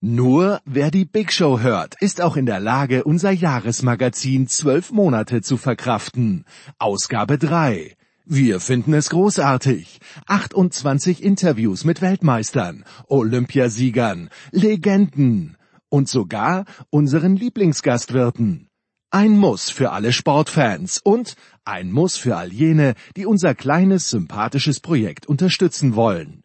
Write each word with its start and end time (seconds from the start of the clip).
Nur 0.00 0.60
wer 0.64 0.92
die 0.92 1.04
Big 1.04 1.32
Show 1.32 1.58
hört, 1.58 1.96
ist 2.00 2.20
auch 2.20 2.36
in 2.36 2.46
der 2.46 2.60
Lage, 2.60 3.02
unser 3.02 3.32
Jahresmagazin 3.32 4.46
zwölf 4.46 4.92
Monate 4.92 5.42
zu 5.42 5.56
verkraften. 5.56 6.44
Ausgabe 6.78 7.36
3. 7.36 7.96
Wir 8.24 8.60
finden 8.60 8.94
es 8.94 9.10
großartig. 9.10 9.98
28 10.28 11.20
Interviews 11.20 11.82
mit 11.84 12.00
Weltmeistern, 12.00 12.84
Olympiasiegern, 13.08 14.30
Legenden 14.52 15.56
und 15.88 16.08
sogar 16.08 16.64
unseren 16.90 17.34
Lieblingsgastwirten. 17.34 18.68
Ein 19.10 19.36
Muss 19.36 19.68
für 19.68 19.90
alle 19.90 20.12
Sportfans 20.12 21.00
und 21.02 21.34
ein 21.64 21.90
Muss 21.90 22.16
für 22.16 22.36
all 22.36 22.52
jene, 22.52 22.94
die 23.16 23.26
unser 23.26 23.56
kleines, 23.56 24.10
sympathisches 24.10 24.78
Projekt 24.78 25.26
unterstützen 25.26 25.96
wollen. 25.96 26.44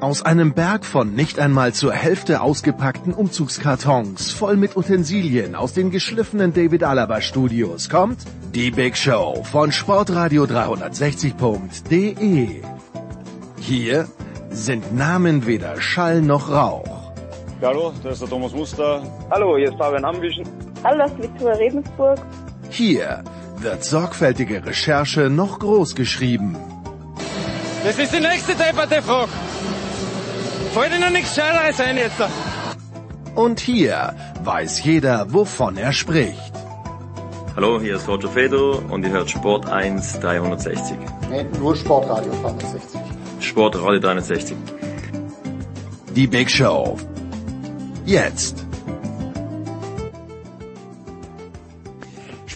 Aus 0.00 0.22
einem 0.22 0.54
Berg 0.54 0.86
von 0.86 1.14
nicht 1.14 1.38
einmal 1.38 1.74
zur 1.74 1.92
Hälfte 1.92 2.40
ausgepackten 2.40 3.12
Umzugskartons 3.12 4.32
voll 4.32 4.56
mit 4.56 4.74
Utensilien 4.74 5.54
aus 5.54 5.74
den 5.74 5.90
geschliffenen 5.90 6.54
David 6.54 6.84
Alaba 6.84 7.20
Studios 7.20 7.90
kommt 7.90 8.20
die 8.54 8.70
Big 8.70 8.96
Show 8.96 9.44
von 9.44 9.72
Sportradio 9.72 10.44
360.de. 10.44 12.62
Hier 13.58 14.08
sind 14.48 14.96
Namen 14.96 15.46
weder 15.46 15.78
Schall 15.82 16.22
noch 16.22 16.50
Rauch. 16.50 17.12
Hallo, 17.60 17.92
das 18.02 18.14
ist 18.14 18.22
der 18.22 18.30
Thomas 18.30 18.52
Muster. 18.52 19.02
Hallo, 19.30 19.58
hier 19.58 19.68
ist 19.68 19.76
Fabian 19.76 20.06
Ambischen. 20.06 20.48
Hallo, 20.82 21.00
das 21.00 21.12
ist 21.12 21.24
Viktoria 21.24 21.56
Rebensburg. 21.56 22.18
Hier 22.70 23.22
wird 23.58 23.84
sorgfältige 23.84 24.64
Recherche 24.64 25.28
noch 25.28 25.58
groß 25.58 25.94
geschrieben. 25.94 26.56
Das 27.84 27.98
ist 27.98 28.14
die 28.14 28.20
nächste 28.20 28.54
depperte 28.54 29.02
Frage. 29.02 29.28
Fällt 30.72 30.94
Ihnen 30.94 31.12
nichts 31.12 31.34
Scheideres 31.34 31.80
ein 31.80 31.96
jetzt? 31.96 32.22
Und 33.34 33.58
hier 33.58 34.14
weiß 34.44 34.84
jeder, 34.84 35.32
wovon 35.32 35.76
er 35.76 35.92
spricht. 35.92 36.52
Hallo, 37.56 37.80
hier 37.80 37.96
ist 37.96 38.06
Roger 38.06 38.28
Fedor 38.28 38.82
und 38.90 39.04
ihr 39.04 39.10
hört 39.10 39.28
Sport 39.28 39.66
1 39.66 40.20
360. 40.20 40.96
Nee, 41.28 41.44
nur 41.58 41.74
Sportradio 41.74 42.32
360. 42.42 43.00
Sportradio 43.40 43.98
360. 43.98 44.56
Die 46.14 46.26
Big 46.28 46.48
Show. 46.48 46.96
Jetzt. 48.06 48.64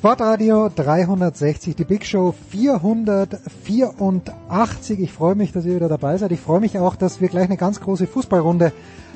Sportradio 0.04 0.68
360, 0.68 1.76
die 1.76 1.84
Big 1.84 2.04
Show 2.04 2.34
484. 2.50 5.00
Ich 5.00 5.10
freue 5.10 5.34
mich, 5.34 5.52
dass 5.52 5.64
ihr 5.64 5.76
wieder 5.76 5.88
dabei 5.88 6.18
seid. 6.18 6.30
Ich 6.32 6.40
freue 6.40 6.60
mich 6.60 6.78
auch, 6.78 6.94
dass 6.94 7.22
wir 7.22 7.28
gleich 7.28 7.46
eine 7.46 7.56
ganz 7.56 7.80
große 7.80 8.06
Fußballrunde 8.06 8.74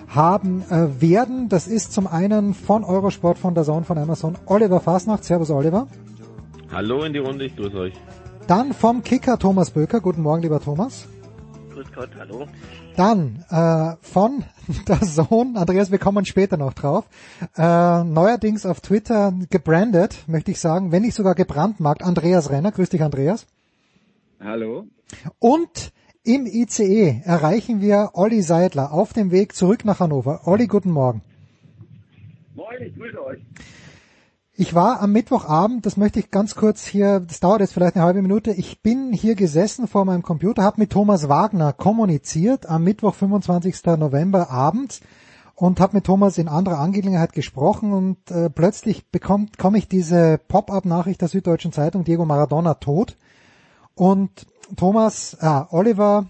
haben 0.09 0.65
äh, 0.71 1.03
werden. 1.03 1.51
Das 1.51 1.67
ist 1.67 1.93
zum 1.93 2.07
einen 2.07 2.55
von 2.55 2.85
Eurosport, 2.85 3.37
von 3.37 3.55
der 3.55 3.65
Zone, 3.65 3.85
von 3.85 3.99
Amazon, 3.99 4.39
Oliver 4.47 4.81
Fasnacht. 4.81 5.25
Servus, 5.25 5.51
Oliver. 5.51 5.89
Hallo 6.73 7.05
in 7.05 7.13
die 7.13 7.19
Runde, 7.19 7.45
ich 7.45 7.55
grüße 7.55 7.77
euch. 7.77 7.93
Dann 8.47 8.73
vom 8.73 9.03
Kicker 9.03 9.39
Thomas 9.39 9.73
Böker. 9.73 10.01
Guten 10.01 10.23
Morgen, 10.23 10.41
lieber 10.41 10.59
Thomas. 10.59 11.07
Grüß 11.75 11.93
Gott, 11.95 12.09
hallo. 12.19 12.47
Dann 12.99 13.45
äh, 13.49 13.95
von 14.05 14.45
der 14.89 14.97
Sohn, 15.05 15.57
Andreas, 15.57 15.93
wir 15.93 16.01
kommen 16.01 16.25
später 16.25 16.57
noch 16.57 16.73
drauf, 16.73 17.05
äh, 17.57 18.03
neuerdings 18.03 18.67
auf 18.67 18.81
Twitter 18.81 19.33
gebrandet, 19.51 20.25
möchte 20.27 20.51
ich 20.51 20.59
sagen, 20.59 20.91
wenn 20.91 21.03
nicht 21.03 21.15
sogar 21.15 21.37
gebrandmarkt, 21.37 22.03
Andreas 22.03 22.51
Renner. 22.51 22.73
Grüß 22.73 22.89
dich, 22.89 23.05
Andreas. 23.05 23.47
Hallo. 24.41 24.89
Und 25.39 25.93
im 26.25 26.47
ICE 26.47 27.23
erreichen 27.25 27.81
wir 27.81 28.11
Olli 28.15 28.43
Seidler 28.43 28.93
auf 28.93 29.13
dem 29.13 29.31
Weg 29.31 29.55
zurück 29.55 29.85
nach 29.85 30.01
Hannover. 30.01 30.41
Olli, 30.47 30.67
guten 30.67 30.91
Morgen. 30.91 31.23
Moin, 32.57 32.83
ich 32.83 32.97
grüße 32.97 33.25
euch. 33.25 33.39
Ich 34.61 34.75
war 34.75 35.01
am 35.01 35.13
Mittwochabend, 35.13 35.87
das 35.87 35.97
möchte 35.97 36.19
ich 36.19 36.33
ganz 36.33 36.57
kurz 36.57 36.85
hier, 36.85 37.21
das 37.21 37.39
dauert 37.39 37.61
jetzt 37.61 37.75
vielleicht 37.75 37.95
eine 37.95 38.05
halbe 38.05 38.23
Minute, 38.23 38.51
ich 38.51 38.83
bin 38.83 39.13
hier 39.13 39.37
gesessen 39.37 39.87
vor 39.87 40.05
meinem 40.05 40.23
Computer, 40.23 40.65
habe 40.65 40.81
mit 40.81 40.91
Thomas 40.91 41.29
Wagner 41.29 41.73
kommuniziert 41.73 42.69
am 42.69 42.83
Mittwoch, 42.83 43.15
25. 43.15 43.85
November 43.97 44.51
abends 44.51 45.01
und 45.55 45.79
habe 45.79 45.99
mit 45.99 46.07
Thomas 46.07 46.39
in 46.39 46.49
anderer 46.49 46.81
Angelegenheit 46.81 47.35
gesprochen 47.35 47.93
und 47.93 48.33
äh, 48.33 48.51
plötzlich 48.51 49.09
bekommt 49.13 49.59
komme 49.59 49.79
ich 49.79 49.87
diese 49.87 50.39
Pop-up-Nachricht 50.49 51.21
der 51.21 51.29
Süddeutschen 51.29 51.71
Zeitung, 51.71 52.03
Diego 52.03 52.25
Maradona 52.25 52.75
tot 52.75 53.17
und 53.95 54.49
Thomas, 54.75 55.35
äh, 55.41 55.63
Oliver, 55.71 56.27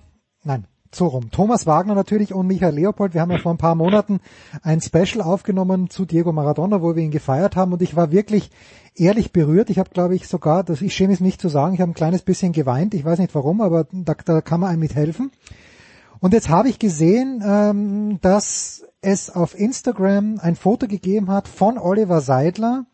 so 0.95 1.07
rum. 1.07 1.31
Thomas 1.31 1.67
Wagner 1.67 1.95
natürlich 1.95 2.33
und 2.33 2.47
Michael 2.47 2.75
Leopold. 2.75 3.15
Wir 3.15 3.21
haben 3.21 3.31
ja 3.31 3.39
vor 3.39 3.53
ein 3.53 3.59
paar 3.59 3.75
Monaten 3.75 4.21
ein 4.63 4.81
Special 4.81 5.21
aufgenommen 5.23 5.91
zu 5.91 6.05
Diego 6.05 6.33
Maradona, 6.33 6.83
wo 6.83 6.97
wir 6.97 7.03
ihn 7.03 7.11
gefeiert 7.11 7.57
haben 7.57 7.73
und 7.73 7.83
ich 7.83 7.97
war 7.97 8.11
wirklich 8.11 8.51
ehrlich 8.95 9.33
berührt. 9.33 9.71
Ich 9.71 9.79
habe, 9.79 9.91
glaube 9.91 10.15
ich, 10.15 10.29
sogar, 10.29 10.65
das, 10.65 10.83
ich 10.83 10.95
schäme 10.95 11.13
es 11.13 11.21
nicht 11.21 11.41
zu 11.41 11.49
sagen, 11.49 11.75
ich 11.75 11.81
habe 11.81 11.91
ein 11.91 11.95
kleines 11.95 12.23
bisschen 12.23 12.53
geweint. 12.53 12.95
Ich 12.95 13.05
weiß 13.05 13.19
nicht 13.19 13.35
warum, 13.35 13.61
aber 13.61 13.87
da, 13.93 14.15
da 14.25 14.41
kann 14.41 14.61
man 14.61 14.71
einem 14.71 14.81
mithelfen. 14.81 15.31
Und 16.21 16.33
jetzt 16.33 16.49
habe 16.49 16.69
ich 16.69 16.79
gesehen, 16.79 17.43
ähm, 17.47 18.19
dass 18.21 18.85
es 19.01 19.31
auf 19.31 19.59
Instagram 19.59 20.41
ein 20.41 20.57
Foto 20.57 20.89
gegeben 20.89 21.31
hat 21.31 21.47
von 21.47 21.79
Oliver 21.79 22.21
Seidler 22.21 22.87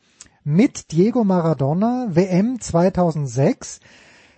mit 0.42 0.92
Diego 0.92 1.24
Maradona, 1.24 2.08
WM 2.10 2.60
2006. 2.60 3.80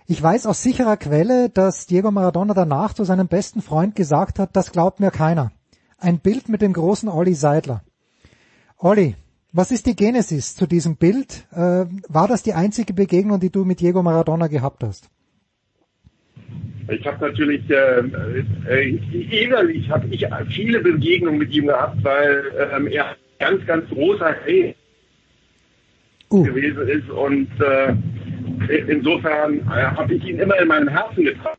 Ich 0.09 0.23
weiß 0.23 0.45
aus 0.45 0.63
sicherer 0.63 0.95
Quelle, 0.95 1.49
dass 1.49 1.85
Diego 1.85 2.11
Maradona 2.11 2.53
danach 2.53 2.93
zu 2.93 3.03
seinem 3.03 3.27
besten 3.27 3.61
Freund 3.61 3.93
gesagt 3.93 4.39
hat, 4.39 4.55
das 4.55 4.71
glaubt 4.71 5.01
mir 5.01 5.11
keiner. 5.11 5.51
Ein 5.97 6.19
Bild 6.19 6.47
mit 6.47 6.61
dem 6.61 6.71
großen 6.71 7.09
Olli 7.09 7.33
Seidler. 7.33 7.83
Olli, 8.77 9.15
was 9.51 9.69
ist 9.71 9.85
die 9.85 9.97
Genesis 9.97 10.55
zu 10.55 10.65
diesem 10.65 10.95
Bild? 10.95 11.45
Äh, 11.51 11.87
war 12.07 12.29
das 12.29 12.41
die 12.41 12.53
einzige 12.53 12.93
Begegnung, 12.93 13.41
die 13.41 13.49
du 13.49 13.65
mit 13.65 13.81
Diego 13.81 14.01
Maradona 14.01 14.47
gehabt 14.47 14.81
hast? 14.81 15.09
Ich 16.89 17.05
habe 17.05 17.27
natürlich 17.27 17.69
äh, 17.69 17.99
äh, 18.69 19.43
innerlich 19.43 19.89
habe 19.89 20.07
ich 20.07 20.25
viele 20.55 20.79
Begegnungen 20.79 21.37
mit 21.37 21.51
ihm 21.53 21.65
gehabt, 21.65 22.01
weil 22.05 22.43
ähm, 22.73 22.87
er 22.87 23.17
ganz, 23.39 23.65
ganz 23.65 23.89
großer 23.89 24.33
Hey 24.45 24.73
uh. 26.31 26.43
gewesen 26.43 26.87
ist 26.87 27.09
und 27.09 27.49
äh, 27.59 27.93
insofern 28.87 29.59
äh, 29.59 29.95
habe 29.95 30.13
ich 30.13 30.25
ihn 30.25 30.39
immer 30.39 30.57
in 30.59 30.67
meinem 30.67 30.87
Herzen 30.87 31.23
getragen. 31.23 31.57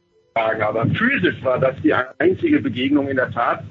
Aber 0.62 0.86
physisch 0.86 1.42
war 1.42 1.58
das 1.58 1.74
die 1.82 1.92
einzige 2.18 2.60
Begegnung 2.60 3.08
in 3.08 3.16
der 3.16 3.30
Tat. 3.30 3.64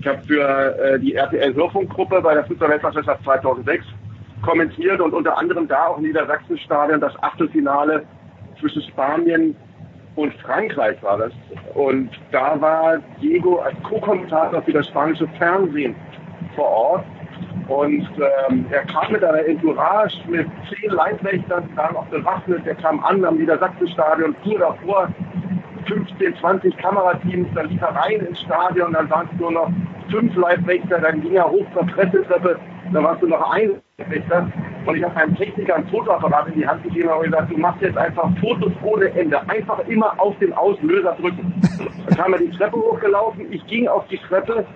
Ich 0.00 0.06
habe 0.06 0.22
für 0.26 0.78
äh, 0.78 0.98
die 0.98 1.14
RTL 1.14 1.54
Hörfunkgruppe 1.54 2.20
bei 2.20 2.34
der 2.34 2.44
Fußball-Weltmeisterschaft 2.44 3.24
2006 3.24 3.84
kommentiert 4.42 5.00
und 5.00 5.14
unter 5.14 5.38
anderem 5.38 5.68
da 5.68 5.86
auch 5.86 5.98
im 5.98 6.04
Niedersachsenstadion 6.04 7.00
das 7.00 7.14
Achtelfinale 7.22 8.04
zwischen 8.58 8.82
Spanien 8.82 9.56
und 10.16 10.34
Frankreich 10.34 11.02
war 11.02 11.18
das. 11.18 11.32
Und 11.74 12.10
da 12.32 12.60
war 12.60 12.98
Diego 13.20 13.60
als 13.60 13.76
Co-Kommentator 13.84 14.62
für 14.62 14.72
das 14.72 14.86
spanische 14.88 15.26
Fernsehen 15.38 15.94
vor 16.54 16.68
Ort. 16.68 17.04
Und 17.68 18.08
ähm, 18.48 18.66
er 18.70 18.84
kam 18.84 19.12
mit 19.12 19.24
einer 19.24 19.44
Entourage 19.46 20.18
mit 20.28 20.46
zehn 20.68 20.90
Leibwächtern, 20.90 21.68
dann 21.76 21.96
auch 21.96 22.06
bewaffnet. 22.06 22.66
Er 22.66 22.74
kam 22.74 23.02
an 23.04 23.24
am 23.24 23.36
Niedersachsenstadion, 23.36 24.34
fuhr 24.42 24.58
davor 24.58 25.08
15, 25.86 26.36
20 26.36 26.76
Kamerateams, 26.76 27.48
dann 27.54 27.68
lief 27.68 27.80
er 27.80 27.94
rein 27.94 28.20
ins 28.20 28.40
Stadion, 28.40 28.92
dann 28.92 29.08
waren 29.10 29.28
es 29.32 29.40
nur 29.40 29.52
noch 29.52 29.70
fünf 30.10 30.34
Leibwächter, 30.36 31.00
dann 31.00 31.20
ging 31.20 31.34
er 31.34 31.50
hoch 31.50 31.66
zur 31.74 31.86
Pressetreppe, 31.86 32.58
dann 32.92 33.04
warst 33.04 33.22
du 33.22 33.26
noch 33.26 33.50
ein 33.52 33.80
Leibwächter. 33.98 34.50
Und 34.84 34.96
ich 34.96 35.04
habe 35.04 35.16
einem 35.16 35.36
Techniker 35.36 35.76
ein 35.76 35.86
Fotoapparat 35.88 36.48
in 36.48 36.54
die 36.54 36.66
Hand 36.66 36.82
gegeben 36.82 37.08
und 37.08 37.24
gesagt, 37.24 37.52
du 37.52 37.56
machst 37.56 37.82
jetzt 37.82 37.96
einfach 37.96 38.28
Fotos 38.40 38.72
ohne 38.82 39.06
Ende. 39.10 39.40
Einfach 39.48 39.78
immer 39.86 40.12
auf 40.18 40.36
den 40.40 40.52
Auslöser 40.52 41.16
drücken. 41.20 41.54
Dann 42.08 42.16
kam 42.16 42.32
er 42.32 42.40
die 42.40 42.50
Treppe 42.50 42.76
hochgelaufen, 42.76 43.52
ich 43.52 43.64
ging 43.66 43.86
auf 43.86 44.06
die 44.08 44.18
Treppe, 44.18 44.66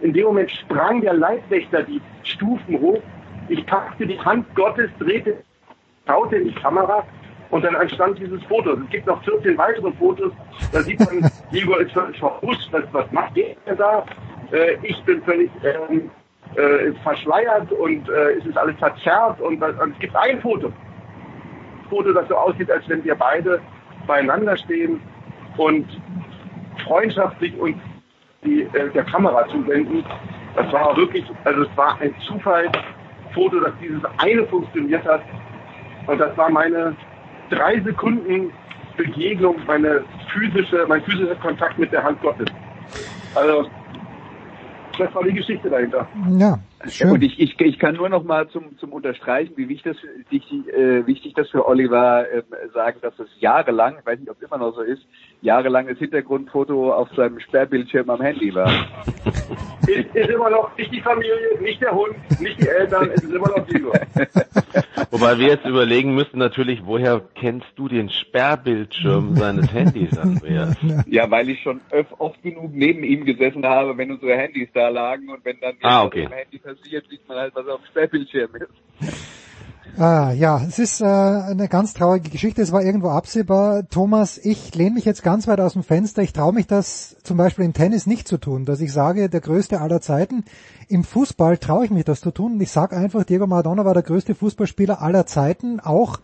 in 0.00 0.12
dem 0.12 0.26
Moment 0.26 0.50
sprang 0.50 1.00
der 1.00 1.14
Leibwächter 1.14 1.82
die 1.82 2.00
Stufen 2.22 2.80
hoch. 2.80 3.02
Ich 3.48 3.64
packte 3.66 4.06
die 4.06 4.18
Hand 4.18 4.46
Gottes, 4.54 4.90
drehte, 4.98 5.36
schaute 6.06 6.36
in 6.36 6.48
die 6.48 6.54
Kamera 6.54 7.04
und 7.50 7.64
dann 7.64 7.74
entstand 7.74 8.18
dieses 8.18 8.42
Foto. 8.44 8.72
Es 8.72 8.90
gibt 8.90 9.06
noch 9.06 9.22
14 9.24 9.56
weitere 9.56 9.92
Fotos. 9.92 10.32
Da 10.72 10.82
sieht 10.82 10.98
man, 11.00 11.30
Igor 11.52 11.80
ist 11.80 11.92
völlig 11.92 12.18
verhuscht. 12.18 12.68
Was, 12.72 12.84
was 12.92 13.10
macht 13.12 13.36
der 13.36 13.76
da? 13.76 14.04
Äh, 14.52 14.76
ich 14.82 15.00
bin 15.04 15.22
völlig 15.22 15.50
ähm, 15.64 16.10
äh, 16.56 16.92
verschleiert 17.02 17.70
und 17.72 18.08
äh, 18.08 18.32
es 18.32 18.46
ist 18.46 18.56
alles 18.56 18.76
verzerrt 18.78 19.40
und, 19.40 19.62
und 19.62 19.92
es 19.92 19.98
gibt 19.98 20.16
ein 20.16 20.40
Foto. 20.40 20.72
Foto, 21.88 22.12
das 22.12 22.28
so 22.28 22.36
aussieht, 22.36 22.70
als 22.70 22.88
wenn 22.88 23.04
wir 23.04 23.14
beide 23.14 23.60
beieinander 24.06 24.56
stehen 24.56 25.00
und 25.56 25.86
freundschaftlich 26.84 27.58
uns 27.58 27.76
die, 28.46 28.62
äh, 28.62 28.90
der 28.90 29.04
Kamera 29.04 29.46
zuwenden. 29.48 30.04
Das 30.54 30.72
war 30.72 30.96
wirklich, 30.96 31.24
also 31.44 31.62
es 31.62 31.76
war 31.76 32.00
ein 32.00 32.14
Zufallsfoto, 32.26 33.60
dass 33.60 33.72
dieses 33.80 34.02
eine 34.18 34.46
funktioniert 34.46 35.04
hat. 35.04 35.22
Und 36.06 36.18
das 36.18 36.36
war 36.36 36.48
meine 36.50 36.96
drei 37.50 37.80
Sekunden 37.80 38.52
Begegnung, 38.96 39.56
meine 39.66 40.02
physische, 40.32 40.86
mein 40.88 41.02
physischer 41.02 41.34
Kontakt 41.36 41.78
mit 41.78 41.92
der 41.92 42.02
Hand 42.02 42.20
Gottes. 42.22 42.48
Also 43.34 43.68
das 44.98 45.14
war 45.14 45.22
die 45.24 45.34
Geschichte 45.34 45.68
dahinter. 45.68 46.06
Ja, 46.38 46.58
schön. 46.94 47.10
Und 47.10 47.22
ich, 47.22 47.38
ich, 47.38 47.58
ich 47.60 47.78
kann 47.78 47.96
nur 47.96 48.08
noch 48.08 48.24
mal 48.24 48.48
zum, 48.48 48.78
zum 48.78 48.92
Unterstreichen, 48.92 49.56
wie 49.56 49.68
wichtig 49.68 49.94
das, 49.94 50.30
wichtig, 50.30 50.68
äh, 50.72 51.06
wichtig 51.06 51.34
das 51.34 51.48
für 51.50 51.66
Oliver 51.66 52.26
äh, 52.30 52.42
sagen, 52.72 52.98
dass 53.02 53.18
es 53.18 53.28
jahrelang, 53.38 53.96
ich 54.00 54.06
weiß 54.06 54.18
nicht, 54.18 54.30
ob 54.30 54.36
es 54.36 54.42
immer 54.48 54.58
noch 54.58 54.74
so 54.74 54.82
ist, 54.82 55.02
jahrelang 55.42 55.86
das 55.86 55.98
Hintergrundfoto 55.98 56.92
auf 56.92 57.08
seinem 57.14 57.40
Sperrbildschirm 57.40 58.08
am 58.10 58.20
Handy 58.20 58.54
war. 58.54 58.70
ist, 59.86 60.14
ist 60.14 60.30
immer 60.30 60.50
noch 60.50 60.76
nicht 60.76 60.92
die 60.92 61.00
Familie, 61.00 61.60
nicht 61.60 61.80
der 61.80 61.92
Hund, 61.92 62.16
nicht 62.40 62.60
die 62.60 62.68
Eltern, 62.68 63.10
es 63.14 63.22
ist 63.22 63.32
immer 63.32 63.48
noch 63.48 63.66
die 63.66 63.78
nur. 63.78 63.92
Wobei 65.10 65.38
wir 65.38 65.46
jetzt 65.46 65.64
überlegen 65.64 66.14
müssen 66.14 66.38
natürlich, 66.38 66.84
woher 66.84 67.22
kennst 67.34 67.68
du 67.76 67.88
den 67.88 68.10
Sperrbildschirm 68.10 69.36
seines 69.36 69.72
Handys, 69.72 70.16
Andreas? 70.18 70.76
Ja, 71.06 71.30
weil 71.30 71.48
ich 71.48 71.62
schon 71.62 71.80
öf, 71.92 72.06
oft 72.18 72.42
genug 72.42 72.72
neben 72.74 73.04
ihm 73.04 73.24
gesessen 73.24 73.64
habe, 73.64 73.96
wenn 73.96 74.10
unsere 74.10 74.36
Handys 74.36 74.68
da 74.74 74.88
lagen 74.88 75.28
und 75.28 75.44
wenn 75.44 75.58
dann 75.60 75.74
ah, 75.82 76.04
okay. 76.04 76.24
im 76.24 76.32
Handy 76.32 76.58
passiert, 76.76 77.06
sieht 77.08 77.26
man 77.28 77.38
halt, 77.38 77.54
was 77.54 77.66
auf 77.66 77.80
dem 77.80 77.86
Sperrbildschirm 77.86 78.50
ist. 78.56 79.20
Ah, 79.98 80.32
ja, 80.32 80.60
es 80.62 80.78
ist 80.78 81.00
äh, 81.00 81.06
eine 81.06 81.68
ganz 81.68 81.94
traurige 81.94 82.28
Geschichte. 82.28 82.60
Es 82.60 82.70
war 82.70 82.82
irgendwo 82.82 83.08
absehbar. 83.08 83.88
Thomas, 83.88 84.36
ich 84.36 84.74
lehne 84.74 84.96
mich 84.96 85.06
jetzt 85.06 85.22
ganz 85.22 85.48
weit 85.48 85.58
aus 85.58 85.72
dem 85.72 85.82
Fenster. 85.82 86.20
Ich 86.20 86.34
traue 86.34 86.52
mich 86.52 86.66
das 86.66 87.16
zum 87.22 87.38
Beispiel 87.38 87.64
im 87.64 87.72
Tennis 87.72 88.06
nicht 88.06 88.28
zu 88.28 88.36
tun, 88.36 88.66
dass 88.66 88.82
ich 88.82 88.92
sage, 88.92 89.30
der 89.30 89.40
größte 89.40 89.80
aller 89.80 90.02
Zeiten. 90.02 90.44
Im 90.88 91.02
Fußball 91.02 91.56
traue 91.56 91.86
ich 91.86 91.90
mich 91.90 92.04
das 92.04 92.20
zu 92.20 92.30
tun. 92.30 92.60
Ich 92.60 92.72
sage 92.72 92.94
einfach, 92.94 93.24
Diego 93.24 93.46
Maradona 93.46 93.86
war 93.86 93.94
der 93.94 94.02
größte 94.02 94.34
Fußballspieler 94.34 95.00
aller 95.00 95.24
Zeiten. 95.24 95.80
Auch, 95.80 96.20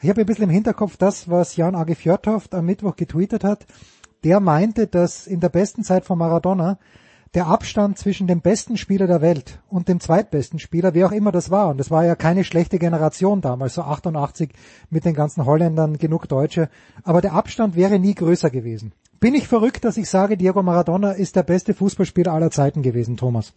ich 0.00 0.08
habe 0.08 0.20
ein 0.20 0.26
bisschen 0.26 0.44
im 0.44 0.50
Hinterkopf 0.50 0.96
das, 0.96 1.28
was 1.28 1.56
Jan 1.56 1.74
Age 1.74 1.96
Fjörtoft 1.96 2.54
am 2.54 2.66
Mittwoch 2.66 2.94
getweetet 2.94 3.42
hat. 3.42 3.66
Der 4.22 4.38
meinte, 4.38 4.86
dass 4.86 5.26
in 5.26 5.40
der 5.40 5.48
besten 5.48 5.82
Zeit 5.82 6.04
von 6.04 6.16
Maradona 6.16 6.78
der 7.34 7.46
Abstand 7.46 7.98
zwischen 7.98 8.26
dem 8.26 8.40
besten 8.40 8.76
Spieler 8.76 9.06
der 9.06 9.20
Welt 9.20 9.60
und 9.68 9.88
dem 9.88 10.00
zweitbesten 10.00 10.58
Spieler, 10.58 10.94
wer 10.94 11.06
auch 11.06 11.12
immer 11.12 11.32
das 11.32 11.50
war, 11.50 11.68
und 11.68 11.78
das 11.78 11.90
war 11.90 12.04
ja 12.04 12.14
keine 12.14 12.44
schlechte 12.44 12.78
Generation 12.78 13.40
damals, 13.40 13.74
so 13.74 13.82
88 13.82 14.50
mit 14.90 15.04
den 15.04 15.14
ganzen 15.14 15.44
Holländern, 15.44 15.98
genug 15.98 16.28
Deutsche, 16.28 16.68
aber 17.02 17.20
der 17.20 17.34
Abstand 17.34 17.76
wäre 17.76 17.98
nie 17.98 18.14
größer 18.14 18.50
gewesen. 18.50 18.92
Bin 19.20 19.34
ich 19.34 19.48
verrückt, 19.48 19.84
dass 19.84 19.96
ich 19.96 20.08
sage, 20.08 20.36
Diego 20.36 20.62
Maradona 20.62 21.12
ist 21.12 21.36
der 21.36 21.42
beste 21.42 21.74
Fußballspieler 21.74 22.32
aller 22.32 22.50
Zeiten 22.50 22.82
gewesen, 22.82 23.16
Thomas? 23.16 23.54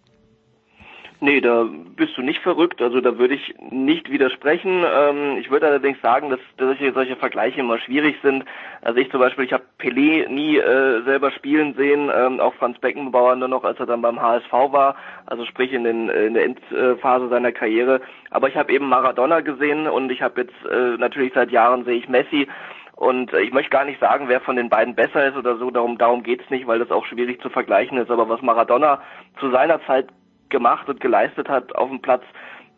Nee, 1.21 1.41
da 1.41 1.65
bist 1.97 2.15
du 2.15 2.21
nicht 2.21 2.41
verrückt, 2.41 2.81
also 2.81 3.01
da 3.01 3.17
würde 3.17 3.33
ich 3.33 3.53
nicht 3.71 4.09
widersprechen. 4.09 4.85
Ähm, 4.89 5.37
ich 5.37 5.51
würde 5.51 5.67
allerdings 5.67 5.99
sagen, 6.01 6.29
dass 6.29 6.39
solche, 6.57 6.93
solche 6.93 7.17
Vergleiche 7.17 7.59
immer 7.59 7.77
schwierig 7.77 8.15
sind. 8.23 8.45
Also 8.81 9.01
ich 9.01 9.11
zum 9.11 9.19
Beispiel, 9.19 9.43
ich 9.43 9.51
habe 9.51 9.65
Pelé 9.79 10.29
nie 10.29 10.57
äh, 10.57 11.03
selber 11.03 11.31
spielen 11.31 11.73
sehen, 11.73 12.09
ähm, 12.15 12.39
auch 12.39 12.53
Franz 12.53 12.79
Beckenbauer 12.79 13.35
nur 13.35 13.49
noch, 13.49 13.65
als 13.65 13.77
er 13.81 13.85
dann 13.85 14.01
beim 14.01 14.21
HSV 14.21 14.51
war, 14.51 14.95
also 15.25 15.45
sprich 15.45 15.73
in, 15.73 15.83
den, 15.83 16.07
in 16.07 16.35
der 16.35 16.45
Endphase 16.45 17.27
seiner 17.27 17.51
Karriere. 17.51 17.99
Aber 18.29 18.47
ich 18.47 18.55
habe 18.55 18.71
eben 18.71 18.87
Maradona 18.87 19.41
gesehen 19.41 19.87
und 19.87 20.09
ich 20.13 20.21
habe 20.21 20.39
jetzt 20.41 20.71
äh, 20.71 20.95
natürlich 20.97 21.33
seit 21.33 21.51
Jahren 21.51 21.83
sehe 21.83 21.97
ich 21.97 22.07
Messi. 22.07 22.47
Und 22.95 23.33
äh, 23.33 23.41
ich 23.41 23.51
möchte 23.51 23.71
gar 23.71 23.83
nicht 23.83 23.99
sagen, 23.99 24.29
wer 24.29 24.39
von 24.39 24.55
den 24.55 24.69
beiden 24.69 24.95
besser 24.95 25.27
ist 25.27 25.35
oder 25.35 25.57
so, 25.57 25.69
darum, 25.69 25.97
darum 25.97 26.23
geht's 26.23 26.49
nicht, 26.49 26.65
weil 26.65 26.79
das 26.79 26.91
auch 26.91 27.05
schwierig 27.05 27.41
zu 27.41 27.49
vergleichen 27.49 27.97
ist. 27.97 28.09
Aber 28.09 28.29
was 28.29 28.41
Maradona 28.41 29.01
zu 29.39 29.51
seiner 29.51 29.81
Zeit 29.85 30.07
gemacht 30.49 30.89
und 30.89 30.99
geleistet 30.99 31.49
hat 31.49 31.75
auf 31.75 31.89
dem 31.89 32.01
Platz, 32.01 32.23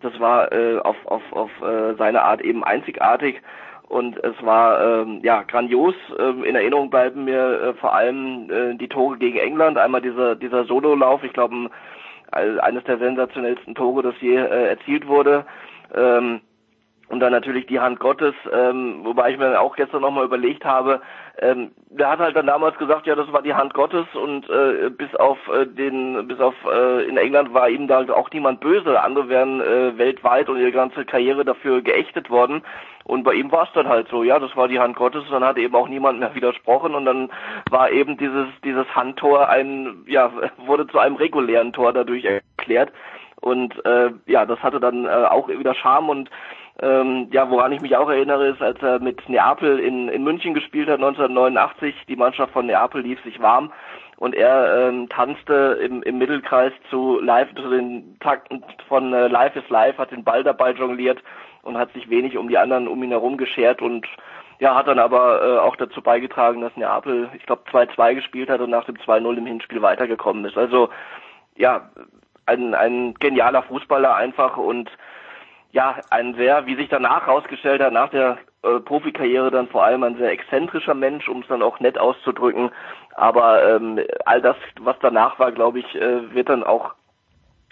das 0.02 0.20
war 0.20 0.52
äh, 0.52 0.80
auf, 0.80 0.98
auf, 1.06 1.22
auf 1.32 1.52
äh, 1.62 1.96
seine 1.96 2.22
Art 2.24 2.42
eben 2.42 2.64
einzigartig 2.64 3.42
und 3.88 4.18
es 4.24 4.36
war 4.42 5.02
ähm, 5.02 5.20
ja 5.22 5.44
grandios. 5.44 5.96
Ähm, 6.18 6.44
in 6.44 6.56
Erinnerung 6.56 6.90
bleiben 6.90 7.26
mir 7.26 7.62
äh, 7.62 7.74
vor 7.74 7.94
allem 7.94 8.50
äh, 8.50 8.76
die 8.76 8.88
Tore 8.88 9.18
gegen 9.18 9.38
England. 9.38 9.78
Einmal 9.78 10.02
dieser 10.02 10.36
dieser 10.36 10.64
Sololauf, 10.64 11.24
ich 11.24 11.34
glaube 11.34 11.70
eines 12.32 12.84
der 12.86 12.98
sensationellsten 12.98 13.76
Tore, 13.76 14.04
das 14.04 14.16
je 14.22 14.38
äh, 14.38 14.70
erzielt 14.70 15.06
wurde. 15.08 15.46
Ähm, 15.94 16.40
und 17.12 17.20
dann 17.20 17.34
natürlich 17.34 17.66
die 17.68 17.82
Hand 17.82 18.00
Gottes, 18.00 18.34
ähm, 18.54 19.02
wobei 19.04 19.32
ich 19.32 19.38
mir 19.38 19.60
auch 19.60 19.76
gestern 19.76 20.02
nochmal 20.02 20.24
überlegt 20.24 20.64
habe, 20.64 21.02
ähm, 21.40 21.72
der 21.90 22.10
hat 22.10 22.20
halt 22.20 22.38
dann 22.38 22.48
damals 22.48 22.78
gesagt, 22.78 23.06
ja, 23.06 23.16
das 23.16 23.32
war 23.34 23.42
die 23.42 23.54
Hand 23.54 23.74
Gottes 23.74 24.06
und 24.14 24.50
äh, 24.50 24.90
bis 24.90 25.14
auf 25.16 25.38
äh, 25.50 25.66
den, 25.66 26.26
bis 26.30 26.40
auf 26.40 26.56
äh, 26.66 27.04
in 27.04 27.18
England 27.18 27.54
war 27.54 27.68
ihm 27.68 27.88
da 27.88 27.98
halt 27.98 28.12
auch 28.12 28.32
niemand 28.32 28.62
böse. 28.62 29.02
Andere 29.02 29.28
wären 29.28 29.60
äh, 29.60 29.98
weltweit 29.98 30.48
und 30.48 30.58
ihre 30.58 30.72
ganze 30.72 31.04
Karriere 31.04 31.44
dafür 31.44 31.82
geächtet 31.82 32.30
worden. 32.30 32.64
Und 33.04 33.24
bei 33.24 33.34
ihm 33.34 33.52
war 33.52 33.64
es 33.64 33.74
dann 33.74 33.90
halt 33.90 34.08
so, 34.08 34.24
ja, 34.24 34.40
das 34.40 34.56
war 34.56 34.70
die 34.70 34.80
Hand 34.80 34.96
Gottes 34.96 35.26
und 35.26 35.32
dann 35.32 35.44
hat 35.44 35.58
eben 35.58 35.76
auch 35.76 35.90
niemand 35.90 36.20
mehr 36.20 36.34
widersprochen 36.34 36.96
und 36.96 37.04
dann 37.04 37.30
war 37.70 37.92
eben 37.92 38.18
dieses, 38.18 38.48
dieses 38.64 38.88
Handtor 38.96 39.50
ein, 39.50 40.06
ja, 40.08 40.32
wurde 40.66 40.88
zu 40.88 40.98
einem 40.98 41.18
regulären 41.18 41.74
Tor 41.74 41.92
dadurch 41.92 42.24
erklärt. 42.24 42.94
Und 43.42 43.84
äh, 43.86 44.12
ja, 44.28 44.46
das 44.46 44.60
hatte 44.62 44.80
dann 44.80 45.06
äh, 45.06 45.10
auch 45.10 45.50
wieder 45.50 45.74
Charme 45.74 46.10
und 46.10 46.30
ähm, 46.82 47.28
ja, 47.32 47.50
woran 47.50 47.72
ich 47.72 47.82
mich 47.82 47.96
auch 47.96 48.10
erinnere, 48.10 48.48
ist, 48.48 48.62
als 48.62 48.82
er 48.82 49.00
mit 49.00 49.28
Neapel 49.28 49.80
in, 49.80 50.08
in 50.08 50.24
München 50.24 50.54
gespielt 50.54 50.88
hat, 50.88 50.96
1989. 50.96 51.96
Die 52.08 52.16
Mannschaft 52.16 52.54
von 52.54 52.66
Neapel 52.66 53.02
lief 53.02 53.22
sich 53.24 53.42
warm 53.42 53.72
und 54.18 54.36
er 54.36 54.88
ähm, 54.88 55.10
tanzte 55.10 55.80
im, 55.84 56.02
im 56.04 56.18
Mittelkreis 56.18 56.74
zu 56.90 57.20
live 57.20 57.54
zu 57.56 57.70
den 57.70 58.18
Takten 58.20 58.64
von 58.88 59.14
äh, 59.14 59.28
Life 59.28 59.60
is 59.60 59.70
Life, 59.70 59.98
hat 59.98 60.12
den 60.12 60.24
Ball 60.24 60.44
dabei 60.44 60.72
jongliert 60.72 61.22
und 61.64 61.78
hat 61.78 61.92
sich 61.94 62.10
wenig 62.10 62.38
um 62.38 62.48
die 62.48 62.58
anderen 62.58 62.88
um 62.88 63.04
ihn 63.04 63.10
herum 63.10 63.38
geschert 63.38 63.82
und 63.82 64.08
ja, 64.60 64.76
hat 64.76 64.88
dann 64.88 65.00
aber 65.00 65.42
äh, 65.42 65.58
auch 65.58 65.76
dazu 65.76 66.02
beigetragen, 66.04 66.62
dass 66.62 66.78
Neapel, 66.78 67.30
ich 67.36 67.46
glaube, 67.48 67.64
2-2 67.72 68.14
gespielt 68.14 68.50
hat 68.50 68.62
und 68.62 68.70
nach 68.70 68.86
dem 68.86 68.96
2-0 68.96 69.38
im 69.38 69.46
Hinspiel 69.48 69.82
weitergekommen 69.82 70.46
ist. 70.46 70.56
Also 70.56 70.90
ja, 71.56 71.90
ein, 72.46 72.76
ein 72.76 73.16
genialer 73.16 73.64
Fußballer 73.64 74.16
einfach 74.16 74.58
und 74.58 74.90
ja, 75.72 75.96
ein 76.10 76.36
sehr, 76.36 76.66
wie 76.66 76.76
sich 76.76 76.90
danach 76.90 77.28
herausgestellt 77.28 77.82
hat, 77.82 77.94
nach 77.94 78.10
der 78.10 78.38
äh, 78.64 78.80
Profikarriere 78.80 79.52
dann 79.52 79.68
vor 79.68 79.84
allem 79.84 80.04
ein 80.04 80.18
sehr 80.18 80.32
exzentrischer 80.32 80.94
Mensch, 80.94 81.28
um 81.30 81.42
es 81.42 81.48
dann 81.48 81.62
auch 81.62 81.80
nett 81.80 81.98
auszudrücken. 81.98 82.72
Aber 83.16 83.64
ähm, 83.68 84.00
all 84.26 84.42
das, 84.42 84.58
was 84.82 84.96
danach 85.02 85.40
war, 85.40 85.52
glaube 85.52 85.80
ich, 85.80 85.96
äh, 85.96 86.34
wird 86.34 86.50
dann 86.50 86.64
auch 86.64 86.94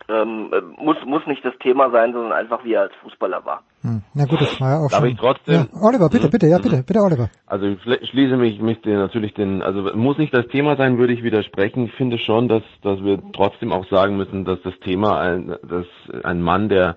ähm, 0.07 0.49
muss 0.77 0.97
muss 1.05 1.25
nicht 1.27 1.45
das 1.45 1.53
Thema 1.59 1.91
sein, 1.91 2.13
sondern 2.13 2.31
einfach 2.31 2.63
wie 2.63 2.73
er 2.73 2.81
als 2.81 2.93
Fußballer 3.03 3.45
war. 3.45 3.63
Hm. 3.81 4.01
Na 4.13 4.25
gut, 4.25 4.41
das 4.41 4.59
war 4.59 4.71
ja 4.71 4.77
auch 4.79 4.89
Darf 4.89 5.01
schon. 5.01 5.09
ich 5.09 5.17
trotzdem? 5.17 5.67
Ja, 5.71 5.81
Oliver, 5.81 6.09
bitte, 6.09 6.29
bitte, 6.29 6.47
ja, 6.47 6.57
bitte, 6.57 6.83
bitte, 6.83 6.99
Oliver. 6.99 7.29
Also 7.45 7.67
ich 7.67 8.09
schließe 8.09 8.35
mich, 8.35 8.59
mich 8.59 8.81
den, 8.81 8.95
natürlich 8.95 9.33
den, 9.35 9.61
also 9.61 9.81
muss 9.95 10.17
nicht 10.17 10.33
das 10.33 10.47
Thema 10.47 10.77
sein, 10.77 10.97
würde 10.97 11.13
ich 11.13 11.21
widersprechen. 11.21 11.85
Ich 11.85 11.93
finde 11.93 12.17
schon, 12.17 12.47
dass, 12.47 12.63
dass 12.81 13.03
wir 13.03 13.21
trotzdem 13.33 13.71
auch 13.71 13.85
sagen 13.89 14.17
müssen, 14.17 14.45
dass 14.45 14.59
das 14.63 14.77
Thema, 14.79 15.19
ein, 15.19 15.55
dass 15.63 15.85
ein 16.23 16.41
Mann, 16.41 16.69
der 16.69 16.95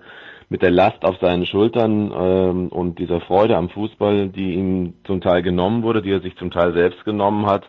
mit 0.49 0.61
der 0.61 0.71
Last 0.71 1.03
auf 1.05 1.17
seinen 1.19 1.45
Schultern 1.45 2.11
ähm, 2.15 2.67
und 2.69 2.99
dieser 2.99 3.21
Freude 3.21 3.57
am 3.57 3.69
Fußball, 3.69 4.29
die 4.29 4.53
ihm 4.53 4.93
zum 5.05 5.21
Teil 5.21 5.41
genommen 5.41 5.83
wurde, 5.83 6.01
die 6.01 6.11
er 6.11 6.21
sich 6.21 6.35
zum 6.37 6.51
Teil 6.51 6.73
selbst 6.73 7.03
genommen 7.05 7.45
hat, 7.45 7.63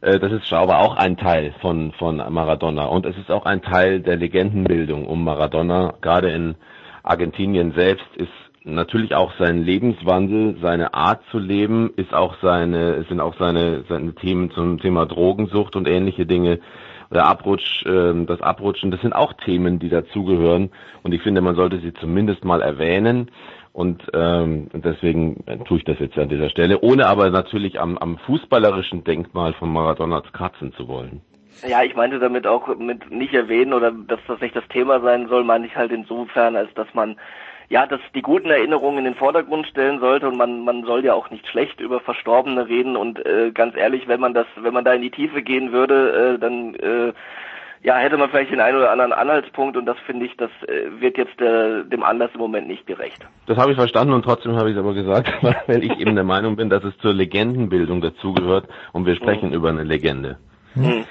äh, 0.00 0.18
das 0.18 0.32
ist 0.32 0.52
aber 0.52 0.80
auch 0.80 0.96
ein 0.96 1.16
Teil 1.16 1.54
von, 1.60 1.92
von 1.92 2.16
Maradona. 2.16 2.86
Und 2.86 3.06
es 3.06 3.16
ist 3.16 3.30
auch 3.30 3.46
ein 3.46 3.62
Teil 3.62 4.00
der 4.00 4.16
Legendenbildung 4.16 5.06
um 5.06 5.24
Maradona. 5.24 5.94
Gerade 6.00 6.30
in 6.30 6.54
Argentinien 7.02 7.72
selbst 7.72 8.06
ist 8.16 8.28
natürlich 8.64 9.14
auch 9.14 9.32
sein 9.38 9.62
Lebenswandel, 9.62 10.56
seine 10.60 10.94
Art 10.94 11.22
zu 11.30 11.38
leben, 11.38 11.92
ist 11.96 12.12
auch 12.12 12.36
seine, 12.42 13.04
sind 13.08 13.20
auch 13.20 13.34
seine, 13.38 13.84
seine 13.88 14.14
Themen 14.14 14.50
zum 14.50 14.78
Thema 14.80 15.06
Drogensucht 15.06 15.76
und 15.76 15.88
ähnliche 15.88 16.26
Dinge 16.26 16.60
der 17.10 17.26
Abrutsch, 17.26 17.84
äh, 17.86 18.24
das 18.24 18.40
Abrutschen, 18.40 18.90
das 18.90 19.00
sind 19.00 19.12
auch 19.12 19.32
Themen, 19.34 19.78
die 19.78 19.88
dazugehören. 19.88 20.70
Und 21.02 21.12
ich 21.12 21.22
finde, 21.22 21.40
man 21.40 21.56
sollte 21.56 21.80
sie 21.80 21.92
zumindest 21.94 22.44
mal 22.44 22.62
erwähnen. 22.62 23.30
Und 23.72 24.02
ähm, 24.14 24.68
deswegen 24.72 25.44
tue 25.64 25.78
ich 25.78 25.84
das 25.84 25.98
jetzt 26.00 26.18
an 26.18 26.28
dieser 26.28 26.50
Stelle, 26.50 26.80
ohne 26.80 27.06
aber 27.06 27.30
natürlich 27.30 27.80
am, 27.80 27.98
am 27.98 28.18
fußballerischen 28.18 29.04
Denkmal 29.04 29.52
von 29.52 29.72
Maradona 29.72 30.22
kratzen 30.32 30.72
zu 30.72 30.88
wollen. 30.88 31.20
Ja, 31.66 31.82
ich 31.82 31.94
meinte 31.94 32.18
damit 32.18 32.46
auch 32.46 32.74
mit 32.76 33.10
nicht 33.10 33.34
erwähnen 33.34 33.72
oder 33.72 33.92
dass 33.92 34.20
das 34.26 34.40
nicht 34.40 34.56
das 34.56 34.66
Thema 34.68 35.00
sein 35.00 35.28
soll, 35.28 35.44
meine 35.44 35.66
ich 35.66 35.76
halt 35.76 35.92
insofern, 35.92 36.56
als 36.56 36.72
dass 36.74 36.92
man 36.94 37.16
ja, 37.70 37.86
dass 37.86 38.00
die 38.14 38.20
guten 38.20 38.50
Erinnerungen 38.50 38.98
in 38.98 39.04
den 39.04 39.14
Vordergrund 39.14 39.66
stellen 39.68 40.00
sollte 40.00 40.28
und 40.28 40.36
man 40.36 40.64
man 40.64 40.84
soll 40.84 41.04
ja 41.04 41.14
auch 41.14 41.30
nicht 41.30 41.46
schlecht 41.46 41.80
über 41.80 42.00
Verstorbene 42.00 42.66
reden 42.66 42.96
und 42.96 43.24
äh, 43.24 43.52
ganz 43.52 43.76
ehrlich, 43.76 44.08
wenn 44.08 44.20
man 44.20 44.34
das, 44.34 44.46
wenn 44.56 44.74
man 44.74 44.84
da 44.84 44.92
in 44.92 45.02
die 45.02 45.10
Tiefe 45.10 45.40
gehen 45.40 45.72
würde, 45.72 46.34
äh, 46.34 46.38
dann 46.38 46.74
äh, 46.74 47.12
ja, 47.82 47.96
hätte 47.96 48.18
man 48.18 48.28
vielleicht 48.28 48.50
den 48.50 48.60
einen 48.60 48.76
oder 48.76 48.90
anderen 48.90 49.12
Anhaltspunkt 49.12 49.76
und 49.76 49.86
das 49.86 49.96
finde 50.04 50.26
ich, 50.26 50.36
das 50.36 50.50
äh, 50.66 51.00
wird 51.00 51.16
jetzt 51.16 51.40
äh, 51.40 51.84
dem 51.84 52.02
Anlass 52.02 52.30
im 52.34 52.40
Moment 52.40 52.66
nicht 52.66 52.86
gerecht. 52.86 53.24
Das 53.46 53.56
habe 53.56 53.70
ich 53.70 53.76
verstanden 53.78 54.12
und 54.12 54.22
trotzdem 54.22 54.56
habe 54.56 54.70
ich 54.70 54.76
es 54.76 54.80
aber 54.80 54.92
gesagt, 54.92 55.32
weil 55.66 55.84
ich 55.84 55.98
eben 55.98 56.16
der 56.16 56.24
Meinung 56.24 56.56
bin, 56.56 56.68
dass 56.68 56.84
es 56.84 56.98
zur 56.98 57.14
Legendenbildung 57.14 58.00
dazugehört 58.00 58.66
und 58.92 59.06
wir 59.06 59.14
sprechen 59.14 59.50
mhm. 59.50 59.54
über 59.54 59.70
eine 59.70 59.84
Legende. 59.84 60.38
Mhm. 60.74 61.04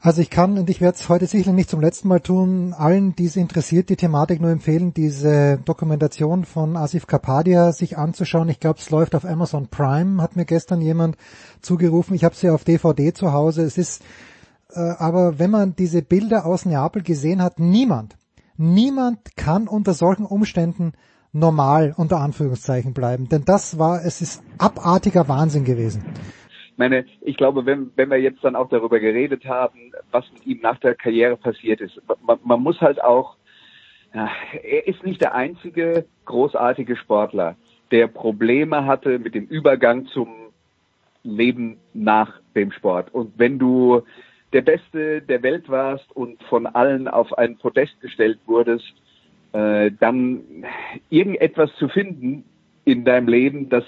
Also 0.00 0.20
ich 0.20 0.30
kann, 0.30 0.58
und 0.58 0.70
ich 0.70 0.80
werde 0.80 0.96
es 0.98 1.08
heute 1.08 1.26
sicherlich 1.26 1.54
nicht 1.54 1.70
zum 1.70 1.80
letzten 1.80 2.08
Mal 2.08 2.20
tun, 2.20 2.74
allen, 2.74 3.16
die 3.16 3.26
es 3.26 3.36
interessiert, 3.36 3.88
die 3.88 3.96
Thematik 3.96 4.40
nur 4.40 4.50
empfehlen, 4.50 4.92
diese 4.92 5.58
Dokumentation 5.64 6.44
von 6.44 6.76
Asif 6.76 7.06
Kapadia 7.06 7.72
sich 7.72 7.96
anzuschauen. 7.96 8.48
Ich 8.48 8.60
glaube, 8.60 8.78
es 8.78 8.90
läuft 8.90 9.14
auf 9.14 9.24
Amazon 9.24 9.68
Prime, 9.68 10.22
hat 10.22 10.36
mir 10.36 10.44
gestern 10.44 10.80
jemand 10.80 11.16
zugerufen. 11.62 12.14
Ich 12.14 12.24
habe 12.24 12.34
sie 12.34 12.50
auf 12.50 12.64
DVD 12.64 13.12
zu 13.12 13.32
Hause. 13.32 13.62
Es 13.62 13.78
ist 13.78 14.02
äh, 14.76 14.80
aber 14.98 15.38
wenn 15.38 15.50
man 15.50 15.74
diese 15.76 16.02
Bilder 16.02 16.46
aus 16.46 16.66
Neapel 16.66 17.02
gesehen 17.02 17.42
hat, 17.42 17.58
niemand, 17.58 18.16
niemand 18.56 19.36
kann 19.36 19.68
unter 19.68 19.94
solchen 19.94 20.26
Umständen 20.26 20.92
normal 21.32 21.94
unter 21.96 22.20
Anführungszeichen 22.20 22.94
bleiben. 22.94 23.28
Denn 23.28 23.44
das 23.44 23.78
war, 23.78 24.04
es 24.04 24.22
ist 24.22 24.42
abartiger 24.58 25.28
Wahnsinn 25.28 25.64
gewesen. 25.64 26.04
Meine, 26.76 27.06
ich 27.22 27.36
glaube, 27.36 27.64
wenn, 27.64 27.90
wenn 27.96 28.10
wir 28.10 28.18
jetzt 28.18 28.44
dann 28.44 28.56
auch 28.56 28.68
darüber 28.68 29.00
geredet 29.00 29.46
haben, 29.46 29.92
was 30.10 30.30
mit 30.32 30.46
ihm 30.46 30.60
nach 30.60 30.78
der 30.78 30.94
Karriere 30.94 31.36
passiert 31.36 31.80
ist, 31.80 32.00
man, 32.26 32.38
man 32.44 32.62
muss 32.62 32.80
halt 32.80 33.02
auch, 33.02 33.36
ja, 34.14 34.28
er 34.62 34.86
ist 34.86 35.02
nicht 35.04 35.20
der 35.20 35.34
einzige 35.34 36.04
großartige 36.26 36.96
Sportler, 36.96 37.56
der 37.90 38.08
Probleme 38.08 38.84
hatte 38.84 39.18
mit 39.18 39.34
dem 39.34 39.46
Übergang 39.46 40.06
zum 40.06 40.28
Leben 41.22 41.78
nach 41.94 42.40
dem 42.54 42.72
Sport. 42.72 43.12
Und 43.12 43.32
wenn 43.36 43.58
du 43.58 44.02
der 44.52 44.62
Beste 44.62 45.22
der 45.22 45.42
Welt 45.42 45.68
warst 45.68 46.10
und 46.14 46.42
von 46.44 46.66
allen 46.66 47.08
auf 47.08 47.36
ein 47.36 47.56
Podest 47.56 48.00
gestellt 48.00 48.38
wurdest, 48.46 48.94
äh, 49.52 49.90
dann 49.98 50.64
irgendetwas 51.10 51.70
zu 51.78 51.88
finden 51.88 52.44
in 52.84 53.04
deinem 53.04 53.28
Leben, 53.28 53.68
das 53.68 53.84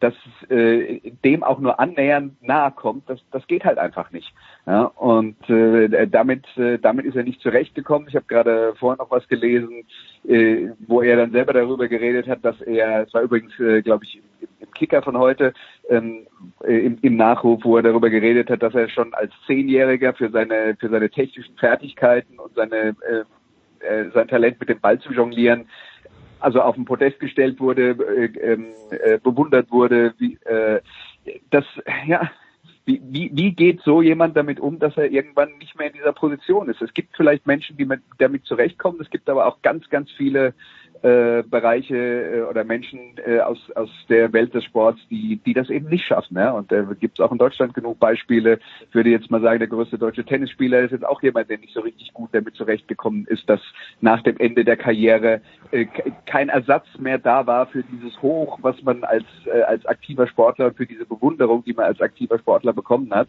das 0.00 0.14
äh, 0.48 1.00
dem 1.24 1.42
auch 1.42 1.58
nur 1.58 1.80
annähernd 1.80 2.42
nahe 2.42 2.70
kommt, 2.72 3.08
das, 3.08 3.20
das 3.30 3.46
geht 3.46 3.64
halt 3.64 3.78
einfach 3.78 4.10
nicht. 4.10 4.32
Ja, 4.66 4.84
und 4.84 5.36
äh, 5.48 6.06
damit, 6.06 6.44
äh, 6.56 6.78
damit 6.78 7.06
ist 7.06 7.16
er 7.16 7.24
nicht 7.24 7.40
zurechtgekommen. 7.40 8.08
Ich 8.08 8.14
habe 8.14 8.26
gerade 8.26 8.74
vorhin 8.76 8.98
noch 8.98 9.10
was 9.10 9.26
gelesen, 9.28 9.84
äh, 10.26 10.68
wo 10.86 11.02
er 11.02 11.16
dann 11.16 11.32
selber 11.32 11.52
darüber 11.52 11.88
geredet 11.88 12.28
hat, 12.28 12.44
dass 12.44 12.60
er, 12.60 13.02
es 13.06 13.14
war 13.14 13.22
übrigens, 13.22 13.58
äh, 13.58 13.82
glaube 13.82 14.04
ich, 14.04 14.16
im, 14.16 14.48
im 14.60 14.70
Kicker 14.72 15.02
von 15.02 15.16
heute, 15.16 15.52
ähm, 15.88 16.26
äh, 16.64 16.86
im, 16.86 16.98
im 17.02 17.16
Nachruf, 17.16 17.64
wo 17.64 17.76
er 17.76 17.82
darüber 17.82 18.10
geredet 18.10 18.50
hat, 18.50 18.62
dass 18.62 18.74
er 18.74 18.88
schon 18.88 19.14
als 19.14 19.32
Zehnjähriger 19.46 20.14
für 20.14 20.30
seine, 20.30 20.76
für 20.78 20.88
seine 20.88 21.10
technischen 21.10 21.56
Fertigkeiten 21.56 22.38
und 22.38 22.54
seine 22.54 22.96
äh, 23.08 23.24
äh, 23.80 24.10
sein 24.12 24.28
Talent 24.28 24.58
mit 24.60 24.68
dem 24.68 24.80
Ball 24.80 24.98
zu 24.98 25.12
jonglieren 25.12 25.68
also 26.40 26.60
auf 26.60 26.74
den 26.74 26.84
Podest 26.84 27.20
gestellt 27.20 27.60
wurde, 27.60 27.90
äh, 27.90 28.52
ähm, 28.52 28.66
äh, 28.90 29.18
bewundert 29.18 29.70
wurde. 29.70 30.14
Wie, 30.18 30.38
äh, 30.44 30.80
das, 31.50 31.64
ja, 32.06 32.30
wie, 32.88 33.02
wie, 33.04 33.30
wie 33.34 33.52
geht 33.52 33.82
so 33.82 34.00
jemand 34.00 34.36
damit 34.36 34.60
um, 34.60 34.78
dass 34.78 34.96
er 34.96 35.10
irgendwann 35.10 35.58
nicht 35.58 35.78
mehr 35.78 35.88
in 35.88 35.92
dieser 35.92 36.12
Position 36.14 36.70
ist? 36.70 36.80
Es 36.80 36.94
gibt 36.94 37.14
vielleicht 37.16 37.46
Menschen, 37.46 37.76
die 37.76 37.84
mit, 37.84 38.00
damit 38.16 38.46
zurechtkommen. 38.46 38.98
Es 39.02 39.10
gibt 39.10 39.28
aber 39.28 39.46
auch 39.46 39.60
ganz, 39.60 39.88
ganz 39.90 40.10
viele 40.12 40.54
äh, 41.02 41.42
Bereiche 41.42 41.96
äh, 41.96 42.42
oder 42.42 42.64
Menschen 42.64 43.16
äh, 43.24 43.40
aus, 43.40 43.58
aus 43.74 43.90
der 44.08 44.32
Welt 44.32 44.54
des 44.54 44.64
Sports, 44.64 45.00
die, 45.10 45.40
die 45.44 45.54
das 45.54 45.70
eben 45.70 45.88
nicht 45.88 46.04
schaffen. 46.04 46.36
Ja? 46.36 46.52
Und 46.52 46.72
da 46.72 46.76
äh, 46.76 46.94
gibt 46.98 47.18
es 47.18 47.24
auch 47.24 47.32
in 47.32 47.38
Deutschland 47.38 47.74
genug 47.74 47.98
Beispiele. 47.98 48.58
Ich 48.88 48.94
würde 48.94 49.10
jetzt 49.10 49.30
mal 49.30 49.40
sagen, 49.40 49.58
der 49.58 49.68
größte 49.68 49.98
deutsche 49.98 50.24
Tennisspieler 50.24 50.80
ist 50.80 50.92
jetzt 50.92 51.06
auch 51.06 51.22
jemand, 51.22 51.50
der 51.50 51.58
nicht 51.58 51.74
so 51.74 51.80
richtig 51.80 52.12
gut 52.12 52.30
damit 52.32 52.54
zurechtgekommen 52.56 53.26
ist, 53.26 53.48
dass 53.48 53.60
nach 54.00 54.22
dem 54.22 54.36
Ende 54.38 54.64
der 54.64 54.76
Karriere 54.76 55.40
äh, 55.70 55.86
kein 56.26 56.48
Ersatz 56.48 56.86
mehr 56.98 57.18
da 57.18 57.46
war 57.46 57.66
für 57.66 57.82
dieses 57.84 58.20
Hoch, 58.22 58.58
was 58.62 58.82
man 58.82 59.04
als, 59.04 59.26
äh, 59.46 59.62
als 59.62 59.86
aktiver 59.86 60.26
Sportler, 60.26 60.72
für 60.72 60.86
diese 60.86 61.06
Bewunderung, 61.06 61.64
die 61.64 61.74
man 61.74 61.86
als 61.86 62.00
aktiver 62.00 62.38
Sportler 62.38 62.72
bekommen 62.72 63.12
hat. 63.14 63.28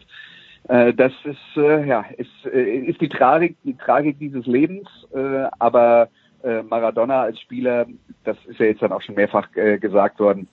Äh, 0.68 0.92
das 0.94 1.12
ist, 1.24 1.56
äh, 1.56 1.86
ja, 1.86 2.04
ist, 2.16 2.30
äh, 2.52 2.78
ist 2.80 3.00
die 3.00 3.08
Tragik, 3.08 3.56
die 3.64 3.76
Tragik 3.76 4.18
dieses 4.18 4.46
Lebens, 4.46 4.88
aber 5.58 6.08
äh, 6.42 6.62
Maradona 6.62 7.22
als 7.22 7.40
Spieler, 7.40 7.86
das 8.24 8.36
ist 8.46 8.58
ja 8.58 8.66
jetzt 8.66 8.82
dann 8.82 8.92
auch 8.92 9.02
schon 9.02 9.14
mehrfach 9.14 9.48
äh, 9.56 9.78
gesagt 9.78 10.20
worden, 10.20 10.48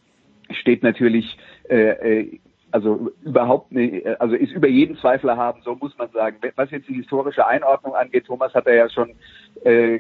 steht 0.52 0.84
natürlich 0.84 1.38
äh, 1.70 2.22
äh, 2.22 2.40
also 2.72 3.12
überhaupt 3.24 3.72
nicht, 3.72 4.06
also 4.20 4.36
ist 4.36 4.52
über 4.52 4.68
jeden 4.68 4.98
Zweifel 4.98 5.36
haben, 5.36 5.62
so 5.64 5.76
muss 5.76 5.98
man 5.98 6.10
sagen. 6.12 6.38
Was 6.56 6.70
jetzt 6.72 6.90
die 6.90 6.96
historische 6.96 7.48
Einordnung 7.48 7.96
angeht, 7.96 8.26
Thomas 8.26 8.54
hat 8.54 8.68
er 8.68 8.76
ja 8.76 8.90
schon 8.90 9.12
äh, 9.64 10.00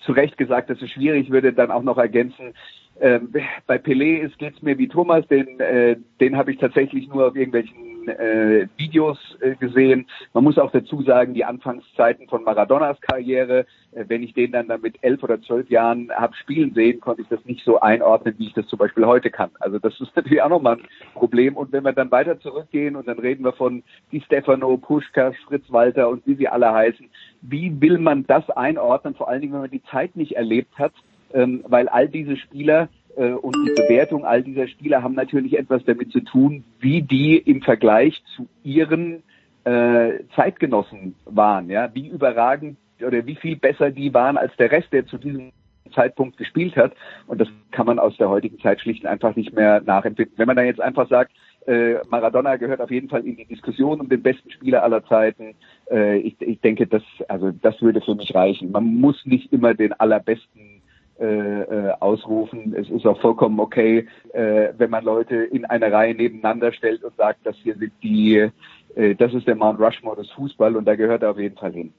zu 0.00 0.12
Recht 0.12 0.36
gesagt, 0.36 0.68
dass 0.68 0.82
es 0.82 0.90
schwierig 0.90 1.30
würde, 1.30 1.52
dann 1.52 1.70
auch 1.70 1.82
noch 1.82 1.98
ergänzen. 1.98 2.54
Äh, 3.00 3.20
bei 3.66 3.76
Pelé 3.76 4.28
geht 4.38 4.56
es 4.56 4.62
mir 4.62 4.78
wie 4.78 4.88
Thomas, 4.88 5.26
den, 5.28 5.58
äh, 5.60 5.96
den 6.20 6.36
habe 6.36 6.52
ich 6.52 6.58
tatsächlich 6.58 7.08
nur 7.08 7.28
auf 7.28 7.36
irgendwelchen 7.36 8.08
äh, 8.08 8.66
Videos 8.76 9.18
äh, 9.40 9.54
gesehen. 9.56 10.06
Man 10.32 10.44
muss 10.44 10.58
auch 10.58 10.70
dazu 10.70 11.02
sagen, 11.02 11.34
die 11.34 11.44
Anfangszeiten 11.44 12.28
von 12.28 12.44
Maradonas 12.44 13.00
Karriere, 13.00 13.66
äh, 13.92 14.04
wenn 14.08 14.22
ich 14.22 14.34
den 14.34 14.52
dann, 14.52 14.68
dann 14.68 14.80
mit 14.80 14.96
elf 15.02 15.22
oder 15.22 15.40
zwölf 15.42 15.68
Jahren 15.70 16.10
habe 16.12 16.34
spielen 16.36 16.74
sehen, 16.74 17.00
konnte 17.00 17.22
ich 17.22 17.28
das 17.28 17.44
nicht 17.44 17.64
so 17.64 17.80
einordnen, 17.80 18.34
wie 18.38 18.46
ich 18.46 18.54
das 18.54 18.66
zum 18.66 18.78
Beispiel 18.78 19.06
heute 19.06 19.30
kann. 19.30 19.50
Also 19.60 19.78
das 19.78 19.98
ist 20.00 20.12
natürlich 20.16 20.42
auch 20.42 20.48
nochmal 20.48 20.76
ein 20.76 20.86
Problem. 21.14 21.56
Und 21.56 21.72
wenn 21.72 21.84
wir 21.84 21.92
dann 21.92 22.10
weiter 22.10 22.38
zurückgehen 22.40 22.96
und 22.96 23.08
dann 23.08 23.18
reden 23.18 23.44
wir 23.44 23.52
von 23.52 23.82
Di 24.12 24.20
Stefano, 24.20 24.76
Puschkas, 24.76 25.34
Fritz 25.46 25.64
Walter 25.70 26.08
und 26.08 26.26
wie 26.26 26.34
sie 26.34 26.48
alle 26.48 26.72
heißen, 26.72 27.08
wie 27.42 27.80
will 27.80 27.98
man 27.98 28.26
das 28.26 28.48
einordnen, 28.50 29.14
vor 29.14 29.28
allen 29.28 29.40
Dingen, 29.40 29.54
wenn 29.54 29.60
man 29.62 29.70
die 29.70 29.82
Zeit 29.84 30.16
nicht 30.16 30.36
erlebt 30.36 30.78
hat, 30.78 30.92
ähm, 31.34 31.64
weil 31.68 31.88
all 31.88 32.08
diese 32.08 32.36
Spieler 32.36 32.88
äh, 33.16 33.32
und 33.32 33.54
die 33.66 33.74
Bewertung 33.82 34.24
all 34.24 34.42
dieser 34.42 34.68
Spieler 34.68 35.02
haben 35.02 35.14
natürlich 35.14 35.58
etwas 35.58 35.84
damit 35.84 36.10
zu 36.12 36.20
tun, 36.20 36.64
wie 36.80 37.02
die 37.02 37.36
im 37.36 37.60
Vergleich 37.60 38.22
zu 38.36 38.48
ihren 38.62 39.22
äh, 39.64 40.20
Zeitgenossen 40.34 41.14
waren, 41.24 41.68
ja, 41.68 41.90
wie 41.94 42.08
überragend 42.08 42.78
oder 43.04 43.26
wie 43.26 43.34
viel 43.34 43.56
besser 43.56 43.90
die 43.90 44.14
waren 44.14 44.36
als 44.36 44.54
der 44.56 44.70
Rest, 44.70 44.92
der 44.92 45.06
zu 45.06 45.18
diesem 45.18 45.52
Zeitpunkt 45.94 46.36
gespielt 46.36 46.76
hat. 46.76 46.92
Und 47.26 47.40
das 47.40 47.48
kann 47.70 47.86
man 47.86 47.98
aus 47.98 48.16
der 48.16 48.28
heutigen 48.28 48.58
Zeit 48.60 48.80
schlicht 48.80 49.04
und 49.04 49.10
einfach 49.10 49.36
nicht 49.36 49.54
mehr 49.54 49.80
nachempfinden. 49.80 50.34
Wenn 50.36 50.46
man 50.46 50.56
dann 50.56 50.66
jetzt 50.66 50.80
einfach 50.80 51.08
sagt, 51.08 51.32
äh, 51.66 51.94
Maradona 52.10 52.56
gehört 52.56 52.80
auf 52.80 52.90
jeden 52.90 53.08
Fall 53.08 53.26
in 53.26 53.36
die 53.36 53.46
Diskussion 53.46 54.00
um 54.00 54.08
den 54.08 54.22
besten 54.22 54.50
Spieler 54.50 54.82
aller 54.82 55.04
Zeiten. 55.06 55.54
Äh, 55.90 56.18
ich, 56.18 56.40
ich 56.40 56.60
denke, 56.60 56.86
das, 56.86 57.02
also 57.28 57.50
das 57.50 57.80
würde 57.80 58.00
für 58.00 58.14
mich 58.14 58.34
reichen. 58.34 58.70
Man 58.70 58.84
muss 58.84 59.24
nicht 59.24 59.52
immer 59.52 59.72
den 59.74 59.92
allerbesten 59.94 60.82
äh, 61.20 61.26
äh, 61.26 61.92
ausrufen. 62.00 62.74
Es 62.74 62.90
ist 62.90 63.06
auch 63.06 63.20
vollkommen 63.20 63.60
okay, 63.60 64.08
äh, 64.32 64.72
wenn 64.76 64.90
man 64.90 65.04
Leute 65.04 65.36
in 65.36 65.64
eine 65.64 65.92
Reihe 65.92 66.14
nebeneinander 66.14 66.72
stellt 66.72 67.04
und 67.04 67.16
sagt, 67.16 67.40
das 67.44 67.56
hier 67.62 67.76
sind 67.76 67.92
die, 68.02 68.50
äh, 68.96 69.14
das 69.14 69.32
ist 69.32 69.46
der 69.46 69.54
Mount 69.54 69.78
Rushmore 69.78 70.16
des 70.16 70.30
Fußball 70.32 70.74
und 70.74 70.84
da 70.86 70.96
gehört 70.96 71.22
er 71.22 71.30
auf 71.30 71.38
jeden 71.38 71.56
Fall 71.56 71.72
hin. 71.72 71.92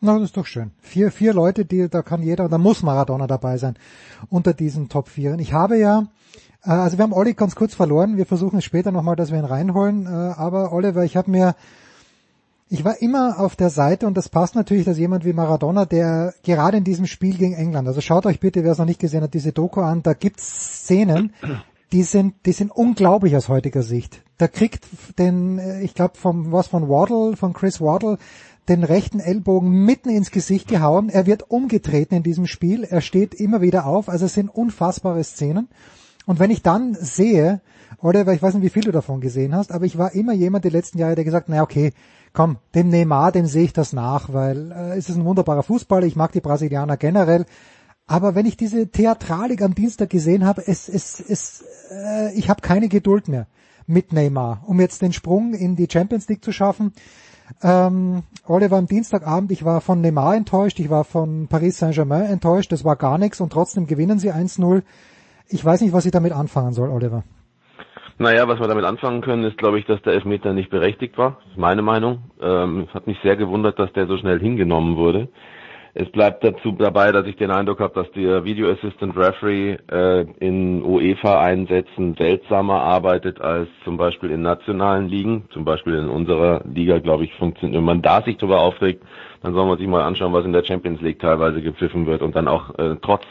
Na, 0.00 0.14
das 0.14 0.24
ist 0.24 0.36
doch 0.36 0.46
schön. 0.46 0.72
Vier, 0.80 1.10
vier 1.10 1.32
Leute, 1.32 1.64
die, 1.64 1.88
da 1.88 2.02
kann 2.02 2.22
jeder, 2.22 2.48
da 2.48 2.58
muss 2.58 2.82
Maradona 2.82 3.26
dabei 3.26 3.56
sein 3.56 3.78
unter 4.28 4.52
diesen 4.52 4.88
Top 4.88 5.08
Vieren. 5.08 5.38
Ich 5.38 5.52
habe 5.52 5.78
ja, 5.78 6.08
äh, 6.64 6.70
also 6.70 6.98
wir 6.98 7.04
haben 7.04 7.12
Olli 7.12 7.34
ganz 7.34 7.54
kurz 7.54 7.74
verloren. 7.74 8.16
Wir 8.16 8.26
versuchen 8.26 8.58
es 8.58 8.64
später 8.64 8.92
nochmal, 8.92 9.16
dass 9.16 9.30
wir 9.30 9.38
ihn 9.38 9.44
reinholen. 9.44 10.06
Äh, 10.06 10.08
aber 10.08 10.72
Oliver, 10.72 11.04
ich 11.04 11.16
habe 11.16 11.30
mir 11.30 11.54
ich 12.68 12.84
war 12.84 13.00
immer 13.00 13.38
auf 13.38 13.54
der 13.54 13.70
Seite 13.70 14.06
und 14.06 14.16
das 14.16 14.28
passt 14.28 14.54
natürlich, 14.54 14.84
dass 14.84 14.98
jemand 14.98 15.24
wie 15.24 15.32
Maradona, 15.32 15.84
der 15.84 16.34
gerade 16.42 16.78
in 16.78 16.84
diesem 16.84 17.06
Spiel 17.06 17.36
gegen 17.36 17.54
England, 17.54 17.86
also 17.86 18.00
schaut 18.00 18.26
euch 18.26 18.40
bitte, 18.40 18.64
wer 18.64 18.72
es 18.72 18.78
noch 18.78 18.86
nicht 18.86 19.00
gesehen 19.00 19.22
hat, 19.22 19.34
diese 19.34 19.52
Doku 19.52 19.80
an, 19.80 20.02
da 20.02 20.14
gibt's 20.14 20.82
Szenen, 20.82 21.32
die 21.92 22.02
sind, 22.02 22.34
die 22.44 22.52
sind 22.52 22.72
unglaublich 22.72 23.36
aus 23.36 23.48
heutiger 23.48 23.82
Sicht. 23.82 24.22
Da 24.38 24.48
kriegt 24.48 24.86
den, 25.18 25.60
ich 25.82 25.94
glaube 25.94 26.16
vom 26.16 26.50
was 26.50 26.66
von 26.66 26.88
Waddle, 26.88 27.36
von 27.36 27.52
Chris 27.52 27.80
Waddle, 27.80 28.18
den 28.68 28.82
rechten 28.82 29.20
Ellbogen 29.20 29.70
mitten 29.70 30.10
ins 30.10 30.32
Gesicht 30.32 30.66
gehauen. 30.68 31.08
Er 31.08 31.26
wird 31.26 31.50
umgetreten 31.50 32.16
in 32.16 32.22
diesem 32.24 32.46
Spiel. 32.46 32.82
Er 32.82 33.00
steht 33.00 33.34
immer 33.34 33.60
wieder 33.60 33.86
auf. 33.86 34.08
Also 34.08 34.26
es 34.26 34.34
sind 34.34 34.48
unfassbare 34.48 35.22
Szenen. 35.22 35.68
Und 36.26 36.40
wenn 36.40 36.50
ich 36.50 36.62
dann 36.62 36.94
sehe, 36.94 37.60
oder 38.02 38.26
ich 38.32 38.42
weiß 38.42 38.54
nicht, 38.54 38.64
wie 38.64 38.70
viel 38.70 38.82
du 38.82 38.90
davon 38.90 39.20
gesehen 39.20 39.54
hast, 39.54 39.70
aber 39.70 39.84
ich 39.84 39.96
war 39.96 40.12
immer 40.12 40.32
jemand 40.32 40.64
die 40.64 40.70
letzten 40.70 40.98
Jahre, 40.98 41.14
der 41.14 41.24
gesagt, 41.24 41.48
na 41.48 41.62
okay, 41.62 41.92
komm, 42.36 42.58
dem 42.74 42.90
Neymar, 42.90 43.32
dem 43.32 43.46
sehe 43.46 43.64
ich 43.64 43.72
das 43.72 43.94
nach, 43.94 44.30
weil 44.30 44.70
äh, 44.70 44.98
es 44.98 45.08
ist 45.08 45.16
ein 45.16 45.24
wunderbarer 45.24 45.62
Fußballer, 45.62 46.06
ich 46.06 46.16
mag 46.16 46.32
die 46.32 46.42
Brasilianer 46.42 46.98
generell. 46.98 47.46
Aber 48.06 48.34
wenn 48.34 48.44
ich 48.44 48.58
diese 48.58 48.88
Theatralik 48.88 49.62
am 49.62 49.74
Dienstag 49.74 50.10
gesehen 50.10 50.44
habe, 50.44 50.62
es, 50.66 50.88
es, 50.88 51.18
es, 51.18 51.64
äh, 51.90 52.34
ich 52.34 52.50
habe 52.50 52.60
keine 52.60 52.88
Geduld 52.88 53.26
mehr 53.26 53.46
mit 53.86 54.12
Neymar, 54.12 54.62
um 54.66 54.78
jetzt 54.80 55.00
den 55.00 55.14
Sprung 55.14 55.54
in 55.54 55.76
die 55.76 55.88
Champions 55.90 56.28
League 56.28 56.44
zu 56.44 56.52
schaffen. 56.52 56.92
Ähm, 57.62 58.22
Oliver 58.46 58.76
am 58.76 58.86
Dienstagabend, 58.86 59.50
ich 59.50 59.64
war 59.64 59.80
von 59.80 60.02
Neymar 60.02 60.36
enttäuscht, 60.36 60.78
ich 60.78 60.90
war 60.90 61.04
von 61.04 61.48
Paris 61.48 61.78
Saint-Germain 61.78 62.26
enttäuscht, 62.26 62.70
das 62.70 62.84
war 62.84 62.96
gar 62.96 63.16
nichts 63.16 63.40
und 63.40 63.50
trotzdem 63.50 63.86
gewinnen 63.86 64.18
sie 64.18 64.32
1-0. 64.32 64.82
Ich 65.48 65.64
weiß 65.64 65.80
nicht, 65.80 65.94
was 65.94 66.04
ich 66.04 66.12
damit 66.12 66.32
anfangen 66.32 66.74
soll, 66.74 66.90
Oliver. 66.90 67.24
Naja, 68.18 68.48
was 68.48 68.58
wir 68.58 68.66
damit 68.66 68.86
anfangen 68.86 69.20
können, 69.20 69.44
ist, 69.44 69.58
glaube 69.58 69.78
ich, 69.78 69.84
dass 69.84 70.00
der 70.02 70.14
Elfmeter 70.14 70.54
nicht 70.54 70.70
berechtigt 70.70 71.18
war. 71.18 71.38
Das 71.42 71.52
ist 71.52 71.58
meine 71.58 71.82
Meinung. 71.82 72.30
Ähm, 72.40 72.88
hat 72.94 73.06
mich 73.06 73.18
sehr 73.22 73.36
gewundert, 73.36 73.78
dass 73.78 73.92
der 73.92 74.06
so 74.06 74.16
schnell 74.16 74.40
hingenommen 74.40 74.96
wurde. 74.96 75.28
Es 75.92 76.10
bleibt 76.10 76.44
dazu 76.44 76.72
dabei, 76.72 77.12
dass 77.12 77.26
ich 77.26 77.36
den 77.36 77.50
Eindruck 77.50 77.80
habe, 77.80 77.94
dass 77.94 78.10
der 78.12 78.44
Video 78.44 78.70
Assistant 78.70 79.16
Referee 79.16 79.76
äh, 79.90 80.26
in 80.40 80.82
UEFA-Einsätzen 80.82 82.14
seltsamer 82.18 82.80
arbeitet 82.82 83.40
als 83.40 83.68
zum 83.84 83.96
Beispiel 83.96 84.30
in 84.30 84.42
nationalen 84.42 85.08
Ligen. 85.08 85.44
Zum 85.52 85.64
Beispiel 85.64 85.94
in 85.94 86.08
unserer 86.08 86.62
Liga, 86.64 86.98
glaube 86.98 87.24
ich, 87.24 87.34
funktioniert. 87.34 87.78
Wenn 87.78 87.84
man 87.84 88.02
da 88.02 88.22
sich 88.22 88.36
darüber 88.38 88.60
aufregt, 88.60 89.02
dann 89.42 89.54
soll 89.54 89.66
man 89.66 89.78
sich 89.78 89.86
mal 89.86 90.02
anschauen, 90.02 90.32
was 90.32 90.44
in 90.44 90.52
der 90.52 90.64
Champions 90.64 91.00
League 91.00 91.18
teilweise 91.18 91.62
gepfiffen 91.62 92.06
wird 92.06 92.22
und 92.22 92.36
dann 92.36 92.48
auch 92.48 92.78
äh, 92.78 92.96
trotz 93.00 93.24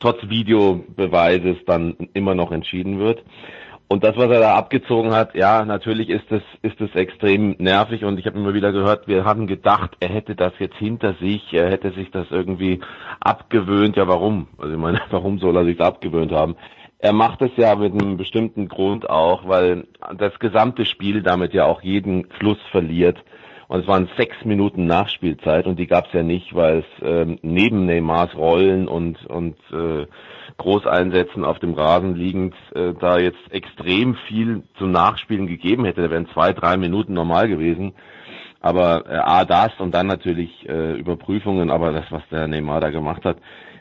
trotz 0.00 0.28
Videobeweises 0.28 1.64
dann 1.64 1.96
immer 2.12 2.34
noch 2.34 2.50
entschieden 2.50 2.98
wird. 2.98 3.22
Und 3.88 4.04
das, 4.04 4.16
was 4.16 4.30
er 4.30 4.40
da 4.40 4.54
abgezogen 4.54 5.12
hat, 5.12 5.34
ja, 5.34 5.66
natürlich 5.66 6.08
ist 6.08 6.30
es 6.30 6.42
ist 6.62 6.80
es 6.80 6.94
extrem 6.94 7.56
nervig 7.58 8.04
und 8.04 8.18
ich 8.18 8.26
habe 8.26 8.38
immer 8.38 8.54
wieder 8.54 8.72
gehört, 8.72 9.06
wir 9.06 9.26
haben 9.26 9.46
gedacht, 9.46 9.96
er 10.00 10.08
hätte 10.08 10.34
das 10.34 10.52
jetzt 10.58 10.76
hinter 10.76 11.14
sich, 11.20 11.52
er 11.52 11.70
hätte 11.70 11.90
sich 11.92 12.10
das 12.10 12.26
irgendwie 12.30 12.80
abgewöhnt. 13.20 13.96
Ja, 13.96 14.08
warum? 14.08 14.48
Also 14.56 14.72
ich 14.72 14.80
meine, 14.80 15.00
warum 15.10 15.38
soll 15.38 15.56
er 15.56 15.66
sich 15.66 15.76
das 15.76 15.88
abgewöhnt 15.88 16.32
haben? 16.32 16.56
Er 16.98 17.12
macht 17.12 17.42
es 17.42 17.50
ja 17.56 17.74
mit 17.74 17.92
einem 17.92 18.16
bestimmten 18.16 18.68
Grund 18.68 19.10
auch, 19.10 19.46
weil 19.46 19.88
das 20.16 20.38
gesamte 20.38 20.86
Spiel 20.86 21.22
damit 21.22 21.52
ja 21.52 21.64
auch 21.66 21.82
jeden 21.82 22.30
Fluss 22.38 22.58
verliert. 22.70 23.18
Und 23.68 23.80
es 23.80 23.88
waren 23.88 24.08
sechs 24.16 24.36
Minuten 24.44 24.86
Nachspielzeit 24.86 25.66
und 25.66 25.78
die 25.78 25.86
gab 25.86 26.06
es 26.06 26.12
ja 26.12 26.22
nicht, 26.22 26.54
weil 26.54 26.78
es 26.78 26.84
ähm, 27.02 27.38
neben 27.42 27.86
Neymars 27.86 28.34
Rollen 28.36 28.86
und 28.86 29.26
und 29.26 29.56
äh, 29.72 30.06
Großeinsätzen 30.56 31.44
auf 31.44 31.58
dem 31.58 31.74
Rasen 31.74 32.14
liegend 32.14 32.54
äh, 32.74 32.92
da 32.98 33.18
jetzt 33.18 33.40
extrem 33.50 34.14
viel 34.28 34.62
zum 34.78 34.90
Nachspielen 34.92 35.46
gegeben 35.46 35.84
hätte. 35.84 36.02
Da 36.02 36.10
wären 36.10 36.28
zwei, 36.28 36.52
drei 36.52 36.76
Minuten 36.76 37.14
normal 37.14 37.48
gewesen. 37.48 37.94
Aber 38.60 39.04
äh, 39.08 39.16
A, 39.16 39.44
das 39.44 39.72
und 39.78 39.92
dann 39.92 40.06
natürlich 40.06 40.68
äh, 40.68 40.94
Überprüfungen, 40.94 41.70
aber 41.70 41.92
das, 41.92 42.04
was 42.10 42.22
der 42.30 42.46
Neymar 42.46 42.80
da 42.80 42.90
gemacht 42.90 43.24
hat, 43.24 43.38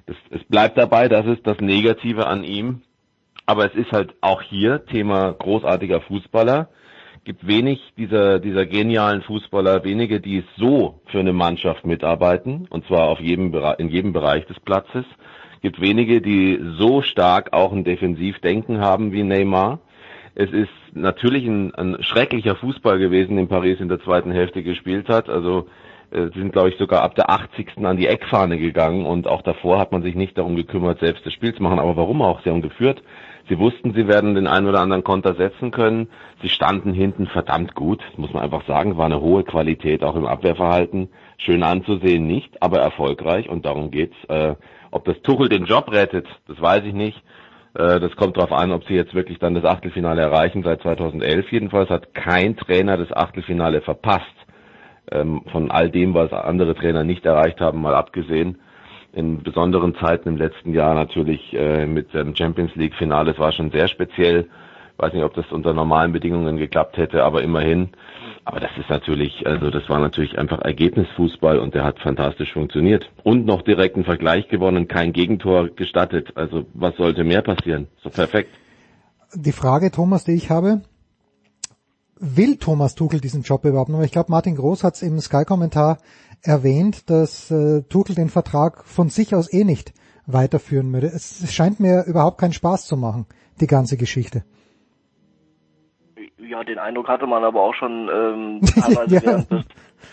das, 0.08 0.16
es 0.32 0.44
bleibt 0.46 0.78
dabei, 0.78 1.08
das 1.08 1.26
ist 1.28 1.46
das 1.46 1.60
Negative 1.60 2.28
an 2.28 2.44
ihm. 2.44 2.82
Aber 3.46 3.66
es 3.66 3.76
ist 3.76 3.92
halt 3.92 4.16
auch 4.22 4.42
hier 4.42 4.86
Thema 4.86 5.34
großartiger 5.34 6.02
Fußballer. 6.02 6.70
Gibt 7.24 7.46
wenig 7.46 7.80
dieser, 7.98 8.40
dieser 8.40 8.66
genialen 8.66 9.22
Fußballer, 9.22 9.84
wenige, 9.84 10.20
die 10.20 10.44
so 10.58 11.02
für 11.08 11.20
eine 11.20 11.34
Mannschaft 11.34 11.86
mitarbeiten, 11.86 12.66
und 12.70 12.86
zwar 12.88 13.10
auf 13.10 13.20
jedem, 13.20 13.54
in 13.78 13.90
jedem 13.90 14.14
Bereich 14.14 14.46
des 14.48 14.60
Platzes 14.60 15.06
gibt 15.62 15.80
wenige, 15.80 16.22
die 16.22 16.60
so 16.78 17.02
stark 17.02 17.54
auch 17.54 17.72
ein 17.72 17.84
Defensivdenken 17.84 18.80
haben 18.80 19.12
wie 19.12 19.24
Neymar. 19.24 19.80
Es 20.34 20.52
ist 20.52 20.70
natürlich 20.94 21.46
ein, 21.46 21.76
ein 21.76 21.98
schrecklicher 22.02 22.56
Fußball 22.56 23.00
gewesen, 23.00 23.36
den 23.36 23.48
Paris 23.48 23.80
in 23.80 23.90
der 23.90 24.02
zweiten 24.02 24.32
Hälfte 24.32 24.64
gespielt 24.64 25.10
hat. 25.10 25.30
Also 25.30 25.68
äh, 26.12 26.30
sind, 26.34 26.52
glaube 26.52 26.70
ich, 26.70 26.78
sogar 26.78 27.04
ab 27.04 27.16
der 27.16 27.30
80. 27.30 27.78
an 27.84 27.98
die 27.98 28.08
Eckfahne 28.08 28.58
gegangen 28.58 29.06
und 29.06 29.28
auch 29.28 29.42
davor 29.42 29.80
hat 29.80 29.92
man 29.92 30.04
sich 30.04 30.16
nicht 30.16 30.38
darum 30.38 30.56
gekümmert, 30.56 31.00
selbst 31.00 31.26
das 31.26 31.34
Spiel 31.34 31.54
zu 31.54 31.62
machen. 31.62 31.80
Aber 31.80 31.96
warum 31.96 32.22
auch? 32.22 32.42
Sie 32.44 32.50
haben 32.50 32.62
geführt. 32.62 33.04
Sie 33.50 33.60
wussten, 33.60 33.94
sie 33.94 34.08
werden 34.08 34.36
den 34.36 34.48
einen 34.48 34.68
oder 34.68 34.80
anderen 34.80 35.04
Konter 35.04 35.36
setzen 35.36 35.72
können. 35.72 36.10
Sie 36.42 36.50
standen 36.50 36.94
hinten 36.94 37.28
verdammt 37.28 37.76
gut, 37.76 38.02
muss 38.16 38.34
man 38.34 38.44
einfach 38.44 38.66
sagen. 38.66 38.98
War 38.98 39.06
eine 39.06 39.20
hohe 39.20 39.44
Qualität 39.44 40.04
auch 40.04 40.16
im 40.16 40.26
Abwehrverhalten. 40.26 41.10
Schön 41.38 41.64
anzusehen 41.64 42.28
nicht, 42.28 42.62
aber 42.62 42.80
erfolgreich 42.80 43.50
und 43.50 43.66
darum 43.66 43.92
geht's. 43.92 44.16
Äh, 44.30 44.56
ob 44.92 45.06
das 45.06 45.22
Tuchel 45.22 45.50
den 45.50 45.66
Job 45.66 45.92
rettet, 45.92 46.28
das 46.48 46.62
weiß 46.62 46.84
ich 46.86 46.94
nicht. 46.94 47.22
Äh, 47.74 48.00
das 48.00 48.16
kommt 48.16 48.38
darauf 48.38 48.52
an, 48.52 48.72
ob 48.72 48.86
sie 48.86 48.94
jetzt 48.94 49.14
wirklich 49.14 49.40
dann 49.40 49.56
das 49.56 49.66
Achtelfinale 49.66 50.22
erreichen. 50.22 50.64
Seit 50.64 50.82
2011 50.82 51.52
jedenfalls 51.52 51.90
hat 51.90 52.14
kein 52.14 52.58
Trainer 52.58 52.98
das 52.98 53.12
Achtelfinale 53.12 53.82
verpasst. 53.82 54.26
Ähm, 55.12 55.42
von 55.52 55.72
all 55.72 55.90
dem, 55.90 56.14
was 56.14 56.32
andere 56.32 56.76
Trainer 56.76 57.04
nicht 57.04 57.26
erreicht 57.26 57.60
haben, 57.60 57.82
mal 57.82 57.96
abgesehen. 57.96 58.60
In 59.14 59.44
besonderen 59.44 59.96
Zeiten 59.96 60.30
im 60.30 60.38
letzten 60.38 60.74
Jahr 60.74 60.94
natürlich 60.94 61.54
äh, 61.54 61.86
mit 61.86 62.14
dem 62.14 62.36
Champions 62.36 62.74
League 62.76 62.96
Finale. 62.96 63.32
Es 63.32 63.40
war 63.40 63.52
schon 63.52 63.72
sehr 63.72 63.88
speziell. 63.88 64.48
Ich 65.02 65.08
weiß 65.08 65.14
nicht, 65.14 65.24
ob 65.24 65.34
das 65.34 65.52
unter 65.52 65.74
normalen 65.74 66.12
Bedingungen 66.12 66.58
geklappt 66.58 66.96
hätte, 66.96 67.24
aber 67.24 67.42
immerhin. 67.42 67.90
Aber 68.46 68.60
das 68.60 68.70
ist 68.80 68.88
natürlich, 68.88 69.48
also 69.48 69.72
das 69.72 69.90
war 69.90 69.98
natürlich 69.98 70.38
einfach 70.38 70.60
Ergebnisfußball 70.60 71.58
und 71.58 71.74
der 71.74 71.84
hat 71.84 71.98
fantastisch 71.98 72.54
funktioniert. 72.54 73.10
Und 73.24 73.48
noch 73.48 73.64
direkten 73.64 74.04
Vergleich 74.04 74.48
gewonnen, 74.48 74.88
kein 74.88 75.12
Gegentor 75.12 75.70
gestattet. 75.70 76.34
Also 76.36 76.68
was 76.76 76.96
sollte 76.98 77.24
mehr 77.24 77.42
passieren? 77.42 77.88
So 78.04 78.12
perfekt. 78.12 78.52
Die 79.34 79.52
Frage, 79.52 79.90
Thomas, 79.90 80.24
die 80.24 80.34
ich 80.34 80.52
habe, 80.52 80.82
will 82.20 82.58
Thomas 82.58 82.94
Tuchel 82.94 83.22
diesen 83.22 83.42
Job 83.42 83.66
überhaupt 83.66 83.90
noch? 83.90 84.04
Ich 84.04 84.12
glaube, 84.12 84.30
Martin 84.30 84.56
Groß 84.56 84.84
hat 84.84 84.94
es 84.94 85.02
im 85.02 85.20
Sky-Kommentar 85.20 85.98
erwähnt, 86.44 87.10
dass 87.10 87.50
äh, 87.50 87.82
Tuchel 87.90 88.14
den 88.14 88.30
Vertrag 88.30 88.86
von 88.86 89.10
sich 89.10 89.34
aus 89.34 89.52
eh 89.52 89.64
nicht 89.64 89.94
weiterführen 90.28 90.94
würde. 90.94 91.08
Es 91.08 91.52
scheint 91.52 91.80
mir 91.80 92.04
überhaupt 92.06 92.38
keinen 92.38 92.54
Spaß 92.54 92.86
zu 92.86 92.98
machen, 92.98 93.26
die 93.60 93.68
ganze 93.68 93.98
Geschichte. 93.98 94.44
Ja, 96.52 96.66
den 96.66 96.80
Eindruck 96.80 97.08
hatte 97.08 97.28
man 97.28 97.46
aber 97.46 97.62
auch 97.62 97.74
schon 97.74 98.10
ähm, 98.14 98.60
teilweise 98.76 99.16
ja. 99.16 99.22
während, 99.24 99.52
des, 99.52 99.66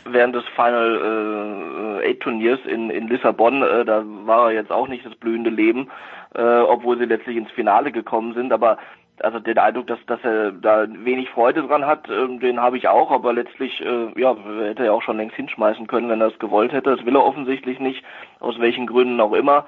während 0.04 0.34
des 0.36 0.44
Final 0.54 2.00
äh, 2.00 2.08
Eight 2.08 2.20
Turniers 2.20 2.60
in, 2.64 2.90
in 2.90 3.08
Lissabon. 3.08 3.64
Äh, 3.64 3.84
da 3.84 4.04
war 4.06 4.46
er 4.46 4.54
jetzt 4.54 4.70
auch 4.70 4.86
nicht 4.86 5.04
das 5.04 5.16
blühende 5.16 5.50
Leben, 5.50 5.90
äh, 6.36 6.60
obwohl 6.60 6.96
sie 6.96 7.06
letztlich 7.06 7.36
ins 7.36 7.50
Finale 7.50 7.90
gekommen 7.90 8.34
sind. 8.34 8.52
Aber 8.52 8.78
also 9.20 9.40
den 9.40 9.58
Eindruck, 9.58 9.88
dass, 9.88 9.98
dass 10.06 10.22
er 10.22 10.52
da 10.52 10.86
wenig 10.88 11.28
Freude 11.30 11.64
dran 11.64 11.84
hat, 11.84 12.08
äh, 12.08 12.38
den 12.38 12.60
habe 12.60 12.76
ich 12.78 12.86
auch. 12.86 13.10
Aber 13.10 13.32
letztlich, 13.32 13.80
äh, 13.80 14.12
ja, 14.14 14.36
hätte 14.62 14.84
er 14.84 14.94
auch 14.94 15.02
schon 15.02 15.16
längst 15.16 15.34
hinschmeißen 15.34 15.88
können, 15.88 16.08
wenn 16.08 16.20
er 16.20 16.28
es 16.28 16.38
gewollt 16.38 16.70
hätte. 16.70 16.94
Das 16.94 17.04
will 17.04 17.16
er 17.16 17.24
offensichtlich 17.24 17.80
nicht, 17.80 18.04
aus 18.38 18.60
welchen 18.60 18.86
Gründen 18.86 19.20
auch 19.20 19.32
immer. 19.32 19.66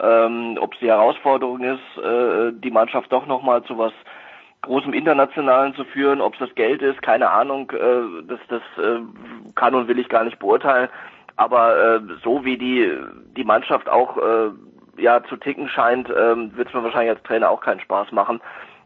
Ähm, 0.00 0.56
Ob 0.60 0.74
es 0.74 0.78
die 0.78 0.86
Herausforderung 0.86 1.64
ist, 1.64 1.98
äh, 1.98 2.52
die 2.52 2.70
Mannschaft 2.70 3.10
doch 3.10 3.26
nochmal 3.26 3.64
zu 3.64 3.76
was 3.76 3.92
großem 4.62 4.92
Internationalen 4.92 5.74
zu 5.74 5.84
führen, 5.84 6.20
ob 6.20 6.34
es 6.34 6.40
das 6.40 6.54
Geld 6.54 6.82
ist, 6.82 7.02
keine 7.02 7.30
Ahnung, 7.30 7.70
äh, 7.72 8.24
das, 8.26 8.40
das 8.48 8.62
äh, 8.78 9.00
kann 9.54 9.74
und 9.74 9.88
will 9.88 9.98
ich 9.98 10.08
gar 10.08 10.24
nicht 10.24 10.38
beurteilen. 10.38 10.88
Aber 11.36 11.96
äh, 11.96 12.00
so 12.22 12.44
wie 12.44 12.56
die 12.56 12.90
die 13.36 13.44
Mannschaft 13.44 13.88
auch 13.88 14.16
äh, 14.18 14.50
ja 14.96 15.22
zu 15.24 15.36
ticken 15.36 15.68
scheint, 15.68 16.08
äh, 16.08 16.56
wird 16.56 16.68
es 16.68 16.74
mir 16.74 16.84
wahrscheinlich 16.84 17.10
als 17.10 17.22
Trainer 17.22 17.50
auch 17.50 17.60
keinen 17.60 17.80
Spaß 17.80 18.12
machen. 18.12 18.40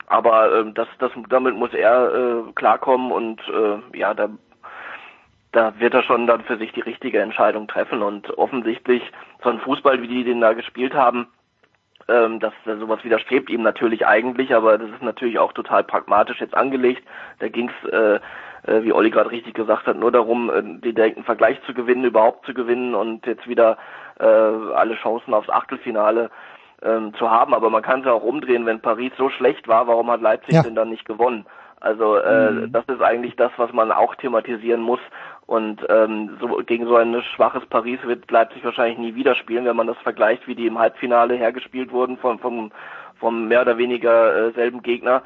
Aber 0.07 0.53
äh, 0.53 0.73
das, 0.73 0.89
das, 0.99 1.11
damit 1.29 1.57
muss 1.57 1.75
er 1.75 2.15
äh, 2.15 2.53
klarkommen 2.55 3.11
und 3.11 3.41
äh, 3.49 3.99
ja, 3.99 4.15
da, 4.15 4.29
da 5.53 5.79
wird 5.79 5.95
er 5.95 6.03
schon 6.03 6.27
dann 6.27 6.45
für 6.45 6.57
sich 6.59 6.73
die 6.73 6.81
richtige 6.81 7.21
Entscheidung 7.21 7.67
treffen. 7.67 8.03
Und 8.03 8.31
offensichtlich 8.39 9.03
so 9.43 9.51
ein 9.51 9.61
Fußball, 9.61 10.01
wie 10.01 10.09
die 10.09 10.25
den 10.25 10.41
da 10.41 10.53
gespielt 10.53 10.95
haben, 10.95 11.27
ähm, 12.09 12.41
dass 12.41 12.53
sowas 12.65 13.03
widerstrebt 13.05 13.51
ihm 13.51 13.63
natürlich 13.63 14.07
eigentlich, 14.07 14.55
aber 14.55 14.79
das 14.79 14.91
ist 14.91 15.03
natürlich 15.03 15.39
auch 15.39 15.53
total 15.53 15.85
pragmatisch 15.85 16.41
jetzt 16.41 16.57
angelegt. 16.57 17.03
Da 17.41 17.49
ging's, 17.49 17.73
äh, 17.91 18.17
äh, 18.17 18.83
wie 18.83 18.93
Olli 18.93 19.11
gerade 19.11 19.31
richtig 19.31 19.55
gesagt 19.55 19.87
hat, 19.87 19.97
nur 19.97 20.13
darum, 20.13 20.51
äh, 20.51 20.63
den 20.63 20.95
direkten 20.95 21.25
Vergleich 21.25 21.61
zu 21.67 21.75
gewinnen, 21.75 22.05
überhaupt 22.05 22.47
zu 22.47 22.55
gewinnen 22.55 22.95
und 22.95 23.27
jetzt 23.27 23.49
wieder 23.49 23.77
äh, 24.21 24.25
alle 24.25 24.95
Chancen 24.97 25.35
aufs 25.35 25.51
Achtelfinale 25.51 26.31
ähm, 26.83 27.13
zu 27.15 27.31
haben. 27.31 27.55
Aber 27.55 27.71
man 27.71 27.83
kann 27.83 28.01
es 28.01 28.07
ja 28.07 28.13
auch 28.13 28.23
umdrehen, 28.23 28.67
wenn 28.67 28.81
Paris 28.81 29.13
so 29.17 29.29
schlecht 29.31 29.67
war, 29.67 29.87
warum 29.87 30.11
hat 30.11 30.21
Leipzig 30.21 30.55
ja. 30.55 30.63
denn 30.63 30.75
dann 30.75 30.91
nicht 30.91 31.07
gewonnen? 31.07 31.47
Also 31.81 32.17
äh, 32.17 32.51
mhm. 32.51 32.73
das 32.73 32.85
ist 32.87 33.03
eigentlich 33.03 33.37
das, 33.37 33.53
was 33.57 33.73
man 33.73 33.93
auch 33.93 34.15
thematisieren 34.15 34.81
muss. 34.81 35.01
Und 35.47 35.87
ähm, 35.89 36.37
so, 36.41 36.49
gegen 36.67 36.87
so 36.87 36.97
ein 36.97 37.23
schwaches 37.35 37.65
Paris 37.67 38.01
wird 38.03 38.29
Leipzig 38.31 38.65
wahrscheinlich 38.65 38.99
nie 38.99 39.15
wieder 39.15 39.37
spielen, 39.37 39.65
wenn 39.65 39.77
man 39.77 39.87
das 39.87 39.99
vergleicht, 39.99 40.47
wie 40.49 40.57
die 40.57 40.67
im 40.67 40.79
Halbfinale 40.79 41.35
hergespielt 41.37 41.93
wurden 41.93 42.17
vom, 42.19 42.39
vom, 42.41 42.73
vom 43.21 43.47
mehr 43.47 43.63
oder 43.63 43.79
weniger 43.79 44.49
äh, 44.49 44.53
selben 44.53 44.83
Gegner. 44.83 45.23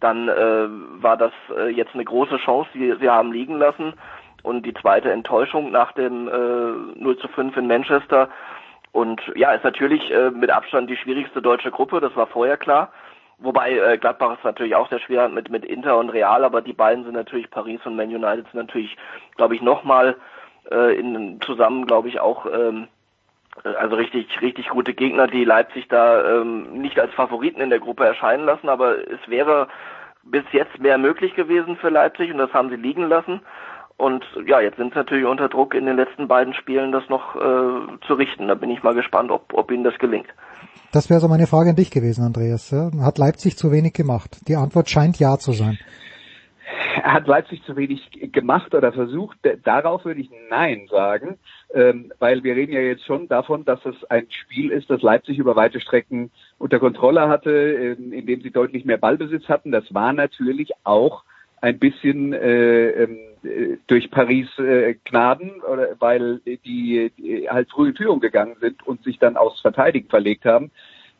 Dann 0.00 0.28
äh, 0.28 0.66
war 1.02 1.16
das 1.16 1.32
äh, 1.56 1.68
jetzt 1.68 1.94
eine 1.94 2.04
große 2.04 2.36
Chance, 2.38 2.68
die 2.74 2.94
sie 3.00 3.08
haben 3.08 3.32
liegen 3.32 3.56
lassen. 3.56 3.94
Und 4.42 4.66
die 4.66 4.74
zweite 4.74 5.10
Enttäuschung 5.10 5.70
nach 5.70 5.92
dem 5.92 6.28
äh, 6.28 7.00
0 7.00 7.16
zu 7.18 7.28
5 7.28 7.56
in 7.56 7.66
Manchester. 7.66 8.28
Und 8.90 9.22
ja, 9.36 9.52
ist 9.52 9.64
natürlich 9.64 10.10
äh, 10.10 10.30
mit 10.30 10.50
Abstand 10.50 10.90
die 10.90 10.96
schwierigste 10.96 11.40
deutsche 11.40 11.70
Gruppe, 11.70 12.00
das 12.00 12.14
war 12.14 12.26
vorher 12.26 12.58
klar. 12.58 12.92
Wobei 13.42 13.72
äh, 13.72 13.98
Gladbach 13.98 14.36
ist 14.38 14.44
natürlich 14.44 14.74
auch 14.74 14.88
sehr 14.88 15.00
schwer 15.00 15.28
mit 15.28 15.50
mit 15.50 15.64
Inter 15.64 15.98
und 15.98 16.10
Real, 16.10 16.44
aber 16.44 16.62
die 16.62 16.72
beiden 16.72 17.04
sind 17.04 17.14
natürlich 17.14 17.50
Paris 17.50 17.80
und 17.84 17.96
Man 17.96 18.14
United 18.14 18.46
sind 18.50 18.54
natürlich, 18.54 18.96
glaube 19.36 19.54
ich, 19.54 19.62
nochmal 19.62 20.16
äh, 20.70 20.96
in 20.98 21.40
zusammen, 21.40 21.86
glaube 21.86 22.08
ich, 22.08 22.20
auch 22.20 22.46
ähm, 22.46 22.88
äh, 23.64 23.68
also 23.68 23.96
richtig 23.96 24.40
richtig 24.40 24.68
gute 24.68 24.94
Gegner, 24.94 25.26
die 25.26 25.44
Leipzig 25.44 25.88
da 25.88 26.40
ähm, 26.40 26.80
nicht 26.80 27.00
als 27.00 27.12
Favoriten 27.14 27.60
in 27.60 27.70
der 27.70 27.80
Gruppe 27.80 28.04
erscheinen 28.04 28.44
lassen, 28.44 28.68
aber 28.68 28.96
es 28.96 29.20
wäre 29.26 29.68
bis 30.22 30.44
jetzt 30.52 30.78
mehr 30.78 30.98
möglich 30.98 31.34
gewesen 31.34 31.76
für 31.76 31.88
Leipzig 31.88 32.30
und 32.30 32.38
das 32.38 32.52
haben 32.52 32.70
sie 32.70 32.76
liegen 32.76 33.08
lassen. 33.08 33.40
Und 34.02 34.24
ja, 34.48 34.60
jetzt 34.60 34.78
sind 34.78 34.92
sie 34.92 34.98
natürlich 34.98 35.24
unter 35.24 35.48
Druck 35.48 35.74
in 35.74 35.86
den 35.86 35.94
letzten 35.94 36.26
beiden 36.26 36.54
Spielen, 36.54 36.90
das 36.90 37.08
noch 37.08 37.36
äh, 37.36 37.38
zu 38.04 38.14
richten. 38.14 38.48
Da 38.48 38.56
bin 38.56 38.68
ich 38.68 38.82
mal 38.82 38.96
gespannt, 38.96 39.30
ob, 39.30 39.54
ob 39.54 39.70
ihnen 39.70 39.84
das 39.84 39.96
gelingt. 40.00 40.26
Das 40.90 41.08
wäre 41.08 41.20
so 41.20 41.28
meine 41.28 41.46
Frage 41.46 41.70
an 41.70 41.76
dich 41.76 41.92
gewesen, 41.92 42.24
Andreas. 42.24 42.72
Hat 42.72 43.18
Leipzig 43.18 43.56
zu 43.56 43.70
wenig 43.70 43.92
gemacht? 43.92 44.48
Die 44.48 44.56
Antwort 44.56 44.90
scheint 44.90 45.20
ja 45.20 45.38
zu 45.38 45.52
sein. 45.52 45.78
Hat 47.04 47.28
Leipzig 47.28 47.62
zu 47.62 47.76
wenig 47.76 48.32
gemacht 48.32 48.74
oder 48.74 48.92
versucht? 48.92 49.38
Darauf 49.62 50.04
würde 50.04 50.20
ich 50.20 50.30
Nein 50.50 50.88
sagen, 50.90 51.38
ähm, 51.72 52.12
weil 52.18 52.42
wir 52.42 52.56
reden 52.56 52.72
ja 52.72 52.80
jetzt 52.80 53.06
schon 53.06 53.28
davon, 53.28 53.64
dass 53.64 53.86
es 53.86 53.94
ein 54.10 54.26
Spiel 54.30 54.72
ist, 54.72 54.90
das 54.90 55.00
Leipzig 55.00 55.38
über 55.38 55.54
weite 55.54 55.78
Strecken 55.78 56.32
unter 56.58 56.80
Kontrolle 56.80 57.28
hatte, 57.28 57.52
ähm, 57.52 58.12
in 58.12 58.26
dem 58.26 58.40
sie 58.40 58.50
deutlich 58.50 58.84
mehr 58.84 58.98
Ballbesitz 58.98 59.48
hatten. 59.48 59.70
Das 59.70 59.94
war 59.94 60.12
natürlich 60.12 60.72
auch 60.82 61.22
ein 61.60 61.78
bisschen 61.78 62.32
äh, 62.32 63.04
ähm, 63.04 63.18
durch 63.86 64.10
Paris 64.10 64.46
äh, 64.58 64.94
Gnaden, 65.04 65.62
oder, 65.62 65.96
weil 65.98 66.40
die, 66.44 67.10
die 67.16 67.48
halt 67.48 67.70
früh 67.70 67.88
in 67.88 67.96
Führung 67.96 68.20
gegangen 68.20 68.56
sind 68.60 68.86
und 68.86 69.02
sich 69.04 69.18
dann 69.18 69.36
aufs 69.36 69.60
Verteidigen 69.60 70.08
verlegt 70.08 70.44
haben. 70.44 70.70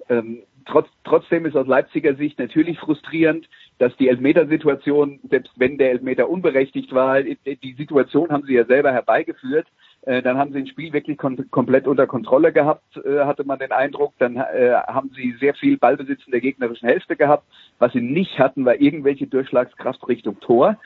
Ähm, 0.09 0.43
trotz, 0.67 0.89
trotzdem 1.05 1.47
ist 1.47 1.57
aus 1.57 1.67
Leipziger 1.67 2.15
Sicht 2.15 2.39
natürlich 2.39 2.79
frustrierend, 2.79 3.49
dass 3.79 3.97
die 3.97 4.09
Elfmetersituation, 4.09 5.21
selbst 5.29 5.53
wenn 5.57 5.79
der 5.79 5.91
Elfmeter 5.91 6.29
unberechtigt 6.29 6.93
war, 6.93 7.23
die 7.23 7.75
Situation 7.77 8.31
haben 8.31 8.45
sie 8.47 8.55
ja 8.55 8.65
selber 8.65 8.93
herbeigeführt. 8.93 9.67
Äh, 10.03 10.23
dann 10.23 10.37
haben 10.37 10.53
sie 10.53 10.59
ein 10.59 10.67
Spiel 10.67 10.93
wirklich 10.93 11.17
kom 11.17 11.51
komplett 11.51 11.87
unter 11.87 12.07
Kontrolle 12.07 12.53
gehabt, 12.53 12.97
äh, 12.97 13.21
hatte 13.21 13.45
man 13.45 13.59
den 13.59 13.73
Eindruck. 13.73 14.15
Dann 14.19 14.37
äh, 14.37 14.75
haben 14.87 15.11
sie 15.17 15.35
sehr 15.39 15.55
viel 15.55 15.79
Ballbesitz 15.79 16.21
in 16.27 16.33
der 16.33 16.41
gegnerischen 16.41 16.89
Hälfte 16.89 17.17
gehabt. 17.17 17.45
Was 17.79 17.93
sie 17.93 18.01
nicht 18.01 18.39
hatten, 18.39 18.65
war 18.65 18.81
irgendwelche 18.81 19.27
Durchschlagskraft 19.27 20.07
Richtung 20.09 20.41
Tor. 20.41 20.79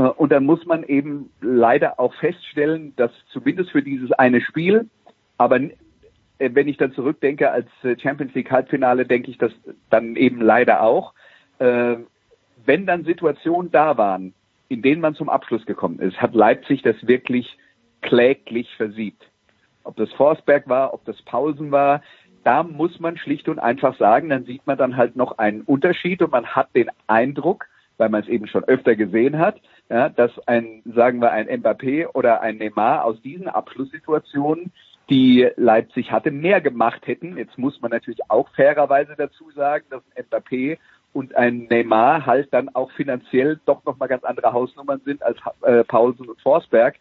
Äh, 0.00 0.08
und 0.08 0.32
dann 0.32 0.44
muss 0.44 0.64
man 0.66 0.84
eben 0.84 1.30
leider 1.40 2.00
auch 2.00 2.14
feststellen, 2.14 2.94
dass 2.96 3.10
zumindest 3.32 3.70
für 3.70 3.82
dieses 3.82 4.12
eine 4.12 4.40
Spiel, 4.40 4.88
aber 5.36 5.60
äh, 5.60 5.70
wenn 6.38 6.68
ich 6.68 6.78
dann 6.78 6.92
zurückdenke 6.92 7.50
als 7.50 7.68
Champions 8.00 8.34
League 8.34 8.50
Halbfinale, 8.50 9.04
denke 9.04 9.30
ich 9.30 9.38
das 9.38 9.52
dann 9.90 10.16
eben 10.16 10.40
leider 10.40 10.82
auch. 10.82 11.12
Wenn 11.58 12.86
dann 12.86 13.04
Situationen 13.04 13.70
da 13.70 13.98
waren, 13.98 14.32
in 14.68 14.80
denen 14.80 15.02
man 15.02 15.14
zum 15.14 15.28
Abschluss 15.28 15.66
gekommen 15.66 15.98
ist, 15.98 16.22
hat 16.22 16.34
Leipzig 16.34 16.80
das 16.80 16.96
wirklich 17.06 17.58
kläglich 18.00 18.74
versiebt. 18.76 19.22
Ob 19.84 19.96
das 19.96 20.10
Forsberg 20.12 20.66
war, 20.70 20.94
ob 20.94 21.04
das 21.04 21.20
Pausen 21.20 21.70
war, 21.70 22.00
da 22.44 22.62
muss 22.62 22.98
man 22.98 23.18
schlicht 23.18 23.50
und 23.50 23.58
einfach 23.58 23.98
sagen, 23.98 24.30
dann 24.30 24.46
sieht 24.46 24.66
man 24.66 24.78
dann 24.78 24.96
halt 24.96 25.16
noch 25.16 25.36
einen 25.36 25.60
Unterschied 25.60 26.22
und 26.22 26.32
man 26.32 26.46
hat 26.46 26.74
den 26.74 26.88
Eindruck, 27.06 27.66
weil 27.98 28.08
man 28.08 28.22
es 28.22 28.28
eben 28.28 28.46
schon 28.46 28.64
öfter 28.64 28.96
gesehen 28.96 29.38
hat, 29.38 29.60
ja, 29.90 30.08
dass 30.08 30.30
ein, 30.46 30.82
sagen 30.94 31.20
wir, 31.20 31.32
ein 31.32 31.48
Mbappé 31.48 32.06
oder 32.14 32.40
ein 32.40 32.58
Neymar 32.58 33.04
aus 33.04 33.20
diesen 33.22 33.48
Abschlusssituationen, 33.48 34.72
die 35.10 35.48
Leipzig 35.56 36.12
hatte, 36.12 36.30
mehr 36.30 36.60
gemacht 36.60 37.08
hätten. 37.08 37.36
Jetzt 37.36 37.58
muss 37.58 37.80
man 37.80 37.90
natürlich 37.90 38.20
auch 38.28 38.48
fairerweise 38.50 39.14
dazu 39.18 39.50
sagen, 39.50 39.84
dass 39.90 40.02
ein 40.14 40.24
Mbappé 40.24 40.78
und 41.12 41.34
ein 41.34 41.66
Neymar 41.68 42.24
halt 42.24 42.54
dann 42.54 42.68
auch 42.68 42.92
finanziell 42.92 43.58
doch 43.66 43.84
nochmal 43.84 44.06
ganz 44.06 44.22
andere 44.22 44.52
Hausnummern 44.52 45.00
sind 45.04 45.24
als 45.24 45.38
äh, 45.62 45.82
Paulsen 45.82 46.28
und 46.28 46.40
Forsberg. 46.40 46.94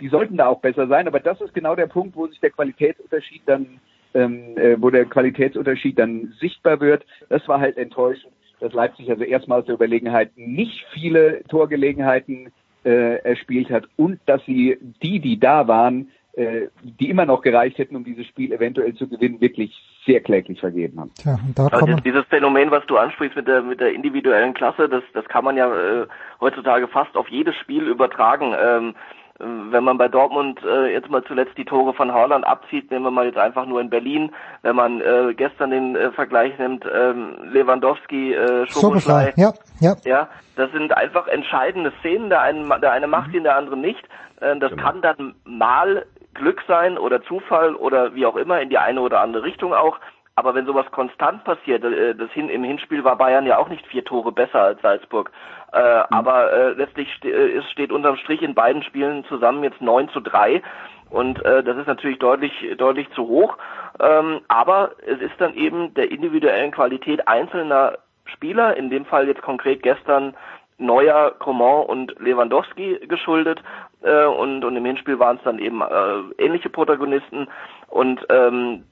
Die 0.00 0.08
sollten 0.08 0.38
da 0.38 0.46
auch 0.46 0.62
besser 0.62 0.86
sein, 0.86 1.06
aber 1.06 1.20
das 1.20 1.42
ist 1.42 1.52
genau 1.52 1.74
der 1.74 1.88
Punkt, 1.88 2.16
wo 2.16 2.26
sich 2.26 2.40
der 2.40 2.52
Qualitätsunterschied 2.52 3.42
dann, 3.44 3.80
ähm, 4.14 4.56
äh, 4.56 4.80
wo 4.80 4.88
der 4.88 5.04
Qualitätsunterschied 5.04 5.98
dann 5.98 6.32
sichtbar 6.40 6.80
wird. 6.80 7.04
Das 7.28 7.46
war 7.48 7.60
halt 7.60 7.76
enttäuschend 7.76 8.32
dass 8.60 8.72
Leipzig 8.72 9.10
also 9.10 9.24
erstmals 9.24 9.66
der 9.66 9.74
Überlegenheit 9.74 10.30
nicht 10.36 10.84
viele 10.92 11.42
Torgelegenheiten 11.48 12.52
äh, 12.84 13.16
erspielt 13.22 13.70
hat 13.70 13.84
und 13.96 14.20
dass 14.26 14.44
sie 14.46 14.78
die, 15.02 15.20
die 15.20 15.38
da 15.38 15.68
waren, 15.68 16.10
äh, 16.32 16.68
die 16.82 17.10
immer 17.10 17.26
noch 17.26 17.42
gereicht 17.42 17.78
hätten, 17.78 17.96
um 17.96 18.04
dieses 18.04 18.26
Spiel 18.26 18.52
eventuell 18.52 18.94
zu 18.94 19.08
gewinnen, 19.08 19.40
wirklich 19.40 19.74
sehr 20.06 20.20
kläglich 20.20 20.60
vergeben 20.60 21.00
haben. 21.00 21.10
Tja, 21.14 21.38
und 21.44 21.58
da 21.58 21.66
also 21.66 21.96
dieses 21.96 22.24
Phänomen, 22.26 22.70
was 22.70 22.86
du 22.86 22.96
ansprichst 22.96 23.36
mit 23.36 23.48
der 23.48 23.62
mit 23.62 23.80
der 23.80 23.92
individuellen 23.92 24.54
Klasse, 24.54 24.88
das 24.88 25.02
das 25.12 25.24
kann 25.26 25.44
man 25.44 25.56
ja 25.56 25.66
äh, 25.74 26.06
heutzutage 26.40 26.86
fast 26.88 27.16
auf 27.16 27.28
jedes 27.28 27.56
Spiel 27.56 27.82
übertragen. 27.88 28.54
Ähm, 28.58 28.94
wenn 29.40 29.84
man 29.84 29.98
bei 29.98 30.08
Dortmund 30.08 30.60
äh, 30.64 30.92
jetzt 30.92 31.10
mal 31.10 31.24
zuletzt 31.24 31.56
die 31.56 31.64
Tore 31.64 31.94
von 31.94 32.12
Haaland 32.12 32.46
abzieht, 32.46 32.90
nehmen 32.90 33.04
wir 33.04 33.10
mal 33.10 33.26
jetzt 33.26 33.38
einfach 33.38 33.66
nur 33.66 33.80
in 33.80 33.90
Berlin, 33.90 34.32
wenn 34.62 34.76
man 34.76 35.00
äh, 35.00 35.34
gestern 35.34 35.70
den 35.70 35.96
äh, 35.96 36.12
Vergleich 36.12 36.58
nimmt, 36.58 36.84
ähm, 36.92 37.36
Lewandowski, 37.44 38.34
äh, 38.34 38.66
Schoboschlei, 38.68 39.32
ja, 39.36 39.52
ja. 39.80 39.96
ja, 40.04 40.28
das 40.56 40.70
sind 40.72 40.96
einfach 40.96 41.26
entscheidende 41.26 41.92
Szenen, 42.00 42.28
der 42.28 42.42
eine, 42.42 42.80
der 42.80 42.92
eine 42.92 43.06
macht 43.06 43.32
ihn, 43.32 43.44
der 43.44 43.56
andere 43.56 43.76
nicht. 43.76 44.04
Äh, 44.40 44.56
das 44.58 44.70
genau. 44.70 44.82
kann 44.82 45.02
dann 45.02 45.34
mal 45.44 46.04
Glück 46.34 46.62
sein 46.68 46.98
oder 46.98 47.22
Zufall 47.22 47.74
oder 47.74 48.14
wie 48.14 48.26
auch 48.26 48.36
immer 48.36 48.60
in 48.60 48.68
die 48.68 48.78
eine 48.78 49.00
oder 49.00 49.20
andere 49.20 49.42
Richtung 49.42 49.74
auch. 49.74 49.98
Aber 50.40 50.54
wenn 50.54 50.64
sowas 50.64 50.86
konstant 50.90 51.44
passiert, 51.44 51.84
äh, 51.84 52.14
das 52.14 52.30
hin, 52.30 52.48
im 52.48 52.64
Hinspiel 52.64 53.04
war 53.04 53.16
Bayern 53.16 53.44
ja 53.44 53.58
auch 53.58 53.68
nicht 53.68 53.86
vier 53.86 54.02
Tore 54.06 54.32
besser 54.32 54.62
als 54.62 54.80
Salzburg. 54.80 55.30
Äh, 55.74 55.98
mhm. 55.98 56.04
Aber 56.08 56.50
äh, 56.50 56.70
letztlich 56.70 57.12
ste 57.16 57.30
äh, 57.30 57.62
steht 57.72 57.92
unterm 57.92 58.16
Strich 58.16 58.40
in 58.40 58.54
beiden 58.54 58.82
Spielen 58.82 59.22
zusammen 59.26 59.62
jetzt 59.62 59.82
9 59.82 60.08
zu 60.08 60.20
3. 60.20 60.62
Und 61.10 61.44
äh, 61.44 61.62
das 61.62 61.76
ist 61.76 61.88
natürlich 61.88 62.18
deutlich, 62.20 62.52
deutlich 62.78 63.10
zu 63.10 63.28
hoch. 63.28 63.58
Ähm, 64.00 64.40
aber 64.48 64.92
es 65.06 65.20
ist 65.20 65.38
dann 65.38 65.52
eben 65.52 65.92
der 65.92 66.10
individuellen 66.10 66.70
Qualität 66.70 67.28
einzelner 67.28 67.98
Spieler, 68.24 68.78
in 68.78 68.88
dem 68.88 69.04
Fall 69.04 69.28
jetzt 69.28 69.42
konkret 69.42 69.82
gestern 69.82 70.34
Neuer, 70.78 71.32
Coman 71.38 71.84
und 71.84 72.18
Lewandowski 72.18 73.00
geschuldet. 73.08 73.60
Äh, 74.00 74.24
und, 74.24 74.64
und 74.64 74.74
im 74.74 74.86
Hinspiel 74.86 75.18
waren 75.18 75.36
es 75.36 75.42
dann 75.42 75.58
eben 75.58 75.82
äh, 75.82 76.42
ähnliche 76.42 76.70
Protagonisten. 76.70 77.46
Und 77.88 78.24
ähm, 78.30 78.84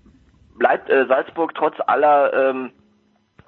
bleibt 0.59 0.91
äh, 0.91 1.07
Salzburg 1.07 1.55
trotz 1.55 1.77
aller 1.87 2.33
ähm, 2.33 2.71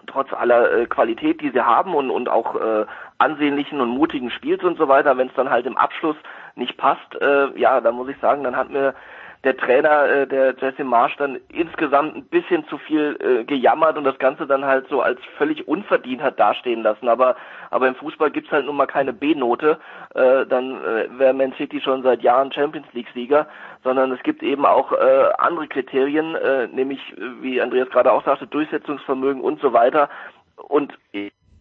trotz 0.06 0.32
aller 0.32 0.72
äh, 0.72 0.86
Qualität, 0.86 1.40
die 1.40 1.50
sie 1.50 1.64
haben 1.64 1.94
und, 1.94 2.10
und 2.10 2.28
auch 2.28 2.56
äh, 2.56 2.86
ansehnlichen 3.18 3.80
und 3.80 3.90
mutigen 3.90 4.30
Spiels 4.30 4.62
und 4.64 4.78
so 4.78 4.88
weiter, 4.88 5.16
wenn 5.16 5.28
es 5.28 5.34
dann 5.34 5.50
halt 5.50 5.66
im 5.66 5.76
Abschluss 5.76 6.16
nicht 6.56 6.76
passt, 6.76 7.14
äh, 7.20 7.58
ja, 7.58 7.80
dann 7.80 7.94
muss 7.94 8.08
ich 8.08 8.18
sagen, 8.18 8.42
dann 8.44 8.56
hat 8.56 8.70
mir 8.70 8.94
der 9.42 9.56
Trainer, 9.56 10.04
äh, 10.04 10.26
der 10.26 10.54
Jesse 10.60 10.84
Marsch, 10.84 11.16
dann 11.16 11.40
insgesamt 11.48 12.14
ein 12.14 12.24
bisschen 12.24 12.66
zu 12.68 12.76
viel 12.76 13.16
äh, 13.20 13.44
gejammert 13.44 13.96
und 13.96 14.04
das 14.04 14.18
Ganze 14.18 14.46
dann 14.46 14.64
halt 14.64 14.88
so 14.88 15.00
als 15.00 15.18
völlig 15.38 15.66
unverdient 15.66 16.22
hat 16.22 16.38
dastehen 16.38 16.82
lassen. 16.82 17.08
Aber 17.08 17.36
aber 17.70 17.88
im 17.88 17.94
Fußball 17.94 18.30
gibt's 18.30 18.50
halt 18.50 18.66
nun 18.66 18.76
mal 18.76 18.86
keine 18.86 19.12
B-Note, 19.12 19.78
äh, 20.14 20.44
dann 20.46 20.82
äh, 20.84 21.18
wäre 21.18 21.32
Man 21.32 21.54
City 21.54 21.80
schon 21.80 22.02
seit 22.02 22.22
Jahren 22.22 22.52
Champions 22.52 22.86
League-Sieger, 22.92 23.46
sondern 23.82 24.12
es 24.12 24.22
gibt 24.22 24.42
eben 24.42 24.66
auch 24.66 24.92
äh, 24.92 25.30
andere 25.38 25.68
Kriterien, 25.68 26.34
äh, 26.34 26.66
nämlich, 26.66 27.00
wie 27.40 27.62
Andreas 27.62 27.88
gerade 27.90 28.12
auch 28.12 28.24
sagte, 28.24 28.46
Durchsetzungsvermögen 28.46 29.40
und 29.40 29.60
so 29.60 29.72
weiter. 29.72 30.10
Und 30.56 30.92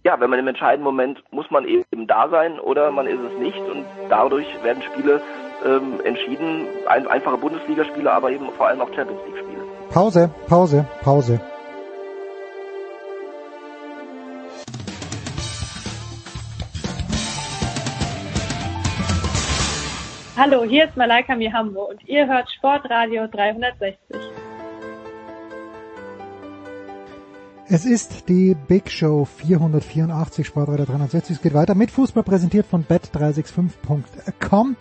ja, 0.03 0.19
wenn 0.19 0.29
man 0.29 0.39
im 0.39 0.47
entscheidenden 0.47 0.83
Moment 0.83 1.23
muss 1.31 1.49
man 1.51 1.65
eben 1.65 2.07
da 2.07 2.29
sein 2.29 2.59
oder 2.59 2.91
man 2.91 3.05
ist 3.05 3.19
es 3.19 3.37
nicht 3.39 3.59
und 3.59 3.85
dadurch 4.09 4.47
werden 4.63 4.81
Spiele 4.81 5.21
ähm, 5.65 5.99
entschieden, 6.03 6.67
ein, 6.87 7.07
einfache 7.07 7.37
Bundesligaspiele, 7.37 8.11
aber 8.11 8.31
eben 8.31 8.49
vor 8.57 8.67
allem 8.67 8.81
auch 8.81 8.93
Champions 8.93 9.21
League 9.25 9.37
Spiele. 9.37 9.63
Pause, 9.89 10.29
Pause, 10.47 10.85
Pause. 11.01 11.39
Hallo, 20.37 20.63
hier 20.63 20.85
ist 20.85 20.95
Malaika 20.95 21.35
Mihambo 21.35 21.89
und 21.89 22.07
ihr 22.07 22.25
hört 22.25 22.49
Sportradio 22.49 23.27
360. 23.27 23.97
Es 27.67 27.85
ist 27.85 28.29
die 28.29 28.55
Big 28.67 28.89
Show 28.89 29.25
484 29.25 30.47
Sportradio 30.47 30.85
360. 30.85 31.35
Es 31.35 31.41
geht 31.41 31.53
weiter 31.53 31.75
mit 31.75 31.91
Fußball 31.91 32.23
präsentiert 32.23 32.65
von 32.65 32.85
bet365.com. 32.85 34.77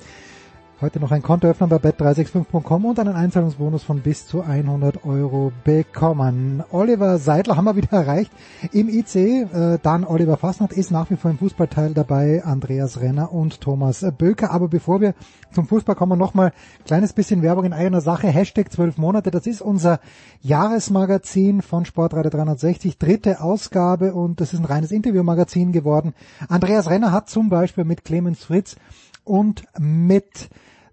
Heute 0.80 1.00
noch 1.00 1.10
ein 1.10 1.22
Konto 1.22 1.48
öffnen 1.48 1.68
bei 1.70 1.78
bet365.com 1.78 2.84
und 2.84 3.00
einen 3.00 3.16
Einzahlungsbonus 3.16 3.82
von 3.82 3.98
bis 4.00 4.28
zu 4.28 4.42
100 4.42 5.04
Euro 5.04 5.50
bekommen. 5.64 6.62
Oliver 6.70 7.18
Seidler 7.18 7.56
haben 7.56 7.64
wir 7.64 7.74
wieder 7.74 7.90
erreicht 7.90 8.30
im 8.70 8.88
IC. 8.88 9.16
Äh, 9.16 9.78
dann 9.82 10.04
Oliver 10.04 10.36
Fassnacht 10.36 10.72
ist 10.72 10.92
nach 10.92 11.10
wie 11.10 11.16
vor 11.16 11.32
im 11.32 11.38
Fußballteil 11.38 11.94
dabei, 11.94 12.44
Andreas 12.44 13.00
Renner 13.00 13.32
und 13.32 13.60
Thomas 13.60 14.06
Böker. 14.16 14.52
Aber 14.52 14.68
bevor 14.68 15.00
wir 15.00 15.14
zum 15.50 15.66
Fußball 15.66 15.96
kommen, 15.96 16.16
nochmal 16.16 16.52
kleines 16.84 17.12
bisschen 17.12 17.42
Werbung 17.42 17.64
in 17.64 17.72
eigener 17.72 18.00
Sache. 18.00 18.28
Hashtag 18.28 18.70
12 18.70 18.98
Monate, 18.98 19.32
das 19.32 19.48
ist 19.48 19.60
unser 19.60 19.98
Jahresmagazin 20.42 21.60
von 21.60 21.86
Sportradio 21.86 22.30
360, 22.30 22.98
dritte 22.98 23.40
Ausgabe 23.40 24.14
und 24.14 24.40
das 24.40 24.52
ist 24.52 24.60
ein 24.60 24.64
reines 24.64 24.92
Interviewmagazin 24.92 25.72
geworden. 25.72 26.14
Andreas 26.48 26.88
Renner 26.88 27.10
hat 27.10 27.28
zum 27.28 27.48
Beispiel 27.48 27.82
mit 27.82 28.04
Clemens 28.04 28.44
Fritz 28.44 28.76
und 29.24 29.64
mit 29.78 30.48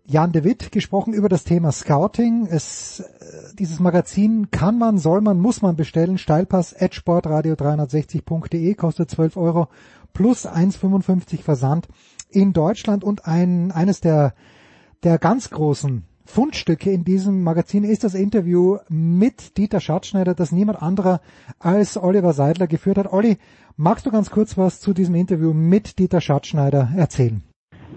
Jan 0.08 0.32
de 0.32 0.44
Witt 0.44 0.72
gesprochen 0.72 1.14
über 1.14 1.30
das 1.30 1.44
Thema 1.44 1.72
Scouting. 1.72 2.46
Es, 2.46 3.00
äh, 3.00 3.56
dieses 3.58 3.80
Magazin 3.80 4.52
kann 4.52 4.78
man, 4.78 5.00
soll 5.00 5.22
man, 5.22 5.40
muss 5.40 5.64
man 5.64 5.76
bestellen. 5.76 6.20
Steilpass 6.20 6.76
at 6.80 6.94
sportradio360.de 6.94 8.76
kostet 8.76 9.10
12 9.10 9.36
Euro 9.38 9.68
plus 10.14 10.48
1,55 10.48 11.42
Versand. 11.42 11.88
in 12.30 12.54
Deutschland 12.54 13.04
und 13.04 13.26
ein, 13.26 13.72
eines 13.72 14.02
der, 14.02 14.34
der 15.04 15.18
ganz 15.18 15.50
großen 15.50 16.04
Fundstücke 16.26 16.92
in 16.92 17.04
diesem 17.04 17.44
Magazin 17.44 17.84
ist 17.84 18.04
das 18.04 18.14
Interview 18.14 18.78
mit 18.90 19.58
Dieter 19.58 19.80
Schatzschneider, 19.80 20.34
das 20.34 20.52
niemand 20.52 20.82
anderer 20.82 21.22
als 21.60 21.98
Oliver 21.98 22.34
Seidler 22.34 22.68
geführt 22.68 22.98
hat. 22.98 23.12
Olli, 23.14 23.38
magst 23.78 24.06
du 24.06 24.12
ganz 24.12 24.32
kurz 24.32 24.58
was 24.58 24.80
zu 24.80 24.94
diesem 24.94 25.16
Interview 25.16 25.54
mit 25.54 26.00
Dieter 26.00 26.22
Schatzschneider 26.22 26.90
erzählen? 26.96 27.44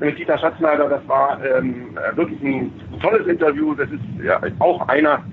Mit 0.00 0.18
Dieter 0.18 0.38
Schatzschneider, 0.38 0.88
das 0.88 1.06
war 1.08 1.40
ähm, 1.44 1.98
wirklich 2.14 2.40
ein 2.42 2.72
tolles 3.02 3.26
Interview. 3.26 3.74
Das 3.74 3.90
ist 3.90 4.24
ja 4.24 4.40
auch 4.60 4.86
einer 4.88 5.24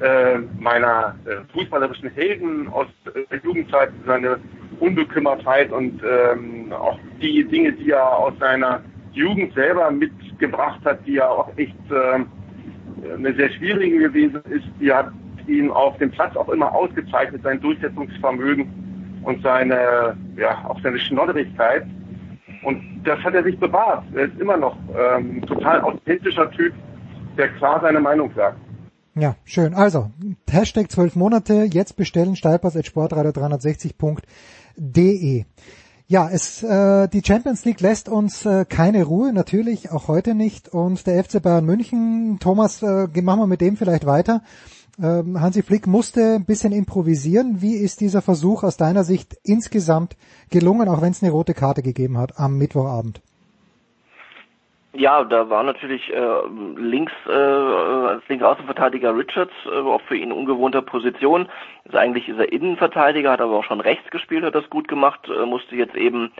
äh, 0.00 0.38
meiner 0.58 1.14
äh, 1.24 1.36
fußballerischen 1.52 2.10
Helden 2.10 2.68
aus 2.68 2.86
der 3.30 3.38
Jugendzeit, 3.38 3.90
seine 4.06 4.38
Unbekümmertheit 4.80 5.70
und 5.70 6.00
ähm, 6.02 6.72
auch 6.72 6.98
die 7.20 7.44
Dinge, 7.44 7.72
die 7.72 7.90
er 7.90 8.18
aus 8.18 8.32
seiner 8.40 8.80
Jugend 9.12 9.54
selber 9.54 9.90
mitgebracht 9.90 10.80
hat, 10.84 11.06
die 11.06 11.14
ja 11.14 11.28
auch 11.28 11.50
echt 11.56 11.76
äh, 11.90 13.14
eine 13.14 13.34
sehr 13.34 13.50
schwierige 13.50 13.98
gewesen 13.98 14.40
ist. 14.50 14.64
Die 14.80 14.92
hat 14.92 15.10
ihn 15.46 15.70
auf 15.70 15.96
dem 15.98 16.10
Platz 16.10 16.34
auch 16.36 16.48
immer 16.48 16.74
ausgezeichnet, 16.74 17.42
sein 17.42 17.60
Durchsetzungsvermögen 17.60 19.20
und 19.22 19.42
seine, 19.42 20.16
ja, 20.36 20.64
auch 20.66 20.80
seine 20.82 20.98
Schnodderigkeit. 20.98 21.84
Und 22.64 23.02
das 23.04 23.18
hat 23.20 23.34
er 23.34 23.44
sich 23.44 23.58
bewahrt. 23.58 24.04
Er 24.14 24.24
ist 24.24 24.40
immer 24.40 24.56
noch 24.56 24.76
ähm, 24.96 25.42
total 25.46 25.82
authentischer 25.82 26.50
Typ, 26.50 26.72
der 27.36 27.50
klar 27.54 27.80
seine 27.82 28.00
Meinung 28.00 28.30
sagt. 28.34 28.56
Ja, 29.16 29.36
schön. 29.44 29.74
Also, 29.74 30.10
Hashtag 30.50 30.90
zwölf 30.90 31.14
Monate, 31.14 31.68
jetzt 31.70 31.96
bestellen, 31.96 32.34
steilpass 32.34 32.76
at 32.76 32.86
sportradio360.de. 32.86 35.44
Ja, 36.06 36.28
es, 36.30 36.62
äh, 36.62 37.08
die 37.08 37.22
Champions 37.24 37.64
League 37.64 37.80
lässt 37.80 38.10
uns 38.10 38.44
äh, 38.44 38.66
keine 38.68 39.04
Ruhe, 39.04 39.32
natürlich, 39.32 39.90
auch 39.90 40.08
heute 40.08 40.34
nicht. 40.34 40.68
Und 40.68 41.06
der 41.06 41.24
FC 41.24 41.42
Bayern 41.42 41.64
München, 41.64 42.38
Thomas, 42.40 42.82
äh, 42.82 43.08
machen 43.22 43.40
wir 43.40 43.46
mit 43.46 43.60
dem 43.60 43.76
vielleicht 43.76 44.04
weiter. 44.04 44.42
Ähm, 45.02 45.40
Hansi 45.40 45.62
Flick 45.62 45.86
musste 45.86 46.36
ein 46.36 46.44
bisschen 46.44 46.72
improvisieren. 46.72 47.60
Wie 47.60 47.74
ist 47.74 48.00
dieser 48.00 48.22
Versuch 48.22 48.62
aus 48.62 48.76
deiner 48.76 49.02
Sicht 49.04 49.34
insgesamt 49.42 50.16
gelungen, 50.50 50.88
auch 50.88 51.02
wenn 51.02 51.10
es 51.10 51.22
eine 51.22 51.32
rote 51.32 51.54
Karte 51.54 51.82
gegeben 51.82 52.18
hat 52.18 52.38
am 52.38 52.58
Mittwochabend? 52.58 53.20
Ja, 54.96 55.24
da 55.24 55.50
war 55.50 55.64
natürlich 55.64 56.08
äh, 56.12 56.46
links 56.76 57.12
äh, 57.26 57.32
als 57.32 58.22
Linksaußenverteidiger 58.28 59.16
Richards 59.16 59.52
äh, 59.66 59.70
auch 59.70 60.00
für 60.02 60.16
ihn 60.16 60.30
ungewohnter 60.30 60.82
Position. 60.82 61.48
Also 61.84 61.98
eigentlich 61.98 62.28
ist 62.28 62.38
er 62.38 62.52
Innenverteidiger, 62.52 63.32
hat 63.32 63.40
aber 63.40 63.58
auch 63.58 63.64
schon 63.64 63.80
rechts 63.80 64.08
gespielt, 64.12 64.44
hat 64.44 64.54
das 64.54 64.70
gut 64.70 64.86
gemacht, 64.86 65.28
äh, 65.28 65.46
musste 65.46 65.74
jetzt 65.74 65.96
eben 65.96 66.30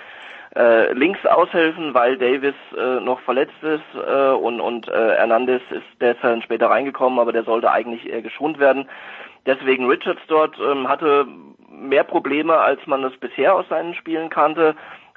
äh, 0.56 0.92
links 0.92 1.24
aushelfen, 1.26 1.94
weil 1.94 2.16
Davis 2.16 2.54
äh, 2.76 3.00
noch 3.00 3.20
verletzt 3.20 3.62
ist 3.62 3.82
äh, 3.94 4.30
und 4.30 4.60
und 4.60 4.88
äh, 4.88 5.16
Hernandez 5.16 5.62
ist 5.70 6.18
dann 6.22 6.42
später 6.42 6.70
reingekommen, 6.70 7.18
aber 7.18 7.32
der 7.32 7.44
sollte 7.44 7.70
eigentlich 7.70 8.08
eher 8.08 8.22
geschont 8.22 8.58
werden. 8.58 8.88
Deswegen 9.46 9.86
Richards 9.88 10.22
dort 10.28 10.56
ähm, 10.58 10.88
hatte 10.88 11.26
mehr 11.68 12.04
Probleme, 12.04 12.56
als 12.56 12.86
man 12.86 13.02
das 13.02 13.16
bisher 13.16 13.54
aus 13.54 13.68
seinen 13.68 13.94
Spielen 13.94 14.30
kannte 14.30 14.74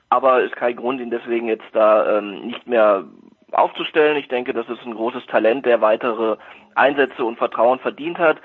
aber 0.09 0.41
ist 0.41 0.55
kein 0.55 0.75
Grund, 0.75 1.01
ihn 1.01 1.09
deswegen 1.09 1.47
jetzt 1.47 1.67
da 1.73 2.17
ähm, 2.17 2.47
nicht 2.47 2.65
mehr 2.67 3.03
aufzustellen. 3.51 4.17
Ich 4.17 4.27
denke, 4.27 4.53
das 4.53 4.67
ist 4.69 4.85
ein 4.85 4.95
großes 4.95 5.25
Talent, 5.27 5.65
der 5.65 5.81
weitere 5.81 6.37
Einsätze 6.75 7.23
und 7.23 7.37
Vertrauen 7.37 7.79
verdient 7.79 8.17
hat. 8.17 8.37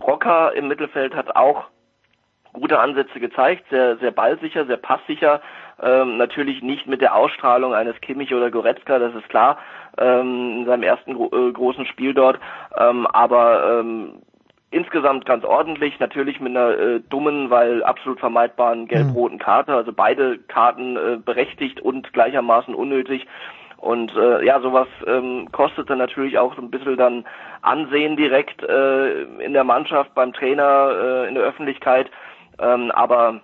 Rocker 0.00 0.52
im 0.54 0.68
Mittelfeld 0.68 1.14
hat 1.14 1.34
auch 1.34 1.64
gute 2.52 2.78
Ansätze 2.78 3.20
gezeigt, 3.20 3.66
sehr, 3.70 3.98
sehr 3.98 4.10
ballsicher, 4.10 4.66
sehr 4.66 4.76
passsicher. 4.76 5.40
Ähm, 5.80 6.16
natürlich 6.16 6.62
nicht 6.62 6.86
mit 6.86 7.00
der 7.00 7.14
Ausstrahlung 7.14 7.74
eines 7.74 8.00
Kimmich 8.00 8.34
oder 8.34 8.50
Goretzka, 8.50 8.98
das 8.98 9.14
ist 9.14 9.28
klar, 9.28 9.58
ähm, 9.96 10.60
in 10.60 10.66
seinem 10.66 10.82
ersten 10.82 11.14
gro 11.14 11.30
äh, 11.32 11.52
großen 11.52 11.86
Spiel 11.86 12.14
dort. 12.14 12.38
Ähm, 12.76 13.06
aber 13.06 13.80
ähm, 13.80 14.22
insgesamt 14.70 15.24
ganz 15.24 15.44
ordentlich, 15.44 15.98
natürlich 16.00 16.40
mit 16.40 16.56
einer 16.56 16.70
äh, 16.76 17.00
dummen, 17.08 17.50
weil 17.50 17.82
absolut 17.84 18.20
vermeidbaren 18.20 18.86
gelb-roten 18.86 19.38
Karte, 19.38 19.74
also 19.74 19.92
beide 19.92 20.38
Karten 20.38 20.96
äh, 20.96 21.16
berechtigt 21.16 21.80
und 21.80 22.12
gleichermaßen 22.12 22.74
unnötig. 22.74 23.26
Und 23.78 24.14
äh, 24.16 24.44
ja, 24.44 24.60
sowas 24.60 24.88
ähm, 25.06 25.48
kostet 25.52 25.88
dann 25.88 25.98
natürlich 25.98 26.36
auch 26.36 26.54
so 26.56 26.60
ein 26.60 26.70
bisschen 26.70 26.96
dann 26.96 27.24
Ansehen 27.62 28.16
direkt 28.16 28.62
äh, 28.64 29.22
in 29.22 29.52
der 29.52 29.62
Mannschaft, 29.62 30.14
beim 30.14 30.32
Trainer, 30.32 30.90
äh, 31.00 31.28
in 31.28 31.34
der 31.34 31.44
Öffentlichkeit. 31.44 32.10
Ähm, 32.58 32.90
aber 32.90 33.40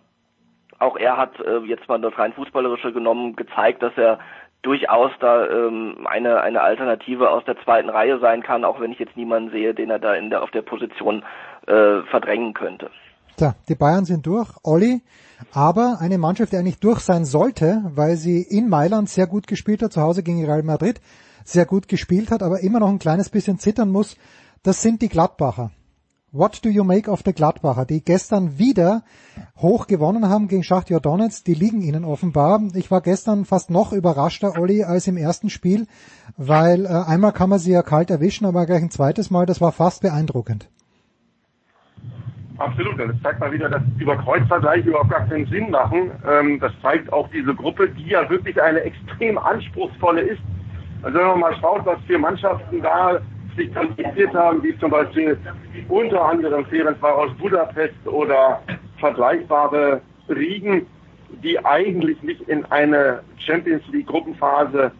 auch 0.84 0.96
er 0.96 1.16
hat 1.16 1.40
äh, 1.40 1.58
jetzt 1.66 1.88
mal 1.88 2.00
das 2.00 2.16
rein 2.18 2.32
fußballerische 2.32 2.92
genommen, 2.92 3.36
gezeigt, 3.36 3.82
dass 3.82 3.92
er 3.96 4.18
durchaus 4.62 5.10
da 5.20 5.46
ähm, 5.46 6.06
eine 6.06 6.40
eine 6.40 6.62
Alternative 6.62 7.30
aus 7.30 7.44
der 7.44 7.56
zweiten 7.64 7.90
Reihe 7.90 8.18
sein 8.18 8.42
kann, 8.42 8.64
auch 8.64 8.80
wenn 8.80 8.92
ich 8.92 8.98
jetzt 8.98 9.16
niemanden 9.16 9.50
sehe, 9.50 9.74
den 9.74 9.90
er 9.90 9.98
da 9.98 10.14
in 10.14 10.30
der 10.30 10.42
auf 10.42 10.50
der 10.50 10.62
Position 10.62 11.22
äh, 11.66 12.00
verdrängen 12.10 12.54
könnte. 12.54 12.90
Tja, 13.36 13.54
die 13.68 13.74
Bayern 13.74 14.04
sind 14.04 14.26
durch. 14.26 14.48
Olli, 14.62 15.02
aber 15.52 15.98
eine 16.00 16.18
Mannschaft, 16.18 16.52
die 16.52 16.56
eigentlich 16.56 16.80
durch 16.80 17.00
sein 17.00 17.24
sollte, 17.24 17.82
weil 17.94 18.16
sie 18.16 18.42
in 18.42 18.68
Mailand 18.68 19.08
sehr 19.08 19.26
gut 19.26 19.46
gespielt 19.46 19.82
hat, 19.82 19.92
zu 19.92 20.00
Hause 20.00 20.22
gegen 20.22 20.44
Real 20.44 20.62
Madrid 20.62 21.00
sehr 21.44 21.66
gut 21.66 21.88
gespielt 21.88 22.30
hat, 22.30 22.42
aber 22.42 22.60
immer 22.60 22.80
noch 22.80 22.88
ein 22.88 22.98
kleines 22.98 23.28
bisschen 23.28 23.58
zittern 23.58 23.90
muss, 23.90 24.16
das 24.62 24.80
sind 24.80 25.02
die 25.02 25.08
Gladbacher. 25.08 25.70
What 26.36 26.64
do 26.64 26.68
you 26.68 26.82
make 26.82 27.08
of 27.08 27.22
the 27.24 27.32
Gladbacher, 27.32 27.84
die 27.84 28.02
gestern 28.02 28.58
wieder 28.58 29.04
hoch 29.56 29.86
gewonnen 29.86 30.28
haben 30.28 30.48
gegen 30.48 30.64
Schachtjor 30.64 30.98
Donetsk, 30.98 31.44
die 31.44 31.54
liegen 31.54 31.80
ihnen 31.80 32.04
offenbar. 32.04 32.60
Ich 32.74 32.90
war 32.90 33.02
gestern 33.02 33.44
fast 33.44 33.70
noch 33.70 33.92
überraschter, 33.92 34.58
Olli, 34.58 34.82
als 34.82 35.06
im 35.06 35.16
ersten 35.16 35.48
Spiel, 35.48 35.86
weil 36.36 36.86
äh, 36.86 36.88
einmal 36.88 37.30
kann 37.30 37.50
man 37.50 37.60
sie 37.60 37.70
ja 37.70 37.82
kalt 37.82 38.10
erwischen, 38.10 38.46
aber 38.46 38.66
gleich 38.66 38.82
ein 38.82 38.90
zweites 38.90 39.30
Mal, 39.30 39.46
das 39.46 39.60
war 39.60 39.70
fast 39.70 40.02
beeindruckend. 40.02 40.68
Absolut, 42.58 42.98
das 42.98 43.14
zeigt 43.22 43.38
mal 43.38 43.52
wieder, 43.52 43.68
dass 43.68 43.82
über 44.00 44.16
Kreuzvergleiche 44.16 44.88
überhaupt 44.88 45.10
gar 45.10 45.28
keinen 45.28 45.46
Sinn 45.46 45.70
machen. 45.70 46.10
Ähm, 46.28 46.58
das 46.58 46.72
zeigt 46.82 47.12
auch 47.12 47.28
diese 47.30 47.54
Gruppe, 47.54 47.90
die 47.90 48.08
ja 48.08 48.28
wirklich 48.28 48.60
eine 48.60 48.80
extrem 48.80 49.38
anspruchsvolle 49.38 50.22
ist. 50.22 50.42
Also 51.02 51.16
wenn 51.16 51.28
man 51.28 51.38
mal 51.38 51.56
schaut, 51.60 51.86
was 51.86 52.00
für 52.08 52.18
Mannschaften 52.18 52.82
da 52.82 53.20
sich 53.56 53.72
qualifiziert 53.72 54.34
haben, 54.34 54.62
wie 54.62 54.76
zum 54.78 54.90
Beispiel 54.90 55.38
unter 55.88 56.24
anderem 56.24 56.64
Ferencvaros 56.66 57.34
Budapest 57.38 58.06
oder 58.06 58.62
vergleichbare 58.98 60.00
Riegen, 60.28 60.86
die 61.42 61.62
eigentlich 61.64 62.22
nicht 62.22 62.42
in 62.48 62.64
eine 62.66 63.20
Champions 63.38 63.82
League 63.92 64.06
Gruppenphase 64.06 64.92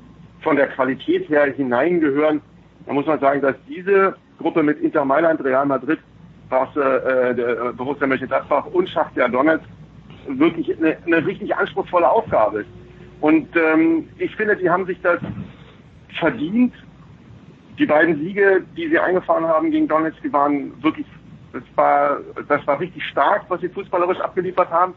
von 0.42 0.56
der 0.56 0.68
Qualität 0.68 1.28
her 1.28 1.46
hineingehören. 1.46 2.40
Da 2.86 2.92
muss 2.92 3.06
man 3.06 3.20
sagen, 3.20 3.40
dass 3.40 3.56
diese 3.68 4.14
Gruppe 4.38 4.62
mit 4.62 4.80
Inter 4.80 5.04
Mailand, 5.04 5.42
Real 5.42 5.66
Madrid 5.66 5.98
Straße, 6.46 6.80
äh, 6.80 7.34
der 7.34 7.72
Borussia 7.72 8.06
Mönchengladbach 8.06 8.66
und 8.66 8.88
Schachtja 8.88 9.28
Donetsk 9.28 9.64
wirklich 10.28 10.76
eine, 10.76 10.96
eine 11.04 11.26
richtig 11.26 11.54
anspruchsvolle 11.54 12.08
Aufgabe 12.08 12.60
ist. 12.60 12.68
Und 13.20 13.48
ähm, 13.56 14.08
ich 14.18 14.34
finde, 14.36 14.56
die 14.56 14.68
haben 14.68 14.86
sich 14.86 15.00
das 15.02 15.20
verdient. 16.18 16.74
Die 17.78 17.86
beiden 17.86 18.18
Siege, 18.18 18.62
die 18.76 18.88
sie 18.88 18.98
eingefahren 18.98 19.46
haben 19.46 19.70
gegen 19.70 19.88
Donetsk, 19.88 20.22
die 20.22 20.32
waren 20.32 20.82
wirklich, 20.82 21.06
das 21.52 21.62
war, 21.74 22.18
das 22.48 22.66
war 22.66 22.78
richtig 22.78 23.04
stark, 23.04 23.44
was 23.48 23.60
sie 23.60 23.68
fußballerisch 23.68 24.20
abgeliefert 24.20 24.70
haben. 24.70 24.94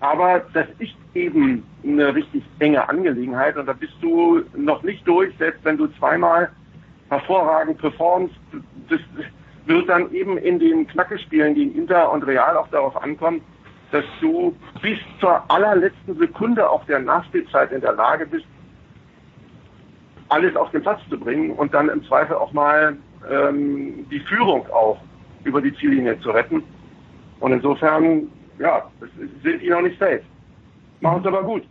Aber 0.00 0.42
das 0.52 0.66
ist 0.78 0.94
eben 1.14 1.64
eine 1.84 2.14
richtig 2.14 2.44
enge 2.60 2.88
Angelegenheit 2.88 3.56
und 3.56 3.66
da 3.66 3.72
bist 3.72 3.94
du 4.00 4.42
noch 4.56 4.82
nicht 4.82 5.06
durch, 5.06 5.34
selbst 5.38 5.64
wenn 5.64 5.76
du 5.76 5.88
zweimal 5.98 6.50
hervorragend 7.08 7.78
performst. 7.78 8.34
Das, 8.88 9.00
wird 9.68 9.88
dann 9.88 10.10
eben 10.12 10.38
in 10.38 10.58
den 10.58 10.86
Knackespielen 10.86 11.54
gegen 11.54 11.74
Inter 11.74 12.10
und 12.10 12.22
Real 12.26 12.56
auch 12.56 12.68
darauf 12.68 13.00
ankommen, 13.02 13.42
dass 13.92 14.04
du 14.20 14.56
bis 14.82 14.98
zur 15.20 15.42
allerletzten 15.50 16.18
Sekunde 16.18 16.68
auch 16.68 16.84
der 16.86 16.98
Nachspielzeit 17.00 17.72
in 17.72 17.80
der 17.80 17.92
Lage 17.92 18.26
bist, 18.26 18.46
alles 20.28 20.56
auf 20.56 20.70
den 20.70 20.82
Platz 20.82 21.00
zu 21.08 21.18
bringen 21.18 21.52
und 21.52 21.72
dann 21.74 21.88
im 21.88 22.04
Zweifel 22.04 22.36
auch 22.36 22.52
mal 22.52 22.96
ähm, 23.30 24.06
die 24.10 24.20
Führung 24.20 24.66
auch 24.70 24.98
über 25.44 25.60
die 25.60 25.74
Ziellinie 25.76 26.20
zu 26.20 26.30
retten. 26.30 26.62
Und 27.40 27.52
insofern, 27.52 28.28
ja, 28.58 28.84
sind 29.42 29.62
die 29.62 29.70
noch 29.70 29.82
nicht 29.82 29.98
safe. 29.98 30.22
Machen 31.00 31.20
es 31.20 31.26
aber 31.26 31.42
gut. 31.42 31.62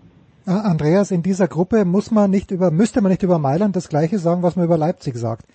Andreas, 0.45 1.11
in 1.11 1.23
dieser 1.23 1.49
Gruppe 1.49 1.83
muss 1.83 2.09
man 2.09 2.31
nicht 2.31 2.51
über, 2.51 2.71
müsste 2.71 3.01
man 3.01 3.11
nicht 3.11 3.23
über 3.23 3.37
Mailand 3.37 3.75
das 3.75 3.89
Gleiche 3.89 4.17
sagen, 4.17 4.43
was 4.43 4.55
man 4.55 4.65
über 4.65 4.77
Leipzig 4.77 5.17
sagt. 5.17 5.45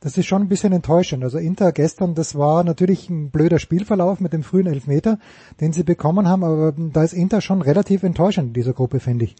Das 0.00 0.18
ist 0.18 0.26
schon 0.26 0.42
ein 0.42 0.48
bisschen 0.48 0.72
enttäuschend. 0.72 1.22
Also 1.22 1.38
Inter 1.38 1.70
gestern, 1.70 2.16
das 2.16 2.36
war 2.36 2.64
natürlich 2.64 3.08
ein 3.08 3.30
blöder 3.30 3.60
Spielverlauf 3.60 4.18
mit 4.18 4.32
dem 4.32 4.42
frühen 4.42 4.66
Elfmeter, 4.66 5.18
den 5.60 5.72
sie 5.72 5.84
bekommen 5.84 6.28
haben, 6.28 6.42
aber 6.42 6.72
da 6.76 7.04
ist 7.04 7.12
Inter 7.12 7.40
schon 7.40 7.62
relativ 7.62 8.02
enttäuschend 8.02 8.48
in 8.48 8.54
dieser 8.54 8.72
Gruppe, 8.72 8.98
finde 8.98 9.26
ich. 9.26 9.36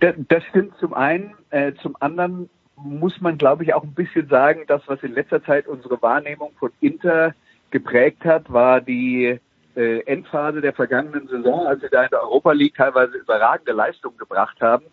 Das, 0.00 0.44
stimmt 0.44 0.76
zum 0.78 0.94
einen. 0.94 1.34
Äh, 1.50 1.72
zum 1.82 1.96
anderen 2.00 2.48
muss 2.76 3.20
man, 3.20 3.38
glaube 3.38 3.64
ich, 3.64 3.74
auch 3.74 3.82
ein 3.82 3.94
bisschen 3.94 4.28
sagen, 4.28 4.64
das, 4.66 4.82
was 4.86 5.02
in 5.02 5.14
letzter 5.14 5.42
Zeit 5.42 5.66
unsere 5.66 6.00
Wahrnehmung 6.02 6.52
von 6.58 6.70
Inter 6.80 7.34
geprägt 7.70 8.24
hat, 8.24 8.52
war 8.52 8.80
die 8.80 9.40
äh, 9.74 10.00
Endphase 10.00 10.60
der 10.60 10.72
vergangenen 10.72 11.26
Saison, 11.28 11.66
als 11.66 11.80
sie 11.80 11.88
da 11.90 12.04
in 12.04 12.10
der 12.10 12.22
Europa 12.22 12.52
League 12.52 12.74
teilweise 12.74 13.16
überragende 13.16 13.72
Leistungen 13.72 14.18
gebracht 14.18 14.60
haben. 14.60 14.86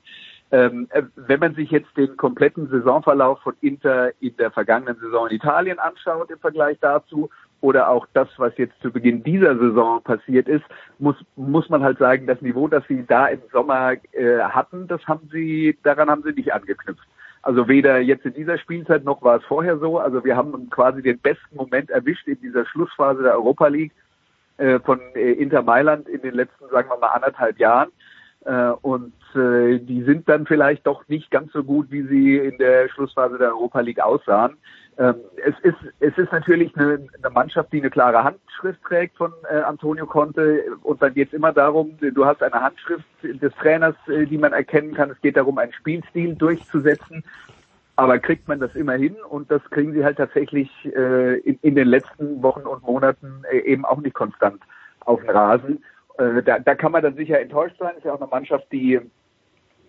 Ähm, 0.51 0.87
äh, 0.91 1.03
wenn 1.15 1.39
man 1.39 1.55
sich 1.55 1.71
jetzt 1.71 1.95
den 1.97 2.15
kompletten 2.17 2.69
Saisonverlauf 2.69 3.39
von 3.41 3.55
Inter 3.61 4.11
in 4.21 4.35
der 4.37 4.51
vergangenen 4.51 4.99
Saison 4.99 5.27
in 5.27 5.35
Italien 5.35 5.79
anschaut 5.79 6.29
im 6.29 6.39
Vergleich 6.39 6.77
dazu 6.79 7.29
oder 7.63 7.87
auch 7.87 8.05
das, 8.13 8.27
was 8.35 8.51
jetzt 8.57 8.79
zu 8.81 8.91
Beginn 8.91 9.23
dieser 9.23 9.57
Saison 9.57 10.03
passiert 10.03 10.49
ist, 10.49 10.65
muss, 10.99 11.15
muss 11.37 11.69
man 11.69 11.81
halt 11.81 11.97
sagen, 11.97 12.27
das 12.27 12.41
Niveau, 12.41 12.67
das 12.67 12.83
sie 12.89 13.05
da 13.07 13.27
im 13.27 13.39
Sommer 13.53 13.93
äh, 14.11 14.39
hatten, 14.41 14.85
das 14.89 15.01
haben 15.07 15.29
sie, 15.31 15.77
daran 15.81 16.09
haben 16.09 16.23
sie 16.23 16.33
nicht 16.33 16.53
angeknüpft. 16.53 17.07
Also 17.41 17.69
weder 17.69 17.99
jetzt 17.99 18.25
in 18.25 18.33
dieser 18.33 18.57
Spielzeit 18.57 19.05
noch 19.05 19.21
war 19.21 19.37
es 19.37 19.45
vorher 19.45 19.77
so. 19.77 19.97
Also 19.97 20.25
wir 20.25 20.35
haben 20.35 20.69
quasi 20.71 21.01
den 21.01 21.19
besten 21.19 21.55
Moment 21.55 21.89
erwischt 21.89 22.27
in 22.27 22.39
dieser 22.41 22.65
Schlussphase 22.65 23.23
der 23.23 23.35
Europa 23.35 23.67
League 23.67 23.93
äh, 24.57 24.79
von 24.81 24.99
äh, 25.15 25.31
Inter 25.31 25.61
Mailand 25.61 26.09
in 26.09 26.21
den 26.21 26.33
letzten, 26.33 26.67
sagen 26.69 26.89
wir 26.89 26.97
mal, 26.97 27.07
anderthalb 27.07 27.57
Jahren. 27.59 27.89
Äh, 28.45 28.71
und 28.81 29.13
äh, 29.35 29.79
die 29.79 30.03
sind 30.03 30.27
dann 30.27 30.45
vielleicht 30.45 30.85
doch 30.85 31.07
nicht 31.07 31.31
ganz 31.31 31.51
so 31.53 31.63
gut, 31.63 31.87
wie 31.91 32.03
sie 32.03 32.37
in 32.37 32.57
der 32.57 32.89
Schlussphase 32.89 33.37
der 33.37 33.49
Europa 33.49 33.79
League 33.79 34.01
aussahen. 34.01 34.57
Ähm, 34.97 35.15
es 35.43 35.55
ist 35.63 35.77
es 36.01 36.15
ist 36.17 36.31
natürlich 36.31 36.75
eine, 36.75 37.07
eine 37.17 37.33
Mannschaft, 37.33 37.71
die 37.73 37.79
eine 37.79 37.89
klare 37.89 38.23
Handschrift 38.23 38.81
trägt 38.83 39.17
von 39.17 39.31
äh, 39.49 39.59
Antonio 39.61 40.05
Conte 40.05 40.63
und 40.83 41.01
dann 41.01 41.13
geht 41.13 41.29
es 41.29 41.33
immer 41.33 41.51
darum, 41.51 41.97
du 41.99 42.25
hast 42.25 42.43
eine 42.43 42.61
Handschrift 42.61 43.05
des 43.23 43.53
Trainers, 43.55 43.95
äh, 44.07 44.25
die 44.25 44.37
man 44.37 44.53
erkennen 44.53 44.93
kann. 44.93 45.09
Es 45.09 45.21
geht 45.21 45.37
darum, 45.37 45.57
einen 45.57 45.73
Spielstil 45.73 46.35
durchzusetzen. 46.35 47.23
Aber 47.95 48.17
kriegt 48.17 48.47
man 48.47 48.59
das 48.59 48.73
immer 48.75 48.93
hin 48.93 49.15
und 49.29 49.51
das 49.51 49.61
kriegen 49.69 49.93
sie 49.93 50.03
halt 50.03 50.17
tatsächlich 50.17 50.69
äh, 50.95 51.37
in, 51.39 51.59
in 51.61 51.75
den 51.75 51.87
letzten 51.87 52.41
Wochen 52.41 52.61
und 52.61 52.81
Monaten 52.83 53.43
äh, 53.51 53.59
eben 53.59 53.85
auch 53.85 54.01
nicht 54.01 54.15
konstant 54.15 54.61
auf 55.01 55.21
den 55.21 55.29
Rasen. 55.29 55.83
Äh, 56.17 56.43
da, 56.43 56.59
da 56.59 56.75
kann 56.75 56.91
man 56.91 57.03
dann 57.03 57.15
sicher 57.15 57.39
enttäuscht 57.39 57.77
sein. 57.79 57.95
Ist 57.97 58.05
ja 58.05 58.13
auch 58.13 58.21
eine 58.21 58.29
Mannschaft, 58.29 58.71
die 58.71 58.99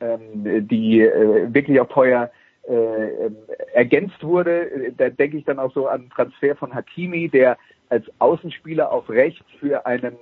ähm, 0.01 0.67
die 0.69 1.03
äh, 1.03 1.53
wirklich 1.53 1.81
auch 1.81 1.89
teuer 1.89 2.31
äh, 2.69 3.31
ergänzt 3.73 4.23
wurde. 4.23 4.93
Da 4.97 5.09
denke 5.11 5.39
ich 5.39 5.45
dann 5.45 5.59
auch 5.59 5.73
so 5.73 5.87
an 5.87 6.11
Transfer 6.11 6.57
von 6.57 6.75
Hakimi, 6.75 7.29
der 7.29 7.57
als 7.91 8.05
Außenspieler 8.19 8.91
auf 8.91 9.09
rechts 9.09 9.45
für 9.61 9.87
einen 9.87 10.17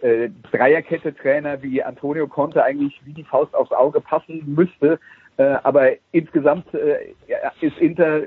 äh, 0.00 0.30
Dreierkette-Trainer 0.50 1.62
wie 1.62 1.82
Antonio 1.82 2.26
Conte 2.26 2.62
eigentlich 2.62 3.00
wie 3.04 3.12
die 3.12 3.24
Faust 3.24 3.54
aufs 3.54 3.72
Auge 3.72 4.00
passen 4.00 4.42
müsste. 4.46 4.98
Äh, 5.38 5.56
aber 5.62 5.90
insgesamt 6.10 6.66
äh, 6.74 7.14
ist 7.60 7.78
Inter 7.78 8.22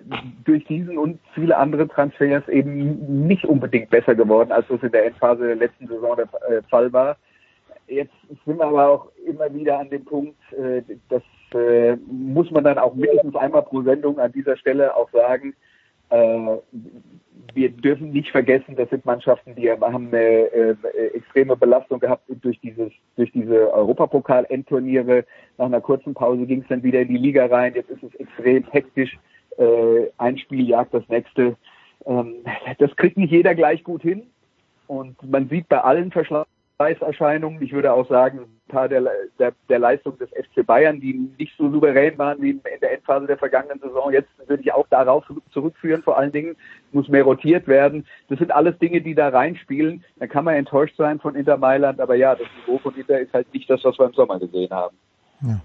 durch 0.45 0.63
diesen 0.65 0.97
und 0.97 1.19
viele 1.35 1.57
andere 1.57 1.85
Transfers 1.89 2.47
eben 2.47 3.27
nicht 3.27 3.43
unbedingt 3.43 3.89
besser 3.89 4.15
geworden, 4.15 4.53
als 4.53 4.69
es 4.69 4.81
in 4.81 4.93
der 4.93 5.05
Endphase 5.07 5.45
der 5.45 5.57
letzten 5.57 5.87
Saison 5.87 6.15
der 6.15 6.29
äh, 6.49 6.61
Fall 6.69 6.91
war. 6.93 7.17
Jetzt 7.87 8.13
sind 8.45 8.57
wir 8.57 8.65
aber 8.65 8.87
auch 8.87 9.11
immer 9.25 9.53
wieder 9.53 9.77
an 9.79 9.89
dem 9.89 10.05
Punkt, 10.05 10.37
das 11.09 11.21
muss 12.07 12.49
man 12.49 12.63
dann 12.63 12.77
auch 12.77 12.95
mindestens 12.95 13.35
einmal 13.35 13.63
pro 13.63 13.81
Sendung 13.81 14.17
an 14.17 14.31
dieser 14.31 14.55
Stelle 14.55 14.95
auch 14.95 15.09
sagen, 15.11 15.53
wir 17.53 17.69
dürfen 17.69 18.11
nicht 18.11 18.31
vergessen, 18.31 18.75
das 18.75 18.89
sind 18.89 19.05
Mannschaften, 19.05 19.55
die 19.55 19.69
haben 19.71 20.07
eine 20.07 20.17
äh, 20.17 20.75
extreme 21.13 21.55
Belastung 21.55 21.99
gehabt 21.99 22.23
durch 22.41 22.59
dieses, 22.59 22.91
durch 23.15 23.31
diese 23.31 23.73
Europapokal-Endturniere. 23.73 25.25
Nach 25.57 25.65
einer 25.65 25.81
kurzen 25.81 26.13
Pause 26.13 26.45
ging 26.45 26.61
es 26.61 26.67
dann 26.67 26.83
wieder 26.83 27.01
in 27.01 27.09
die 27.09 27.17
Liga 27.17 27.45
rein. 27.45 27.73
Jetzt 27.75 27.89
ist 27.89 28.03
es 28.03 28.15
extrem 28.15 28.63
hektisch. 28.71 29.17
Äh, 29.57 30.07
ein 30.17 30.37
Spiel 30.37 30.67
jagt 30.67 30.93
das 30.93 31.07
nächste. 31.09 31.55
Ähm, 32.05 32.35
das 32.77 32.95
kriegt 32.95 33.17
nicht 33.17 33.31
jeder 33.31 33.55
gleich 33.55 33.83
gut 33.83 34.01
hin. 34.01 34.23
Und 34.87 35.15
man 35.29 35.47
sieht 35.49 35.69
bei 35.69 35.79
allen 35.79 36.11
Verschlag 36.11 36.47
Preiserscheinungen. 36.81 37.61
Ich 37.61 37.73
würde 37.73 37.93
auch 37.93 38.09
sagen, 38.09 38.39
ein 38.39 38.71
paar 38.71 38.89
der, 38.89 39.03
der, 39.37 39.53
der 39.69 39.77
Leistung 39.77 40.17
des 40.17 40.29
FC 40.29 40.65
Bayern, 40.65 40.99
die 40.99 41.13
nicht 41.37 41.53
so 41.55 41.69
souverän 41.69 42.17
waren 42.17 42.41
wie 42.41 42.51
in 42.51 42.61
der 42.81 42.93
Endphase 42.93 43.27
der 43.27 43.37
vergangenen 43.37 43.79
Saison. 43.79 44.11
Jetzt 44.11 44.29
würde 44.47 44.63
ich 44.63 44.73
auch 44.73 44.87
darauf 44.87 45.23
zurückführen. 45.51 46.01
Vor 46.01 46.17
allen 46.17 46.31
Dingen 46.31 46.55
muss 46.91 47.07
mehr 47.07 47.23
rotiert 47.23 47.67
werden. 47.67 48.07
Das 48.29 48.39
sind 48.39 48.51
alles 48.51 48.79
Dinge, 48.79 49.01
die 49.01 49.13
da 49.13 49.29
reinspielen. 49.29 50.03
Da 50.17 50.25
kann 50.25 50.43
man 50.43 50.55
enttäuscht 50.55 50.95
sein 50.97 51.19
von 51.19 51.35
Inter 51.35 51.57
Mailand. 51.57 51.99
Aber 51.99 52.15
ja, 52.15 52.33
das 52.33 52.47
Niveau 52.59 52.79
von 52.79 52.95
Inter 52.95 53.19
ist 53.19 53.31
halt 53.31 53.53
nicht 53.53 53.69
das, 53.69 53.83
was 53.83 53.99
wir 53.99 54.07
im 54.07 54.13
Sommer 54.13 54.39
gesehen 54.39 54.71
haben. 54.71 54.97
Ja. 55.41 55.61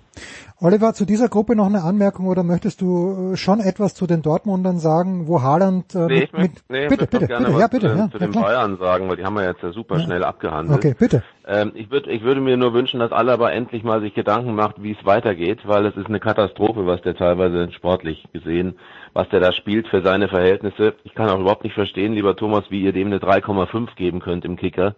Oliver, 0.59 0.95
zu 0.95 1.05
dieser 1.05 1.29
Gruppe 1.29 1.55
noch 1.55 1.66
eine 1.66 1.83
Anmerkung 1.83 2.27
oder 2.29 2.42
möchtest 2.42 2.81
du 2.81 3.33
äh, 3.33 3.37
schon 3.37 3.61
etwas 3.61 3.95
zu 3.95 4.07
den 4.07 4.23
Dortmundern 4.23 4.79
sagen, 4.79 5.29
wo 5.29 5.42
Haaland 5.42 5.95
äh, 5.95 6.07
nee, 6.07 6.21
mit, 6.21 6.33
mit 6.33 6.51
nee, 6.71 6.88
bitte, 6.88 7.07
bitte, 7.07 7.27
gerne 7.27 7.45
bitte, 7.45 7.55
was 7.55 7.61
ja, 7.61 7.66
bitte, 7.69 7.90
zu, 7.90 7.99
ja, 7.99 8.11
zu 8.11 8.19
ja, 8.19 8.25
den 8.25 8.33
klar. 8.33 8.45
Bayern 8.45 8.79
sagen, 8.79 9.09
weil 9.09 9.16
die 9.16 9.25
haben 9.25 9.35
wir 9.35 9.45
jetzt 9.45 9.62
ja 9.62 9.73
super 9.73 9.99
Ja. 9.99 10.05
schnell 10.05 10.25
abgehandelt. 10.25 10.79
Okay, 10.79 10.95
bitte. 10.99 11.23
Ähm, 11.47 11.73
ich 11.75 11.90
würde 11.90 12.11
ich 12.11 12.23
würde 12.23 12.40
mir 12.40 12.57
nur 12.57 12.73
wünschen, 12.73 13.01
dass 13.01 13.12
Alaba 13.12 13.51
endlich 13.51 13.85
mal 13.85 14.01
sich 14.01 14.14
Gedanken 14.14 14.55
macht, 14.55 14.83
wie 14.83 14.92
es 14.92 15.05
weitergeht, 15.05 15.61
weil 15.66 15.85
es 15.85 15.97
ist 15.97 16.07
eine 16.07 16.21
Katastrophe, 16.21 16.87
was 16.87 17.03
der 17.03 17.16
teilweise 17.16 17.71
sportlich 17.73 18.27
gesehen, 18.33 18.77
was 19.16 19.29
der 19.31 19.40
da 19.40 19.52
spielt 19.52 19.88
für 19.88 20.02
seine 20.02 20.29
Verhältnisse. 20.29 20.94
Ich 21.05 21.14
kann 21.14 21.31
auch 21.31 21.40
überhaupt 21.40 21.64
nicht 21.64 21.72
verstehen, 21.72 22.12
lieber 22.12 22.37
Thomas, 22.37 22.64
wie 22.68 22.83
ihr 22.83 22.92
dem 22.92 23.07
eine 23.07 23.18
3,5 23.18 23.94
geben 23.96 24.20
könnt 24.20 24.44
im 24.44 24.57
Kicker, 24.57 24.94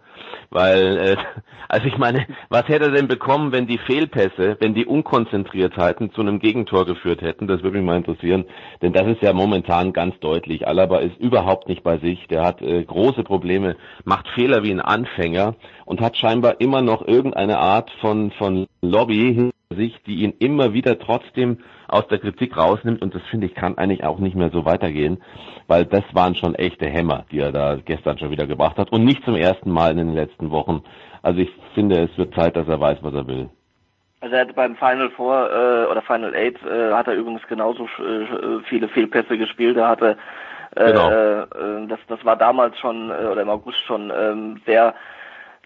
weil 0.51 0.99
äh, 0.99 1.17
also 1.69 1.87
ich 1.87 1.97
meine, 1.99 2.27
was 2.49 2.67
hätte 2.67 2.87
er 2.87 2.91
denn 2.91 3.07
bekommen, 3.07 3.53
wenn 3.53 3.69
die 3.69 3.79
Fehlpässe, 3.79 4.57
wenn 4.59 4.75
die 4.75 4.87
Unkonzentriertheiten 4.87 6.11
zu 6.13 6.21
einem 6.21 6.41
Gegentor 6.41 6.85
geführt 6.85 7.23
hätten? 7.23 7.47
Das 7.47 7.63
würde 7.63 7.79
mich 7.79 7.87
mal 7.87 7.97
interessieren, 7.97 8.45
denn 8.83 8.93
das 8.93 9.07
ist 9.07 9.23
ja 9.23 9.33
momentan 9.33 9.93
ganz 9.93 10.19
deutlich. 10.19 10.67
Alaba 10.67 10.99
ist 10.99 11.17
überhaupt 11.21 11.69
nicht 11.69 11.85
bei 11.85 11.99
sich, 11.99 12.27
der 12.27 12.43
hat 12.43 12.61
äh, 12.61 12.83
große 12.83 13.23
Probleme, 13.23 13.77
macht 14.05 14.27
Fehler 14.31 14.65
wie 14.65 14.73
ein 14.73 14.81
Anfänger 14.81 15.55
und 15.85 16.01
hat 16.01 16.17
scheinbar 16.17 16.61
immer 16.61 16.83
noch 16.83 17.07
irgendeine 17.07 17.59
Art 17.59 17.93
von 18.01 18.33
von 18.33 18.67
Lobby 18.83 19.33
hinter 19.33 19.77
sich, 19.77 19.95
die 20.07 20.23
ihn 20.25 20.35
immer 20.41 20.73
wieder 20.73 20.99
trotzdem 20.99 21.59
aus 21.89 22.07
der 22.09 22.19
Kritik 22.19 22.57
rausnimmt 22.57 23.03
und 23.03 23.15
das 23.15 23.23
finde 23.31 23.47
ich 23.47 23.55
kann 23.55 23.79
eigentlich 23.79 24.05
auch 24.05 24.19
nicht 24.19 24.37
mehr 24.37 24.51
so 24.51 24.65
weitergehen, 24.65 25.23
weil 25.67 25.85
das 25.85 26.05
waren 26.13 26.35
schon 26.35 26.55
echte 26.55 26.87
Hämmer, 26.87 27.25
die 27.33 27.41
er 27.41 27.53
da 27.53 27.77
gestern 27.77 28.19
schon 28.19 28.31
wieder 28.31 28.47
gebracht 28.47 28.77
hat 28.79 28.93
und 28.93 29.05
nicht 29.05 29.25
zum 29.25 29.35
ersten 29.35 29.71
Mal 29.71 29.93
in 29.93 29.99
den 29.99 30.15
letzten 30.15 30.51
Wochen. 30.51 30.83
Also 31.23 31.41
ich 31.41 31.51
finde, 31.75 32.03
es 32.03 32.19
wird 32.19 32.35
Zeit, 32.35 32.57
dass 32.57 32.69
er 32.69 32.81
weiß, 32.81 32.99
was 33.03 33.15
er 33.15 33.27
will. 33.27 33.49
Also 34.21 34.35
er 34.35 34.43
hat 34.43 34.55
beim 34.55 34.77
Final 34.77 35.11
Four 35.11 35.51
äh, 35.51 35.91
oder 35.91 36.03
Final 36.03 36.35
Eight 36.35 36.57
äh, 36.65 36.93
hat 36.93 37.07
er 37.07 37.15
übrigens 37.15 37.47
genauso 37.49 37.85
äh, 37.85 38.61
viele 38.69 38.89
Fehlpässe 38.89 39.39
gespielt. 39.39 39.77
Er 39.77 39.89
hatte 39.89 40.17
äh, 40.75 40.87
Genau. 40.87 41.11
äh, 41.11 41.87
das 41.87 42.01
das 42.09 42.25
war 42.25 42.37
damals 42.37 42.79
schon 42.79 43.11
äh, 43.11 43.27
oder 43.27 43.43
im 43.43 43.49
August 43.49 43.79
schon 43.87 44.13
ähm, 44.15 44.61
sehr 44.67 44.95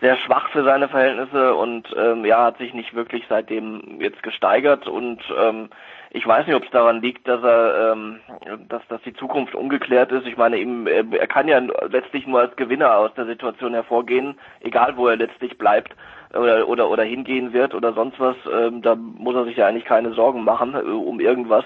sehr 0.00 0.16
schwach 0.16 0.48
für 0.50 0.64
seine 0.64 0.88
Verhältnisse 0.88 1.54
und 1.54 1.88
ähm, 1.96 2.24
ja 2.24 2.44
hat 2.44 2.58
sich 2.58 2.74
nicht 2.74 2.94
wirklich 2.94 3.24
seitdem 3.28 4.00
jetzt 4.00 4.22
gesteigert 4.22 4.86
und 4.86 5.20
ähm, 5.40 5.70
ich 6.14 6.26
weiß 6.26 6.46
nicht, 6.46 6.54
ob 6.54 6.64
es 6.64 6.70
daran 6.70 7.00
liegt, 7.00 7.26
dass 7.26 7.42
er, 7.42 7.92
ähm, 7.92 8.20
dass, 8.68 8.86
dass 8.88 9.00
die 9.02 9.14
Zukunft 9.14 9.54
ungeklärt 9.54 10.12
ist. 10.12 10.26
Ich 10.26 10.36
meine, 10.36 10.58
ihm, 10.58 10.86
er, 10.86 11.26
kann 11.26 11.48
ja 11.48 11.58
letztlich 11.88 12.26
nur 12.26 12.40
als 12.40 12.54
Gewinner 12.56 12.96
aus 12.96 13.14
der 13.14 13.24
Situation 13.24 13.72
hervorgehen, 13.72 14.38
egal 14.60 14.96
wo 14.98 15.08
er 15.08 15.16
letztlich 15.16 15.56
bleibt 15.56 15.94
oder 16.34 16.68
oder 16.68 16.90
oder 16.90 17.02
hingehen 17.02 17.54
wird 17.54 17.74
oder 17.74 17.94
sonst 17.94 18.20
was. 18.20 18.36
Ähm, 18.52 18.82
da 18.82 18.94
muss 18.94 19.34
er 19.34 19.44
sich 19.44 19.56
ja 19.56 19.66
eigentlich 19.66 19.86
keine 19.86 20.12
Sorgen 20.12 20.44
machen 20.44 20.74
äh, 20.74 20.80
um 20.80 21.18
irgendwas, 21.18 21.64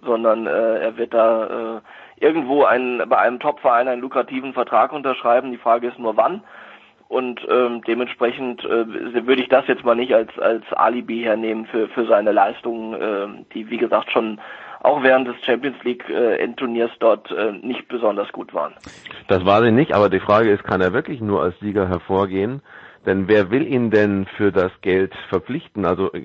sondern 0.00 0.46
äh, 0.46 0.78
er 0.78 0.96
wird 0.96 1.12
da 1.12 1.76
äh, 1.76 1.80
irgendwo 2.16 2.64
einen, 2.64 3.06
bei 3.10 3.18
einem 3.18 3.40
Topverein 3.40 3.88
einen 3.88 4.00
lukrativen 4.00 4.54
Vertrag 4.54 4.92
unterschreiben. 4.92 5.50
Die 5.50 5.58
Frage 5.58 5.88
ist 5.88 5.98
nur 5.98 6.16
wann. 6.16 6.42
Und 7.12 7.46
ähm, 7.50 7.82
dementsprechend 7.86 8.64
äh, 8.64 8.86
würde 9.26 9.42
ich 9.42 9.48
das 9.50 9.66
jetzt 9.66 9.84
mal 9.84 9.94
nicht 9.94 10.14
als 10.14 10.30
als 10.38 10.64
Alibi 10.72 11.20
hernehmen 11.20 11.66
für 11.66 11.86
für 11.88 12.06
seine 12.06 12.32
Leistungen, 12.32 12.94
äh, 12.94 13.44
die 13.52 13.68
wie 13.68 13.76
gesagt 13.76 14.10
schon 14.10 14.40
auch 14.80 15.02
während 15.02 15.28
des 15.28 15.36
Champions 15.44 15.76
League 15.84 16.08
äh, 16.08 16.36
Endturniers 16.38 16.90
dort 17.00 17.30
äh, 17.30 17.52
nicht 17.52 17.86
besonders 17.88 18.32
gut 18.32 18.54
waren. 18.54 18.72
Das 19.28 19.44
war 19.44 19.62
sie 19.62 19.72
nicht, 19.72 19.92
aber 19.92 20.08
die 20.08 20.20
Frage 20.20 20.50
ist, 20.50 20.64
kann 20.64 20.80
er 20.80 20.94
wirklich 20.94 21.20
nur 21.20 21.42
als 21.42 21.54
Sieger 21.60 21.86
hervorgehen? 21.86 22.62
Denn 23.04 23.28
wer 23.28 23.50
will 23.50 23.66
ihn 23.66 23.90
denn 23.90 24.24
für 24.38 24.50
das 24.50 24.72
Geld 24.80 25.12
verpflichten? 25.28 25.84
Also 25.84 26.10
äh, 26.14 26.24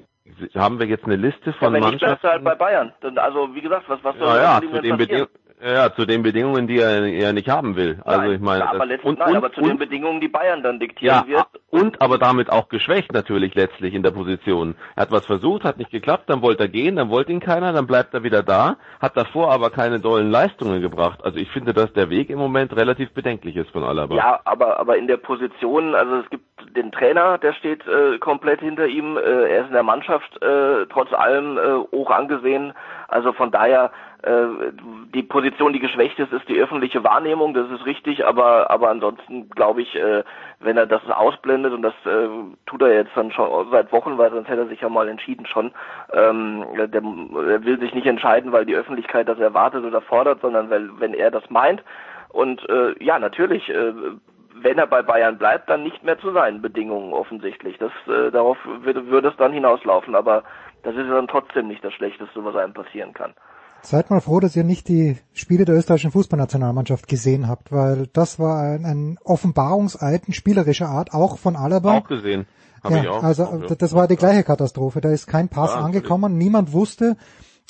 haben 0.56 0.80
wir 0.80 0.88
jetzt 0.88 1.04
eine 1.04 1.17
Liste 1.17 1.52
von 1.52 1.76
ja, 1.76 1.82
wenn 1.82 1.89
nicht, 1.91 2.00
bleibst 2.00 2.23
Mannschaften? 2.23 2.28
du 2.28 2.32
halt 2.32 2.43
bei 2.45 2.56
Bayern. 2.56 2.93
Also 3.17 3.54
wie 3.54 3.62
gesagt, 3.62 3.89
was 3.89 4.02
was 4.06 4.15
soll 4.17 4.28
Ja, 4.38 4.62
ja, 4.62 4.62
zu 4.62 4.82
den? 4.82 4.95
Beding 4.95 5.28
ja, 5.60 5.91
zu 5.93 6.06
den 6.06 6.22
Bedingungen, 6.22 6.67
die 6.67 6.80
er, 6.80 7.04
er 7.06 7.34
nicht 7.34 7.50
haben 7.50 7.76
will. 7.76 8.00
Also 8.06 8.22
Nein, 8.22 8.32
ich 8.34 8.41
meine, 8.41 8.70
aber 8.70 8.80
das- 8.80 8.88
letztlich, 8.89 9.17
nein, 9.17 9.36
aber 9.36 9.52
zu 9.52 9.62
den 9.62 9.78
Bedingungen, 9.78 10.22
die 10.22 10.28
Bayern 10.28 10.62
dann 10.62 10.80
diktieren 10.80 11.24
ja, 11.28 11.38
wird. 11.38 11.48
und 11.72 12.00
aber 12.00 12.20
damit 12.20 12.52
auch 12.52 12.70
geschwächt 12.70 13.12
natürlich 13.12 13.56
letztlich 13.56 13.96
in 13.96 14.04
der 14.04 14.12
Position. 14.12 14.76
Er 14.96 15.04
hat 15.04 15.12
was 15.12 15.26
versucht, 15.26 15.63
hat 15.63 15.78
nicht 15.78 15.89
geklappt, 15.89 16.26
dann 16.28 16.43
wollte 16.43 16.64
er 16.64 16.70
gehen, 16.70 16.97
dann 16.97 17.10
wollte 17.10 17.32
ihn 17.32 17.39
keiner, 17.39 17.74
dann 17.74 17.88
bleibt 17.88 18.14
er 18.14 18.24
wieder 18.24 18.43
da, 18.43 18.78
hat 19.01 19.18
davor 19.18 19.51
aber 19.51 19.72
keine 19.72 19.99
dollen 19.99 20.30
Leistungen 20.30 20.80
gebracht. 20.82 21.22
Also 21.24 21.39
ich 21.39 21.49
finde, 21.49 21.74
dass 21.74 21.91
der 21.93 22.12
Weg 22.12 22.30
im 22.30 22.38
Moment 22.38 22.76
relativ 22.76 23.12
bedenklich 23.14 23.55
ist 23.55 23.72
von 23.72 23.84
Alaba. 23.84 24.16
Ja, 24.16 24.39
aber 24.45 24.80
aber 24.80 24.97
in 24.97 25.08
der 25.08 25.18
Position, 25.18 25.95
also 25.95 26.18
es 26.18 26.30
gibt 26.30 26.45
den 26.76 26.91
Trainer, 26.91 27.38
der 27.39 27.53
steht 27.53 27.82
äh, 27.88 28.20
komplett 28.20 28.60
hinter 28.60 28.86
ihm. 28.88 29.18
Äh, 29.18 29.22
er 29.22 29.62
ist 29.62 29.68
in 29.68 29.74
der 29.74 29.84
Mannschaft 29.84 30.41
äh, 30.43 30.86
trotz 30.91 31.12
allem 31.14 31.58
äh, 31.58 31.62
hoch 31.91 32.12
angesehen. 32.12 32.74
Also 33.08 33.34
von 33.34 33.51
daher 33.51 33.91
die 35.13 35.24
Position, 35.24 35.74
die 35.74 35.80
geschwächt 35.80 36.18
ist, 36.18 36.34
ist 36.34 36.49
die 36.49 36.59
öffentliche 36.59 37.03
Wahrnehmung, 37.03 37.53
das 37.53 37.70
ist 37.70 37.86
richtig, 37.86 38.26
aber 38.26 38.72
aber 38.72 38.89
ansonsten 38.89 39.49
glaube 39.51 39.84
ich, 39.84 39.95
äh, 39.95 40.24
wenn 40.59 40.76
er 40.76 40.88
das 40.88 41.07
ausblendet 41.07 41.72
und 41.72 41.84
das 41.84 41.93
äh, 42.05 42.28
tut 42.65 42.82
er 42.82 42.93
jetzt 42.93 43.11
dann 43.15 43.32
schon 43.32 43.70
seit 43.70 43.91
Wochen, 43.91 44.18
weil 44.18 44.32
sonst 44.32 44.47
hätte 44.47 44.61
er 44.61 44.68
sich 44.68 44.82
ja 44.82 44.89
mal 44.89 45.07
entschieden 45.07 45.45
schon, 45.45 45.72
ähm, 46.13 46.65
der, 46.76 46.88
der 46.88 47.03
will 47.03 47.80
sich 47.80 47.93
nicht 47.93 48.07
entscheiden, 48.07 48.51
weil 48.51 48.65
die 48.65 48.76
Öffentlichkeit 48.76 49.28
das 49.28 49.39
erwartet 49.39 49.86
oder 49.86 50.01
fordert, 50.01 50.41
sondern 50.41 50.70
weil 50.72 50.89
wenn 50.99 51.13
er 51.13 51.30
das 51.30 51.47
meint 51.51 51.84
und 52.30 52.68
äh, 52.70 52.95
ja 53.03 53.20
natürlich 53.20 53.70
äh, 53.70 53.93
wenn 54.59 54.80
er 54.80 54.88
bei 54.88 55.03
Bayern 55.03 55.38
bleibt, 55.38 55.70
dann 55.70 55.84
nicht 55.84 56.03
mehr 56.03 56.18
zu 56.18 56.32
seinen 56.32 56.63
Bedingungen 56.63 57.13
offensichtlich. 57.13 57.78
Das, 57.78 57.91
äh, 58.07 58.32
darauf 58.32 58.57
würde, 58.65 59.05
würde 59.05 59.28
es 59.28 59.38
dann 59.38 59.53
hinauslaufen, 59.53 60.15
aber 60.15 60.43
das 60.82 60.95
ist 60.95 61.07
dann 61.07 61.28
trotzdem 61.28 61.68
nicht 61.68 61.84
das 61.84 61.93
Schlechteste, 61.93 62.43
was 62.43 62.55
einem 62.55 62.74
passieren 62.74 63.13
kann. 63.13 63.36
Seid 63.82 64.09
mal 64.09 64.21
froh, 64.21 64.39
dass 64.39 64.55
ihr 64.55 64.63
nicht 64.63 64.88
die 64.88 65.17
Spiele 65.34 65.65
der 65.65 65.75
österreichischen 65.75 66.11
Fußballnationalmannschaft 66.11 67.07
gesehen 67.07 67.47
habt, 67.47 67.71
weil 67.71 68.07
das 68.13 68.39
war 68.39 68.61
ein, 68.61 68.86
ein 68.86 69.17
Offenbarungseid 69.23 70.23
spielerischer 70.32 70.89
Art, 70.89 71.13
auch 71.13 71.38
von 71.38 71.55
Alaba. 71.55 71.99
Auch 71.99 72.07
gesehen. 72.07 72.45
Hab 72.84 72.91
ja, 72.91 73.01
ich 73.01 73.07
auch. 73.07 73.23
also 73.23 73.45
auch, 73.45 73.69
ja. 73.69 73.75
das 73.75 73.93
war 73.93 74.07
die 74.07 74.15
gleiche 74.15 74.43
Katastrophe. 74.43 75.01
Da 75.01 75.09
ist 75.09 75.28
kein 75.28 75.49
Pass 75.49 75.71
Ja, 75.71 75.82
angekommen, 75.82 76.38
niemand 76.38 76.73
wusste, 76.73 77.17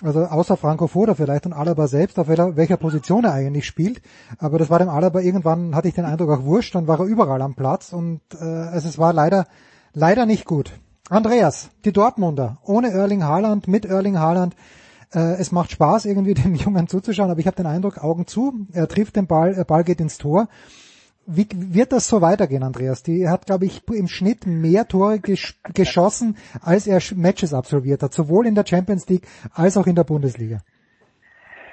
also 0.03 0.25
außer 0.25 0.57
Franco 0.57 0.87
Foda 0.87 1.15
vielleicht 1.15 1.45
und 1.45 1.53
Alaba 1.53 1.87
selbst, 1.87 2.19
auf 2.19 2.27
welcher, 2.27 2.55
welcher 2.55 2.77
Position 2.77 3.23
er 3.23 3.33
eigentlich 3.33 3.65
spielt. 3.65 4.01
Aber 4.37 4.59
das 4.59 4.69
war 4.69 4.79
dem 4.79 4.89
Alaba 4.89 5.21
irgendwann, 5.21 5.75
hatte 5.75 5.87
ich 5.87 5.95
den 5.95 6.05
Eindruck, 6.05 6.29
auch 6.29 6.43
wurscht, 6.43 6.75
dann 6.75 6.87
war 6.87 6.99
er 6.99 7.05
überall 7.05 7.41
am 7.41 7.55
Platz 7.55 7.93
und 7.93 8.21
äh, 8.39 8.43
also 8.43 8.87
es 8.87 8.97
war 8.97 9.13
leider, 9.13 9.47
leider 9.93 10.25
nicht 10.25 10.45
gut. 10.45 10.71
Andreas, 11.09 11.69
die 11.85 11.93
Dortmunder, 11.93 12.57
ohne 12.63 12.89
Erling 12.89 13.23
Haaland, 13.23 13.67
mit 13.67 13.85
Erling 13.85 14.19
Haaland, 14.19 14.55
äh, 15.13 15.39
es 15.39 15.51
macht 15.51 15.71
Spaß, 15.71 16.05
irgendwie 16.05 16.33
dem 16.35 16.55
Jungen 16.55 16.87
zuzuschauen, 16.87 17.31
aber 17.31 17.39
ich 17.39 17.47
habe 17.47 17.57
den 17.57 17.65
Eindruck, 17.65 18.03
Augen 18.03 18.27
zu, 18.27 18.67
er 18.73 18.87
trifft 18.87 19.15
den 19.15 19.27
Ball, 19.27 19.55
der 19.55 19.63
Ball 19.63 19.83
geht 19.83 19.99
ins 19.99 20.17
Tor. 20.17 20.47
Wie 21.29 21.45
wird 21.51 21.91
das 21.91 22.07
so 22.07 22.21
weitergehen, 22.21 22.63
Andreas? 22.63 23.03
Die 23.03 23.27
hat, 23.27 23.47
glaube 23.47 23.65
ich, 23.65 23.81
im 23.89 24.07
Schnitt 24.07 24.47
mehr 24.47 24.87
Tore 24.87 25.19
gesch 25.19 25.59
geschossen, 25.73 26.37
als 26.61 26.87
er 26.87 27.01
Matches 27.17 27.53
absolviert 27.53 28.01
hat, 28.01 28.13
sowohl 28.13 28.47
in 28.47 28.55
der 28.55 28.65
Champions 28.65 29.09
League 29.09 29.27
als 29.53 29.75
auch 29.75 29.87
in 29.87 29.95
der 29.95 30.05
Bundesliga. 30.05 30.59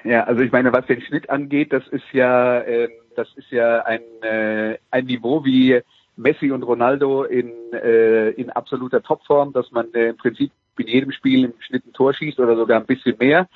Ja, 0.03 0.25
also 0.25 0.41
ich 0.41 0.51
meine, 0.51 0.73
was 0.73 0.85
den 0.87 1.01
Schnitt 1.01 1.29
angeht, 1.29 1.71
das 1.71 1.87
ist 1.87 2.03
ja, 2.11 2.59
äh, 2.59 2.89
das 3.15 3.29
ist 3.37 3.49
ja 3.49 3.81
ein, 3.85 4.01
äh, 4.21 4.77
ein 4.91 5.05
Niveau 5.05 5.45
wie 5.45 5.81
Messi 6.17 6.51
und 6.51 6.63
Ronaldo 6.63 7.23
in, 7.23 7.51
äh, 7.73 8.31
in 8.31 8.49
absoluter 8.49 9.01
Topform, 9.01 9.53
dass 9.53 9.71
man 9.71 9.93
äh, 9.93 10.09
im 10.09 10.17
Prinzip 10.17 10.51
in 10.79 10.87
jedem 10.87 11.11
Spiel 11.11 11.45
im 11.45 11.53
Schnitt 11.59 11.85
ein 11.85 11.93
Tor 11.93 12.13
schießt 12.13 12.39
oder 12.39 12.55
sogar 12.55 12.79
ein 12.79 12.85
bisschen 12.85 13.15
mehr. 13.19 13.47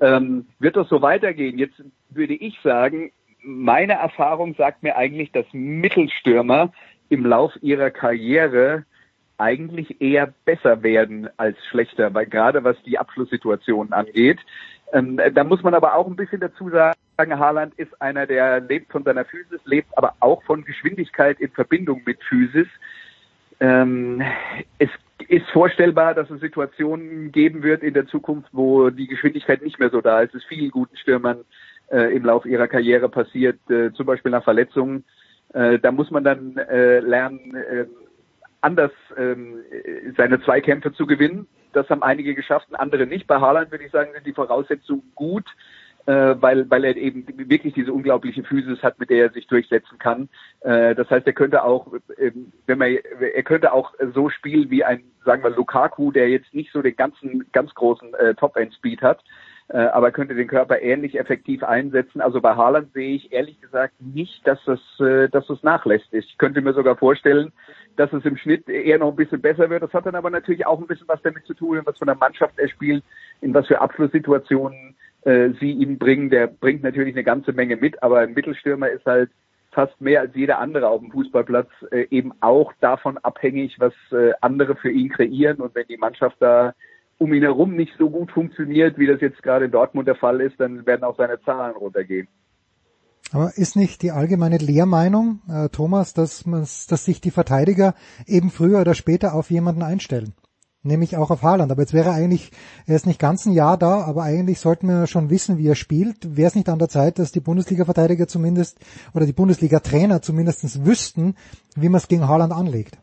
Ähm, 0.00 0.46
wird 0.58 0.76
das 0.76 0.88
so 0.88 1.02
weitergehen? 1.02 1.58
Jetzt 1.58 1.82
würde 2.10 2.34
ich 2.34 2.58
sagen, 2.62 3.12
meine 3.42 3.94
Erfahrung 3.94 4.54
sagt 4.54 4.82
mir 4.82 4.96
eigentlich, 4.96 5.30
dass 5.32 5.46
Mittelstürmer 5.52 6.72
im 7.08 7.26
Lauf 7.26 7.52
ihrer 7.60 7.90
Karriere 7.90 8.84
eigentlich 9.36 10.00
eher 10.00 10.32
besser 10.44 10.82
werden 10.82 11.28
als 11.36 11.56
schlechter, 11.66 12.14
weil 12.14 12.26
gerade 12.26 12.64
was 12.64 12.80
die 12.84 12.98
Abschlusssituationen 12.98 13.92
angeht. 13.92 14.38
Ähm, 14.92 15.20
da 15.32 15.44
muss 15.44 15.62
man 15.62 15.74
aber 15.74 15.94
auch 15.94 16.06
ein 16.06 16.16
bisschen 16.16 16.40
dazu 16.40 16.70
sagen, 16.70 16.94
Haaland 17.18 17.74
ist 17.74 18.00
einer, 18.00 18.26
der 18.26 18.60
lebt 18.60 18.92
von 18.92 19.02
seiner 19.02 19.24
Physis, 19.24 19.60
lebt 19.64 19.88
aber 19.98 20.14
auch 20.20 20.42
von 20.44 20.64
Geschwindigkeit 20.64 21.40
in 21.40 21.50
Verbindung 21.50 22.02
mit 22.06 22.22
Physis. 22.22 22.68
Ähm, 23.60 24.22
es 24.78 24.90
ist 25.28 25.48
vorstellbar, 25.50 26.14
dass 26.14 26.30
es 26.30 26.40
Situationen 26.40 27.30
geben 27.32 27.62
wird 27.62 27.82
in 27.82 27.94
der 27.94 28.06
Zukunft, 28.06 28.48
wo 28.52 28.90
die 28.90 29.06
Geschwindigkeit 29.06 29.62
nicht 29.62 29.78
mehr 29.78 29.90
so 29.90 30.00
da 30.00 30.20
ist. 30.20 30.34
Es 30.34 30.42
ist 30.42 30.48
vielen 30.48 30.70
guten 30.70 30.96
Stürmern 30.96 31.44
äh, 31.90 32.14
im 32.14 32.24
Laufe 32.24 32.48
ihrer 32.48 32.68
Karriere 32.68 33.08
passiert, 33.08 33.58
äh, 33.70 33.92
zum 33.92 34.06
Beispiel 34.06 34.32
nach 34.32 34.44
Verletzungen. 34.44 35.04
Äh, 35.52 35.78
da 35.78 35.92
muss 35.92 36.10
man 36.10 36.24
dann 36.24 36.56
äh, 36.56 37.00
lernen, 37.00 37.54
äh, 37.54 37.86
anders 38.60 38.92
ähm, 39.16 39.58
seine 40.16 40.40
Zweikämpfe 40.42 40.92
zu 40.92 41.06
gewinnen. 41.06 41.46
Das 41.72 41.88
haben 41.90 42.02
einige 42.02 42.34
geschafft, 42.34 42.68
andere 42.72 43.06
nicht. 43.06 43.26
Bei 43.26 43.40
Haaland 43.40 43.70
würde 43.70 43.84
ich 43.84 43.92
sagen, 43.92 44.12
sind 44.14 44.26
die 44.26 44.32
Voraussetzungen 44.32 45.02
gut, 45.14 45.44
äh, 46.06 46.34
weil, 46.40 46.68
weil 46.70 46.84
er 46.84 46.96
eben 46.96 47.26
wirklich 47.48 47.74
diese 47.74 47.92
unglaubliche 47.92 48.42
Physis 48.42 48.82
hat, 48.82 48.98
mit 48.98 49.10
der 49.10 49.26
er 49.26 49.30
sich 49.30 49.46
durchsetzen 49.46 49.98
kann. 49.98 50.28
Äh, 50.60 50.94
das 50.94 51.08
heißt, 51.10 51.26
er 51.26 51.32
könnte 51.32 51.64
auch, 51.64 51.92
äh, 52.16 52.32
wenn 52.66 52.78
man, 52.78 52.96
er 53.20 53.42
könnte 53.42 53.72
auch 53.72 53.94
so 54.14 54.28
spielen 54.28 54.70
wie 54.70 54.84
ein, 54.84 55.04
sagen 55.24 55.42
wir, 55.42 55.50
Lukaku, 55.50 56.12
der 56.12 56.28
jetzt 56.28 56.52
nicht 56.52 56.72
so 56.72 56.82
den 56.82 56.96
ganzen, 56.96 57.46
ganz 57.52 57.74
großen 57.74 58.14
äh, 58.14 58.34
Top-End-Speed 58.34 59.02
hat, 59.02 59.24
äh, 59.68 59.78
aber 59.78 60.10
könnte 60.10 60.34
den 60.34 60.46
Körper 60.46 60.82
ähnlich 60.82 61.18
effektiv 61.18 61.62
einsetzen. 61.62 62.20
Also 62.20 62.40
bei 62.40 62.54
Haaland 62.54 62.92
sehe 62.92 63.14
ich 63.14 63.32
ehrlich 63.32 63.58
gesagt 63.62 63.94
nicht, 63.98 64.46
dass 64.46 64.58
das, 64.66 64.80
äh, 65.00 65.28
dass 65.30 65.46
das 65.46 65.62
nachlässt. 65.62 66.12
Ich 66.12 66.36
könnte 66.36 66.60
mir 66.60 66.74
sogar 66.74 66.96
vorstellen, 66.96 67.50
dass 67.96 68.12
es 68.12 68.26
im 68.26 68.36
Schnitt 68.36 68.68
eher 68.68 68.98
noch 68.98 69.10
ein 69.10 69.16
bisschen 69.16 69.40
besser 69.40 69.70
wird. 69.70 69.82
Das 69.82 69.94
hat 69.94 70.04
dann 70.04 70.16
aber 70.16 70.28
natürlich 70.28 70.66
auch 70.66 70.78
ein 70.78 70.86
bisschen 70.86 71.08
was 71.08 71.22
damit 71.22 71.46
zu 71.46 71.54
tun, 71.54 71.80
was 71.84 71.96
von 71.96 72.08
der 72.08 72.16
Mannschaft 72.16 72.58
er 72.58 72.68
spielt, 72.68 73.02
in 73.40 73.54
was 73.54 73.66
für 73.66 73.80
Abschlusssituationen 73.80 74.96
äh, 75.24 75.50
sie 75.60 75.72
ihm 75.72 75.98
bringen. 75.98 76.30
Der 76.30 76.46
bringt 76.46 76.82
natürlich 76.82 77.14
eine 77.14 77.24
ganze 77.24 77.52
Menge 77.52 77.76
mit, 77.76 78.02
aber 78.02 78.20
ein 78.20 78.34
Mittelstürmer 78.34 78.88
ist 78.88 79.04
halt 79.06 79.30
fast 79.72 80.00
mehr 80.00 80.20
als 80.20 80.34
jeder 80.34 80.58
andere 80.58 80.88
auf 80.88 81.00
dem 81.00 81.10
Fußballplatz 81.10 81.68
äh, 81.90 82.06
eben 82.10 82.32
auch 82.40 82.72
davon 82.80 83.18
abhängig, 83.18 83.76
was 83.78 83.92
äh, 84.12 84.32
andere 84.40 84.76
für 84.76 84.90
ihn 84.90 85.10
kreieren. 85.10 85.58
Und 85.58 85.74
wenn 85.74 85.86
die 85.88 85.96
Mannschaft 85.96 86.36
da 86.40 86.74
um 87.18 87.32
ihn 87.32 87.42
herum 87.42 87.76
nicht 87.76 87.92
so 87.98 88.10
gut 88.10 88.30
funktioniert, 88.30 88.98
wie 88.98 89.06
das 89.06 89.20
jetzt 89.20 89.42
gerade 89.42 89.66
in 89.66 89.70
Dortmund 89.70 90.08
der 90.08 90.16
Fall 90.16 90.40
ist, 90.40 90.58
dann 90.58 90.86
werden 90.86 91.04
auch 91.04 91.16
seine 91.16 91.40
Zahlen 91.42 91.76
runtergehen. 91.76 92.28
Aber 93.32 93.52
ist 93.56 93.76
nicht 93.76 94.02
die 94.02 94.10
allgemeine 94.10 94.58
Lehrmeinung, 94.58 95.40
äh, 95.48 95.68
Thomas, 95.68 96.14
dass, 96.14 96.46
man, 96.46 96.60
dass 96.60 97.04
sich 97.04 97.20
die 97.20 97.30
Verteidiger 97.30 97.94
eben 98.26 98.50
früher 98.50 98.80
oder 98.80 98.94
später 98.94 99.34
auf 99.34 99.50
jemanden 99.50 99.82
einstellen? 99.82 100.34
Nämlich 100.86 101.16
auch 101.16 101.30
auf 101.30 101.42
Haaland. 101.42 101.72
Aber 101.72 101.80
jetzt 101.80 101.94
wäre 101.94 102.12
eigentlich, 102.12 102.52
er 102.86 102.94
ist 102.94 103.06
nicht 103.06 103.18
ganz 103.18 103.46
ein 103.46 103.52
Jahr 103.52 103.78
da, 103.78 104.02
aber 104.02 104.22
eigentlich 104.22 104.60
sollten 104.60 104.86
wir 104.86 105.06
schon 105.06 105.30
wissen, 105.30 105.56
wie 105.56 105.66
er 105.66 105.74
spielt. 105.74 106.36
Wäre 106.36 106.48
es 106.48 106.54
nicht 106.54 106.68
an 106.68 106.78
der 106.78 106.90
Zeit, 106.90 107.18
dass 107.18 107.32
die 107.32 107.40
Bundesliga-Verteidiger 107.40 108.28
zumindest 108.28 108.78
oder 109.14 109.24
die 109.24 109.32
Bundesliga-Trainer 109.32 110.20
zumindest 110.20 110.84
wüssten, 110.84 111.36
wie 111.74 111.88
man 111.88 111.98
es 111.98 112.08
gegen 112.08 112.28
Haaland 112.28 112.52
anlegt? 112.52 112.98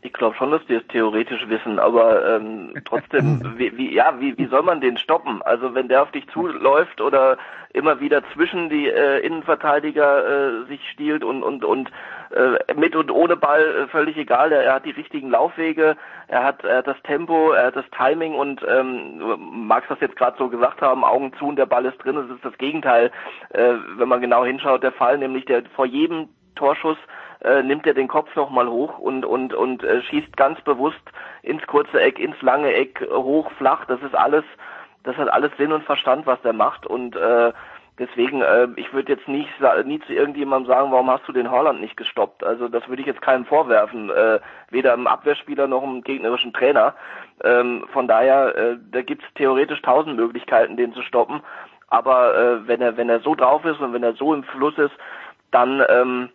Ich 0.00 0.12
glaube 0.12 0.36
schon, 0.36 0.52
dass 0.52 0.64
die 0.66 0.74
es 0.74 0.86
theoretisch 0.86 1.48
wissen, 1.48 1.78
aber 1.78 2.36
ähm, 2.36 2.72
trotzdem, 2.84 3.54
wie, 3.56 3.76
wie, 3.76 3.92
ja, 3.92 4.14
wie, 4.20 4.38
wie 4.38 4.46
soll 4.46 4.62
man 4.62 4.80
den 4.80 4.96
stoppen? 4.96 5.42
Also 5.42 5.74
wenn 5.74 5.88
der 5.88 6.02
auf 6.02 6.12
dich 6.12 6.28
zuläuft 6.28 7.00
oder 7.00 7.36
immer 7.72 8.00
wieder 8.00 8.22
zwischen 8.32 8.68
die 8.68 8.88
äh, 8.88 9.18
Innenverteidiger 9.20 10.62
äh, 10.62 10.66
sich 10.66 10.80
stiehlt 10.90 11.24
und 11.24 11.42
und 11.42 11.64
und 11.64 11.90
äh, 12.30 12.74
mit 12.74 12.94
und 12.94 13.10
ohne 13.10 13.36
Ball 13.36 13.62
äh, 13.62 13.86
völlig 13.88 14.16
egal. 14.16 14.52
Er, 14.52 14.62
er 14.62 14.74
hat 14.74 14.84
die 14.84 14.90
richtigen 14.90 15.30
Laufwege, 15.30 15.96
er 16.28 16.44
hat, 16.44 16.64
er 16.64 16.78
hat 16.78 16.86
das 16.86 17.00
Tempo, 17.02 17.52
er 17.52 17.66
hat 17.66 17.76
das 17.76 17.88
Timing 17.96 18.34
und 18.34 18.64
ähm, 18.68 19.66
magst 19.66 19.90
das 19.90 20.00
jetzt 20.00 20.16
gerade 20.16 20.36
so 20.38 20.48
gesagt 20.48 20.80
haben, 20.80 21.04
Augen 21.04 21.32
zu 21.38 21.46
und 21.46 21.56
der 21.56 21.66
Ball 21.66 21.86
ist 21.86 21.98
drin. 21.98 22.16
Das 22.16 22.30
ist 22.30 22.44
das 22.44 22.56
Gegenteil, 22.58 23.10
äh, 23.50 23.74
wenn 23.96 24.08
man 24.08 24.20
genau 24.20 24.44
hinschaut, 24.44 24.82
der 24.82 24.92
Fall, 24.92 25.18
nämlich 25.18 25.44
der 25.46 25.62
vor 25.74 25.86
jedem 25.86 26.28
Torschuss 26.54 26.98
äh, 27.42 27.62
nimmt 27.62 27.86
er 27.86 27.94
den 27.94 28.08
Kopf 28.08 28.34
nochmal 28.34 28.68
hoch 28.68 28.98
und 28.98 29.24
und 29.24 29.54
und 29.54 29.84
äh, 29.84 30.02
schießt 30.02 30.36
ganz 30.36 30.60
bewusst 30.62 31.00
ins 31.42 31.66
kurze 31.66 32.00
Eck, 32.00 32.18
ins 32.18 32.40
lange 32.42 32.72
Eck, 32.72 33.06
hoch, 33.10 33.50
flach. 33.52 33.84
Das 33.86 34.02
ist 34.02 34.14
alles, 34.14 34.44
das 35.04 35.16
hat 35.16 35.28
alles 35.28 35.52
Sinn 35.56 35.72
und 35.72 35.84
Verstand, 35.84 36.26
was 36.26 36.40
der 36.42 36.52
macht 36.52 36.86
und 36.86 37.16
äh, 37.16 37.52
Deswegen, 37.98 38.42
äh, 38.42 38.68
ich 38.76 38.92
würde 38.92 39.12
jetzt 39.12 39.26
nicht 39.26 39.50
nie 39.84 39.98
zu 40.00 40.12
irgendjemandem 40.12 40.68
sagen, 40.68 40.92
warum 40.92 41.10
hast 41.10 41.26
du 41.26 41.32
den 41.32 41.50
Holland 41.50 41.80
nicht 41.80 41.96
gestoppt? 41.96 42.44
Also 42.44 42.68
das 42.68 42.88
würde 42.88 43.02
ich 43.02 43.08
jetzt 43.08 43.22
keinem 43.22 43.44
vorwerfen, 43.44 44.08
äh, 44.10 44.38
weder 44.70 44.92
einem 44.92 45.08
Abwehrspieler 45.08 45.66
noch 45.66 45.82
einem 45.82 46.02
gegnerischen 46.02 46.52
Trainer. 46.52 46.94
Ähm, 47.42 47.86
von 47.92 48.06
daher, 48.06 48.56
äh, 48.56 48.76
da 48.92 49.02
gibt's 49.02 49.24
theoretisch 49.34 49.82
tausend 49.82 50.16
Möglichkeiten, 50.16 50.76
den 50.76 50.94
zu 50.94 51.02
stoppen. 51.02 51.40
Aber 51.88 52.36
äh, 52.36 52.68
wenn 52.68 52.80
er 52.80 52.96
wenn 52.96 53.08
er 53.08 53.20
so 53.20 53.34
drauf 53.34 53.64
ist 53.64 53.80
und 53.80 53.92
wenn 53.92 54.04
er 54.04 54.14
so 54.14 54.32
im 54.32 54.44
Fluss 54.44 54.78
ist, 54.78 54.94
dann 55.50 55.82
ähm, 55.88 56.28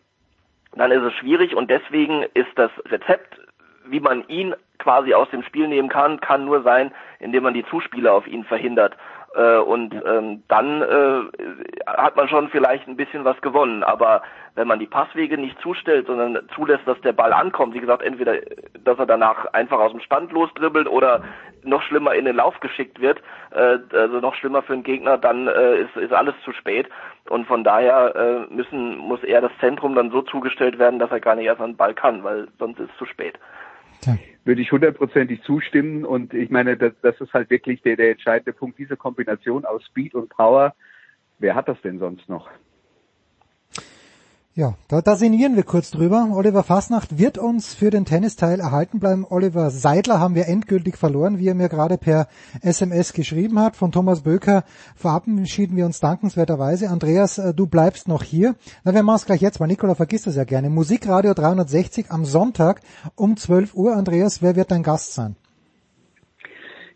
dann 0.80 0.92
ist 0.92 1.04
es 1.04 1.14
schwierig 1.14 1.56
und 1.56 1.70
deswegen 1.70 2.24
ist 2.34 2.52
das 2.56 2.72
Rezept, 2.86 3.40
wie 3.86 4.00
man 4.00 4.28
ihn 4.28 4.56
quasi 4.80 5.14
aus 5.14 5.30
dem 5.30 5.44
Spiel 5.44 5.68
nehmen 5.68 5.90
kann, 5.90 6.20
kann 6.20 6.46
nur 6.46 6.64
sein, 6.64 6.92
indem 7.20 7.44
man 7.44 7.54
die 7.54 7.66
Zuspieler 7.66 8.14
auf 8.14 8.28
ihn 8.28 8.44
verhindert. 8.44 8.96
Äh, 9.36 9.58
und 9.58 9.94
ähm, 10.06 10.44
dann 10.48 10.82
äh, 10.82 11.88
hat 11.88 12.16
man 12.16 12.28
schon 12.28 12.50
vielleicht 12.50 12.88
ein 12.88 12.98
bisschen 12.98 13.26
was 13.26 13.40
gewonnen. 13.42 13.84
Aber 13.84 14.22
wenn 14.56 14.68
man 14.68 14.80
die 14.80 14.86
Passwege 14.86 15.38
nicht 15.38 15.60
zustellt, 15.60 16.06
sondern 16.06 16.48
zulässt, 16.54 16.88
dass 16.88 17.00
der 17.02 17.14
Ball 17.14 17.34
ankommt, 17.34 17.74
wie 17.74 17.80
gesagt, 17.80 18.04
entweder, 18.04 18.36
dass 18.84 19.00
er 19.00 19.08
danach 19.08 19.46
einfach 19.54 19.80
aus 19.80 19.92
dem 19.92 20.02
Stand 20.02 20.32
losdribbelt 20.32 20.88
oder 20.88 21.24
noch 21.64 21.82
schlimmer 21.82 22.14
in 22.14 22.26
den 22.26 22.36
Lauf 22.36 22.60
geschickt 22.60 23.02
wird, 23.02 23.22
äh, 23.52 23.80
also 23.92 24.20
noch 24.20 24.36
schlimmer 24.36 24.62
für 24.62 24.74
den 24.74 24.84
Gegner, 24.84 25.18
dann 25.18 25.48
äh, 25.48 25.78
ist, 25.78 25.96
ist 25.96 26.14
alles 26.14 26.36
zu 26.46 26.52
spät. 26.52 26.88
Und 27.30 27.48
von 27.48 27.64
daher 27.64 28.16
äh, 28.16 28.54
müssen, 28.54 28.98
muss 28.98 29.24
eher 29.24 29.42
das 29.42 29.52
Zentrum 29.60 29.96
dann 29.96 30.12
so 30.12 30.22
zugestellt 30.22 30.78
werden, 30.78 31.00
dass 31.00 31.10
er 31.10 31.20
gar 31.20 31.36
nicht 31.36 31.46
erst 31.46 31.62
an 31.62 31.72
den 31.72 31.78
Ball 31.78 31.96
kann, 31.96 32.24
weil 32.24 32.48
sonst 32.60 32.80
ist 32.80 32.92
es 32.92 32.98
zu 32.98 33.06
spät. 33.06 33.40
Ja. 34.06 34.14
Würde 34.46 34.62
ich 34.62 34.72
hundertprozentig 34.72 35.42
zustimmen 35.44 36.04
und 36.04 36.34
ich 36.34 36.50
meine, 36.50 36.76
das, 36.76 36.94
das 37.02 37.20
ist 37.22 37.34
halt 37.34 37.50
wirklich 37.50 37.82
der, 37.82 37.96
der 37.96 38.12
entscheidende 38.12 38.52
Punkt, 38.54 38.78
diese 38.78 38.98
Kombination 38.98 39.66
aus 39.66 39.86
Speed 39.86 40.16
und 40.16 40.30
Power. 40.30 40.76
Wer 41.40 41.56
hat 41.56 41.68
das 41.68 41.82
denn 41.82 42.00
sonst 42.00 42.28
noch? 42.28 42.50
Ja, 44.56 44.76
da, 44.88 45.02
da 45.02 45.16
sinnieren 45.16 45.56
wir 45.56 45.64
kurz 45.64 45.90
drüber. 45.90 46.30
Oliver 46.32 46.62
Fasnacht 46.62 47.18
wird 47.18 47.40
uns 47.40 47.74
für 47.74 47.90
den 47.90 48.06
Tennisteil 48.06 48.60
erhalten 48.60 49.00
bleiben. 49.00 49.26
Oliver 49.28 49.72
Seidler 49.72 50.20
haben 50.20 50.36
wir 50.36 50.48
endgültig 50.48 50.96
verloren, 50.96 51.40
wie 51.40 51.48
er 51.48 51.56
mir 51.56 51.70
gerade 51.70 51.98
per 51.98 52.28
SMS 52.62 53.14
geschrieben 53.14 53.58
hat. 53.58 53.76
Von 53.76 53.92
Thomas 53.92 54.22
Böker 54.22 54.64
verabschieden 54.96 55.76
wir 55.76 55.88
uns 55.88 56.02
dankenswerterweise. 56.02 56.90
Andreas, 56.90 57.40
äh, 57.40 57.56
du 57.56 57.66
bleibst 57.66 58.08
noch 58.08 58.22
hier. 58.22 58.54
Na, 58.84 58.94
wir 58.94 59.02
machen 59.02 59.16
es 59.16 59.26
gleich 59.26 59.42
jetzt, 59.42 59.60
weil 59.60 59.70
Nikola 59.70 59.96
vergisst 59.96 60.28
das 60.28 60.36
ja 60.36 60.44
gerne. 60.44 60.70
Musikradio 60.70 61.34
360 61.34 62.12
am 62.12 62.24
Sonntag 62.24 62.82
um 63.16 63.36
12 63.36 63.74
Uhr. 63.74 63.96
Andreas, 63.96 64.44
wer 64.44 64.56
wird 64.56 64.70
dein 64.70 64.84
Gast 64.84 65.16
sein? 65.16 65.36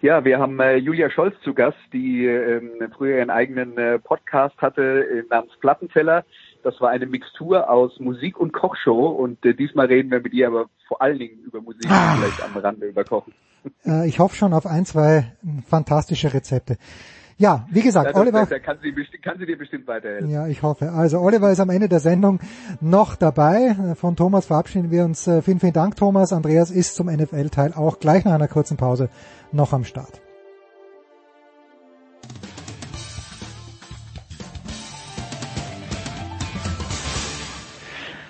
Ja, 0.02 0.24
wir 0.24 0.38
haben 0.38 0.60
äh, 0.60 0.76
Julia 0.76 1.10
Scholz 1.10 1.34
zu 1.44 1.56
Gast, 1.56 1.80
die 1.92 2.28
äh, 2.28 2.62
früher 2.96 3.18
ihren 3.18 3.32
eigenen 3.32 3.76
äh, 3.80 3.98
Podcast 3.98 4.56
hatte 4.62 4.84
äh, 4.84 5.24
namens 5.32 5.54
Plattenteller. 5.60 6.24
Das 6.64 6.80
war 6.82 6.90
eine 6.90 7.06
Mixtur 7.06 7.70
aus 7.70 8.00
Musik 8.00 8.40
und 8.40 8.54
Kochshow 8.54 9.08
und 9.08 9.46
äh, 9.46 9.54
diesmal 9.54 9.88
reden 9.88 10.12
wir 10.12 10.20
mit 10.20 10.34
ihr 10.34 10.48
aber 10.48 10.66
vor 10.88 11.02
allen 11.02 11.20
Dingen 11.20 11.40
über 11.44 11.62
Musik 11.62 11.86
und 11.86 12.20
vielleicht 12.20 12.44
am 12.44 12.58
Rande 12.58 12.88
über 12.88 13.04
Kochen. 13.04 13.34
Äh, 13.86 14.08
ich 14.08 14.20
hoffe 14.20 14.36
schon 14.36 14.54
auf 14.54 14.66
ein, 14.66 14.86
zwei 14.86 15.34
fantastische 15.68 16.34
Rezepte. 16.34 16.78
Ja, 17.40 17.68
wie 17.70 17.82
gesagt, 17.82 18.16
ja, 18.16 18.20
Oliver. 18.20 18.48
Da 18.48 18.58
kann 18.58 18.80
sie, 18.82 18.94
kann 19.22 19.38
sie 19.38 19.46
dir 19.46 19.58
bestimmt 19.58 19.88
weiterhelfen. 19.88 20.30
Ja, 20.30 20.48
ich 20.48 20.64
hoffe. 20.64 20.92
Also 20.92 21.20
Oliver 21.20 21.52
ist 21.52 21.60
am 21.60 21.70
Ende 21.70 21.88
der 21.88 22.00
Sendung 22.00 22.40
noch 22.82 23.16
dabei. 23.16 23.76
Von 23.96 24.16
Thomas 24.16 24.48
verabschieden 24.48 24.90
wir 24.90 25.06
uns. 25.06 25.28
Äh, 25.28 25.44
vielen, 25.44 25.60
vielen 25.60 25.74
Dank, 25.74 25.96
Thomas. 25.96 26.34
Andreas 26.34 26.72
ist 26.72 26.96
zum 26.96 27.08
NFL-Teil 27.08 27.74
auch 27.74 28.00
gleich 28.00 28.26
nach 28.26 28.34
einer 28.34 28.48
kurzen 28.48 28.78
Pause 28.78 29.10
noch 29.52 29.72
am 29.72 29.84
Start. 29.84 30.20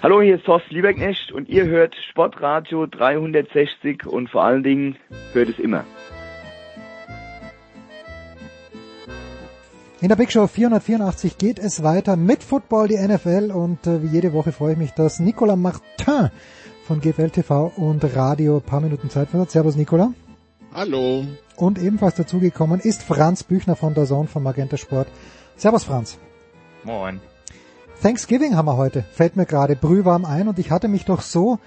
Hallo, 0.03 0.21
hier 0.21 0.35
ist 0.35 0.45
Thorsten 0.45 0.75
Lieberknecht 0.75 1.31
und 1.31 1.49
ihr 1.49 1.65
hört 1.65 1.95
Sportradio 2.11 2.85
360 2.85 4.05
und 4.05 4.29
vor 4.29 4.43
allen 4.43 4.61
Dingen 4.61 4.95
hört 5.33 5.49
es 5.49 5.57
immer. 5.57 5.85
In 9.99 10.09
der 10.09 10.15
Big 10.15 10.31
Show 10.31 10.45
484 10.45 11.39
geht 11.39 11.57
es 11.57 11.81
weiter 11.81 12.15
mit 12.15 12.43
Football, 12.43 12.89
die 12.89 12.97
NFL 12.97 13.51
und 13.51 13.87
äh, 13.87 14.03
wie 14.03 14.07
jede 14.07 14.33
Woche 14.33 14.51
freue 14.51 14.73
ich 14.73 14.77
mich, 14.77 14.91
dass 14.91 15.19
Nicolas 15.19 15.57
Martin 15.57 16.29
von 16.85 17.01
GFL 17.01 17.31
TV 17.31 17.73
und 17.75 18.03
Radio 18.15 18.57
ein 18.57 18.61
paar 18.61 18.81
Minuten 18.81 19.09
Zeit 19.09 19.33
hat. 19.33 19.49
Servus 19.49 19.75
Nicola. 19.75 20.13
Hallo. 20.75 21.25
Und 21.55 21.79
ebenfalls 21.79 22.13
dazugekommen 22.13 22.79
ist 22.81 23.01
Franz 23.01 23.43
Büchner 23.43 23.75
von 23.75 23.95
der 23.95 24.05
Zone 24.05 24.27
von 24.27 24.43
Magenta 24.43 24.77
Sport. 24.77 25.07
Servus 25.55 25.85
Franz. 25.85 26.19
Moin. 26.83 27.19
Thanksgiving 28.01 28.55
haben 28.55 28.67
wir 28.67 28.77
heute, 28.77 29.03
fällt 29.11 29.35
mir 29.35 29.45
gerade 29.45 29.75
brühwarm 29.75 30.23
ein 30.23 30.47
und 30.47 30.59
ich 30.59 30.69
hatte 30.69 30.87
mich 30.87 31.05
doch 31.05 31.21
so 31.21 31.59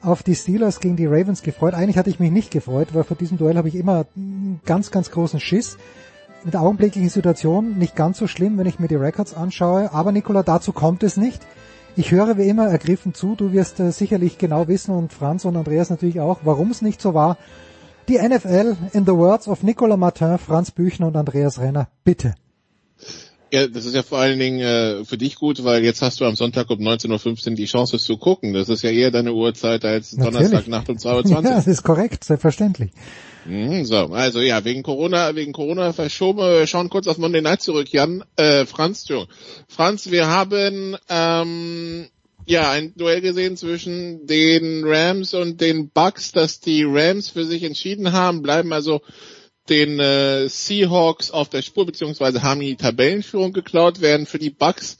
auf 0.00 0.22
die 0.22 0.34
Steelers 0.34 0.80
gegen 0.80 0.96
die 0.96 1.06
Ravens 1.06 1.42
gefreut. 1.42 1.74
Eigentlich 1.74 1.98
hatte 1.98 2.10
ich 2.10 2.18
mich 2.18 2.30
nicht 2.30 2.50
gefreut, 2.50 2.88
weil 2.92 3.04
vor 3.04 3.16
diesem 3.16 3.38
Duell 3.38 3.56
habe 3.56 3.68
ich 3.68 3.74
immer 3.74 4.06
ganz, 4.64 4.90
ganz 4.90 5.10
großen 5.10 5.40
Schiss. 5.40 5.76
In 6.44 6.50
der 6.50 6.62
augenblicklichen 6.62 7.10
Situation 7.10 7.78
nicht 7.78 7.96
ganz 7.96 8.18
so 8.18 8.26
schlimm, 8.26 8.58
wenn 8.58 8.66
ich 8.66 8.78
mir 8.78 8.88
die 8.88 8.96
Records 8.96 9.34
anschaue. 9.34 9.92
Aber 9.92 10.12
Nicola, 10.12 10.42
dazu 10.42 10.72
kommt 10.72 11.02
es 11.02 11.16
nicht. 11.16 11.42
Ich 11.96 12.10
höre 12.10 12.36
wie 12.38 12.48
immer 12.48 12.66
ergriffen 12.66 13.14
zu. 13.14 13.34
Du 13.34 13.52
wirst 13.52 13.78
äh, 13.78 13.92
sicherlich 13.92 14.36
genau 14.36 14.68
wissen 14.68 14.94
und 14.94 15.12
Franz 15.12 15.44
und 15.44 15.56
Andreas 15.56 15.90
natürlich 15.90 16.20
auch, 16.20 16.40
warum 16.44 16.70
es 16.70 16.82
nicht 16.82 17.00
so 17.00 17.14
war. 17.14 17.38
Die 18.08 18.18
NFL 18.18 18.76
in 18.92 19.06
the 19.06 19.12
words 19.12 19.48
of 19.48 19.62
Nicolas 19.62 19.98
Martin, 19.98 20.38
Franz 20.38 20.70
Büchner 20.70 21.06
und 21.06 21.16
Andreas 21.16 21.60
Renner. 21.60 21.88
Bitte. 22.04 22.34
Ja, 23.54 23.68
das 23.68 23.84
ist 23.84 23.94
ja 23.94 24.02
vor 24.02 24.18
allen 24.18 24.40
Dingen 24.40 24.58
äh, 24.58 25.04
für 25.04 25.16
dich 25.16 25.36
gut, 25.36 25.62
weil 25.62 25.84
jetzt 25.84 26.02
hast 26.02 26.18
du 26.20 26.24
am 26.24 26.34
Sonntag 26.34 26.68
um 26.70 26.80
19.15 26.80 27.50
Uhr 27.50 27.54
die 27.54 27.66
Chance, 27.66 27.94
es 27.94 28.02
zu 28.02 28.16
gucken. 28.16 28.52
Das 28.52 28.68
ist 28.68 28.82
ja 28.82 28.90
eher 28.90 29.12
deine 29.12 29.32
Uhrzeit 29.32 29.84
als 29.84 30.10
Donnerstagnacht 30.10 30.88
um 30.88 30.96
2.20 30.96 31.24
Uhr. 31.24 31.30
Ja, 31.30 31.40
das 31.40 31.68
ist 31.68 31.84
korrekt, 31.84 32.24
selbstverständlich. 32.24 32.90
Mhm, 33.44 33.84
so, 33.84 33.96
also 33.96 34.40
ja, 34.40 34.64
wegen 34.64 34.82
Corona, 34.82 35.36
wegen 35.36 35.52
Corona 35.52 35.92
verschoben, 35.92 36.40
wir 36.40 36.66
schauen 36.66 36.90
kurz 36.90 37.06
auf 37.06 37.16
Monday 37.18 37.42
Night 37.42 37.62
zurück. 37.62 37.92
Jan, 37.92 38.24
äh, 38.34 38.66
Franz. 38.66 39.06
Franz, 39.68 40.10
wir 40.10 40.26
haben 40.26 40.96
ähm, 41.08 42.08
ja 42.46 42.72
ein 42.72 42.92
Duell 42.96 43.20
gesehen 43.20 43.56
zwischen 43.56 44.26
den 44.26 44.82
Rams 44.84 45.32
und 45.32 45.60
den 45.60 45.90
Bucks, 45.90 46.32
dass 46.32 46.58
die 46.58 46.82
Rams 46.82 47.28
für 47.28 47.44
sich 47.44 47.62
entschieden 47.62 48.10
haben, 48.10 48.42
bleiben 48.42 48.72
also 48.72 49.00
den 49.68 49.98
äh, 49.98 50.48
Seahawks 50.48 51.30
auf 51.30 51.48
der 51.48 51.62
Spur, 51.62 51.86
beziehungsweise 51.86 52.42
haben 52.42 52.60
die 52.60 52.76
Tabellenführung 52.76 53.52
geklaut, 53.52 54.00
werden 54.00 54.26
für 54.26 54.38
die 54.38 54.50
Bucks, 54.50 54.98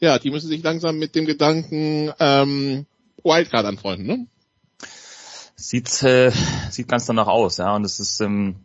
ja, 0.00 0.18
die 0.18 0.30
müssen 0.30 0.48
sich 0.48 0.62
langsam 0.62 0.98
mit 0.98 1.14
dem 1.14 1.26
Gedanken 1.26 2.12
ähm, 2.20 2.86
Wildcard 3.22 3.66
anfreunden, 3.66 4.06
ne? 4.06 4.26
Sieht, 5.56 6.02
äh, 6.02 6.30
sieht 6.70 6.88
ganz 6.88 7.06
danach 7.06 7.26
aus, 7.26 7.56
ja, 7.58 7.74
und 7.74 7.84
es 7.84 8.00
ist, 8.00 8.20
ähm, 8.20 8.56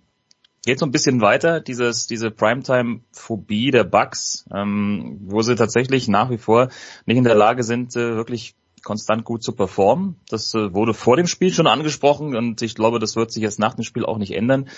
geht 0.65 0.79
so 0.79 0.85
ein 0.85 0.91
bisschen 0.91 1.21
weiter, 1.21 1.61
dieses, 1.61 2.07
diese 2.07 2.31
Primetime-Phobie 2.31 3.71
der 3.71 3.85
Bucks, 3.85 4.45
ähm, 4.53 5.19
wo 5.23 5.41
sie 5.41 5.55
tatsächlich 5.55 6.07
nach 6.07 6.29
wie 6.29 6.37
vor 6.37 6.69
nicht 7.05 7.17
in 7.17 7.23
der 7.23 7.35
Lage 7.35 7.63
sind, 7.63 7.95
äh, 7.95 8.15
wirklich 8.15 8.55
konstant 8.83 9.23
gut 9.23 9.43
zu 9.43 9.53
performen. 9.53 10.15
Das 10.29 10.53
äh, 10.53 10.73
wurde 10.73 10.93
vor 10.93 11.17
dem 11.17 11.27
Spiel 11.27 11.53
schon 11.53 11.67
angesprochen 11.67 12.35
und 12.35 12.61
ich 12.61 12.75
glaube, 12.75 12.99
das 12.99 13.15
wird 13.15 13.31
sich 13.31 13.43
jetzt 13.43 13.59
nach 13.59 13.73
dem 13.73 13.83
Spiel 13.83 14.05
auch 14.05 14.17
nicht 14.17 14.33
ändern, 14.33 14.69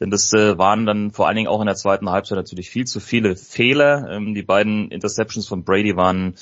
denn 0.00 0.10
das 0.10 0.32
äh, 0.32 0.58
waren 0.58 0.86
dann 0.86 1.10
vor 1.10 1.26
allen 1.26 1.36
Dingen 1.36 1.48
auch 1.48 1.60
in 1.60 1.66
der 1.66 1.76
zweiten 1.76 2.10
Halbzeit 2.10 2.36
natürlich 2.36 2.70
viel 2.70 2.86
zu 2.86 3.00
viele 3.00 3.36
Fehler. 3.36 4.08
Ähm, 4.10 4.34
die 4.34 4.42
beiden 4.42 4.90
Interceptions 4.90 5.46
von 5.46 5.64
Brady 5.64 5.96
waren 5.96 6.34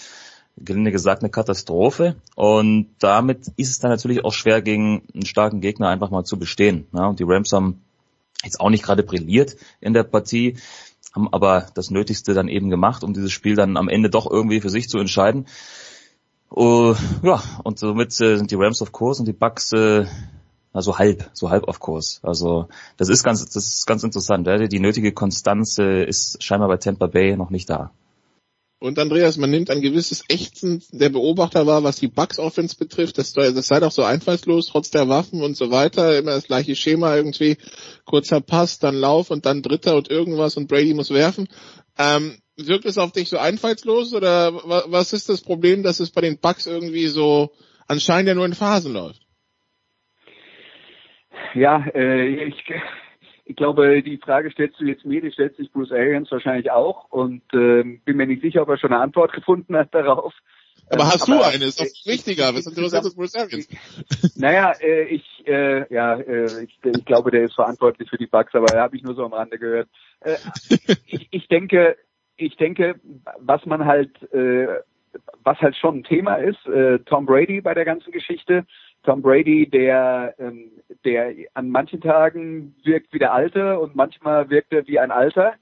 gelinde 0.58 0.90
gesagt 0.90 1.22
eine 1.22 1.30
Katastrophe 1.30 2.16
und 2.34 2.88
damit 2.98 3.48
ist 3.56 3.70
es 3.70 3.78
dann 3.78 3.90
natürlich 3.90 4.24
auch 4.24 4.32
schwer 4.32 4.62
gegen 4.62 5.02
einen 5.12 5.26
starken 5.26 5.60
Gegner 5.60 5.88
einfach 5.88 6.10
mal 6.10 6.24
zu 6.24 6.38
bestehen. 6.38 6.86
Ja, 6.92 7.06
und 7.06 7.20
die 7.20 7.24
Rams 7.26 7.52
haben 7.52 7.82
jetzt 8.42 8.60
auch 8.60 8.70
nicht 8.70 8.84
gerade 8.84 9.02
brilliert 9.02 9.56
in 9.80 9.92
der 9.92 10.04
Partie, 10.04 10.56
haben 11.14 11.32
aber 11.32 11.66
das 11.74 11.90
Nötigste 11.90 12.34
dann 12.34 12.48
eben 12.48 12.70
gemacht, 12.70 13.04
um 13.04 13.12
dieses 13.12 13.32
Spiel 13.32 13.54
dann 13.54 13.76
am 13.76 13.88
Ende 13.88 14.10
doch 14.10 14.30
irgendwie 14.30 14.60
für 14.60 14.70
sich 14.70 14.88
zu 14.88 14.98
entscheiden. 14.98 15.46
Uh, 16.50 16.94
ja, 17.22 17.42
und 17.64 17.78
somit 17.78 18.12
äh, 18.20 18.36
sind 18.36 18.50
die 18.50 18.56
Rams 18.56 18.80
auf 18.80 18.92
Kurs 18.92 19.18
und 19.18 19.26
die 19.26 19.32
Bucks 19.32 19.72
äh, 19.72 20.06
also 20.76 20.98
halb, 20.98 21.30
so 21.32 21.48
halb 21.48 21.64
auf 21.68 21.80
Kurs. 21.80 22.20
Also 22.22 22.68
das 22.98 23.08
ist 23.08 23.22
ganz, 23.22 23.44
das 23.46 23.66
ist 23.66 23.86
ganz 23.86 24.04
interessant. 24.04 24.46
Ja? 24.46 24.58
Die 24.58 24.78
nötige 24.78 25.12
Konstanz 25.12 25.78
äh, 25.78 26.04
ist 26.04 26.42
scheinbar 26.42 26.68
bei 26.68 26.76
Tampa 26.76 27.06
Bay 27.06 27.34
noch 27.34 27.48
nicht 27.48 27.70
da. 27.70 27.92
Und 28.78 28.98
Andreas, 28.98 29.38
man 29.38 29.50
nimmt 29.50 29.70
ein 29.70 29.80
gewisses 29.80 30.22
Ächzen 30.28 30.82
der 30.92 31.08
Beobachter 31.08 31.66
wahr, 31.66 31.82
was 31.82 31.96
die 31.96 32.08
Bucks 32.08 32.38
Offense 32.38 32.76
betrifft. 32.76 33.16
Das, 33.16 33.32
das 33.32 33.66
sei 33.66 33.80
doch 33.80 33.90
so 33.90 34.02
einfallslos, 34.02 34.66
trotz 34.66 34.90
der 34.90 35.08
Waffen 35.08 35.42
und 35.42 35.56
so 35.56 35.70
weiter. 35.70 36.18
Immer 36.18 36.32
das 36.32 36.46
gleiche 36.46 36.76
Schema 36.76 37.16
irgendwie. 37.16 37.56
Kurzer 38.04 38.42
Pass, 38.42 38.78
dann 38.78 38.96
Lauf 38.96 39.30
und 39.30 39.46
dann 39.46 39.62
Dritter 39.62 39.96
und 39.96 40.10
irgendwas 40.10 40.58
und 40.58 40.68
Brady 40.68 40.92
muss 40.92 41.08
werfen. 41.08 41.48
Ähm, 41.96 42.36
wirkt 42.56 42.84
es 42.84 42.98
auf 42.98 43.12
dich 43.12 43.28
so 43.28 43.38
einfallslos 43.38 44.14
oder 44.14 44.52
was 44.54 45.12
ist 45.12 45.28
das 45.28 45.42
Problem, 45.42 45.82
dass 45.82 46.00
es 46.00 46.10
bei 46.10 46.20
den 46.20 46.38
Bugs 46.38 46.66
irgendwie 46.66 47.08
so 47.08 47.52
anscheinend 47.86 48.28
ja 48.28 48.34
nur 48.34 48.46
in 48.46 48.54
Phasen 48.54 48.92
läuft? 48.92 49.20
Ja, 51.54 51.86
äh, 51.94 52.48
ich, 52.48 52.64
ich 53.44 53.56
glaube, 53.56 54.02
die 54.02 54.18
Frage 54.18 54.50
stellst 54.50 54.80
du 54.80 54.84
jetzt 54.84 55.04
mir, 55.04 55.20
die 55.20 55.32
stellt 55.32 55.56
sich 55.56 55.70
Bruce 55.70 55.92
Arians 55.92 56.30
wahrscheinlich 56.30 56.70
auch 56.70 57.10
und 57.10 57.42
äh, 57.52 57.82
bin 57.82 58.16
mir 58.16 58.26
nicht 58.26 58.42
sicher, 58.42 58.62
ob 58.62 58.68
er 58.68 58.78
schon 58.78 58.92
eine 58.92 59.02
Antwort 59.02 59.32
gefunden 59.32 59.76
hat 59.76 59.94
darauf. 59.94 60.32
Aber 60.88 61.02
ähm, 61.02 61.06
hast 61.06 61.22
aber, 61.22 61.38
du 61.38 61.46
eine? 61.46 61.64
Ist 61.64 61.80
doch 61.80 61.86
wichtiger. 62.04 62.54
Was 62.54 62.66
interessiert 62.66 63.04
das 63.04 63.14
Bruce 63.14 63.34
Arians? 63.34 63.68
Naja, 64.36 64.72
äh, 64.80 65.04
ich, 65.04 65.24
äh, 65.46 65.92
ja, 65.92 66.14
äh, 66.14 66.64
ich, 66.64 66.78
ich 66.84 67.04
glaube, 67.04 67.30
der 67.30 67.44
ist 67.44 67.54
verantwortlich 67.54 68.08
für 68.10 68.18
die 68.18 68.26
Bugs, 68.26 68.54
aber 68.54 68.66
da 68.66 68.82
habe 68.82 68.96
ich 68.96 69.02
nur 69.02 69.14
so 69.14 69.24
am 69.24 69.32
Rande 69.32 69.58
gehört. 69.58 69.88
Äh, 70.20 70.36
ich, 71.06 71.28
ich 71.30 71.48
denke, 71.48 71.96
ich 72.36 72.56
denke, 72.56 73.00
was 73.38 73.64
man 73.66 73.84
halt, 73.84 74.10
äh, 74.32 74.66
was 75.42 75.58
halt 75.60 75.76
schon 75.76 75.98
ein 75.98 76.04
Thema 76.04 76.36
ist, 76.36 76.66
äh, 76.66 76.98
Tom 77.00 77.26
Brady 77.26 77.60
bei 77.60 77.74
der 77.74 77.84
ganzen 77.84 78.12
Geschichte. 78.12 78.66
Tom 79.02 79.22
Brady, 79.22 79.68
der, 79.68 80.34
ähm, 80.38 80.70
der 81.04 81.32
an 81.54 81.70
manchen 81.70 82.00
Tagen 82.00 82.74
wirkt 82.84 83.12
wie 83.12 83.18
der 83.18 83.32
Alte 83.32 83.78
und 83.78 83.94
manchmal 83.94 84.50
wirkt 84.50 84.72
er 84.72 84.86
wie 84.86 84.98
ein 84.98 85.10
Alter. 85.10 85.54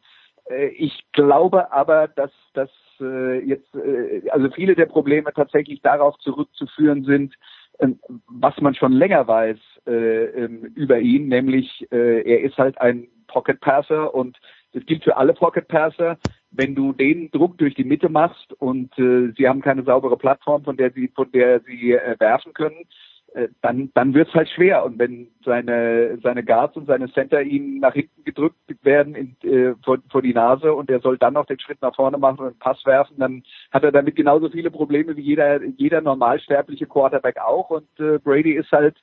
Äh, 0.49 0.69
ich 0.69 1.05
glaube 1.13 1.73
aber, 1.73 2.09
dass 2.09 2.33
dass 2.55 2.71
äh, 3.01 3.41
jetzt, 3.45 3.75
äh, 3.75 4.29
also 4.31 4.51
viele 4.51 4.75
der 4.75 4.87
Probleme 4.87 5.33
tatsächlich 5.33 5.83
darauf 5.83 6.17
zurückzuführen 6.19 7.05
sind, 7.05 7.35
äh, 7.79 7.89
was 8.29 8.61
man 8.61 8.75
schon 8.75 8.93
länger 8.93 9.27
weiß 9.27 9.59
äh, 9.87 10.25
ähm, 10.25 10.73
über 10.75 10.99
ihn, 10.99 11.29
nämlich 11.29 11.87
äh, 11.93 12.23
er 12.23 12.41
ist 12.43 12.57
halt 12.57 12.81
ein 12.81 13.09
Pocket 13.27 13.61
Passer 13.61 14.15
und 14.15 14.39
das 14.73 14.85
gilt 14.87 15.05
für 15.05 15.17
alle 15.17 15.35
Pocket 15.35 15.67
Passer 15.69 16.19
wenn 16.57 16.75
du 16.75 16.93
den 16.93 17.31
Druck 17.31 17.59
durch 17.59 17.75
die 17.75 17.85
Mitte 17.85 18.09
machst 18.09 18.53
und 18.61 18.97
äh, 18.99 19.33
sie 19.37 19.49
haben 19.49 19.61
keine 19.61 19.83
saubere 19.83 20.17
Plattform, 20.17 20.65
von 20.65 20.77
der 20.77 20.91
sie 20.93 21.09
von 21.09 21.31
der 21.33 21.61
sie 21.61 21.93
äh, 21.93 22.17
werfen 22.19 22.53
können, 22.53 22.87
äh, 23.35 23.49
dann, 23.63 23.91
dann 23.95 24.15
wird's 24.15 24.33
halt 24.33 24.49
schwer. 24.49 24.85
Und 24.85 24.99
wenn 24.99 25.29
seine, 25.45 26.19
seine 26.23 26.45
Guards 26.45 26.77
und 26.77 26.87
seine 26.87 27.11
Center 27.13 27.43
ihm 27.43 27.81
nach 27.81 27.93
hinten 27.93 28.23
gedrückt 28.25 28.57
werden 28.83 29.17
in, 29.17 29.37
äh, 29.43 29.75
vor, 29.85 29.99
vor 30.11 30.23
die 30.23 30.33
Nase 30.33 30.73
und 30.73 30.89
er 30.89 31.01
soll 31.01 31.19
dann 31.19 31.35
noch 31.35 31.47
den 31.47 31.59
Schritt 31.59 31.83
nach 31.83 31.97
vorne 31.97 32.17
machen 32.17 32.39
und 32.39 32.47
einen 32.47 32.59
Pass 32.59 32.85
werfen, 32.87 33.17
dann 33.19 33.43
hat 33.73 33.83
er 33.83 33.91
damit 33.91 34.15
genauso 34.15 34.49
viele 34.49 34.71
Probleme 34.71 35.17
wie 35.17 35.23
jeder, 35.23 35.63
jeder 35.65 36.01
normalsterbliche 36.01 36.87
Quarterback 36.87 37.39
auch. 37.39 37.71
Und 37.71 37.89
äh, 37.99 38.19
Brady 38.19 38.53
ist 38.53 38.71
halt 38.71 38.97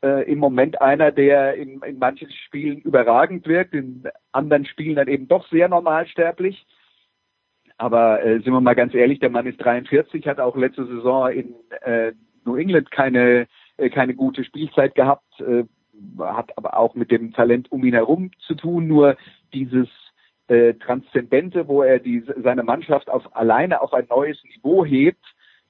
äh, 0.00 0.30
im 0.30 0.38
Moment 0.38 0.80
einer, 0.80 1.10
der 1.10 1.54
in, 1.54 1.82
in 1.82 1.98
manchen 1.98 2.30
Spielen 2.46 2.78
überragend 2.82 3.48
wirkt, 3.48 3.74
in 3.74 4.04
anderen 4.30 4.64
Spielen 4.64 4.94
dann 4.94 5.08
eben 5.08 5.26
doch 5.26 5.48
sehr 5.48 5.68
normalsterblich. 5.68 6.64
Aber 7.82 8.24
äh, 8.24 8.38
sind 8.40 8.52
wir 8.52 8.60
mal 8.60 8.74
ganz 8.74 8.94
ehrlich, 8.94 9.18
der 9.18 9.30
Mann 9.30 9.44
ist 9.44 9.58
43, 9.58 10.28
hat 10.28 10.38
auch 10.38 10.56
letzte 10.56 10.86
Saison 10.86 11.28
in 11.32 11.54
äh, 11.80 12.12
New 12.44 12.54
England 12.54 12.92
keine 12.92 13.48
äh, 13.76 13.90
keine 13.90 14.14
gute 14.14 14.44
Spielzeit 14.44 14.94
gehabt, 14.94 15.40
äh, 15.40 15.64
hat 16.20 16.56
aber 16.56 16.76
auch 16.76 16.94
mit 16.94 17.10
dem 17.10 17.32
Talent 17.32 17.72
um 17.72 17.82
ihn 17.84 17.94
herum 17.94 18.30
zu 18.46 18.54
tun. 18.54 18.86
Nur 18.86 19.16
dieses 19.52 19.88
äh, 20.46 20.74
Transzendente, 20.74 21.66
wo 21.66 21.82
er 21.82 21.98
die, 21.98 22.22
seine 22.40 22.62
Mannschaft 22.62 23.10
auf, 23.10 23.34
alleine 23.34 23.80
auf 23.80 23.92
ein 23.92 24.06
neues 24.08 24.38
Niveau 24.44 24.84
hebt, 24.84 25.24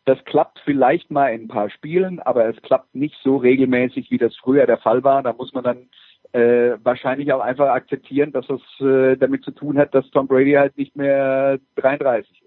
das 0.04 0.22
klappt 0.26 0.60
vielleicht 0.66 1.10
mal 1.10 1.28
in 1.28 1.44
ein 1.44 1.48
paar 1.48 1.70
Spielen, 1.70 2.20
aber 2.20 2.46
es 2.46 2.60
klappt 2.60 2.94
nicht 2.94 3.16
so 3.22 3.38
regelmäßig, 3.38 4.10
wie 4.10 4.18
das 4.18 4.36
früher 4.36 4.66
der 4.66 4.78
Fall 4.78 5.02
war. 5.02 5.22
Da 5.22 5.32
muss 5.32 5.54
man 5.54 5.64
dann 5.64 5.88
äh, 6.32 6.78
wahrscheinlich 6.82 7.32
auch 7.32 7.40
einfach 7.40 7.68
akzeptieren, 7.68 8.32
dass 8.32 8.46
es 8.48 8.60
äh, 8.84 9.16
damit 9.16 9.44
zu 9.44 9.50
tun 9.50 9.78
hat, 9.78 9.94
dass 9.94 10.10
Tom 10.10 10.26
Brady 10.26 10.52
halt 10.52 10.76
nicht 10.76 10.96
mehr 10.96 11.58
33 11.76 12.42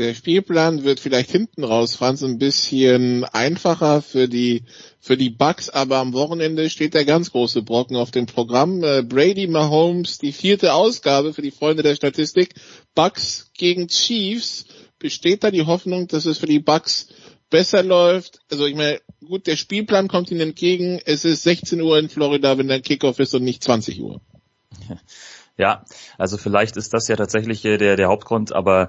der 0.00 0.14
Spielplan 0.14 0.82
wird 0.82 0.98
vielleicht 0.98 1.30
hinten 1.30 1.62
raus, 1.62 1.94
Franz, 1.94 2.22
ein 2.22 2.38
bisschen 2.38 3.24
einfacher 3.24 4.00
für 4.00 4.28
die 4.28 4.62
für 4.98 5.18
die 5.18 5.28
Bucks, 5.28 5.68
aber 5.68 5.98
am 5.98 6.14
Wochenende 6.14 6.70
steht 6.70 6.94
der 6.94 7.04
ganz 7.04 7.32
große 7.32 7.60
Brocken 7.62 7.96
auf 7.96 8.10
dem 8.10 8.24
Programm. 8.24 8.82
Äh, 8.82 9.02
Brady 9.02 9.46
Mahomes, 9.46 10.16
die 10.16 10.32
vierte 10.32 10.72
Ausgabe 10.72 11.34
für 11.34 11.42
die 11.42 11.50
Freunde 11.50 11.82
der 11.82 11.96
Statistik. 11.96 12.54
Bucks 12.94 13.50
gegen 13.56 13.88
Chiefs. 13.88 14.64
Besteht 14.98 15.44
da 15.44 15.50
die 15.50 15.66
Hoffnung, 15.66 16.08
dass 16.08 16.24
es 16.24 16.38
für 16.38 16.46
die 16.46 16.60
Bucks 16.60 17.08
besser 17.50 17.82
läuft? 17.82 18.40
Also 18.50 18.66
ich 18.66 18.74
meine, 18.74 19.00
gut, 19.26 19.46
der 19.46 19.56
Spielplan 19.56 20.08
kommt 20.08 20.30
ihnen 20.30 20.40
entgegen. 20.40 21.00
Es 21.04 21.24
ist 21.24 21.42
16 21.42 21.80
Uhr 21.80 21.98
in 21.98 22.08
Florida, 22.08 22.56
wenn 22.56 22.68
der 22.68 22.80
Kickoff 22.80 23.18
ist 23.18 23.34
und 23.34 23.44
nicht 23.44 23.62
20 23.62 24.00
Uhr. 24.00 24.20
Ja, 25.56 25.84
also 26.16 26.38
vielleicht 26.38 26.78
ist 26.78 26.94
das 26.94 27.06
ja 27.08 27.16
tatsächlich 27.16 27.60
der, 27.60 27.96
der 27.96 28.08
Hauptgrund, 28.08 28.50
aber 28.54 28.88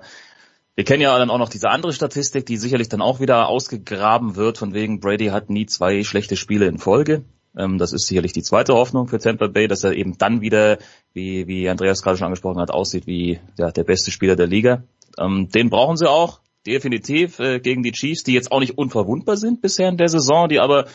wir 0.76 0.86
kennen 0.86 1.02
ja 1.02 1.18
dann 1.18 1.30
auch 1.30 1.38
noch 1.38 1.50
diese 1.50 1.70
andere 1.70 1.92
Statistik, 1.92 2.46
die 2.46 2.56
sicherlich 2.56 2.88
dann 2.88 3.02
auch 3.02 3.20
wieder 3.20 3.50
ausgegraben 3.50 4.38
wird, 4.38 4.58
von 4.58 4.74
wegen 4.74 5.02
Brady 5.02 5.28
hat 5.28 5.50
nie 5.50 5.66
zwei 5.66 6.04
schlechte 6.06 6.38
Spiele 6.38 6.68
in 6.68 6.78
Folge. 6.78 7.26
Ähm, 7.58 7.78
das 7.78 7.92
ist 7.92 8.08
sicherlich 8.08 8.32
die 8.32 8.42
zweite 8.42 8.74
Hoffnung 8.74 9.08
für 9.08 9.20
Tampa 9.20 9.48
Bay, 9.48 9.68
dass 9.68 9.84
er 9.84 9.94
eben 9.94 10.18
dann 10.18 10.42
wieder, 10.42 10.78
wie, 11.14 11.46
wie 11.48 11.68
Andreas 11.68 12.02
gerade 12.02 12.18
schon 12.18 12.26
angesprochen 12.26 12.62
hat, 12.62 12.72
aussieht 12.72 13.06
wie 13.06 13.40
ja, 13.58 13.72
der 13.72 13.84
beste 13.84 14.12
Spieler 14.12 14.38
der 14.38 14.48
Liga. 14.48 14.84
Ähm, 15.20 15.50
den 15.50 15.70
brauchen 15.70 15.98
sie 15.98 16.10
auch, 16.10 16.40
definitiv, 16.66 17.40
äh, 17.40 17.60
gegen 17.60 17.84
die 17.84 17.92
Chiefs, 17.92 18.24
die 18.24 18.34
jetzt 18.34 18.52
auch 18.52 18.60
nicht 18.60 18.78
unverwundbar 18.78 19.38
sind 19.38 19.62
bisher 19.62 19.90
in 19.90 19.98
der 19.98 20.10
Saison, 20.10 20.50
die 20.50 20.60
aber 20.60 20.88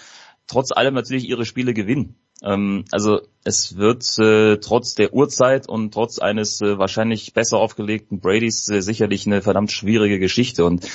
trotz 0.47 0.73
allem 0.73 0.95
natürlich 0.95 1.29
ihre 1.29 1.45
Spiele 1.45 1.75
gewinnen. 1.75 2.17
Ähm, 2.43 2.85
also 2.91 3.21
es 3.45 3.77
wird 3.77 4.05
äh, 4.19 4.59
trotz 4.59 4.95
der 4.95 5.13
Uhrzeit 5.13 5.69
und 5.69 5.95
trotz 5.95 6.19
eines 6.19 6.61
äh, 6.61 6.79
wahrscheinlich 6.79 7.33
besser 7.33 7.59
aufgelegten 7.59 8.21
Bradys 8.21 8.69
äh, 8.69 8.83
sicherlich 8.83 9.27
eine 9.27 9.43
verdammt 9.43 9.73
schwierige 9.73 10.19
Geschichte. 10.19 10.65
Und 10.65 10.89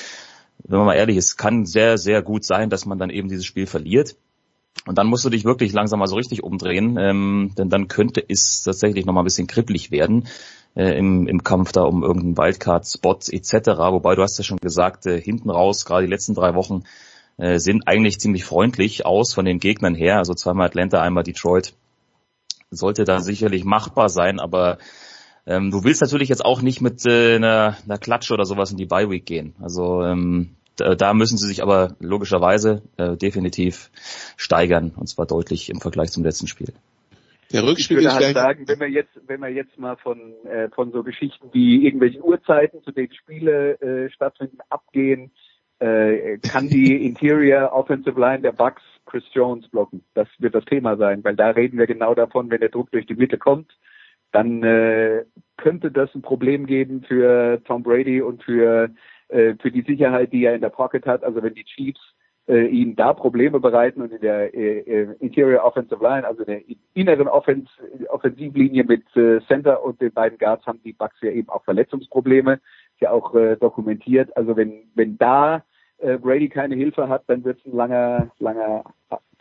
wenn 0.63 0.77
man 0.77 0.87
mal 0.87 0.95
ehrlich 0.95 1.17
ist, 1.17 1.37
kann 1.37 1.65
sehr, 1.65 1.97
sehr 1.97 2.21
gut 2.21 2.45
sein, 2.45 2.69
dass 2.69 2.85
man 2.85 2.99
dann 2.99 3.09
eben 3.09 3.29
dieses 3.29 3.45
Spiel 3.45 3.65
verliert. 3.65 4.15
Und 4.85 4.97
dann 4.97 5.07
musst 5.07 5.25
du 5.25 5.29
dich 5.29 5.43
wirklich 5.43 5.73
langsam 5.73 5.99
mal 5.99 6.07
so 6.07 6.15
richtig 6.15 6.43
umdrehen, 6.43 6.97
ähm, 6.97 7.51
denn 7.57 7.69
dann 7.69 7.87
könnte 7.87 8.23
es 8.27 8.63
tatsächlich 8.63 9.05
noch 9.05 9.13
mal 9.13 9.21
ein 9.21 9.25
bisschen 9.25 9.47
kribbelig 9.47 9.91
werden 9.91 10.27
äh, 10.75 10.97
im, 10.97 11.27
im 11.27 11.43
Kampf 11.43 11.71
da 11.71 11.83
um 11.83 12.03
irgendeinen 12.03 12.37
Wildcard-Spot 12.37 13.19
etc. 13.29 13.53
Wobei 13.91 14.15
du 14.15 14.21
hast 14.21 14.37
ja 14.37 14.43
schon 14.43 14.57
gesagt, 14.57 15.05
äh, 15.05 15.19
hinten 15.19 15.49
raus, 15.49 15.85
gerade 15.85 16.05
die 16.05 16.11
letzten 16.11 16.35
drei 16.35 16.55
Wochen, 16.55 16.83
äh, 17.37 17.59
sind 17.59 17.87
eigentlich 17.87 18.19
ziemlich 18.19 18.45
freundlich 18.45 19.05
aus 19.05 19.33
von 19.33 19.45
den 19.45 19.59
Gegnern 19.59 19.95
her. 19.95 20.17
Also 20.17 20.33
zweimal 20.33 20.67
Atlanta, 20.67 21.01
einmal 21.01 21.23
Detroit. 21.23 21.73
Sollte 22.69 23.03
da 23.03 23.19
sicherlich 23.19 23.65
machbar 23.65 24.09
sein, 24.09 24.39
aber 24.39 24.77
ähm, 25.45 25.71
du 25.71 25.83
willst 25.83 26.01
natürlich 26.01 26.29
jetzt 26.29 26.45
auch 26.45 26.61
nicht 26.61 26.81
mit 26.81 27.05
äh, 27.05 27.35
einer, 27.35 27.77
einer 27.83 27.97
Klatsche 27.97 28.33
oder 28.33 28.45
sowas 28.45 28.71
in 28.71 28.77
die 28.77 28.85
Bye 28.85 29.09
Week 29.09 29.25
gehen. 29.25 29.55
Also 29.59 30.03
ähm, 30.03 30.55
da, 30.77 30.95
da 30.95 31.13
müssen 31.13 31.37
sie 31.37 31.47
sich 31.47 31.61
aber 31.61 31.95
logischerweise 31.99 32.83
äh, 32.97 33.17
definitiv 33.17 33.91
steigern 34.37 34.91
und 34.95 35.07
zwar 35.07 35.25
deutlich 35.25 35.69
im 35.69 35.81
Vergleich 35.81 36.11
zum 36.11 36.23
letzten 36.23 36.47
Spiel. 36.47 36.73
Der 37.53 37.63
Rückspiel 37.63 37.99
ich 37.99 38.03
würde 38.05 38.15
halt 38.15 38.35
sagen, 38.35 38.67
wenn 38.67 38.79
wir 38.79 38.89
jetzt, 38.89 39.19
wenn 39.27 39.41
wir 39.41 39.49
jetzt 39.49 39.77
mal 39.77 39.97
von 39.97 40.33
äh, 40.45 40.69
von 40.69 40.91
so 40.91 41.03
Geschichten 41.03 41.49
wie 41.53 41.85
irgendwelche 41.85 42.23
Uhrzeiten, 42.23 42.81
zu 42.83 42.91
denen 42.91 43.13
Spiele 43.13 43.79
äh, 43.81 44.09
stattfinden, 44.11 44.57
abgehen, 44.69 45.31
äh, 45.79 46.37
kann 46.39 46.67
die 46.67 47.05
Interior 47.05 47.73
Offensive 47.73 48.19
Line 48.19 48.41
der 48.41 48.51
Bucks 48.51 48.83
Chris 49.05 49.23
Jones 49.33 49.67
blocken. 49.69 50.03
Das 50.13 50.27
wird 50.39 50.55
das 50.55 50.65
Thema 50.65 50.95
sein, 50.97 51.23
weil 51.23 51.35
da 51.35 51.49
reden 51.49 51.77
wir 51.77 51.87
genau 51.87 52.13
davon, 52.13 52.49
wenn 52.49 52.61
der 52.61 52.69
Druck 52.69 52.91
durch 52.91 53.05
die 53.05 53.15
Mitte 53.15 53.37
kommt, 53.37 53.77
dann 54.31 54.63
äh, 54.63 55.25
könnte 55.57 55.91
das 55.91 56.13
ein 56.15 56.21
Problem 56.21 56.65
geben 56.65 57.03
für 57.03 57.61
Tom 57.65 57.83
Brady 57.83 58.21
und 58.21 58.43
für 58.43 58.89
äh, 59.27 59.55
für 59.61 59.71
die 59.71 59.81
Sicherheit, 59.81 60.31
die 60.33 60.45
er 60.45 60.55
in 60.55 60.61
der 60.61 60.69
Pocket 60.69 61.05
hat. 61.05 61.23
Also 61.23 61.41
wenn 61.41 61.53
die 61.53 61.65
Chiefs 61.65 62.01
äh, 62.47 62.65
ihm 62.67 62.95
da 62.95 63.13
Probleme 63.13 63.59
bereiten 63.59 64.01
und 64.01 64.11
in 64.11 64.21
der 64.21 64.53
äh, 64.53 64.79
äh 64.79 65.15
Interior 65.19 65.63
Offensive 65.63 66.03
Line, 66.03 66.25
also 66.25 66.43
in 66.43 66.47
der 66.47 66.61
inneren 66.93 67.27
Offens 67.27 67.69
Offensivlinie 68.09 68.83
mit 68.83 69.03
äh, 69.15 69.39
Center 69.47 69.83
und 69.83 70.01
den 70.01 70.11
beiden 70.11 70.37
Guards 70.37 70.65
haben 70.65 70.81
die 70.83 70.93
Bucks 70.93 71.17
ja 71.21 71.31
eben 71.31 71.49
auch 71.49 71.63
Verletzungsprobleme, 71.63 72.53
ist 72.53 73.01
ja 73.01 73.11
auch 73.11 73.33
äh, 73.35 73.57
dokumentiert. 73.57 74.35
Also 74.35 74.55
wenn 74.55 74.89
wenn 74.95 75.17
da 75.17 75.63
äh, 75.99 76.17
Brady 76.17 76.49
keine 76.49 76.75
Hilfe 76.75 77.09
hat, 77.09 77.23
dann 77.27 77.43
wird 77.43 77.59
es 77.59 77.65
ein 77.65 77.75
langer, 77.75 78.31
langer 78.39 78.83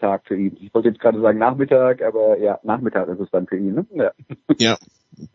Tag 0.00 0.22
für 0.26 0.36
ihn. 0.36 0.56
Ich 0.60 0.74
wollte 0.74 0.88
jetzt 0.88 1.00
gerade 1.00 1.20
sagen 1.20 1.38
Nachmittag, 1.38 2.02
aber 2.02 2.38
ja, 2.38 2.58
Nachmittag 2.62 3.08
ist 3.08 3.20
es 3.20 3.30
dann 3.30 3.46
für 3.46 3.56
ihn. 3.56 3.74
Ne? 3.74 3.86
Ja. 3.94 4.12
ja, 4.58 4.78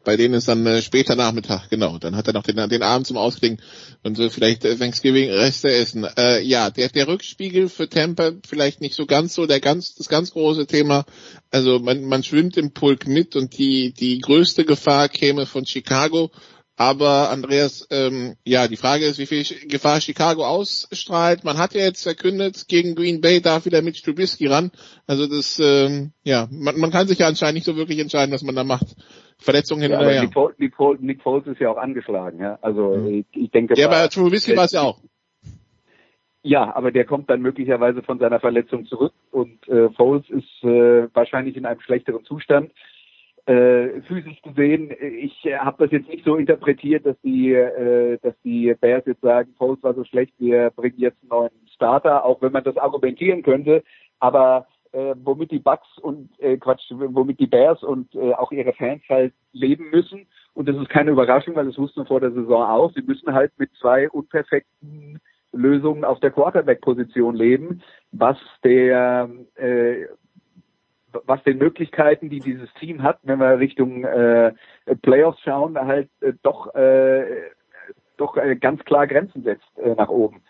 bei 0.04 0.18
denen 0.18 0.34
ist 0.34 0.48
dann 0.48 0.66
äh, 0.66 0.82
später 0.82 1.16
Nachmittag, 1.16 1.70
genau. 1.70 1.98
Dann 1.98 2.16
hat 2.16 2.28
er 2.28 2.34
noch 2.34 2.44
den, 2.44 2.70
den 2.70 2.84
Abend 2.84 3.08
zum 3.08 3.18
Ausklingen 3.18 3.62
und 4.04 4.16
so 4.18 4.30
vielleicht 4.30 4.66
äh, 4.66 4.76
Thanksgiving 4.76 5.30
Reste 5.30 5.72
essen. 5.72 6.06
Äh, 6.18 6.42
ja, 6.42 6.70
der, 6.70 6.90
der 6.90 7.08
Rückspiegel 7.08 7.70
für 7.70 7.88
Tampa 7.90 8.32
vielleicht 8.48 8.82
nicht 8.82 8.96
so 8.96 9.06
ganz 9.06 9.34
so 9.34 9.46
der 9.46 9.60
ganz, 9.60 9.96
das 9.96 10.10
ganz 10.10 10.32
große 10.32 10.66
Thema. 10.68 11.06
Also 11.52 11.80
man, 11.80 12.04
man 12.06 12.24
schwimmt 12.24 12.58
im 12.58 12.72
Pulk 12.72 13.08
mit 13.08 13.36
und 13.36 13.58
die, 13.58 13.94
die 13.94 14.20
größte 14.20 14.66
Gefahr 14.66 15.10
käme 15.10 15.46
von 15.46 15.66
Chicago 15.66 16.32
aber 16.78 17.30
Andreas, 17.30 17.88
ähm, 17.90 18.36
ja, 18.44 18.68
die 18.68 18.76
Frage 18.76 19.06
ist, 19.06 19.18
wie 19.18 19.26
viel 19.26 19.44
Gefahr 19.68 20.02
Chicago 20.02 20.46
ausstrahlt. 20.46 21.46
Man 21.46 21.58
hat 21.58 21.74
ja 21.74 21.82
jetzt 21.82 22.04
verkündet, 22.04 22.66
gegen 22.68 22.96
Green 22.96 23.22
Bay 23.22 23.42
darf 23.42 23.66
wieder 23.66 23.82
mit 23.82 23.96
Stubisky 23.96 24.48
ran. 24.48 24.72
Also 25.08 25.26
das, 25.28 25.60
ähm, 25.60 26.12
ja, 26.24 26.48
man, 26.52 26.78
man 26.78 26.92
kann 26.92 27.08
sich 27.08 27.20
ja 27.20 27.28
anscheinend 27.28 27.56
nicht 27.56 27.66
so 27.66 27.78
wirklich 27.78 28.00
entscheiden, 28.00 28.34
was 28.34 28.44
man 28.44 28.56
da 28.56 28.66
macht. 28.66 28.96
Verletzungen 29.38 29.84
hin 29.84 29.92
ja, 29.92 30.00
oder 30.00 30.10
her. 30.12 30.22
Nick, 30.24 30.34
Foles, 30.34 30.58
Nick, 30.58 30.76
Foles, 30.76 31.02
Nick 31.02 31.22
Foles 31.22 31.48
ist 31.48 31.60
ja 31.60 31.70
auch 31.70 31.78
angeschlagen, 31.78 32.40
ja. 32.40 32.58
Also 32.62 32.96
mhm. 32.96 33.08
ich, 33.08 33.26
ich 33.32 33.52
denke. 33.52 33.76
Ja, 33.78 33.88
bei 33.88 34.08
Trubisky 34.08 34.56
war 34.58 34.66
es 34.66 34.74
ja 34.74 34.82
auch. 34.82 35.00
Ja, 36.44 36.76
aber 36.76 36.92
der 36.92 37.06
kommt 37.06 37.30
dann 37.30 37.42
möglicherweise 37.42 38.04
von 38.04 38.20
seiner 38.20 38.40
Verletzung 38.40 38.86
zurück 38.86 39.14
und 39.32 39.68
äh, 39.68 39.90
Foles 39.92 40.30
ist 40.30 40.64
äh, 40.64 41.08
wahrscheinlich 41.14 41.58
in 41.58 41.66
einem 41.66 41.80
schlechteren 41.80 42.24
Zustand 42.24 42.72
äh, 43.46 44.02
physisch 44.02 44.42
gesehen, 44.42 44.92
ich 45.00 45.46
äh, 45.46 45.58
habe 45.58 45.84
das 45.84 45.92
jetzt 45.92 46.10
nicht 46.10 46.26
so 46.26 46.36
interpretiert, 46.36 47.06
dass 47.06 47.20
die, 47.22 47.54
äh, 47.54 48.18
dass 48.22 48.34
die 48.44 48.74
Bears 48.80 49.06
jetzt 49.06 49.22
sagen, 49.22 49.54
Foles 49.58 49.82
war 49.84 49.94
so 49.94 50.04
schlecht, 50.04 50.34
wir 50.40 50.72
bringen 50.72 50.98
jetzt 50.98 51.22
einen 51.22 51.30
neuen 51.30 51.68
Starter, 51.74 52.26
auch 52.26 52.42
wenn 52.42 52.52
man 52.52 52.64
das 52.64 52.78
argumentieren 52.78 53.44
könnte. 53.44 53.84
Aber 54.20 54.68
äh, 54.94 55.14
womit 55.24 55.52
die 55.52 55.60
Bucks 55.60 55.98
und 56.02 56.30
äh, 56.40 56.58
Quatsch, 56.58 56.90
womit 56.90 57.40
die 57.40 57.48
Bears 57.48 57.84
und 57.84 58.16
äh, 58.16 58.34
auch 58.34 58.52
ihre 58.52 58.74
Fans 58.74 59.04
halt 59.10 59.34
leben 59.52 59.90
müssen. 59.92 60.26
Und 60.54 60.70
das 60.70 60.78
ist 60.78 60.90
keine 60.90 61.12
Überraschung, 61.12 61.56
weil 61.56 61.66
das 61.66 61.78
wussten 61.78 62.02
wir 62.02 62.06
vor 62.06 62.22
der 62.22 62.32
Saison 62.32 62.64
auch. 62.64 62.94
Sie 62.94 63.02
müssen 63.02 63.34
halt 63.34 63.52
mit 63.58 63.70
zwei 63.80 64.10
unperfekten 64.10 65.20
Lösungen 65.52 66.04
auf 66.04 66.20
der 66.20 66.32
Quarterback-Position 66.32 67.36
leben, 67.36 67.82
was 68.12 68.38
der 68.64 69.30
äh, 69.56 70.06
was 71.26 71.44
den 71.44 71.58
Möglichkeiten, 71.58 72.30
die 72.30 72.40
dieses 72.40 72.74
Team 72.76 73.04
hat, 73.04 73.20
wenn 73.24 73.40
wir 73.40 73.60
Richtung 73.60 74.04
äh, 74.04 74.54
Playoffs 75.02 75.42
schauen, 75.42 75.78
halt 75.78 76.10
äh, 76.22 76.34
doch 76.44 76.74
äh, 76.76 77.26
doch 78.18 78.38
äh, 78.38 78.56
ganz 78.56 78.84
klar 78.86 79.08
Grenzen 79.08 79.44
setzt 79.44 79.78
äh, 79.78 79.96
nach 79.96 80.10
oben. 80.10 80.42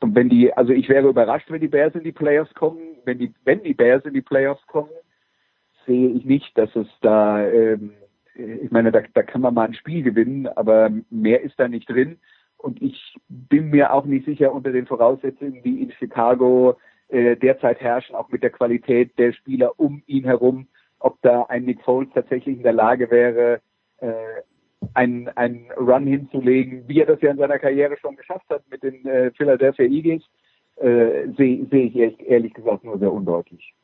Und 0.00 0.14
wenn 0.14 0.28
die, 0.28 0.52
also 0.52 0.72
ich 0.72 0.88
wäre 0.88 1.08
überrascht, 1.08 1.50
wenn 1.50 1.60
die 1.60 1.68
Bears 1.68 1.94
in 1.94 2.04
die 2.04 2.12
Playoffs 2.12 2.54
kommen. 2.54 2.80
Wenn 3.04 3.18
die, 3.18 3.32
wenn 3.44 3.62
die 3.62 3.74
Bears 3.74 4.04
in 4.04 4.14
die 4.14 4.22
Playoffs 4.22 4.66
kommen, 4.66 4.90
sehe 5.86 6.10
ich 6.10 6.24
nicht, 6.24 6.56
dass 6.56 6.74
es 6.74 6.86
da, 7.02 7.46
ähm, 7.46 7.92
ich 8.34 8.70
meine, 8.70 8.92
da, 8.92 9.02
da 9.12 9.22
kann 9.22 9.42
man 9.42 9.54
mal 9.54 9.66
ein 9.66 9.74
Spiel 9.74 10.02
gewinnen, 10.02 10.48
aber 10.48 10.90
mehr 11.10 11.42
ist 11.42 11.58
da 11.58 11.68
nicht 11.68 11.88
drin. 11.88 12.18
Und 12.56 12.80
ich 12.82 13.16
bin 13.28 13.70
mir 13.70 13.92
auch 13.92 14.04
nicht 14.04 14.26
sicher 14.26 14.52
unter 14.52 14.72
den 14.72 14.86
Voraussetzungen, 14.86 15.64
wie 15.64 15.82
in 15.82 15.92
Chicago 15.92 16.78
äh, 17.10 17.36
derzeit 17.36 17.80
herrschen, 17.80 18.14
auch 18.14 18.28
mit 18.28 18.42
der 18.42 18.50
Qualität 18.50 19.18
der 19.18 19.32
Spieler 19.32 19.72
um 19.78 20.02
ihn 20.06 20.24
herum, 20.24 20.68
ob 20.98 21.20
da 21.22 21.44
ein 21.44 21.64
Nick 21.64 21.82
Foles 21.82 22.08
tatsächlich 22.14 22.56
in 22.56 22.62
der 22.62 22.72
Lage 22.72 23.10
wäre, 23.10 23.60
äh, 23.98 24.12
einen, 24.94 25.28
einen 25.28 25.70
Run 25.72 26.06
hinzulegen, 26.06 26.88
wie 26.88 27.00
er 27.00 27.06
das 27.06 27.20
ja 27.20 27.30
in 27.30 27.38
seiner 27.38 27.58
Karriere 27.58 27.96
schon 27.98 28.16
geschafft 28.16 28.46
hat 28.48 28.62
mit 28.70 28.82
den 28.82 29.04
äh, 29.06 29.30
Philadelphia 29.32 29.86
Eagles, 29.86 30.22
äh, 30.76 31.28
sehe 31.36 31.66
seh 31.70 31.82
ich 31.84 31.96
ehrlich, 31.96 32.20
ehrlich 32.26 32.54
gesagt 32.54 32.84
nur 32.84 32.98
sehr 32.98 33.12
undeutlich. 33.12 33.74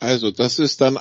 Also 0.00 0.30
das 0.30 0.58
ist 0.58 0.80
dann 0.80 0.96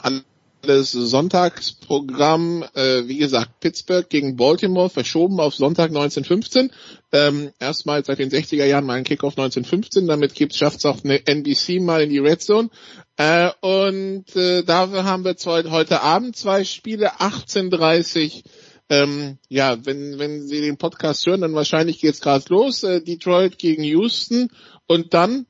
alles 0.64 0.92
Sonntagsprogramm, 0.92 2.64
äh, 2.74 3.08
wie 3.08 3.18
gesagt, 3.18 3.60
Pittsburgh 3.60 4.08
gegen 4.10 4.38
Baltimore, 4.38 4.90
verschoben 4.90 5.40
auf 5.40 5.56
Sonntag 5.56 5.90
1915. 5.90 6.72
Ähm, 7.12 7.52
erstmal 7.60 8.04
seit 8.06 8.20
den 8.20 8.30
60er 8.30 8.66
Jahren 8.66 8.86
mal 8.86 8.98
ein 8.98 9.04
Kickoff 9.04 9.38
1915, 9.38 10.08
damit 10.08 10.56
schafft 10.56 10.78
es 10.78 10.86
auch 10.86 11.04
eine 11.04 11.28
NBC 11.28 11.82
mal 11.82 12.04
in 12.04 12.10
die 12.10 12.20
Red 12.20 12.42
Zone. 12.42 12.70
Äh, 13.18 13.52
und 13.62 14.36
äh, 14.36 14.64
dafür 14.64 15.04
haben 15.04 15.26
wir 15.26 15.36
heute 15.72 16.02
Abend 16.02 16.38
zwei 16.38 16.64
Spiele, 16.64 17.20
18.30 17.20 18.44
ähm, 18.90 19.38
ja, 19.50 19.86
wenn, 19.86 20.20
wenn 20.20 20.46
Sie 20.46 20.62
den 20.62 20.78
Podcast 20.78 21.26
hören, 21.26 21.42
dann 21.42 21.56
wahrscheinlich 21.56 22.00
geht's 22.00 22.22
gerade 22.22 22.46
los. 22.50 22.84
Äh, 22.84 23.02
Detroit 23.02 23.58
gegen 23.58 23.84
Houston 23.84 24.50
und 24.88 25.14
dann 25.14 25.46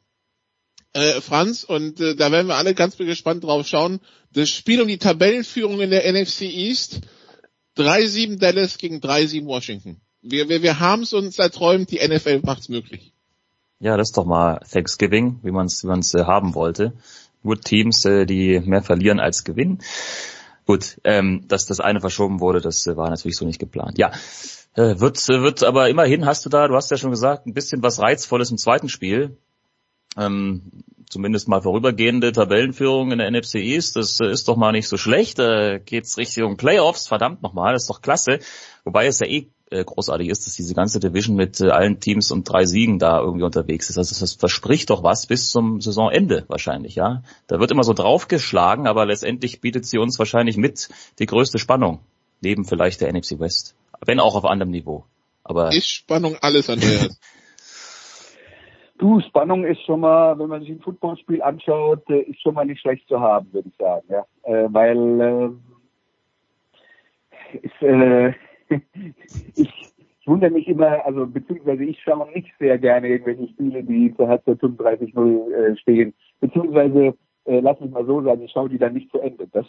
äh, 0.94 1.22
Franz, 1.22 1.64
und 1.64 2.00
äh, 2.00 2.16
da 2.16 2.32
werden 2.32 2.48
wir 2.48 2.56
alle 2.56 2.74
ganz 2.74 2.98
gespannt 2.98 3.44
drauf 3.44 3.68
schauen, 3.68 4.00
das 4.32 4.50
Spiel 4.50 4.82
um 4.82 4.88
die 4.88 4.98
Tabellenführung 4.98 5.82
in 5.82 5.89
der 5.89 6.12
NFC 6.12 6.41
East, 6.44 7.02
3-7 7.78 8.38
Dallas 8.39 8.78
gegen 8.78 8.98
3-7 8.98 9.46
Washington. 9.46 10.02
Wir, 10.22 10.48
wir, 10.50 10.62
wir 10.62 10.80
haben 10.80 11.04
es 11.04 11.14
uns 11.14 11.39
erträumt, 11.39 11.91
die 11.91 12.00
NFL 12.08 12.41
macht's 12.44 12.70
möglich. 12.70 13.14
Ja, 13.80 13.98
das 13.98 14.10
ist 14.10 14.18
doch 14.18 14.26
mal 14.26 14.62
Thanksgiving, 14.72 15.39
wie 15.44 15.52
man 15.52 15.66
es 15.66 15.84
wie 15.84 16.18
äh, 16.18 16.24
haben 16.24 16.56
wollte. 16.56 16.94
Nur 17.41 17.60
Teams, 17.60 18.06
äh, 18.06 18.26
die 18.26 18.62
mehr 18.62 18.82
verlieren 18.82 19.20
als 19.20 19.44
gewinnen. 19.44 19.80
Gut, 20.66 21.02
ähm, 21.04 21.46
dass 21.50 21.66
das 21.66 21.82
eine 21.82 22.00
verschoben 22.00 22.39
wurde, 22.39 22.62
das 22.62 22.88
äh, 22.88 22.96
war 22.96 23.10
natürlich 23.10 23.36
so 23.36 23.46
nicht 23.46 23.60
geplant. 23.60 23.98
Ja, 23.98 24.12
äh, 24.76 25.00
wird, 25.00 25.18
äh, 25.28 25.41
wird 25.41 25.64
aber 25.64 25.89
immerhin 25.89 26.26
hast 26.26 26.46
du 26.46 26.50
da, 26.50 26.68
du 26.68 26.76
hast 26.76 26.89
ja 26.91 26.98
schon 26.98 27.12
gesagt, 27.12 27.46
ein 27.46 27.54
bisschen 27.54 27.84
was 27.84 28.00
Reizvolles 28.00 28.52
im 28.52 28.58
zweiten 28.58 28.88
Spiel. 28.88 29.38
Ähm, 30.18 30.61
zumindest 31.09 31.47
mal 31.47 31.61
vorübergehende 31.61 32.32
Tabellenführung 32.32 33.11
in 33.11 33.20
der 33.20 33.32
NFC 33.32 33.55
East, 33.55 33.95
das 33.95 34.20
äh, 34.20 34.30
ist 34.32 34.47
doch 34.47 34.57
mal 34.57 34.72
nicht 34.72 34.88
so 34.88 34.97
schlecht. 34.97 35.39
Da 35.39 35.78
geht's 35.78 36.18
Richtung 36.18 36.57
Playoffs, 36.57 37.07
verdammt 37.07 37.41
nochmal, 37.41 37.74
das 37.74 37.84
ist 37.84 37.89
doch 37.89 38.01
klasse. 38.01 38.39
Wobei 38.84 39.05
es 39.05 39.20
ja 39.20 39.28
eh 39.28 39.47
äh, 39.74 39.84
großartig 39.84 40.30
ist, 40.30 40.45
dass 40.45 40.55
diese 40.55 40.76
ganze 40.76 40.99
Division 40.99 41.36
mit 41.36 41.59
äh, 41.59 41.70
allen 41.70 41.99
Teams 41.99 42.32
und 42.32 42.47
drei 42.47 42.66
Siegen 42.66 42.99
da 42.99 43.20
irgendwie 43.20 43.45
unterwegs 43.45 43.89
ist. 43.89 43.97
Also 43.97 44.20
das 44.20 44.34
verspricht 44.34 44.89
doch 44.89 45.03
was 45.03 45.26
bis 45.26 45.49
zum 45.49 45.82
Saisonende 45.82 46.45
wahrscheinlich, 46.47 46.95
ja. 46.95 47.24
Da 47.47 47.59
wird 47.59 47.72
immer 47.72 47.84
so 47.84 47.93
draufgeschlagen, 47.93 48.88
aber 48.88 49.05
letztendlich 49.05 49.61
bietet 49.61 49.86
sie 49.86 49.97
uns 49.97 50.20
wahrscheinlich 50.20 50.57
mit 50.57 50.89
die 51.20 51.26
größte 51.26 51.59
Spannung, 51.59 51.99
neben 52.41 52.66
vielleicht 52.66 53.01
der 53.01 53.11
NFC 53.11 53.39
West. 53.39 53.76
Wenn 54.05 54.20
auch 54.20 54.36
auf 54.36 54.45
anderem 54.45 54.72
Niveau. 54.72 55.05
Aber 55.43 55.74
ist 55.74 55.88
Spannung 55.88 56.38
alles, 56.41 56.70
Andreas? 56.70 57.20
Du, 59.04 59.20
Spannung 59.20 59.66
ist 59.66 59.82
schon 59.82 59.99
mal, 59.99 60.39
wenn 60.39 60.47
man 60.47 60.62
sich 60.62 60.70
ein 60.70 60.80
Footballspiel 60.80 61.41
anschaut, 61.41 62.10
äh, 62.10 62.22
ist 62.22 62.41
schon 62.41 62.54
mal 62.54 62.66
nicht 62.66 62.80
schlecht 62.80 63.06
zu 63.10 63.20
haben, 63.20 63.51
würde 63.51 63.68
ich 63.68 63.76
sagen, 63.76 64.08
ja. 64.08 64.26
Äh, 64.43 64.70
weil 64.70 65.58
äh, 67.51 67.58
ist, 67.58 67.82
äh, 67.82 68.32
ich, 69.58 69.91
ich 70.22 70.26
wundere 70.26 70.51
mich 70.51 70.70
immer, 70.70 71.06
also 71.06 71.28
beziehungsweise 71.28 71.84
ich 71.84 72.01
schaue 72.01 72.32
nicht 72.32 72.49
sehr 72.60 72.78
gerne 72.78 73.10
irgendwelche 73.10 73.49
Spiele, 73.49 73.84
die 73.84 74.16
zur 74.16 74.30
Halbzeit 74.30 74.60
35-0 74.60 75.51
äh, 75.51 75.76
stehen. 75.76 76.14
Beziehungsweise, 76.39 77.14
äh, 77.43 77.60
lass 77.60 77.82
mich 77.82 77.91
mal 77.91 78.06
so 78.06 78.22
sagen, 78.22 78.41
ich 78.41 78.51
schaue 78.51 78.70
die 78.70 78.78
dann 78.78 78.93
nicht 78.93 79.12
zu 79.12 79.20
Ende. 79.20 79.49
Das, 79.51 79.68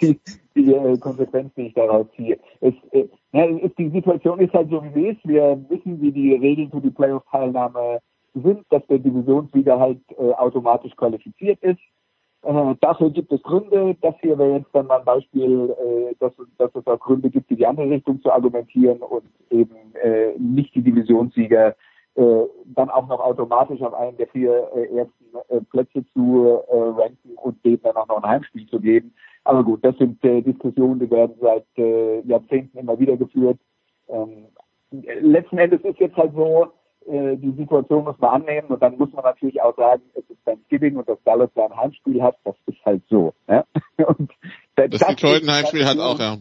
die, 0.00 0.20
die 0.54 0.72
äh, 0.72 0.98
Konsequenz, 0.98 1.52
die 1.54 1.68
ich 1.68 1.74
daraus 1.74 2.06
ziehe. 2.16 2.38
Es, 2.60 2.74
äh, 2.92 3.08
ja, 3.32 3.46
es, 3.46 3.74
die 3.76 3.90
Situation 3.90 4.40
ist 4.40 4.52
halt 4.54 4.70
so, 4.70 4.82
wie 4.82 4.92
sie 4.92 5.08
ist. 5.08 5.28
Wir 5.28 5.62
wissen, 5.68 6.00
wie 6.00 6.12
die 6.12 6.34
Regeln 6.34 6.70
für 6.70 6.80
die 6.80 6.90
Playoff-Teilnahme 6.90 8.00
sind, 8.34 8.64
dass 8.70 8.86
der 8.86 8.98
Divisionssieger 8.98 9.78
halt 9.78 10.00
äh, 10.18 10.32
automatisch 10.32 10.94
qualifiziert 10.96 11.60
ist. 11.62 11.80
Äh, 12.42 12.74
dafür 12.80 13.10
gibt 13.10 13.32
es 13.32 13.42
Gründe. 13.42 13.96
Das 14.00 14.14
hier 14.20 14.38
wäre 14.38 14.58
jetzt 14.58 14.70
dann 14.72 14.86
mal 14.86 15.00
ein 15.00 15.04
Beispiel, 15.04 15.74
äh, 15.78 16.14
dass, 16.20 16.32
dass 16.58 16.74
es 16.74 16.86
auch 16.86 17.00
Gründe 17.00 17.30
gibt, 17.30 17.50
die 17.50 17.56
die 17.56 17.66
andere 17.66 17.90
Richtung 17.90 18.20
zu 18.22 18.32
argumentieren 18.32 18.98
und 18.98 19.24
eben 19.50 19.76
äh, 20.02 20.32
nicht 20.38 20.74
die 20.74 20.82
Divisionssieger 20.82 21.74
dann 22.14 22.90
auch 22.90 23.06
noch 23.08 23.20
automatisch 23.20 23.80
auf 23.82 23.94
einen 23.94 24.16
der 24.16 24.26
vier 24.28 24.68
äh, 24.74 24.98
ersten 24.98 25.24
äh, 25.48 25.60
Plätze 25.70 26.04
zu 26.12 26.60
äh, 26.68 26.76
ranken 26.76 27.34
und 27.36 27.64
dem 27.64 27.80
dann 27.82 27.96
auch 27.96 28.08
noch 28.08 28.22
ein 28.22 28.28
Heimspiel 28.28 28.66
zu 28.68 28.80
geben. 28.80 29.14
Aber 29.44 29.64
gut, 29.64 29.84
das 29.84 29.96
sind 29.96 30.22
äh, 30.24 30.42
Diskussionen, 30.42 31.00
die 31.00 31.10
werden 31.10 31.36
seit 31.40 31.66
äh, 31.76 32.20
Jahrzehnten 32.22 32.78
immer 32.78 32.98
wieder 32.98 33.16
geführt. 33.16 33.58
Ähm, 34.08 34.46
letzten 34.90 35.58
Endes 35.58 35.80
ist 35.82 35.98
jetzt 35.98 36.16
halt 36.16 36.34
so, 36.34 36.66
äh, 37.06 37.36
die 37.36 37.52
Situation 37.52 38.04
muss 38.04 38.18
man 38.18 38.42
annehmen 38.42 38.68
und 38.68 38.82
dann 38.82 38.98
muss 38.98 39.12
man 39.12 39.24
natürlich 39.24 39.60
auch 39.62 39.76
sagen, 39.76 40.02
es 40.14 40.28
ist 40.28 40.44
Thanksgiving 40.44 40.96
und 40.96 41.08
dass 41.08 41.22
Dallas 41.24 41.50
da 41.54 41.66
ein 41.66 41.76
Heimspiel 41.76 42.22
hat, 42.22 42.36
das 42.44 42.56
ist 42.66 42.84
halt 42.84 43.02
so. 43.08 43.32
Ja? 43.48 43.64
Und 44.06 44.30
das, 44.76 44.90
das 44.90 45.00
Detroit 45.00 45.42
ein 45.42 45.50
Heimspiel 45.50 45.84
hat 45.84 45.98
auch, 45.98 46.18
ja. 46.18 46.36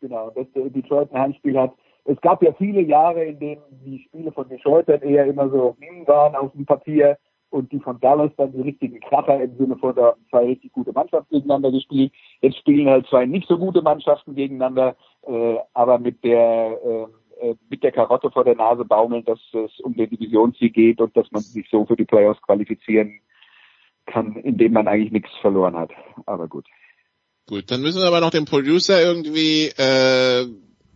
Genau, 0.00 0.30
dass 0.30 0.46
Detroit 0.52 1.12
ein 1.12 1.20
Heimspiel 1.20 1.58
hat. 1.58 1.72
Es 2.04 2.20
gab 2.20 2.42
ja 2.42 2.52
viele 2.52 2.82
Jahre, 2.82 3.24
in 3.24 3.38
denen 3.38 3.62
die 3.84 4.00
Spiele 4.00 4.32
von 4.32 4.48
Detroit 4.48 4.88
dann 4.88 5.02
eher 5.02 5.26
immer 5.26 5.48
so 5.48 5.76
waren 6.06 6.34
auf 6.34 6.52
dem 6.52 6.66
Papier 6.66 7.18
und 7.50 7.70
die 7.72 7.80
von 7.80 8.00
Dallas 8.00 8.32
dann 8.36 8.52
die 8.52 8.60
richtigen 8.60 9.00
Kracher 9.00 9.40
im 9.40 9.56
Sinne 9.56 9.76
von 9.76 9.94
da 9.94 10.14
zwei 10.28 10.44
richtig 10.44 10.72
gute 10.72 10.92
Mannschaften 10.92 11.34
gegeneinander 11.34 11.70
gespielt. 11.70 12.12
Jetzt 12.40 12.58
spielen 12.58 12.88
halt 12.88 13.06
zwei 13.06 13.26
nicht 13.26 13.48
so 13.48 13.58
gute 13.58 13.80
Mannschaften 13.80 14.34
gegeneinander, 14.34 14.96
äh, 15.26 15.56
aber 15.72 15.98
mit 15.98 16.22
der 16.24 16.78
äh, 16.84 17.06
äh, 17.40 17.54
mit 17.68 17.82
der 17.82 17.92
Karotte 17.92 18.30
vor 18.30 18.44
der 18.44 18.56
Nase 18.56 18.84
baumeln, 18.84 19.24
dass 19.24 19.40
es 19.52 19.80
um 19.80 19.94
den 19.94 20.10
Divisionssieg 20.10 20.74
geht 20.74 21.00
und 21.00 21.16
dass 21.16 21.30
man 21.32 21.42
sich 21.42 21.66
so 21.70 21.84
für 21.84 21.96
die 21.96 22.04
Playoffs 22.04 22.40
qualifizieren 22.42 23.20
kann, 24.06 24.36
indem 24.36 24.72
man 24.72 24.88
eigentlich 24.88 25.12
nichts 25.12 25.30
verloren 25.40 25.76
hat. 25.76 25.90
Aber 26.26 26.48
gut. 26.48 26.66
Gut, 27.48 27.70
dann 27.70 27.82
müssen 27.82 28.00
wir 28.00 28.08
aber 28.08 28.20
noch 28.20 28.30
den 28.30 28.44
Producer 28.44 29.02
irgendwie 29.02 29.66
äh, 29.76 30.46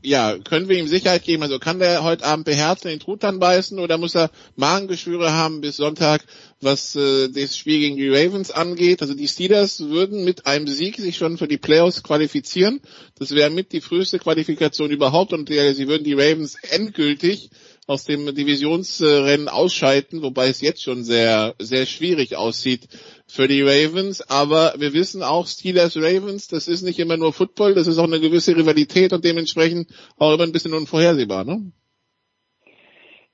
ja, 0.02 0.38
können 0.38 0.68
wir 0.68 0.78
ihm 0.78 0.86
Sicherheit 0.86 1.24
geben? 1.24 1.42
Also 1.42 1.58
kann 1.58 1.80
der 1.80 2.04
heute 2.04 2.24
Abend 2.24 2.44
beherzt 2.44 2.84
in 2.84 2.90
den 2.90 3.00
Truthahn 3.00 3.40
beißen 3.40 3.78
oder 3.78 3.98
muss 3.98 4.14
er 4.14 4.30
Magengeschwüre 4.56 5.32
haben 5.32 5.60
bis 5.60 5.76
Sonntag, 5.76 6.24
was 6.60 6.94
äh, 6.94 7.28
das 7.28 7.56
Spiel 7.56 7.80
gegen 7.80 7.96
die 7.96 8.08
Ravens 8.08 8.50
angeht? 8.50 9.02
Also 9.02 9.14
die 9.14 9.26
Steelers 9.26 9.80
würden 9.80 10.24
mit 10.24 10.46
einem 10.46 10.68
Sieg 10.68 10.96
sich 10.96 11.16
schon 11.16 11.36
für 11.36 11.48
die 11.48 11.58
Playoffs 11.58 12.02
qualifizieren. 12.02 12.80
Das 13.18 13.32
wäre 13.32 13.50
mit 13.50 13.72
die 13.72 13.80
früheste 13.80 14.18
Qualifikation 14.18 14.90
überhaupt 14.90 15.32
und 15.32 15.50
äh, 15.50 15.74
sie 15.74 15.88
würden 15.88 16.04
die 16.04 16.14
Ravens 16.14 16.56
endgültig 16.70 17.50
aus 17.88 18.04
dem 18.04 18.26
Divisionsrennen 18.26 19.48
ausschalten, 19.48 20.22
wobei 20.22 20.48
es 20.48 20.60
jetzt 20.60 20.82
schon 20.82 21.02
sehr, 21.02 21.54
sehr 21.58 21.86
schwierig 21.86 22.36
aussieht 22.36 22.86
für 23.26 23.48
die 23.48 23.62
Ravens. 23.62 24.20
Aber 24.30 24.74
wir 24.78 24.92
wissen 24.92 25.22
auch, 25.22 25.46
Steelers 25.46 25.96
Ravens, 25.96 26.48
das 26.48 26.68
ist 26.68 26.82
nicht 26.82 26.98
immer 26.98 27.16
nur 27.16 27.32
Football, 27.32 27.74
das 27.74 27.86
ist 27.86 27.98
auch 27.98 28.04
eine 28.04 28.20
gewisse 28.20 28.54
Rivalität 28.54 29.14
und 29.14 29.24
dementsprechend 29.24 29.88
auch 30.18 30.34
immer 30.34 30.44
ein 30.44 30.52
bisschen 30.52 30.74
unvorhersehbar, 30.74 31.44
ne? 31.44 31.72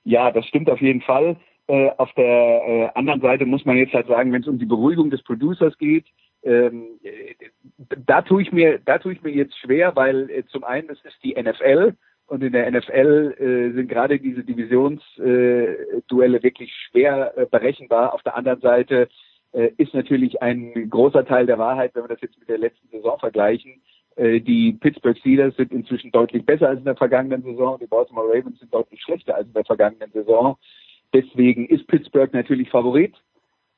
Ja, 0.05 0.31
das 0.31 0.47
stimmt 0.47 0.71
auf 0.71 0.81
jeden 0.81 1.01
Fall. 1.01 1.37
Äh, 1.67 1.91
auf 1.97 2.13
der 2.13 2.25
äh, 2.25 2.89
anderen 2.95 3.23
Seite 3.23 3.47
muss 3.47 3.65
man 3.65 3.77
jetzt 3.77 3.95
halt 3.95 4.07
sagen, 4.07 4.33
wenn 4.33 4.43
es 4.43 4.49
um 4.49 4.59
die 4.59 4.67
Beruhigung 4.67 5.11
des 5.11 5.23
Producers 5.25 5.77
geht, 5.79 6.05
ähm, 6.45 7.01
da 8.07 8.23
tue 8.23 8.43
ich 8.43 8.53
mir, 8.53 8.79
da 8.85 8.99
tue 8.99 9.15
ich 9.15 9.23
mir 9.23 9.33
jetzt 9.33 9.59
schwer, 9.59 9.97
weil 9.97 10.31
äh, 10.31 10.45
zum 10.47 10.63
einen 10.63 10.91
es 10.91 11.03
ist 11.05 11.17
die 11.25 11.35
NFL 11.35 11.95
und 12.27 12.43
in 12.43 12.53
der 12.53 12.71
NFL 12.71 13.35
äh, 13.39 13.75
sind 13.75 13.89
gerade 13.89 14.19
diese 14.19 14.45
Divisionsduelle 14.45 16.39
äh, 16.39 16.43
wirklich 16.43 16.73
schwer 16.89 17.37
äh, 17.37 17.47
berechenbar. 17.47 18.15
Auf 18.15 18.23
der 18.23 18.37
anderen 18.37 18.61
Seite 18.61 19.09
äh, 19.53 19.71
ist 19.77 19.95
natürlich 19.95 20.41
ein 20.43 20.89
großer 20.91 21.25
Teil 21.25 21.47
der 21.47 21.59
Wahrheit, 21.59 21.95
wenn 21.95 22.05
wir 22.05 22.09
das 22.09 22.23
jetzt 22.23 22.39
mit 22.39 22.49
der 22.49 22.59
letzten 22.59 22.89
Saison 22.89 23.19
vergleichen. 23.19 23.83
Äh, 24.17 24.41
die 24.41 24.73
Pittsburgh 24.73 25.19
Steelers 25.19 25.55
sind 25.57 25.73
inzwischen 25.73 26.13
deutlich 26.13 26.45
besser 26.47 26.69
als 26.69 26.79
in 26.79 26.85
der 26.85 26.97
vergangenen 26.97 27.43
Saison. 27.43 27.79
Die 27.79 27.87
Baltimore 27.87 28.29
Ravens 28.29 28.59
sind 28.59 28.73
deutlich 28.73 29.03
schlechter 29.03 29.35
als 29.35 29.47
in 29.47 29.55
der 29.55 29.65
vergangenen 29.65 30.11
Saison. 30.13 30.57
Deswegen 31.13 31.67
ist 31.67 31.87
Pittsburgh 31.87 32.33
natürlich 32.33 32.71
Favorit. 32.71 33.15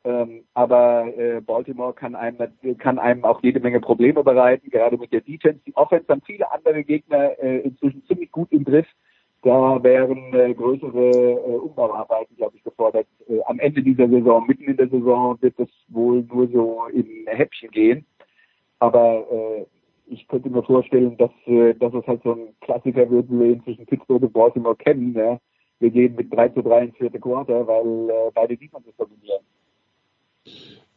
Ähm, 0.07 0.45
aber 0.55 1.13
äh, 1.19 1.41
Baltimore 1.41 1.93
kann 1.93 2.15
einem, 2.15 2.39
kann 2.79 3.01
einem 3.01 3.25
auch 3.25 3.43
jede 3.43 3.59
Menge 3.59 3.81
Probleme 3.81 4.23
bereiten, 4.23 4.71
gerade 4.71 4.97
mit 4.97 5.13
der 5.13 5.21
Defense. 5.21 5.61
Die 5.67 5.75
Offense 5.75 6.07
haben 6.09 6.23
viele 6.25 6.51
andere 6.53 6.85
Gegner 6.85 7.37
äh, 7.43 7.59
inzwischen 7.63 8.05
ziemlich 8.07 8.31
gut 8.31 8.53
im 8.53 8.63
Griff. 8.63 8.87
Da 9.43 9.83
wären 9.83 10.33
äh, 10.33 10.55
größere 10.55 11.11
äh, 11.11 11.57
Umbauarbeiten, 11.57 12.37
glaube 12.37 12.57
ich, 12.57 12.63
gefordert. 12.63 13.09
Äh, 13.29 13.41
am 13.47 13.59
Ende 13.59 13.83
dieser 13.83 14.09
Saison, 14.09 14.47
mitten 14.47 14.65
in 14.65 14.77
der 14.77 14.89
Saison, 14.89 15.37
wird 15.41 15.59
es 15.59 15.71
wohl 15.89 16.23
nur 16.23 16.47
so 16.49 16.85
in 16.93 17.27
Häppchen 17.27 17.73
gehen. 17.73 18.07
Aber 18.79 19.27
äh, 19.29 19.67
ich 20.07 20.29
könnte 20.29 20.51
mir 20.51 20.63
vorstellen, 20.63 21.17
dass, 21.17 21.33
äh, 21.47 21.75
dass 21.75 21.93
es 21.93 22.07
halt 22.07 22.23
so 22.23 22.33
ein 22.33 22.55
Klassiker 22.61 23.11
wird, 23.11 23.29
wie 23.29 23.41
wir 23.41 23.47
ihn 23.47 23.65
zwischen 23.65 23.87
Pittsburgh 23.87 24.23
und 24.23 24.33
Baltimore 24.33 24.77
kennen. 24.77 25.15
Ja? 25.15 25.41
wir 25.81 25.91
gehen 25.91 26.15
mit 26.15 26.33
3 26.33 26.51
zu 26.51 26.63
3 26.63 26.85
ins 26.85 26.97
vierte 26.97 27.21
Quarter, 27.21 27.67
weil 27.67 28.11
äh, 28.11 28.31
beide 28.35 28.57
Defenses 28.57 28.95
dominieren. 28.97 29.45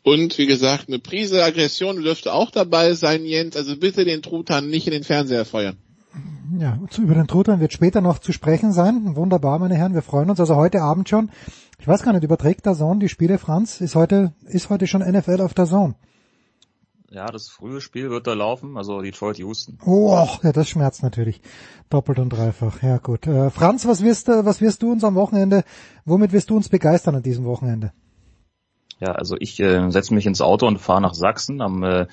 Und 0.03 0.37
wie 0.37 0.45
gesagt, 0.45 0.87
eine 0.87 0.99
Prise 0.99 1.43
Aggression 1.43 2.01
dürfte 2.01 2.33
auch 2.33 2.51
dabei 2.51 2.93
sein, 2.93 3.25
Jens. 3.25 3.55
Also 3.55 3.77
bitte 3.77 4.05
den 4.05 4.21
Truthahn 4.21 4.69
nicht 4.69 4.87
in 4.87 4.93
den 4.93 5.03
Fernseher 5.03 5.45
feuern. 5.45 5.77
Ja, 6.57 6.79
über 6.97 7.13
den 7.13 7.27
Truthahn 7.27 7.59
wird 7.59 7.73
später 7.73 8.01
noch 8.01 8.19
zu 8.19 8.31
sprechen 8.31 8.71
sein. 8.71 9.15
Wunderbar, 9.15 9.59
meine 9.59 9.75
Herren, 9.75 9.93
wir 9.93 10.01
freuen 10.01 10.29
uns. 10.29 10.39
Also 10.39 10.55
heute 10.55 10.81
Abend 10.81 11.09
schon. 11.09 11.29
Ich 11.79 11.87
weiß 11.87 12.01
gar 12.03 12.13
nicht, 12.13 12.23
überträgt 12.23 12.65
der 12.65 12.75
Zone 12.75 12.99
die 12.99 13.09
Spiele, 13.09 13.37
Franz? 13.37 13.81
Ist 13.81 13.95
heute, 13.95 14.33
ist 14.45 14.69
heute 14.69 14.87
schon 14.87 15.01
NFL 15.01 15.41
auf 15.41 15.53
der 15.53 15.65
Zone? 15.65 15.95
Ja, 17.11 17.27
das 17.27 17.49
frühe 17.49 17.81
Spiel 17.81 18.11
wird 18.11 18.27
da 18.27 18.33
laufen, 18.33 18.77
also 18.77 19.01
Detroit 19.01 19.39
Houston. 19.39 19.79
Oh, 19.83 20.27
ja, 20.43 20.51
das 20.51 20.69
schmerzt 20.69 21.01
natürlich. 21.01 21.41
Doppelt 21.89 22.19
und 22.19 22.29
dreifach. 22.29 22.83
Ja, 22.83 22.97
gut. 22.97 23.25
Äh, 23.25 23.49
Franz, 23.49 23.87
was 23.87 24.03
wirst, 24.03 24.27
du, 24.27 24.45
was 24.45 24.61
wirst 24.61 24.83
du 24.83 24.91
uns 24.91 25.03
am 25.03 25.15
Wochenende, 25.15 25.63
womit 26.05 26.33
wirst 26.33 26.51
du 26.51 26.55
uns 26.55 26.69
begeistern 26.69 27.15
an 27.15 27.23
diesem 27.23 27.45
Wochenende? 27.45 27.93
Ja, 28.99 29.13
also 29.13 29.35
ich 29.39 29.59
äh, 29.59 29.89
setze 29.91 30.13
mich 30.13 30.25
ins 30.25 30.41
Auto 30.41 30.67
und 30.67 30.79
fahre 30.79 31.01
nach 31.01 31.13
Sachsen 31.13 31.61
am 31.61 31.83
äh, 31.83 32.07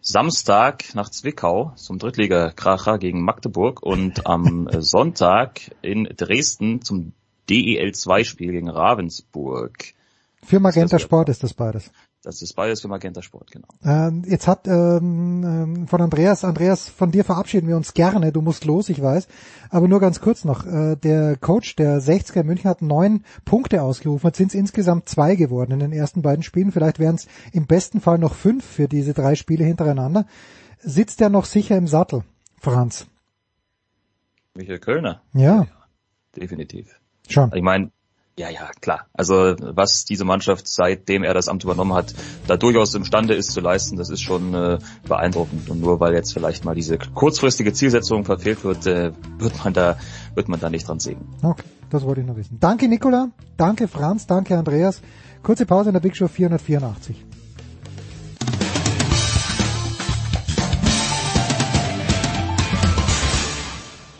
Samstag 0.00 0.94
nach 0.94 1.10
Zwickau 1.10 1.72
zum 1.76 1.98
Drittliga-Kracher 1.98 2.98
gegen 2.98 3.22
Magdeburg 3.22 3.82
und 3.82 4.26
am 4.26 4.66
äh, 4.68 4.80
Sonntag 4.80 5.70
in 5.82 6.04
Dresden 6.04 6.82
zum 6.82 7.12
DEL2-Spiel 7.48 8.52
gegen 8.52 8.70
Ravensburg. 8.70 9.94
Für 10.42 10.60
Magenta 10.60 10.98
Sport 10.98 11.28
ist 11.30 11.42
das 11.42 11.54
beides. 11.54 11.90
Das 12.24 12.40
ist 12.40 12.54
beides 12.54 12.80
für 12.80 12.88
Magenta 12.88 13.20
Sport, 13.20 13.50
genau. 13.50 13.68
Ähm, 13.84 14.22
jetzt 14.26 14.48
hat 14.48 14.66
ähm, 14.66 15.44
ähm, 15.44 15.86
von 15.86 16.00
Andreas, 16.00 16.42
Andreas, 16.42 16.88
von 16.88 17.10
dir 17.10 17.22
verabschieden 17.22 17.68
wir 17.68 17.76
uns 17.76 17.92
gerne. 17.92 18.32
Du 18.32 18.40
musst 18.40 18.64
los, 18.64 18.88
ich 18.88 19.02
weiß. 19.02 19.28
Aber 19.68 19.88
nur 19.88 20.00
ganz 20.00 20.22
kurz 20.22 20.46
noch. 20.46 20.64
Äh, 20.64 20.96
der 20.96 21.36
Coach 21.36 21.76
der 21.76 22.00
60er 22.00 22.42
München 22.42 22.70
hat 22.70 22.80
neun 22.80 23.24
Punkte 23.44 23.82
ausgerufen. 23.82 24.28
Jetzt 24.28 24.38
sind 24.38 24.48
es 24.48 24.54
insgesamt 24.54 25.06
zwei 25.06 25.36
geworden 25.36 25.72
in 25.72 25.80
den 25.80 25.92
ersten 25.92 26.22
beiden 26.22 26.42
Spielen. 26.42 26.72
Vielleicht 26.72 26.98
wären 26.98 27.16
es 27.16 27.28
im 27.52 27.66
besten 27.66 28.00
Fall 28.00 28.16
noch 28.16 28.34
fünf 28.34 28.64
für 28.64 28.88
diese 28.88 29.12
drei 29.12 29.34
Spiele 29.34 29.64
hintereinander. 29.64 30.24
Sitzt 30.78 31.20
er 31.20 31.28
noch 31.28 31.44
sicher 31.44 31.76
im 31.76 31.86
Sattel, 31.86 32.24
Franz? 32.58 33.06
Michael 34.54 34.78
Kölner? 34.78 35.20
Ja. 35.34 35.66
Definitiv. 36.34 36.98
Schon. 37.28 37.52
Ich 37.54 37.62
meine, 37.62 37.90
ja, 38.36 38.48
ja, 38.50 38.70
klar. 38.80 39.06
Also 39.12 39.54
was 39.58 40.04
diese 40.04 40.24
Mannschaft 40.24 40.66
seitdem 40.66 41.22
er 41.22 41.34
das 41.34 41.48
Amt 41.48 41.62
übernommen 41.62 41.94
hat, 41.94 42.14
da 42.46 42.56
durchaus 42.56 42.94
imstande 42.94 43.34
ist 43.34 43.52
zu 43.52 43.60
leisten, 43.60 43.96
das 43.96 44.10
ist 44.10 44.22
schon 44.22 44.54
äh, 44.54 44.78
beeindruckend. 45.06 45.70
Und 45.70 45.80
nur 45.80 46.00
weil 46.00 46.14
jetzt 46.14 46.32
vielleicht 46.32 46.64
mal 46.64 46.74
diese 46.74 46.98
kurzfristige 46.98 47.72
Zielsetzung 47.72 48.24
verfehlt 48.24 48.64
wird, 48.64 48.86
äh, 48.86 49.12
wird 49.38 49.64
man 49.64 49.72
da 49.72 49.98
wird 50.34 50.48
man 50.48 50.58
da 50.58 50.68
nicht 50.68 50.88
dran 50.88 50.98
sehen. 50.98 51.18
Okay, 51.42 51.62
das 51.90 52.02
wollte 52.02 52.22
ich 52.22 52.26
noch 52.26 52.36
wissen. 52.36 52.58
Danke 52.58 52.88
Nicola, 52.88 53.28
danke 53.56 53.86
Franz, 53.86 54.26
danke 54.26 54.58
Andreas. 54.58 55.00
Kurze 55.42 55.64
Pause 55.66 55.90
in 55.90 55.92
der 55.92 56.00
Big 56.00 56.16
Show 56.16 56.26
484. 56.26 57.33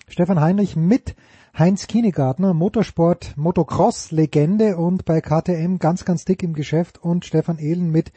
Stefan 0.10 0.42
Heinrich 0.42 0.76
mit 0.76 1.16
Heinz 1.60 1.88
Kienegartner, 1.88 2.54
Motorsport, 2.54 3.36
Motocross-Legende 3.36 4.78
und 4.78 5.06
bei 5.06 5.22
KTM 5.22 5.80
ganz, 5.80 6.06
ganz 6.06 6.24
dick 6.24 6.44
im 6.44 6.54
Geschäft 6.54 7.02
und 7.02 7.26
Stefan 7.26 7.58
Ehlen 7.58 7.90
mit 7.90 8.12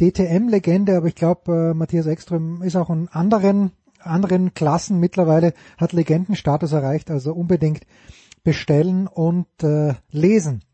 DTM-Legende, 0.00 0.96
aber 0.96 1.08
ich 1.08 1.14
glaube, 1.14 1.72
äh, 1.72 1.74
Matthias 1.74 2.06
Ekström 2.06 2.62
ist 2.62 2.76
auch 2.76 2.88
in 2.88 3.08
anderen, 3.08 3.72
anderen 3.98 4.54
Klassen 4.54 4.98
mittlerweile, 4.98 5.52
hat 5.76 5.92
Legendenstatus 5.92 6.72
erreicht, 6.72 7.10
also 7.10 7.34
unbedingt 7.34 7.82
bestellen 8.44 9.08
und 9.08 9.48
äh, 9.62 9.92
lesen. 10.10 10.64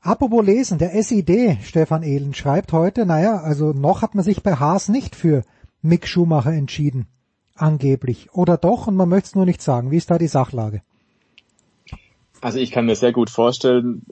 Apropos 0.00 0.44
lesen, 0.44 0.78
der 0.78 1.00
SID, 1.00 1.58
Stefan 1.62 2.02
Ehlen, 2.02 2.34
schreibt 2.34 2.72
heute, 2.72 3.06
naja, 3.06 3.36
also 3.36 3.72
noch 3.72 4.02
hat 4.02 4.16
man 4.16 4.24
sich 4.24 4.42
bei 4.42 4.56
Haas 4.56 4.88
nicht 4.88 5.14
für 5.14 5.44
Mick 5.80 6.08
Schumacher 6.08 6.52
entschieden. 6.52 7.06
Angeblich. 7.54 8.34
Oder 8.34 8.56
doch, 8.56 8.88
und 8.88 8.96
man 8.96 9.08
möchte 9.08 9.28
es 9.28 9.34
nur 9.36 9.46
nicht 9.46 9.62
sagen. 9.62 9.92
Wie 9.92 9.96
ist 9.96 10.10
da 10.10 10.18
die 10.18 10.26
Sachlage? 10.26 10.82
Also 12.40 12.58
ich 12.58 12.70
kann 12.70 12.86
mir 12.86 12.96
sehr 12.96 13.12
gut 13.12 13.30
vorstellen, 13.30 14.02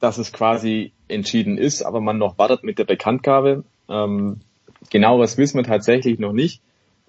dass 0.00 0.18
es 0.18 0.32
quasi 0.32 0.92
entschieden 1.08 1.58
ist, 1.58 1.82
aber 1.82 2.00
man 2.00 2.18
noch 2.18 2.38
wartet 2.38 2.64
mit 2.64 2.78
der 2.78 2.84
Bekanntgabe. 2.84 3.64
Ähm, 3.88 4.40
genaueres 4.90 5.36
wissen 5.38 5.58
wir 5.58 5.64
tatsächlich 5.64 6.18
noch 6.18 6.32
nicht. 6.32 6.62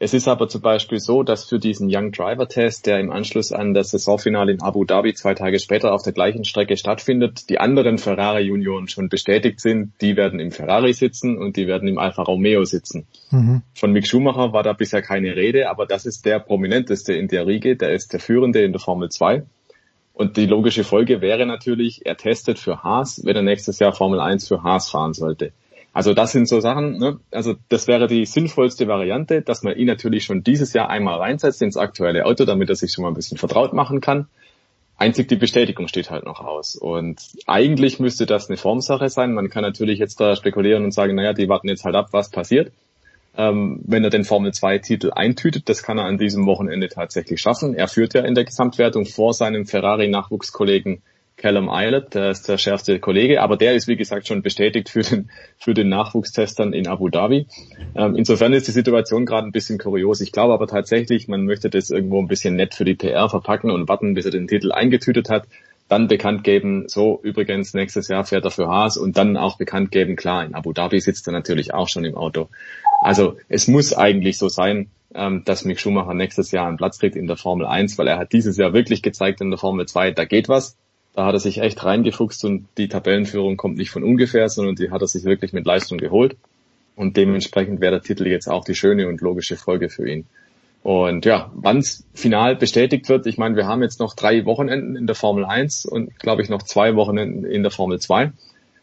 Es 0.03 0.15
ist 0.15 0.27
aber 0.27 0.49
zum 0.49 0.61
Beispiel 0.61 0.99
so, 0.99 1.21
dass 1.21 1.47
für 1.47 1.59
diesen 1.59 1.87
Young 1.91 2.11
Driver 2.11 2.47
Test, 2.47 2.87
der 2.87 2.99
im 2.99 3.11
Anschluss 3.11 3.51
an 3.51 3.75
das 3.75 3.91
Saisonfinale 3.91 4.51
in 4.51 4.59
Abu 4.59 4.83
Dhabi 4.83 5.13
zwei 5.13 5.35
Tage 5.35 5.59
später 5.59 5.93
auf 5.93 6.01
der 6.01 6.11
gleichen 6.11 6.43
Strecke 6.43 6.75
stattfindet, 6.75 7.51
die 7.51 7.59
anderen 7.59 7.99
Ferrari 7.99 8.41
Junioren 8.41 8.87
schon 8.87 9.09
bestätigt 9.09 9.59
sind, 9.59 9.93
die 10.01 10.17
werden 10.17 10.39
im 10.39 10.49
Ferrari 10.49 10.93
sitzen 10.93 11.37
und 11.37 11.55
die 11.55 11.67
werden 11.67 11.87
im 11.87 11.99
Alfa 11.99 12.23
Romeo 12.23 12.65
sitzen. 12.65 13.05
Mhm. 13.29 13.61
Von 13.75 13.91
Mick 13.91 14.07
Schumacher 14.07 14.53
war 14.53 14.63
da 14.63 14.73
bisher 14.73 15.03
keine 15.03 15.35
Rede, 15.35 15.69
aber 15.69 15.85
das 15.85 16.07
ist 16.07 16.25
der 16.25 16.39
prominenteste 16.39 17.13
in 17.13 17.27
der 17.27 17.45
Riege, 17.45 17.75
der 17.75 17.91
ist 17.91 18.11
der 18.11 18.19
Führende 18.19 18.63
in 18.63 18.71
der 18.71 18.81
Formel 18.81 19.09
2. 19.09 19.43
Und 20.21 20.37
die 20.37 20.45
logische 20.45 20.83
Folge 20.83 21.19
wäre 21.19 21.47
natürlich, 21.47 22.05
er 22.05 22.15
testet 22.15 22.59
für 22.59 22.83
Haas, 22.83 23.25
wenn 23.25 23.35
er 23.35 23.41
nächstes 23.41 23.79
Jahr 23.79 23.91
Formel 23.91 24.19
1 24.19 24.47
für 24.47 24.61
Haas 24.61 24.87
fahren 24.87 25.15
sollte. 25.15 25.51
Also 25.93 26.13
das 26.13 26.31
sind 26.31 26.47
so 26.47 26.59
Sachen, 26.59 26.99
ne? 26.99 27.19
also 27.31 27.55
das 27.69 27.87
wäre 27.87 28.05
die 28.05 28.27
sinnvollste 28.27 28.87
Variante, 28.87 29.41
dass 29.41 29.63
man 29.63 29.75
ihn 29.75 29.87
natürlich 29.87 30.23
schon 30.25 30.43
dieses 30.43 30.73
Jahr 30.73 30.91
einmal 30.91 31.17
reinsetzt 31.17 31.63
ins 31.63 31.75
aktuelle 31.75 32.27
Auto, 32.27 32.45
damit 32.45 32.69
er 32.69 32.75
sich 32.75 32.93
schon 32.93 33.01
mal 33.01 33.07
ein 33.07 33.15
bisschen 33.15 33.39
vertraut 33.39 33.73
machen 33.73 33.99
kann. 33.99 34.27
Einzig 34.95 35.27
die 35.27 35.37
Bestätigung 35.37 35.87
steht 35.87 36.11
halt 36.11 36.25
noch 36.25 36.39
aus. 36.39 36.75
Und 36.75 37.19
eigentlich 37.47 37.99
müsste 37.99 38.27
das 38.27 38.47
eine 38.47 38.57
Formsache 38.57 39.09
sein. 39.09 39.33
Man 39.33 39.49
kann 39.49 39.63
natürlich 39.63 39.97
jetzt 39.97 40.19
da 40.19 40.35
spekulieren 40.35 40.83
und 40.83 40.91
sagen, 40.91 41.15
naja, 41.15 41.33
die 41.33 41.49
warten 41.49 41.67
jetzt 41.67 41.83
halt 41.83 41.95
ab, 41.95 42.09
was 42.11 42.29
passiert. 42.29 42.71
Ähm, 43.37 43.79
wenn 43.85 44.03
er 44.03 44.09
den 44.09 44.25
Formel 44.25 44.53
2 44.53 44.79
Titel 44.79 45.11
eintütet, 45.15 45.69
das 45.69 45.83
kann 45.83 45.97
er 45.97 46.05
an 46.05 46.17
diesem 46.17 46.45
Wochenende 46.45 46.89
tatsächlich 46.89 47.39
schaffen. 47.39 47.73
Er 47.73 47.87
führt 47.87 48.13
ja 48.13 48.21
in 48.21 48.35
der 48.35 48.43
Gesamtwertung 48.43 49.05
vor 49.05 49.33
seinem 49.33 49.65
Ferrari 49.65 50.09
Nachwuchskollegen 50.09 51.01
Callum 51.41 51.69
Eilert, 51.69 52.13
der 52.13 52.29
ist 52.29 52.47
der 52.47 52.59
schärfste 52.59 52.99
Kollege, 52.99 53.41
aber 53.41 53.57
der 53.57 53.73
ist 53.73 53.87
wie 53.87 53.95
gesagt 53.95 54.27
schon 54.27 54.43
bestätigt 54.43 54.89
für 54.89 55.01
den, 55.01 55.29
für 55.57 55.73
den 55.73 55.89
Nachwuchstestern 55.89 56.71
in 56.71 56.87
Abu 56.87 57.09
Dhabi. 57.09 57.47
Ähm, 57.95 58.15
insofern 58.15 58.53
ist 58.53 58.67
die 58.67 58.71
Situation 58.71 59.25
gerade 59.25 59.47
ein 59.47 59.51
bisschen 59.51 59.79
kurios. 59.79 60.21
Ich 60.21 60.31
glaube 60.31 60.53
aber 60.53 60.67
tatsächlich, 60.67 61.27
man 61.27 61.45
möchte 61.45 61.71
das 61.71 61.89
irgendwo 61.89 62.21
ein 62.21 62.27
bisschen 62.27 62.55
nett 62.55 62.75
für 62.75 62.85
die 62.85 62.93
PR 62.93 63.27
verpacken 63.27 63.71
und 63.71 63.89
warten, 63.89 64.13
bis 64.13 64.25
er 64.25 64.31
den 64.31 64.47
Titel 64.47 64.71
eingetütet 64.71 65.29
hat, 65.29 65.47
dann 65.87 66.07
bekannt 66.07 66.43
geben, 66.43 66.87
so 66.87 67.19
übrigens 67.23 67.73
nächstes 67.73 68.07
Jahr 68.07 68.23
fährt 68.23 68.45
er 68.45 68.51
für 68.51 68.67
Haas 68.67 68.97
und 68.97 69.17
dann 69.17 69.35
auch 69.35 69.57
bekannt 69.57 69.91
geben, 69.91 70.15
klar, 70.15 70.45
in 70.45 70.53
Abu 70.53 70.73
Dhabi 70.73 70.99
sitzt 70.99 71.27
er 71.27 71.33
natürlich 71.33 71.73
auch 71.73 71.87
schon 71.87 72.05
im 72.05 72.15
Auto. 72.15 72.49
Also 73.01 73.37
es 73.49 73.67
muss 73.67 73.93
eigentlich 73.93 74.37
so 74.37 74.47
sein, 74.47 74.91
ähm, 75.13 75.43
dass 75.43 75.65
Mick 75.65 75.79
Schumacher 75.79 76.13
nächstes 76.13 76.51
Jahr 76.51 76.67
einen 76.67 76.77
Platz 76.77 76.99
kriegt 76.99 77.15
in 77.15 77.27
der 77.27 77.35
Formel 77.35 77.65
1, 77.65 77.97
weil 77.97 78.07
er 78.07 78.19
hat 78.19 78.31
dieses 78.31 78.57
Jahr 78.57 78.73
wirklich 78.73 79.01
gezeigt 79.01 79.41
in 79.41 79.49
der 79.49 79.57
Formel 79.57 79.87
2, 79.87 80.11
da 80.11 80.23
geht 80.23 80.47
was. 80.47 80.77
Da 81.13 81.25
hat 81.25 81.33
er 81.33 81.39
sich 81.39 81.57
echt 81.57 81.83
reingefuchst 81.83 82.45
und 82.45 82.67
die 82.77 82.87
Tabellenführung 82.87 83.57
kommt 83.57 83.77
nicht 83.77 83.89
von 83.89 84.03
ungefähr, 84.03 84.47
sondern 84.47 84.75
die 84.75 84.91
hat 84.91 85.01
er 85.01 85.07
sich 85.07 85.25
wirklich 85.25 85.51
mit 85.51 85.65
Leistung 85.65 85.97
geholt. 85.97 86.37
Und 86.95 87.17
dementsprechend 87.17 87.81
wäre 87.81 87.93
der 87.93 88.01
Titel 88.01 88.27
jetzt 88.27 88.47
auch 88.47 88.63
die 88.63 88.75
schöne 88.75 89.07
und 89.07 89.19
logische 89.19 89.57
Folge 89.57 89.89
für 89.89 90.07
ihn. 90.07 90.25
Und 90.83 91.25
ja, 91.25 91.51
wann 91.55 91.79
es 91.79 92.05
final 92.13 92.55
bestätigt 92.55 93.09
wird, 93.09 93.25
ich 93.25 93.37
meine, 93.37 93.55
wir 93.55 93.67
haben 93.67 93.81
jetzt 93.81 93.99
noch 93.99 94.15
drei 94.15 94.45
Wochenenden 94.45 94.95
in 94.95 95.07
der 95.07 95.15
Formel 95.15 95.43
1 95.43 95.85
und 95.85 96.17
glaube 96.19 96.43
ich 96.43 96.49
noch 96.49 96.61
zwei 96.63 96.95
Wochenenden 96.95 97.45
in 97.45 97.63
der 97.63 97.71
Formel 97.71 97.99
2. 97.99 98.31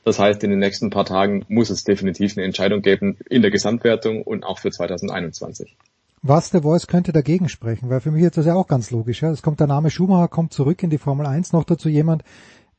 Das 0.04 0.18
heißt, 0.18 0.42
in 0.44 0.50
den 0.50 0.58
nächsten 0.58 0.90
paar 0.90 1.04
Tagen 1.04 1.44
muss 1.48 1.70
es 1.70 1.84
definitiv 1.84 2.36
eine 2.36 2.46
Entscheidung 2.46 2.82
geben 2.82 3.18
in 3.28 3.42
der 3.42 3.50
Gesamtwertung 3.50 4.22
und 4.22 4.44
auch 4.44 4.58
für 4.58 4.70
2021. 4.70 5.76
Was 6.22 6.50
der 6.50 6.62
Voice 6.62 6.86
könnte 6.86 7.12
dagegen 7.12 7.48
sprechen, 7.48 7.90
weil 7.90 8.00
für 8.00 8.10
mich 8.10 8.22
ist 8.22 8.36
das 8.36 8.46
ja 8.46 8.54
auch 8.54 8.66
ganz 8.66 8.90
logisch. 8.90 9.22
Ja. 9.22 9.30
Es 9.30 9.42
kommt 9.42 9.60
der 9.60 9.66
Name 9.66 9.90
Schumacher, 9.90 10.28
kommt 10.28 10.52
zurück 10.52 10.82
in 10.82 10.90
die 10.90 10.98
Formel 10.98 11.26
1, 11.26 11.52
noch 11.52 11.64
dazu 11.64 11.88
jemand, 11.88 12.24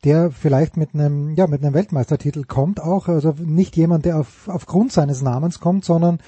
der 0.03 0.31
vielleicht 0.31 0.77
mit 0.77 0.93
einem, 0.93 1.35
ja, 1.35 1.47
mit 1.47 1.63
einem 1.63 1.73
Weltmeistertitel 1.73 2.43
kommt 2.43 2.81
auch, 2.81 3.07
also 3.07 3.35
nicht 3.37 3.75
jemand, 3.75 4.05
der 4.05 4.19
auf, 4.19 4.47
aufgrund 4.47 4.91
seines 4.91 5.21
Namens 5.21 5.59
kommt, 5.59 5.85
sondern 5.85 6.19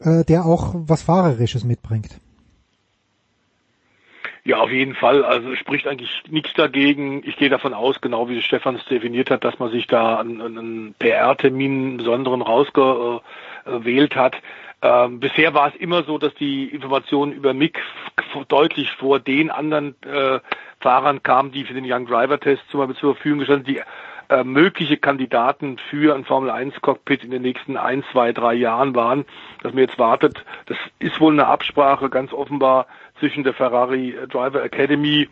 äh, 0.00 0.24
der 0.24 0.46
auch 0.46 0.74
was 0.74 1.02
Fahrerisches 1.02 1.64
mitbringt. 1.64 2.20
Ja, 4.44 4.56
auf 4.58 4.70
jeden 4.70 4.94
Fall. 4.94 5.24
Also 5.24 5.54
spricht 5.54 5.86
eigentlich 5.86 6.22
nichts 6.28 6.52
dagegen. 6.54 7.22
Ich 7.24 7.36
gehe 7.36 7.48
davon 7.48 7.74
aus, 7.74 8.00
genau 8.00 8.28
wie 8.28 8.42
Stefan 8.42 8.74
es 8.74 8.84
definiert 8.86 9.30
hat, 9.30 9.44
dass 9.44 9.58
man 9.60 9.70
sich 9.70 9.86
da 9.86 10.18
einen, 10.18 10.40
einen 10.40 10.94
PR-Termin 10.98 11.98
besonderen 11.98 12.42
rausgewählt 12.42 14.16
hat. 14.16 14.34
Ähm, 14.82 15.20
bisher 15.20 15.54
war 15.54 15.68
es 15.68 15.76
immer 15.76 16.02
so, 16.02 16.18
dass 16.18 16.34
die 16.34 16.64
Informationen 16.64 17.32
über 17.32 17.54
Mick 17.54 17.80
deutlich 18.48 18.90
vor 18.90 19.20
den 19.20 19.48
anderen 19.52 19.94
äh, 20.02 20.40
Fahrern 20.80 21.22
kamen, 21.22 21.52
die 21.52 21.62
für 21.64 21.74
den 21.74 21.84
Young 21.86 22.06
Driver 22.06 22.40
Test 22.40 22.62
zum 22.68 22.80
Beispiel 22.80 22.96
zur 22.96 23.14
Verfügung 23.14 23.38
gestanden, 23.38 23.64
die 23.64 23.80
äh, 24.28 24.42
mögliche 24.42 24.96
Kandidaten 24.96 25.78
für 25.90 26.16
ein 26.16 26.24
Formel 26.24 26.50
1 26.50 26.80
Cockpit 26.80 27.22
in 27.22 27.30
den 27.30 27.42
nächsten 27.42 27.76
ein, 27.76 28.02
zwei, 28.10 28.32
drei 28.32 28.54
Jahren 28.54 28.94
waren, 28.96 29.24
dass 29.62 29.72
man 29.72 29.82
jetzt 29.82 30.00
wartet. 30.00 30.44
Das 30.66 30.78
ist 30.98 31.20
wohl 31.20 31.32
eine 31.32 31.46
Absprache 31.46 32.10
ganz 32.10 32.32
offenbar 32.32 32.86
zwischen 33.22 33.44
der 33.44 33.54
Ferrari 33.54 34.16
Driver 34.28 34.64
Academy, 34.64 35.28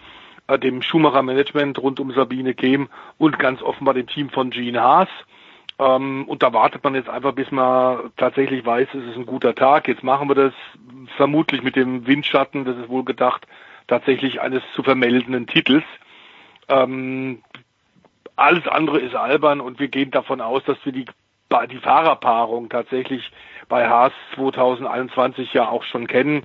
äh, 0.47 0.61
dem 0.61 0.81
Schumacher 0.81 1.25
Management 1.25 1.77
rund 1.81 1.99
um 1.99 2.13
Sabine 2.13 2.55
Kehm 2.55 2.89
und 3.19 3.41
ganz 3.41 3.63
offenbar 3.63 3.95
dem 3.95 4.07
Team 4.07 4.31
von 4.31 4.51
Gene 4.51 4.81
Haas. 4.81 5.09
Ähm, 5.81 6.25
und 6.29 6.45
da 6.45 6.53
wartet 6.53 6.85
man 6.85 6.95
jetzt 6.95 7.09
einfach, 7.09 7.33
bis 7.33 7.51
man 7.51 8.13
tatsächlich 8.17 8.65
weiß, 8.65 8.87
es 8.95 9.11
ist 9.11 9.17
ein 9.17 9.27
guter 9.27 9.57
Tag. 9.57 9.89
Jetzt 9.89 10.05
machen 10.05 10.29
wir 10.29 10.37
das 10.37 10.53
vermutlich 11.17 11.65
mit 11.65 11.75
dem 11.75 12.07
Windschatten, 12.07 12.65
das 12.65 12.77
ist 12.77 12.89
wohl 12.89 13.05
gedacht, 13.05 13.45
tatsächlich 13.89 14.41
eines 14.41 14.63
zu 14.77 14.85
vermeldenden 14.85 15.49
Titels. 15.49 15.85
Ähm, 16.69 17.43
alles 18.37 18.69
andere 18.69 19.01
ist 19.01 19.17
albern 19.17 19.61
und 19.61 19.81
wir 19.81 19.89
gehen 19.89 20.13
davon 20.13 20.41
aus, 20.41 20.63
dass 20.63 20.79
wir 20.85 20.93
die, 20.93 21.07
die 21.73 21.79
Fahrerpaarung 21.79 22.69
tatsächlich 22.69 23.33
bei 23.69 23.89
Haas 23.89 24.13
2021 24.37 25.53
ja 25.55 25.69
auch 25.69 25.83
schon 25.83 26.07
kennen, 26.07 26.43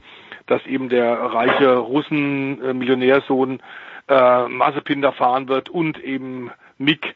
dass 0.48 0.66
eben 0.66 0.90
der 0.90 1.12
reiche 1.12 1.78
Russen-Millionärsohn 1.78 3.62
äh, 4.08 4.48
Mazepin 4.48 5.02
da 5.02 5.12
fahren 5.12 5.48
wird 5.48 5.70
und 5.70 6.00
eben 6.04 6.52
Mick. 6.78 7.16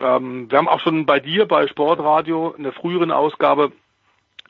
Ähm, 0.00 0.50
wir 0.50 0.58
haben 0.58 0.68
auch 0.68 0.80
schon 0.80 1.06
bei 1.06 1.20
dir 1.20 1.46
bei 1.46 1.66
Sportradio 1.66 2.54
in 2.56 2.62
der 2.62 2.72
früheren 2.72 3.10
Ausgabe 3.10 3.72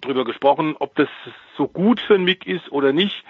drüber 0.01 0.25
gesprochen, 0.25 0.77
ob 0.79 0.95
das 0.97 1.09
so 1.57 1.67
gut 1.67 2.01
für 2.01 2.19
Mick 2.19 2.47
ist 2.47 2.71
oder 2.71 2.93
nicht. 2.93 3.25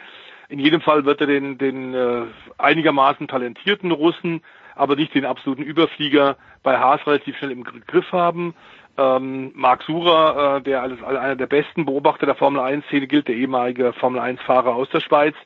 In 0.49 0.59
jedem 0.59 0.80
Fall 0.80 1.05
wird 1.05 1.20
er 1.20 1.26
den, 1.26 1.59
den 1.59 1.94
äh, 1.94 2.22
einigermaßen 2.57 3.28
talentierten 3.28 3.92
Russen 3.92 4.42
aber 4.78 4.94
nicht 4.94 5.14
den 5.14 5.24
absoluten 5.24 5.62
Überflieger 5.62 6.36
bei 6.62 6.78
Haas 6.78 7.05
relativ 7.07 7.36
schnell 7.36 7.51
im 7.51 7.64
Griff 7.64 8.12
haben. 8.12 8.55
Ähm, 8.99 9.53
Marc 9.55 9.84
Surer, 9.84 10.57
äh, 10.57 10.62
der 10.62 10.82
als, 10.82 11.03
einer 11.03 11.36
der 11.36 11.46
besten 11.46 11.86
Beobachter 11.86 12.26
der 12.26 12.34
Formel 12.34 12.61
1-Szene 12.61 13.07
gilt, 13.07 13.28
der 13.28 13.36
ehemalige 13.36 13.92
Formel 13.92 14.20
1-Fahrer 14.20 14.74
aus 14.74 14.90
der 14.90 15.01
Schweiz, 15.01 15.36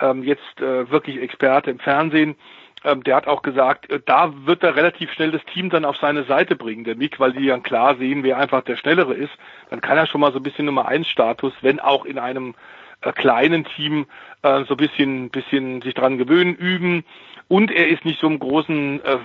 ähm, 0.00 0.22
jetzt 0.22 0.60
äh, 0.60 0.90
wirklich 0.90 1.20
Experte 1.20 1.70
im 1.70 1.78
Fernsehen, 1.78 2.36
ähm, 2.84 3.02
der 3.04 3.16
hat 3.16 3.26
auch 3.26 3.42
gesagt, 3.42 3.90
äh, 3.90 4.00
da 4.04 4.32
wird 4.46 4.62
er 4.62 4.76
relativ 4.76 5.12
schnell 5.12 5.30
das 5.30 5.44
Team 5.52 5.68
dann 5.68 5.84
auf 5.84 5.98
seine 5.98 6.24
Seite 6.24 6.56
bringen, 6.56 6.84
der 6.84 6.96
Mick, 6.96 7.20
weil 7.20 7.32
die 7.32 7.46
dann 7.46 7.62
klar 7.62 7.96
sehen, 7.96 8.22
wer 8.22 8.38
einfach 8.38 8.62
der 8.62 8.76
Schnellere 8.76 9.12
ist. 9.12 9.32
Dann 9.68 9.82
kann 9.82 9.98
er 9.98 10.06
schon 10.06 10.22
mal 10.22 10.32
so 10.32 10.38
ein 10.38 10.42
bisschen 10.42 10.64
Nummer 10.64 10.86
1 10.88 11.06
Status, 11.06 11.52
wenn 11.60 11.80
auch 11.80 12.06
in 12.06 12.18
einem 12.18 12.54
äh, 13.02 13.12
kleinen 13.12 13.64
Team 13.64 14.06
äh, 14.42 14.64
so 14.64 14.74
ein 14.74 14.78
bisschen, 14.78 15.30
bisschen 15.30 15.82
sich 15.82 15.94
dran 15.94 16.16
gewöhnen, 16.16 16.54
üben. 16.54 17.04
Und 17.48 17.70
er 17.70 17.88
ist 17.88 18.04
nicht 18.04 18.20
so 18.20 18.26
im 18.26 18.38
großen 18.38 19.04
äh, 19.04 19.18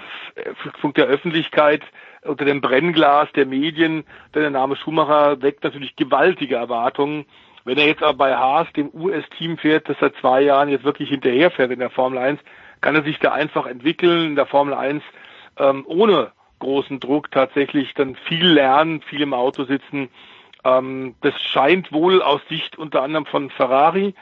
Funk 0.79 0.95
der 0.95 1.05
Öffentlichkeit 1.05 1.83
unter 2.23 2.45
dem 2.45 2.61
Brennglas 2.61 3.31
der 3.33 3.45
Medien, 3.45 4.03
denn 4.33 4.41
der 4.41 4.51
Name 4.51 4.75
Schumacher 4.75 5.41
weckt 5.41 5.63
natürlich 5.63 5.95
gewaltige 5.95 6.55
Erwartungen. 6.55 7.25
Wenn 7.63 7.77
er 7.77 7.87
jetzt 7.87 8.03
aber 8.03 8.17
bei 8.17 8.35
Haas, 8.35 8.67
dem 8.73 8.89
US-Team 8.93 9.57
fährt, 9.57 9.87
das 9.89 9.97
seit 9.99 10.15
zwei 10.15 10.41
Jahren 10.41 10.69
jetzt 10.69 10.83
wirklich 10.83 11.09
hinterherfährt 11.09 11.71
in 11.71 11.79
der 11.79 11.89
Formel 11.89 12.17
1, 12.17 12.39
kann 12.81 12.95
er 12.95 13.03
sich 13.03 13.19
da 13.19 13.31
einfach 13.31 13.65
entwickeln 13.65 14.27
in 14.29 14.35
der 14.35 14.47
Formel 14.47 14.73
1 14.73 15.03
ähm, 15.57 15.83
ohne 15.87 16.31
großen 16.59 16.99
Druck 16.99 17.31
tatsächlich 17.31 17.93
dann 17.93 18.15
viel 18.15 18.47
lernen, 18.47 19.01
viel 19.01 19.21
im 19.21 19.33
Auto 19.33 19.65
sitzen. 19.65 20.09
Ähm, 20.63 21.15
das 21.21 21.39
scheint 21.41 21.91
wohl 21.91 22.21
aus 22.21 22.41
Sicht 22.49 22.77
unter 22.77 23.03
anderem 23.03 23.25
von 23.25 23.49
Ferrari 23.49 24.15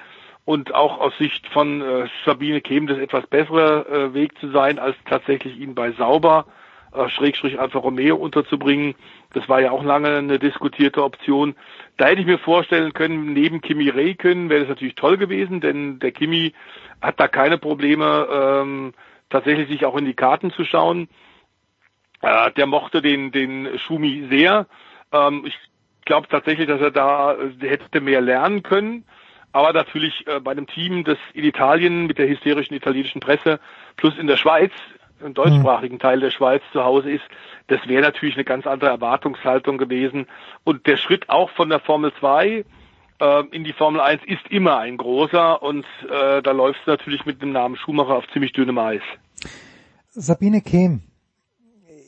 und 0.45 0.73
auch 0.73 0.99
aus 0.99 1.17
Sicht 1.17 1.47
von 1.47 1.81
äh, 1.81 2.07
Sabine 2.25 2.61
Kehm 2.61 2.87
das 2.87 2.97
etwas 2.97 3.27
bessere 3.27 3.85
äh, 3.87 4.13
Weg 4.13 4.37
zu 4.39 4.49
sein, 4.51 4.79
als 4.79 4.95
tatsächlich 5.05 5.57
ihn 5.59 5.75
bei 5.75 5.91
Sauber 5.91 6.45
Schrägstrich 7.09 7.59
Alfa 7.59 7.79
Romeo 7.79 8.15
unterzubringen. 8.15 8.95
Das 9.33 9.47
war 9.47 9.61
ja 9.61 9.71
auch 9.71 9.83
lange 9.83 10.09
eine 10.09 10.39
diskutierte 10.39 11.03
Option. 11.03 11.55
Da 11.97 12.07
hätte 12.07 12.21
ich 12.21 12.27
mir 12.27 12.39
vorstellen 12.39 12.93
können, 12.93 13.33
neben 13.33 13.61
Kimi 13.61 13.89
Räikkönen 13.89 14.49
wäre 14.49 14.61
das 14.61 14.69
natürlich 14.69 14.95
toll 14.95 15.17
gewesen, 15.17 15.61
denn 15.61 15.99
der 15.99 16.11
Kimi 16.11 16.53
hat 17.01 17.19
da 17.19 17.27
keine 17.27 17.57
Probleme, 17.57 18.27
ähm, 18.31 18.93
tatsächlich 19.29 19.69
sich 19.69 19.85
auch 19.85 19.97
in 19.97 20.05
die 20.05 20.15
Karten 20.15 20.51
zu 20.51 20.65
schauen. 20.65 21.07
Äh, 22.21 22.51
der 22.53 22.65
mochte 22.65 23.01
den, 23.01 23.31
den 23.31 23.77
Schumi 23.79 24.27
sehr. 24.29 24.65
Ähm, 25.11 25.43
ich 25.45 25.57
glaube 26.05 26.27
tatsächlich, 26.27 26.67
dass 26.67 26.81
er 26.81 26.91
da 26.91 27.33
äh, 27.33 27.67
hätte 27.67 28.01
mehr 28.01 28.21
lernen 28.21 28.63
können 28.63 29.05
aber 29.51 29.73
natürlich 29.73 30.25
äh, 30.27 30.39
bei 30.39 30.51
einem 30.51 30.67
Team, 30.67 31.03
das 31.03 31.17
in 31.33 31.43
Italien 31.43 32.05
mit 32.05 32.17
der 32.17 32.27
hysterischen 32.27 32.75
italienischen 32.75 33.19
Presse 33.19 33.59
plus 33.95 34.17
in 34.17 34.27
der 34.27 34.37
Schweiz, 34.37 34.71
im 35.23 35.33
deutschsprachigen 35.33 35.95
mhm. 35.95 35.99
Teil 35.99 36.19
der 36.19 36.31
Schweiz 36.31 36.61
zu 36.71 36.83
Hause 36.83 37.11
ist, 37.11 37.23
das 37.67 37.79
wäre 37.87 38.01
natürlich 38.01 38.35
eine 38.35 38.45
ganz 38.45 38.65
andere 38.65 38.89
Erwartungshaltung 38.89 39.77
gewesen. 39.77 40.27
Und 40.63 40.87
der 40.87 40.97
Schritt 40.97 41.29
auch 41.29 41.49
von 41.51 41.69
der 41.69 41.79
Formel 41.79 42.11
2 42.19 42.65
äh, 43.19 43.43
in 43.51 43.63
die 43.63 43.73
Formel 43.73 44.01
1 44.01 44.21
ist 44.25 44.47
immer 44.49 44.77
ein 44.77 44.97
großer 44.97 45.61
und 45.61 45.85
äh, 46.09 46.41
da 46.41 46.51
läuft 46.51 46.79
es 46.81 46.87
natürlich 46.87 47.25
mit 47.25 47.41
dem 47.41 47.51
Namen 47.51 47.75
Schumacher 47.75 48.15
auf 48.15 48.25
ziemlich 48.33 48.53
dünnem 48.53 48.77
Eis. 48.77 49.01
Sabine 50.09 50.61
Kehm, 50.61 51.01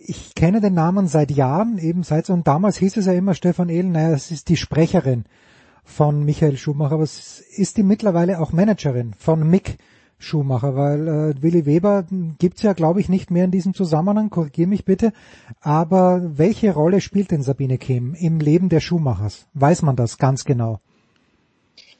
ich 0.05 0.33
kenne 0.35 0.61
den 0.61 0.73
Namen 0.73 1.07
seit 1.07 1.31
Jahren, 1.31 1.77
eben 1.77 2.03
seit 2.03 2.29
und 2.29 2.47
damals 2.47 2.77
hieß 2.77 2.97
es 2.97 3.05
ja 3.05 3.13
immer 3.13 3.35
Stefan 3.35 3.69
Ehlen, 3.69 3.91
naja, 3.91 4.11
es 4.11 4.31
ist 4.31 4.49
die 4.49 4.57
Sprecherin 4.57 5.25
von 5.83 6.23
Michael 6.23 6.57
Schumacher, 6.57 6.95
aber 6.95 7.03
ist 7.03 7.77
die 7.77 7.83
mittlerweile 7.83 8.39
auch 8.39 8.51
Managerin 8.51 9.13
von 9.17 9.47
Mick 9.47 9.77
Schumacher, 10.23 10.75
weil 10.75 11.07
äh, 11.07 11.41
Willy 11.41 11.65
Weber 11.65 12.05
gibt's 12.39 12.61
ja, 12.61 12.73
glaube 12.73 12.99
ich, 12.99 13.09
nicht 13.09 13.31
mehr 13.31 13.45
in 13.45 13.51
diesem 13.51 13.73
Zusammenhang, 13.73 14.29
korrigier 14.29 14.67
mich 14.67 14.85
bitte, 14.85 15.13
aber 15.61 16.21
welche 16.37 16.73
Rolle 16.73 17.01
spielt 17.01 17.31
denn 17.31 17.43
Sabine 17.43 17.77
Kehm 17.77 18.13
im 18.13 18.39
Leben 18.39 18.69
der 18.69 18.79
Schumachers? 18.79 19.47
Weiß 19.53 19.81
man 19.81 19.95
das 19.95 20.17
ganz 20.17 20.45
genau? 20.45 20.79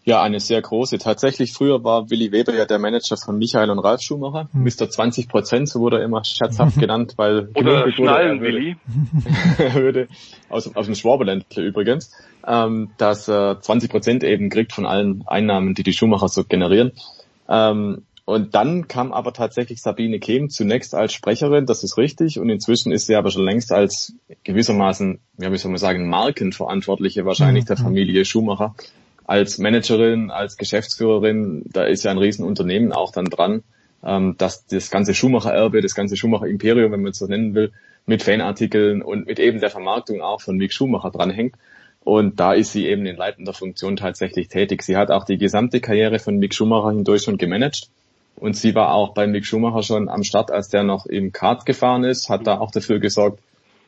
Ja, 0.04 0.24
eine 0.24 0.40
sehr 0.40 0.62
große. 0.62 0.98
Tatsächlich 0.98 1.54
früher 1.54 1.84
war 1.84 2.10
Willy 2.10 2.32
Weber 2.32 2.56
ja 2.56 2.66
der 2.66 2.80
Manager 2.80 3.18
von 3.18 3.38
Michael 3.38 3.70
und 3.70 3.78
Ralf 3.78 4.02
Schumacher. 4.02 4.50
Hm. 4.52 4.64
Mr. 4.64 4.90
20 4.90 5.28
Prozent, 5.30 5.70
so 5.70 5.80
wurde 5.80 6.00
er 6.00 6.06
immer 6.06 6.24
scherzhaft 6.24 6.76
genannt, 6.80 7.14
weil 7.18 7.50
oder 7.54 7.92
Schnallen 7.92 8.42
Willy. 8.42 8.78
er 9.60 9.76
würde 9.76 10.08
aus, 10.50 10.76
aus 10.76 10.88
dem 10.88 10.96
Schwaberländle 10.96 11.64
übrigens, 11.64 12.12
ähm, 12.48 12.90
dass 12.98 13.28
äh, 13.28 13.60
20 13.60 13.92
Prozent 13.92 14.24
eben 14.24 14.50
kriegt 14.50 14.74
von 14.74 14.88
allen 14.88 15.24
Einnahmen, 15.28 15.76
die 15.76 15.84
die 15.84 15.94
Schumacher 15.94 16.30
so 16.30 16.46
generieren. 16.46 16.94
Ähm, 17.48 18.04
und 18.26 18.56
dann 18.56 18.88
kam 18.88 19.12
aber 19.12 19.34
tatsächlich 19.34 19.82
Sabine 19.82 20.20
Kehm 20.20 20.50
zunächst 20.50 20.96
als 20.96 21.14
Sprecherin, 21.14 21.66
das 21.66 21.84
ist 21.84 21.98
richtig, 21.98 22.40
und 22.40 22.50
inzwischen 22.50 22.92
ist 22.92 23.08
sie 23.08 23.16
aber 23.16 23.32
schon 23.32 23.46
längst 23.46 23.72
als 23.72 24.14
gewissermaßen, 24.44 25.20
ja, 25.40 25.52
wie 25.52 25.58
soll 25.58 25.72
man 25.72 25.80
sagen, 25.80 26.08
Markenverantwortliche 26.08 27.26
wahrscheinlich 27.26 27.66
mhm. 27.66 27.68
der 27.68 27.78
Familie 27.78 28.26
Schumacher 28.26 28.76
als 29.26 29.58
Managerin, 29.60 30.30
als 30.30 30.58
Geschäftsführerin, 30.58 31.64
da 31.72 31.84
ist 31.84 32.04
ja 32.04 32.12
ein 32.12 32.18
Riesenunternehmen 32.18 32.92
auch 32.92 33.12
dann 33.12 33.26
dran, 33.26 33.64
ähm, 34.04 34.36
dass 34.38 34.66
das 34.66 34.92
ganze 34.92 35.14
Schumacher-Erbe, 35.14 35.82
das 35.82 35.96
ganze 35.96 36.18
Schumacher-Imperium, 36.18 36.92
wenn 36.92 37.02
man 37.02 37.12
es 37.12 37.20
so 37.20 37.28
nennen 37.28 37.56
will, 37.56 37.72
mit 38.06 38.24
Fanartikeln 38.24 39.02
und 39.02 39.28
mit 39.28 39.40
eben 39.40 39.60
der 39.60 39.70
Vermarktung 39.70 40.22
auch 40.22 40.42
von 40.42 40.58
Mick 40.58 40.74
Schumacher 40.74 41.12
dranhängt. 41.12 41.56
Und 42.04 42.40
da 42.40 42.54
ist 42.54 42.74
sie 42.74 42.88
eben 42.88 43.06
in 43.06 43.16
leitender 43.16 43.54
Funktion 43.54 43.96
tatsächlich 43.96 44.48
tätig. 44.48 44.82
Sie 44.82 44.98
hat 44.98 45.12
auch 45.12 45.24
die 45.24 45.38
gesamte 45.38 45.80
Karriere 45.80 46.18
von 46.18 46.38
Mick 46.38 46.56
Schumacher 46.56 46.90
hindurch 46.90 47.22
schon 47.22 47.38
gemanagt. 47.38 47.90
Und 48.42 48.58
sie 48.58 48.74
war 48.74 48.92
auch 48.96 49.14
bei 49.14 49.28
Mick 49.28 49.46
Schumacher 49.46 49.84
schon 49.84 50.10
am 50.10 50.24
Start, 50.24 50.50
als 50.50 50.68
der 50.68 50.82
noch 50.82 51.06
im 51.06 51.32
Kart 51.32 51.64
gefahren 51.68 52.04
ist, 52.04 52.28
hat 52.28 52.48
da 52.48 52.58
auch 52.58 52.72
dafür 52.72 53.00
gesorgt, 53.00 53.40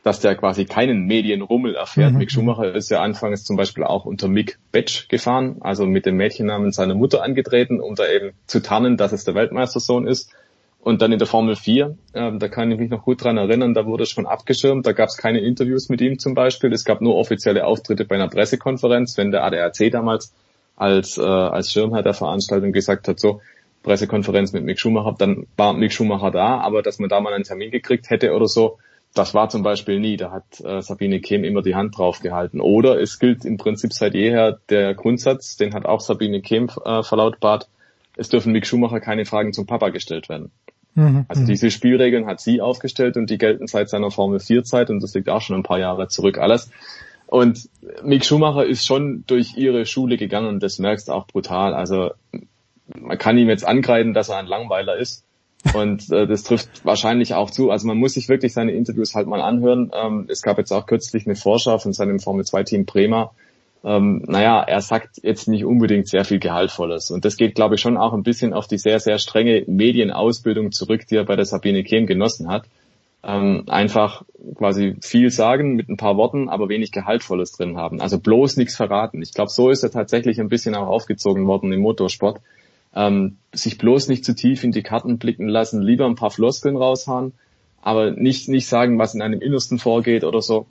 dass 0.03 0.19
der 0.19 0.35
quasi 0.35 0.65
keinen 0.65 1.07
Medienrummel 1.07 1.73
erfährt. 1.73 2.11
Mhm. 2.11 2.19
Mick 2.19 2.31
Schumacher 2.31 2.75
ist 2.75 2.91
ja 2.91 3.01
anfangs 3.01 3.45
zum 3.45 3.55
Beispiel 3.55 3.83
auch 3.83 4.05
unter 4.05 4.27
Mick 4.27 4.59
Betsch 4.71 5.09
gefahren, 5.09 5.57
also 5.61 5.87
mit 5.87 6.05
dem 6.05 6.17
Mädchennamen 6.17 6.71
seiner 6.71 6.93
Mutter 6.93 7.23
angetreten, 7.23 7.81
um 7.81 7.95
da 7.95 8.07
eben 8.07 8.33
zu 8.45 8.61
tarnen, 8.61 8.95
dass 8.95 9.11
es 9.11 9.23
der 9.23 9.33
Weltmeistersohn 9.33 10.05
ist. 10.05 10.31
Und 10.79 11.01
dann 11.01 11.11
in 11.11 11.17
der 11.17 11.27
Formel 11.27 11.55
4, 11.55 11.97
ähm, 12.13 12.37
da 12.37 12.47
kann 12.47 12.71
ich 12.71 12.77
mich 12.77 12.91
noch 12.91 13.05
gut 13.05 13.23
dran 13.23 13.37
erinnern, 13.37 13.73
da 13.73 13.87
wurde 13.87 14.05
schon 14.05 14.27
abgeschirmt, 14.27 14.85
da 14.85 14.91
gab 14.91 15.09
es 15.09 15.17
keine 15.17 15.39
Interviews 15.39 15.89
mit 15.89 15.99
ihm 15.99 16.19
zum 16.19 16.35
Beispiel. 16.35 16.71
Es 16.73 16.85
gab 16.85 17.01
nur 17.01 17.15
offizielle 17.15 17.65
Auftritte 17.65 18.05
bei 18.05 18.15
einer 18.15 18.29
Pressekonferenz, 18.29 19.17
wenn 19.17 19.31
der 19.31 19.45
ADAC 19.45 19.89
damals 19.89 20.31
als, 20.75 21.17
äh, 21.17 21.23
als 21.23 21.71
Schirmherr 21.71 22.03
der 22.03 22.13
Veranstaltung 22.13 22.71
gesagt 22.71 23.07
hat, 23.07 23.19
so, 23.19 23.41
Pressekonferenz 23.83 24.53
mit 24.53 24.63
Mick 24.63 24.79
Schumacher, 24.79 25.15
dann 25.17 25.45
war 25.57 25.73
Mick 25.73 25.93
Schumacher 25.93 26.31
da, 26.31 26.59
aber 26.59 26.81
dass 26.81 26.99
man 26.99 27.09
da 27.09 27.19
mal 27.19 27.33
einen 27.33 27.43
Termin 27.43 27.69
gekriegt 27.69 28.09
hätte 28.09 28.33
oder 28.33 28.47
so, 28.47 28.79
das 29.13 29.33
war 29.33 29.49
zum 29.49 29.61
Beispiel 29.61 29.99
nie. 29.99 30.17
Da 30.17 30.31
hat 30.31 30.59
äh, 30.61 30.81
Sabine 30.81 31.19
Kehm 31.19 31.43
immer 31.43 31.61
die 31.61 31.75
Hand 31.75 31.97
drauf 31.97 32.19
gehalten. 32.19 32.59
Oder 32.59 32.99
es 32.99 33.19
gilt 33.19 33.45
im 33.45 33.57
Prinzip 33.57 33.93
seit 33.93 34.15
jeher 34.15 34.59
der 34.69 34.95
Grundsatz, 34.95 35.55
den 35.55 35.73
hat 35.73 35.85
auch 35.85 36.01
Sabine 36.01 36.41
Kehm 36.41 36.69
äh, 36.83 37.03
verlautbart, 37.03 37.69
es 38.15 38.29
dürfen 38.29 38.51
Mick 38.53 38.65
Schumacher 38.65 38.99
keine 38.99 39.25
Fragen 39.25 39.53
zum 39.53 39.65
Papa 39.65 39.89
gestellt 39.89 40.29
werden. 40.29 40.51
Mhm. 40.95 41.25
Also 41.27 41.45
diese 41.45 41.71
Spielregeln 41.71 42.25
hat 42.25 42.39
sie 42.39 42.61
aufgestellt 42.61 43.17
und 43.17 43.29
die 43.29 43.37
gelten 43.37 43.67
seit 43.67 43.89
seiner 43.89 44.11
Formel 44.11 44.39
4 44.39 44.63
Zeit 44.63 44.89
und 44.89 45.01
das 45.01 45.13
liegt 45.13 45.29
auch 45.29 45.41
schon 45.41 45.57
ein 45.57 45.63
paar 45.63 45.79
Jahre 45.79 46.07
zurück 46.07 46.37
alles. 46.37 46.69
Und 47.25 47.69
Mick 48.03 48.25
Schumacher 48.25 48.65
ist 48.65 48.85
schon 48.85 49.23
durch 49.25 49.57
ihre 49.57 49.87
Schule 49.87 50.17
gegangen 50.17 50.47
und 50.47 50.61
das 50.61 50.77
merkst 50.77 51.07
du 51.07 51.13
auch 51.13 51.25
brutal. 51.25 51.73
Also 51.73 52.11
man 52.99 53.17
kann 53.17 53.37
ihm 53.37 53.49
jetzt 53.49 53.65
angreifen, 53.65 54.13
dass 54.13 54.29
er 54.29 54.37
ein 54.37 54.47
Langweiler 54.47 54.97
ist. 54.97 55.23
Und 55.73 56.11
äh, 56.11 56.27
das 56.27 56.43
trifft 56.43 56.85
wahrscheinlich 56.85 57.35
auch 57.35 57.49
zu. 57.49 57.71
Also 57.71 57.87
man 57.87 57.97
muss 57.97 58.13
sich 58.13 58.27
wirklich 58.27 58.53
seine 58.53 58.73
Interviews 58.73 59.15
halt 59.15 59.27
mal 59.27 59.41
anhören. 59.41 59.91
Ähm, 59.93 60.25
es 60.27 60.41
gab 60.41 60.57
jetzt 60.57 60.71
auch 60.71 60.85
kürzlich 60.85 61.25
eine 61.25 61.35
Vorschau 61.35 61.77
von 61.77 61.93
seinem 61.93 62.19
Formel 62.19 62.45
2 62.45 62.63
Team 62.63 62.85
Bremer, 62.85 63.31
ähm, 63.83 64.23
naja, 64.27 64.61
er 64.61 64.81
sagt 64.81 65.19
jetzt 65.23 65.47
nicht 65.47 65.65
unbedingt 65.65 66.07
sehr 66.07 66.23
viel 66.23 66.39
Gehaltvolles. 66.39 67.11
Und 67.11 67.25
das 67.25 67.35
geht, 67.35 67.55
glaube 67.55 67.75
ich, 67.75 67.81
schon 67.81 67.97
auch 67.97 68.13
ein 68.13 68.23
bisschen 68.23 68.53
auf 68.53 68.67
die 68.67 68.77
sehr, 68.77 68.99
sehr 68.99 69.17
strenge 69.17 69.63
Medienausbildung 69.67 70.71
zurück, 70.71 71.05
die 71.09 71.17
er 71.17 71.25
bei 71.25 71.35
der 71.35 71.45
Sabine 71.45 71.83
Kehm 71.83 72.07
genossen 72.07 72.47
hat. 72.47 72.65
Ähm, 73.25 73.63
einfach 73.67 74.23
quasi 74.55 74.95
viel 75.01 75.31
sagen 75.31 75.75
mit 75.75 75.89
ein 75.89 75.97
paar 75.97 76.17
Worten, 76.17 76.49
aber 76.49 76.69
wenig 76.69 76.91
Gehaltvolles 76.91 77.53
drin 77.53 77.77
haben. 77.77 78.01
Also 78.01 78.19
bloß 78.19 78.57
nichts 78.57 78.75
verraten. 78.75 79.21
Ich 79.21 79.33
glaube, 79.33 79.49
so 79.49 79.69
ist 79.69 79.83
er 79.83 79.91
tatsächlich 79.91 80.39
ein 80.39 80.49
bisschen 80.49 80.75
auch 80.75 80.87
aufgezogen 80.87 81.45
worden 81.47 81.71
im 81.71 81.81
Motorsport. 81.81 82.39
Ähm, 82.95 83.37
sich 83.51 83.77
bloß 83.77 84.07
nicht 84.07 84.23
zu 84.23 84.35
tief 84.35 84.63
in 84.63 84.71
die 84.71 84.83
Karten 84.83 85.17
blicken 85.17 85.47
lassen, 85.47 85.81
lieber 85.81 86.05
ein 86.05 86.15
paar 86.15 86.31
Floskeln 86.31 86.77
raushauen, 86.77 87.33
aber 87.81 88.11
nicht, 88.11 88.49
nicht 88.49 88.67
sagen, 88.67 88.99
was 88.99 89.15
in 89.15 89.21
einem 89.21 89.41
Innersten 89.41 89.79
vorgeht 89.79 90.23
oder 90.23 90.41
so. 90.41 90.67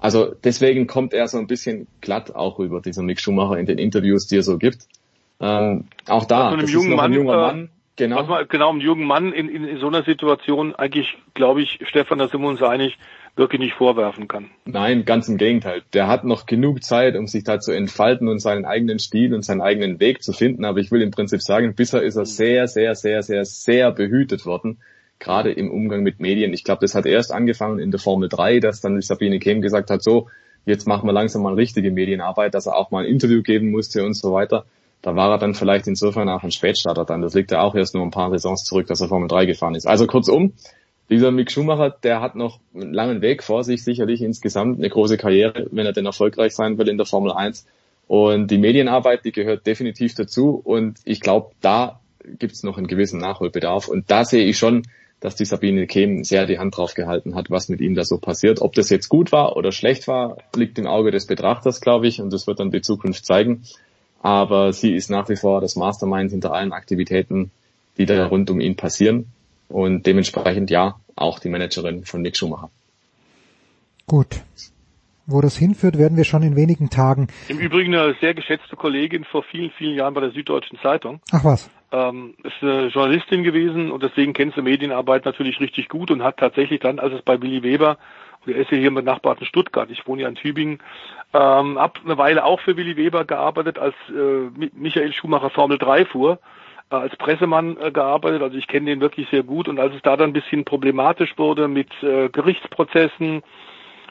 Also 0.00 0.34
deswegen 0.44 0.86
kommt 0.86 1.14
er 1.14 1.28
so 1.28 1.38
ein 1.38 1.46
bisschen 1.46 1.86
glatt 2.00 2.34
auch 2.34 2.58
rüber, 2.58 2.80
dieser 2.80 3.02
Mick 3.02 3.20
Schumacher 3.20 3.58
in 3.58 3.66
den 3.66 3.78
Interviews, 3.78 4.26
die 4.26 4.36
er 4.36 4.42
so 4.42 4.58
gibt. 4.58 4.86
Ähm, 5.40 5.84
auch 6.06 6.26
da, 6.26 6.48
also 6.48 6.60
das 6.60 6.70
jungen 6.70 6.86
ist 6.86 6.90
noch 6.90 6.96
Mann, 6.98 7.12
ein 7.12 7.16
junger 7.16 7.32
äh, 7.32 7.36
Mann. 7.36 7.68
Genau. 7.96 8.16
Was 8.16 8.28
man, 8.28 8.48
genau, 8.48 8.70
einem 8.70 8.80
jungen 8.80 9.06
Mann 9.06 9.32
in, 9.32 9.48
in, 9.48 9.64
in 9.64 9.78
so 9.78 9.86
einer 9.86 10.02
Situation 10.02 10.74
eigentlich, 10.74 11.16
glaube 11.34 11.62
ich, 11.62 11.78
Stefan, 11.84 12.18
da 12.18 12.28
sind 12.28 12.40
wir 12.40 12.48
uns 12.48 12.62
einig, 12.62 12.98
wirklich 13.36 13.60
nicht 13.60 13.74
vorwerfen 13.74 14.28
kann. 14.28 14.50
Nein, 14.64 15.04
ganz 15.04 15.28
im 15.28 15.36
Gegenteil. 15.36 15.82
Der 15.92 16.06
hat 16.06 16.24
noch 16.24 16.46
genug 16.46 16.82
Zeit, 16.84 17.16
um 17.16 17.26
sich 17.26 17.44
da 17.44 17.58
zu 17.58 17.72
entfalten 17.72 18.28
und 18.28 18.38
seinen 18.38 18.64
eigenen 18.64 18.98
Stil 18.98 19.34
und 19.34 19.44
seinen 19.44 19.60
eigenen 19.60 20.00
Weg 20.00 20.22
zu 20.22 20.32
finden. 20.32 20.64
Aber 20.64 20.78
ich 20.78 20.92
will 20.92 21.02
im 21.02 21.10
Prinzip 21.10 21.42
sagen, 21.42 21.74
bisher 21.74 22.02
ist 22.02 22.16
er 22.16 22.26
sehr, 22.26 22.68
sehr, 22.68 22.94
sehr, 22.94 23.22
sehr, 23.22 23.44
sehr 23.44 23.92
behütet 23.92 24.46
worden 24.46 24.78
gerade 25.18 25.52
im 25.52 25.70
Umgang 25.70 26.02
mit 26.02 26.20
Medien. 26.20 26.52
Ich 26.52 26.64
glaube, 26.64 26.80
das 26.82 26.94
hat 26.94 27.06
erst 27.06 27.32
angefangen 27.32 27.78
in 27.78 27.90
der 27.90 28.00
Formel 28.00 28.28
3, 28.28 28.60
dass 28.60 28.80
dann 28.80 29.00
Sabine 29.00 29.38
Kehm 29.38 29.62
gesagt 29.62 29.90
hat, 29.90 30.02
so, 30.02 30.28
jetzt 30.66 30.86
machen 30.86 31.08
wir 31.08 31.12
langsam 31.12 31.42
mal 31.42 31.54
richtige 31.54 31.90
Medienarbeit, 31.90 32.54
dass 32.54 32.66
er 32.66 32.76
auch 32.76 32.90
mal 32.90 33.04
ein 33.04 33.10
Interview 33.10 33.42
geben 33.42 33.70
musste 33.70 34.04
und 34.04 34.14
so 34.14 34.32
weiter. 34.32 34.64
Da 35.02 35.16
war 35.16 35.30
er 35.30 35.38
dann 35.38 35.54
vielleicht 35.54 35.86
insofern 35.86 36.28
auch 36.28 36.42
ein 36.42 36.50
Spätstarter 36.50 37.04
dann. 37.04 37.20
Das 37.20 37.34
liegt 37.34 37.50
ja 37.50 37.60
auch 37.60 37.74
erst 37.74 37.94
nur 37.94 38.02
ein 38.02 38.10
paar 38.10 38.30
Saisons 38.30 38.64
zurück, 38.64 38.86
dass 38.86 39.00
er 39.00 39.08
Formel 39.08 39.28
3 39.28 39.46
gefahren 39.46 39.74
ist. 39.74 39.86
Also 39.86 40.06
kurzum, 40.06 40.54
dieser 41.10 41.30
Mick 41.30 41.50
Schumacher, 41.50 41.90
der 41.90 42.20
hat 42.20 42.34
noch 42.34 42.60
einen 42.74 42.92
langen 42.92 43.20
Weg 43.20 43.42
vor 43.42 43.64
sich, 43.64 43.84
sicherlich 43.84 44.22
insgesamt 44.22 44.78
eine 44.78 44.88
große 44.88 45.18
Karriere, 45.18 45.66
wenn 45.70 45.86
er 45.86 45.92
denn 45.92 46.06
erfolgreich 46.06 46.54
sein 46.54 46.78
will 46.78 46.88
in 46.88 46.96
der 46.96 47.06
Formel 47.06 47.32
1. 47.32 47.66
Und 48.06 48.50
die 48.50 48.58
Medienarbeit, 48.58 49.24
die 49.24 49.32
gehört 49.32 49.66
definitiv 49.66 50.14
dazu. 50.14 50.60
Und 50.62 50.98
ich 51.04 51.20
glaube, 51.20 51.52
da 51.60 52.00
gibt 52.38 52.52
es 52.54 52.62
noch 52.62 52.78
einen 52.78 52.86
gewissen 52.86 53.20
Nachholbedarf. 53.20 53.88
Und 53.88 54.10
da 54.10 54.24
sehe 54.24 54.44
ich 54.44 54.58
schon, 54.58 54.84
dass 55.20 55.36
die 55.36 55.44
Sabine 55.44 55.86
Kehm 55.86 56.24
sehr 56.24 56.46
die 56.46 56.58
Hand 56.58 56.76
drauf 56.76 56.94
gehalten 56.94 57.34
hat, 57.34 57.50
was 57.50 57.68
mit 57.68 57.80
ihm 57.80 57.94
da 57.94 58.04
so 58.04 58.18
passiert. 58.18 58.60
Ob 58.60 58.74
das 58.74 58.90
jetzt 58.90 59.08
gut 59.08 59.32
war 59.32 59.56
oder 59.56 59.72
schlecht 59.72 60.06
war, 60.06 60.38
liegt 60.54 60.78
im 60.78 60.86
Auge 60.86 61.10
des 61.10 61.26
Betrachters, 61.26 61.80
glaube 61.80 62.06
ich, 62.06 62.20
und 62.20 62.32
das 62.32 62.46
wird 62.46 62.60
dann 62.60 62.70
die 62.70 62.82
Zukunft 62.82 63.24
zeigen. 63.24 63.62
Aber 64.20 64.72
sie 64.72 64.94
ist 64.94 65.10
nach 65.10 65.28
wie 65.28 65.36
vor 65.36 65.60
das 65.60 65.76
Mastermind 65.76 66.30
hinter 66.30 66.52
allen 66.52 66.72
Aktivitäten, 66.72 67.50
die 67.96 68.06
da 68.06 68.26
rund 68.26 68.50
um 68.50 68.60
ihn 68.60 68.76
passieren. 68.76 69.26
Und 69.74 70.06
dementsprechend 70.06 70.70
ja, 70.70 70.94
auch 71.16 71.40
die 71.40 71.48
Managerin 71.48 72.04
von 72.04 72.22
Nick 72.22 72.36
Schumacher. 72.36 72.70
Gut. 74.06 74.42
Wo 75.26 75.40
das 75.40 75.56
hinführt, 75.56 75.98
werden 75.98 76.16
wir 76.16 76.24
schon 76.24 76.42
in 76.42 76.54
wenigen 76.54 76.90
Tagen. 76.90 77.26
Im 77.48 77.58
Übrigen 77.58 77.92
eine 77.94 78.14
sehr 78.20 78.34
geschätzte 78.34 78.76
Kollegin 78.76 79.24
vor 79.24 79.42
vielen, 79.42 79.70
vielen 79.72 79.96
Jahren 79.96 80.14
bei 80.14 80.20
der 80.20 80.30
Süddeutschen 80.30 80.78
Zeitung. 80.80 81.20
Ach 81.32 81.42
was 81.42 81.70
ähm, 81.94 82.34
ist 82.42 82.60
eine 82.60 82.88
Journalistin 82.88 83.44
gewesen 83.44 83.92
und 83.92 84.02
deswegen 84.02 84.32
kennt 84.32 84.54
sie 84.54 84.62
Medienarbeit 84.62 85.24
natürlich 85.24 85.60
richtig 85.60 85.88
gut 85.88 86.10
und 86.10 86.22
hat 86.22 86.38
tatsächlich 86.38 86.80
dann, 86.80 86.98
als 86.98 87.14
es 87.14 87.22
bei 87.22 87.40
Willy 87.40 87.62
Weber, 87.62 87.98
und 88.44 88.52
er 88.52 88.60
ist 88.60 88.70
ja 88.70 88.76
hier 88.76 88.88
im 88.88 88.94
benachbarten 88.94 89.46
Stuttgart, 89.46 89.88
ich 89.90 90.06
wohne 90.06 90.22
ja 90.22 90.28
in 90.28 90.34
Tübingen, 90.34 90.80
ähm, 91.32 91.78
ab 91.78 92.00
eine 92.04 92.18
Weile 92.18 92.44
auch 92.44 92.60
für 92.60 92.76
Willy 92.76 92.96
Weber 92.96 93.24
gearbeitet, 93.24 93.78
als 93.78 93.94
äh, 94.08 94.68
Michael 94.74 95.12
Schumacher 95.12 95.50
Formel 95.50 95.78
3 95.78 96.06
fuhr, 96.06 96.40
als 97.00 97.16
Pressemann 97.16 97.76
äh, 97.80 97.90
gearbeitet, 97.90 98.42
also 98.42 98.56
ich 98.56 98.66
kenne 98.66 98.86
den 98.86 99.00
wirklich 99.00 99.28
sehr 99.30 99.42
gut 99.42 99.68
und 99.68 99.78
als 99.78 99.94
es 99.94 100.02
da 100.02 100.16
dann 100.16 100.30
ein 100.30 100.34
bisschen 100.34 100.64
problematisch 100.64 101.36
wurde 101.36 101.68
mit 101.68 101.90
äh, 102.02 102.28
Gerichtsprozessen, 102.28 103.42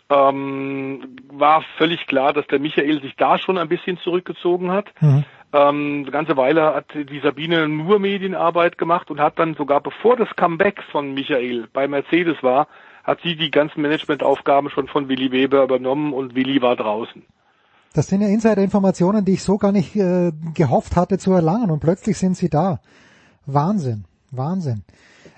ähm, 0.10 1.16
war 1.32 1.64
völlig 1.78 2.06
klar, 2.08 2.34
dass 2.34 2.48
der 2.48 2.60
Michael 2.60 3.02
sich 3.02 3.16
da 3.16 3.38
schon 3.38 3.58
ein 3.58 3.70
bisschen 3.70 3.98
zurückgezogen 3.98 4.72
hat. 4.72 4.92
Mhm. 5.02 5.26
Ähm, 5.54 6.02
eine 6.04 6.12
ganze 6.12 6.36
Weile 6.36 6.74
hat 6.74 6.88
die 6.94 7.20
Sabine 7.20 7.68
nur 7.68 8.00
Medienarbeit 8.00 8.78
gemacht 8.78 9.12
und 9.12 9.20
hat 9.20 9.38
dann 9.40 9.54
sogar 9.56 9.82
bevor 9.82 10.18
das 10.18 10.30
Comeback 10.36 10.82
von 10.92 11.14
Michael 11.14 11.68
bei 11.72 11.88
Mercedes 11.88 12.42
war, 12.42 12.68
hat 13.04 13.22
sie 13.22 13.36
die 13.36 13.52
ganzen 13.52 13.82
Managementaufgaben 13.82 14.70
schon 14.70 14.88
von 14.88 15.10
Willy 15.10 15.32
Weber 15.32 15.64
übernommen 15.64 16.14
und 16.14 16.36
Willy 16.36 16.62
war 16.62 16.76
draußen. 16.76 17.24
Das 17.94 18.08
sind 18.08 18.22
ja 18.22 18.28
Insider-Informationen, 18.28 19.24
die 19.24 19.34
ich 19.34 19.44
so 19.44 19.58
gar 19.58 19.72
nicht 19.72 19.96
äh, 19.96 20.32
gehofft 20.56 20.96
hatte 20.96 21.20
zu 21.20 21.32
erlangen 21.32 21.70
und 21.70 21.80
plötzlich 21.80 22.18
sind 22.18 22.36
sie 22.36 22.50
da. 22.50 22.82
Wahnsinn, 23.46 24.06
Wahnsinn. 24.32 24.84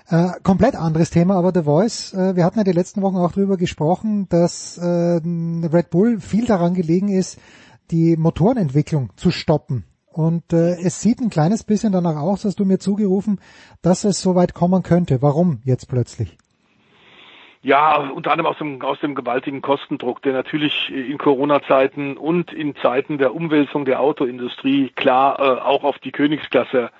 Äh, 0.08 0.30
komplett 0.42 0.74
anderes 0.74 1.10
Thema, 1.10 1.34
aber 1.36 1.52
The 1.54 1.64
Voice, 1.64 2.14
äh, 2.14 2.34
wir 2.34 2.44
hatten 2.44 2.58
ja 2.58 2.64
die 2.64 2.72
letzten 2.72 3.02
Wochen 3.02 3.16
auch 3.16 3.32
darüber 3.32 3.56
gesprochen, 3.56 4.26
dass 4.30 4.78
äh, 4.78 4.84
Red 4.86 5.90
Bull 5.90 6.20
viel 6.20 6.46
daran 6.46 6.74
gelegen 6.74 7.08
ist, 7.08 7.38
die 7.90 8.16
Motorenentwicklung 8.16 9.10
zu 9.16 9.30
stoppen. 9.30 9.84
Und 10.10 10.54
äh, 10.54 10.80
es 10.80 11.02
sieht 11.02 11.20
ein 11.20 11.28
kleines 11.28 11.62
bisschen 11.62 11.92
danach 11.92 12.16
aus, 12.16 12.46
hast 12.46 12.58
du 12.58 12.64
mir 12.64 12.78
zugerufen, 12.78 13.38
dass 13.82 14.04
es 14.04 14.22
so 14.22 14.34
weit 14.34 14.54
kommen 14.54 14.82
könnte. 14.82 15.20
Warum 15.20 15.60
jetzt 15.64 15.88
plötzlich? 15.88 16.38
Ja, 17.66 17.96
unter 17.96 18.30
anderem 18.30 18.46
aus 18.46 18.58
dem, 18.58 18.80
aus 18.80 19.00
dem 19.00 19.16
gewaltigen 19.16 19.60
Kostendruck, 19.60 20.22
der 20.22 20.32
natürlich 20.32 20.88
in 20.88 21.18
Corona-Zeiten 21.18 22.16
und 22.16 22.52
in 22.52 22.76
Zeiten 22.76 23.18
der 23.18 23.34
Umwälzung 23.34 23.84
der 23.84 23.98
Autoindustrie 23.98 24.92
klar 24.94 25.40
äh, 25.40 25.60
auch 25.62 25.82
auf 25.82 25.98
die 25.98 26.12
Königsklasse 26.12 26.92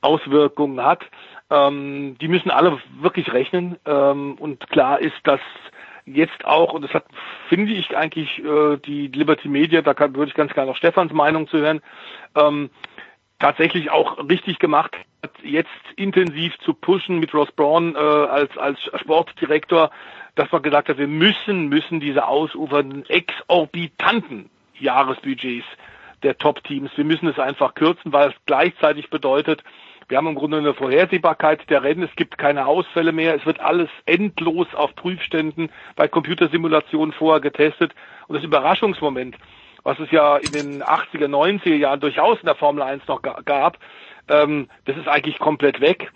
Auswirkungen 0.00 0.82
hat. 0.82 1.02
Ähm, 1.50 2.16
die 2.22 2.28
müssen 2.28 2.50
alle 2.50 2.78
wirklich 3.02 3.34
rechnen. 3.34 3.76
Ähm, 3.84 4.36
und 4.38 4.66
klar 4.70 4.98
ist, 4.98 5.16
dass 5.24 5.40
jetzt 6.06 6.46
auch, 6.46 6.72
und 6.72 6.80
das 6.80 6.94
hat, 6.94 7.04
finde 7.50 7.72
ich 7.72 7.94
eigentlich, 7.94 8.42
äh, 8.42 8.78
die 8.78 9.08
Liberty 9.08 9.48
Media, 9.48 9.82
da 9.82 9.92
kann, 9.92 10.16
würde 10.16 10.30
ich 10.30 10.34
ganz 10.34 10.54
gerne 10.54 10.70
noch 10.70 10.78
Stefans 10.78 11.12
Meinung 11.12 11.48
zu 11.48 11.58
hören, 11.58 11.82
ähm, 12.34 12.70
tatsächlich 13.44 13.90
auch 13.90 14.26
richtig 14.30 14.58
gemacht 14.58 14.96
hat, 15.22 15.32
jetzt 15.42 15.68
intensiv 15.96 16.58
zu 16.60 16.72
pushen 16.72 17.18
mit 17.18 17.34
Ross 17.34 17.52
Braun 17.52 17.94
äh, 17.94 17.98
als, 17.98 18.56
als 18.56 18.78
Sportdirektor, 18.96 19.90
dass 20.34 20.50
man 20.50 20.62
gesagt 20.62 20.88
hat, 20.88 20.96
wir 20.96 21.08
müssen, 21.08 21.68
müssen 21.68 22.00
diese 22.00 22.26
ausufernden, 22.26 23.04
exorbitanten 23.06 24.48
Jahresbudgets 24.78 25.66
der 26.22 26.38
Top-Teams, 26.38 26.90
wir 26.96 27.04
müssen 27.04 27.28
es 27.28 27.38
einfach 27.38 27.74
kürzen, 27.74 28.14
weil 28.14 28.30
es 28.30 28.34
gleichzeitig 28.46 29.10
bedeutet, 29.10 29.62
wir 30.08 30.16
haben 30.16 30.28
im 30.28 30.36
Grunde 30.36 30.56
eine 30.56 30.72
Vorhersehbarkeit 30.72 31.68
der 31.68 31.82
Rennen. 31.82 32.02
Es 32.02 32.14
gibt 32.16 32.36
keine 32.36 32.66
Ausfälle 32.66 33.12
mehr. 33.12 33.34
Es 33.34 33.46
wird 33.46 33.60
alles 33.60 33.88
endlos 34.04 34.66
auf 34.74 34.94
Prüfständen 34.94 35.70
bei 35.96 36.08
Computersimulationen 36.08 37.12
vorher 37.12 37.40
getestet. 37.40 37.94
Und 38.26 38.36
das 38.36 38.44
Überraschungsmoment, 38.44 39.36
was 39.84 39.98
es 40.00 40.10
ja 40.10 40.36
in 40.36 40.52
den 40.52 40.82
80er, 40.82 41.28
90er 41.28 41.76
Jahren 41.76 42.00
durchaus 42.00 42.40
in 42.40 42.46
der 42.46 42.56
Formel 42.56 42.82
1 42.82 43.06
noch 43.06 43.22
gab, 43.22 43.78
ähm, 44.28 44.68
das 44.86 44.96
ist 44.96 45.06
eigentlich 45.06 45.38
komplett 45.38 45.80
weg. 45.80 46.10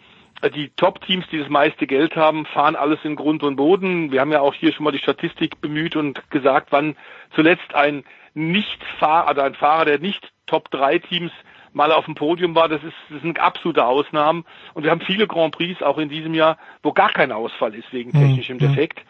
Die 0.55 0.71
Top-Teams, 0.77 1.27
die 1.33 1.39
das 1.39 1.49
meiste 1.49 1.87
Geld 1.87 2.15
haben, 2.15 2.47
fahren 2.47 2.77
alles 2.77 3.01
in 3.03 3.17
Grund 3.17 3.43
und 3.43 3.57
Boden. 3.57 4.13
Wir 4.13 4.21
haben 4.21 4.31
ja 4.31 4.41
auch 4.41 4.55
hier 4.55 4.73
schon 4.73 4.85
mal 4.85 4.93
die 4.93 4.99
Statistik 4.99 5.61
bemüht 5.61 5.97
und 5.97 6.31
gesagt, 6.31 6.69
wann 6.71 6.97
zuletzt 7.35 7.75
ein 7.75 8.05
Nicht-Fahrer, 8.35 9.27
also 9.27 9.41
ein 9.41 9.55
Fahrer 9.55 9.85
der 9.85 9.99
nicht 9.99 10.33
Top-3-Teams 10.47 11.33
mal 11.73 11.93
auf 11.93 12.05
dem 12.05 12.15
Podium 12.15 12.55
war, 12.55 12.69
das 12.69 12.83
ist, 12.85 12.95
das 13.11 13.21
sind 13.21 13.41
absolute 13.41 13.85
Ausnahmen. 13.85 14.45
Und 14.75 14.85
wir 14.85 14.93
haben 14.93 15.01
viele 15.01 15.27
Grand 15.27 15.55
Prix 15.55 15.83
auch 15.83 15.99
in 15.99 16.09
diesem 16.09 16.35
Jahr, 16.35 16.57
wo 16.83 16.93
gar 16.93 17.11
kein 17.11 17.33
Ausfall 17.33 17.75
ist 17.75 17.93
wegen 17.93 18.11
Mhm. 18.11 18.21
technischem 18.21 18.59
Defekt. 18.59 19.01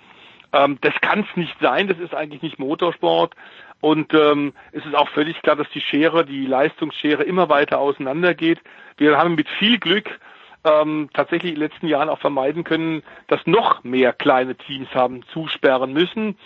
Ähm, 0.53 0.79
das 0.81 0.95
kann 1.01 1.21
es 1.21 1.37
nicht 1.37 1.55
sein, 1.61 1.89
das 1.89 1.99
ist 1.99 2.15
eigentlich 2.15 2.43
nicht 2.43 2.59
Motorsport. 2.59 3.35
Und 3.81 4.13
ähm, 4.13 4.53
es 4.73 4.85
ist 4.85 4.95
auch 4.95 5.09
völlig 5.11 5.41
klar, 5.43 5.57
dass 5.57 5.69
die 5.71 5.81
Schere, 5.81 6.25
die 6.25 6.47
Leistungsschere 6.47 7.23
immer 7.23 7.49
weiter 7.49 7.79
auseinandergeht. 7.79 8.61
Wir 8.97 9.17
haben 9.17 9.37
mit 9.37 9.49
viel 9.49 9.79
Glück 9.79 10.19
ähm, 10.65 11.09
tatsächlich 11.15 11.53
in 11.55 11.61
den 11.61 11.69
letzten 11.69 11.87
Jahren 11.87 12.09
auch 12.09 12.19
vermeiden 12.19 12.65
können, 12.65 13.03
dass 13.29 13.47
noch 13.47 13.85
mehr 13.85 14.13
kleine 14.13 14.57
Teams 14.57 14.89
haben 14.95 15.23
zusperren 15.33 15.93
müssen. 15.93 16.37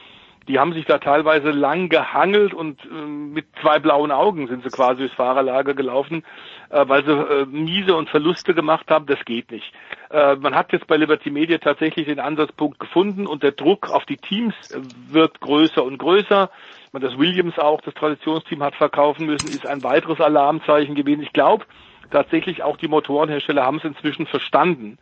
Die 0.49 0.59
haben 0.59 0.73
sich 0.73 0.85
da 0.85 0.99
teilweise 0.99 1.51
lang 1.51 1.89
gehangelt 1.89 2.53
und 2.55 2.81
ähm, 2.91 3.33
mit 3.33 3.47
zwei 3.61 3.79
blauen 3.79 4.11
Augen 4.11 4.49
sind 4.49 4.65
sie 4.65 4.71
quasi 4.71 5.01
durchs 5.01 5.15
Fahrerlager 5.15 5.75
gelaufen, 5.75 6.25
äh, 6.71 6.85
weil 6.89 7.05
sie 7.05 7.13
äh, 7.13 7.47
miese 7.47 7.95
und 7.95 8.09
Verluste 8.09 8.55
gemacht 8.55 8.91
haben. 8.91 9.07
Das 9.07 9.25
geht 9.25 9.51
nicht. 9.51 9.73
Äh, 10.11 10.37
man 10.37 10.55
hat 10.55 10.73
jetzt 10.73 10.87
bei 10.87 10.97
Liberty 10.97 11.31
Media 11.31 11.59
tatsächlich 11.59 12.07
den 12.07 12.21
Ansatzpunkt 12.21 12.79
gefunden 12.81 13.27
und 13.27 13.43
der 13.43 13.53
Druck 13.53 13.91
auf 13.91 14.05
die 14.05 14.17
Teams 14.17 14.55
äh, 14.71 14.81
wird 15.11 15.41
größer 15.41 15.85
und 15.85 15.99
größer. 15.99 16.51
Das 16.93 17.19
Williams 17.19 17.59
auch, 17.59 17.81
das 17.81 17.95
Traditionsteam 17.95 18.63
hat 18.63 18.75
verkaufen 18.75 19.25
müssen, 19.25 19.49
ist 19.49 19.67
ein 19.67 19.83
weiteres 19.83 20.21
Alarmzeichen 20.21 20.95
gewesen. 20.95 21.23
Ich 21.23 21.33
glaube 21.33 21.65
tatsächlich 22.11 22.63
auch 22.63 22.77
die 22.77 22.89
Motorenhersteller 22.89 23.65
haben 23.65 23.79
es 23.79 23.85
inzwischen 23.85 24.27
verstanden, 24.27 24.99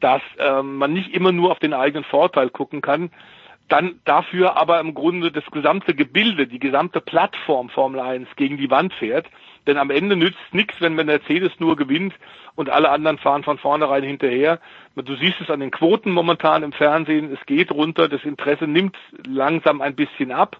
dass 0.00 0.20
ähm, 0.38 0.76
man 0.76 0.92
nicht 0.92 1.14
immer 1.14 1.32
nur 1.32 1.50
auf 1.50 1.58
den 1.58 1.72
eigenen 1.72 2.04
Vorteil 2.04 2.50
gucken 2.50 2.82
kann, 2.82 3.10
dann 3.68 4.00
dafür 4.04 4.56
aber 4.56 4.80
im 4.80 4.94
Grunde 4.94 5.32
das 5.32 5.44
gesamte 5.46 5.94
Gebilde, 5.94 6.46
die 6.46 6.58
gesamte 6.58 7.00
Plattform 7.00 7.70
Formel 7.70 8.00
1 8.00 8.28
gegen 8.36 8.58
die 8.58 8.70
Wand 8.70 8.92
fährt. 8.94 9.26
Denn 9.66 9.78
am 9.78 9.90
Ende 9.90 10.16
nützt 10.16 10.52
nichts, 10.52 10.80
wenn 10.80 10.94
Mercedes 10.94 11.52
nur 11.58 11.76
gewinnt 11.76 12.14
und 12.54 12.68
alle 12.68 12.90
anderen 12.90 13.18
fahren 13.18 13.44
von 13.44 13.58
vornherein 13.58 14.02
hinterher. 14.02 14.60
Du 14.96 15.14
siehst 15.16 15.40
es 15.40 15.50
an 15.50 15.60
den 15.60 15.70
Quoten 15.70 16.10
momentan 16.10 16.62
im 16.62 16.72
Fernsehen, 16.72 17.32
es 17.32 17.44
geht 17.46 17.70
runter, 17.70 18.08
das 18.08 18.24
Interesse 18.24 18.66
nimmt 18.66 18.96
langsam 19.26 19.80
ein 19.80 19.94
bisschen 19.94 20.32
ab. 20.32 20.58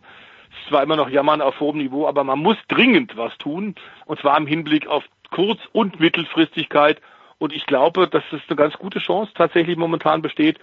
Es 0.51 0.59
ist 0.63 0.69
zwar 0.69 0.83
immer 0.83 0.97
noch 0.97 1.11
Jammern 1.11 1.43
auf 1.43 1.61
hohem 1.61 1.79
Niveau, 1.79 2.07
aber 2.07 2.25
man 2.25 2.39
muss 2.39 2.57
dringend 2.69 3.17
was 3.17 3.37
tun, 3.39 3.75
und 4.07 4.21
zwar 4.21 4.37
im 4.39 4.47
Hinblick 4.47 4.87
auf 4.87 5.05
Kurz- 5.31 5.67
und 5.73 5.99
Mittelfristigkeit. 5.99 7.01
Und 7.39 7.53
ich 7.53 7.67
glaube, 7.67 8.07
dass 8.07 8.23
es 8.31 8.41
eine 8.47 8.57
ganz 8.57 8.75
gute 8.75 9.01
Chance 9.01 9.33
tatsächlich 9.35 9.77
momentan 9.77 10.23
besteht, 10.23 10.61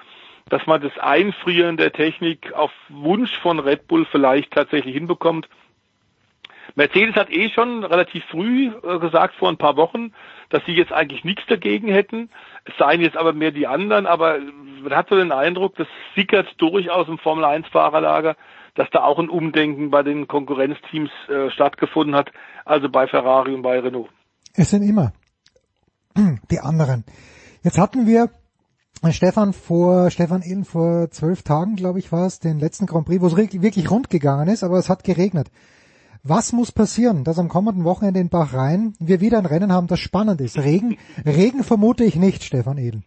dass 0.50 0.66
man 0.66 0.82
das 0.82 0.98
Einfrieren 0.98 1.78
der 1.78 1.92
Technik 1.92 2.54
auf 2.54 2.72
Wunsch 2.90 3.38
von 3.42 3.60
Red 3.60 3.88
Bull 3.88 4.06
vielleicht 4.12 4.52
tatsächlich 4.52 4.94
hinbekommt. 4.94 5.48
Mercedes 6.76 7.16
hat 7.16 7.32
eh 7.32 7.50
schon 7.50 7.84
relativ 7.84 8.24
früh 8.26 8.68
äh, 8.68 9.00
gesagt, 9.00 9.36
vor 9.36 9.50
ein 9.50 9.58
paar 9.58 9.76
Wochen, 9.76 10.14
dass 10.50 10.64
sie 10.66 10.74
jetzt 10.74 10.92
eigentlich 10.92 11.24
nichts 11.24 11.44
dagegen 11.48 11.88
hätten. 11.88 12.30
Es 12.66 12.74
seien 12.78 13.02
jetzt 13.02 13.18
aber 13.18 13.34
mehr 13.34 13.52
die 13.52 13.68
anderen, 13.68 14.06
aber 14.06 14.38
man 14.82 14.96
hat 14.96 15.10
so 15.10 15.16
den 15.16 15.32
Eindruck, 15.32 15.76
das 15.76 15.88
sickert 16.16 16.48
durchaus 16.58 17.08
im 17.08 17.18
Formel 17.18 17.44
1 17.46 17.68
Fahrerlager, 17.68 18.36
dass 18.76 18.90
da 18.92 19.04
auch 19.04 19.20
ein 19.20 19.30
Umdenken 19.30 19.90
bei 19.90 20.04
den 20.04 20.28
Konkurrenzteams 20.28 21.10
äh, 21.28 21.50
stattgefunden 21.52 22.16
hat, 22.16 22.32
also 22.66 22.88
bei 22.88 23.08
Ferrari 23.08 23.54
und 23.54 23.62
bei 23.62 23.80
Renault. 23.80 24.10
Es 24.56 24.70
sind 24.70 24.84
immer 24.84 25.12
die 26.50 26.60
anderen. 26.60 27.04
Jetzt 27.64 27.78
hatten 27.78 28.08
wir 28.08 28.30
Stefan 29.12 29.54
vor, 29.54 30.12
Stefan 30.12 30.42
Ehlen 30.42 30.66
vor 30.66 31.10
zwölf 31.10 31.44
Tagen, 31.44 31.76
glaube 31.76 32.00
ich, 32.00 32.12
war 32.12 32.28
es, 32.28 32.40
den 32.40 32.60
letzten 32.60 32.86
Grand 32.86 33.06
Prix, 33.06 33.22
wo 33.22 33.28
es 33.28 33.36
wirklich 33.36 33.90
rund 33.90 34.10
gegangen 34.10 34.50
ist, 34.50 34.64
aber 34.64 34.78
es 34.78 34.90
hat 34.90 35.04
geregnet. 35.04 35.50
Was 36.24 36.52
muss 36.52 36.74
passieren, 36.74 37.24
dass 37.24 37.40
am 37.40 37.48
kommenden 37.48 37.86
Wochenende 37.86 38.20
in 38.20 38.28
Bahrain 38.28 38.94
wir 39.00 39.22
wieder 39.22 39.38
ein 39.38 39.46
Rennen 39.46 39.72
haben, 39.72 39.88
das 39.88 40.00
spannend 40.00 40.42
ist? 40.42 40.58
Regen, 40.58 40.98
Regen 41.26 41.64
vermute 41.64 42.04
ich 42.04 42.18
nicht, 42.18 42.44
Stefan 42.44 42.78
Ehlen. 42.78 43.06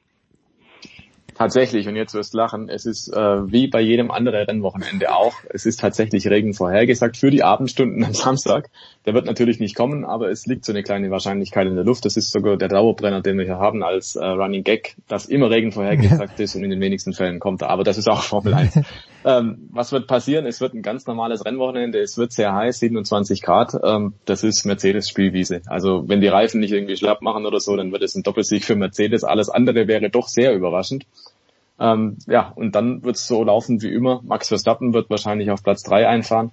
Tatsächlich, 1.35 1.89
und 1.89 1.97
jetzt 1.97 2.15
wirst 2.15 2.35
du 2.35 2.39
lachen, 2.39 2.69
es 2.69 2.87
ist 2.87 3.09
äh, 3.09 3.53
wie 3.53 3.67
bei 3.67 3.81
jedem 3.81 4.11
anderen 4.11 4.45
Rennwochenende 4.47 5.15
auch, 5.15 5.35
es 5.51 5.67
ist 5.67 5.81
tatsächlich 5.81 6.27
Regen 6.29 6.55
vorhergesagt 6.55 7.17
für 7.17 7.31
die 7.31 7.43
Abendstunden 7.43 8.05
am 8.05 8.15
Samstag. 8.15 8.71
Der 9.05 9.15
wird 9.15 9.27
natürlich 9.27 9.59
nicht 9.59 9.75
kommen, 9.75 10.05
aber 10.05 10.31
es 10.31 10.47
liegt 10.47 10.65
so 10.65 10.73
eine 10.73 10.85
kleine 10.85 11.11
Wahrscheinlichkeit 11.11 11.67
in 11.67 11.75
der 11.75 11.85
Luft. 11.85 12.05
Das 12.05 12.17
ist 12.17 12.31
sogar 12.31 12.57
der 12.57 12.69
Dauerbrenner, 12.69 13.21
den 13.21 13.37
wir 13.37 13.45
hier 13.45 13.59
haben 13.59 13.83
als 13.83 14.15
äh, 14.15 14.25
Running 14.25 14.63
Gag, 14.63 14.95
dass 15.09 15.27
immer 15.27 15.51
Regen 15.51 15.73
vorhergesagt 15.73 16.39
ist 16.39 16.55
und 16.55 16.63
in 16.63 16.71
den 16.71 16.81
wenigsten 16.81 17.13
Fällen 17.13 17.41
kommt 17.41 17.63
er. 17.63 17.71
Aber 17.71 17.83
das 17.83 17.99
ist 17.99 18.09
auch 18.09 18.23
Formel 18.23 18.55
1. 18.55 18.79
ähm, 19.25 19.69
was 19.73 19.91
wird 19.91 20.07
passieren? 20.07 20.47
Es 20.47 20.61
wird 20.61 20.75
ein 20.75 20.83
ganz 20.83 21.07
normales 21.07 21.45
Rennwochenende, 21.45 21.99
es 21.99 22.17
wird 22.17 22.31
sehr 22.33 22.55
heiß, 22.55 22.79
27 22.79 23.43
Grad. 23.43 23.75
Ähm, 23.83 24.15
das 24.25 24.45
ist 24.45 24.65
Mercedes 24.65 25.09
Spielwiese. 25.09 25.63
Also 25.67 26.09
wenn 26.09 26.21
die 26.21 26.29
Reifen 26.29 26.61
nicht 26.61 26.73
irgendwie 26.73 26.97
schlapp 26.97 27.23
machen 27.23 27.45
oder 27.45 27.59
so, 27.59 27.77
dann 27.77 27.91
wird 27.91 28.05
es 28.05 28.15
ein 28.15 28.23
Doppelsieg 28.23 28.65
für 28.65 28.77
Mercedes. 28.77 29.25
Alles 29.25 29.49
andere 29.49 29.89
wäre 29.89 30.11
doch 30.11 30.29
sehr 30.29 30.55
überraschend. 30.55 31.07
Ähm, 31.81 32.19
ja, 32.29 32.53
und 32.55 32.77
dann 32.77 33.03
wird 33.03 33.17
es 33.17 33.27
so 33.27 33.43
laufen 33.43 33.83
wie 33.83 33.93
immer. 33.93 34.21
Max 34.23 34.47
Verstappen 34.47 34.95
wird 34.95 35.11
wahrscheinlich 35.11 35.51
auf 35.51 35.65
Platz 35.65 35.83
drei 35.83 36.07
einfahren 36.07 36.53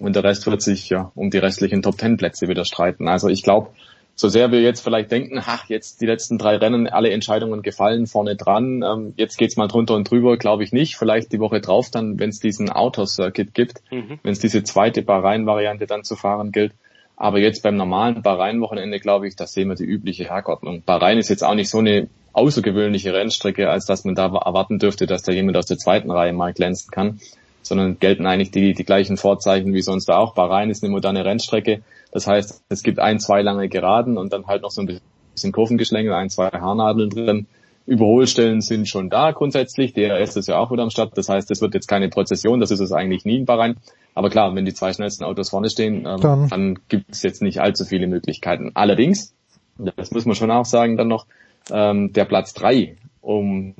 und 0.00 0.16
der 0.16 0.24
Rest 0.24 0.46
wird 0.46 0.62
sich 0.62 0.88
ja 0.88 1.12
um 1.14 1.30
die 1.30 1.38
restlichen 1.38 1.82
Top 1.82 1.98
Ten 1.98 2.16
Plätze 2.16 2.48
wieder 2.48 2.64
streiten. 2.64 3.06
Also 3.06 3.28
ich 3.28 3.42
glaube, 3.42 3.68
so 4.16 4.28
sehr 4.28 4.52
wir 4.52 4.60
jetzt 4.60 4.80
vielleicht 4.80 5.10
denken, 5.10 5.40
ach, 5.44 5.68
jetzt 5.68 6.00
die 6.00 6.06
letzten 6.06 6.36
drei 6.36 6.56
Rennen, 6.56 6.88
alle 6.88 7.10
Entscheidungen 7.10 7.62
gefallen, 7.62 8.06
vorne 8.06 8.36
dran, 8.36 8.82
ähm, 8.82 9.14
jetzt 9.16 9.38
geht's 9.38 9.56
mal 9.56 9.68
drunter 9.68 9.94
und 9.94 10.10
drüber, 10.10 10.36
glaube 10.36 10.62
ich 10.64 10.72
nicht. 10.72 10.96
Vielleicht 10.96 11.32
die 11.32 11.40
Woche 11.40 11.60
drauf 11.60 11.90
dann, 11.90 12.18
wenn 12.18 12.30
es 12.30 12.40
diesen 12.40 12.70
Outdoor-Circuit 12.70 13.54
gibt, 13.54 13.80
Mhm. 13.90 14.18
wenn 14.22 14.32
es 14.32 14.40
diese 14.40 14.62
zweite 14.62 15.02
Bahrain-Variante 15.02 15.86
dann 15.86 16.04
zu 16.04 16.16
fahren 16.16 16.52
gilt. 16.52 16.72
Aber 17.16 17.38
jetzt 17.38 17.62
beim 17.62 17.76
normalen 17.76 18.22
Bahrain-Wochenende, 18.22 18.98
glaube 18.98 19.28
ich, 19.28 19.36
da 19.36 19.46
sehen 19.46 19.68
wir 19.68 19.74
die 19.74 19.84
übliche 19.84 20.24
Hergordnung. 20.24 20.82
Bahrain 20.84 21.18
ist 21.18 21.28
jetzt 21.28 21.44
auch 21.44 21.54
nicht 21.54 21.70
so 21.70 21.78
eine 21.78 22.08
außergewöhnliche 22.32 23.12
Rennstrecke, 23.12 23.70
als 23.70 23.86
dass 23.86 24.04
man 24.04 24.14
da 24.14 24.26
erwarten 24.26 24.78
dürfte, 24.78 25.06
dass 25.06 25.22
da 25.22 25.32
jemand 25.32 25.56
aus 25.56 25.66
der 25.66 25.78
zweiten 25.78 26.10
Reihe 26.10 26.32
mal 26.32 26.52
glänzen 26.52 26.90
kann, 26.90 27.20
sondern 27.62 27.98
gelten 27.98 28.26
eigentlich 28.26 28.50
die, 28.50 28.74
die 28.74 28.84
gleichen 28.84 29.16
Vorzeichen 29.16 29.72
wie 29.72 29.82
sonst 29.82 30.10
auch. 30.10 30.34
Bahrain 30.34 30.70
ist 30.70 30.82
eine 30.82 30.92
moderne 30.92 31.24
Rennstrecke. 31.24 31.82
Das 32.12 32.26
heißt, 32.26 32.64
es 32.68 32.82
gibt 32.82 32.98
ein, 32.98 33.20
zwei 33.20 33.42
lange 33.42 33.68
Geraden 33.68 34.18
und 34.18 34.32
dann 34.32 34.46
halt 34.46 34.62
noch 34.62 34.70
so 34.70 34.82
ein 34.82 35.00
bisschen 35.32 35.52
Kurvengeschlängel, 35.52 36.12
ein, 36.12 36.30
zwei 36.30 36.48
Haarnadeln 36.48 37.10
drin. 37.10 37.46
Überholstellen 37.86 38.60
sind 38.60 38.88
schon 38.88 39.10
da 39.10 39.32
grundsätzlich. 39.32 39.94
DRS 39.94 40.36
ist 40.36 40.48
ja 40.48 40.58
auch 40.58 40.70
wieder 40.70 40.82
am 40.82 40.90
Start. 40.90 41.16
Das 41.16 41.28
heißt, 41.28 41.50
es 41.50 41.60
wird 41.60 41.74
jetzt 41.74 41.88
keine 41.88 42.08
Prozession. 42.08 42.60
Das 42.60 42.70
ist 42.70 42.80
es 42.80 42.92
eigentlich 42.92 43.24
nie 43.24 43.38
in 43.38 43.46
Bahrain. 43.46 43.76
Aber 44.14 44.30
klar, 44.30 44.54
wenn 44.54 44.64
die 44.64 44.74
zwei 44.74 44.92
schnellsten 44.92 45.24
Autos 45.24 45.50
vorne 45.50 45.70
stehen, 45.70 46.06
ähm, 46.06 46.20
Dann. 46.20 46.48
dann 46.48 46.78
gibt 46.88 47.12
es 47.12 47.22
jetzt 47.22 47.42
nicht 47.42 47.60
allzu 47.60 47.84
viele 47.84 48.06
Möglichkeiten. 48.06 48.72
Allerdings, 48.74 49.34
das 49.78 50.10
muss 50.10 50.26
man 50.26 50.34
schon 50.36 50.50
auch 50.50 50.66
sagen, 50.66 50.96
dann 50.96 51.08
noch, 51.08 51.26
ähm, 51.70 52.12
der 52.12 52.24
Platz 52.24 52.54
drei 52.54 52.96
um 53.20 53.74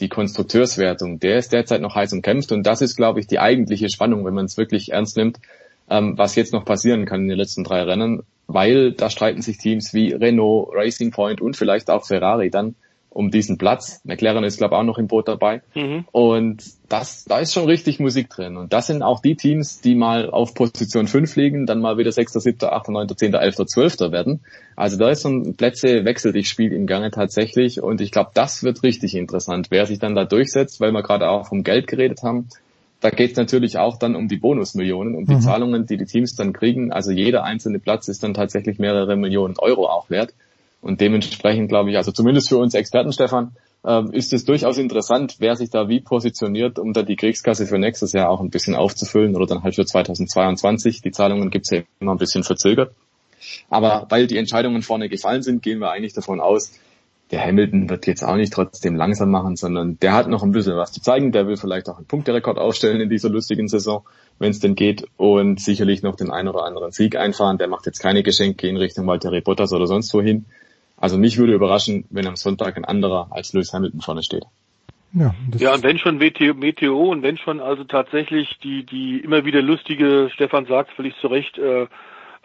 die 0.00 0.08
Konstrukteurswertung, 0.08 1.20
der 1.20 1.38
ist 1.38 1.52
derzeit 1.52 1.80
noch 1.80 1.94
heiß 1.94 2.12
umkämpft 2.12 2.52
und 2.52 2.64
das 2.64 2.80
ist, 2.80 2.96
glaube 2.96 3.20
ich, 3.20 3.26
die 3.26 3.38
eigentliche 3.38 3.88
Spannung, 3.90 4.24
wenn 4.24 4.34
man 4.34 4.46
es 4.46 4.56
wirklich 4.56 4.92
ernst 4.92 5.16
nimmt, 5.16 5.38
ähm, 5.88 6.16
was 6.16 6.34
jetzt 6.34 6.52
noch 6.52 6.64
passieren 6.64 7.04
kann 7.04 7.22
in 7.22 7.28
den 7.28 7.38
letzten 7.38 7.64
drei 7.64 7.82
Rennen, 7.82 8.22
weil 8.46 8.92
da 8.92 9.10
streiten 9.10 9.42
sich 9.42 9.58
Teams 9.58 9.92
wie 9.94 10.12
Renault, 10.12 10.70
Racing 10.72 11.10
Point 11.10 11.40
und 11.40 11.56
vielleicht 11.56 11.90
auch 11.90 12.06
Ferrari 12.06 12.50
dann 12.50 12.74
um 13.10 13.30
diesen 13.30 13.58
Platz. 13.58 14.00
McLaren 14.04 14.44
ist, 14.44 14.58
glaube 14.58 14.74
ich, 14.74 14.78
auch 14.78 14.84
noch 14.84 14.98
im 14.98 15.08
Boot 15.08 15.26
dabei. 15.28 15.62
Mhm. 15.74 16.04
Und 16.12 16.62
das, 16.88 17.24
da 17.24 17.40
ist 17.40 17.52
schon 17.52 17.66
richtig 17.66 17.98
Musik 17.98 18.30
drin. 18.30 18.56
Und 18.56 18.72
das 18.72 18.86
sind 18.86 19.02
auch 19.02 19.20
die 19.20 19.34
Teams, 19.34 19.80
die 19.80 19.96
mal 19.96 20.30
auf 20.30 20.54
Position 20.54 21.08
5 21.08 21.34
liegen, 21.36 21.66
dann 21.66 21.80
mal 21.80 21.98
wieder 21.98 22.12
6., 22.12 22.32
7., 22.34 22.68
8., 22.68 22.88
9., 22.88 23.08
10., 23.16 23.34
11., 23.34 23.56
12. 23.66 24.00
werden. 24.12 24.40
Also 24.76 24.96
da 24.96 25.10
ist 25.10 25.22
so 25.22 25.28
ein 25.28 25.54
Plätze-Wechsel 25.56 26.32
dich 26.32 26.48
Spiel 26.48 26.72
im 26.72 26.86
Gange 26.86 27.10
tatsächlich. 27.10 27.82
Und 27.82 28.00
ich 28.00 28.12
glaube, 28.12 28.30
das 28.34 28.62
wird 28.62 28.82
richtig 28.84 29.16
interessant, 29.16 29.66
wer 29.70 29.86
sich 29.86 29.98
dann 29.98 30.14
da 30.14 30.24
durchsetzt, 30.24 30.80
weil 30.80 30.92
wir 30.92 31.02
gerade 31.02 31.28
auch 31.28 31.48
vom 31.48 31.64
Geld 31.64 31.88
geredet 31.88 32.22
haben. 32.22 32.48
Da 33.00 33.10
geht 33.10 33.32
es 33.32 33.36
natürlich 33.36 33.78
auch 33.78 33.98
dann 33.98 34.14
um 34.14 34.28
die 34.28 34.36
Bonusmillionen, 34.36 35.14
um 35.14 35.24
die 35.24 35.34
Mhm. 35.34 35.40
Zahlungen, 35.40 35.86
die 35.86 35.96
die 35.96 36.04
Teams 36.04 36.36
dann 36.36 36.52
kriegen. 36.52 36.92
Also 36.92 37.10
jeder 37.10 37.44
einzelne 37.44 37.78
Platz 37.78 38.08
ist 38.08 38.22
dann 38.22 38.34
tatsächlich 38.34 38.78
mehrere 38.78 39.16
Millionen 39.16 39.54
Euro 39.58 39.86
auch 39.86 40.10
wert. 40.10 40.34
Und 40.80 41.00
dementsprechend 41.00 41.68
glaube 41.68 41.90
ich, 41.90 41.96
also 41.96 42.12
zumindest 42.12 42.48
für 42.48 42.58
uns 42.58 42.74
Experten, 42.74 43.12
Stefan, 43.12 43.52
ähm, 43.84 44.12
ist 44.12 44.32
es 44.32 44.44
durchaus 44.44 44.78
interessant, 44.78 45.36
wer 45.38 45.56
sich 45.56 45.70
da 45.70 45.88
wie 45.88 46.00
positioniert, 46.00 46.78
um 46.78 46.92
da 46.92 47.02
die 47.02 47.16
Kriegskasse 47.16 47.66
für 47.66 47.78
nächstes 47.78 48.12
Jahr 48.12 48.28
auch 48.28 48.40
ein 48.40 48.50
bisschen 48.50 48.74
aufzufüllen 48.74 49.36
oder 49.36 49.46
dann 49.46 49.62
halt 49.62 49.74
für 49.74 49.84
2022. 49.84 51.02
Die 51.02 51.10
Zahlungen 51.10 51.50
gibt's 51.50 51.70
ja 51.70 51.82
immer 51.98 52.12
ein 52.12 52.18
bisschen 52.18 52.44
verzögert. 52.44 52.92
Aber 53.68 54.06
weil 54.10 54.26
die 54.26 54.36
Entscheidungen 54.36 54.82
vorne 54.82 55.08
gefallen 55.08 55.42
sind, 55.42 55.62
gehen 55.62 55.78
wir 55.78 55.90
eigentlich 55.90 56.12
davon 56.12 56.40
aus, 56.40 56.72
der 57.30 57.44
Hamilton 57.44 57.88
wird 57.88 58.06
jetzt 58.06 58.24
auch 58.24 58.34
nicht 58.34 58.52
trotzdem 58.52 58.96
langsam 58.96 59.30
machen, 59.30 59.54
sondern 59.54 59.98
der 60.00 60.14
hat 60.14 60.28
noch 60.28 60.42
ein 60.42 60.50
bisschen 60.50 60.76
was 60.76 60.90
zu 60.92 61.00
zeigen. 61.00 61.30
Der 61.30 61.46
will 61.46 61.56
vielleicht 61.56 61.88
auch 61.88 61.96
einen 61.96 62.06
Punkterekord 62.06 62.58
aufstellen 62.58 63.00
in 63.00 63.08
dieser 63.08 63.28
lustigen 63.28 63.68
Saison, 63.68 64.04
wenn 64.40 64.50
es 64.50 64.58
denn 64.58 64.74
geht, 64.74 65.06
und 65.16 65.60
sicherlich 65.60 66.02
noch 66.02 66.16
den 66.16 66.30
einen 66.30 66.48
oder 66.48 66.64
anderen 66.64 66.90
Sieg 66.90 67.16
einfahren. 67.16 67.58
Der 67.58 67.68
macht 67.68 67.86
jetzt 67.86 68.00
keine 68.00 68.24
Geschenke 68.24 68.66
in 68.66 68.76
Richtung 68.76 69.06
Valtteri 69.06 69.42
Bottas 69.42 69.72
oder 69.72 69.86
sonst 69.86 70.12
wohin. 70.12 70.46
Also 71.00 71.18
mich 71.18 71.38
würde 71.38 71.54
überraschen, 71.54 72.04
wenn 72.10 72.26
am 72.26 72.36
Sonntag 72.36 72.76
ein 72.76 72.84
anderer 72.84 73.28
als 73.30 73.52
Lewis 73.52 73.72
Hamilton 73.72 74.02
vorne 74.02 74.22
steht. 74.22 74.44
Ja, 75.12 75.34
das 75.50 75.60
Ja, 75.60 75.74
und 75.74 75.82
wenn 75.82 75.98
schon 75.98 76.20
WTO, 76.20 76.54
Meteo 76.54 77.10
und 77.10 77.22
wenn 77.22 77.36
schon 77.36 77.60
also 77.60 77.82
tatsächlich 77.84 78.58
die, 78.62 78.84
die 78.84 79.18
immer 79.18 79.44
wieder 79.44 79.62
lustige, 79.62 80.30
Stefan 80.32 80.66
sagt 80.66 80.92
völlig 80.92 81.16
zu 81.20 81.26
Recht, 81.26 81.58
äh, 81.58 81.86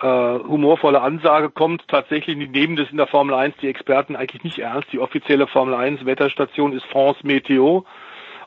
äh, 0.01 0.03
humorvolle 0.03 1.01
Ansage 1.01 1.49
kommt. 1.49 1.87
Tatsächlich, 1.87 2.37
die 2.37 2.47
nehmen 2.47 2.75
das 2.75 2.89
in 2.89 2.97
der 2.97 3.07
Formel 3.07 3.35
1 3.35 3.55
die 3.61 3.67
Experten 3.67 4.15
eigentlich 4.15 4.43
nicht 4.43 4.59
ernst. 4.59 4.91
Die 4.91 4.99
offizielle 4.99 5.47
Formel 5.47 5.73
1 5.75 6.05
Wetterstation 6.05 6.73
ist 6.73 6.85
France 6.85 7.19
Meteo. 7.23 7.85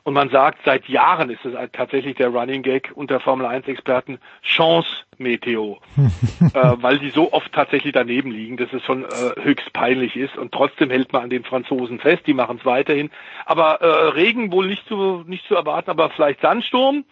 Und 0.09 0.14
man 0.14 0.30
sagt, 0.30 0.60
seit 0.64 0.89
Jahren 0.89 1.28
ist 1.28 1.44
es 1.44 1.52
tatsächlich 1.72 2.16
der 2.16 2.28
Running 2.28 2.62
Gag 2.62 2.93
unter 2.94 3.20
Formel 3.20 3.44
1 3.44 3.68
Experten 3.68 4.18
Chance 4.43 4.89
Meteo, 5.18 5.80
äh, 5.98 6.72
weil 6.76 6.98
die 6.98 7.10
so 7.10 7.30
oft 7.35 7.52
tatsächlich 7.52 7.93
daneben 7.93 8.30
liegen, 8.30 8.56
dass 8.56 8.72
es 8.72 8.82
schon 8.85 9.05
äh, 9.05 9.43
höchst 9.43 9.70
peinlich 9.74 10.16
ist. 10.16 10.39
Und 10.39 10.51
trotzdem 10.51 10.89
hält 10.89 11.12
man 11.12 11.24
an 11.24 11.28
den 11.28 11.44
Franzosen 11.44 11.98
fest, 11.98 12.22
die 12.26 12.32
machen 12.32 12.56
es 12.59 12.64
weiterhin. 12.64 13.10
Aber 13.44 13.82
äh, 13.82 14.09
Regen 14.14 14.51
wohl 14.51 14.68
nicht 14.68 14.89
zu, 14.89 15.24
nicht 15.26 15.47
zu 15.47 15.55
erwarten, 15.55 15.90
aber 15.90 16.09
vielleicht 16.09 16.40
Sandsturm. 16.40 17.05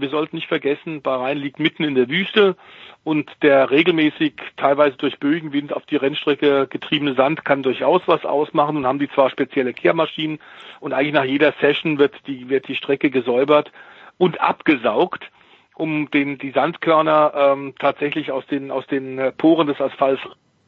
Wir 0.00 0.08
sollten 0.08 0.36
nicht 0.36 0.48
vergessen, 0.48 1.02
Bahrain 1.02 1.38
liegt 1.38 1.58
mitten 1.58 1.84
in 1.84 1.94
der 1.94 2.08
Wüste 2.08 2.56
und 3.04 3.30
der 3.42 3.70
regelmäßig 3.70 4.34
teilweise 4.56 4.96
durch 4.96 5.18
Bögenwind 5.18 5.72
auf 5.72 5.84
die 5.86 5.96
Rennstrecke 5.96 6.66
getriebene 6.68 7.14
Sand 7.14 7.44
kann 7.44 7.62
durchaus 7.62 8.02
was 8.06 8.24
ausmachen 8.24 8.76
und 8.76 8.86
haben 8.86 8.98
die 8.98 9.10
zwar 9.10 9.30
spezielle 9.30 9.74
Kehrmaschinen 9.74 10.38
und 10.80 10.92
eigentlich 10.92 11.14
nach 11.14 11.24
jeder 11.24 11.52
Session 11.60 11.98
wird 11.98 12.14
die, 12.26 12.48
wird 12.48 12.68
die 12.68 12.76
Strecke 12.76 13.10
gesäubert 13.10 13.70
und 14.18 14.40
abgesaugt, 14.40 15.30
um 15.74 16.10
den, 16.10 16.38
die 16.38 16.50
Sandkörner 16.50 17.32
ähm, 17.34 17.74
tatsächlich 17.78 18.30
aus 18.30 18.46
den, 18.46 18.70
aus 18.70 18.86
den 18.86 19.18
äh, 19.18 19.32
Poren 19.32 19.66
des 19.66 19.80
Asphalts 19.80 20.22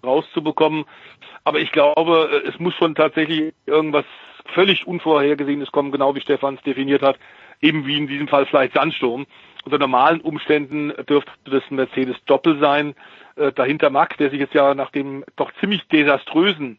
rauszubekommen. 0.05 0.85
Aber 1.45 1.61
ich 1.61 1.73
glaube, 1.73 2.43
äh, 2.45 2.49
es 2.49 2.59
muss 2.59 2.75
schon 2.75 2.95
tatsächlich 2.95 3.55
irgendwas 3.67 4.05
völlig 4.47 4.87
Unvorhergesehenes 4.87 5.73
kommen, 5.73 5.93
genau 5.93 6.15
wie 6.15 6.21
Stefan 6.21 6.55
es 6.57 6.63
definiert 6.63 7.03
hat, 7.03 7.19
eben 7.61 7.87
wie 7.87 7.97
in 7.97 8.07
diesem 8.07 8.29
Fall 8.29 8.47
vielleicht 8.47 8.75
Sandsturm. 8.75 9.27
Unter 9.65 9.79
normalen 9.79 10.21
Umständen 10.21 10.93
dürfte 11.09 11.33
das 11.45 11.63
Mercedes 11.71 12.17
Doppel 12.27 12.59
sein. 12.61 12.95
Äh, 13.37 13.53
dahinter 13.53 13.91
Max, 13.91 14.17
der 14.19 14.31
sich 14.31 14.41
jetzt 14.41 14.55
ja 14.55 14.75
nach 14.75 14.91
dem 14.91 15.25
doch 15.37 15.51
ziemlich 15.61 15.87
desaströsen 15.89 16.79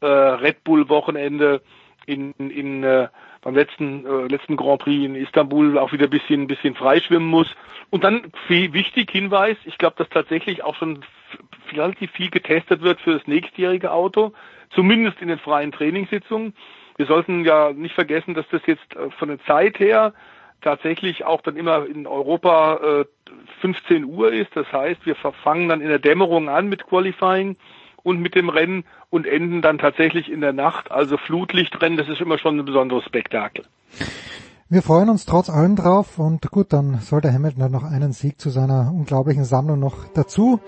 äh, 0.00 0.06
Red 0.06 0.62
Bull 0.64 0.88
Wochenende 0.88 1.62
in, 2.06 2.32
in 2.32 2.84
äh, 2.84 3.08
beim 3.42 3.54
letzten 3.54 4.04
äh, 4.04 4.26
letzten 4.26 4.56
Grand 4.56 4.82
Prix 4.82 5.04
in 5.04 5.14
Istanbul 5.14 5.78
auch 5.78 5.92
wieder 5.92 6.04
ein 6.04 6.10
bisschen 6.10 6.42
ein 6.42 6.46
bisschen 6.46 6.74
freischwimmen 6.74 7.28
muss. 7.28 7.48
Und 7.90 8.04
dann 8.04 8.32
viel, 8.46 8.72
wichtig 8.72 9.10
Hinweis, 9.10 9.56
ich 9.64 9.78
glaube, 9.78 9.96
dass 9.98 10.08
tatsächlich 10.08 10.64
auch 10.64 10.74
schon 10.74 11.04
relativ 11.72 12.10
viel 12.12 12.30
getestet 12.30 12.82
wird 12.82 13.00
für 13.00 13.14
das 13.14 13.26
nächstjährige 13.26 13.92
Auto, 13.92 14.32
zumindest 14.70 15.20
in 15.22 15.28
den 15.28 15.38
freien 15.38 15.72
Trainingssitzungen. 15.72 16.54
Wir 16.96 17.06
sollten 17.06 17.44
ja 17.44 17.72
nicht 17.72 17.94
vergessen, 17.94 18.34
dass 18.34 18.46
das 18.50 18.62
jetzt 18.66 18.94
äh, 18.96 19.10
von 19.18 19.28
der 19.28 19.40
Zeit 19.44 19.78
her 19.78 20.14
tatsächlich 20.62 21.24
auch 21.24 21.42
dann 21.42 21.56
immer 21.56 21.86
in 21.86 22.06
Europa 22.06 23.02
äh, 23.02 23.04
15 23.60 24.04
Uhr 24.04 24.32
ist. 24.32 24.54
Das 24.54 24.70
heißt, 24.72 25.04
wir 25.04 25.14
fangen 25.14 25.68
dann 25.68 25.80
in 25.80 25.88
der 25.88 25.98
Dämmerung 25.98 26.48
an 26.48 26.68
mit 26.68 26.86
Qualifying 26.86 27.56
und 28.02 28.20
mit 28.20 28.34
dem 28.34 28.48
Rennen 28.48 28.84
und 29.10 29.26
enden 29.26 29.62
dann 29.62 29.78
tatsächlich 29.78 30.30
in 30.30 30.40
der 30.40 30.52
Nacht. 30.52 30.90
Also 30.90 31.16
Flutlichtrennen, 31.16 31.98
das 31.98 32.08
ist 32.08 32.20
immer 32.20 32.38
schon 32.38 32.58
ein 32.58 32.64
besonderes 32.64 33.04
Spektakel. 33.04 33.64
Wir 34.68 34.82
freuen 34.82 35.08
uns 35.08 35.26
trotz 35.26 35.48
allem 35.48 35.76
drauf 35.76 36.18
und 36.18 36.50
gut, 36.50 36.72
dann 36.72 36.98
soll 36.98 37.20
der 37.20 37.32
Hamilton 37.32 37.70
noch 37.70 37.84
einen 37.84 38.12
Sieg 38.12 38.40
zu 38.40 38.50
seiner 38.50 38.92
unglaublichen 38.92 39.44
Sammlung 39.44 39.78
noch 39.78 40.08
dazu 40.14 40.60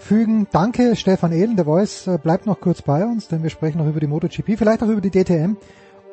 fügen. 0.00 0.46
Danke 0.52 0.96
Stefan 0.96 1.32
Ehlen, 1.32 1.56
der 1.56 1.64
Voice 1.64 2.06
äh, 2.06 2.18
bleibt 2.18 2.46
noch 2.46 2.60
kurz 2.60 2.82
bei 2.82 3.04
uns, 3.04 3.28
denn 3.28 3.42
wir 3.42 3.50
sprechen 3.50 3.78
noch 3.78 3.86
über 3.86 4.00
die 4.00 4.06
MotoGP, 4.06 4.56
vielleicht 4.56 4.82
auch 4.82 4.88
über 4.88 5.00
die 5.00 5.10
DTM 5.10 5.56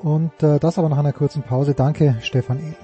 und 0.02 0.32
äh, 0.44 0.60
das 0.60 0.78
aber 0.78 0.90
nach 0.90 0.98
einer 0.98 1.14
kurzen 1.14 1.44
Pause. 1.44 1.74
Danke 1.74 2.18
Stefan 2.22 2.60
Ehlen. 2.60 2.76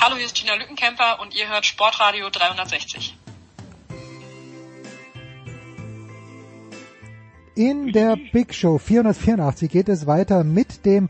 Hallo, 0.00 0.16
hier 0.16 0.26
ist 0.26 0.36
Gina 0.36 0.54
Lückenkämper 0.54 1.20
und 1.20 1.34
ihr 1.34 1.48
hört 1.48 1.66
Sportradio 1.66 2.30
360. 2.30 3.16
In 7.56 7.90
der 7.92 8.16
Big 8.32 8.54
Show 8.54 8.76
484 8.76 9.70
geht 9.70 9.88
es 9.88 10.06
weiter 10.06 10.44
mit 10.44 10.84
dem 10.84 11.08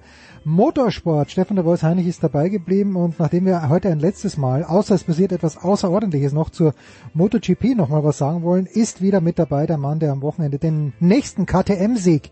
Motorsport. 0.48 1.32
Stefan 1.32 1.56
de 1.56 1.64
Vois 1.64 1.82
Heinig 1.82 2.06
ist 2.06 2.22
dabei 2.22 2.48
geblieben 2.48 2.94
und 2.94 3.18
nachdem 3.18 3.46
wir 3.46 3.68
heute 3.68 3.88
ein 3.88 3.98
letztes 3.98 4.36
Mal, 4.36 4.62
außer 4.62 4.94
es 4.94 5.02
passiert 5.02 5.32
etwas 5.32 5.58
Außerordentliches 5.58 6.32
noch 6.32 6.50
zur 6.50 6.72
MotoGP 7.14 7.74
nochmal 7.74 8.04
was 8.04 8.18
sagen 8.18 8.44
wollen, 8.44 8.66
ist 8.66 9.02
wieder 9.02 9.20
mit 9.20 9.40
dabei 9.40 9.66
der 9.66 9.76
Mann, 9.76 9.98
der 9.98 10.12
am 10.12 10.22
Wochenende 10.22 10.60
den 10.60 10.92
nächsten 11.00 11.46
KTM-Sieg 11.46 12.30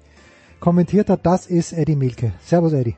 kommentiert 0.60 1.10
hat. 1.10 1.26
Das 1.26 1.46
ist 1.46 1.72
Eddie 1.72 1.96
Milke. 1.96 2.32
Servus 2.38 2.72
Eddie. 2.72 2.94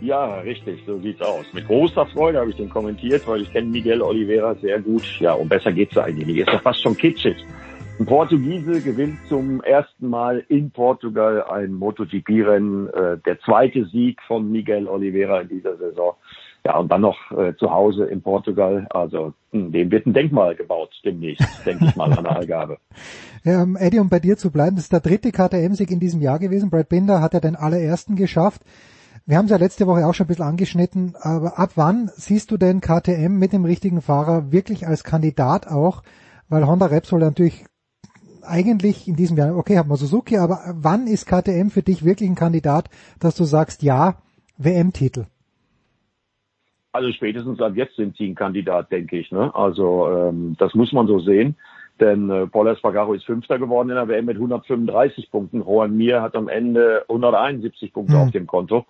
Ja, 0.00 0.36
richtig, 0.36 0.84
so 0.86 1.00
sieht's 1.00 1.20
aus. 1.20 1.44
Mit 1.52 1.66
großer 1.66 2.06
Freude 2.06 2.38
habe 2.38 2.50
ich 2.50 2.56
den 2.56 2.68
kommentiert, 2.68 3.26
weil 3.26 3.42
ich 3.42 3.52
kenne 3.52 3.66
Miguel 3.66 4.02
Oliveira 4.02 4.54
sehr 4.54 4.80
gut. 4.80 5.02
Ja, 5.18 5.32
und 5.32 5.48
besser 5.48 5.72
geht's 5.72 5.98
eigentlich. 5.98 6.36
Ist 6.36 6.46
ja 6.46 6.60
fast 6.60 6.80
schon 6.80 6.96
kitschig. 6.96 7.36
Ein 7.98 8.06
Portugiese 8.06 8.80
gewinnt 8.80 9.18
zum 9.28 9.60
ersten 9.60 10.08
Mal 10.08 10.44
in 10.48 10.70
Portugal 10.70 11.42
ein 11.42 11.72
MotoGP-Rennen. 11.72 12.88
Äh, 12.90 13.18
der 13.26 13.40
zweite 13.40 13.86
Sieg 13.86 14.22
von 14.28 14.48
Miguel 14.52 14.86
Oliveira 14.86 15.40
in 15.40 15.48
dieser 15.48 15.76
Saison. 15.76 16.14
Ja, 16.64 16.78
und 16.78 16.92
dann 16.92 17.00
noch 17.00 17.32
äh, 17.32 17.56
zu 17.56 17.72
Hause 17.72 18.04
in 18.04 18.22
Portugal. 18.22 18.86
Also 18.90 19.32
hm, 19.50 19.72
dem 19.72 19.90
wird 19.90 20.06
ein 20.06 20.12
Denkmal 20.12 20.54
gebaut 20.54 20.90
demnächst, 21.04 21.44
denke 21.66 21.86
ich 21.86 21.96
mal, 21.96 22.12
an 22.12 22.22
der 22.22 22.36
Algarve. 22.36 22.78
Ja, 23.42 23.62
um 23.64 23.76
Eddie, 23.76 23.98
um 23.98 24.08
bei 24.08 24.20
dir 24.20 24.36
zu 24.36 24.52
bleiben, 24.52 24.76
das 24.76 24.84
ist 24.84 24.92
der 24.92 25.00
dritte 25.00 25.32
KTM-Sieg 25.32 25.90
in 25.90 25.98
diesem 25.98 26.20
Jahr 26.20 26.38
gewesen. 26.38 26.70
Brad 26.70 26.88
Binder 26.88 27.20
hat 27.20 27.34
ja 27.34 27.40
den 27.40 27.56
allerersten 27.56 28.14
geschafft. 28.14 28.62
Wir 29.26 29.38
haben 29.38 29.46
es 29.46 29.50
ja 29.50 29.56
letzte 29.56 29.88
Woche 29.88 30.06
auch 30.06 30.14
schon 30.14 30.26
ein 30.26 30.28
bisschen 30.28 30.44
angeschnitten, 30.44 31.16
aber 31.20 31.58
ab 31.58 31.72
wann 31.74 32.10
siehst 32.14 32.52
du 32.52 32.58
denn 32.58 32.80
KTM 32.80 33.38
mit 33.38 33.52
dem 33.52 33.64
richtigen 33.64 34.02
Fahrer 34.02 34.52
wirklich 34.52 34.86
als 34.86 35.02
Kandidat 35.02 35.66
auch? 35.66 36.04
Weil 36.48 36.66
Honda 36.66 36.86
Repsol 36.86 37.18
natürlich 37.20 37.66
eigentlich 38.48 39.08
in 39.08 39.16
diesem 39.16 39.36
Jahr, 39.36 39.56
okay, 39.56 39.78
haben 39.78 39.90
wir 39.90 39.96
Suzuki, 39.96 40.38
aber 40.38 40.60
wann 40.74 41.06
ist 41.06 41.26
KTM 41.26 41.68
für 41.70 41.82
dich 41.82 42.04
wirklich 42.04 42.28
ein 42.28 42.34
Kandidat, 42.34 42.88
dass 43.20 43.36
du 43.36 43.44
sagst, 43.44 43.82
ja, 43.82 44.16
WM-Titel? 44.56 45.26
Also 46.92 47.12
spätestens 47.12 47.60
ab 47.60 47.72
jetzt 47.76 47.96
sind 47.96 48.16
sie 48.16 48.28
ein 48.28 48.34
Kandidat, 48.34 48.90
denke 48.90 49.18
ich. 49.18 49.30
Ne? 49.30 49.54
Also 49.54 50.08
ähm, 50.10 50.56
das 50.58 50.74
muss 50.74 50.92
man 50.92 51.06
so 51.06 51.20
sehen. 51.20 51.56
Denn 52.00 52.30
äh, 52.30 52.46
Paul 52.46 52.68
Espargaro 52.68 53.12
ist 53.14 53.24
Fünfter 53.24 53.58
geworden 53.58 53.90
in 53.90 53.96
der 53.96 54.08
WM 54.08 54.24
mit 54.24 54.36
135 54.36 55.30
Punkten. 55.30 55.62
Juan 55.62 55.96
Mir 55.96 56.22
hat 56.22 56.36
am 56.36 56.48
Ende 56.48 57.04
171 57.08 57.92
Punkte 57.92 58.14
mhm. 58.14 58.20
auf 58.20 58.30
dem 58.30 58.46
Konto. 58.46 58.86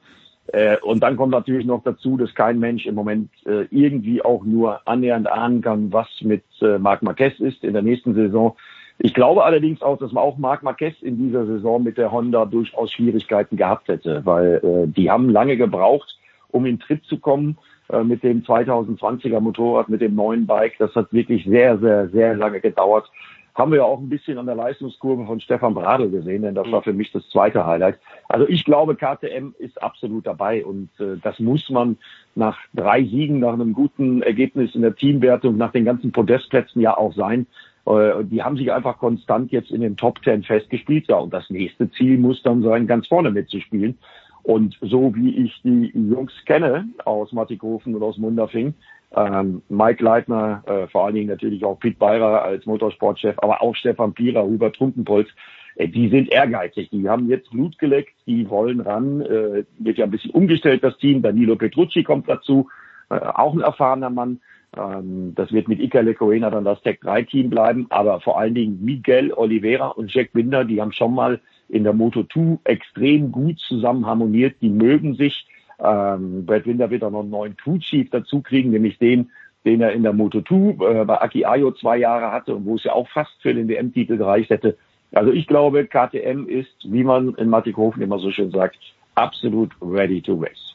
Äh, 0.49 0.79
und 0.79 1.03
dann 1.03 1.17
kommt 1.17 1.33
natürlich 1.33 1.67
noch 1.67 1.83
dazu, 1.83 2.17
dass 2.17 2.35
kein 2.35 2.59
Mensch 2.59 2.87
im 2.87 2.95
Moment 2.95 3.31
äh, 3.47 3.67
irgendwie 3.71 4.23
auch 4.23 4.45
nur 4.45 4.87
annähernd 4.87 5.27
ahnen 5.29 5.61
kann, 5.61 5.93
was 5.93 6.09
mit 6.23 6.45
äh, 6.63 6.79
Marc 6.79 7.03
Marquez 7.03 7.39
ist 7.41 7.65
in 7.65 7.75
der 7.75 7.83
nächsten 7.83 8.15
Saison. 8.15 8.57
Ich 8.99 9.15
glaube 9.15 9.45
allerdings 9.45 9.81
auch, 9.81 9.97
dass 9.99 10.11
man 10.13 10.25
auch 10.25 10.39
Marc 10.39 10.63
Marquez 10.65 10.97
in 11.03 11.19
dieser 11.19 11.47
Saison 11.47 11.83
mit 11.83 11.99
der 11.99 12.11
Honda 12.11 12.45
durchaus 12.45 12.91
Schwierigkeiten 12.91 13.57
gehabt 13.57 13.87
hätte, 13.89 14.23
weil 14.25 14.57
äh, 14.57 14.89
die 14.89 15.11
haben 15.11 15.31
lange 15.31 15.57
gebraucht, 15.57 16.19
um 16.49 16.67
in 16.67 16.81
Tritt 16.81 17.05
zu 17.05 17.19
kommen 17.19 17.59
äh, 17.91 18.03
mit 18.03 18.25
dem 18.25 18.43
2020er 18.43 19.39
Motorrad, 19.39 19.89
mit 19.89 20.01
dem 20.01 20.17
neuen 20.17 20.47
Bike. 20.47 20.75
Das 20.79 20.95
hat 20.97 21.13
wirklich 21.13 21.45
sehr, 21.45 21.79
sehr, 21.79 22.09
sehr 22.09 22.35
lange 22.35 22.61
gedauert. 22.61 23.09
Haben 23.55 23.73
wir 23.73 23.79
ja 23.79 23.85
auch 23.85 23.99
ein 23.99 24.09
bisschen 24.09 24.39
an 24.39 24.47
der 24.47 24.55
Leistungskurve 24.55 25.27
von 25.27 25.41
Stefan 25.41 25.75
Bradl 25.75 26.11
gesehen, 26.11 26.43
denn 26.43 26.55
das 26.55 26.71
war 26.71 26.83
für 26.83 26.93
mich 26.93 27.11
das 27.11 27.29
zweite 27.29 27.67
Highlight. 27.67 27.99
Also 28.29 28.49
ich 28.49 28.65
glaube, 28.65 28.95
KTM 28.95 29.53
ist 29.59 29.83
absolut 29.83 30.27
dabei 30.27 30.65
und 30.65 30.91
äh, 31.01 31.17
das 31.23 31.39
muss 31.39 31.71
man 31.71 31.99
nach 32.35 32.59
drei 32.75 33.03
Siegen, 33.05 33.41
nach 33.41 33.55
einem 33.55 33.73
guten 33.73 34.23
Ergebnis 34.23 34.75
in 34.75 34.83
der 34.83 34.95
Teamwertung, 34.95 35.57
nach 35.57 35.73
den 35.73 35.85
ganzen 35.85 36.13
Podestplätzen 36.13 36.81
ja 36.81 36.97
auch 36.97 37.15
sein. 37.15 37.47
Äh, 37.89 38.25
die 38.25 38.43
haben 38.43 38.57
sich 38.57 38.71
einfach 38.73 38.99
konstant 38.99 39.51
jetzt 39.51 39.71
in 39.71 39.81
den 39.81 39.97
Top 39.97 40.23
Ten 40.23 40.43
festgespielt. 40.43 41.09
Ja, 41.09 41.17
und 41.17 41.33
das 41.33 41.49
nächste 41.51 41.91
Ziel 41.93 42.19
muss 42.19 42.43
dann 42.43 42.63
sein, 42.63 42.87
ganz 42.87 43.09
vorne 43.09 43.31
mitzuspielen. 43.31 43.99
Und 44.43 44.79
so 44.81 45.15
wie 45.15 45.45
ich 45.45 45.61
die 45.63 45.91
Jungs 45.95 46.33
kenne 46.47 46.89
aus 47.05 47.33
Mattighofen 47.33 47.95
und 47.95 48.03
aus 48.03 48.19
Munderfing, 48.19 48.75
ähm, 49.15 49.63
Mike 49.69 50.03
Leitner, 50.03 50.63
äh, 50.67 50.87
vor 50.89 51.07
allen 51.07 51.15
Dingen 51.15 51.29
natürlich 51.29 51.65
auch 51.65 51.79
Pete 51.79 51.99
Beirer 51.99 52.43
als 52.43 52.67
Motorsportchef, 52.67 53.37
aber 53.39 53.63
auch 53.63 53.75
Stefan 53.75 54.13
Pierer, 54.13 54.45
Hubert 54.45 54.77
Trunkenpolz, 54.77 55.29
äh, 55.77 55.89
die 55.89 56.09
sind 56.09 56.31
ehrgeizig, 56.31 56.91
die 56.91 57.09
haben 57.09 57.29
jetzt 57.29 57.51
Blut 57.51 57.79
geleckt, 57.79 58.15
die 58.27 58.49
wollen 58.49 58.81
ran, 58.81 59.23
äh, 59.23 59.65
wird 59.79 59.99
ja 59.99 60.05
ein 60.05 60.11
bisschen 60.11 60.31
umgestellt, 60.31 60.85
das 60.85 60.97
Team, 60.99 61.23
Danilo 61.23 61.57
Petrucci 61.57 62.03
kommt 62.03 62.29
dazu, 62.29 62.69
äh, 63.11 63.15
auch 63.15 63.55
ein 63.55 63.61
erfahrener 63.61 64.11
Mann, 64.11 64.41
das 64.73 65.51
wird 65.51 65.67
mit 65.67 65.81
Iker 65.81 66.03
Lecoena 66.03 66.51
dann 66.51 66.65
das 66.65 66.83
Tech 66.83 67.01
3 67.01 67.23
Team 67.23 67.51
bleiben, 67.51 67.87
aber 67.89 68.21
vor 68.21 68.39
allen 68.39 68.55
Dingen 68.55 68.85
Miguel 68.85 69.33
Oliveira 69.33 69.89
und 69.89 70.13
Jack 70.13 70.33
Binder, 70.33 70.65
die 70.65 70.81
haben 70.81 70.93
schon 70.93 71.15
mal 71.15 71.41
in 71.69 71.85
der 71.85 71.95
Moto 71.95 72.25
2 72.25 72.59
extrem 72.65 73.33
gut 73.33 73.59
zusammen 73.61 74.07
harmoniert, 74.07 74.57
die 74.61 74.69
mögen 74.69 75.15
sich. 75.15 75.47
Ähm, 75.79 76.45
Brad 76.45 76.67
Winder 76.67 76.91
wird 76.91 77.03
auch 77.05 77.11
noch 77.11 77.21
einen 77.21 77.31
neuen 77.31 77.57
Crew 77.57 77.79
Chief 77.79 78.11
dazu 78.11 78.43
kriegen, 78.43 78.71
nämlich 78.71 78.99
den, 78.99 79.31
den 79.65 79.81
er 79.81 79.93
in 79.93 80.03
der 80.03 80.13
Moto 80.13 80.43
2 80.43 80.55
äh, 80.55 81.05
bei 81.05 81.21
Aki 81.21 81.45
Ayo 81.45 81.73
zwei 81.73 81.99
Jahre 81.99 82.31
hatte 82.31 82.55
und 82.55 82.67
wo 82.67 82.75
es 82.75 82.85
ja 82.85 82.93
auch 82.93 83.09
fast 83.09 83.41
für 83.41 83.55
den 83.55 83.69
WM-Titel 83.69 84.17
gereicht 84.17 84.51
hätte. 84.51 84.77
Also 85.13 85.33
ich 85.33 85.47
glaube, 85.47 85.87
KTM 85.87 86.47
ist, 86.47 86.77
wie 86.85 87.05
man 87.05 87.35
in 87.37 87.49
Mattighofen 87.49 88.03
immer 88.03 88.19
so 88.19 88.31
schön 88.31 88.51
sagt, 88.51 88.79
absolut 89.15 89.71
ready 89.81 90.21
to 90.21 90.35
race. 90.35 90.68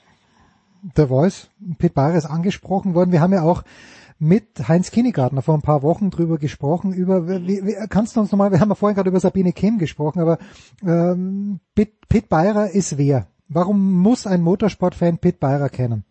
The 0.96 1.08
Voice, 1.08 1.50
Bayer 1.94 2.16
ist 2.16 2.26
angesprochen 2.26 2.94
worden. 2.94 3.12
Wir 3.12 3.22
haben 3.22 3.34
ja 3.34 3.42
auch 3.42 3.64
mit 4.20 4.68
Heinz 4.68 4.92
Kinnegartner 4.92 5.42
vor 5.42 5.56
ein 5.56 5.62
paar 5.62 5.82
Wochen 5.82 6.10
drüber 6.10 6.38
gesprochen, 6.38 6.94
über, 6.94 7.28
wie, 7.28 7.66
wie, 7.66 7.76
kannst 7.90 8.16
du 8.16 8.20
uns 8.20 8.32
nochmal, 8.32 8.52
wir 8.52 8.60
haben 8.60 8.70
ja 8.70 8.76
vorhin 8.76 8.96
gerade 8.96 9.10
über 9.10 9.20
Sabine 9.20 9.52
Kim 9.52 9.80
gesprochen, 9.80 10.22
aber 10.22 10.38
ähm, 10.86 11.60
Pit, 11.76 12.08
Pit 12.08 12.30
Beirer 12.30 12.70
ist 12.70 12.98
wer? 12.98 13.28
Warum 13.50 14.02
muss 14.02 14.26
ein 14.26 14.42
Motorsportfan 14.42 15.20
Pit 15.20 15.40
Beirer 15.40 15.70
kennen? 15.70 16.06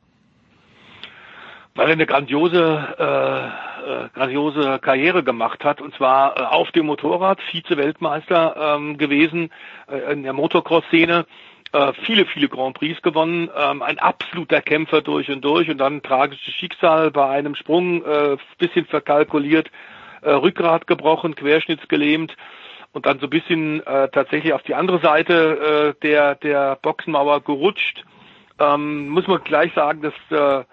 Weil 1.74 1.86
er 1.86 1.92
eine 1.92 2.06
grandiose, 2.06 2.78
äh, 2.98 4.04
äh, 4.04 4.08
grandiose 4.12 4.78
Karriere 4.78 5.22
gemacht 5.22 5.64
hat, 5.64 5.80
und 5.80 5.94
zwar 5.94 6.36
äh, 6.36 6.42
auf 6.42 6.70
dem 6.72 6.86
Motorrad, 6.86 7.40
Vize-Weltmeister 7.50 8.76
ähm, 8.76 8.98
gewesen 8.98 9.50
äh, 9.90 10.12
in 10.12 10.22
der 10.22 10.34
Motocross-Szene, 10.34 11.24
äh, 11.72 11.92
viele, 12.04 12.26
viele 12.26 12.48
Grand 12.48 12.76
Prix 12.76 13.00
gewonnen, 13.02 13.50
ähm, 13.56 13.82
ein 13.82 13.98
absoluter 13.98 14.60
Kämpfer 14.60 15.00
durch 15.00 15.30
und 15.30 15.42
durch 15.42 15.70
und 15.70 15.78
dann 15.78 16.02
tragisches 16.02 16.54
Schicksal 16.54 17.10
bei 17.10 17.28
einem 17.28 17.54
Sprung, 17.54 18.04
äh, 18.04 18.36
bisschen 18.58 18.86
verkalkuliert, 18.86 19.70
äh, 20.22 20.30
Rückgrat 20.30 20.86
gebrochen, 20.86 21.34
querschnittsgelähmt 21.34 22.36
und 22.92 23.06
dann 23.06 23.18
so 23.20 23.26
ein 23.26 23.30
bisschen 23.30 23.84
äh, 23.86 24.08
tatsächlich 24.10 24.52
auf 24.52 24.62
die 24.62 24.74
andere 24.74 25.00
Seite 25.00 25.94
äh, 25.98 26.06
der, 26.06 26.34
der 26.36 26.76
Boxenmauer 26.82 27.40
gerutscht. 27.42 28.04
Ähm, 28.58 29.08
muss 29.08 29.26
man 29.26 29.42
gleich 29.42 29.72
sagen, 29.74 30.02
dass 30.02 30.14
äh, 30.30 30.64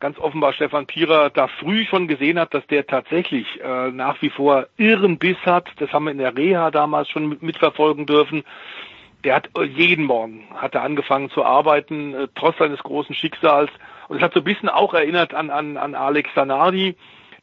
ganz 0.00 0.18
offenbar 0.18 0.52
Stefan 0.52 0.86
Pierer 0.86 1.30
da 1.30 1.48
früh 1.48 1.84
schon 1.86 2.08
gesehen 2.08 2.38
hat, 2.38 2.52
dass 2.52 2.66
der 2.66 2.86
tatsächlich 2.86 3.46
äh, 3.60 3.90
nach 3.90 4.20
wie 4.22 4.30
vor 4.30 4.66
irren 4.76 5.18
Biss 5.18 5.38
hat. 5.44 5.68
Das 5.78 5.92
haben 5.92 6.04
wir 6.04 6.12
in 6.12 6.18
der 6.18 6.36
Reha 6.36 6.70
damals 6.70 7.08
schon 7.08 7.36
mitverfolgen 7.40 8.06
dürfen 8.06 8.44
der 9.24 9.34
hat 9.34 9.50
jeden 9.74 10.04
Morgen 10.04 10.44
hat 10.54 10.74
er 10.74 10.82
angefangen 10.82 11.30
zu 11.30 11.44
arbeiten, 11.44 12.14
äh, 12.14 12.28
trotz 12.34 12.58
seines 12.58 12.82
großen 12.82 13.14
Schicksals. 13.14 13.70
Und 14.08 14.18
es 14.18 14.22
hat 14.22 14.32
so 14.32 14.40
ein 14.40 14.44
bisschen 14.44 14.68
auch 14.68 14.94
erinnert 14.94 15.34
an, 15.34 15.50
an, 15.50 15.76
an 15.76 15.94
Alex 15.94 16.30
Zanardi, 16.34 16.96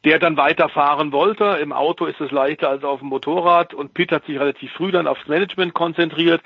der 0.04 0.20
dann 0.20 0.38
weiterfahren 0.38 1.12
wollte. 1.12 1.60
Im 1.62 1.74
Auto 1.74 2.06
ist 2.06 2.22
es 2.22 2.32
leichter 2.32 2.70
als 2.70 2.84
auf 2.84 3.00
dem 3.00 3.10
Motorrad 3.10 3.74
und 3.74 3.94
Pitt 3.94 4.12
hat 4.12 4.26
sich 4.26 4.40
relativ 4.40 4.72
früh 4.74 4.92
dann 4.92 5.08
aufs 5.08 5.28
Management 5.28 5.74
konzentriert. 5.74 6.42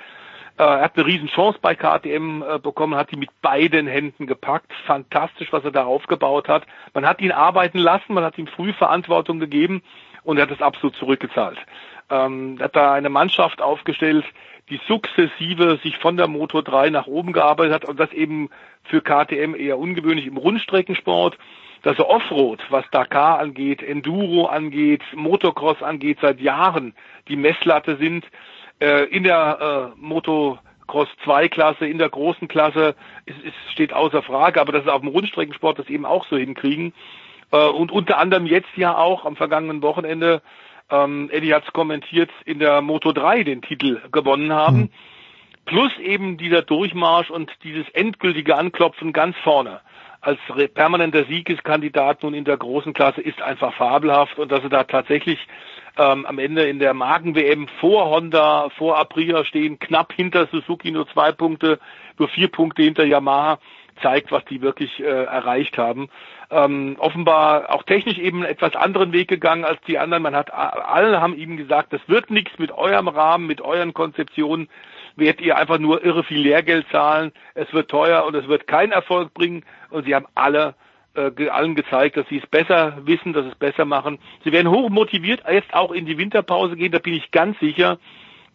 Äh, 0.58 0.64
er 0.64 0.82
hat 0.82 0.98
eine 0.98 1.06
riesen 1.06 1.28
Chance 1.30 1.60
bei 1.62 1.76
KTM 1.76 2.42
äh, 2.42 2.60
bekommen, 2.60 2.96
hat 2.96 3.12
die 3.12 3.18
mit 3.18 3.30
beiden 3.42 3.88
Händen 3.88 4.28
gepackt. 4.28 4.72
Fantastisch, 4.86 5.54
was 5.54 5.64
er 5.64 5.72
da 5.72 5.86
aufgebaut 5.86 6.48
hat. 6.48 6.66
Man 6.94 7.06
hat 7.06 7.22
ihn 7.22 7.32
arbeiten 7.32 7.80
lassen, 7.80 8.14
man 8.14 8.24
hat 8.24 8.38
ihm 8.38 8.48
früh 8.48 8.74
Verantwortung 8.74 9.40
gegeben 9.40 9.84
und 10.24 10.38
er 10.38 10.44
hat 10.44 10.52
es 10.52 10.62
absolut 10.62 10.96
zurückgezahlt. 10.96 11.60
Ähm, 12.10 12.58
er 12.60 12.66
hat 12.66 12.76
da 12.76 12.94
eine 12.94 13.10
Mannschaft 13.10 13.62
aufgestellt, 13.62 14.26
die 14.70 14.80
sukzessive 14.88 15.80
sich 15.84 15.98
von 15.98 16.18
der 16.18 16.28
Motor 16.28 16.64
3 16.64 16.90
nach 16.90 17.08
oben 17.08 17.34
gearbeitet 17.34 17.74
hat 17.74 17.86
und 17.86 18.00
das 18.00 18.12
eben 18.14 18.50
für 18.84 19.02
KTM 19.02 19.56
eher 19.56 19.78
ungewöhnlich 19.78 20.28
im 20.28 20.38
Rundstreckensport. 20.38 21.38
Dass 21.82 21.98
er 21.98 22.10
Offroad, 22.10 22.60
was 22.70 22.84
Dakar 22.92 23.40
angeht, 23.40 23.82
Enduro 23.82 24.48
angeht, 24.48 25.02
Motocross 25.16 25.82
angeht, 25.82 26.18
seit 26.22 26.42
Jahren 26.42 26.94
die 27.30 27.38
Messlatte 27.38 27.96
sind. 27.96 28.26
Äh, 28.82 29.06
in 29.06 29.24
der 29.24 29.94
äh, 29.96 30.00
Motocross 30.00 31.08
2 31.24 31.48
Klasse, 31.48 31.86
in 31.86 31.98
der 31.98 32.10
großen 32.10 32.50
Klasse, 32.50 32.96
es, 33.26 33.36
es 33.46 33.72
steht 33.72 33.94
außer 33.94 34.22
Frage, 34.22 34.60
aber 34.60 34.74
dass 34.74 34.84
sie 34.84 34.94
auf 34.94 35.02
dem 35.02 35.10
Rundstreckensport 35.10 35.80
das 35.80 35.88
eben 35.88 36.06
auch 36.06 36.26
so 36.28 36.36
hinkriegen. 36.36 36.94
Äh, 37.52 37.68
und 37.68 37.94
unter 37.94 38.18
anderem 38.18 38.46
jetzt 38.46 38.76
ja 38.76 38.98
auch 38.98 39.24
am 39.24 39.38
vergangenen 39.38 39.82
Wochenende 39.82 40.42
ähm, 40.92 41.30
Eddie 41.32 41.54
hat 41.54 41.66
es 41.66 41.74
kommentiert, 41.74 42.30
in 42.46 42.60
der 42.60 42.82
Moto 42.82 43.12
3 43.12 43.44
den 43.44 43.62
Titel 43.62 44.02
gewonnen 44.12 44.54
haben. 44.54 44.78
Mhm. 44.78 44.90
Plus 45.66 45.92
eben 46.00 46.38
dieser 46.38 46.64
Durchmarsch 46.64 47.30
und 47.30 47.52
dieses 47.64 47.88
endgültige 47.90 48.56
Anklopfen 48.56 49.14
ganz 49.14 49.36
vorne 49.44 49.82
als 50.22 50.40
permanenter 50.74 51.26
Siegeskandidat 51.26 52.24
nun 52.24 52.34
in 52.34 52.44
der 52.44 52.58
großen 52.58 52.94
Klasse 52.94 53.22
ist 53.22 53.42
einfach 53.42 53.74
fabelhaft 53.76 54.38
und 54.38 54.52
dass 54.52 54.62
sie 54.62 54.70
da 54.70 54.84
tatsächlich 54.84 55.40
ähm, 55.98 56.26
am 56.26 56.40
Ende 56.40 56.68
in 56.68 56.80
der 56.80 56.94
Magen-WM 56.94 57.68
vor 57.80 58.10
Honda, 58.10 58.70
vor 58.78 58.98
Aprilia 58.98 59.46
stehen, 59.46 59.80
knapp 59.80 60.14
hinter 60.14 60.48
Suzuki 60.48 60.92
nur 60.92 61.08
zwei 61.10 61.32
Punkte, 61.32 61.80
nur 62.18 62.28
vier 62.28 62.50
Punkte 62.50 62.84
hinter 62.84 63.06
Yamaha, 63.06 63.60
zeigt, 64.02 64.32
was 64.32 64.44
die 64.46 64.62
wirklich 64.62 65.00
äh, 65.00 65.04
erreicht 65.04 65.78
haben 65.78 66.10
ähm, 66.52 66.96
offenbar 67.00 67.74
auch 67.74 67.84
technisch 67.84 68.18
eben 68.18 68.44
etwas 68.44 68.76
anderen 68.76 69.14
Weg 69.14 69.28
gegangen 69.28 69.66
als 69.66 69.80
die 69.88 70.00
anderen. 70.00 70.24
Man 70.24 70.36
hat 70.36 70.52
alle 70.54 71.22
haben 71.22 71.36
ihm 71.36 71.58
gesagt, 71.58 71.94
das 71.94 72.02
wird 72.08 72.32
nichts 72.32 72.58
mit 72.58 72.72
eurem 72.72 73.08
Rahmen, 73.08 73.48
mit 73.48 73.62
euren 73.62 73.94
Konzeptionen. 73.94 74.68
Werdet 75.16 75.42
ihr 75.42 75.58
einfach 75.58 75.80
nur 75.80 76.04
irre 76.04 76.24
viel 76.24 76.40
Lehrgeld 76.40 76.88
zahlen. 76.92 77.32
Es 77.54 77.72
wird 77.74 77.90
teuer 77.92 78.26
und 78.26 78.36
es 78.36 78.48
wird 78.48 78.68
keinen 78.68 78.92
Erfolg 78.92 79.34
bringen. 79.34 79.64
Und 79.90 80.06
sie 80.06 80.16
haben 80.16 80.28
alle 80.34 80.76
äh, 81.16 81.50
allen 81.50 81.76
gezeigt, 81.76 82.18
dass 82.18 82.28
sie 82.30 82.38
es 82.38 82.48
besser 82.48 82.98
wissen, 83.04 83.34
dass 83.34 83.44
sie 83.44 83.52
es 83.52 83.58
besser 83.58 83.86
machen. 83.86 84.20
Sie 84.44 84.52
werden 84.52 84.72
hoch 84.72 84.90
motiviert, 84.90 85.44
jetzt 85.52 85.74
auch 85.74 85.92
in 85.92 86.06
die 86.06 86.18
Winterpause 86.18 86.76
gehen. 86.76 86.92
Da 86.92 87.00
bin 87.00 87.14
ich 87.14 87.32
ganz 87.32 87.60
sicher. 87.60 88.00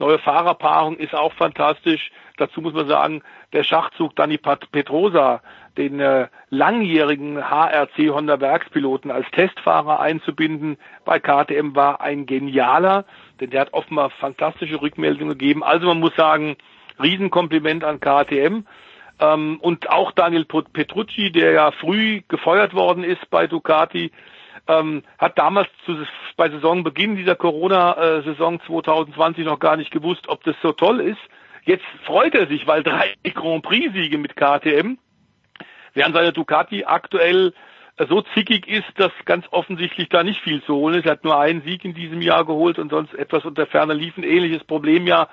Neue 0.05 0.19
Fahrerpaarung 0.19 0.99
ist 0.99 1.15
auch 1.15 1.33
fantastisch. 1.33 2.11
Dazu 2.37 2.61
muss 2.61 2.75
man 2.75 2.87
sagen, 2.87 3.23
der 3.55 3.65
Schachzug 3.65 4.15
Dani 4.15 4.37
Petrosa 4.37 5.41
den 5.79 5.99
äh, 5.99 6.29
langjährigen 6.51 7.39
HRC 7.39 8.11
Honda 8.11 8.39
Werkspiloten 8.39 9.11
als 9.11 9.27
Testfahrer 9.31 10.01
einzubinden 10.01 10.77
bei 11.07 11.21
KTM 11.21 11.75
war 11.75 12.03
ein 12.03 12.27
genialer, 12.27 13.07
denn 13.41 13.49
der 13.49 13.63
hat 13.63 13.73
offenbar 13.73 14.11
fantastische 14.11 14.83
Rückmeldungen 14.83 15.39
gegeben. 15.39 15.65
Also 15.65 15.87
man 15.87 16.01
muss 16.01 16.15
sagen, 16.17 16.57
Riesenkompliment 17.03 17.83
an 17.83 17.99
KTM. 17.99 18.67
Ähm, 19.21 19.59
und 19.63 19.89
auch 19.89 20.13
Daniel 20.13 20.45
Petrucci, 20.45 21.33
der 21.33 21.53
ja 21.53 21.71
früh 21.71 22.21
gefeuert 22.29 22.75
worden 22.75 23.05
ist 23.05 23.31
bei 23.31 23.47
Ducati, 23.47 24.13
ähm, 24.69 25.03
hat 25.19 25.39
damals 25.39 25.69
zu, 25.85 25.97
bei 26.37 26.49
Saisonbeginn 26.49 27.17
dieser 27.17 27.37
Corona-Saison 27.37 28.61
2020 28.67 29.45
noch 29.45 29.59
gar 29.59 29.77
nicht 29.77 29.91
gewusst, 29.91 30.29
ob 30.29 30.43
das 30.45 30.57
so 30.63 30.73
toll 30.73 31.01
ist. 31.01 31.21
Jetzt 31.65 31.85
freut 32.05 32.35
er 32.35 32.47
sich, 32.47 32.67
weil 32.67 32.83
drei 32.83 33.15
Grand 33.35 33.63
Prix-Siege 33.63 34.19
mit 34.19 34.37
KTM 34.37 34.99
während 35.95 36.15
seine 36.15 36.33
Ducati 36.33 36.85
aktuell 36.85 37.55
äh, 37.97 38.07
so 38.07 38.23
zickig 38.35 38.67
ist, 38.67 38.89
dass 38.97 39.13
ganz 39.25 39.47
offensichtlich 39.51 40.09
da 40.09 40.23
nicht 40.23 40.41
viel 40.41 40.63
zu 40.65 40.75
holen 40.75 40.97
ist. 40.97 41.07
Er 41.07 41.13
hat 41.13 41.25
nur 41.25 41.39
einen 41.39 41.63
Sieg 41.63 41.85
in 41.85 41.95
diesem 41.95 42.21
Jahr 42.21 42.45
geholt 42.45 42.79
und 42.79 42.91
sonst 42.91 43.15
etwas 43.15 43.45
unter 43.45 43.67
Ferner 43.67 43.95
lief. 43.95 44.17
Ein 44.17 44.25
ähnliches 44.25 44.65
Problem 44.65 45.07
ja 45.07 45.29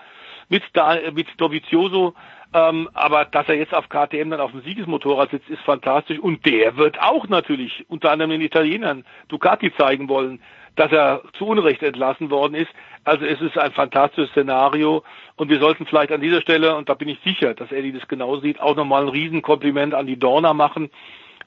mit, 0.50 0.64
da, 0.74 0.98
mit 1.14 1.28
Dovizioso. 1.38 2.14
Ähm, 2.54 2.90
aber 2.94 3.26
dass 3.26 3.48
er 3.48 3.56
jetzt 3.56 3.74
auf 3.74 3.88
KTM 3.88 4.30
dann 4.30 4.42
auf 4.42 4.52
dem 4.52 4.62
Siegesmotorrad 4.62 5.32
sitzt, 5.32 5.50
ist 5.50 5.62
fantastisch. 5.62 6.20
Und 6.20 6.46
der 6.46 6.76
wird 6.76 7.02
auch 7.02 7.28
natürlich 7.28 7.86
unter 7.88 8.12
anderem 8.12 8.32
den 8.32 8.42
Italienern 8.42 9.06
Ducati 9.30 9.74
zeigen 9.76 10.10
wollen, 10.10 10.42
dass 10.76 10.92
er 10.92 11.22
zu 11.38 11.46
Unrecht 11.48 11.82
entlassen 11.82 12.30
worden 12.30 12.56
ist. 12.56 12.72
Also 13.04 13.26
es 13.26 13.40
ist 13.42 13.58
ein 13.58 13.72
fantastisches 13.72 14.30
Szenario 14.32 15.04
und 15.36 15.50
wir 15.50 15.60
sollten 15.60 15.86
vielleicht 15.86 16.12
an 16.12 16.22
dieser 16.22 16.42
Stelle, 16.42 16.76
und 16.76 16.90
da 16.90 16.94
bin 16.94 17.10
ich 17.10 17.20
sicher, 17.24 17.54
dass 17.54 17.72
Eddie 17.72 17.94
das 17.94 18.08
genau 18.08 18.38
sieht, 18.38 18.60
auch 18.60 18.76
nochmal 18.76 19.04
ein 19.04 19.10
Riesenkompliment 19.10 19.94
an 19.94 20.06
die 20.06 20.20
Dorna 20.20 20.54
machen, 20.54 20.90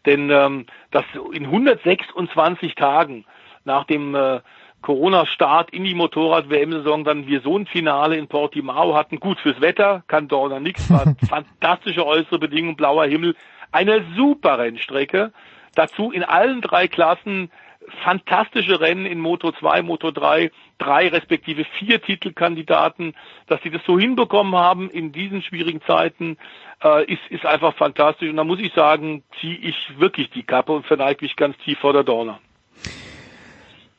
denn 0.07 0.31
ähm, 0.31 0.67
dass 0.91 1.05
in 1.33 1.45
126 1.45 2.75
Tagen 2.75 3.25
nach 3.65 3.85
dem 3.85 4.15
äh, 4.15 4.41
Corona-Start 4.85 5.71
in 5.71 5.85
die 5.85 5.95
Motorrad-WM-Saison 5.95 7.05
dann 7.05 7.27
wir 7.27 7.41
so 7.41 7.57
ein 7.59 7.67
Finale 7.67 8.17
in 8.19 8.29
Portimao 8.29 8.95
hatten. 8.95 9.19
Gut 9.19 9.41
fürs 9.41 9.61
Wetter, 9.63 10.05
kann 10.09 10.29
Dorna 10.29 10.61
nichts, 10.61 10.91
war 10.91 11.17
fantastische 11.27 12.07
äußere 12.07 12.39
Bedingungen, 12.39 12.77
blauer 12.77 13.07
Himmel, 13.07 13.35
eine 13.73 14.05
super 14.15 14.59
Rennstrecke. 14.59 15.33
Dazu 15.75 16.13
in 16.13 16.23
allen 16.23 16.61
drei 16.61 16.87
Klassen 16.87 17.51
fantastische 18.03 18.81
Rennen 18.81 19.07
in 19.07 19.21
Moto 19.21 19.53
2, 19.53 19.83
Moto 19.83 20.11
3, 20.11 20.51
drei 20.79 21.09
respektive 21.09 21.65
vier 21.79 22.01
Titelkandidaten, 22.01 23.15
dass 23.47 23.63
sie 23.63 23.71
das 23.71 23.83
so 23.87 23.99
hinbekommen 23.99 24.55
haben 24.55 24.91
in 24.91 25.13
diesen 25.13 25.43
schwierigen 25.43 25.83
Zeiten, 25.83 26.37
äh, 26.83 27.05
ist, 27.11 27.23
ist 27.31 27.47
einfach 27.47 27.75
fantastisch. 27.75 28.29
Und 28.29 28.37
da 28.37 28.45
muss 28.45 28.61
ich 28.61 28.73
sagen, 28.75 29.23
ziehe 29.41 29.57
ich 29.57 29.77
wirklich 29.99 30.31
die 30.31 30.43
Kappe 30.43 30.73
und 30.73 30.87
verneige 30.87 31.25
mich 31.25 31.37
ganz 31.37 31.57
tief 31.59 31.79
vor 31.79 31.93
der 31.93 32.05
Dorna. 32.05 32.39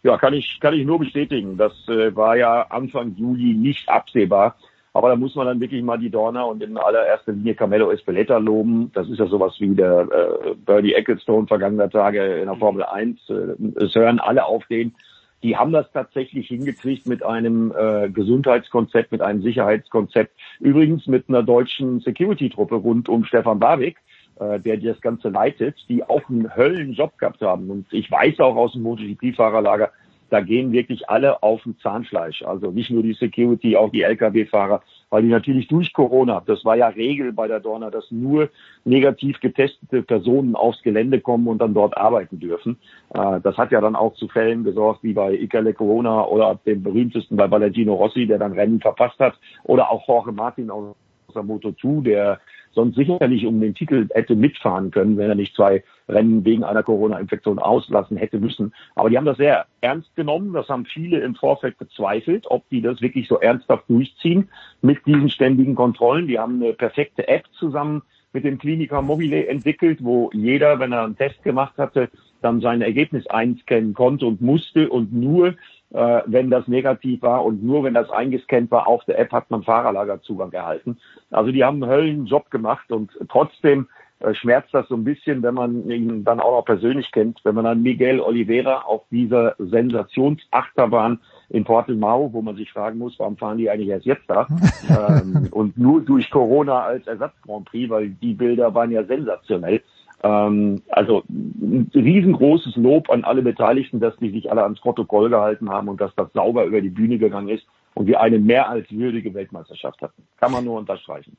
Ja, 0.06 0.19
kann 0.19 0.36
ich, 0.36 0.60
kann 0.60 0.76
ich 0.76 0.86
nur 0.86 0.99
bestätigen. 0.99 1.57
Das 1.57 1.73
äh, 1.88 2.15
war 2.15 2.38
ja 2.38 2.68
Anfang 2.69 3.15
Juli 3.15 3.56
nicht 3.56 3.90
absehbar. 3.90 4.56
Aber 4.94 5.10
da 5.10 5.15
muss 5.15 5.34
man 5.34 5.48
dann 5.48 5.60
wirklich 5.60 5.82
mal 5.82 5.98
die 5.98 6.11
Dorner 6.11 6.45
und 6.45 6.61
in 6.61 6.77
allererster 6.77 7.32
Linie 7.32 7.56
Carmelo 7.56 7.90
Espeleta 7.90 8.38
loben. 8.38 8.91
Das 8.94 9.10
ist 9.10 9.18
ja 9.18 9.26
sowas 9.26 9.56
wie 9.57 9.73
der 9.73 10.02
äh, 10.02 10.53
Bernie 10.64 10.94
Ecclestone 10.94 11.48
vergangener 11.48 11.90
Tage 11.90 12.23
in 12.36 12.45
der 12.45 12.56
Formel 12.56 12.84
1. 12.84 13.18
Äh, 13.32 13.84
es 13.84 13.95
hören 13.95 14.19
alle 14.19 14.45
auf 14.45 14.64
den. 14.68 14.94
Die 15.41 15.57
haben 15.57 15.72
das 15.72 15.91
tatsächlich 15.91 16.49
hingekriegt 16.49 17.07
mit 17.07 17.23
einem 17.23 17.73
äh, 17.76 18.07
Gesundheitskonzept, 18.07 19.11
mit 19.11 19.23
einem 19.23 19.41
Sicherheitskonzept. 19.41 20.32
Übrigens 20.60 21.07
mit 21.07 21.30
einer 21.30 21.41
deutschen 21.41 21.99
Security-Truppe 22.02 22.76
rund 22.76 23.10
um 23.10 23.26
Stefan 23.26 23.60
Barwick, 23.60 23.98
äh, 24.39 24.59
der 24.59 24.77
das 24.77 24.99
Ganze 25.01 25.29
leitet, 25.29 25.75
die 25.89 26.03
auch 26.03 26.27
einen 26.29 26.55
Höllenjob 26.55 27.17
gehabt 27.17 27.41
haben. 27.41 27.69
Und 27.69 27.85
ich 27.91 28.09
weiß 28.11 28.39
auch 28.39 28.55
aus 28.55 28.73
dem 28.73 28.83
MotoGP-Fahrerlager, 28.83 29.91
da 30.29 30.41
gehen 30.41 30.71
wirklich 30.71 31.09
alle 31.09 31.43
auf 31.43 31.63
den 31.63 31.77
Zahnfleisch. 31.79 32.41
Also 32.43 32.71
nicht 32.71 32.89
nur 32.89 33.03
die 33.03 33.13
Security, 33.13 33.77
auch 33.77 33.91
die 33.91 34.01
Lkw-Fahrer, 34.01 34.81
weil 35.09 35.21
die 35.21 35.29
natürlich 35.29 35.67
durch 35.67 35.93
Corona, 35.93 36.41
das 36.45 36.65
war 36.65 36.75
ja 36.75 36.87
Regel 36.87 37.31
bei 37.31 37.47
der 37.47 37.59
Dorna, 37.59 37.91
dass 37.91 38.09
nur 38.11 38.49
negativ 38.83 39.39
getestete 39.39 40.01
Personen 40.01 40.55
aufs 40.55 40.81
Gelände 40.81 41.21
kommen 41.21 41.47
und 41.47 41.59
dann 41.59 41.73
dort 41.73 41.95
arbeiten 41.95 42.39
dürfen. 42.39 42.77
Äh, 43.13 43.39
das 43.41 43.57
hat 43.57 43.71
ja 43.71 43.81
dann 43.81 43.95
auch 43.95 44.15
zu 44.15 44.27
Fällen 44.27 44.63
gesorgt, 44.63 45.03
wie 45.03 45.13
bei 45.13 45.33
Icale 45.33 45.73
Corona 45.73 46.25
oder 46.25 46.59
dem 46.65 46.83
berühmtesten 46.83 47.37
bei 47.37 47.49
Valentino 47.49 47.93
Rossi, 47.93 48.25
der 48.25 48.39
dann 48.39 48.53
Rennen 48.53 48.81
verpasst 48.81 49.19
hat, 49.19 49.35
oder 49.63 49.91
auch 49.91 50.07
Jorge 50.07 50.31
Martin 50.31 50.71
aus 50.71 50.95
der 51.33 51.43
Moto2, 51.43 52.03
der 52.03 52.39
sonst 52.76 52.95
sicherlich 52.95 53.45
um 53.45 53.60
den 53.60 53.73
Titel 53.73 54.07
hätte 54.14 54.35
mitfahren 54.35 54.91
können, 54.91 55.18
wenn 55.18 55.30
er 55.30 55.35
nicht 55.35 55.56
zwei 55.56 55.84
Rennen 56.07 56.45
wegen 56.45 56.64
einer 56.64 56.84
Corona-Infektion 56.84 57.57
auslassen 57.57 58.18
hätte 58.18 58.39
müssen. 58.39 58.73
Aber 58.93 59.10
die 59.10 59.18
haben 59.18 59.26
das 59.26 59.38
sehr 59.38 59.65
ernst 59.81 60.15
genommen. 60.15 60.53
Das 60.53 60.69
haben 60.69 60.85
viele 60.85 61.19
im 61.22 61.35
Vorfeld 61.35 61.77
bezweifelt, 61.80 62.45
ob 62.47 62.69
die 62.69 62.81
das 62.81 63.02
wirklich 63.02 63.27
so 63.27 63.39
ernsthaft 63.39 63.89
durchziehen 63.89 64.49
mit 64.81 65.06
diesen 65.07 65.30
ständigen 65.30 65.73
Kontrollen. 65.73 66.27
Die 66.27 66.38
haben 66.38 66.61
eine 66.61 66.73
perfekte 66.73 67.27
App 67.27 67.45
zusammen 67.57 68.03
mit 68.34 68.43
dem 68.43 68.60
Kliniker 68.60 69.02
Mobile 69.02 69.47
entwickelt, 69.47 69.99
wo 70.03 70.30
jeder, 70.34 70.77
wenn 70.80 70.91
er 70.91 71.06
einen 71.06 71.18
Test 71.18 71.41
gemacht 71.43 71.77
hatte, 71.77 72.10
dann 72.41 72.60
sein 72.60 72.81
Ergebnis 72.81 73.26
einscannen 73.27 73.93
konnte 73.93 74.26
und 74.26 74.41
musste 74.41 74.89
und 74.89 75.14
nur 75.14 75.56
äh, 75.95 76.23
wenn 76.26 76.49
das 76.49 76.67
negativ 76.67 77.22
war 77.22 77.45
und 77.45 77.63
nur 77.63 77.84
wenn 77.84 77.93
das 77.93 78.09
eingescannt 78.09 78.69
war 78.69 78.88
auf 78.88 79.05
der 79.05 79.17
App 79.17 79.31
hat 79.31 79.49
man 79.49 79.63
Fahrerlagerzugang 79.63 80.51
erhalten. 80.51 80.97
Also 81.31 81.51
die 81.51 81.63
haben 81.63 81.81
einen 81.81 81.91
Höllenjob 81.91 82.51
gemacht 82.51 82.91
und 82.91 83.11
trotzdem 83.30 83.88
äh, 84.19 84.34
schmerzt 84.34 84.73
das 84.73 84.88
so 84.89 84.95
ein 84.95 85.05
bisschen, 85.05 85.41
wenn 85.41 85.53
man 85.53 85.89
ihn 85.89 86.26
dann 86.26 86.41
auch 86.41 86.57
noch 86.57 86.65
persönlich 86.65 87.11
kennt, 87.11 87.39
wenn 87.45 87.55
man 87.55 87.63
dann 87.63 87.81
Miguel 87.81 88.19
Oliveira 88.19 88.81
auf 88.81 89.03
dieser 89.09 89.55
Sensationsachterbahn 89.57 91.19
in 91.49 91.63
Portimao, 91.63 92.34
wo 92.34 92.41
man 92.41 92.57
sich 92.57 92.72
fragen 92.73 92.97
muss, 92.97 93.17
warum 93.17 93.38
fahren 93.38 93.57
die 93.57 93.69
eigentlich 93.69 93.89
erst 93.89 94.05
jetzt 94.05 94.30
da? 94.30 94.47
ähm, 94.89 95.47
und 95.51 95.77
nur 95.77 96.01
durch 96.01 96.30
Corona 96.30 96.81
als 96.84 97.07
Ersatz 97.07 97.34
Grand 97.41 97.65
Prix, 97.65 97.89
weil 97.89 98.09
die 98.09 98.34
Bilder 98.34 98.73
waren 98.73 98.91
ja 98.91 99.05
sensationell. 99.05 99.81
Ähm, 100.23 100.81
also 100.89 101.23
ein 101.29 101.91
riesengroßes 101.93 102.75
Lob 102.75 103.09
an 103.09 103.23
alle 103.23 103.41
Beteiligten, 103.41 103.99
dass 103.99 104.15
die 104.17 104.31
sich 104.31 104.49
alle 104.49 104.63
ans 104.63 104.79
Protokoll 104.79 105.29
gehalten 105.29 105.69
haben 105.69 105.87
und 105.87 106.01
dass 106.01 106.15
das 106.15 106.31
sauber 106.33 106.65
über 106.65 106.81
die 106.81 106.89
Bühne 106.89 107.17
gegangen 107.17 107.49
ist 107.49 107.65
und 107.93 108.07
wir 108.07 108.21
eine 108.21 108.39
mehr 108.39 108.69
als 108.69 108.89
würdige 108.91 109.33
Weltmeisterschaft 109.33 110.01
hatten. 110.01 110.23
Kann 110.37 110.51
man 110.51 110.65
nur 110.65 110.77
unterstreichen. 110.77 111.37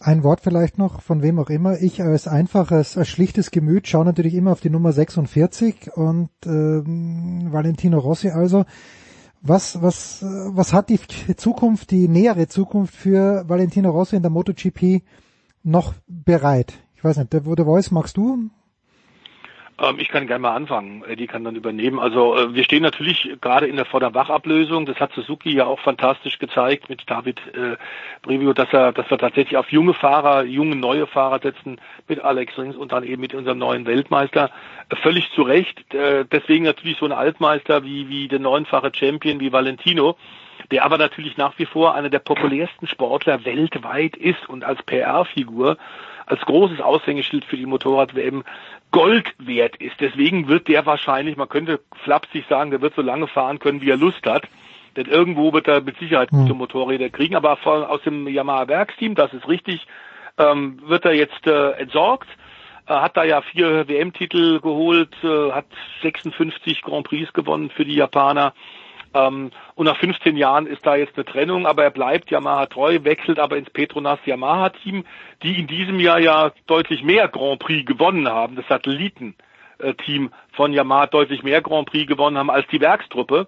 Ein 0.00 0.24
Wort 0.24 0.40
vielleicht 0.42 0.76
noch, 0.76 1.00
von 1.00 1.22
wem 1.22 1.38
auch 1.38 1.48
immer. 1.48 1.80
Ich 1.80 2.02
als 2.02 2.28
einfaches, 2.28 2.98
als 2.98 3.08
schlichtes 3.08 3.50
Gemüt 3.50 3.88
schaue 3.88 4.04
natürlich 4.04 4.34
immer 4.34 4.52
auf 4.52 4.60
die 4.60 4.68
Nummer 4.68 4.92
46 4.92 5.90
und 5.94 6.28
ähm, 6.44 7.48
Valentino 7.50 7.98
Rossi 7.98 8.28
also. 8.28 8.64
Was, 9.40 9.80
was, 9.80 10.24
was 10.24 10.72
hat 10.72 10.88
die 10.88 10.98
Zukunft, 11.36 11.92
die 11.92 12.08
nähere 12.08 12.48
Zukunft 12.48 12.94
für 12.94 13.48
Valentino 13.48 13.90
Rossi 13.90 14.16
in 14.16 14.22
der 14.22 14.30
MotoGP 14.30 15.02
noch 15.62 15.94
bereit? 16.08 16.74
Ich 16.96 17.04
weiß 17.04 17.18
nicht, 17.18 17.32
der, 17.32 17.40
der 17.40 17.64
Voice 17.64 17.90
magst 17.90 18.16
du 18.16 18.50
ähm, 19.78 19.96
ich 19.98 20.08
kann 20.08 20.26
gerne 20.26 20.40
mal 20.40 20.54
anfangen. 20.54 21.04
Eddie 21.06 21.26
kann 21.26 21.44
dann 21.44 21.56
übernehmen. 21.56 21.98
Also 21.98 22.36
äh, 22.36 22.54
wir 22.54 22.64
stehen 22.64 22.82
natürlich 22.82 23.36
gerade 23.40 23.66
in 23.66 23.76
der 23.76 23.84
Vorderwachablösung. 23.84 24.86
Das 24.86 24.98
hat 24.98 25.12
Suzuki 25.12 25.54
ja 25.54 25.66
auch 25.66 25.80
fantastisch 25.80 26.38
gezeigt 26.38 26.88
mit 26.88 27.02
David 27.06 27.40
äh, 27.54 27.76
Brivio, 28.22 28.52
dass 28.54 28.72
er, 28.72 28.92
dass 28.92 29.10
wir 29.10 29.18
tatsächlich 29.18 29.56
auf 29.56 29.70
junge 29.70 29.92
Fahrer, 29.92 30.44
junge 30.44 30.76
neue 30.76 31.06
Fahrer 31.06 31.40
setzen 31.40 31.78
mit 32.08 32.20
Alex 32.20 32.56
Rings 32.56 32.76
und 32.76 32.92
dann 32.92 33.04
eben 33.04 33.20
mit 33.20 33.34
unserem 33.34 33.58
neuen 33.58 33.86
Weltmeister. 33.86 34.50
Völlig 35.02 35.30
zu 35.34 35.42
Recht. 35.42 35.92
Äh, 35.92 36.24
deswegen 36.24 36.64
natürlich 36.64 36.98
so 36.98 37.04
ein 37.04 37.12
Altmeister 37.12 37.84
wie 37.84 38.08
wie 38.08 38.28
der 38.28 38.38
neunfache 38.38 38.90
Champion 38.94 39.40
wie 39.40 39.52
Valentino 39.52 40.16
der 40.70 40.84
aber 40.84 40.98
natürlich 40.98 41.36
nach 41.36 41.56
wie 41.58 41.66
vor 41.66 41.94
einer 41.94 42.08
der 42.08 42.18
populärsten 42.18 42.88
Sportler 42.88 43.44
weltweit 43.44 44.16
ist 44.16 44.48
und 44.48 44.64
als 44.64 44.82
PR-Figur 44.82 45.76
als 46.26 46.40
großes 46.42 46.80
Aushängeschild 46.80 47.44
für 47.44 47.56
die 47.56 47.66
Motorrad-WM 47.66 48.44
Gold 48.90 49.34
wert 49.38 49.76
ist. 49.76 49.96
Deswegen 50.00 50.48
wird 50.48 50.68
der 50.68 50.84
wahrscheinlich, 50.86 51.36
man 51.36 51.48
könnte 51.48 51.80
flapsig 52.04 52.44
sagen, 52.48 52.70
der 52.70 52.82
wird 52.82 52.94
so 52.94 53.02
lange 53.02 53.28
fahren 53.28 53.58
können, 53.58 53.80
wie 53.80 53.90
er 53.90 53.96
Lust 53.96 54.26
hat. 54.26 54.44
Denn 54.96 55.06
irgendwo 55.06 55.52
wird 55.52 55.68
er 55.68 55.82
mit 55.82 55.98
Sicherheit 55.98 56.30
gute 56.30 56.50
hm. 56.50 56.58
Motorräder 56.58 57.10
kriegen. 57.10 57.36
Aber 57.36 57.56
von, 57.56 57.84
aus 57.84 58.02
dem 58.02 58.26
Yamaha-Werksteam, 58.26 59.14
das 59.14 59.32
ist 59.32 59.46
richtig, 59.48 59.86
ähm, 60.38 60.80
wird 60.86 61.04
er 61.04 61.14
jetzt 61.14 61.46
äh, 61.46 61.72
entsorgt. 61.72 62.28
Er 62.86 63.02
hat 63.02 63.16
da 63.16 63.24
ja 63.24 63.42
vier 63.42 63.88
WM-Titel 63.88 64.60
geholt, 64.60 65.12
äh, 65.22 65.52
hat 65.52 65.66
56 66.02 66.82
Grand 66.82 67.06
Prix 67.06 67.32
gewonnen 67.32 67.70
für 67.70 67.84
die 67.84 67.96
Japaner. 67.96 68.54
Ähm, 69.16 69.50
und 69.74 69.86
nach 69.86 69.96
15 69.96 70.36
Jahren 70.36 70.66
ist 70.66 70.84
da 70.84 70.96
jetzt 70.96 71.16
eine 71.16 71.24
Trennung, 71.24 71.66
aber 71.66 71.84
er 71.84 71.90
bleibt 71.90 72.30
Yamaha 72.30 72.66
treu, 72.66 72.98
wechselt 73.02 73.38
aber 73.38 73.56
ins 73.56 73.70
Petronas 73.70 74.18
Yamaha 74.26 74.70
Team, 74.70 75.04
die 75.42 75.58
in 75.58 75.66
diesem 75.66 75.98
Jahr 76.00 76.20
ja 76.20 76.52
deutlich 76.66 77.02
mehr 77.02 77.28
Grand 77.28 77.58
Prix 77.60 77.86
gewonnen 77.86 78.28
haben. 78.28 78.56
Das 78.56 78.66
Satellitenteam 78.68 80.30
von 80.52 80.72
Yamaha 80.72 81.06
deutlich 81.06 81.42
mehr 81.42 81.62
Grand 81.62 81.88
Prix 81.88 82.06
gewonnen 82.06 82.36
haben 82.36 82.50
als 82.50 82.66
die 82.68 82.80
Werkstruppe. 82.80 83.46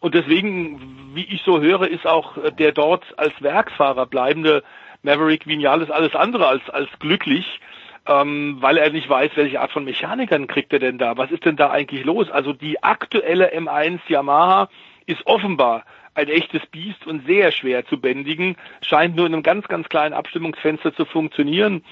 Und 0.00 0.14
deswegen, 0.14 1.10
wie 1.14 1.24
ich 1.24 1.42
so 1.42 1.60
höre, 1.60 1.88
ist 1.88 2.06
auch 2.06 2.36
der 2.58 2.72
dort 2.72 3.04
als 3.16 3.32
Werksfahrer 3.40 4.06
bleibende 4.06 4.62
Maverick 5.02 5.46
Vinales 5.46 5.90
alles 5.90 6.14
andere 6.14 6.46
als, 6.46 6.68
als 6.70 6.88
glücklich, 6.98 7.60
ähm, 8.06 8.58
weil 8.60 8.78
er 8.78 8.90
nicht 8.90 9.08
weiß, 9.08 9.32
welche 9.34 9.60
Art 9.60 9.72
von 9.72 9.84
Mechanikern 9.84 10.46
kriegt 10.46 10.72
er 10.72 10.78
denn 10.78 10.98
da. 10.98 11.16
Was 11.16 11.30
ist 11.30 11.44
denn 11.44 11.56
da 11.56 11.70
eigentlich 11.70 12.04
los? 12.04 12.30
Also 12.30 12.52
die 12.52 12.82
aktuelle 12.82 13.52
M1 13.54 14.00
Yamaha 14.08 14.68
ist 15.08 15.26
offenbar 15.26 15.84
ein 16.14 16.28
echtes 16.28 16.66
Biest 16.66 17.06
und 17.06 17.26
sehr 17.26 17.52
schwer 17.52 17.86
zu 17.86 18.00
bändigen, 18.00 18.56
scheint 18.82 19.16
nur 19.16 19.26
in 19.26 19.34
einem 19.34 19.42
ganz, 19.42 19.68
ganz 19.68 19.88
kleinen 19.88 20.14
Abstimmungsfenster 20.14 20.94
zu 20.94 21.04
funktionieren. 21.04 21.84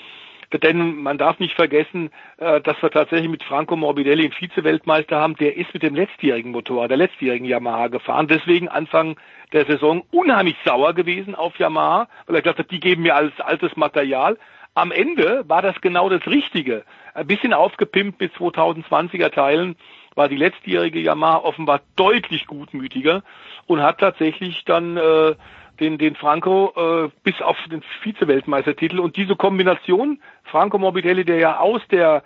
Denn 0.52 1.02
man 1.02 1.18
darf 1.18 1.40
nicht 1.40 1.54
vergessen, 1.54 2.10
äh, 2.38 2.60
dass 2.60 2.80
wir 2.80 2.90
tatsächlich 2.90 3.28
mit 3.28 3.42
Franco 3.42 3.74
Morbidelli 3.74 4.24
einen 4.24 4.32
Vize-Weltmeister 4.32 5.18
haben, 5.18 5.36
der 5.36 5.56
ist 5.56 5.72
mit 5.74 5.82
dem 5.82 5.94
letztjährigen 5.94 6.52
Motor, 6.52 6.86
der 6.88 6.96
letztjährigen 6.96 7.46
Yamaha 7.46 7.88
gefahren. 7.88 8.28
Deswegen 8.28 8.68
Anfang 8.68 9.16
der 9.52 9.64
Saison 9.66 10.04
unheimlich 10.12 10.56
sauer 10.64 10.94
gewesen 10.94 11.34
auf 11.34 11.58
Yamaha, 11.58 12.08
weil 12.26 12.36
er 12.36 12.42
gesagt 12.42 12.60
hat, 12.60 12.70
die 12.70 12.80
geben 12.80 13.02
mir 13.02 13.16
alles 13.16 13.38
altes 13.40 13.76
Material. 13.76 14.38
Am 14.74 14.92
Ende 14.92 15.44
war 15.48 15.62
das 15.62 15.80
genau 15.80 16.08
das 16.08 16.26
Richtige. 16.26 16.84
Ein 17.14 17.26
bisschen 17.26 17.52
aufgepimpt 17.52 18.20
mit 18.20 18.32
2020er 18.34 19.30
Teilen 19.30 19.76
war 20.16 20.28
die 20.28 20.36
letztjährige 20.36 20.98
Yamaha 20.98 21.38
offenbar 21.38 21.82
deutlich 21.94 22.46
gutmütiger 22.46 23.22
und 23.66 23.82
hat 23.82 23.98
tatsächlich 23.98 24.64
dann 24.64 24.96
äh, 24.96 25.34
den, 25.78 25.98
den 25.98 26.16
Franco 26.16 26.72
äh, 26.74 27.10
bis 27.22 27.40
auf 27.40 27.56
den 27.70 27.82
Vize-Weltmeistertitel 28.02 28.98
und 28.98 29.16
diese 29.16 29.36
Kombination, 29.36 30.20
Franco 30.44 30.78
Morbidelli, 30.78 31.24
der 31.24 31.36
ja 31.36 31.58
aus 31.58 31.82
der 31.90 32.22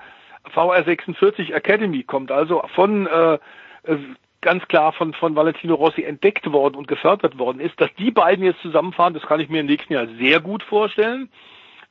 VR46 0.55 1.53
Academy 1.53 2.05
kommt, 2.05 2.31
also 2.31 2.63
von 2.75 3.07
äh, 3.07 3.35
äh, 3.35 3.99
ganz 4.41 4.67
klar 4.69 4.93
von, 4.93 5.13
von 5.13 5.37
Valentino 5.37 5.75
Rossi 5.75 6.03
entdeckt 6.03 6.51
worden 6.51 6.77
und 6.77 6.89
gefördert 6.89 7.39
worden 7.39 7.61
ist, 7.61 7.79
dass 7.81 7.93
die 7.99 8.11
beiden 8.11 8.45
jetzt 8.45 8.63
zusammenfahren, 8.63 9.15
das 9.15 9.25
kann 9.25 9.41
ich 9.41 9.51
mir 9.51 9.61
im 9.61 9.67
nächsten 9.67 9.93
Jahr 9.93 10.07
sehr 10.19 10.41
gut 10.41 10.63
vorstellen. 10.63 11.29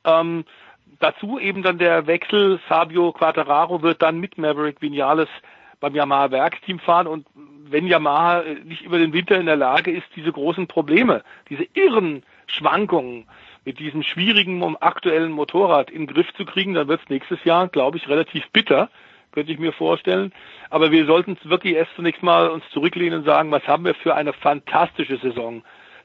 Ähm, 0.04 0.44
dazu 0.98 1.38
eben 1.38 1.62
dann 1.62 1.78
der 1.78 2.06
Wechsel, 2.06 2.58
Fabio 2.66 3.12
Quattararo 3.12 3.82
wird 3.82 4.02
dann 4.02 4.18
mit 4.18 4.36
Maverick 4.38 4.80
Vinales 4.80 5.28
beim 5.80 5.94
Yamaha 5.94 6.30
Werksteam 6.30 6.78
fahren 6.78 7.06
und 7.06 7.26
wenn 7.34 7.86
Yamaha 7.86 8.42
nicht 8.64 8.82
über 8.82 8.98
den 8.98 9.12
Winter 9.12 9.38
in 9.38 9.46
der 9.46 9.56
Lage 9.56 9.90
ist, 9.90 10.06
diese 10.16 10.32
großen 10.32 10.66
Probleme, 10.66 11.22
diese 11.48 11.66
irren 11.74 12.22
Schwankungen 12.46 13.26
mit 13.64 13.78
diesem 13.78 14.02
schwierigen 14.02 14.76
aktuellen 14.76 15.32
Motorrad 15.32 15.90
in 15.90 16.06
den 16.06 16.14
Griff 16.14 16.32
zu 16.34 16.44
kriegen, 16.44 16.74
dann 16.74 16.88
wird 16.88 17.02
es 17.02 17.08
nächstes 17.08 17.42
Jahr, 17.44 17.68
glaube 17.68 17.98
ich, 17.98 18.08
relativ 18.08 18.48
bitter, 18.50 18.90
könnte 19.32 19.52
ich 19.52 19.58
mir 19.58 19.72
vorstellen. 19.72 20.32
Aber 20.70 20.90
wir 20.90 21.06
sollten 21.06 21.36
wirklich 21.44 21.74
erst 21.74 21.94
zunächst 21.94 22.22
mal 22.22 22.48
uns 22.48 22.64
zurücklehnen 22.72 23.20
und 23.20 23.24
sagen, 23.24 23.50
was 23.50 23.66
haben 23.68 23.84
wir 23.84 23.94
für 23.94 24.14
eine 24.14 24.32
fantastische 24.32 25.18
Saison 25.18 25.62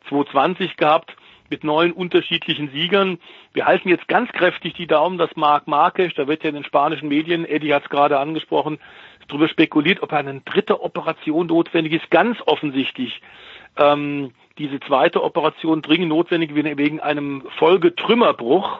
2020 0.10 0.78
gehabt 0.78 1.16
mit 1.50 1.64
neun 1.64 1.92
unterschiedlichen 1.92 2.70
Siegern. 2.72 3.20
Wir 3.54 3.66
halten 3.66 3.90
jetzt 3.90 4.08
ganz 4.08 4.32
kräftig 4.32 4.74
die 4.74 4.88
Daumen, 4.88 5.18
dass 5.18 5.36
Marc 5.36 5.68
Marquez, 5.68 6.14
da 6.16 6.28
wird 6.28 6.44
ja 6.44 6.50
in 6.50 6.56
den 6.56 6.64
spanischen 6.64 7.10
Medien, 7.10 7.46
Eddie 7.46 7.74
hat 7.74 7.84
es 7.84 7.90
gerade 7.90 8.20
angesprochen, 8.20 8.80
darüber 9.28 9.48
spekuliert, 9.48 10.02
ob 10.02 10.14
eine 10.14 10.42
dritte 10.42 10.82
Operation 10.82 11.48
notwendig 11.48 11.94
ist. 11.94 12.12
Ganz 12.12 12.38
offensichtlich 12.46 13.22
ähm, 13.78 14.32
diese 14.58 14.80
zweite 14.80 15.24
Operation 15.24 15.82
dringend 15.82 16.10
notwendig 16.10 16.56
wegen 16.56 17.00
einem 17.00 17.44
Folgetrümmerbruch. 17.58 18.80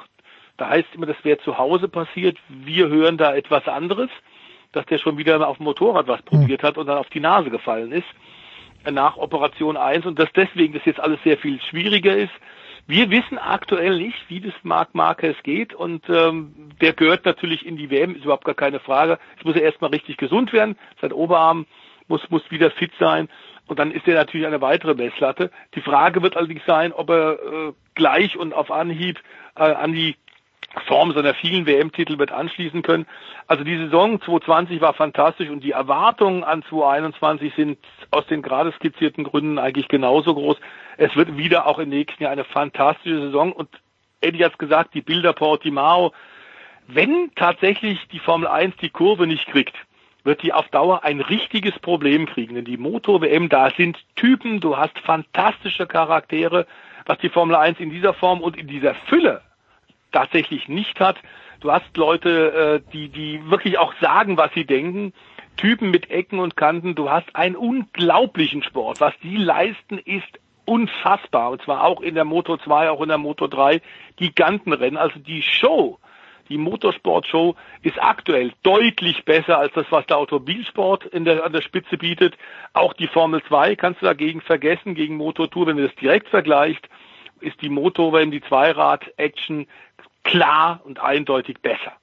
Da 0.58 0.70
heißt 0.70 0.88
immer, 0.94 1.06
das 1.06 1.18
wäre 1.24 1.38
zu 1.40 1.58
Hause 1.58 1.90
passiert. 1.90 2.38
Wir 2.48 2.88
hören 2.88 3.18
da 3.18 3.36
etwas 3.36 3.68
anderes, 3.68 4.10
dass 4.72 4.86
der 4.86 5.00
schon 5.00 5.18
wieder 5.18 5.46
auf 5.48 5.58
dem 5.58 5.66
Motorrad 5.66 6.08
was 6.08 6.22
probiert 6.22 6.64
hat 6.64 6.78
und 6.78 6.88
dann 6.88 6.98
auf 6.98 7.10
die 7.10 7.20
Nase 7.20 7.50
gefallen 7.50 7.92
ist 7.92 8.08
nach 8.92 9.18
Operation 9.18 9.78
1 9.78 10.06
und 10.06 10.20
dass 10.20 10.32
deswegen 10.36 10.74
das 10.74 10.86
jetzt 10.86 11.00
alles 11.00 11.20
sehr 11.24 11.38
viel 11.38 11.62
schwieriger 11.62 12.16
ist. 12.16 12.34
Wir 12.88 13.10
wissen 13.10 13.40
aktuell 13.40 13.98
nicht, 13.98 14.18
wie 14.28 14.42
das 14.42 14.54
Marc 14.62 14.94
Marquez 14.94 15.36
geht 15.44 15.74
und 15.74 16.08
ähm, 16.08 16.70
der 16.82 16.94
gehört 16.94 17.26
natürlich 17.26 17.66
in 17.66 17.78
die 17.78 17.90
WM, 17.90 18.16
ist 18.16 18.24
überhaupt 18.24 18.46
gar 18.46 18.54
keine 18.54 18.80
Frage. 18.80 19.18
Es 19.40 19.44
muss 19.44 19.56
er 19.56 19.64
erstmal 19.64 19.90
richtig 19.90 20.18
gesund 20.18 20.54
werden. 20.54 20.78
Sein 21.02 21.12
Oberarm 21.12 21.66
muss, 22.08 22.22
muss 22.30 22.44
wieder 22.52 22.70
fit 22.72 22.92
sein. 23.00 23.28
Und 23.68 23.80
dann 23.80 23.92
ist 23.92 24.08
er 24.08 24.14
natürlich 24.14 24.46
eine 24.46 24.62
weitere 24.62 24.94
Messlatte. 24.94 25.50
Die 25.74 25.82
Frage 25.82 26.22
wird 26.22 26.38
allerdings 26.38 26.62
sein, 26.68 26.94
ob 26.94 27.10
er 27.10 27.32
äh, 27.34 27.74
gleich 27.96 28.38
und 28.38 28.54
auf 28.54 28.70
Anhieb 28.70 29.20
äh, 29.56 29.64
an 29.64 29.94
die 29.94 30.16
Form 30.88 31.14
seiner 31.14 31.34
vielen 31.34 31.66
WM-Titel 31.66 32.20
wird 32.20 32.32
anschließen 32.32 32.82
können. 32.82 33.06
Also 33.48 33.64
die 33.64 33.78
Saison 33.78 34.22
2020 34.22 34.82
war 34.82 34.94
fantastisch 34.94 35.50
und 35.50 35.64
die 35.64 35.72
Erwartungen 35.72 36.44
an 36.44 36.64
2021 36.64 37.54
sind 37.56 37.78
aus 38.12 38.26
den 38.28 38.42
gerade 38.42 38.72
skizzierten 38.74 39.24
Gründen 39.24 39.58
eigentlich 39.58 39.88
genauso 39.88 40.34
groß. 40.34 40.58
Es 40.98 41.16
wird 41.16 41.38
wieder 41.38 41.68
auch 41.68 41.80
im 41.80 41.90
nächsten 41.90 42.24
Jahr 42.24 42.32
eine 42.32 42.44
fantastische 42.44 43.22
Saison 43.22 43.52
und 43.52 43.70
Eddie 44.22 44.44
hat 44.44 44.54
es 44.54 44.58
gesagt, 44.58 44.94
die 44.94 45.02
Bilder 45.02 45.34
Portimao, 45.34 46.14
wenn 46.88 47.32
tatsächlich 47.36 48.00
die 48.12 48.20
Formel 48.20 48.48
1 48.48 48.76
die 48.78 48.90
Kurve 48.90 49.28
nicht 49.28 49.48
kriegt, 49.48 49.76
wird 50.24 50.42
die 50.42 50.54
auf 50.54 50.68
Dauer 50.70 51.04
ein 51.04 51.22
richtiges 51.22 51.78
Problem 51.80 52.26
kriegen. 52.26 52.56
Denn 52.56 52.66
die 52.66 52.78
Motor-WM, 52.78 53.50
da 53.50 53.70
sind 53.70 53.98
Typen, 54.16 54.60
du 54.60 54.78
hast 54.78 54.98
fantastische 55.00 55.86
Charaktere, 55.86 56.66
was 57.06 57.20
die 57.20 57.30
Formel 57.30 57.56
1 57.56 57.80
in 57.80 57.92
dieser 57.92 58.14
Form 58.14 58.42
und 58.42 58.58
in 58.58 58.68
dieser 58.68 58.96
Fülle 59.08 59.42
tatsächlich 60.16 60.68
nicht 60.70 61.00
hat. 61.00 61.18
Du 61.60 61.72
hast 61.72 61.96
Leute, 61.98 62.82
äh, 62.86 62.92
die, 62.92 63.10
die 63.10 63.50
wirklich 63.50 63.78
auch 63.78 63.94
sagen, 64.00 64.38
was 64.38 64.52
sie 64.54 64.66
denken. 64.66 65.14
Typen 65.58 65.92
mit 65.92 66.10
Ecken 66.10 66.40
und 66.40 66.56
Kanten. 66.56 66.96
Du 66.96 67.10
hast 67.10 67.36
einen 67.36 67.56
unglaublichen 67.56 68.64
Sport. 68.64 69.02
Was 69.02 69.14
die 69.22 69.38
leisten, 69.38 69.98
ist 70.00 70.40
unfassbar. 70.66 71.52
Und 71.52 71.62
zwar 71.64 71.84
auch 71.84 72.02
in 72.02 72.16
der 72.16 72.26
Moto 72.26 72.58
2, 72.58 72.90
auch 72.90 73.02
in 73.02 73.10
der 73.10 73.18
Moto 73.18 73.48
3. 73.48 73.82
Gigantenrennen. 74.16 74.98
Also 74.98 75.20
die 75.20 75.42
Show, 75.42 76.00
die 76.50 76.58
Motorsportshow 76.58 77.56
ist 77.82 78.02
aktuell 78.02 78.54
deutlich 78.64 79.26
besser 79.26 79.58
als 79.58 79.74
das, 79.74 79.86
was 79.90 80.06
der 80.08 80.18
Automobilsport 80.18 81.06
in 81.06 81.26
der, 81.26 81.44
an 81.44 81.52
der 81.52 81.62
Spitze 81.62 81.98
bietet. 81.98 82.38
Auch 82.74 82.94
die 82.94 83.08
Formel 83.08 83.44
2 83.44 83.76
kannst 83.76 84.02
du 84.02 84.06
dagegen 84.06 84.42
vergessen, 84.42 84.96
gegen 84.96 85.18
Moto 85.18 85.48
2, 85.48 85.68
wenn 85.68 85.78
du 85.78 85.88
das 85.88 85.96
direkt 85.96 86.30
vergleichst, 86.30 86.88
ist 87.46 87.62
die 87.62 87.70
Motor, 87.70 88.14
wenn 88.14 88.32
die 88.32 88.42
Zweirad-Action 88.42 89.68
klar 90.24 90.82
und 90.84 91.00
eindeutig 91.00 91.60
besser. 91.62 91.94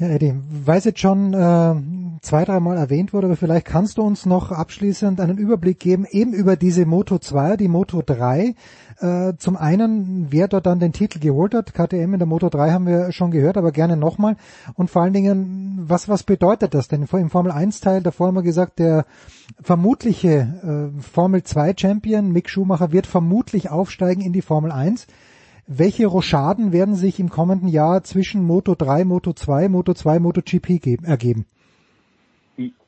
Ja, 0.00 0.08
Eddie, 0.08 0.32
weiß 0.64 0.86
jetzt 0.86 1.00
schon 1.00 1.34
äh, 1.34 1.74
zwei, 2.22 2.46
dreimal 2.46 2.78
erwähnt 2.78 3.12
wurde, 3.12 3.26
aber 3.26 3.36
vielleicht 3.36 3.66
kannst 3.66 3.98
du 3.98 4.02
uns 4.02 4.24
noch 4.24 4.50
abschließend 4.50 5.20
einen 5.20 5.36
Überblick 5.36 5.78
geben, 5.78 6.06
eben 6.10 6.32
über 6.32 6.56
diese 6.56 6.86
Moto 6.86 7.18
2, 7.18 7.58
die 7.58 7.68
Moto 7.68 8.00
3. 8.00 8.54
Äh, 8.98 9.34
zum 9.36 9.58
einen, 9.58 10.28
wer 10.30 10.48
dort 10.48 10.64
dann 10.64 10.80
den 10.80 10.94
Titel 10.94 11.18
geholt 11.18 11.52
hat, 11.52 11.74
KTM 11.74 12.14
in 12.14 12.18
der 12.18 12.26
Moto 12.26 12.48
3 12.48 12.70
haben 12.70 12.86
wir 12.86 13.12
schon 13.12 13.30
gehört, 13.30 13.58
aber 13.58 13.72
gerne 13.72 13.98
nochmal. 13.98 14.36
Und 14.72 14.88
vor 14.88 15.02
allen 15.02 15.12
Dingen, 15.12 15.80
was, 15.82 16.08
was 16.08 16.22
bedeutet 16.22 16.72
das 16.72 16.88
denn? 16.88 17.06
Im 17.12 17.28
Formel 17.28 17.52
1 17.52 17.80
Teil, 17.80 18.02
davor 18.02 18.28
haben 18.28 18.36
wir 18.36 18.42
gesagt, 18.42 18.78
der 18.78 19.04
vermutliche 19.60 20.92
äh, 20.96 21.02
Formel 21.02 21.42
2 21.42 21.74
Champion, 21.76 22.32
Mick 22.32 22.48
Schumacher, 22.48 22.90
wird 22.90 23.06
vermutlich 23.06 23.68
aufsteigen 23.68 24.22
in 24.22 24.32
die 24.32 24.40
Formel 24.40 24.72
1. 24.72 25.06
Welche 25.72 26.08
Rochaden 26.08 26.72
werden 26.72 26.96
sich 26.96 27.20
im 27.20 27.28
kommenden 27.28 27.68
Jahr 27.68 28.02
zwischen 28.02 28.42
Moto 28.42 28.74
3, 28.74 29.04
Moto 29.04 29.32
2, 29.32 29.68
Moto 29.68 29.94
2, 29.94 30.18
Moto 30.18 30.40
GP 30.44 30.80
geben, 30.80 31.04
ergeben? 31.04 31.46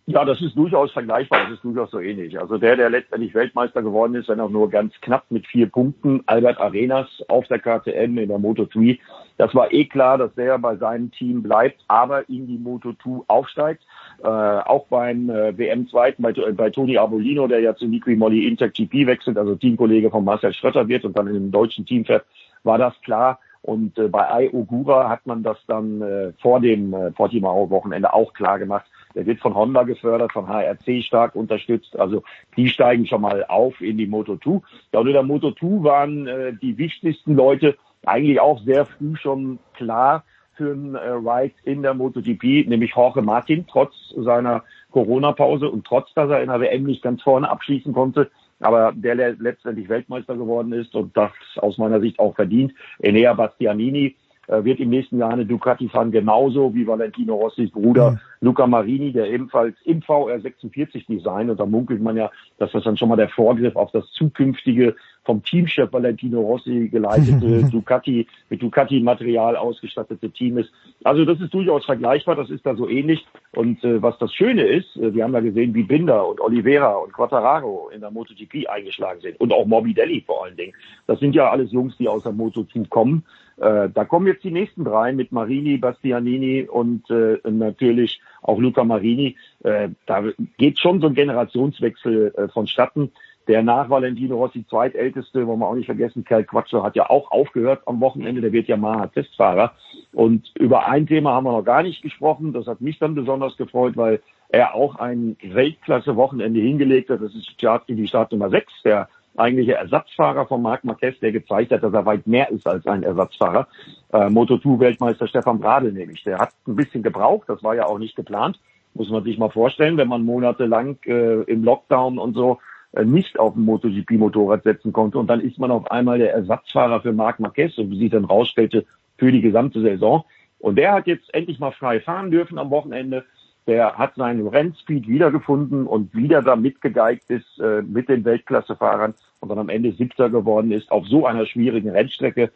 Ja, 0.07 0.25
das 0.25 0.43
ist 0.43 0.57
durchaus 0.57 0.91
vergleichbar, 0.91 1.45
das 1.45 1.53
ist 1.53 1.63
durchaus 1.63 1.93
so 1.93 2.01
ähnlich. 2.01 2.41
Also 2.41 2.59
der, 2.59 2.75
der 2.75 2.91
letztendlich 2.91 3.35
Weltmeister 3.35 3.83
geworden 3.83 4.17
ist, 4.17 4.29
wenn 4.29 4.41
auch 4.41 4.51
nur 4.51 4.69
ganz 4.69 4.93
knapp 5.01 5.27
mit 5.31 5.47
vier 5.47 5.69
Punkten, 5.69 6.25
Albert 6.27 6.59
Arenas 6.59 7.07
auf 7.29 7.47
der 7.47 7.61
KTM 7.61 8.19
in 8.19 8.29
der 8.29 8.41
Moto 8.41 8.65
3. 8.65 8.99
Das 9.39 9.55
war 9.55 9.73
eh 9.73 9.85
klar, 9.85 10.19
dass 10.19 10.35
der 10.35 10.59
bei 10.59 10.75
seinem 10.75 11.13
Team 11.13 11.41
bleibt, 11.45 11.85
aber 11.87 12.29
in 12.29 12.49
die 12.49 12.59
Moto 12.59 12.95
2 13.01 13.27
aufsteigt. 13.29 13.85
Äh, 14.25 14.27
auch 14.27 14.89
beim 14.89 15.31
äh, 15.31 15.57
WM-Zweiten 15.57 16.21
bei, 16.21 16.33
bei 16.33 16.71
Toni 16.71 16.99
Abolino, 16.99 17.47
der 17.47 17.61
ja 17.61 17.77
zu 17.77 17.87
Niqui 17.87 18.17
Molly 18.17 18.49
Intec 18.49 18.75
GP 18.75 19.07
wechselt, 19.07 19.39
also 19.39 19.55
Teamkollege 19.55 20.11
von 20.11 20.25
Marcel 20.25 20.53
Schrötter 20.53 20.89
wird 20.89 21.05
und 21.05 21.17
dann 21.17 21.29
in 21.29 21.35
dem 21.35 21.53
deutschen 21.53 21.87
Team 21.87 22.05
fährt, 22.05 22.25
war 22.65 22.79
das 22.79 22.95
klar. 23.03 23.39
Und 23.63 23.97
äh, 23.97 24.09
bei 24.09 24.29
Ai 24.29 24.51
Ogura 24.53 25.09
hat 25.09 25.25
man 25.25 25.45
das 25.45 25.57
dann 25.69 26.03
äh, 26.03 26.33
vor 26.41 26.61
dem 26.61 26.93
äh, 26.93 27.13
Portimao-Wochenende 27.13 28.13
auch 28.13 28.33
klar 28.33 28.59
gemacht. 28.59 28.87
Der 29.15 29.25
wird 29.25 29.41
von 29.41 29.55
Honda 29.55 29.85
gefördert, 29.85 30.33
von 30.33 30.49
HRC 30.49 31.05
stark 31.05 31.37
unterstützt. 31.37 31.97
Also 31.99 32.25
die 32.57 32.69
steigen 32.69 33.07
schon 33.07 33.21
mal 33.21 33.45
auf 33.47 33.81
in 33.81 33.99
die 33.99 34.07
Moto 34.07 34.37
2. 34.37 34.61
Ja, 34.93 35.01
und 35.01 35.07
in 35.07 35.13
der 35.13 35.23
Moto 35.23 35.53
2 35.53 35.85
waren 35.85 36.27
äh, 36.27 36.55
die 36.61 36.77
wichtigsten 36.77 37.35
Leute 37.35 37.77
eigentlich 38.05 38.41
auch 38.41 38.61
sehr 38.63 38.85
früh 38.85 39.15
schon 39.17 39.61
klar 39.75 40.25
für 40.55 40.73
einen 40.73 40.95
äh, 40.97 41.09
Ride 41.09 41.55
in 41.65 41.83
der 41.83 41.95
MotoGP, 41.95 42.69
nämlich 42.69 42.95
Jorge 42.95 43.23
Martin, 43.23 43.67
trotz 43.71 43.95
seiner 44.17 44.65
Corona-Pause 44.91 45.71
und 45.71 45.87
trotz, 45.87 46.13
dass 46.15 46.31
er 46.31 46.43
in 46.43 46.49
der 46.49 46.61
WM 46.61 46.85
nicht 46.85 47.03
ganz 47.03 47.23
vorne 47.23 47.49
abschließen 47.49 47.93
konnte, 47.93 48.31
aber 48.63 48.93
der, 48.95 49.35
letztendlich 49.35 49.89
Weltmeister 49.89 50.37
geworden 50.37 50.73
ist 50.73 50.95
und 50.95 51.17
das 51.17 51.33
aus 51.57 51.79
meiner 51.79 52.01
Sicht 52.01 52.19
auch 52.19 52.35
verdient, 52.35 52.73
Enea 53.01 53.35
Bastianini, 53.35 54.17
wird 54.49 54.81
im 54.81 54.91
nächsten 54.91 55.19
Jahr 55.19 55.31
eine 55.31 55.47
Ducati 55.47 55.89
fahren, 55.89 56.11
genauso 56.11 56.75
wie 56.75 56.87
Valentino 56.87 57.37
Rossis 57.37 57.71
Bruder 57.71 58.13
mhm. 58.13 58.19
Luca 58.41 58.67
Marini, 58.67 59.13
der 59.13 59.31
ebenfalls 59.31 59.77
im 59.85 60.01
VR46 60.01 61.07
designt. 61.07 61.49
Und 61.51 61.61
da 61.61 61.65
munkelt 61.65 62.03
man 62.03 62.17
ja, 62.17 62.31
dass 62.59 62.73
das 62.73 62.83
dann 62.85 62.97
schon 62.97 63.09
mal 63.09 63.17
der 63.17 63.29
Vorgriff 63.29 63.77
auf 63.77 63.93
das 63.93 64.11
zukünftige 64.13 64.97
vom 65.25 65.43
Teamchef 65.43 65.93
Valentino 65.93 66.41
Rossi 66.41 66.89
geleitete 66.89 67.65
Ducati, 67.71 68.27
mit 68.51 68.61
Ducati-Material 68.61 69.57
ausgestattete 69.57 70.31
Team 70.31 70.59
ist. 70.59 70.71
Also 71.05 71.25
das 71.25 71.41
ist 71.41 71.55
durchaus 71.55 71.85
vergleichbar, 71.85 72.35
das 72.35 72.51
ist 72.51 72.67
da 72.67 72.75
so 72.75 72.89
ähnlich. 72.89 73.25
Und 73.55 73.85
äh, 73.85 74.03
was 74.03 74.19
das 74.19 74.35
Schöne 74.35 74.63
ist, 74.63 74.97
äh, 74.97 75.15
wir 75.15 75.25
haben 75.25 75.35
ja 75.35 75.41
gesehen, 75.41 75.75
wie 75.75 75.85
Binder 75.85 76.27
und 76.27 76.41
Oliveira 76.41 76.95
und 76.95 77.13
Quattararo 77.13 77.91
in 77.95 78.01
der 78.01 78.11
MotoGP 78.11 78.69
eingeschlagen 78.69 79.21
sind 79.21 79.41
und 79.41 79.53
auch 79.53 79.67
Morbidelli 79.67 80.23
vor 80.27 80.45
allen 80.45 80.57
Dingen. 80.57 80.73
Das 81.07 81.21
sind 81.21 81.35
ja 81.35 81.51
alles 81.51 81.71
Jungs, 81.71 81.97
die 81.99 82.09
aus 82.09 82.25
der 82.25 82.33
Moto2 82.33 82.89
kommen. 82.89 83.25
Äh, 83.63 83.91
da 83.95 84.05
kommen 84.05 84.27
jetzt 84.27 84.43
die 84.43 84.51
nächsten 84.51 84.85
drei 84.85 85.13
mit 85.13 85.31
Marini, 85.31 85.79
Bastianini 85.79 86.69
und 86.69 87.09
äh, 87.11 87.39
natürlich 87.49 88.21
auch 88.43 88.59
Luca 88.59 88.83
Marini. 88.83 89.37
Äh, 89.63 89.91
da 90.07 90.25
geht 90.59 90.81
schon 90.81 91.01
so 91.01 91.07
ein 91.07 91.15
Generationswechsel 91.15 92.35
äh, 92.37 92.49
vonstatten. 92.49 93.13
Der 93.49 93.63
nach 93.63 93.89
Valentino 93.89 94.37
Rossi 94.37 94.65
zweitälteste, 94.69 95.47
wollen 95.47 95.61
wir 95.61 95.69
auch 95.69 95.75
nicht 95.75 95.87
vergessen, 95.87 96.25
Kerl 96.25 96.45
Quatscher 96.45 96.83
hat 96.83 96.95
ja 96.95 97.11
auch 97.11 97.31
aufgehört 97.33 97.83
am 97.87 98.01
Wochenende, 98.01 98.41
der 98.41 98.53
wird 98.53 98.69
ja 98.69 98.77
Maha-Testfahrer. 98.77 99.73
Und 100.13 100.53
über 100.59 100.87
ein 100.87 101.07
Thema 101.07 101.33
haben 101.33 101.45
wir 101.45 101.53
noch 101.53 101.65
gar 101.65 101.83
nicht 101.83 102.03
gesprochen, 102.03 102.53
das 102.53 102.67
hat 102.67 102.81
mich 102.81 102.99
dann 102.99 103.17
besonders 103.17 103.57
gefreut, 103.57 103.97
weil 103.97 104.21
er 104.49 104.75
auch 104.75 104.97
ein 104.97 105.37
Weltklasse-Wochenende 105.43 106.61
hingelegt 106.61 107.11
hat. 107.11 107.23
Das 107.23 107.35
ist 107.35 107.49
die 107.89 108.07
Start 108.07 108.33
Nummer 108.33 108.51
6, 108.51 108.73
der 108.85 109.09
eigentliche 109.37 109.75
Ersatzfahrer 109.75 110.47
von 110.47 110.63
Marc 110.63 110.85
Marquez, 110.85 111.19
der 111.21 111.33
gezeigt 111.33 111.73
hat, 111.73 111.83
dass 111.83 111.93
er 111.93 112.07
weit 112.07 112.27
mehr 112.27 112.51
ist 112.51 112.67
als 112.67 112.87
ein 112.87 113.03
Ersatzfahrer. 113.03 113.67
Äh, 114.13 114.27
Moto2-Weltmeister 114.27 115.27
Stefan 115.27 115.61
Bradl 115.61 115.93
nämlich. 115.93 116.23
Der 116.25 116.39
hat 116.39 116.51
ein 116.67 116.77
bisschen 116.77 117.03
gebraucht, 117.03 117.49
das 117.49 117.63
war 117.63 117.75
ja 117.75 117.87
auch 117.87 117.99
nicht 117.99 118.17
geplant. 118.17 118.61
Muss 118.95 119.11
man 119.11 119.25
sich 119.25 119.39
mal 119.39 119.51
vorstellen, 119.51 119.97
wenn 119.97 120.09
man 120.09 120.25
monatelang 120.25 120.99
äh, 121.07 121.43
im 121.45 121.65
Lockdown 121.65 122.19
und 122.19 122.35
so 122.35 122.59
äh, 122.93 123.05
nicht 123.05 123.39
auf 123.39 123.57
ein 123.57 123.65
MotoGP-Motorrad 123.65 124.65
setzen 124.65 124.93
konnte. 124.93 125.19
Und 125.19 125.29
dann 125.29 125.41
ist 125.41 125.59
man 125.59 125.71
auf 125.71 125.91
einmal 125.91 126.19
der 126.19 126.33
Ersatzfahrer 126.35 127.01
für 127.01 127.13
Marc 127.13 127.41
Marquez 127.41 127.79
und 127.79 127.91
wie 127.91 127.99
sich 127.99 128.11
dann 128.11 128.27
rausstellte, 128.27 128.85
für 129.17 129.33
die 129.33 129.41
gesamte 129.41 129.81
Saison. 129.81 130.25
Und 130.59 130.77
der 130.77 130.93
hat 130.93 131.07
jetzt 131.07 131.33
endlich 131.35 131.59
mal 131.59 131.73
frei 131.73 132.01
fahren 132.01 132.31
dürfen 132.31 132.59
am 132.59 132.71
Wochenende 132.71 133.25
der 133.67 133.97
hat 133.97 134.17
seinen 134.17 134.47
Rennspeed 134.49 135.07
wiedergefunden 135.07 135.87
und 135.87 136.15
wieder 136.15 136.43
da 136.43 136.57
mitgegeigt 136.57 137.31
ist 137.31 137.61
äh, 137.61 137.83
mit 137.83 138.09
den 138.09 138.25
Weltklassefahrern 138.25 139.15
und 139.41 139.49
dann 139.49 139.59
am 139.59 139.69
Ende 139.69 139.93
Siebter 139.93 140.31
geworden 140.31 140.73
ist 140.73 140.91
auf 140.91 141.07
so 141.07 141.27
einer 141.27 141.47
schwierigen 141.47 141.91
Rennstrecke. 141.91 142.51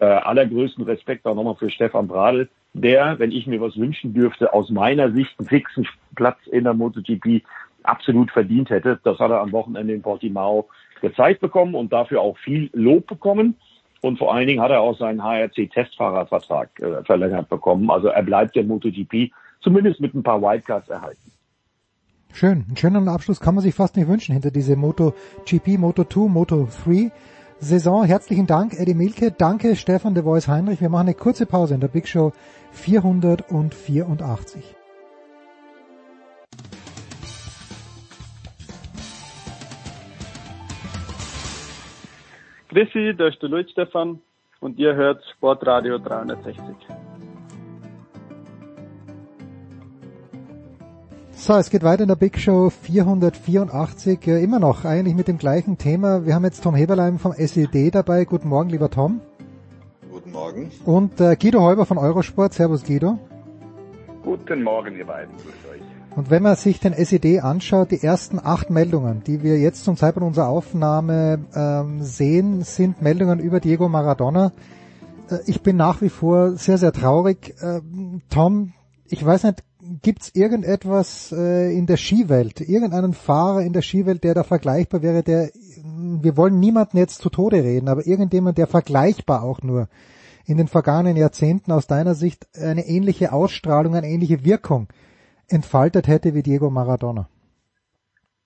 Äh, 0.00 0.04
allergrößten 0.04 0.84
Respekt 0.84 1.26
auch 1.26 1.34
nochmal 1.34 1.56
für 1.56 1.70
Stefan 1.70 2.08
Bradl, 2.08 2.48
der, 2.72 3.18
wenn 3.18 3.30
ich 3.30 3.46
mir 3.46 3.60
was 3.60 3.76
wünschen 3.76 4.14
dürfte, 4.14 4.52
aus 4.52 4.70
meiner 4.70 5.12
Sicht 5.12 5.38
einen 5.38 5.48
fixen 5.48 5.86
Platz 6.16 6.38
in 6.50 6.64
der 6.64 6.74
MotoGP 6.74 7.42
absolut 7.82 8.30
verdient 8.30 8.70
hätte. 8.70 8.98
Das 9.04 9.18
hat 9.18 9.30
er 9.30 9.40
am 9.40 9.52
Wochenende 9.52 9.92
in 9.92 10.02
Portimao 10.02 10.68
gezeigt 11.00 11.40
bekommen 11.40 11.74
und 11.74 11.92
dafür 11.92 12.20
auch 12.20 12.38
viel 12.38 12.70
Lob 12.72 13.06
bekommen. 13.06 13.56
Und 14.00 14.18
vor 14.18 14.34
allen 14.34 14.48
Dingen 14.48 14.60
hat 14.60 14.70
er 14.70 14.80
auch 14.80 14.98
seinen 14.98 15.22
HRC-Testfahrervertrag 15.22 16.80
äh, 16.80 17.04
verlängert 17.04 17.48
bekommen. 17.48 17.90
Also 17.90 18.08
er 18.08 18.22
bleibt 18.22 18.56
der 18.56 18.64
MotoGP 18.64 19.30
zumindest 19.62 20.00
mit 20.00 20.14
ein 20.14 20.22
paar 20.22 20.40
Wildcards 20.40 20.88
erhalten. 20.88 21.32
Schön. 22.32 22.64
Einen 22.66 22.76
schönen 22.76 23.08
Abschluss 23.08 23.40
kann 23.40 23.54
man 23.54 23.62
sich 23.62 23.74
fast 23.74 23.96
nicht 23.96 24.08
wünschen 24.08 24.32
hinter 24.32 24.50
diese 24.50 24.76
Moto 24.76 25.14
GP, 25.44 25.78
Moto 25.78 26.04
2, 26.04 26.28
Moto 26.28 26.68
3 26.84 27.12
Saison. 27.58 28.04
Herzlichen 28.04 28.46
Dank, 28.46 28.74
Eddie 28.74 28.94
Milke. 28.94 29.30
Danke, 29.30 29.76
Stefan 29.76 30.14
de 30.14 30.24
Voice 30.24 30.48
Heinrich. 30.48 30.80
Wir 30.80 30.88
machen 30.88 31.08
eine 31.08 31.14
kurze 31.14 31.46
Pause 31.46 31.74
in 31.74 31.80
der 31.80 31.88
Big 31.88 32.08
Show 32.08 32.32
484. 32.72 34.76
Grüßi, 42.70 43.14
da 43.16 43.28
ist 43.28 43.42
der 43.42 43.50
Luis 43.50 43.70
Stefan 43.70 44.20
und 44.60 44.78
ihr 44.78 44.94
hört 44.94 45.22
Sportradio 45.36 45.98
360. 45.98 46.64
So, 51.44 51.54
es 51.54 51.70
geht 51.70 51.82
weiter 51.82 52.02
in 52.02 52.08
der 52.08 52.14
Big 52.14 52.38
Show 52.38 52.70
484, 52.70 54.28
äh, 54.28 54.44
immer 54.44 54.60
noch 54.60 54.84
eigentlich 54.84 55.16
mit 55.16 55.26
dem 55.26 55.38
gleichen 55.38 55.76
Thema. 55.76 56.24
Wir 56.24 56.36
haben 56.36 56.44
jetzt 56.44 56.62
Tom 56.62 56.76
Heberlein 56.76 57.18
vom 57.18 57.32
SED 57.32 57.90
dabei. 57.90 58.24
Guten 58.24 58.48
Morgen, 58.48 58.70
lieber 58.70 58.90
Tom. 58.90 59.20
Guten 60.08 60.30
Morgen. 60.30 60.70
Und 60.84 61.20
äh, 61.20 61.34
Guido 61.34 61.60
Heuber 61.60 61.84
von 61.84 61.98
Eurosport. 61.98 62.54
Servus, 62.54 62.84
Guido. 62.84 63.18
Guten 64.22 64.62
Morgen, 64.62 64.94
ihr 64.96 65.04
beiden. 65.04 65.34
Grüß 65.34 65.72
euch. 65.72 66.16
Und 66.16 66.30
wenn 66.30 66.44
man 66.44 66.54
sich 66.54 66.78
den 66.78 66.92
SED 66.92 67.40
anschaut, 67.40 67.90
die 67.90 68.00
ersten 68.00 68.38
acht 68.38 68.70
Meldungen, 68.70 69.24
die 69.24 69.42
wir 69.42 69.58
jetzt 69.58 69.82
zum 69.82 69.96
Zeitpunkt 69.96 70.28
unserer 70.28 70.46
Aufnahme 70.46 71.40
ähm, 71.56 72.04
sehen, 72.04 72.62
sind 72.62 73.02
Meldungen 73.02 73.40
über 73.40 73.58
Diego 73.58 73.88
Maradona. 73.88 74.52
Äh, 75.28 75.38
ich 75.46 75.60
bin 75.60 75.74
nach 75.74 76.02
wie 76.02 76.08
vor 76.08 76.52
sehr, 76.52 76.78
sehr 76.78 76.92
traurig. 76.92 77.56
Äh, 77.60 77.80
Tom, 78.30 78.74
ich 79.06 79.26
weiß 79.26 79.42
nicht, 79.42 79.64
gibt's 80.02 80.30
irgendetwas 80.34 81.32
äh, 81.32 81.76
in 81.76 81.86
der 81.86 81.96
Skiwelt, 81.96 82.60
irgendeinen 82.60 83.14
Fahrer 83.14 83.62
in 83.62 83.72
der 83.72 83.82
Skiwelt, 83.82 84.22
der 84.24 84.34
da 84.34 84.44
vergleichbar 84.44 85.02
wäre, 85.02 85.22
der, 85.22 85.50
wir 85.84 86.36
wollen 86.36 86.60
niemanden 86.60 86.98
jetzt 86.98 87.20
zu 87.20 87.30
Tode 87.30 87.62
reden, 87.64 87.88
aber 87.88 88.06
irgendjemand, 88.06 88.58
der 88.58 88.66
vergleichbar 88.66 89.42
auch 89.42 89.62
nur 89.62 89.88
in 90.44 90.56
den 90.56 90.68
vergangenen 90.68 91.16
Jahrzehnten 91.16 91.72
aus 91.72 91.86
deiner 91.86 92.14
Sicht 92.14 92.48
eine 92.56 92.86
ähnliche 92.86 93.32
Ausstrahlung, 93.32 93.94
eine 93.94 94.08
ähnliche 94.08 94.44
Wirkung 94.44 94.88
entfaltet 95.48 96.06
hätte 96.06 96.34
wie 96.34 96.42
Diego 96.42 96.70
Maradona? 96.70 97.28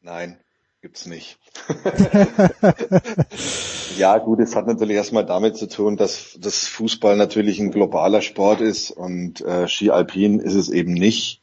Nein, 0.01 0.39
gibt's 0.87 1.07
nicht. 1.07 1.37
ja, 3.99 4.19
gut, 4.19 4.39
es 4.39 4.55
hat 4.55 4.69
natürlich 4.69 4.95
erstmal 4.95 5.27
damit 5.27 5.57
zu 5.57 5.67
tun, 5.67 5.97
dass 5.97 6.39
das 6.41 6.69
Fußball 6.69 7.17
natürlich 7.17 7.59
ein 7.59 7.73
globaler 7.73 8.23
Sport 8.23 8.61
ist 8.61 8.93
und 8.93 9.41
äh, 9.41 9.67
Ski 9.67 9.91
Alpin 9.91 10.39
ist 10.39 10.55
es 10.55 10.69
eben 10.69 10.93
nicht. 10.93 11.43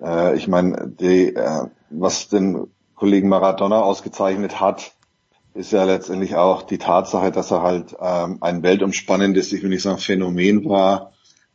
Äh, 0.00 0.36
ich 0.36 0.46
meine, 0.46 0.94
äh, 1.00 1.66
was 1.90 2.28
den 2.28 2.68
Kollegen 2.94 3.28
Maradona 3.28 3.80
ausgezeichnet 3.80 4.60
hat, 4.60 4.92
ist 5.52 5.72
ja 5.72 5.82
letztendlich 5.82 6.36
auch 6.36 6.62
die 6.62 6.78
Tatsache, 6.78 7.32
dass 7.32 7.50
er 7.50 7.62
halt 7.62 7.96
ähm, 8.00 8.38
ein 8.40 8.62
weltumspannendes, 8.62 9.52
ich 9.52 9.64
will 9.64 9.70
nicht 9.70 9.82
sagen 9.82 9.98
Phänomen 9.98 10.68
war, 10.68 11.10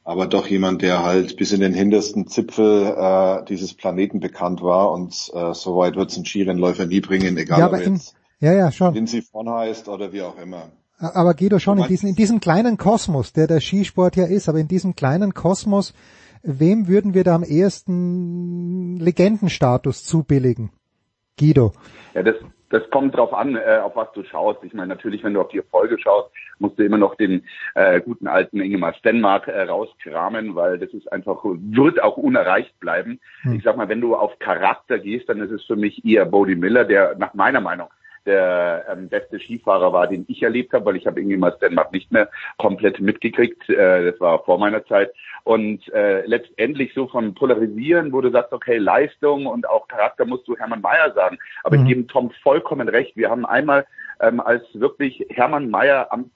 aber 0.05 0.27
doch 0.27 0.47
jemand, 0.47 0.83
der 0.83 1.03
halt 1.03 1.35
bis 1.35 1.51
in 1.51 1.61
den 1.61 1.73
hintersten 1.73 2.27
Zipfel 2.27 2.95
äh, 2.95 3.43
dieses 3.45 3.73
Planeten 3.73 4.19
bekannt 4.19 4.61
war 4.61 4.91
und 4.91 5.31
äh, 5.33 5.53
so 5.53 5.75
weit 5.77 5.95
wird 5.95 6.11
es 6.11 6.17
ein 6.17 6.25
Skirennläufer 6.25 6.85
nie 6.85 7.01
bringen, 7.01 7.35
egal 7.37 7.59
ja, 7.59 7.67
ob 7.67 7.73
in, 7.73 7.95
jetzt 7.95 8.15
ja, 8.39 8.53
ja, 8.53 8.71
schon. 8.71 8.93
Lindsay 8.93 9.23
von 9.23 9.49
heißt 9.49 9.89
oder 9.89 10.13
wie 10.13 10.21
auch 10.21 10.37
immer. 10.37 10.69
Aber 10.97 11.33
Guido 11.33 11.59
schon 11.59 11.79
in 11.79 11.87
diesem, 11.87 12.09
in 12.09 12.15
diesem 12.15 12.39
kleinen 12.39 12.77
Kosmos, 12.77 13.33
der 13.33 13.47
der 13.47 13.59
Skisport 13.59 14.15
ja 14.15 14.25
ist, 14.25 14.47
aber 14.47 14.59
in 14.59 14.67
diesem 14.67 14.95
kleinen 14.95 15.33
Kosmos, 15.33 15.93
wem 16.43 16.87
würden 16.87 17.13
wir 17.15 17.23
da 17.23 17.35
am 17.35 17.43
ehesten 17.43 18.97
Legendenstatus 18.97 20.03
zubilligen? 20.03 20.69
Guido. 21.37 21.73
Ja, 22.13 22.23
das, 22.23 22.35
das 22.69 22.89
kommt 22.89 23.15
drauf 23.15 23.33
an, 23.33 23.55
äh, 23.55 23.79
auf 23.83 23.95
was 23.95 24.11
du 24.13 24.23
schaust. 24.23 24.63
Ich 24.63 24.73
meine, 24.73 24.87
natürlich, 24.87 25.23
wenn 25.23 25.33
du 25.33 25.41
auf 25.41 25.49
die 25.49 25.57
Erfolge 25.57 25.99
schaust, 25.99 26.29
musst 26.59 26.79
du 26.79 26.83
immer 26.83 26.97
noch 26.97 27.15
den 27.15 27.43
äh, 27.75 28.01
guten 28.01 28.27
alten 28.27 28.59
Ingemar 28.59 28.93
Stenmark 28.95 29.47
äh, 29.47 29.63
rauskramen, 29.63 30.55
weil 30.55 30.79
das 30.79 30.89
ist 30.93 31.11
einfach, 31.11 31.43
wird 31.43 32.01
auch 32.01 32.17
unerreicht 32.17 32.79
bleiben. 32.79 33.19
Hm. 33.41 33.55
Ich 33.55 33.63
sag 33.63 33.77
mal, 33.77 33.89
wenn 33.89 34.01
du 34.01 34.15
auf 34.15 34.39
Charakter 34.39 34.99
gehst, 34.99 35.29
dann 35.29 35.41
ist 35.41 35.51
es 35.51 35.63
für 35.65 35.75
mich 35.75 36.03
eher 36.05 36.25
Bodie 36.25 36.55
Miller, 36.55 36.85
der 36.85 37.15
nach 37.17 37.33
meiner 37.33 37.61
Meinung 37.61 37.89
der 38.25 38.85
ähm, 38.89 39.09
beste 39.09 39.39
Skifahrer 39.39 39.93
war, 39.93 40.07
den 40.07 40.25
ich 40.27 40.43
erlebt 40.43 40.73
habe, 40.73 40.85
weil 40.85 40.95
ich 40.95 41.07
habe 41.07 41.21
Ingemar 41.21 41.53
Stenmark 41.53 41.91
nicht 41.91 42.11
mehr 42.11 42.29
komplett 42.57 42.99
mitgekriegt. 42.99 43.69
Äh, 43.69 44.11
das 44.11 44.19
war 44.19 44.43
vor 44.43 44.57
meiner 44.57 44.85
Zeit. 44.85 45.11
Und 45.43 45.87
äh, 45.93 46.25
letztendlich 46.25 46.93
so 46.93 47.07
von 47.07 47.33
Polarisieren, 47.35 48.11
wo 48.11 48.21
du 48.21 48.31
sagst, 48.31 48.53
okay, 48.53 48.77
Leistung 48.77 49.45
und 49.45 49.67
auch 49.69 49.87
Charakter 49.87 50.25
musst 50.25 50.47
du 50.47 50.55
Hermann 50.57 50.81
Mayer 50.81 51.13
sagen. 51.13 51.37
Aber 51.63 51.77
mhm. 51.77 51.83
ich 51.83 51.89
gebe 51.89 52.07
Tom 52.07 52.31
vollkommen 52.43 52.89
recht. 52.89 53.15
Wir 53.15 53.29
haben 53.29 53.45
einmal, 53.45 53.85
ähm, 54.19 54.39
als 54.39 54.63
wirklich 54.73 55.25
Hermann 55.29 55.69
Mayer 55.69 56.11
am 56.11 56.31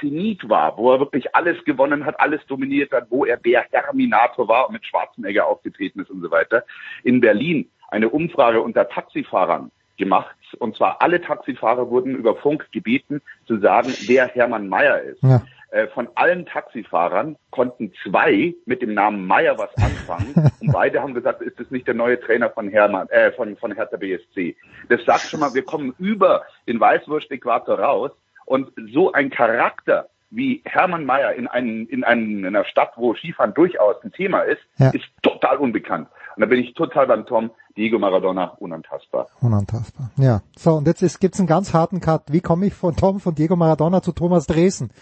Zenit 0.00 0.48
war, 0.48 0.76
wo 0.76 0.92
er 0.92 1.00
wirklich 1.00 1.34
alles 1.34 1.62
gewonnen 1.64 2.04
hat, 2.04 2.20
alles 2.20 2.44
dominiert 2.46 2.92
hat, 2.92 3.06
wo 3.10 3.24
er 3.24 3.36
der 3.38 3.66
Terminator 3.68 4.48
war 4.48 4.66
und 4.66 4.74
mit 4.74 4.84
Schwarzenegger 4.84 5.46
aufgetreten 5.46 6.00
ist 6.00 6.10
und 6.10 6.22
so 6.22 6.30
weiter, 6.30 6.64
in 7.02 7.20
Berlin 7.20 7.70
eine 7.90 8.10
Umfrage 8.10 8.60
unter 8.60 8.88
Taxifahrern 8.88 9.70
gemacht. 9.98 10.34
Und 10.58 10.76
zwar 10.76 11.02
alle 11.02 11.20
Taxifahrer 11.20 11.90
wurden 11.90 12.14
über 12.14 12.36
Funk 12.36 12.68
gebeten 12.72 13.20
zu 13.46 13.58
sagen, 13.58 13.92
wer 14.06 14.28
Hermann 14.28 14.68
Mayer 14.68 15.02
ist. 15.02 15.22
Ja. 15.22 15.42
Äh, 15.70 15.88
von 15.88 16.08
allen 16.14 16.46
Taxifahrern 16.46 17.36
konnten 17.50 17.92
zwei 18.02 18.54
mit 18.64 18.80
dem 18.80 18.94
Namen 18.94 19.26
Meyer 19.26 19.58
was 19.58 19.74
anfangen 19.76 20.50
und 20.60 20.72
beide 20.72 21.02
haben 21.02 21.12
gesagt, 21.12 21.42
ist 21.42 21.60
das 21.60 21.70
nicht 21.70 21.86
der 21.86 21.94
neue 21.94 22.18
Trainer 22.18 22.48
von 22.48 22.70
Hermann, 22.70 23.06
äh, 23.10 23.32
von, 23.32 23.54
von 23.58 23.74
Hertha 23.74 23.98
BSC. 23.98 24.56
Das 24.88 25.04
sagt 25.04 25.22
schon 25.22 25.40
mal, 25.40 25.52
wir 25.52 25.64
kommen 25.64 25.94
über 25.98 26.44
den 26.66 26.80
Weißwurst-Äquator 26.80 27.78
raus 27.78 28.12
und 28.46 28.72
so 28.94 29.12
ein 29.12 29.28
Charakter 29.28 30.08
wie 30.30 30.62
Hermann 30.64 31.04
Mayer 31.04 31.34
in, 31.34 31.46
einen, 31.48 31.86
in, 31.86 32.02
in 32.02 32.46
einer 32.46 32.64
Stadt, 32.64 32.92
wo 32.96 33.14
Skifahren 33.14 33.52
durchaus 33.52 34.02
ein 34.02 34.12
Thema 34.12 34.40
ist, 34.42 34.60
ja. 34.78 34.90
ist 34.90 35.04
total 35.22 35.58
unbekannt. 35.58 36.08
Und 36.38 36.42
da 36.42 36.46
bin 36.46 36.60
ich 36.60 36.72
total 36.74 37.08
beim 37.08 37.26
Tom. 37.26 37.50
Diego 37.76 37.98
Maradona 37.98 38.56
unantastbar. 38.60 39.26
Unantastbar. 39.40 40.12
Ja. 40.18 40.42
So, 40.56 40.74
und 40.74 40.86
jetzt 40.86 41.02
ist, 41.02 41.18
gibt's 41.18 41.40
einen 41.40 41.48
ganz 41.48 41.74
harten 41.74 42.00
Cut. 42.00 42.32
Wie 42.32 42.40
komme 42.40 42.66
ich 42.66 42.74
von 42.74 42.94
Tom, 42.94 43.18
von 43.18 43.34
Diego 43.34 43.56
Maradona 43.56 44.02
zu 44.02 44.12
Thomas 44.12 44.46
Dresen? 44.46 44.92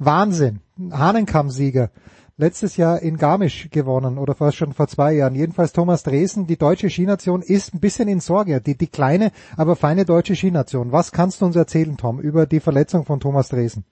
Wahnsinn. 0.00 0.58
Hahnenkamm-Sieger. 0.90 1.90
Letztes 2.36 2.76
Jahr 2.76 3.00
in 3.02 3.18
Garmisch 3.18 3.70
gewonnen 3.70 4.18
oder 4.18 4.34
fast 4.34 4.56
schon 4.56 4.72
vor 4.72 4.88
zwei 4.88 5.12
Jahren. 5.12 5.36
Jedenfalls 5.36 5.72
Thomas 5.72 6.02
Dresen, 6.02 6.48
die 6.48 6.56
deutsche 6.56 6.90
Skination 6.90 7.42
ist 7.42 7.72
ein 7.72 7.78
bisschen 7.78 8.08
in 8.08 8.18
Sorge. 8.18 8.60
Die, 8.60 8.76
die 8.76 8.88
kleine, 8.88 9.30
aber 9.56 9.76
feine 9.76 10.04
deutsche 10.04 10.34
Skination. 10.34 10.90
Was 10.90 11.12
kannst 11.12 11.40
du 11.40 11.46
uns 11.46 11.54
erzählen, 11.54 11.96
Tom, 11.98 12.18
über 12.18 12.46
die 12.46 12.58
Verletzung 12.58 13.04
von 13.04 13.20
Thomas 13.20 13.48
Dresen? 13.48 13.84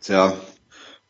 Tja, 0.00 0.32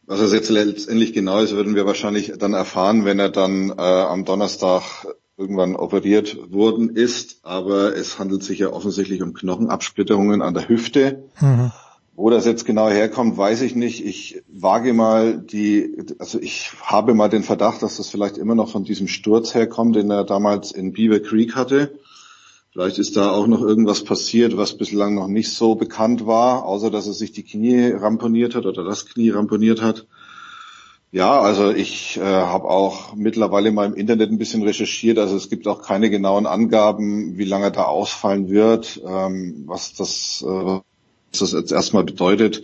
was 0.07 0.21
es 0.21 0.33
jetzt 0.33 0.51
letztendlich 0.51 1.13
genau 1.13 1.41
ist, 1.41 1.55
würden 1.55 1.75
wir 1.75 1.87
wahrscheinlich 1.87 2.33
dann 2.39 2.55
erfahren, 2.55 3.05
wenn 3.05 3.19
er 3.19 3.31
dann 3.31 3.71
äh, 3.71 3.83
am 3.83 4.25
Donnerstag 4.25 5.07
irgendwann 5.37 5.77
operiert 5.77 6.53
worden 6.53 6.91
ist. 6.91 7.41
Aber 7.43 7.97
es 7.97 8.19
handelt 8.19 8.43
sich 8.43 8.59
ja 8.59 8.73
offensichtlich 8.73 9.23
um 9.23 9.35
Knochenabsplitterungen 9.35 10.43
an 10.43 10.55
der 10.55 10.69
Hüfte. 10.69 11.25
Mhm. 11.41 11.73
Wo 12.15 12.29
das 12.29 12.45
jetzt 12.45 12.67
genau 12.67 12.91
herkommt, 12.91 13.39
weiß 13.39 13.63
ich 13.63 13.75
nicht. 13.75 14.05
Ich 14.05 14.43
wage 14.53 14.93
mal 14.93 15.39
die, 15.39 15.97
also 16.19 16.39
ich 16.39 16.71
habe 16.83 17.15
mal 17.15 17.29
den 17.29 17.43
Verdacht, 17.43 17.83
dass 17.83 17.97
das 17.97 18.11
vielleicht 18.11 18.37
immer 18.37 18.55
noch 18.55 18.71
von 18.71 18.85
diesem 18.85 19.09
Sturz 19.09 19.55
herkommt, 19.55 19.97
den 19.97 20.11
er 20.11 20.25
damals 20.25 20.73
in 20.73 20.93
Beaver 20.93 21.21
Creek 21.21 21.57
hatte. 21.57 21.99
Vielleicht 22.73 22.99
ist 22.99 23.19
da 23.19 23.31
auch 23.31 23.47
noch 23.47 23.61
irgendwas 23.61 24.03
passiert, 24.03 24.57
was 24.57 24.79
bislang 24.79 25.15
noch 25.15 25.29
nicht 25.29 25.53
so 25.53 25.75
bekannt 25.75 26.27
war, 26.27 26.65
außer 26.65 26.91
dass 26.91 27.07
er 27.07 27.13
sich 27.13 27.31
die 27.33 27.43
Knie 27.43 27.91
ramponiert 27.91 28.55
hat 28.55 28.65
oder 28.65 28.83
das 28.83 29.05
Knie 29.05 29.29
ramponiert 29.29 29.83
hat. 29.83 30.07
Ja, 31.11 31.39
also 31.39 31.71
ich 31.71 32.17
äh, 32.17 32.23
habe 32.23 32.69
auch 32.69 33.15
mittlerweile 33.15 33.73
mal 33.73 33.85
im 33.85 33.95
Internet 33.95 34.31
ein 34.31 34.39
bisschen 34.39 34.63
recherchiert. 34.63 35.19
Also 35.19 35.37
es 35.37 35.51
gibt 35.51 35.69
auch 35.69 35.83
keine 35.83 36.09
genauen 36.09 36.47
Angaben, 36.47 37.37
wie 37.37 37.45
lange 37.45 37.71
da 37.73 37.83
ausfallen 37.83 38.49
wird, 38.49 39.03
ähm, 39.07 39.65
was 39.67 39.93
das, 39.93 40.43
äh, 40.43 40.49
was 40.49 41.39
das 41.39 41.53
jetzt 41.53 41.73
erstmal 41.73 42.05
bedeutet 42.05 42.63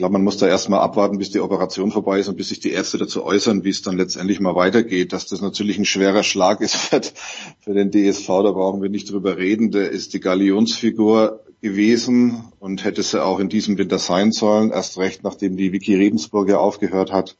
glaube, 0.00 0.14
man 0.14 0.24
muss 0.24 0.38
da 0.38 0.48
erstmal 0.48 0.80
abwarten, 0.80 1.18
bis 1.18 1.30
die 1.30 1.40
Operation 1.40 1.92
vorbei 1.92 2.20
ist 2.20 2.28
und 2.28 2.36
bis 2.38 2.48
sich 2.48 2.58
die 2.58 2.72
Ärzte 2.72 2.96
dazu 2.96 3.22
äußern, 3.22 3.64
wie 3.64 3.68
es 3.68 3.82
dann 3.82 3.98
letztendlich 3.98 4.40
mal 4.40 4.54
weitergeht. 4.54 5.12
Dass 5.12 5.26
das 5.26 5.42
natürlich 5.42 5.76
ein 5.78 5.84
schwerer 5.84 6.22
Schlag 6.22 6.62
ist 6.62 6.74
für, 7.60 7.74
den 7.74 7.90
DSV, 7.90 8.26
da 8.26 8.52
brauchen 8.52 8.80
wir 8.80 8.88
nicht 8.88 9.10
drüber 9.10 9.36
reden. 9.36 9.70
Der 9.70 9.90
ist 9.90 10.14
die 10.14 10.20
Galionsfigur 10.20 11.44
gewesen 11.60 12.44
und 12.60 12.82
hätte 12.82 13.02
sie 13.02 13.22
auch 13.22 13.40
in 13.40 13.50
diesem 13.50 13.76
Winter 13.76 13.98
sein 13.98 14.32
sollen, 14.32 14.70
erst 14.70 14.96
recht 14.96 15.22
nachdem 15.22 15.58
die 15.58 15.70
Vicky 15.72 15.94
Rebensburger 15.94 16.60
aufgehört 16.60 17.12
hat. 17.12 17.36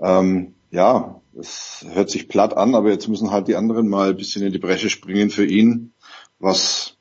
Ähm, 0.00 0.54
ja, 0.72 1.20
es 1.38 1.86
hört 1.92 2.10
sich 2.10 2.26
platt 2.26 2.56
an, 2.56 2.74
aber 2.74 2.90
jetzt 2.90 3.06
müssen 3.06 3.30
halt 3.30 3.46
die 3.46 3.54
anderen 3.54 3.88
mal 3.88 4.10
ein 4.10 4.16
bisschen 4.16 4.42
in 4.42 4.52
die 4.52 4.58
Bresche 4.58 4.90
springen 4.90 5.30
für 5.30 5.46
ihn, 5.46 5.92
was 6.40 6.96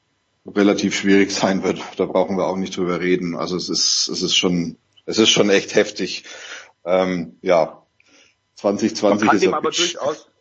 relativ 0.46 0.96
schwierig 0.96 1.32
sein 1.32 1.64
wird. 1.64 1.82
Da 1.98 2.06
brauchen 2.06 2.38
wir 2.38 2.48
auch 2.48 2.58
nicht 2.58 2.76
drüber 2.76 3.00
reden. 3.00 3.36
Also 3.36 3.56
es 3.56 3.70
ist, 3.70 4.08
es 4.08 4.22
ist 4.22 4.36
schon, 4.36 4.78
es 5.06 5.18
ist 5.18 5.30
schon 5.30 5.50
echt 5.50 5.76
heftig. 5.76 6.24
Ähm, 6.86 7.38
ja, 7.42 7.84
2020 8.56 9.04
Man 9.04 9.28
kann 9.28 9.36
ist 9.36 9.44
dem 9.44 9.54
aber 9.54 9.70
durchaus 9.70 10.32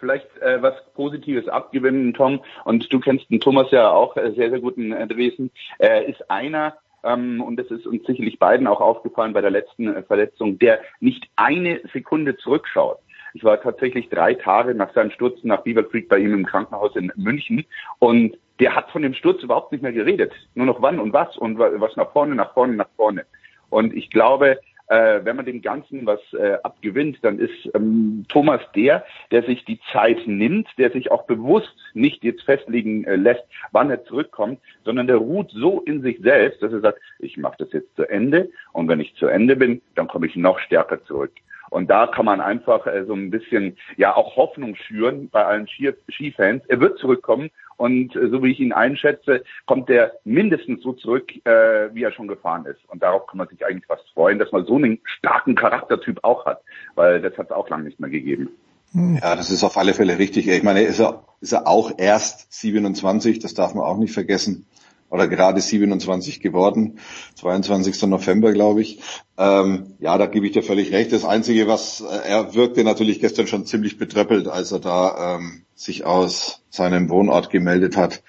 vielleicht 0.00 0.36
äh, 0.38 0.60
was 0.62 0.74
Positives 0.94 1.46
abgewinnen, 1.48 2.14
Tom. 2.14 2.42
Und 2.64 2.92
du 2.92 2.98
kennst 2.98 3.30
den 3.30 3.40
Thomas 3.40 3.70
ja 3.70 3.90
auch 3.90 4.16
äh, 4.16 4.32
sehr, 4.32 4.50
sehr 4.50 4.60
guten 4.60 4.92
äh, 4.92 5.06
Dresden. 5.06 5.50
Er 5.78 6.06
ist 6.06 6.28
einer, 6.30 6.78
ähm, 7.04 7.40
und 7.40 7.56
das 7.56 7.70
ist 7.70 7.86
uns 7.86 8.04
sicherlich 8.06 8.38
beiden 8.38 8.66
auch 8.66 8.80
aufgefallen 8.80 9.34
bei 9.34 9.42
der 9.42 9.50
letzten 9.50 9.94
äh, 9.94 10.02
Verletzung, 10.02 10.58
der 10.58 10.80
nicht 10.98 11.28
eine 11.36 11.80
Sekunde 11.92 12.36
zurückschaut. 12.38 12.98
Ich 13.34 13.44
war 13.44 13.60
tatsächlich 13.60 14.08
drei 14.08 14.34
Tage 14.34 14.74
nach 14.74 14.92
seinem 14.94 15.10
Sturz 15.10 15.38
nach 15.42 15.62
Beaver 15.62 15.84
Creek 15.84 16.08
bei 16.08 16.18
ihm 16.18 16.34
im 16.34 16.46
Krankenhaus 16.46 16.96
in 16.96 17.12
München 17.16 17.64
und 17.98 18.36
der 18.58 18.74
hat 18.74 18.90
von 18.90 19.02
dem 19.02 19.14
Sturz 19.14 19.42
überhaupt 19.42 19.72
nicht 19.72 19.82
mehr 19.82 19.92
geredet. 19.92 20.32
Nur 20.54 20.66
noch 20.66 20.82
wann 20.82 21.00
und 21.00 21.12
was 21.12 21.36
und 21.36 21.58
was 21.58 21.96
nach 21.96 22.12
vorne, 22.12 22.34
nach 22.34 22.52
vorne, 22.52 22.74
nach 22.74 22.90
vorne. 22.96 23.24
Und 23.70 23.94
ich 23.94 24.10
glaube, 24.10 24.58
äh, 24.90 25.24
wenn 25.24 25.36
man 25.36 25.46
dem 25.46 25.62
Ganzen 25.62 26.04
was 26.04 26.20
äh, 26.32 26.58
abgewinnt, 26.64 27.18
dann 27.22 27.38
ist 27.38 27.70
ähm, 27.74 28.26
Thomas 28.28 28.60
der, 28.74 29.04
der 29.30 29.44
sich 29.44 29.64
die 29.64 29.78
Zeit 29.92 30.26
nimmt, 30.26 30.68
der 30.78 30.90
sich 30.90 31.12
auch 31.12 31.26
bewusst 31.26 31.74
nicht 31.94 32.24
jetzt 32.24 32.42
festlegen 32.42 33.04
äh, 33.04 33.14
lässt, 33.14 33.44
wann 33.70 33.90
er 33.90 34.04
zurückkommt, 34.04 34.58
sondern 34.84 35.06
der 35.06 35.16
ruht 35.16 35.52
so 35.52 35.80
in 35.82 36.02
sich 36.02 36.18
selbst, 36.20 36.60
dass 36.60 36.72
er 36.72 36.80
sagt, 36.80 37.00
ich 37.20 37.36
mache 37.36 37.56
das 37.60 37.72
jetzt 37.72 37.94
zu 37.94 38.02
Ende 38.02 38.50
und 38.72 38.88
wenn 38.88 39.00
ich 39.00 39.14
zu 39.14 39.26
Ende 39.26 39.54
bin, 39.54 39.80
dann 39.94 40.08
komme 40.08 40.26
ich 40.26 40.34
noch 40.34 40.58
stärker 40.58 41.02
zurück. 41.04 41.32
Und 41.70 41.88
da 41.88 42.08
kann 42.08 42.24
man 42.24 42.40
einfach 42.40 42.86
äh, 42.86 43.04
so 43.06 43.14
ein 43.14 43.30
bisschen 43.30 43.78
ja 43.96 44.14
auch 44.14 44.36
Hoffnung 44.36 44.74
schüren 44.74 45.30
bei 45.30 45.44
allen 45.44 45.68
Ski 45.68 45.92
Skifans. 46.10 46.62
Er 46.66 46.80
wird 46.80 46.98
zurückkommen 46.98 47.50
und 47.76 48.14
äh, 48.16 48.28
so 48.28 48.42
wie 48.42 48.50
ich 48.50 48.60
ihn 48.60 48.72
einschätze, 48.72 49.44
kommt 49.66 49.88
er 49.88 50.12
mindestens 50.24 50.82
so 50.82 50.92
zurück, 50.92 51.30
äh, 51.46 51.94
wie 51.94 52.02
er 52.02 52.12
schon 52.12 52.28
gefahren 52.28 52.66
ist. 52.66 52.80
Und 52.88 53.02
darauf 53.02 53.26
kann 53.26 53.38
man 53.38 53.48
sich 53.48 53.64
eigentlich 53.64 53.86
fast 53.86 54.04
freuen, 54.12 54.38
dass 54.38 54.52
man 54.52 54.66
so 54.66 54.76
einen 54.76 54.98
starken 55.04 55.54
Charaktertyp 55.54 56.18
auch 56.22 56.44
hat, 56.44 56.60
weil 56.96 57.22
das 57.22 57.38
hat 57.38 57.46
es 57.46 57.52
auch 57.52 57.68
lange 57.70 57.84
nicht 57.84 58.00
mehr 58.00 58.10
gegeben. 58.10 58.50
Ja, 58.92 59.36
das 59.36 59.50
ist 59.50 59.62
auf 59.62 59.76
alle 59.76 59.94
Fälle 59.94 60.18
richtig. 60.18 60.48
Ich 60.48 60.64
meine, 60.64 60.82
ist 60.82 60.98
er, 60.98 61.22
ist 61.40 61.52
er 61.52 61.68
auch 61.68 61.92
erst 61.96 62.52
27, 62.52 63.38
das 63.38 63.54
darf 63.54 63.74
man 63.74 63.84
auch 63.84 63.96
nicht 63.96 64.12
vergessen 64.12 64.66
oder 65.10 65.28
gerade 65.28 65.60
27 65.60 66.40
geworden, 66.40 66.98
22. 67.34 68.02
November, 68.02 68.52
glaube 68.52 68.80
ich. 68.80 69.00
Ähm, 69.36 69.94
ja, 69.98 70.16
da 70.16 70.26
gebe 70.26 70.46
ich 70.46 70.52
dir 70.52 70.62
völlig 70.62 70.92
recht. 70.92 71.12
Das 71.12 71.24
Einzige, 71.24 71.66
was 71.66 72.00
äh, 72.00 72.28
er 72.28 72.54
wirkte 72.54 72.84
natürlich 72.84 73.20
gestern 73.20 73.46
schon 73.46 73.66
ziemlich 73.66 73.98
betröppelt, 73.98 74.48
als 74.48 74.72
er 74.72 74.78
da 74.78 75.36
ähm, 75.36 75.62
sich 75.74 76.04
aus 76.04 76.62
seinem 76.70 77.10
Wohnort 77.10 77.50
gemeldet 77.50 77.96
hat. 77.96 78.22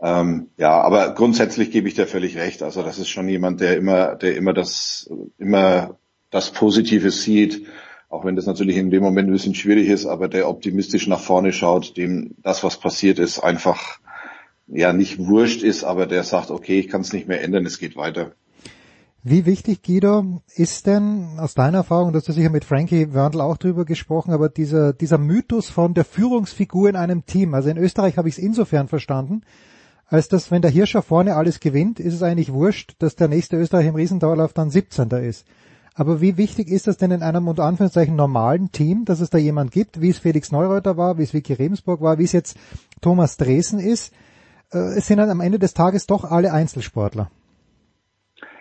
Ähm, 0.00 0.48
ja, 0.56 0.80
aber 0.80 1.14
grundsätzlich 1.14 1.70
gebe 1.70 1.88
ich 1.88 1.94
dir 1.94 2.06
völlig 2.06 2.36
recht. 2.36 2.62
Also 2.62 2.82
das 2.82 2.98
ist 2.98 3.08
schon 3.08 3.28
jemand, 3.28 3.60
der 3.60 3.76
immer, 3.76 4.16
der 4.16 4.36
immer 4.36 4.52
das, 4.52 5.10
immer 5.38 5.98
das 6.30 6.50
Positive 6.50 7.10
sieht, 7.10 7.66
auch 8.08 8.24
wenn 8.24 8.36
das 8.36 8.46
natürlich 8.46 8.76
in 8.76 8.90
dem 8.90 9.02
Moment 9.02 9.28
ein 9.28 9.32
bisschen 9.32 9.54
schwierig 9.54 9.88
ist, 9.88 10.06
aber 10.06 10.28
der 10.28 10.48
optimistisch 10.48 11.06
nach 11.06 11.20
vorne 11.20 11.52
schaut, 11.52 11.96
dem 11.96 12.34
das, 12.42 12.62
was 12.62 12.78
passiert 12.78 13.18
ist, 13.18 13.40
einfach 13.40 13.98
ja 14.66 14.92
nicht 14.92 15.18
wurscht 15.18 15.62
ist, 15.62 15.84
aber 15.84 16.06
der 16.06 16.22
sagt, 16.22 16.50
okay, 16.50 16.78
ich 16.78 16.88
kann 16.88 17.02
es 17.02 17.12
nicht 17.12 17.28
mehr 17.28 17.42
ändern, 17.42 17.66
es 17.66 17.78
geht 17.78 17.96
weiter. 17.96 18.32
Wie 19.26 19.46
wichtig, 19.46 19.82
Guido, 19.82 20.42
ist 20.54 20.86
denn 20.86 21.38
aus 21.38 21.54
deiner 21.54 21.78
Erfahrung, 21.78 22.12
dass 22.12 22.24
du 22.24 22.32
sicher 22.32 22.50
mit 22.50 22.66
Frankie 22.66 23.14
Wörndl 23.14 23.40
auch 23.40 23.56
drüber 23.56 23.86
gesprochen, 23.86 24.32
aber 24.32 24.50
dieser, 24.50 24.92
dieser 24.92 25.16
Mythos 25.16 25.70
von 25.70 25.94
der 25.94 26.04
Führungsfigur 26.04 26.90
in 26.90 26.96
einem 26.96 27.24
Team, 27.24 27.54
also 27.54 27.70
in 27.70 27.78
Österreich 27.78 28.18
habe 28.18 28.28
ich 28.28 28.36
es 28.36 28.42
insofern 28.42 28.86
verstanden, 28.86 29.40
als 30.06 30.28
dass 30.28 30.50
wenn 30.50 30.60
der 30.60 30.70
Hirscher 30.70 31.00
vorne 31.00 31.36
alles 31.36 31.60
gewinnt, 31.60 32.00
ist 32.00 32.12
es 32.12 32.22
eigentlich 32.22 32.52
wurscht, 32.52 32.96
dass 32.98 33.16
der 33.16 33.28
nächste 33.28 33.56
Österreich 33.56 33.86
im 33.86 33.94
Riesendauerlauf 33.94 34.52
dann 34.52 34.68
17. 34.68 35.08
ist. 35.12 35.46
Aber 35.94 36.20
wie 36.20 36.36
wichtig 36.36 36.68
ist 36.68 36.86
das 36.86 36.98
denn 36.98 37.12
in 37.12 37.22
einem 37.22 37.48
unter 37.48 37.64
Anführungszeichen 37.64 38.16
normalen 38.16 38.72
Team, 38.72 39.04
dass 39.04 39.20
es 39.20 39.30
da 39.30 39.38
jemand 39.38 39.70
gibt, 39.70 40.02
wie 40.02 40.10
es 40.10 40.18
Felix 40.18 40.52
Neureuter 40.52 40.96
war, 40.96 41.16
wie 41.18 41.22
es 41.22 41.32
Vicky 41.32 41.54
Rebensburg 41.54 42.00
war, 42.00 42.18
wie 42.18 42.24
es 42.24 42.32
jetzt 42.32 42.58
Thomas 43.00 43.38
Dresen 43.38 43.78
ist, 43.78 44.12
es 44.70 45.06
sind 45.06 45.18
dann 45.18 45.30
am 45.30 45.40
Ende 45.40 45.58
des 45.58 45.74
Tages 45.74 46.06
doch 46.06 46.24
alle 46.24 46.52
Einzelsportler. 46.52 47.30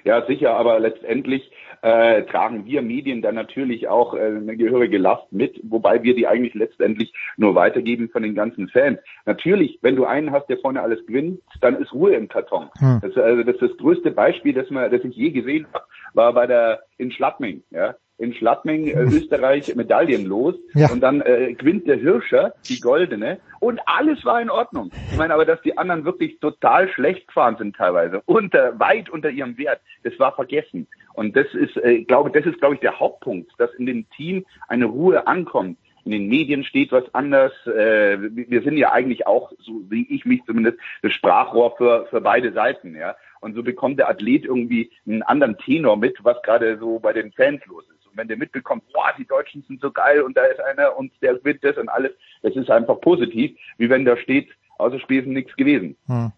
Ja, 0.03 0.25
sicher, 0.25 0.55
aber 0.55 0.79
letztendlich 0.79 1.49
äh, 1.81 2.23
tragen 2.23 2.65
wir 2.65 2.81
Medien 2.81 3.21
dann 3.21 3.35
natürlich 3.35 3.87
auch 3.89 4.13
äh, 4.13 4.19
eine 4.19 4.55
gehörige 4.55 4.97
Last 4.97 5.31
mit, 5.31 5.59
wobei 5.63 6.01
wir 6.03 6.15
die 6.15 6.27
eigentlich 6.27 6.53
letztendlich 6.53 7.13
nur 7.35 7.55
weitergeben 7.55 8.09
von 8.09 8.23
den 8.23 8.35
ganzen 8.35 8.69
Fans. 8.69 8.99
Natürlich, 9.25 9.79
wenn 9.81 9.95
du 9.95 10.05
einen 10.05 10.31
hast, 10.31 10.47
der 10.47 10.59
vorne 10.59 10.81
alles 10.81 11.05
gewinnt, 11.05 11.41
dann 11.59 11.81
ist 11.81 11.93
Ruhe 11.93 12.15
im 12.15 12.29
Karton. 12.29 12.69
Hm. 12.79 12.99
Das, 13.01 13.17
also, 13.17 13.43
das 13.43 13.55
ist 13.55 13.61
das 13.61 13.77
größte 13.77 14.11
Beispiel, 14.11 14.53
das, 14.53 14.69
man, 14.69 14.89
das 14.91 15.03
ich 15.03 15.15
je 15.15 15.31
gesehen 15.31 15.67
habe, 15.73 15.85
war 16.13 16.33
bei 16.33 16.47
der 16.47 16.83
in 16.97 17.11
Schladming. 17.11 17.63
Ja? 17.71 17.95
In 18.23 18.33
Schladming, 18.33 18.87
äh, 18.87 19.03
Österreich, 19.03 19.75
Medaillen 19.75 20.25
los. 20.25 20.55
Ja. 20.73 20.91
Und 20.91 21.01
dann 21.01 21.21
äh, 21.21 21.53
gewinnt 21.53 21.87
der 21.87 21.97
Hirscher 21.97 22.53
die 22.67 22.79
goldene 22.79 23.39
und 23.59 23.79
alles 23.85 24.25
war 24.25 24.41
in 24.41 24.49
Ordnung. 24.49 24.91
Ich 25.11 25.17
meine 25.17 25.33
aber, 25.33 25.45
dass 25.45 25.61
die 25.61 25.77
anderen 25.77 26.03
wirklich 26.05 26.39
total 26.39 26.89
schlecht 26.89 27.27
gefahren 27.27 27.55
sind 27.57 27.75
teilweise, 27.75 28.21
unter, 28.25 28.79
weit 28.79 29.09
unter 29.09 29.29
ihrem 29.29 29.57
Wert, 29.57 29.79
das 30.03 30.17
war 30.19 30.35
vergessen. 30.35 30.87
Und 31.13 31.35
das 31.35 31.47
ist, 31.53 31.77
äh, 31.77 32.03
glaube, 32.03 32.31
das 32.31 32.45
ist, 32.45 32.59
glaube 32.59 32.75
ich, 32.75 32.81
der 32.81 32.99
Hauptpunkt, 32.99 33.51
dass 33.57 33.73
in 33.75 33.85
dem 33.85 34.09
Team 34.09 34.45
eine 34.67 34.85
Ruhe 34.85 35.27
ankommt. 35.27 35.77
In 36.05 36.11
den 36.11 36.27
Medien 36.27 36.65
steht 36.65 36.91
was 36.91 37.05
anders. 37.13 37.53
Äh, 37.65 38.17
wir 38.19 38.61
sind 38.63 38.77
ja 38.77 38.91
eigentlich 38.91 39.25
auch, 39.25 39.53
so 39.59 39.83
wie 39.89 40.05
ich 40.13 40.25
mich 40.25 40.43
zumindest, 40.45 40.77
das 41.01 41.13
Sprachrohr 41.13 41.77
für, 41.77 42.07
für 42.07 42.19
beide 42.19 42.51
Seiten, 42.51 42.95
ja. 42.95 43.15
Und 43.39 43.55
so 43.55 43.63
bekommt 43.63 43.99
der 43.99 44.09
Athlet 44.09 44.45
irgendwie 44.45 44.91
einen 45.05 45.23
anderen 45.23 45.57
Tenor 45.57 45.97
mit, 45.97 46.17
was 46.23 46.41
gerade 46.43 46.77
so 46.79 46.99
bei 46.99 47.13
den 47.13 47.31
Fans 47.31 47.65
los 47.65 47.85
ist. 47.85 47.92
Und 48.13 48.19
wenn 48.19 48.27
der 48.27 48.37
mitbekommt, 48.37 48.83
boah, 48.93 49.11
die 49.17 49.25
Deutschen 49.25 49.63
sind 49.67 49.81
so 49.81 49.91
geil 49.91 50.21
und 50.21 50.37
da 50.37 50.45
ist 50.45 50.59
einer 50.59 50.95
und 50.95 51.11
der 51.23 51.43
wird 51.43 51.63
das 51.63 51.77
und 51.77 51.89
alles, 51.89 52.11
das 52.43 52.55
ist 52.55 52.69
einfach 52.69 53.01
positiv, 53.01 53.57
wie 53.79 53.89
wenn 53.89 54.05
da 54.05 54.15
steht, 54.17 54.49
außer 54.77 54.99
Spesen 54.99 55.33
nichts 55.33 55.55
gewesen. 55.55 55.97
Hm. 56.05 56.31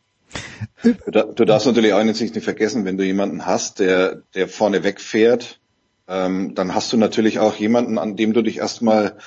Du, 0.84 1.34
du, 1.34 1.46
darfst 1.46 1.68
natürlich 1.68 1.92
auch 1.94 2.04
nicht 2.04 2.44
vergessen, 2.44 2.86
wenn 2.86 2.98
du 2.98 3.04
jemanden 3.04 3.46
hast, 3.46 3.80
der, 3.80 4.22
der 4.36 4.48
vorne 4.48 4.86
wegfährt, 4.86 5.60
ähm, 6.08 6.56
dann 6.56 6.74
hast 6.74 6.94
du 6.94 6.98
natürlich 6.98 7.40
auch 7.40 7.56
jemanden, 7.56 7.98
an 7.98 8.16
dem 8.16 8.32
du 8.32 8.42
dich 8.42 8.60
erstmal 8.60 9.18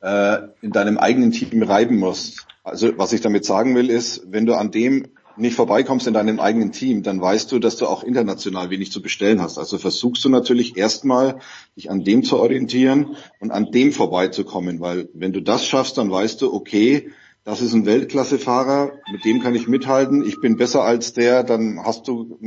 äh, 0.00 0.38
in 0.62 0.70
deinem 0.70 0.98
eigenen 0.98 1.32
Team 1.32 1.62
reiben 1.64 1.96
musst. 1.96 2.46
Also 2.62 2.96
was 2.98 3.12
ich 3.12 3.20
damit 3.20 3.44
sagen 3.44 3.74
will, 3.74 3.90
ist, 3.90 4.30
wenn 4.30 4.46
du 4.46 4.54
an 4.54 4.70
dem 4.70 5.08
nicht 5.36 5.54
vorbeikommst 5.54 6.06
in 6.06 6.14
deinem 6.14 6.40
eigenen 6.40 6.72
Team, 6.72 7.02
dann 7.02 7.20
weißt 7.20 7.50
du, 7.52 7.58
dass 7.58 7.76
du 7.76 7.86
auch 7.86 8.02
international 8.02 8.70
wenig 8.70 8.92
zu 8.92 9.02
bestellen 9.02 9.40
hast. 9.40 9.58
Also 9.58 9.78
versuchst 9.78 10.24
du 10.24 10.28
natürlich 10.28 10.76
erstmal, 10.76 11.40
dich 11.76 11.90
an 11.90 12.04
dem 12.04 12.22
zu 12.22 12.38
orientieren 12.38 13.16
und 13.40 13.50
an 13.50 13.70
dem 13.70 13.92
vorbeizukommen, 13.92 14.80
weil 14.80 15.08
wenn 15.14 15.32
du 15.32 15.40
das 15.40 15.66
schaffst, 15.66 15.98
dann 15.98 16.10
weißt 16.10 16.42
du, 16.42 16.52
okay, 16.52 17.10
das 17.46 17.60
ist 17.60 17.74
ein 17.74 17.86
Weltklassefahrer, 17.86 18.90
mit 19.12 19.24
dem 19.24 19.40
kann 19.40 19.54
ich 19.54 19.68
mithalten, 19.68 20.24
ich 20.26 20.40
bin 20.40 20.56
besser 20.56 20.82
als 20.82 21.12
der, 21.12 21.44
dann 21.44 21.78
hast 21.84 22.08
du, 22.08 22.40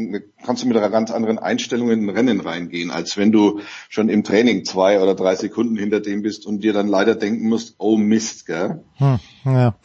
kannst 0.46 0.62
du 0.62 0.68
mit 0.68 0.76
einer 0.76 0.90
ganz 0.90 1.10
anderen 1.10 1.40
Einstellung 1.40 1.90
in 1.90 2.04
ein 2.04 2.10
Rennen 2.10 2.42
reingehen, 2.42 2.92
als 2.92 3.16
wenn 3.16 3.32
du 3.32 3.62
schon 3.88 4.10
im 4.10 4.26
Training 4.26 4.66
zwei 4.66 5.02
oder 5.02 5.16
drei 5.16 5.36
Sekunden 5.36 5.78
hinter 5.78 6.02
dem 6.02 6.22
bist 6.22 6.46
und 6.46 6.66
dir 6.66 6.74
dann 6.74 6.90
leider 6.90 7.16
denken 7.16 7.48
musst, 7.48 7.76
oh 7.78 7.96
Mist, 7.96 8.46
gell? 8.46 8.84
Hm, 8.96 9.20
ja. 9.46 9.76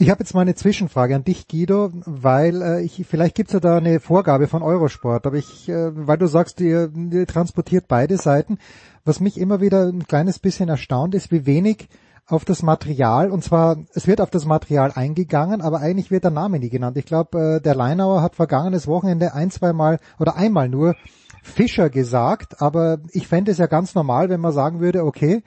Ich 0.00 0.10
habe 0.10 0.24
jetzt 0.24 0.34
mal 0.34 0.40
eine 0.40 0.56
Zwischenfrage 0.56 1.14
an 1.14 1.22
dich, 1.22 1.46
Guido, 1.46 1.92
weil 2.04 2.60
äh, 2.60 2.82
ich, 2.82 3.04
vielleicht 3.08 3.36
gibt's 3.36 3.52
ja 3.52 3.60
da 3.60 3.76
eine 3.76 4.00
Vorgabe 4.00 4.48
von 4.48 4.64
Eurosport, 4.64 5.24
aber 5.28 5.36
ich, 5.36 5.68
äh, 5.68 5.92
weil 5.94 6.18
du 6.18 6.26
sagst, 6.26 6.60
ihr, 6.60 6.90
ihr 7.12 7.28
transportiert 7.28 7.84
beide 7.86 8.16
Seiten, 8.16 8.58
was 9.04 9.20
mich 9.20 9.38
immer 9.38 9.60
wieder 9.60 9.86
ein 9.86 10.08
kleines 10.08 10.40
bisschen 10.40 10.68
erstaunt 10.68 11.14
ist, 11.14 11.30
wie 11.30 11.46
wenig 11.46 11.88
auf 12.26 12.44
das 12.44 12.62
Material, 12.62 13.30
und 13.30 13.44
zwar, 13.44 13.76
es 13.92 14.06
wird 14.06 14.20
auf 14.20 14.30
das 14.30 14.46
Material 14.46 14.92
eingegangen, 14.94 15.60
aber 15.60 15.80
eigentlich 15.80 16.10
wird 16.10 16.24
der 16.24 16.30
Name 16.30 16.58
nie 16.58 16.70
genannt. 16.70 16.96
Ich 16.96 17.04
glaube, 17.04 17.56
äh, 17.56 17.60
der 17.60 17.74
Leinauer 17.74 18.22
hat 18.22 18.36
vergangenes 18.36 18.86
Wochenende 18.86 19.34
ein, 19.34 19.50
zwei 19.50 19.72
Mal 19.72 19.98
oder 20.18 20.36
einmal 20.36 20.68
nur 20.68 20.94
Fischer 21.42 21.90
gesagt, 21.90 22.62
aber 22.62 22.98
ich 23.12 23.28
fände 23.28 23.50
es 23.50 23.58
ja 23.58 23.66
ganz 23.66 23.94
normal, 23.94 24.30
wenn 24.30 24.40
man 24.40 24.52
sagen 24.52 24.80
würde, 24.80 25.04
okay, 25.04 25.42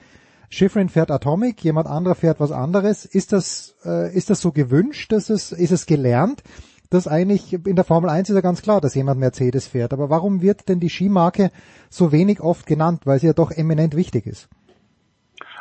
Schifrin 0.50 0.88
fährt 0.88 1.10
Atomic, 1.10 1.62
jemand 1.62 1.88
anderer 1.88 2.14
fährt 2.14 2.40
was 2.40 2.52
anderes. 2.52 3.04
Ist 3.04 3.32
das, 3.32 3.74
äh, 3.84 4.14
ist 4.14 4.30
das 4.30 4.40
so 4.40 4.52
gewünscht? 4.52 5.12
Dass 5.12 5.28
es, 5.28 5.52
ist 5.52 5.72
es 5.72 5.84
gelernt? 5.84 6.42
Das 6.90 7.06
eigentlich 7.06 7.52
in 7.52 7.76
der 7.76 7.84
Formel 7.84 8.08
1 8.08 8.30
ist 8.30 8.34
ja 8.34 8.40
ganz 8.40 8.62
klar, 8.62 8.80
dass 8.80 8.94
jemand 8.94 9.20
Mercedes 9.20 9.66
fährt. 9.66 9.92
Aber 9.92 10.08
warum 10.08 10.40
wird 10.40 10.70
denn 10.70 10.80
die 10.80 10.88
Skimarke 10.88 11.50
so 11.90 12.12
wenig 12.12 12.40
oft 12.40 12.64
genannt? 12.64 13.02
Weil 13.04 13.18
sie 13.18 13.26
ja 13.26 13.34
doch 13.34 13.50
eminent 13.50 13.94
wichtig 13.94 14.26
ist. 14.26 14.48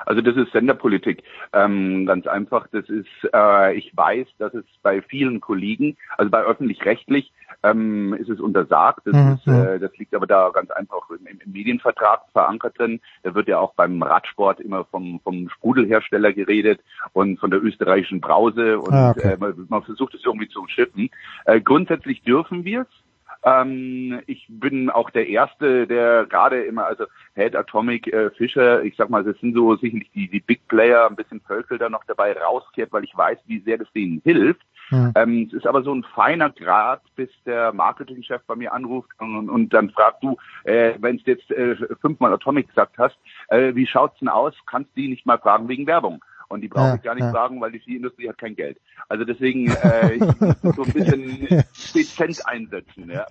Also 0.07 0.21
das 0.21 0.38
ist 0.38 0.53
Senderpolitik. 0.53 1.21
Ähm, 1.51 2.05
ganz 2.05 2.27
einfach. 2.27 2.67
Das 2.71 2.88
ist, 2.88 3.07
äh, 3.34 3.75
ich 3.75 3.95
weiß, 3.95 4.25
dass 4.39 4.53
es 4.53 4.63
bei 4.81 5.01
vielen 5.01 5.41
Kollegen, 5.41 5.97
also 6.17 6.31
bei 6.31 6.41
öffentlich-rechtlich, 6.41 7.34
ähm, 7.63 8.13
ist 8.13 8.29
es 8.29 8.39
untersagt. 8.39 9.01
Das, 9.05 9.13
mhm. 9.13 9.34
ist, 9.34 9.47
äh, 9.47 9.79
das 9.79 9.95
liegt 9.97 10.15
aber 10.15 10.25
da 10.25 10.49
ganz 10.51 10.71
einfach 10.71 11.09
im, 11.09 11.27
im, 11.27 11.51
Medienvertrag 11.51 12.21
verankert 12.31 12.79
drin. 12.79 13.01
Da 13.23 13.35
wird 13.35 13.49
ja 13.49 13.59
auch 13.59 13.73
beim 13.73 14.01
Radsport 14.01 14.61
immer 14.61 14.85
vom, 14.85 15.19
vom 15.23 15.49
Sprudelhersteller 15.49 16.31
geredet 16.31 16.79
und 17.11 17.38
von 17.39 17.51
der 17.51 17.61
österreichischen 17.61 18.21
Brause 18.21 18.79
und 18.79 18.93
ah, 18.93 19.11
okay. 19.11 19.34
äh, 19.34 19.38
man, 19.38 19.65
man, 19.67 19.84
versucht 19.84 20.13
es 20.13 20.23
irgendwie 20.23 20.47
zu 20.47 20.61
umschiffen. 20.61 21.09
Äh, 21.45 21.59
grundsätzlich 21.59 22.21
dürfen 22.21 22.63
wir 22.63 22.81
es. 22.81 23.06
Ähm, 23.43 24.22
ich 24.27 24.45
bin 24.49 24.89
auch 24.89 25.09
der 25.09 25.27
Erste, 25.27 25.88
der 25.88 26.26
gerade 26.26 26.64
immer, 26.64 26.85
also 26.85 27.05
Head 27.35 27.55
Atomic, 27.55 28.07
äh, 28.07 28.30
Fischer, 28.31 28.84
ich 28.84 28.95
sag 28.97 29.09
mal, 29.09 29.23
das 29.23 29.38
sind 29.39 29.53
so 29.53 29.76
sicherlich 29.76 30.09
die, 30.11 30.30
die 30.30 30.39
Big 30.39 30.68
Player, 30.68 31.07
ein 31.07 31.15
bisschen 31.15 31.41
Völkel 31.41 31.77
da 31.77 31.89
noch 31.89 32.03
dabei 32.05 32.34
rauskehrt, 32.34 32.91
weil 32.91 33.03
ich 33.03 33.15
weiß, 33.15 33.38
wie 33.45 33.59
sehr 33.59 33.77
das 33.77 33.91
denen 33.93 34.22
hilft. 34.23 34.61
Mhm. 34.89 35.11
Ähm, 35.15 35.47
es 35.47 35.53
ist 35.53 35.68
aber 35.68 35.84
so 35.84 35.93
ein 35.93 36.03
feiner 36.03 36.49
Grad, 36.49 37.01
bis 37.15 37.30
der 37.45 37.73
Marketingchef 37.73 38.41
bei 38.47 38.55
mir 38.55 38.73
anruft 38.73 39.09
und, 39.19 39.49
und 39.49 39.73
dann 39.73 39.89
fragt 39.89 40.23
du, 40.23 40.38
äh, 40.64 40.93
wenn 40.99 41.18
du 41.18 41.23
jetzt 41.26 41.51
äh, 41.51 41.76
fünfmal 41.99 42.34
Atomic 42.34 42.69
gesagt 42.69 42.97
hast, 42.97 43.18
äh, 43.49 43.76
wie 43.76 43.88
schaut's 43.88 44.19
denn 44.19 44.30
aus? 44.30 44.53
Kannst 44.65 44.91
du 44.95 45.01
die 45.01 45.09
nicht 45.09 45.26
mal 45.26 45.39
fragen 45.39 45.68
wegen 45.68 45.88
Werbung? 45.88 46.23
Und 46.49 46.61
die 46.61 46.69
brauche 46.69 46.95
ich 46.95 47.02
gar 47.02 47.14
nicht 47.14 47.26
ja. 47.26 47.32
fragen, 47.32 47.60
weil 47.60 47.72
die 47.72 47.80
Skiindustrie 47.80 48.30
hat 48.30 48.38
kein 48.38 48.56
Geld. 48.56 48.80
Also 49.10 49.26
deswegen 49.26 49.68
äh, 49.69 50.14
ich 50.14 50.22
muss 50.22 50.38
das 50.61 50.76
so 50.76 50.84
ein 50.84 50.94
bisschen 50.94 51.48
dezent 51.95 52.48
einsetzen. 52.48 53.11
Ja. 53.11 53.26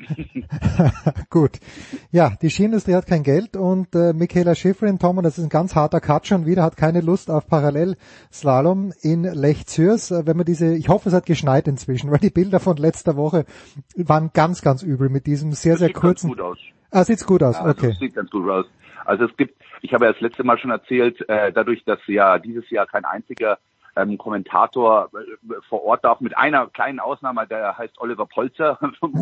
Gut. 1.30 1.58
Ja, 2.10 2.34
die 2.42 2.50
Skiindustrie 2.50 2.94
hat 2.94 3.06
kein 3.06 3.22
Geld 3.22 3.56
und 3.56 3.94
äh, 3.94 4.12
Michaela 4.12 4.54
Schifrin, 4.54 4.98
Tom, 4.98 5.18
und 5.18 5.24
das 5.24 5.38
ist 5.38 5.44
ein 5.44 5.50
ganz 5.50 5.74
harter 5.74 6.00
Cut 6.00 6.26
schon 6.26 6.44
wieder, 6.44 6.62
hat 6.62 6.76
keine 6.76 7.00
Lust 7.00 7.30
auf 7.30 7.46
Parallelslalom 7.46 8.92
in 9.00 9.22
Lech 9.22 9.66
Zürs. 9.66 10.10
Äh, 10.10 10.26
Wenn 10.26 10.36
man 10.36 10.46
diese, 10.46 10.74
ich 10.74 10.88
hoffe, 10.88 11.08
es 11.08 11.14
hat 11.14 11.24
geschneit 11.24 11.68
inzwischen, 11.68 12.10
weil 12.10 12.18
die 12.18 12.30
Bilder 12.30 12.60
von 12.60 12.76
letzter 12.76 13.16
Woche 13.16 13.46
waren 13.96 14.30
ganz, 14.34 14.60
ganz 14.60 14.82
übel 14.82 15.08
mit 15.08 15.26
diesem 15.26 15.52
sehr, 15.52 15.78
sehr 15.78 15.88
sieht 15.88 15.94
ganz 15.94 16.02
kurzen. 16.02 16.28
gut 16.28 16.40
aus. 16.40 16.58
Ah, 16.90 17.04
sieht's 17.04 17.26
gut 17.26 17.42
aus, 17.42 17.56
Ja, 17.56 17.62
also 17.62 17.78
okay. 17.78 17.88
Das 17.90 17.98
sieht 17.98 18.14
ganz 18.14 18.30
gut 18.30 18.48
aus. 18.48 18.66
Also 19.04 19.24
es 19.24 19.36
gibt, 19.36 19.62
ich 19.82 19.92
habe 19.94 20.06
ja 20.06 20.12
das 20.12 20.20
letzte 20.20 20.44
Mal 20.44 20.58
schon 20.58 20.70
erzählt, 20.70 21.28
äh, 21.28 21.52
dadurch, 21.52 21.84
dass 21.84 22.00
ja 22.06 22.38
dieses 22.38 22.68
Jahr 22.70 22.86
kein 22.86 23.04
einziger 23.04 23.58
ähm, 23.96 24.18
Kommentator 24.18 25.10
äh, 25.14 25.54
vor 25.68 25.84
Ort 25.84 26.04
darf, 26.04 26.20
mit 26.20 26.36
einer 26.36 26.66
kleinen 26.68 27.00
Ausnahme, 27.00 27.46
der 27.46 27.76
heißt 27.76 27.98
Oliver 27.98 28.26
Polzer 28.26 28.78
vom, 29.00 29.12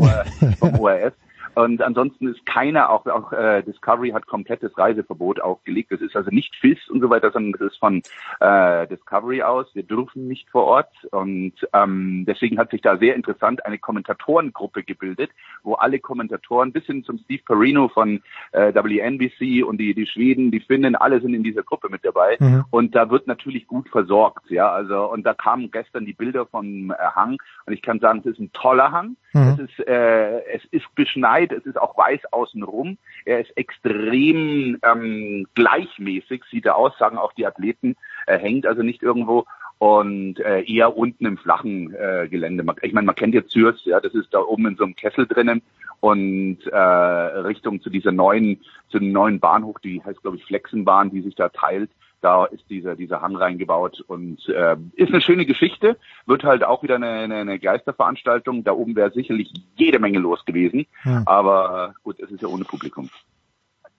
vom 0.59 0.79
ORF. 0.79 1.15
Und 1.55 1.83
ansonsten 1.83 2.29
ist 2.29 2.45
keiner, 2.47 2.91
auch, 2.91 3.07
auch 3.07 3.33
äh, 3.33 3.63
Discovery 3.63 4.11
hat 4.11 4.27
komplettes 4.27 4.77
Reiseverbot 4.77 5.41
aufgelegt. 5.41 5.93
Das 5.93 6.01
ist 6.01 6.17
also 6.17 6.31
nicht 6.31 6.55
FIS 6.57 6.89
und 6.89 7.01
so 7.01 7.11
weiter, 7.11 7.31
sondern 7.31 7.53
das 7.53 7.73
ist 7.73 7.79
von 7.79 8.03
äh, 8.41 8.87
Discovery 8.87 9.43
aus. 9.43 9.67
Wir 9.75 9.83
dürfen 9.83 10.29
nicht 10.29 10.51
vor 10.51 10.65
Ort. 10.65 10.93
Und 11.11 11.55
ähm, 11.73 12.25
deswegen 12.27 12.59
hat 12.59 12.71
sich 12.71 12.81
da 12.81 12.97
sehr 12.97 13.15
interessant 13.15 13.65
eine 13.65 13.79
Kommentatorengruppe 13.79 14.83
gebildet, 14.83 15.31
wo 15.63 15.75
alle 15.75 15.99
Kommentatoren 15.99 16.73
bis 16.73 16.85
hin 16.85 17.05
zum 17.05 17.19
Steve 17.19 17.43
Perino 17.45 17.89
von 17.89 18.23
äh, 18.53 18.73
WNBC 18.75 19.65
und 19.65 19.79
die, 19.79 19.95
die 19.95 20.07
Schweden, 20.07 20.51
die 20.51 20.61
Finnen, 20.61 20.97
alle 20.97 21.21
sind 21.21 21.35
in 21.35 21.43
dieser 21.43 21.63
Gruppe 21.63 21.89
mit 21.91 22.05
dabei. 22.05 22.37
Mhm. 22.39 22.65
Und 22.71 22.95
da 22.95 23.11
wird 23.11 23.27
natürlich 23.27 23.67
gut 23.67 23.89
versorgt, 23.89 24.51
ja. 24.51 24.71
Also 24.71 25.11
und 25.11 25.25
da 25.25 25.35
kamen 25.35 25.71
gestern 25.71 26.05
die 26.05 26.13
Bilder 26.13 26.47
vom 26.47 26.91
äh, 26.91 26.95
Hang 27.15 27.39
und 27.67 27.73
ich 27.73 27.83
kann 27.83 28.01
sagen, 28.01 28.21
es 28.21 28.33
ist 28.33 28.39
ein 28.39 28.53
toller 28.53 28.93
Hang. 28.93 29.17
Mhm. 29.33 29.49
Es 29.49 29.59
ist 29.59 29.87
äh, 29.87 30.41
es 30.55 30.65
ist 30.71 30.95
beschneit, 30.95 31.44
es 31.53 31.67
ist 31.67 31.79
auch 31.81 31.97
weiß 31.97 32.21
außenrum. 32.33 32.99
Er 33.25 33.41
ist 33.41 33.57
extrem 33.57 34.79
ähm, 34.83 35.47
gleichmäßig, 35.55 36.43
sieht 36.51 36.67
er 36.67 36.77
aus, 36.77 36.97
sagen 36.99 37.19
auch 37.19 37.33
die 37.33 37.47
Athleten. 37.47 37.97
Er 38.27 38.39
hängt 38.39 38.67
also 38.67 38.83
nicht 38.83 39.03
irgendwo 39.03 39.47
und 39.79 40.41
äh, 40.41 40.63
eher 40.63 40.97
unten 40.97 41.27
im 41.27 41.37
flachen 41.37 41.95
äh, 41.95 42.29
Gelände. 42.29 42.65
Ich 42.83 42.93
meine, 42.93 43.07
man 43.07 43.15
kennt 43.15 43.35
jetzt 43.35 43.51
Zürs, 43.51 43.85
ja, 43.85 44.01
das 44.01 44.15
ist 44.15 44.33
da 44.33 44.41
oben 44.41 44.67
in 44.67 44.77
so 44.77 44.85
einem 44.85 44.97
Kessel 44.97 45.27
drinnen 45.27 45.63
und 46.01 46.59
äh, 46.67 46.77
Richtung 46.77 47.81
zu 47.81 47.91
dieser 47.91 48.13
neuen, 48.13 48.61
zu 48.89 48.99
dem 48.99 49.13
neuen 49.13 49.41
Bahnhof, 49.41 49.77
die 49.83 50.03
heißt 50.03 50.23
glaube 50.23 50.37
ich 50.37 50.45
Flexenbahn, 50.45 51.11
die 51.11 51.23
sich 51.23 51.35
da 51.35 51.49
teilt. 51.49 51.91
Da 52.25 52.47
ist 52.47 52.71
dieser 52.71 52.97
dieser 52.97 53.21
Hang 53.21 53.37
reingebaut 53.37 54.01
und 54.01 54.49
äh, 54.49 54.77
ist 54.95 55.11
eine 55.11 55.21
schöne 55.21 55.45
Geschichte. 55.45 55.99
Wird 56.25 56.43
halt 56.43 56.65
auch 56.65 56.83
wieder 56.83 56.95
eine, 56.95 57.11
eine, 57.11 57.35
eine 57.37 57.59
Geisterveranstaltung. 57.59 58.65
Da 58.65 58.73
oben 58.73 58.97
wäre 58.97 59.11
sicherlich 59.11 59.53
jede 59.77 59.99
Menge 59.99 60.21
los 60.21 60.43
gewesen, 60.47 60.87
Hm. 61.03 61.25
aber 61.27 61.91
äh, 61.91 62.01
gut, 62.03 62.19
es 62.21 62.31
ist 62.31 62.41
ja 62.41 62.49
ohne 62.49 62.65
Publikum. 62.65 63.11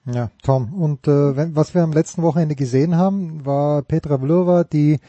Ja, 0.05 0.31
Tom. 0.43 0.73
Und 0.73 1.07
äh, 1.07 1.37
wenn, 1.37 1.55
was 1.55 1.75
wir 1.75 1.83
am 1.83 1.93
letzten 1.93 2.23
Wochenende 2.23 2.55
gesehen 2.55 2.97
haben, 2.97 3.45
war 3.45 3.83
Petra 3.83 4.17
Vlhova, 4.17 4.63
die 4.63 4.99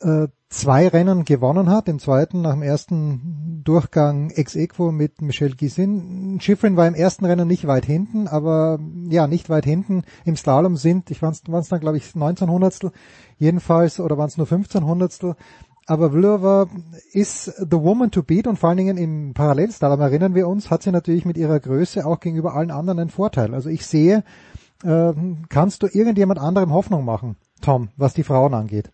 äh, 0.00 0.28
zwei 0.48 0.88
Rennen 0.88 1.24
gewonnen 1.24 1.70
hat. 1.70 1.88
Im 1.88 1.98
zweiten, 1.98 2.42
nach 2.42 2.54
dem 2.54 2.62
ersten 2.62 3.62
Durchgang 3.64 4.30
ex 4.30 4.56
equo 4.56 4.90
mit 4.90 5.22
Michelle 5.22 5.54
Gisin. 5.54 6.38
Schifrin 6.40 6.76
war 6.76 6.86
im 6.86 6.94
ersten 6.94 7.24
Rennen 7.24 7.46
nicht 7.46 7.66
weit 7.66 7.86
hinten, 7.86 8.26
aber 8.26 8.78
ja, 9.08 9.26
nicht 9.26 9.48
weit 9.48 9.64
hinten. 9.64 10.02
Im 10.24 10.36
Slalom 10.36 10.76
sind, 10.76 11.10
ich 11.10 11.22
waren 11.22 11.32
es 11.32 11.68
dann 11.68 11.80
glaube 11.80 11.96
ich 11.96 12.14
19 12.14 12.50
Hundertstel 12.50 12.92
jedenfalls, 13.38 14.00
oder 14.00 14.18
waren 14.18 14.28
es 14.28 14.36
nur 14.36 14.46
15 14.46 14.84
Hundertstel. 14.84 15.36
Aber 15.86 16.10
Vlhova 16.10 16.68
ist 17.12 17.46
the 17.46 17.78
woman 17.78 18.10
to 18.10 18.22
beat 18.22 18.46
und 18.46 18.58
vor 18.58 18.68
allen 18.68 18.78
Dingen 18.78 18.96
im 18.96 19.34
Parallelslalom 19.34 20.00
erinnern 20.00 20.34
wir 20.34 20.46
uns, 20.46 20.70
hat 20.70 20.82
sie 20.82 20.92
natürlich 20.92 21.24
mit 21.24 21.36
ihrer 21.36 21.58
Größe 21.58 22.06
auch 22.06 22.20
gegenüber 22.20 22.54
allen 22.54 22.70
anderen 22.70 23.00
einen 23.00 23.10
Vorteil. 23.10 23.54
Also 23.54 23.70
ich 23.70 23.86
sehe, 23.86 24.22
äh, 24.84 25.12
kannst 25.48 25.82
du 25.82 25.88
irgendjemand 25.88 26.38
anderem 26.38 26.72
Hoffnung 26.72 27.04
machen, 27.04 27.36
Tom, 27.60 27.88
was 27.96 28.14
die 28.14 28.22
Frauen 28.22 28.54
angeht? 28.54 28.90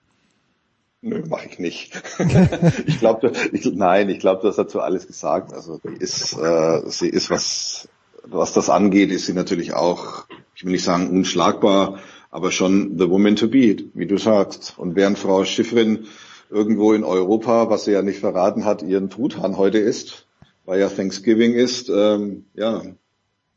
Nö, 1.07 1.23
mache 1.29 1.47
ich 1.49 1.61
nicht. 1.61 1.93
ich 2.87 2.99
glaube, 2.99 3.31
nein, 3.75 4.09
ich 4.09 4.19
glaube, 4.19 4.43
das 4.43 4.59
hat 4.59 4.71
so 4.71 4.81
alles 4.81 5.07
gesagt. 5.07 5.53
Also 5.53 5.79
die 5.79 6.03
ist, 6.03 6.37
äh, 6.37 6.83
sie 6.87 7.09
ist 7.09 7.31
was, 7.31 7.89
was 8.25 8.53
das 8.53 8.69
angeht, 8.69 9.13
ist 9.13 9.27
sie 9.27 9.33
natürlich 9.33 9.73
auch, 9.73 10.27
ich 10.57 10.65
will 10.65 10.73
nicht 10.73 10.83
sagen 10.83 11.11
unschlagbar, 11.11 12.01
aber 12.33 12.51
schon 12.51 12.99
the 12.99 13.09
woman 13.09 13.37
to 13.37 13.47
beat, 13.47 13.85
wie 13.95 14.07
du 14.07 14.19
sagst. 14.19 14.75
Und 14.79 14.97
während 14.97 15.17
Frau 15.17 15.45
Schiffrin 15.45 16.07
irgendwo 16.51 16.93
in 16.93 17.05
Europa, 17.05 17.71
was 17.71 17.85
sie 17.85 17.93
ja 17.93 18.03
nicht 18.03 18.19
verraten 18.19 18.65
hat, 18.65 18.83
ihren 18.83 19.09
Truthahn 19.09 19.57
heute 19.57 19.79
isst, 19.79 20.27
weil 20.65 20.81
ja 20.81 20.89
Thanksgiving 20.89 21.53
ist, 21.53 21.89
ähm, 21.89 22.47
ja. 22.55 22.83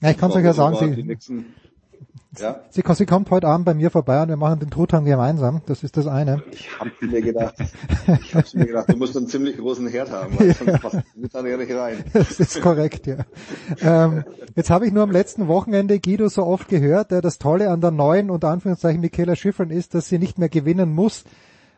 Ja, 0.01 0.11
ich 0.11 0.17
kann 0.17 0.29
es 0.29 0.35
euch 0.35 0.45
ja 0.45 0.53
sagen, 0.53 1.17
sie, 1.19 1.45
ja, 2.37 2.61
sie, 2.69 2.83
sie 2.87 3.05
kommt 3.07 3.31
heute 3.31 3.47
Abend 3.47 3.65
bei 3.65 3.73
mir 3.73 3.89
vorbei 3.89 4.21
und 4.21 4.29
wir 4.29 4.37
machen 4.37 4.59
den 4.59 4.69
Truthahn 4.69 5.03
gemeinsam. 5.03 5.61
Das 5.65 5.83
ist 5.83 5.97
das 5.97 6.05
eine. 6.05 6.43
ich 6.51 6.69
habe 6.79 6.91
mir 7.01 7.21
gedacht, 7.21 7.55
ich 8.21 8.35
habe 8.35 8.45
mir 8.53 8.67
gedacht, 8.67 8.89
du 8.89 8.97
musst 8.97 9.17
einen 9.17 9.27
ziemlich 9.27 9.57
großen 9.57 9.87
Herd 9.87 10.11
haben, 10.11 10.39
weil 10.39 10.53
sonst 10.53 10.79
passt 10.79 10.97
dann 11.33 11.45
ja 11.47 11.57
nicht 11.57 11.73
rein. 11.73 12.03
Das 12.13 12.39
ist 12.39 12.61
korrekt, 12.61 13.07
ja. 13.07 13.17
Ähm, 13.81 14.23
jetzt 14.55 14.69
habe 14.69 14.85
ich 14.85 14.93
nur 14.93 15.03
am 15.03 15.11
letzten 15.11 15.47
Wochenende 15.47 15.99
Guido 15.99 16.27
so 16.27 16.45
oft 16.45 16.69
gehört, 16.69 17.11
äh, 17.11 17.21
das 17.21 17.39
Tolle 17.39 17.71
an 17.71 17.81
der 17.81 17.91
neuen, 17.91 18.29
unter 18.29 18.49
Anführungszeichen, 18.49 19.01
Michaela 19.01 19.35
Schifrin 19.35 19.71
ist, 19.71 19.95
dass 19.95 20.07
sie 20.07 20.19
nicht 20.19 20.37
mehr 20.37 20.49
gewinnen 20.49 20.93
muss. 20.93 21.23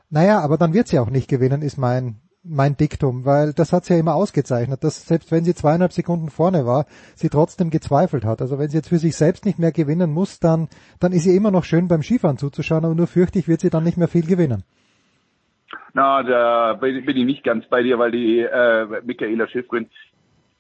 Naja, 0.10 0.41
aber 0.41 0.57
dann 0.57 0.73
wird 0.73 0.90
sie 0.90 0.99
auch 0.99 1.10
nicht 1.10 1.30
gewinnen, 1.30 1.61
ist 1.61 1.78
mein, 1.78 2.19
mein 2.43 2.76
Diktum, 2.76 3.26
weil 3.26 3.53
das 3.53 3.72
hat 3.72 3.85
sie 3.85 3.93
ja 3.93 3.99
immer 3.99 4.15
ausgezeichnet, 4.15 4.84
dass 4.84 5.05
selbst 5.05 5.31
wenn 5.31 5.43
sie 5.43 5.53
zweieinhalb 5.53 5.93
Sekunden 5.93 6.30
vorne 6.30 6.65
war, 6.65 6.85
sie 7.15 7.30
trotzdem 7.30 7.69
gezweifelt 7.69 8.26
hat. 8.26 8.41
Also 8.41 8.57
wenn 8.57 8.69
sie 8.69 8.77
jetzt 8.77 8.89
für 8.89 8.97
sich 8.97 9.15
selbst 9.15 9.45
nicht 9.45 9.59
mehr 9.59 9.72
gewinnen 9.72 10.11
muss, 10.11 10.39
dann, 10.39 10.68
dann 10.99 11.11
ist 11.11 11.23
sie 11.23 11.35
immer 11.35 11.51
noch 11.51 11.63
schön 11.63 11.88
beim 11.88 12.01
Skifahren 12.01 12.38
zuzuschauen, 12.38 12.85
aber 12.85 12.95
nur 12.95 13.07
fürchte 13.07 13.38
ich, 13.38 13.47
wird 13.47 13.61
sie 13.61 13.69
dann 13.69 13.84
nicht 13.84 13.97
mehr 13.97 14.07
viel 14.07 14.26
gewinnen. 14.26 14.63
Na, 15.93 16.23
da 16.23 16.73
bin 16.73 17.05
bin 17.05 17.18
ich 17.18 17.26
nicht 17.26 17.43
ganz 17.43 17.65
bei 17.68 17.84
dir, 17.84 17.99
weil 17.99 18.11
die 18.11 18.39
äh, 18.39 19.01
Michaela 19.03 19.47
Schiffrin, 19.47 19.89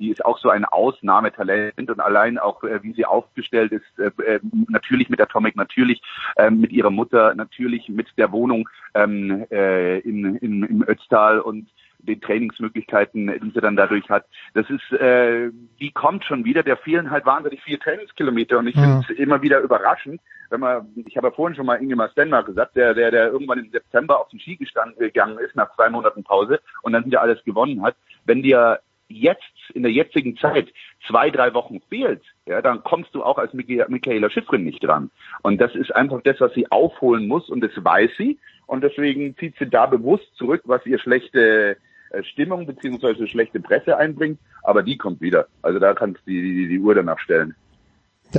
die 0.01 0.09
ist 0.09 0.25
auch 0.25 0.39
so 0.39 0.49
ein 0.49 0.65
Ausnahmetalent 0.65 1.89
und 1.89 1.99
allein 1.99 2.37
auch, 2.37 2.63
äh, 2.63 2.83
wie 2.83 2.93
sie 2.93 3.05
aufgestellt 3.05 3.71
ist, 3.71 3.99
äh, 3.99 4.11
äh, 4.23 4.39
natürlich 4.67 5.09
mit 5.09 5.21
Atomic, 5.21 5.55
natürlich 5.55 6.01
äh, 6.35 6.49
mit 6.49 6.71
ihrer 6.71 6.89
Mutter, 6.89 7.33
natürlich 7.35 7.87
mit 7.87 8.07
der 8.17 8.31
Wohnung 8.31 8.67
ähm, 8.95 9.45
äh, 9.51 9.99
in, 9.99 10.35
in, 10.37 10.63
im 10.63 10.83
Ötztal 10.87 11.39
und 11.39 11.69
den 11.99 12.19
Trainingsmöglichkeiten, 12.19 13.27
die 13.27 13.51
sie 13.51 13.61
dann 13.61 13.75
dadurch 13.75 14.09
hat. 14.09 14.25
Das 14.55 14.67
ist, 14.71 14.91
äh, 14.99 15.51
die 15.79 15.91
kommt 15.91 16.25
schon 16.25 16.45
wieder. 16.45 16.63
Der 16.63 16.77
fehlen 16.77 17.11
halt 17.11 17.27
wahnsinnig 17.27 17.61
viele 17.61 17.77
Trainingskilometer 17.77 18.57
und 18.57 18.67
ich 18.67 18.75
Ja. 18.75 18.81
finde 18.81 19.05
es 19.07 19.19
immer 19.19 19.41
wieder 19.43 19.59
überraschend, 19.59 20.19
wenn 20.49 20.59
man, 20.61 20.87
ich 21.05 21.15
habe 21.15 21.27
ja 21.27 21.33
vorhin 21.33 21.55
schon 21.55 21.67
mal 21.67 21.75
Ingemar 21.75 22.09
Stenmark 22.09 22.47
gesagt, 22.47 22.75
der, 22.75 22.93
der, 22.95 23.11
der 23.11 23.27
irgendwann 23.27 23.59
im 23.59 23.69
September 23.69 24.19
auf 24.19 24.29
den 24.29 24.39
Ski 24.39 24.57
gestanden 24.57 24.97
gegangen 24.99 25.37
ist 25.37 25.55
nach 25.55 25.73
zwei 25.75 25.89
Monaten 25.89 26.23
Pause 26.23 26.59
und 26.81 26.93
dann 26.93 27.05
wieder 27.05 27.21
alles 27.21 27.41
gewonnen 27.45 27.83
hat. 27.83 27.95
Wenn 28.25 28.41
dir 28.41 28.79
jetzt 29.07 29.53
in 29.75 29.83
der 29.83 29.91
jetzigen 29.91 30.37
Zeit 30.37 30.67
zwei, 31.07 31.29
drei 31.29 31.53
Wochen 31.53 31.81
fehlt, 31.89 32.21
ja, 32.45 32.61
dann 32.61 32.83
kommst 32.83 33.13
du 33.13 33.23
auch 33.23 33.37
als 33.37 33.53
Michaela 33.53 34.29
Schiffrin 34.29 34.63
nicht 34.63 34.83
dran. 34.83 35.11
Und 35.41 35.59
das 35.59 35.75
ist 35.75 35.95
einfach 35.95 36.21
das, 36.23 36.39
was 36.39 36.53
sie 36.53 36.71
aufholen 36.71 37.27
muss 37.27 37.49
und 37.49 37.61
das 37.61 37.71
weiß 37.75 38.11
sie. 38.17 38.39
Und 38.67 38.83
deswegen 38.83 39.35
zieht 39.37 39.55
sie 39.57 39.69
da 39.69 39.85
bewusst 39.85 40.35
zurück, 40.35 40.61
was 40.65 40.85
ihr 40.85 40.99
schlechte 40.99 41.77
äh, 42.11 42.23
Stimmung 42.23 42.65
beziehungsweise 42.65 43.27
schlechte 43.27 43.59
Presse 43.59 43.97
einbringt. 43.97 44.39
Aber 44.63 44.83
die 44.83 44.97
kommt 44.97 45.21
wieder. 45.21 45.47
Also 45.61 45.79
da 45.79 45.93
kannst 45.93 46.21
du 46.25 46.31
die, 46.31 46.41
die, 46.41 46.67
die 46.69 46.79
Uhr 46.79 46.95
danach 46.95 47.19
stellen. 47.19 47.55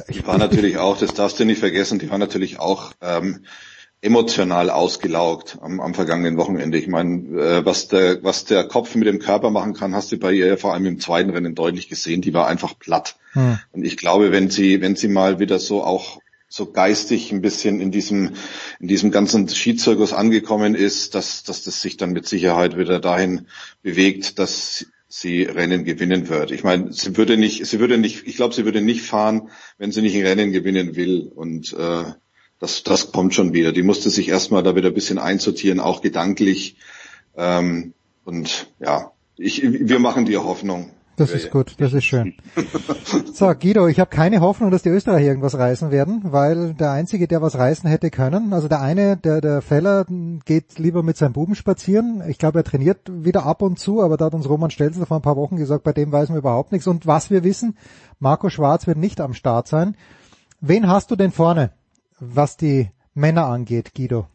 Die 0.08 0.26
war 0.26 0.38
natürlich 0.38 0.78
auch, 0.78 0.96
das 0.96 1.12
darfst 1.12 1.38
du 1.38 1.44
nicht 1.44 1.58
vergessen, 1.58 1.98
die 1.98 2.10
war 2.10 2.16
natürlich 2.16 2.58
auch 2.58 2.92
ähm, 3.02 3.44
emotional 4.02 4.68
ausgelaugt 4.68 5.58
am, 5.60 5.80
am 5.80 5.94
vergangenen 5.94 6.36
Wochenende. 6.36 6.76
Ich 6.76 6.88
meine, 6.88 7.40
äh, 7.40 7.64
was 7.64 7.86
der 7.86 8.22
was 8.22 8.44
der 8.44 8.64
Kopf 8.64 8.94
mit 8.96 9.06
dem 9.06 9.20
Körper 9.20 9.50
machen 9.50 9.74
kann, 9.74 9.94
hast 9.94 10.10
du 10.10 10.18
bei 10.18 10.32
ihr 10.32 10.58
vor 10.58 10.74
allem 10.74 10.86
im 10.86 11.00
zweiten 11.00 11.30
Rennen 11.30 11.54
deutlich 11.54 11.88
gesehen. 11.88 12.20
Die 12.20 12.34
war 12.34 12.48
einfach 12.48 12.78
platt. 12.78 13.16
Hm. 13.32 13.60
Und 13.70 13.84
ich 13.84 13.96
glaube, 13.96 14.32
wenn 14.32 14.50
sie 14.50 14.80
wenn 14.80 14.96
sie 14.96 15.08
mal 15.08 15.38
wieder 15.38 15.60
so 15.60 15.84
auch 15.84 16.18
so 16.48 16.66
geistig 16.66 17.30
ein 17.32 17.40
bisschen 17.40 17.80
in 17.80 17.92
diesem 17.92 18.32
in 18.80 18.88
diesem 18.88 19.12
ganzen 19.12 19.48
Skizirkus 19.48 20.12
angekommen 20.12 20.74
ist, 20.74 21.14
dass 21.14 21.44
dass 21.44 21.62
das 21.62 21.80
sich 21.80 21.96
dann 21.96 22.10
mit 22.10 22.26
Sicherheit 22.26 22.76
wieder 22.76 22.98
dahin 22.98 23.46
bewegt, 23.82 24.40
dass 24.40 24.86
sie 25.06 25.44
Rennen 25.44 25.84
gewinnen 25.84 26.28
wird. 26.28 26.50
Ich 26.50 26.64
meine, 26.64 26.92
sie 26.92 27.16
würde 27.16 27.36
nicht, 27.36 27.66
sie 27.66 27.78
würde 27.78 27.98
nicht, 27.98 28.26
ich 28.26 28.36
glaube, 28.36 28.54
sie 28.54 28.64
würde 28.64 28.80
nicht 28.80 29.02
fahren, 29.02 29.50
wenn 29.76 29.92
sie 29.92 30.00
nicht 30.00 30.16
ein 30.16 30.26
Rennen 30.26 30.52
gewinnen 30.52 30.96
will. 30.96 31.30
Und 31.34 31.74
äh, 31.74 32.04
das, 32.62 32.84
das 32.84 33.10
kommt 33.10 33.34
schon 33.34 33.52
wieder. 33.52 33.72
Die 33.72 33.82
musste 33.82 34.08
sich 34.08 34.28
erstmal 34.28 34.62
da 34.62 34.76
wieder 34.76 34.88
ein 34.88 34.94
bisschen 34.94 35.18
einsortieren, 35.18 35.80
auch 35.80 36.00
gedanklich. 36.00 36.76
Ähm, 37.36 37.92
und 38.24 38.68
ja, 38.78 39.10
ich, 39.36 39.62
wir 39.64 39.98
machen 39.98 40.26
dir 40.26 40.44
Hoffnung. 40.44 40.90
Das 41.16 41.32
ist 41.32 41.50
gut, 41.50 41.74
das 41.78 41.92
ist 41.92 42.04
schön. 42.04 42.34
So, 43.34 43.52
Guido, 43.54 43.88
ich 43.88 43.98
habe 43.98 44.10
keine 44.10 44.40
Hoffnung, 44.40 44.70
dass 44.70 44.82
die 44.82 44.90
Österreicher 44.90 45.26
irgendwas 45.26 45.58
reißen 45.58 45.90
werden, 45.90 46.20
weil 46.26 46.74
der 46.74 46.92
Einzige, 46.92 47.26
der 47.26 47.42
was 47.42 47.56
reißen 47.56 47.88
hätte 47.88 48.10
können, 48.10 48.52
also 48.52 48.68
der 48.68 48.80
eine, 48.80 49.16
der, 49.16 49.40
der 49.40 49.62
Feller, 49.62 50.06
geht 50.44 50.78
lieber 50.78 51.02
mit 51.02 51.16
seinem 51.16 51.32
Buben 51.32 51.54
spazieren. 51.54 52.22
Ich 52.28 52.38
glaube, 52.38 52.60
er 52.60 52.64
trainiert 52.64 53.10
wieder 53.10 53.44
ab 53.44 53.62
und 53.62 53.78
zu, 53.78 54.02
aber 54.02 54.16
da 54.16 54.26
hat 54.26 54.34
uns 54.34 54.48
Roman 54.48 54.70
Stelzler 54.70 55.06
vor 55.06 55.16
ein 55.16 55.22
paar 55.22 55.36
Wochen 55.36 55.56
gesagt, 55.56 55.82
bei 55.82 55.92
dem 55.92 56.12
weiß 56.12 56.28
man 56.28 56.38
überhaupt 56.38 56.72
nichts. 56.72 56.86
Und 56.86 57.06
was 57.06 57.30
wir 57.30 57.42
wissen, 57.42 57.76
Marco 58.20 58.50
Schwarz 58.50 58.86
wird 58.86 58.98
nicht 58.98 59.20
am 59.20 59.34
Start 59.34 59.66
sein. 59.66 59.96
Wen 60.60 60.86
hast 60.86 61.10
du 61.10 61.16
denn 61.16 61.32
vorne, 61.32 61.72
was 62.22 62.56
die 62.56 62.88
Männer 63.14 63.46
angeht, 63.46 63.94
Guido? 63.94 64.28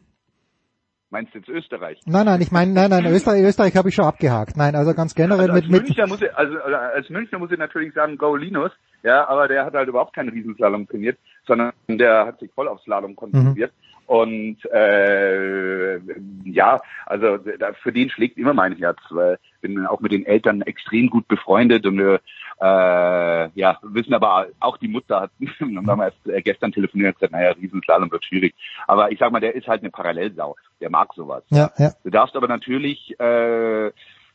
Meinst 1.10 1.34
du 1.34 1.38
jetzt 1.38 1.48
Österreich? 1.48 1.98
Nein, 2.04 2.26
nein, 2.26 2.40
ich 2.42 2.52
meine, 2.52 2.70
nein, 2.70 2.90
nein, 2.90 3.06
Österreich, 3.06 3.42
Österreich 3.42 3.74
habe 3.76 3.88
ich 3.88 3.94
schon 3.94 4.04
abgehakt. 4.04 4.58
Nein, 4.58 4.74
also 4.74 4.92
ganz 4.92 5.14
generell 5.14 5.50
Also 5.50 5.52
als, 5.54 5.62
mit, 5.64 5.72
mit 5.72 5.82
Münchner 5.86 6.06
muss 6.06 6.20
ich, 6.20 6.36
also, 6.36 6.58
also 6.58 6.76
als 6.76 7.08
Münchner 7.08 7.38
muss 7.38 7.50
ich 7.50 7.58
natürlich 7.58 7.94
sagen, 7.94 8.18
Go 8.18 8.36
Linus, 8.36 8.72
ja, 9.02 9.26
aber 9.26 9.48
der 9.48 9.64
hat 9.64 9.72
halt 9.72 9.88
überhaupt 9.88 10.14
keinen 10.14 10.28
Riesenslalom 10.28 10.86
trainiert, 10.86 11.18
sondern 11.46 11.72
der 11.88 12.26
hat 12.26 12.40
sich 12.40 12.52
voll 12.52 12.68
auf 12.68 12.82
Slalom 12.82 13.16
konzentriert. 13.16 13.72
Und 14.06 14.58
äh, 14.72 15.98
ja, 16.44 16.80
also 17.06 17.36
da, 17.36 17.72
für 17.74 17.92
den 17.92 18.10
schlägt 18.10 18.36
immer 18.36 18.54
mein 18.54 18.76
Herz, 18.76 18.98
weil 19.10 19.38
ich 19.54 19.60
bin 19.60 19.86
auch 19.86 20.00
mit 20.00 20.12
den 20.12 20.24
Eltern 20.26 20.62
extrem 20.62 21.08
gut 21.08 21.28
befreundet 21.28 21.86
und 21.86 21.98
wir 21.98 22.20
äh, 22.60 23.48
ja, 23.54 23.78
wissen 23.82 24.14
aber 24.14 24.48
auch 24.60 24.78
die 24.78 24.88
Mutter 24.88 25.20
hat, 25.20 25.30
haben 25.60 26.00
erst 26.00 26.26
äh, 26.26 26.42
gestern 26.42 26.72
telefoniert 26.72 27.14
und 27.14 27.14
gesagt, 27.20 27.32
naja, 27.32 27.52
Riesenslalom 27.52 28.10
wird 28.10 28.24
schwierig. 28.24 28.54
Aber 28.86 29.12
ich 29.12 29.18
sag 29.18 29.30
mal, 29.30 29.40
der 29.40 29.54
ist 29.54 29.68
halt 29.68 29.82
eine 29.82 29.90
Parallelsau. 29.90 30.56
Der 30.80 30.90
mag 30.90 31.12
sowas. 31.14 31.44
Ja, 31.48 31.70
ja. 31.78 31.92
Du 32.04 32.10
darfst 32.10 32.36
aber 32.36 32.48
natürlich 32.48 33.18
äh, 33.20 33.90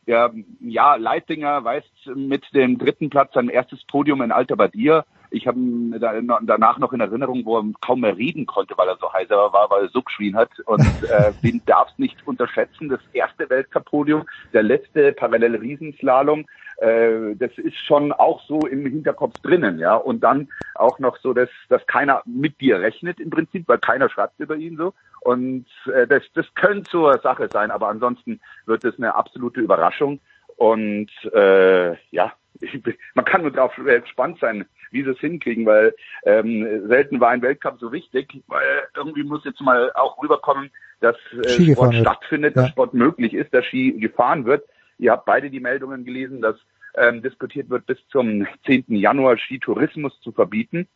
ja, 0.06 0.30
ja, 0.60 0.96
Leitinger 0.96 1.64
weist 1.64 1.90
mit 2.14 2.44
dem 2.54 2.78
dritten 2.78 3.10
Platz 3.10 3.32
sein 3.34 3.48
erstes 3.48 3.84
Podium 3.84 4.22
in 4.22 4.32
Alter 4.32 4.56
Badir. 4.56 5.04
Ich 5.34 5.46
habe 5.46 5.58
ihn 5.58 5.98
da, 6.00 6.20
danach 6.42 6.78
noch 6.78 6.92
in 6.92 7.00
Erinnerung, 7.00 7.44
wo 7.44 7.58
er 7.58 7.64
kaum 7.80 8.00
mehr 8.00 8.16
reden 8.16 8.46
konnte, 8.46 8.74
weil 8.76 8.88
er 8.88 8.96
so 9.00 9.12
heiser 9.12 9.36
war, 9.52 9.70
weil 9.70 9.84
er 9.84 9.88
so 9.88 10.02
geschrien 10.02 10.36
hat. 10.36 10.50
Und 10.66 10.80
äh, 11.10 11.32
den 11.42 11.60
darfst 11.66 11.98
nicht 11.98 12.16
unterschätzen. 12.26 12.88
Das 12.88 13.00
erste 13.12 13.48
Weltcup-Podium, 13.50 14.24
der 14.52 14.62
letzte 14.62 15.12
parallele 15.12 15.60
Riesenslalom, 15.60 16.46
äh, 16.78 17.34
das 17.36 17.50
ist 17.58 17.76
schon 17.76 18.12
auch 18.12 18.42
so 18.46 18.60
im 18.60 18.86
Hinterkopf 18.86 19.38
drinnen, 19.40 19.78
ja. 19.78 19.96
Und 19.96 20.22
dann 20.22 20.48
auch 20.74 20.98
noch 20.98 21.18
so, 21.18 21.32
dass, 21.32 21.48
dass 21.68 21.86
keiner 21.86 22.22
mit 22.24 22.60
dir 22.60 22.80
rechnet 22.80 23.20
im 23.20 23.30
Prinzip, 23.30 23.68
weil 23.68 23.78
keiner 23.78 24.08
schreibt 24.08 24.38
über 24.40 24.56
ihn 24.56 24.76
so. 24.76 24.94
Und 25.20 25.66
äh, 25.92 26.06
das, 26.06 26.22
das 26.34 26.46
könnte 26.54 26.90
zur 26.90 27.18
Sache 27.20 27.48
sein, 27.52 27.70
aber 27.70 27.88
ansonsten 27.88 28.40
wird 28.66 28.84
es 28.84 28.98
eine 28.98 29.14
absolute 29.14 29.60
Überraschung. 29.60 30.20
Und 30.56 31.10
äh, 31.32 31.92
ja, 32.10 32.32
ich, 32.60 32.80
man 33.14 33.24
kann 33.24 33.42
nur 33.42 33.50
darauf 33.50 33.74
gespannt 33.76 34.38
sein, 34.40 34.64
wie 34.90 35.02
sie 35.02 35.10
es 35.10 35.18
hinkriegen, 35.18 35.66
weil 35.66 35.94
ähm, 36.24 36.86
selten 36.88 37.20
war 37.20 37.30
ein 37.30 37.42
Weltcup 37.42 37.78
so 37.80 37.90
wichtig, 37.92 38.28
weil 38.46 38.84
irgendwie 38.96 39.24
muss 39.24 39.44
jetzt 39.44 39.60
mal 39.60 39.90
auch 39.94 40.22
rüberkommen, 40.22 40.70
dass 41.00 41.16
äh, 41.44 41.72
Sport 41.72 41.94
stattfindet, 41.96 42.54
Ja. 42.56 42.62
dass 42.62 42.70
Sport 42.70 42.94
möglich 42.94 43.34
ist, 43.34 43.52
dass 43.52 43.64
Ski 43.66 43.92
gefahren 43.98 44.44
wird. 44.44 44.64
Ihr 44.98 45.10
habt 45.10 45.24
beide 45.26 45.50
die 45.50 45.60
Meldungen 45.60 46.04
gelesen, 46.04 46.40
dass 46.40 46.56
ähm, 46.96 47.22
diskutiert 47.22 47.68
wird, 47.70 47.86
bis 47.86 47.98
zum 48.08 48.46
10. 48.66 48.84
Januar 48.88 49.36
Skitourismus 49.36 50.18
zu 50.20 50.30
verbieten. 50.30 50.86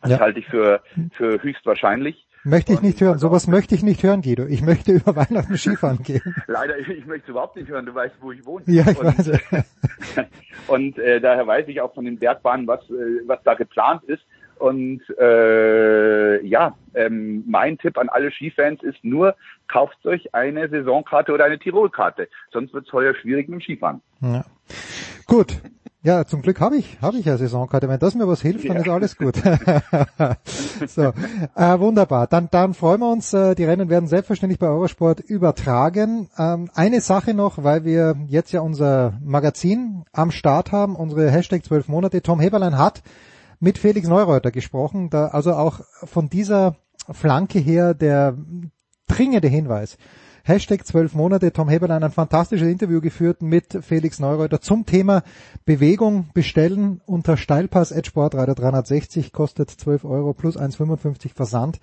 Das 0.00 0.12
Ja. 0.12 0.20
halte 0.20 0.38
ich 0.40 0.46
für, 0.46 0.82
für 1.12 1.42
höchstwahrscheinlich. 1.42 2.26
Möchte 2.44 2.74
ich 2.74 2.82
nicht 2.82 3.00
hören. 3.00 3.18
Sowas 3.18 3.46
möchte 3.46 3.74
ich 3.74 3.82
nicht 3.82 4.02
hören, 4.02 4.20
Guido. 4.20 4.44
Ich 4.44 4.62
möchte 4.62 4.92
über 4.96 5.16
Weihnachten 5.16 5.56
Skifahren 5.56 6.02
gehen. 6.02 6.22
Leider, 6.46 6.78
ich 6.78 7.06
möchte 7.06 7.24
es 7.24 7.28
überhaupt 7.30 7.56
nicht 7.56 7.68
hören. 7.68 7.86
Du 7.86 7.94
weißt, 7.94 8.14
wo 8.20 8.32
ich 8.32 8.44
wohne. 8.44 8.64
Ja, 8.66 8.88
ich 8.90 8.98
und, 8.98 9.06
weiß. 9.06 9.30
Und 10.66 10.98
äh, 10.98 11.20
daher 11.20 11.46
weiß 11.46 11.68
ich 11.68 11.80
auch 11.80 11.94
von 11.94 12.04
den 12.04 12.18
Bergbahnen, 12.18 12.66
was, 12.66 12.80
äh, 12.90 13.26
was 13.26 13.42
da 13.44 13.54
geplant 13.54 14.02
ist. 14.04 14.22
Und 14.58 15.02
äh, 15.18 16.44
ja, 16.46 16.76
ähm, 16.94 17.44
mein 17.46 17.76
Tipp 17.76 17.98
an 17.98 18.08
alle 18.08 18.30
Skifans 18.30 18.82
ist 18.82 19.02
nur, 19.04 19.36
kauft 19.68 20.06
euch 20.06 20.34
eine 20.34 20.68
Saisonkarte 20.68 21.32
oder 21.32 21.44
eine 21.44 21.58
Tirolkarte. 21.58 22.28
Sonst 22.52 22.72
wird 22.72 22.86
es 22.86 22.92
heuer 22.92 23.14
schwierig 23.14 23.48
mit 23.48 23.60
dem 23.60 23.62
Skifahren. 23.62 24.00
Ja. 24.20 24.44
Gut. 25.26 25.60
Ja, 26.04 26.26
zum 26.26 26.42
Glück 26.42 26.60
habe 26.60 26.76
ich, 26.76 26.98
habe 27.00 27.16
ich 27.16 27.24
ja 27.24 27.38
Saisonkarte. 27.38 27.88
Wenn 27.88 27.98
das 27.98 28.14
mir 28.14 28.28
was 28.28 28.42
hilft, 28.42 28.68
dann 28.68 28.76
Ja. 28.76 28.82
ist 28.82 28.88
alles 28.90 29.16
gut. 29.16 29.36
so, 30.86 31.02
äh, 31.54 31.78
wunderbar. 31.78 32.26
Dann, 32.26 32.48
dann 32.50 32.74
freuen 32.74 33.00
wir 33.00 33.10
uns. 33.10 33.32
Äh, 33.32 33.54
die 33.54 33.64
Rennen 33.64 33.88
werden 33.88 34.06
selbstverständlich 34.06 34.58
bei 34.58 34.66
Eurosport 34.66 35.20
übertragen. 35.20 36.28
Ähm, 36.36 36.68
eine 36.74 37.00
Sache 37.00 37.32
noch, 37.32 37.64
weil 37.64 37.86
wir 37.86 38.16
jetzt 38.26 38.52
ja 38.52 38.60
unser 38.60 39.14
Magazin 39.24 40.04
am 40.12 40.30
Start 40.30 40.72
haben, 40.72 40.94
unsere 40.94 41.30
Hashtag 41.30 41.64
12 41.64 41.88
Monate. 41.88 42.20
Tom 42.20 42.38
Heberlein 42.38 42.76
hat 42.76 43.02
mit 43.58 43.78
Felix 43.78 44.06
Neureuter 44.06 44.50
gesprochen, 44.50 45.08
da 45.08 45.28
also 45.28 45.54
auch 45.54 45.80
von 46.04 46.28
dieser 46.28 46.76
Flanke 47.10 47.58
her 47.58 47.94
der 47.94 48.36
dringende 49.08 49.48
Hinweis. 49.48 49.96
Hashtag 50.46 50.86
12 50.86 51.14
Monate, 51.14 51.54
Tom 51.54 51.70
Heberlein 51.70 52.04
ein 52.04 52.10
fantastisches 52.10 52.68
Interview 52.68 53.00
geführt 53.00 53.40
mit 53.40 53.78
Felix 53.80 54.18
Neureuter 54.20 54.60
zum 54.60 54.84
Thema 54.84 55.22
Bewegung 55.64 56.28
bestellen 56.34 57.00
unter 57.06 57.38
Steilpass.sportradio 57.38 58.54
360, 58.54 59.32
kostet 59.32 59.70
12 59.70 60.04
Euro 60.04 60.34
plus 60.34 60.58
1,55 60.58 61.32
Versand. 61.34 61.80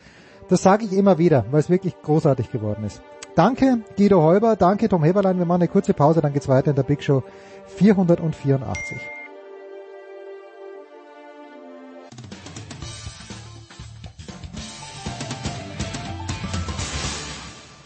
Das 0.48 0.62
sage 0.62 0.86
ich 0.86 0.94
immer 0.94 1.18
wieder, 1.18 1.46
weil 1.50 1.62
es 1.62 1.72
wirklich 1.72 2.00
großartig 2.04 2.52
geworden 2.52 2.84
ist. 2.86 3.02
Danke 3.36 3.80
Guido 3.98 4.22
Heuber, 4.22 4.56
danke 4.56 4.90
Tom 4.90 5.04
Heberlein, 5.04 5.40
wir 5.40 5.46
machen 5.46 5.64
eine 5.64 5.68
kurze 5.68 5.96
Pause, 5.96 6.22
dann 6.22 6.34
geht's 6.34 6.48
weiter 6.48 6.70
in 6.70 6.76
der 6.76 6.84
Big 6.84 7.02
Show 7.02 7.24
484. 7.66 9.21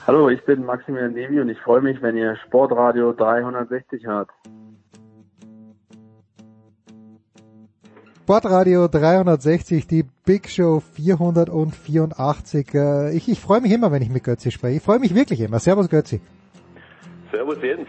Hallo, 0.08 0.30
ich 0.30 0.44
bin 0.46 0.64
Maximilian 0.66 1.14
Nevi 1.14 1.40
und 1.42 1.50
ich 1.50 1.60
freue 1.60 1.82
mich, 1.82 2.00
wenn 2.04 2.16
ihr 2.16 2.36
Sportradio 2.46 3.12
360 3.14 4.06
hört. 4.06 4.30
Sportradio 8.22 8.88
360, 8.88 9.88
die 9.88 10.06
Big 10.26 10.48
Show 10.50 10.80
484. 10.94 12.74
Äh, 12.76 13.16
Ich, 13.18 13.30
ich 13.30 13.40
freue 13.40 13.62
mich 13.62 13.72
immer, 13.72 13.92
wenn 13.92 14.04
ich 14.04 14.10
mit 14.12 14.24
Götzi 14.24 14.52
spreche. 14.52 14.78
Ich 14.78 14.84
freue 14.84 15.00
mich 15.00 15.16
wirklich 15.16 15.42
immer. 15.42 15.58
Servus 15.58 15.90
Götzi. 15.90 16.22
Servus 17.32 17.58
Jens. 17.64 17.88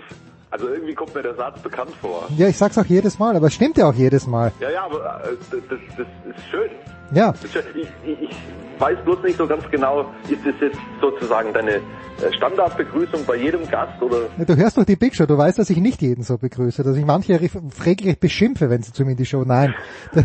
Also 0.51 0.69
irgendwie 0.69 0.95
kommt 0.95 1.15
mir 1.15 1.23
der 1.23 1.35
Satz 1.35 1.61
bekannt 1.61 1.91
vor. 2.01 2.29
Ja, 2.37 2.49
ich 2.49 2.57
sag's 2.57 2.79
auch 2.79 2.85
jedes 2.85 3.19
Mal, 3.19 3.37
aber 3.37 3.49
es 3.49 3.55
stimmt 3.55 3.77
ja 3.77 3.89
auch 3.89 3.95
jedes 3.95 4.27
Mal. 4.27 4.53
Ja, 4.61 4.71
ja, 4.71 4.85
aber 4.85 5.23
äh, 5.25 5.37
das, 5.51 5.61
das, 5.69 5.79
das 5.97 6.37
ist 6.37 6.47
schön. 6.51 6.71
Ja. 7.13 7.33
Das 7.33 7.45
ist 7.45 7.53
schön. 7.53 7.65
Ich, 7.75 7.89
ich, 8.05 8.31
ich 8.31 8.37
weiß 8.79 8.99
bloß 9.05 9.23
nicht 9.25 9.39
so 9.39 9.47
ganz 9.47 9.69
genau, 9.71 10.03
ist 10.29 10.47
das 10.47 10.55
jetzt 10.61 10.79
sozusagen 11.01 11.53
deine 11.53 11.77
äh, 11.77 12.33
Standardbegrüßung 12.37 13.25
bei 13.27 13.37
jedem 13.37 13.69
Gast 13.69 14.01
oder 14.01 14.29
Du 14.39 14.57
hörst 14.57 14.79
doch 14.79 14.85
die 14.85 14.97
Big 14.97 15.15
Show, 15.15 15.27
du 15.27 15.37
weißt, 15.37 15.59
dass 15.59 15.71
ich 15.71 15.79
nicht 15.79 16.01
jeden 16.01 16.23
so 16.23 16.39
begrüße, 16.39 16.83
dass 16.83 16.97
ich 16.97 17.05
manche 17.05 17.41
regelrecht 17.41 18.21
beschimpfe, 18.21 18.71
wenn 18.71 18.83
sie 18.83 18.93
zu 18.93 19.05
mir 19.05 19.13
in 19.13 19.17
die 19.17 19.27
Show. 19.27 19.45
Nein. 19.45 19.75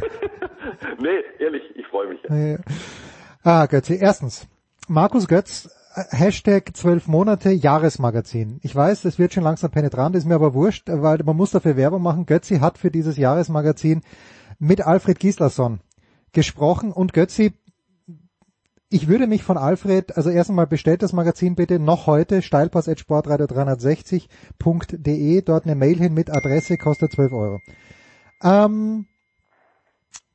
Nee, 0.99 1.23
ehrlich, 1.39 1.63
ich 1.75 1.85
freue 1.87 2.07
mich. 2.09 2.23
Äh, 2.29 2.57
ah, 3.43 3.65
Götzi. 3.65 3.97
Erstens, 3.99 4.47
Markus 4.87 5.27
Götz, 5.27 5.69
Hashtag 5.93 6.71
12 6.73 7.07
Monate 7.07 7.51
Jahresmagazin. 7.51 8.61
Ich 8.63 8.73
weiß, 8.73 9.01
das 9.01 9.19
wird 9.19 9.33
schon 9.33 9.43
langsam 9.43 9.71
penetrant, 9.71 10.15
ist 10.15 10.23
mir 10.25 10.35
aber 10.35 10.53
wurscht, 10.53 10.87
weil 10.87 11.21
man 11.23 11.35
muss 11.35 11.51
dafür 11.51 11.75
Werbung 11.75 12.01
machen. 12.01 12.25
Götzi 12.25 12.59
hat 12.59 12.77
für 12.77 12.91
dieses 12.91 13.17
Jahresmagazin 13.17 14.01
mit 14.57 14.79
Alfred 14.81 15.19
Gislason 15.19 15.81
gesprochen 16.31 16.93
und 16.93 17.11
Götzi, 17.11 17.51
ich 18.89 19.09
würde 19.09 19.27
mich 19.27 19.43
von 19.43 19.57
Alfred, 19.57 20.15
also 20.15 20.29
erst 20.29 20.49
einmal 20.49 20.67
bestellt 20.67 21.01
das 21.01 21.11
Magazin 21.11 21.55
bitte 21.55 21.77
noch 21.79 22.07
heute, 22.07 22.41
steilpass.sportradio360.de, 22.41 25.41
dort 25.41 25.65
eine 25.65 25.75
Mail 25.75 25.97
hin 25.97 26.13
mit 26.13 26.29
Adresse, 26.29 26.77
kostet 26.77 27.11
12 27.11 27.33
Euro. 27.33 27.59
Ähm, 28.43 29.07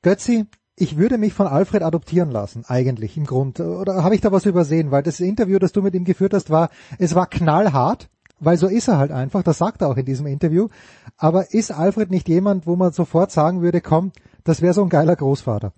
Götzi, 0.02 0.44
ich 0.76 0.96
würde 0.96 1.18
mich 1.18 1.32
von 1.32 1.46
Alfred 1.46 1.82
adoptieren 1.82 2.30
lassen, 2.30 2.64
eigentlich 2.66 3.16
im 3.16 3.24
Grund. 3.24 3.60
Oder 3.60 4.04
habe 4.04 4.14
ich 4.14 4.20
da 4.20 4.30
was 4.30 4.46
übersehen? 4.46 4.90
Weil 4.90 5.02
das 5.02 5.20
Interview, 5.20 5.58
das 5.58 5.72
du 5.72 5.82
mit 5.82 5.94
ihm 5.94 6.04
geführt 6.04 6.34
hast, 6.34 6.50
war, 6.50 6.70
es 6.98 7.14
war 7.14 7.26
knallhart, 7.26 8.08
weil 8.38 8.58
so 8.58 8.66
ist 8.66 8.88
er 8.88 8.98
halt 8.98 9.10
einfach, 9.10 9.42
das 9.42 9.58
sagt 9.58 9.80
er 9.80 9.88
auch 9.88 9.96
in 9.96 10.04
diesem 10.04 10.26
Interview. 10.26 10.68
Aber 11.16 11.54
ist 11.54 11.72
Alfred 11.72 12.10
nicht 12.10 12.28
jemand, 12.28 12.66
wo 12.66 12.76
man 12.76 12.92
sofort 12.92 13.30
sagen 13.30 13.62
würde, 13.62 13.80
komm, 13.80 14.12
das 14.44 14.60
wäre 14.60 14.74
so 14.74 14.82
ein 14.82 14.90
geiler 14.90 15.16
Großvater? 15.16 15.72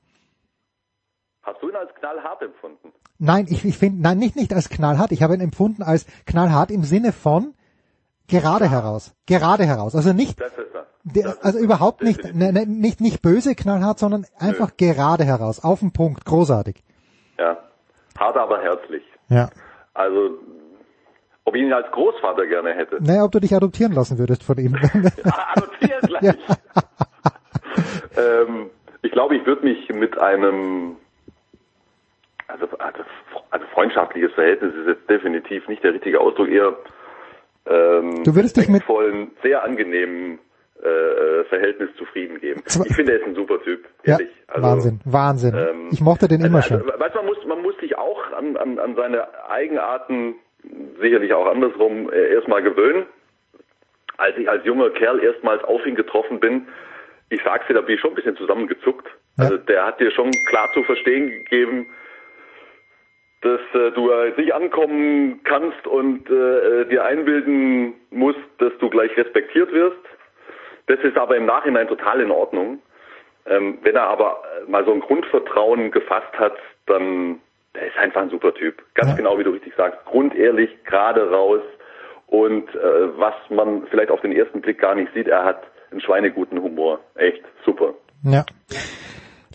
hast 1.49 1.63
du 1.63 1.69
ihn 1.69 1.77
als 1.77 1.95
knallhart 1.95 2.43
empfunden? 2.43 2.93
Nein, 3.19 3.47
ich, 3.49 3.65
ich 3.65 3.79
finde, 3.79 4.03
nein, 4.03 4.19
nicht, 4.19 4.37
nicht 4.37 4.53
als 4.53 4.69
knallhart. 4.69 5.13
Ich 5.13 5.23
habe 5.23 5.35
ihn 5.35 5.41
empfunden 5.41 5.83
als 5.83 6.07
knallhart 6.27 6.71
im 6.71 6.85
Sinne 6.85 7.13
von 7.13 7.55
gerade 8.29 8.71
heraus. 8.71 9.15
Gerade 9.27 9.65
heraus. 9.65 9.95
Also 9.95 10.13
nicht, 10.13 10.41
er. 10.41 10.51
der, 11.03 11.37
also 11.43 11.59
überhaupt 11.59 12.03
nicht, 12.03 12.23
ne, 12.35 12.53
ne, 12.53 12.67
nicht, 12.67 13.01
nicht 13.01 13.23
böse 13.23 13.55
knallhart, 13.55 13.99
sondern 13.99 14.27
einfach 14.39 14.77
gerade 14.77 15.25
heraus. 15.25 15.65
Auf 15.65 15.81
den 15.81 15.93
Punkt. 15.93 16.25
Großartig. 16.25 16.83
Ja. 17.39 17.57
Hart, 18.19 18.37
aber 18.37 18.61
herzlich. 18.63 19.03
Ja. 19.29 19.49
Also 19.95 20.39
Ob 21.45 21.55
ich 21.55 21.63
ihn 21.63 21.73
als 21.73 21.91
Großvater 21.91 22.47
gerne 22.47 22.75
hätte. 22.75 22.99
Naja, 23.01 23.25
ob 23.25 23.33
du 23.33 23.41
dich 23.41 23.55
adoptieren 23.55 23.93
lassen 23.93 24.19
würdest 24.19 24.43
von 24.45 24.59
ihm. 24.59 24.75
Adoptieren 25.55 26.01
gleich. 26.03 26.23
ähm, 28.17 28.71
ich 29.03 29.13
glaube, 29.13 29.37
ich 29.37 29.47
würde 29.47 29.65
mich 29.65 29.89
mit 29.91 30.19
einem, 30.19 30.97
also, 32.49 32.67
also, 32.79 33.03
also 33.51 33.67
freundschaftliches 33.73 34.33
Verhältnis 34.33 34.75
ist 34.75 34.87
jetzt 34.87 35.09
definitiv 35.09 35.69
nicht 35.69 35.83
der 35.85 35.95
richtige 35.95 36.21
Ausdruck, 36.21 36.49
eher 36.49 36.77
ähm, 37.69 38.23
Du 38.25 38.35
würdest 38.35 38.57
dich 38.57 38.69
mit- 38.69 38.83
vollen, 38.85 39.31
sehr 39.43 39.63
angenehmen 39.63 40.39
äh, 40.83 41.45
Verhältnis 41.49 41.91
zufrieden 41.97 42.39
geben. 42.41 42.63
Ich 42.67 42.95
finde, 42.95 43.13
er 43.13 43.19
ist 43.21 43.27
ein 43.27 43.35
super 43.35 43.61
Typ, 43.63 43.85
ja. 44.05 44.17
Also, 44.47 44.63
Wahnsinn, 44.67 45.01
Wahnsinn. 45.05 45.55
ähm, 45.57 45.89
ich 45.91 46.01
mochte 46.01 46.29
den 46.29 46.41
immer 46.45 46.63
schon. 46.63 46.79
also, 46.83 47.01
weißt, 47.01 47.15
du, 47.15 47.19
man 47.19 47.27
muss, 47.27 47.45
man 47.47 47.63
muss 47.63 47.77
sich 47.79 47.99
auch 47.99 48.33
an, 48.33 48.57
an, 48.57 48.79
an 48.79 48.95
seine 48.95 49.27
Eigenarten, 49.49 50.37
sicherlich 51.01 51.33
auch 51.35 51.47
andersrum, 51.47 52.11
äh, 52.13 52.33
erstmal 52.33 52.63
gewöhnen. 52.63 53.07
Als 54.19 54.37
ich 54.37 54.49
als 54.49 54.65
junger 54.65 54.91
Kerl 54.91 55.21
erstmals 55.23 55.63
auf 55.65 55.85
ihn 55.87 55.95
getroffen 55.95 56.41
bin, 56.41 56.67
ich 57.29 57.41
sag's 57.45 57.67
dir, 57.69 57.75
da 57.75 57.81
bin 57.83 57.95
ich 57.97 58.01
schon 58.01 58.11
ein 58.13 58.17
bisschen 58.17 58.37
zusammengezuckt. 58.37 59.07
Also 59.37 59.57
der 59.57 59.85
hat 59.87 60.01
dir 60.01 60.11
schon 60.11 60.31
klar 60.49 60.69
zu 60.75 60.83
verstehen 60.83 61.29
gegeben, 61.31 61.87
dass 63.43 63.61
äh, 63.75 63.91
du 63.93 64.11
äh, 64.11 64.33
nicht 64.37 64.53
ankommen 64.53 65.41
kannst 65.45 65.87
und 65.87 66.29
äh, 66.31 66.87
dir 66.87 67.05
einbilden 67.05 67.95
musst, 68.11 68.39
dass 68.59 68.73
du 68.81 68.91
gleich 68.91 69.17
respektiert 69.17 69.73
wirst. 69.73 69.97
Das 70.87 70.99
ist 71.01 71.17
aber 71.17 71.37
im 71.37 71.47
Nachhinein 71.47 71.87
total 71.87 72.21
in 72.21 72.31
Ordnung. 72.31 72.81
Ähm, 73.47 73.79
wenn 73.83 73.95
er 73.95 74.09
aber 74.09 74.43
äh, 74.67 74.71
mal 74.71 74.85
so 74.85 74.93
ein 74.93 75.01
Grundvertrauen 75.01 75.91
gefasst 75.91 76.33
hat, 76.39 76.57
dann 76.87 77.41
der 77.75 77.87
ist 77.87 77.97
einfach 77.97 78.23
ein 78.23 78.31
super 78.31 78.53
Typ. 78.55 78.83
Ganz 78.95 79.17
genau, 79.17 79.39
wie 79.39 79.45
du 79.45 79.51
richtig 79.51 79.73
sagst. 79.77 80.05
Grundehrlich, 80.07 80.71
gerade 80.85 81.31
raus. 81.31 81.61
Und 82.27 82.69
äh, 82.75 83.19
was 83.19 83.35
man 83.51 83.87
vielleicht 83.89 84.11
auf 84.11 84.21
den 84.21 84.33
ersten 84.33 84.61
Blick 84.61 84.79
gar 84.81 84.95
nicht 84.95 85.13
sieht, 85.15 85.29
er 85.29 85.45
hat 85.45 85.63
einen 85.91 86.01
schweineguten 86.01 86.61
Humor. 86.61 87.01
Echt 87.15 87.43
super. 87.65 87.95
Ja. 88.25 88.45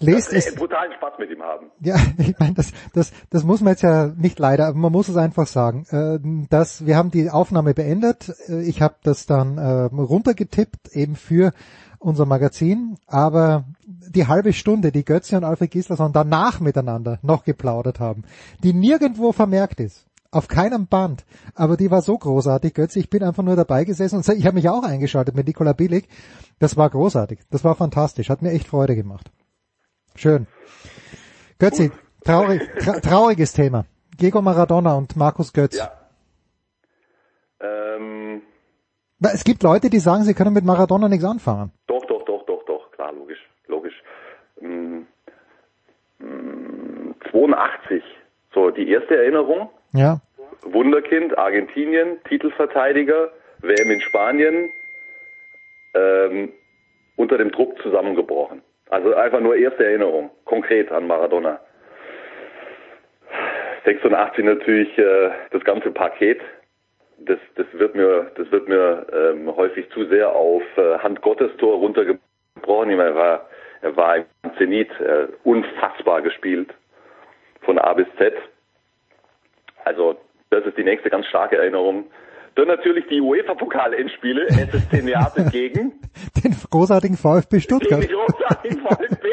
Lest 0.06 0.34
es. 0.34 0.56
brutalen 0.56 0.92
Spaß 0.94 1.14
mit 1.20 1.32
ihm 1.32 1.42
haben. 1.42 1.68
Ja, 1.82 1.96
ich 2.18 2.38
meine, 2.40 2.54
das, 2.54 2.72
das, 2.94 3.12
das 3.30 3.44
muss 3.44 3.62
man 3.62 3.74
jetzt 3.74 3.82
ja 3.84 4.08
nicht 4.08 4.40
leider, 4.40 4.68
aber 4.68 4.78
man 4.78 4.92
muss 4.92 5.10
es 5.10 5.18
einfach 5.18 5.48
sagen. 5.48 5.86
Äh, 5.90 6.20
dass 6.50 6.86
wir 6.86 6.98
haben 6.98 7.12
die 7.12 7.30
Aufnahme 7.30 7.74
beendet. 7.74 8.34
Äh, 8.48 8.62
Ich 8.64 8.82
habe 8.82 8.96
das 9.04 9.26
dann 9.26 9.58
äh, 9.58 9.84
runtergetippt, 9.94 10.90
eben 10.96 11.16
für 11.16 11.54
unser 12.00 12.26
Magazin, 12.26 12.98
aber 13.08 13.64
die 13.88 14.28
halbe 14.28 14.54
Stunde, 14.54 14.92
die 14.92 15.06
Götze 15.06 15.38
und 15.38 15.44
Alfred 15.44 15.72
Gislason 15.72 16.12
danach 16.12 16.60
miteinander 16.60 17.20
noch 17.22 17.46
geplaudert 17.46 18.00
haben, 18.00 18.24
die 18.62 18.74
nirgendwo 18.74 19.32
vermerkt 19.32 19.80
ist, 19.80 20.06
auf 20.32 20.48
keinem 20.48 20.88
Band, 20.88 21.26
aber 21.56 21.78
die 21.78 21.92
war 21.92 22.02
so 22.02 22.18
großartig, 22.18 22.74
Götze, 22.74 23.00
ich 23.00 23.10
bin 23.10 23.24
einfach 23.24 23.44
nur 23.44 23.56
dabei 23.56 23.86
gesessen 23.86 24.18
und 24.18 24.28
ich 24.28 24.46
habe 24.46 24.56
mich 24.56 24.68
auch 24.68 24.84
eingeschaltet 24.84 25.36
mit 25.36 25.48
Nikola 25.48 25.74
Billig, 25.74 26.08
das 26.60 26.76
war 26.76 26.90
großartig, 26.90 27.40
das 27.50 27.64
war 27.64 27.76
fantastisch, 27.76 28.30
hat 28.30 28.42
mir 28.42 28.52
echt 28.52 28.68
Freude 28.68 28.96
gemacht. 28.96 29.32
Schön. 30.16 30.48
Götzi, 31.60 31.92
traurig, 32.26 32.62
tra 32.80 33.00
trauriges 33.00 33.54
Thema. 33.54 33.86
Diego 34.20 34.42
Maradona 34.42 34.96
und 34.96 35.16
Markus 35.16 35.54
Götz. 35.54 35.80
Ähm, 37.62 38.42
Es 39.22 39.44
gibt 39.44 39.64
Leute, 39.64 39.90
die 39.90 40.00
sagen, 40.00 40.24
sie 40.24 40.34
können 40.34 40.54
mit 40.54 40.66
Maradona 40.66 41.08
nichts 41.10 41.26
anfangen. 41.26 41.72
Doch, 41.88 42.06
doch, 42.06 42.24
doch, 42.26 42.46
doch, 42.46 42.64
doch, 42.66 42.92
klar, 42.92 43.14
logisch, 43.14 43.40
logisch. 43.68 43.96
Mm, 44.62 45.04
mm, 46.20 47.16
82, 47.32 48.04
so 48.54 48.70
die 48.70 48.90
erste 48.90 49.16
Erinnerung, 49.18 49.70
Ja. 49.94 50.20
Wunderkind, 50.66 51.38
Argentinien, 51.38 52.18
Titelverteidiger, 52.30 53.30
WM 53.60 53.92
in 53.92 54.02
Spanien, 54.02 54.70
ähm, 55.94 56.54
unter 57.18 57.38
dem 57.38 57.52
Druck 57.52 57.82
zusammengebrochen. 57.82 58.62
Also 58.94 59.16
einfach 59.16 59.40
nur 59.40 59.56
erste 59.56 59.84
Erinnerung, 59.84 60.30
konkret 60.46 60.92
an 60.92 61.08
Maradona. 61.08 61.60
86 63.86 64.46
natürlich 64.46 64.96
äh, 65.00 65.32
das 65.50 65.64
ganze 65.64 65.90
Paket. 65.90 66.40
Das, 67.18 67.40
das 67.56 67.66
wird 67.74 67.96
mir, 67.96 68.32
das 68.36 68.52
wird 68.52 68.68
mir 68.68 69.08
ähm, 69.12 69.56
häufig 69.56 69.90
zu 69.90 70.06
sehr 70.06 70.30
auf 70.30 70.62
äh, 70.78 71.00
Hand 71.00 71.24
Tor 71.24 71.78
runtergebrochen. 71.78 73.00
Er 73.00 73.16
war, 73.16 73.50
er 73.82 73.98
war 73.98 74.18
im 74.18 74.26
Zenit 74.60 74.92
äh, 75.00 75.26
unfassbar 75.44 76.22
gespielt 76.22 76.70
von 77.62 77.80
A 77.80 77.94
bis 77.94 78.06
Z. 78.20 78.36
Also 79.86 80.20
das 80.52 80.68
ist 80.68 80.78
die 80.78 80.84
nächste 80.84 81.10
ganz 81.10 81.26
starke 81.26 81.58
Erinnerung. 81.58 82.12
Dann 82.56 82.68
natürlich 82.68 83.08
die 83.08 83.20
UEFA-Pokal-Endspiele, 83.20 84.48
SSC 84.48 85.02
Neapel 85.04 85.50
gegen 85.52 85.94
Den 86.44 86.56
großartigen 86.70 87.18
VfB 87.18 87.60
Stuttgart. 87.60 88.04
den 88.04 88.10
großartigen 88.12 88.80
VfB. 88.88 89.28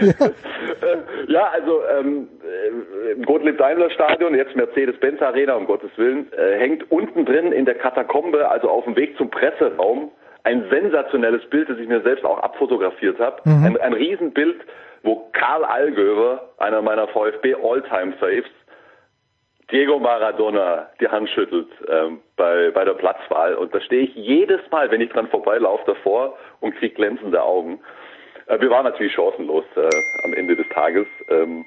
Ja. 0.00 0.26
Äh, 0.26 1.32
ja, 1.32 1.48
also 1.52 1.80
ähm, 1.98 2.28
äh, 2.44 3.12
im 3.12 3.22
Gottlieb-Daimler-Stadion, 3.24 4.34
jetzt 4.34 4.54
Mercedes-Benz 4.56 5.22
Arena, 5.22 5.54
um 5.54 5.66
Gottes 5.66 5.90
Willen, 5.96 6.30
äh, 6.32 6.58
hängt 6.58 6.90
unten 6.90 7.24
drin 7.24 7.52
in 7.52 7.64
der 7.64 7.76
Katakombe, 7.76 8.48
also 8.50 8.68
auf 8.68 8.84
dem 8.84 8.96
Weg 8.96 9.16
zum 9.16 9.30
Presseraum, 9.30 10.10
ein 10.44 10.64
sensationelles 10.70 11.48
Bild, 11.48 11.68
das 11.68 11.78
ich 11.78 11.88
mir 11.88 12.02
selbst 12.02 12.24
auch 12.24 12.38
abfotografiert 12.38 13.18
habe. 13.18 13.40
Mhm. 13.44 13.64
Ein, 13.64 13.76
ein 13.78 13.92
Riesenbild, 13.94 14.56
wo 15.02 15.28
Karl 15.32 15.64
Allgöwer, 15.64 16.50
einer 16.58 16.82
meiner 16.82 17.08
VfB 17.08 17.54
All-Time-Faves, 17.54 18.50
Diego 19.70 19.98
Maradona 19.98 20.90
die 21.00 21.08
Hand 21.08 21.28
schüttelt 21.30 21.68
ähm, 21.88 22.20
bei, 22.36 22.70
bei 22.70 22.84
der 22.84 22.94
Platzwahl. 22.94 23.54
Und 23.54 23.74
da 23.74 23.80
stehe 23.80 24.04
ich 24.04 24.14
jedes 24.14 24.60
Mal, 24.70 24.90
wenn 24.90 25.00
ich 25.00 25.10
dran 25.10 25.28
vorbeilaufe, 25.28 25.82
davor 25.86 26.38
und 26.60 26.76
krieg 26.76 26.94
glänzende 26.94 27.42
Augen. 27.42 27.80
Äh, 28.46 28.60
wir 28.60 28.70
waren 28.70 28.84
natürlich 28.84 29.12
chancenlos 29.12 29.64
äh, 29.74 29.88
am 30.24 30.34
Ende 30.34 30.54
des 30.54 30.68
Tages. 30.68 31.06
Ähm, 31.28 31.64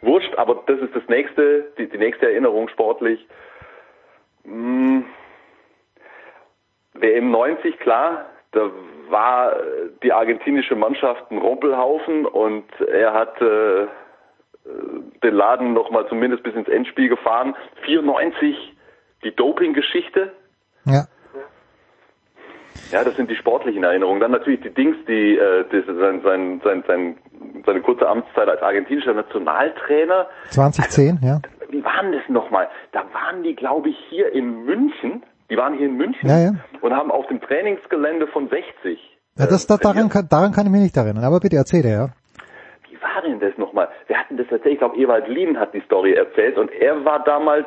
wurscht, 0.00 0.34
aber 0.36 0.62
das 0.66 0.80
ist 0.80 0.96
das 0.96 1.06
nächste, 1.08 1.72
die, 1.78 1.88
die 1.88 1.98
nächste 1.98 2.26
Erinnerung 2.26 2.68
sportlich. 2.68 3.24
Hm, 4.44 5.04
WM 6.94 7.30
90, 7.30 7.78
klar, 7.78 8.26
da 8.52 8.70
war 9.08 9.56
die 10.02 10.12
argentinische 10.12 10.74
Mannschaft 10.74 11.30
ein 11.30 11.38
Rumpelhaufen 11.38 12.26
und 12.26 12.64
er 12.80 13.12
hat 13.12 13.40
äh, 13.40 13.86
den 15.22 15.34
Laden 15.34 15.72
noch 15.72 15.90
mal 15.90 16.06
zumindest 16.08 16.42
bis 16.42 16.54
ins 16.54 16.68
Endspiel 16.68 17.08
gefahren. 17.08 17.54
94 17.84 18.56
die 19.24 19.34
Doping-Geschichte. 19.34 20.32
Ja. 20.84 21.04
Ja, 22.90 23.04
das 23.04 23.14
sind 23.16 23.30
die 23.30 23.36
sportlichen 23.36 23.84
Erinnerungen. 23.84 24.20
Dann 24.20 24.32
natürlich 24.32 24.60
die 24.60 24.70
Dings, 24.70 24.96
die, 25.06 25.36
äh, 25.36 25.64
das, 25.70 25.86
sein, 25.86 26.22
sein, 26.22 26.60
sein, 26.64 26.84
sein, 26.86 27.16
seine 27.64 27.80
kurze 27.82 28.08
Amtszeit 28.08 28.48
als 28.48 28.62
argentinischer 28.62 29.14
Nationaltrainer. 29.14 30.26
2010, 30.50 31.20
ja. 31.22 31.40
Wie 31.68 31.84
waren 31.84 32.12
das 32.12 32.22
nochmal? 32.28 32.68
Da 32.92 33.04
waren 33.12 33.42
die, 33.44 33.54
glaube 33.54 33.90
ich, 33.90 33.96
hier 34.08 34.32
in 34.32 34.64
München. 34.64 35.22
Die 35.50 35.56
waren 35.56 35.74
hier 35.76 35.86
in 35.86 35.96
München 35.96 36.28
Ja, 36.28 36.38
ja. 36.38 36.52
und 36.80 36.92
haben 36.92 37.10
auf 37.10 37.26
dem 37.28 37.40
Trainingsgelände 37.40 38.26
von 38.28 38.48
60. 38.48 38.98
ja 39.36 39.46
das, 39.46 39.66
das, 39.66 39.78
daran, 39.80 40.08
kann, 40.08 40.28
daran 40.28 40.52
kann 40.52 40.66
ich 40.66 40.72
mich 40.72 40.82
nicht 40.82 40.96
erinnern, 40.96 41.24
aber 41.24 41.40
bitte 41.40 41.56
erzähl 41.56 41.82
dir, 41.82 41.90
ja. 41.90 42.08
War 43.14 43.22
denn 43.22 43.40
das 43.40 43.56
nochmal? 43.58 43.88
Wir 44.06 44.18
hatten 44.18 44.36
das 44.36 44.46
erzählt, 44.50 44.74
ich 44.74 44.78
glaube, 44.78 44.96
Ewald 44.96 45.28
Lien 45.28 45.58
hat 45.58 45.74
die 45.74 45.80
Story 45.80 46.12
erzählt 46.12 46.56
und 46.58 46.70
er 46.72 47.04
war 47.04 47.24
damals 47.24 47.66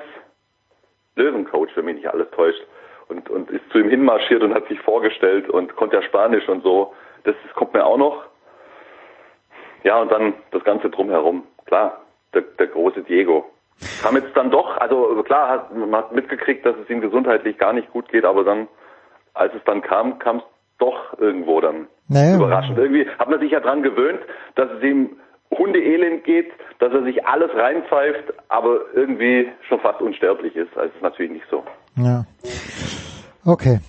Löwencoach, 1.16 1.70
wenn 1.76 1.86
mich 1.86 1.96
nicht 1.96 2.08
alles 2.08 2.30
täuscht. 2.32 2.62
Und, 3.10 3.30
und 3.30 3.52
ist 3.52 3.70
zu 3.72 3.80
ihm 3.80 3.90
hinmarschiert 3.90 4.42
und 4.44 4.54
hat 4.54 4.68
sich 4.70 4.80
vorgestellt 4.80 5.50
und 5.50 5.76
konnte 5.76 5.98
ja 5.98 6.02
Spanisch 6.04 6.48
und 6.48 6.64
so. 6.64 6.94
Das, 7.26 7.36
das 7.46 7.54
kommt 7.54 7.74
mir 7.74 7.86
auch 7.86 7.98
noch. 7.98 8.24
Ja, 9.84 10.02
und 10.02 10.12
dann 10.12 10.34
das 10.52 10.64
Ganze 10.64 10.90
drumherum. 10.90 11.44
Klar, 11.66 12.02
der, 12.34 12.42
der 12.42 12.68
große 12.68 13.02
Diego. 13.04 13.46
Kam 14.02 14.16
jetzt 14.16 14.36
dann 14.36 14.50
doch, 14.50 14.78
also 14.78 15.22
klar, 15.24 15.50
hat, 15.50 15.76
man 15.76 15.94
hat 15.96 16.14
mitgekriegt, 16.14 16.66
dass 16.66 16.76
es 16.78 16.90
ihm 16.90 17.02
gesundheitlich 17.02 17.58
gar 17.58 17.74
nicht 17.74 17.92
gut 17.92 18.08
geht, 18.10 18.24
aber 18.24 18.44
dann, 18.46 18.68
als 19.34 19.54
es 19.54 19.64
dann 19.66 19.82
kam, 19.82 20.20
kam 20.20 20.38
es 20.38 20.44
doch 20.80 21.20
irgendwo 21.20 21.60
dann 21.60 21.88
Naja. 22.08 22.36
überraschend. 22.38 22.78
Irgendwie 22.78 23.08
hat 23.10 23.30
man 23.30 23.40
sich 23.40 23.52
ja 23.52 23.60
dran 23.60 23.84
gewöhnt, 23.84 24.22
dass 24.56 24.72
es 24.72 24.82
ihm 24.84 25.18
Hundeelend 25.58 26.24
geht, 26.24 26.52
dass 26.80 26.92
er 26.94 27.04
sich 27.04 27.26
alles 27.26 27.50
reinpfeift, 27.54 28.34
aber 28.50 28.82
irgendwie 28.94 29.50
schon 29.68 29.80
fast 29.80 30.02
unsterblich 30.02 30.56
ist. 30.56 30.76
Also 30.78 30.94
ist 30.94 31.02
natürlich 31.02 31.32
nicht 31.32 31.46
so. 31.50 31.64
Ja. 31.96 32.26
Okay. 33.46 33.80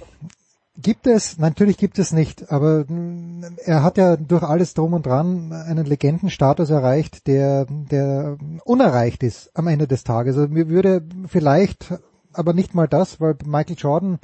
Gibt 0.76 1.06
es, 1.06 1.38
natürlich 1.38 1.78
gibt 1.78 2.00
es 2.00 2.12
nicht, 2.12 2.50
aber 2.50 2.84
mm, 2.88 3.44
er 3.64 3.84
hat 3.84 3.96
ja 3.96 4.16
durch 4.16 4.42
alles 4.42 4.74
drum 4.74 4.92
und 4.92 5.06
dran 5.06 5.52
einen 5.52 5.86
Legendenstatus 5.86 6.68
erreicht, 6.70 7.28
der, 7.28 7.66
der 7.68 8.36
unerreicht 8.64 9.22
ist 9.22 9.56
am 9.56 9.68
Ende 9.68 9.86
des 9.86 10.02
Tages. 10.02 10.36
Also 10.36 10.52
mir 10.52 10.68
würde 10.68 11.02
vielleicht, 11.28 11.94
aber 12.32 12.54
nicht 12.54 12.74
mal 12.74 12.88
das, 12.88 13.20
weil 13.20 13.36
Michael 13.46 13.76
Jordan, 13.78 14.18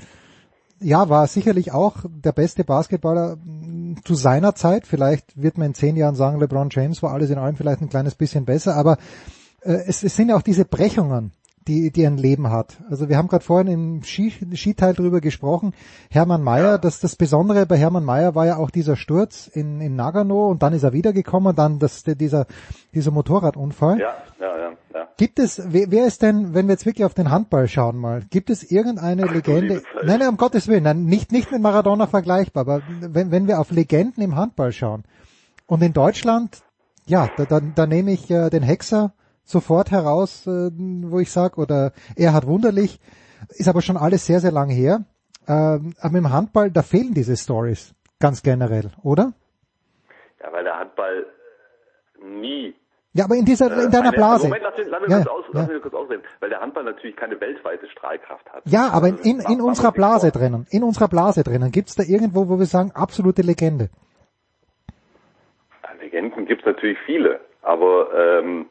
ja, 0.80 1.08
war 1.08 1.26
sicherlich 1.26 1.72
auch 1.72 1.96
der 2.08 2.32
beste 2.32 2.64
Basketballer 2.64 3.36
mm, 3.36 3.96
zu 4.04 4.14
seiner 4.14 4.54
Zeit. 4.54 4.86
Vielleicht 4.86 5.40
wird 5.40 5.58
man 5.58 5.68
in 5.68 5.74
zehn 5.74 5.96
Jahren 5.96 6.14
sagen, 6.14 6.40
LeBron 6.40 6.68
James 6.70 7.02
war 7.02 7.12
alles 7.12 7.30
in 7.30 7.38
allem 7.38 7.56
vielleicht 7.56 7.82
ein 7.82 7.90
kleines 7.90 8.14
bisschen 8.14 8.44
besser, 8.44 8.76
aber 8.76 8.96
äh, 9.62 9.72
es, 9.86 10.02
es 10.02 10.16
sind 10.16 10.30
ja 10.30 10.36
auch 10.36 10.42
diese 10.42 10.64
Brechungen, 10.64 11.32
die, 11.70 11.92
die 11.92 12.04
ein 12.04 12.16
Leben 12.16 12.50
hat. 12.50 12.78
Also 12.90 13.08
wir 13.08 13.16
haben 13.16 13.28
gerade 13.28 13.44
vorhin 13.44 13.68
im 13.68 14.02
Ski, 14.02 14.32
Skiteil 14.56 14.92
drüber 14.92 15.20
gesprochen. 15.20 15.72
Hermann 16.10 16.42
Mayer, 16.42 16.78
das, 16.78 16.98
das 16.98 17.14
Besondere 17.14 17.64
bei 17.64 17.76
Hermann 17.76 18.04
Mayer 18.04 18.34
war 18.34 18.44
ja 18.44 18.56
auch 18.56 18.70
dieser 18.70 18.96
Sturz 18.96 19.46
in, 19.46 19.80
in 19.80 19.94
Nagano 19.94 20.48
und 20.48 20.64
dann 20.64 20.72
ist 20.72 20.82
er 20.82 20.92
wiedergekommen, 20.92 21.54
dann 21.54 21.78
das, 21.78 22.02
dieser, 22.02 22.46
dieser 22.92 23.12
Motorradunfall. 23.12 24.00
Ja, 24.00 24.14
ja, 24.40 24.58
ja, 24.58 24.70
ja. 24.92 25.08
Gibt 25.16 25.38
es, 25.38 25.62
wer, 25.64 25.92
wer 25.92 26.06
ist 26.06 26.22
denn, 26.22 26.54
wenn 26.54 26.66
wir 26.66 26.72
jetzt 26.72 26.86
wirklich 26.86 27.04
auf 27.04 27.14
den 27.14 27.30
Handball 27.30 27.68
schauen 27.68 27.96
mal, 27.96 28.22
gibt 28.30 28.50
es 28.50 28.68
irgendeine 28.68 29.26
Ach, 29.28 29.32
Legende? 29.32 29.82
Nein, 30.04 30.18
nein, 30.18 30.28
um 30.28 30.36
Gottes 30.36 30.66
Willen, 30.66 30.82
nein, 30.82 31.04
nicht, 31.04 31.30
nicht 31.30 31.52
mit 31.52 31.62
Maradona 31.62 32.08
vergleichbar, 32.08 32.62
aber 32.62 32.82
wenn, 33.00 33.30
wenn 33.30 33.46
wir 33.46 33.60
auf 33.60 33.70
Legenden 33.70 34.24
im 34.24 34.34
Handball 34.34 34.72
schauen 34.72 35.04
und 35.66 35.82
in 35.82 35.92
Deutschland, 35.92 36.62
ja, 37.06 37.30
da, 37.36 37.44
da, 37.44 37.60
da 37.60 37.86
nehme 37.86 38.10
ich 38.10 38.28
äh, 38.28 38.50
den 38.50 38.64
Hexer 38.64 39.12
sofort 39.50 39.90
heraus, 39.90 40.46
äh, 40.46 40.70
wo 40.72 41.18
ich 41.20 41.30
sage, 41.30 41.56
oder 41.60 41.92
er 42.16 42.32
hat 42.32 42.46
wunderlich, 42.46 43.00
ist 43.50 43.68
aber 43.68 43.82
schon 43.82 43.96
alles 43.96 44.26
sehr, 44.26 44.40
sehr 44.40 44.52
lang 44.52 44.68
her. 44.70 45.04
Ähm, 45.48 45.94
aber 46.00 46.18
im 46.18 46.32
Handball, 46.32 46.70
da 46.70 46.82
fehlen 46.82 47.14
diese 47.14 47.36
Stories 47.36 47.94
ganz 48.20 48.42
generell, 48.42 48.90
oder? 49.02 49.32
Ja, 50.42 50.52
weil 50.52 50.64
der 50.64 50.78
Handball 50.78 51.26
nie 52.22 52.74
Ja, 53.14 53.24
aber 53.24 53.34
in 53.36 53.44
dieser, 53.44 53.66
in 53.84 53.90
deiner 53.90 54.08
eine, 54.08 54.16
Blase. 54.16 54.44
Moment, 54.44 54.62
lass, 54.62 54.76
mich- 54.78 54.86
lass, 54.88 55.00
mich 55.00 55.10
Ja, 55.10 55.16
kurz 55.18 55.28
aus, 55.28 55.44
lass 55.52 55.66
ja. 55.68 55.72
mich 55.74 55.82
kurz 55.82 55.94
ausreden, 55.94 56.22
weil 56.40 56.50
der 56.50 56.60
Handball 56.60 56.84
natürlich 56.84 57.16
keine 57.16 57.40
weltweite 57.40 57.88
Strahlkraft 57.90 58.46
hat. 58.52 58.62
Ja, 58.66 58.90
aber 58.90 59.08
in, 59.08 59.18
in, 59.18 59.40
in 59.40 59.60
unserer 59.60 59.90
Blase 59.92 60.30
drinnen, 60.30 60.66
in 60.70 60.82
unserer 60.84 61.08
Blase 61.08 61.42
drinnen, 61.42 61.72
gibt's 61.72 61.94
da 61.96 62.02
irgendwo, 62.04 62.48
wo 62.48 62.58
wir 62.58 62.66
sagen, 62.66 62.92
absolute 62.94 63.42
Legende? 63.42 63.88
Legenden 66.00 66.46
gibt 66.46 66.62
es 66.62 66.66
natürlich 66.66 66.98
viele, 67.04 67.40
aber 67.62 68.08
ähm, 68.14 68.66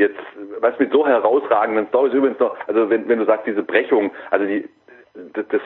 jetzt, 0.00 0.18
was 0.60 0.78
mit 0.78 0.90
so 0.92 1.06
herausragenden 1.06 1.86
Stories 1.88 2.14
übrigens 2.14 2.40
noch, 2.40 2.56
also 2.66 2.90
wenn, 2.90 3.08
wenn 3.08 3.18
du 3.18 3.26
sagst, 3.26 3.46
diese 3.46 3.62
Brechung, 3.62 4.10
also 4.30 4.44
die, 4.46 4.68
das, 5.34 5.46
das, 5.48 5.60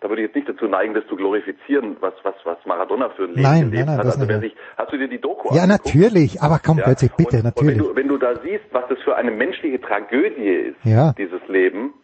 da 0.00 0.08
würde 0.08 0.22
ich 0.22 0.28
jetzt 0.28 0.36
nicht 0.36 0.48
dazu 0.48 0.66
neigen, 0.66 0.94
das 0.94 1.06
zu 1.06 1.16
glorifizieren, 1.16 1.96
was, 2.00 2.14
was, 2.22 2.34
was 2.44 2.58
Maradona 2.66 3.10
für 3.10 3.24
ein 3.24 3.30
Leben 3.30 3.42
Nein, 3.42 3.70
gelebt 3.70 3.86
nein, 3.86 3.96
nein, 3.96 4.06
hat. 4.06 4.12
Also 4.14 4.28
wer 4.28 4.40
sich, 4.40 4.54
hast 4.76 4.92
du 4.92 4.96
dir 4.98 5.08
die 5.08 5.20
Doku 5.20 5.54
Ja, 5.54 5.66
natürlich, 5.66 6.40
aber 6.40 6.60
komm, 6.64 6.78
Ja, 6.78 6.84
plötzlich, 6.84 7.12
bitte, 7.12 7.36
Und 7.38 7.44
wenn 7.44 7.44
natürlich. 7.44 7.78
du, 7.78 7.96
wenn 7.96 8.08
du 8.08 8.18
da 8.18 8.36
siehst, 8.40 8.64
was 8.72 8.84
das 8.88 8.98
für 9.00 9.16
eine 9.16 9.30
menschliche 9.30 9.80
Tragödie 9.80 10.48
ist, 10.48 10.76
Ja. 10.84 11.12
dieses 11.18 11.40
Leben, 11.48 11.94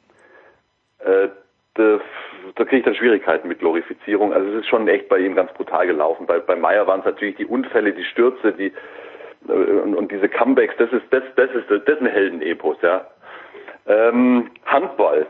äh, 1.00 1.28
da, 1.74 2.00
da 2.56 2.64
kriege 2.64 2.78
ich 2.78 2.84
dann 2.84 2.94
Schwierigkeiten 2.94 3.48
mit 3.48 3.60
Glorifizierung. 3.60 4.32
Also 4.32 4.48
es 4.50 4.60
ist 4.60 4.68
schon 4.68 4.88
echt 4.88 5.08
bei 5.08 5.18
ihm 5.18 5.34
ganz 5.34 5.52
brutal 5.52 5.86
gelaufen. 5.86 6.26
Bei, 6.26 6.38
bei 6.40 6.56
Meyer 6.56 6.86
waren 6.86 7.00
es 7.00 7.06
natürlich 7.06 7.36
die 7.36 7.46
Unfälle, 7.46 7.92
die 7.92 8.04
Stürze, 8.04 8.52
die 8.52 8.72
und, 9.46 9.94
und 9.94 10.12
diese 10.12 10.28
Comebacks, 10.28 10.74
das 10.78 10.90
ist 10.92 11.04
das, 11.10 11.22
das 11.36 11.50
ist 11.50 11.70
das 11.70 11.82
ist 11.86 12.00
ein 12.00 12.06
Heldenepos, 12.06 12.76
ja. 12.82 13.06
Ähm, 13.86 14.50
Handball. 14.66 15.26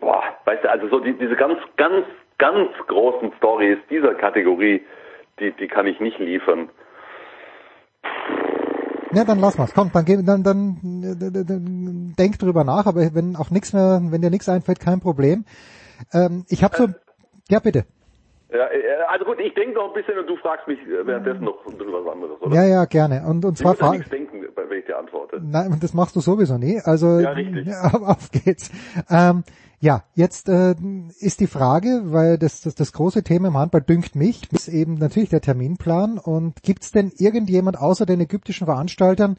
Boah, 0.00 0.22
weißt 0.44 0.64
du, 0.64 0.70
also 0.70 0.88
so 0.88 1.00
die, 1.00 1.12
diese 1.14 1.36
ganz, 1.36 1.58
ganz, 1.76 2.06
ganz 2.38 2.70
großen 2.86 3.32
Stories 3.38 3.78
dieser 3.90 4.14
Kategorie, 4.14 4.84
die, 5.40 5.52
die 5.52 5.68
kann 5.68 5.86
ich 5.86 6.00
nicht 6.00 6.18
liefern. 6.18 6.68
Ja, 9.12 9.24
dann 9.24 9.38
lass 9.40 9.56
mal's. 9.56 9.72
Komm, 9.74 9.90
dann, 9.92 10.04
geh- 10.04 10.22
dann, 10.22 10.42
dann, 10.42 10.76
äh, 11.02 11.44
dann 11.44 12.14
denk 12.18 12.38
drüber 12.38 12.64
nach, 12.64 12.86
aber 12.86 13.00
wenn 13.14 13.36
auch 13.36 13.50
nichts 13.50 13.72
mehr, 13.72 14.00
wenn 14.02 14.20
dir 14.20 14.30
nichts 14.30 14.48
einfällt, 14.48 14.80
kein 14.80 15.00
Problem. 15.00 15.44
Ähm, 16.12 16.44
ich 16.48 16.62
habe 16.62 16.76
so, 16.76 16.88
ja 17.48 17.58
bitte. 17.60 17.84
Ja, 18.50 18.66
äh, 18.66 19.02
also 19.08 19.24
gut, 19.26 19.38
ich 19.40 19.52
denke 19.54 19.74
noch 19.74 19.88
ein 19.88 19.94
bisschen 19.94 20.18
und 20.18 20.26
du 20.26 20.36
fragst 20.36 20.66
mich 20.66 20.78
äh, 20.80 21.06
währenddessen 21.06 21.44
noch 21.44 21.66
ein 21.66 21.76
bisschen 21.76 21.92
was 21.92 22.12
anderes, 22.12 22.40
oder? 22.40 22.54
Ja, 22.54 22.64
ja, 22.64 22.84
gerne. 22.86 23.22
Und, 23.26 23.44
und 23.44 23.52
ich 23.52 23.58
zwar 23.58 23.72
muss 23.72 23.80
ja 23.80 23.86
fra- 23.86 23.92
nichts 23.94 24.08
denken, 24.10 24.42
wenn 24.54 24.78
ich 24.78 24.86
dir 24.86 24.98
antworte. 24.98 25.40
Nein, 25.42 25.76
das 25.80 25.92
machst 25.92 26.16
du 26.16 26.20
sowieso 26.20 26.56
nie. 26.56 26.80
Also 26.82 27.20
Ja, 27.20 27.30
richtig. 27.32 27.68
auf, 27.92 28.30
geht's. 28.30 28.70
Ähm, 29.10 29.44
ja, 29.80 30.02
jetzt 30.14 30.48
äh, 30.48 30.74
ist 31.20 31.40
die 31.40 31.46
Frage, 31.46 32.00
weil 32.06 32.38
das, 32.38 32.62
das 32.62 32.74
das 32.74 32.92
große 32.92 33.22
Thema 33.22 33.48
im 33.48 33.56
Handball 33.58 33.82
dünkt 33.82 34.16
mich, 34.16 34.50
ist 34.52 34.68
eben 34.68 34.94
natürlich 34.94 35.28
der 35.28 35.40
Terminplan. 35.42 36.18
Und 36.18 36.62
gibt's 36.62 36.90
denn 36.90 37.12
irgendjemand 37.18 37.78
außer 37.78 38.06
den 38.06 38.20
ägyptischen 38.20 38.66
Veranstaltern, 38.66 39.36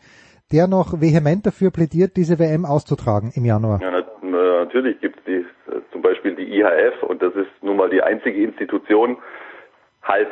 der 0.52 0.68
noch 0.68 1.02
vehement 1.02 1.46
dafür 1.46 1.72
plädiert, 1.72 2.16
diese 2.16 2.40
WM 2.40 2.64
auszutragen 2.66 3.32
im 3.36 3.44
Januar? 3.46 3.82
Ja, 3.82 3.92
natürlich 4.32 5.00
gibt 5.02 5.28
es 5.28 5.46
äh, 5.74 5.82
zum 5.92 6.02
Beispiel 6.02 6.36
die 6.36 6.58
IHF 6.60 7.04
und 7.04 7.22
das 7.22 7.34
ist 7.36 7.50
nun 7.62 7.78
mal 7.78 7.90
die 7.90 8.02
einzige 8.02 8.42
Institution, 8.44 9.18
halt, 10.04 10.30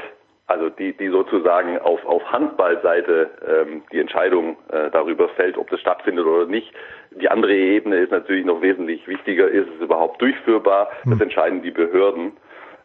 also 0.47 0.69
die, 0.69 0.93
die 0.95 1.09
sozusagen 1.09 1.77
auf, 1.79 2.03
auf 2.05 2.23
Handballseite 2.31 3.29
ähm, 3.47 3.83
die 3.91 3.99
Entscheidung 3.99 4.57
äh, 4.69 4.89
darüber 4.91 5.29
fällt, 5.29 5.57
ob 5.57 5.69
das 5.69 5.79
stattfindet 5.81 6.25
oder 6.25 6.45
nicht. 6.45 6.73
Die 7.11 7.29
andere 7.29 7.53
Ebene 7.53 7.97
ist 7.97 8.11
natürlich 8.11 8.45
noch 8.45 8.61
wesentlich 8.61 9.07
wichtiger, 9.07 9.47
ist 9.49 9.67
es 9.75 9.81
überhaupt 9.81 10.21
durchführbar? 10.21 10.89
Das 11.05 11.19
entscheiden 11.21 11.61
die 11.61 11.71
Behörden. 11.71 12.33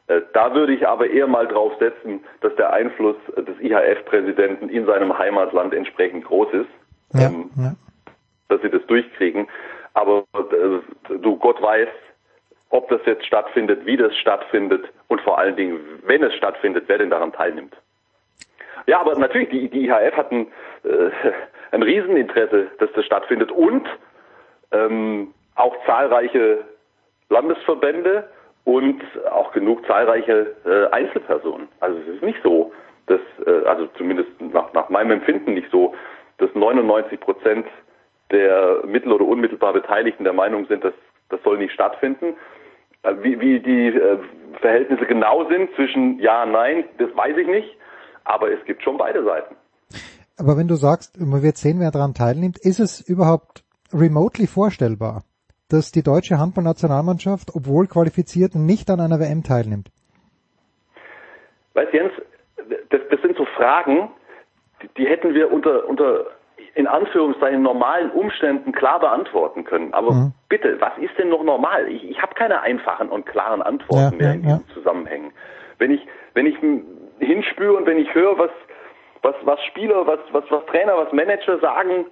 Äh, 0.09 0.23
Da 0.33 0.55
würde 0.55 0.75
ich 0.75 0.87
aber 0.89 1.09
eher 1.09 1.27
mal 1.27 1.47
drauf 1.47 1.73
setzen, 1.79 2.25
dass 2.41 2.55
der 2.57 2.73
Einfluss 2.73 3.17
äh, 3.37 3.43
des 3.43 3.59
IHF-Präsidenten 3.61 4.69
in 4.69 4.87
seinem 4.87 5.17
Heimatland 5.17 5.73
entsprechend 5.75 6.25
groß 6.25 6.49
ist 6.53 6.71
Ja, 7.15 7.29
Ähm, 7.29 7.51
ja. 7.57 7.75
dass 8.49 8.61
sie 8.63 8.71
das 8.71 8.85
durchkriegen. 8.87 9.47
Aber 9.95 10.25
äh, 10.35 11.19
du 11.19 11.37
Gott 11.37 11.61
weiß, 11.61 11.89
ob 12.71 12.89
das 12.89 13.01
jetzt 13.05 13.27
stattfindet, 13.27 13.85
wie 13.85 13.97
das 13.97 14.17
stattfindet 14.17 14.85
und 15.09 15.21
vor 15.21 15.39
allen 15.39 15.57
Dingen, 15.57 15.81
wenn 16.05 16.23
es 16.23 16.35
stattfindet, 16.35 16.85
wer 16.87 16.99
denn 16.99 17.11
daran 17.11 17.33
teilnimmt. 17.33 17.77
Ja, 18.87 19.01
aber 19.01 19.15
natürlich, 19.17 19.51
die, 19.51 19.69
die 19.69 19.87
IHF 19.87 20.17
hat 20.17 20.33
ein, 20.33 20.47
äh, 20.85 21.11
ein 21.71 21.83
Rieseninteresse, 21.83 22.69
dass 22.79 22.91
das 22.93 23.05
stattfindet 23.05 23.53
und 23.53 23.87
ähm, 24.73 25.35
auch 25.55 25.77
zahlreiche 25.85 26.65
Landesverbände 27.29 28.29
und 28.65 29.03
auch 29.31 29.53
genug 29.53 29.87
zahlreiche 29.87 30.55
äh, 30.65 30.87
Einzelpersonen. 30.95 31.69
Also 31.81 31.99
es 32.01 32.17
ist 32.17 32.23
nicht 32.23 32.39
so, 32.43 32.73
dass, 33.07 33.21
äh, 33.47 33.67
also 33.67 33.87
zumindest 33.99 34.31
nach, 34.41 34.73
nach 34.73 34.89
meinem 34.89 35.13
Empfinden 35.13 35.55
nicht 35.55 35.71
so, 35.71 35.95
dass 36.39 36.55
99 36.55 37.21
Prozent 37.21 37.67
der 38.33 38.83
mittel- 38.87 39.13
oder 39.13 39.25
unmittelbar 39.25 39.73
Beteiligten 39.73 40.25
der 40.25 40.33
Meinung 40.33 40.67
sind, 40.67 40.83
dass 40.85 40.95
das 41.29 41.43
soll 41.43 41.59
nicht 41.59 41.73
stattfinden. 41.73 42.35
Äh, 43.03 43.15
Wie, 43.23 43.41
wie 43.41 43.61
die 43.61 43.89
äh, 43.89 44.19
Verhältnisse 44.61 45.07
genau 45.07 45.49
sind 45.49 45.75
zwischen 45.75 46.19
Ja 46.19 46.43
und 46.45 46.53
Nein, 46.53 46.85
das 46.99 47.15
weiß 47.17 47.37
ich 47.37 47.47
nicht. 47.47 47.77
Aber 48.25 48.53
es 48.53 48.65
gibt 48.65 48.83
schon 48.83 48.97
beide 48.97 49.25
Seiten. 49.25 49.57
Aber 50.39 50.57
wenn 50.57 50.69
du 50.69 50.75
sagst, 50.75 51.21
man 51.21 51.43
wird 51.43 51.57
sehen, 51.57 51.81
wer 51.81 51.91
daran 51.91 52.15
teilnimmt, 52.15 52.59
ist 52.59 52.81
es 52.81 53.01
überhaupt 53.01 53.65
remotely 53.93 54.47
vorstellbar, 54.47 55.23
dass 55.69 55.93
die 55.93 56.03
deutsche 56.03 56.39
Handballnationalmannschaft, 56.39 57.51
obwohl 57.55 57.87
qualifiziert, 57.87 58.55
nicht 58.55 58.91
an 58.91 59.01
einer 59.01 59.19
WM 59.21 59.43
teilnimmt? 59.43 59.89
Weißt 61.75 61.93
Jens, 61.93 62.13
das, 62.91 63.01
das 63.11 63.21
sind 63.23 63.37
so 63.37 63.45
Fragen, 63.57 64.11
die, 64.83 64.89
die 64.97 65.07
hätten 65.07 65.35
wir 65.35 65.53
unter, 65.53 65.89
unter 65.89 66.27
in 66.75 66.87
Anführungszeichen 66.87 67.63
normalen 67.63 68.11
Umständen 68.11 68.73
klar 68.73 68.99
beantworten 69.01 69.65
können. 69.65 69.93
Aber 69.93 70.13
Mhm. 70.13 70.33
bitte, 70.49 70.81
was 70.81 70.97
ist 70.99 71.17
denn 71.19 71.29
noch 71.29 71.43
normal? 71.43 71.89
Ich, 71.89 72.09
ich 72.09 72.21
habe 72.23 72.35
keine 72.35 72.63
einfachen 72.63 73.09
und 73.09 73.27
klaren 73.27 73.61
Antworten 73.63 74.19
Ja, 74.19 74.19
mehr 74.19 74.29
ja, 74.29 74.33
in 74.35 74.43
ja. 74.49 74.57
diesen 74.57 74.69
Zusammenhängen. 74.71 75.33
Wenn 75.79 75.91
ich, 75.91 76.07
wenn 76.35 76.47
ich 76.47 76.57
hinspüre 77.19 77.75
und 77.77 77.87
wenn 77.87 77.99
ich 77.99 78.15
höre, 78.15 78.39
was, 78.39 78.51
was, 79.23 79.35
was 79.43 79.63
Spieler, 79.65 80.07
was, 80.07 80.21
was, 80.33 80.45
was 80.51 80.65
Trainer, 80.67 80.97
was 80.97 81.13
Manager 81.13 81.59
sagen, 81.59 82.07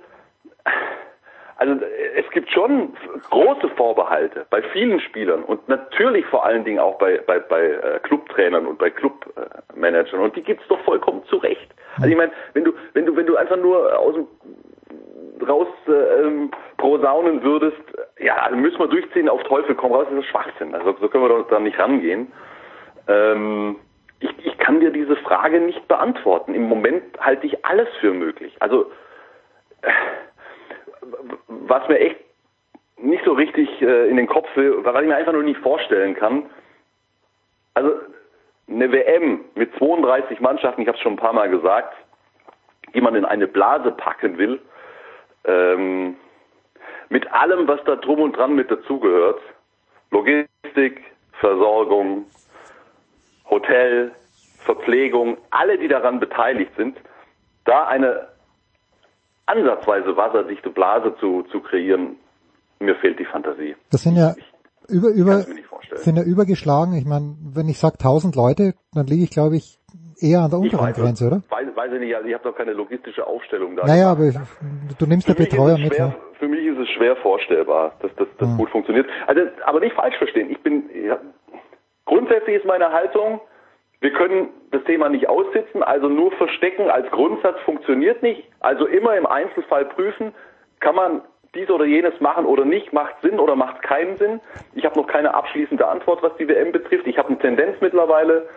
also 1.56 1.74
es 2.16 2.28
gibt 2.30 2.50
schon 2.50 2.94
große 3.28 3.68
Vorbehalte 3.76 4.46
bei 4.50 4.62
vielen 4.72 5.00
Spielern 5.00 5.42
und 5.42 5.68
natürlich 5.68 6.24
vor 6.26 6.44
allen 6.44 6.64
Dingen 6.64 6.78
auch 6.78 6.98
bei, 6.98 7.18
bei, 7.18 7.38
bei 7.38 7.62
äh, 7.62 7.98
Clubtrainern 8.02 8.66
und 8.66 8.78
bei 8.78 8.90
Clubmanagern 8.90 10.20
und 10.20 10.36
die 10.36 10.42
gibt's 10.42 10.66
doch 10.68 10.80
vollkommen 10.80 11.22
zu 11.26 11.36
Recht. 11.36 11.70
Also 11.96 12.08
ich 12.08 12.16
meine, 12.16 12.32
wenn 12.54 12.64
du, 12.64 12.72
wenn 12.94 13.06
du, 13.06 13.16
wenn 13.16 13.26
du 13.26 13.36
einfach 13.36 13.56
nur 13.56 13.98
aus 13.98 14.14
dem 14.14 14.26
raus 15.46 15.68
äh, 15.88 16.22
ähm, 16.22 16.50
prosaunen 16.76 17.42
würdest, 17.42 17.80
ja, 18.18 18.36
also 18.36 18.56
müssen 18.56 18.78
wir 18.78 18.88
durchziehen, 18.88 19.28
auf 19.28 19.42
Teufel 19.44 19.74
komm 19.74 19.92
raus, 19.92 20.06
das 20.10 20.20
ist 20.20 20.30
Schwachsinn. 20.30 20.74
Also 20.74 20.96
so 21.00 21.08
können 21.08 21.24
wir 21.24 21.28
doch 21.28 21.48
da 21.48 21.58
nicht 21.58 21.78
rangehen. 21.78 22.32
Ähm, 23.08 23.76
ich, 24.20 24.30
ich 24.44 24.58
kann 24.58 24.80
dir 24.80 24.90
diese 24.90 25.16
Frage 25.16 25.60
nicht 25.60 25.88
beantworten. 25.88 26.54
Im 26.54 26.68
Moment 26.68 27.02
halte 27.18 27.46
ich 27.46 27.64
alles 27.64 27.88
für 28.00 28.12
möglich. 28.12 28.54
Also 28.60 28.90
äh, 29.82 29.90
was 31.48 31.88
mir 31.88 31.98
echt 31.98 32.16
nicht 32.98 33.24
so 33.24 33.32
richtig 33.32 33.80
äh, 33.80 34.08
in 34.08 34.16
den 34.16 34.26
Kopf 34.26 34.48
will, 34.56 34.84
was 34.84 35.00
ich 35.00 35.08
mir 35.08 35.16
einfach 35.16 35.32
nur 35.32 35.42
nicht 35.42 35.60
vorstellen 35.60 36.14
kann. 36.14 36.50
Also 37.74 37.92
eine 38.70 38.92
WM 38.92 39.40
mit 39.54 39.74
32 39.76 40.40
Mannschaften, 40.40 40.82
ich 40.82 40.88
habe 40.88 40.96
es 40.96 41.02
schon 41.02 41.14
ein 41.14 41.18
paar 41.18 41.32
Mal 41.32 41.50
gesagt, 41.50 41.94
die 42.94 43.00
man 43.00 43.14
in 43.14 43.24
eine 43.24 43.46
Blase 43.46 43.90
packen 43.92 44.38
will, 44.38 44.60
ähm, 45.44 46.16
mit 47.08 47.30
allem, 47.32 47.66
was 47.66 47.80
da 47.84 47.96
drum 47.96 48.20
und 48.20 48.36
dran 48.36 48.54
mit 48.54 48.70
dazugehört, 48.70 49.40
Logistik, 50.10 51.02
Versorgung, 51.40 52.26
Hotel, 53.48 54.12
Verpflegung, 54.64 55.38
alle, 55.50 55.78
die 55.78 55.88
daran 55.88 56.20
beteiligt 56.20 56.72
sind, 56.76 56.96
da 57.64 57.86
eine 57.86 58.28
ansatzweise 59.46 60.16
wasserdichte 60.16 60.70
Blase 60.70 61.16
zu, 61.18 61.42
zu 61.50 61.60
kreieren, 61.60 62.16
mir 62.78 62.94
fehlt 62.96 63.18
die 63.18 63.24
Fantasie. 63.24 63.74
Das 63.90 64.02
sind 64.02 64.16
ja 64.16 64.34
über, 64.90 65.08
über, 65.08 65.44
sind 65.96 66.16
ja 66.16 66.22
übergeschlagen. 66.22 66.94
Ich 66.94 67.04
meine, 67.06 67.36
wenn 67.54 67.68
ich 67.68 67.78
sage 67.78 67.94
1000 67.94 68.36
Leute, 68.36 68.74
dann 68.94 69.06
liege 69.06 69.24
ich, 69.24 69.30
glaube 69.30 69.56
ich, 69.56 69.78
eher 70.20 70.40
an 70.40 70.50
der 70.50 70.58
unteren 70.58 70.92
Grenze, 70.92 71.26
oder? 71.26 71.42
Weiß, 71.48 71.66
weiß 71.74 71.92
ich 71.94 72.00
nicht, 72.00 72.14
also 72.14 72.28
ich 72.28 72.34
habe 72.34 72.44
doch 72.44 72.56
keine 72.56 72.72
logistische 72.72 73.26
Aufstellung 73.26 73.76
da. 73.76 73.86
Naja, 73.86 74.10
aber 74.12 74.32
du 74.98 75.06
nimmst 75.06 75.28
der 75.28 75.34
Betreuer 75.34 75.78
mit. 75.78 75.94
Schwer, 75.94 76.06
Ja. 76.06 76.14
Für 76.38 76.48
mich 76.48 76.64
ist 76.64 76.78
es 76.78 76.88
schwer 76.90 77.16
vorstellbar, 77.16 77.92
dass 78.00 78.10
das, 78.16 78.28
das 78.38 78.48
Hm. 78.48 78.56
gut 78.56 78.70
funktioniert. 78.70 79.06
Also, 79.26 79.42
aber 79.64 79.80
nicht 79.80 79.94
falsch 79.94 80.16
verstehen. 80.16 80.50
Ich 80.50 80.60
bin, 80.62 80.84
ja, 81.06 81.18
grundsätzlich 82.06 82.56
ist 82.56 82.64
meine 82.64 82.92
Haltung, 82.92 83.40
wir 84.00 84.12
können 84.12 84.48
das 84.70 84.82
Thema 84.84 85.10
nicht 85.10 85.28
aussitzen, 85.28 85.82
also 85.82 86.08
nur 86.08 86.32
verstecken 86.32 86.90
als 86.90 87.10
Grundsatz 87.10 87.58
funktioniert 87.64 88.22
nicht. 88.22 88.44
Also 88.60 88.86
immer 88.86 89.16
im 89.16 89.26
Einzelfall 89.26 89.84
prüfen, 89.84 90.32
kann 90.80 90.94
man 90.94 91.20
dies 91.54 91.68
oder 91.70 91.84
jenes 91.84 92.18
machen 92.20 92.46
oder 92.46 92.64
nicht, 92.64 92.92
macht 92.92 93.20
Sinn 93.22 93.40
oder 93.40 93.56
macht 93.56 93.82
keinen 93.82 94.16
Sinn. 94.16 94.40
Ich 94.74 94.84
habe 94.84 94.98
noch 94.98 95.06
keine 95.06 95.34
abschließende 95.34 95.86
Antwort, 95.86 96.22
was 96.22 96.36
die 96.36 96.48
WM 96.48 96.72
betrifft. 96.72 97.06
Ich 97.06 97.18
habe 97.18 97.28
eine 97.28 97.38
Tendenz 97.38 97.80
mittlerweile. 97.80 98.48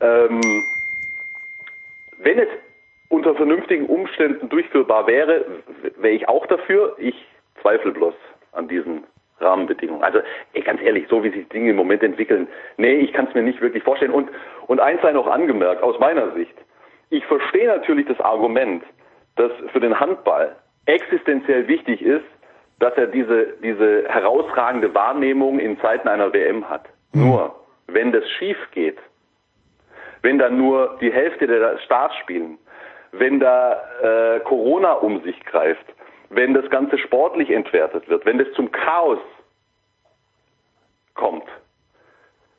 Ähm, 0.00 0.40
wenn 2.18 2.38
es 2.38 2.48
unter 3.08 3.34
vernünftigen 3.34 3.86
Umständen 3.86 4.48
durchführbar 4.48 5.06
wäre, 5.06 5.44
wäre 5.96 6.14
ich 6.14 6.28
auch 6.28 6.46
dafür. 6.46 6.94
Ich 6.98 7.14
zweifle 7.60 7.92
bloß 7.92 8.14
an 8.52 8.68
diesen 8.68 9.04
Rahmenbedingungen. 9.40 10.02
Also 10.02 10.20
ey, 10.52 10.62
ganz 10.62 10.80
ehrlich, 10.80 11.06
so 11.08 11.22
wie 11.22 11.30
sich 11.30 11.48
Dinge 11.48 11.70
im 11.70 11.76
Moment 11.76 12.02
entwickeln, 12.02 12.48
nee, 12.76 12.96
ich 12.96 13.12
kann 13.12 13.26
es 13.26 13.34
mir 13.34 13.42
nicht 13.42 13.60
wirklich 13.60 13.82
vorstellen. 13.82 14.12
Und, 14.12 14.30
und 14.66 14.80
eins 14.80 15.02
sei 15.02 15.12
noch 15.12 15.26
angemerkt, 15.26 15.82
aus 15.82 15.98
meiner 15.98 16.32
Sicht. 16.32 16.54
Ich 17.10 17.24
verstehe 17.26 17.66
natürlich 17.66 18.06
das 18.06 18.20
Argument, 18.20 18.82
dass 19.36 19.50
für 19.72 19.80
den 19.80 19.98
Handball 19.98 20.54
existenziell 20.86 21.68
wichtig 21.68 22.02
ist, 22.02 22.24
dass 22.78 22.94
er 22.94 23.06
diese, 23.06 23.54
diese 23.62 24.08
herausragende 24.08 24.94
Wahrnehmung 24.94 25.58
in 25.58 25.78
Zeiten 25.80 26.08
einer 26.08 26.32
WM 26.32 26.68
hat. 26.68 26.88
Nur, 27.12 27.54
wenn 27.86 28.12
das 28.12 28.28
schief 28.38 28.56
geht, 28.72 28.98
wenn 30.22 30.38
da 30.38 30.48
nur 30.48 30.98
die 31.00 31.12
Hälfte 31.12 31.46
der 31.46 31.78
Stars 31.78 32.14
spielen, 32.22 32.58
wenn 33.12 33.40
da 33.40 33.80
äh, 34.02 34.40
Corona 34.40 34.92
um 34.92 35.22
sich 35.22 35.38
greift, 35.44 35.84
wenn 36.30 36.54
das 36.54 36.68
Ganze 36.70 36.98
sportlich 36.98 37.50
entwertet 37.50 38.08
wird, 38.08 38.24
wenn 38.24 38.38
das 38.38 38.46
zum 38.54 38.70
Chaos 38.70 39.18
kommt, 41.14 41.46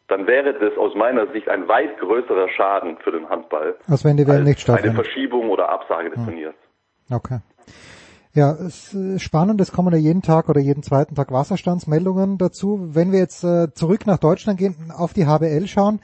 dann 0.08 0.28
wäre 0.28 0.54
das 0.54 0.78
aus 0.78 0.94
meiner 0.94 1.28
Sicht 1.28 1.48
ein 1.48 1.68
weit 1.70 1.98
größerer 2.00 2.50
Schaden 2.50 2.98
für 2.98 3.12
den 3.12 3.30
Handball 3.30 3.76
Als 3.88 4.04
wenn 4.04 4.18
die 4.18 4.28
WM 4.28 4.44
nicht 4.44 4.58
eine 4.70 4.78
stattfindet. 4.78 5.06
Verschiebung 5.06 5.50
oder 5.50 5.70
Absage 5.70 6.10
des 6.10 6.24
Turniers. 6.26 6.56
Okay. 7.10 7.40
Ja, 8.34 8.52
es 8.54 8.94
ist 8.94 9.24
spannend, 9.24 9.60
es 9.60 9.74
kommen 9.74 9.92
ja 9.94 10.00
jeden 10.00 10.22
Tag 10.22 10.48
oder 10.48 10.62
jeden 10.62 10.84
zweiten 10.84 11.16
Tag 11.16 11.34
Wasserstandsmeldungen 11.34 12.38
dazu. 12.38 12.80
Wenn 12.94 13.12
wir 13.12 13.20
jetzt 13.20 13.44
äh, 13.44 13.74
zurück 13.74 14.08
nach 14.08 14.20
Deutschland 14.20 14.58
gehen, 14.58 14.76
auf 14.98 15.12
die 15.14 15.26
HBL 15.26 15.68
schauen, 15.68 16.00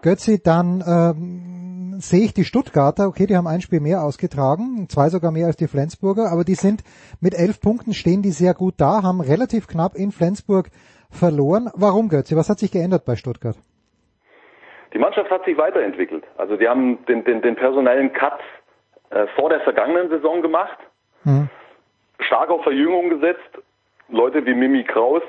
Götzi, 0.00 0.42
dann 0.42 0.82
ähm, 0.86 2.00
sehe 2.00 2.24
ich 2.24 2.32
die 2.32 2.44
Stuttgarter, 2.44 3.06
okay, 3.06 3.26
die 3.26 3.36
haben 3.36 3.46
ein 3.46 3.60
Spiel 3.60 3.80
mehr 3.80 4.02
ausgetragen, 4.02 4.88
zwei 4.88 5.10
sogar 5.10 5.32
mehr 5.32 5.48
als 5.48 5.56
die 5.56 5.66
Flensburger, 5.66 6.32
aber 6.32 6.44
die 6.44 6.54
sind 6.54 6.82
mit 7.20 7.34
elf 7.34 7.60
Punkten, 7.60 7.92
stehen 7.92 8.22
die 8.22 8.30
sehr 8.30 8.54
gut 8.54 8.74
da, 8.78 9.02
haben 9.02 9.20
relativ 9.20 9.66
knapp 9.66 9.96
in 9.96 10.12
Flensburg 10.12 10.68
verloren. 11.10 11.68
Warum, 11.74 12.08
Götzi? 12.08 12.36
Was 12.36 12.48
hat 12.48 12.58
sich 12.58 12.72
geändert 12.72 13.04
bei 13.04 13.16
Stuttgart? 13.16 13.56
Die 14.94 14.98
Mannschaft 14.98 15.30
hat 15.30 15.44
sich 15.44 15.58
weiterentwickelt. 15.58 16.24
Also 16.38 16.56
die 16.56 16.68
haben 16.68 17.04
den, 17.04 17.22
den, 17.24 17.42
den 17.42 17.54
personellen 17.54 18.14
Cut 18.14 18.40
äh, 19.10 19.26
vor 19.36 19.50
der 19.50 19.60
vergangenen 19.60 20.08
Saison 20.08 20.40
gemacht, 20.40 20.78
Hm. 21.26 21.48
Stark 22.26 22.50
auf 22.50 22.62
Verjüngung 22.62 23.10
gesetzt. 23.10 23.58
Leute 24.08 24.44
wie 24.46 24.54
Mimi 24.54 24.84
Kraus, 24.84 25.22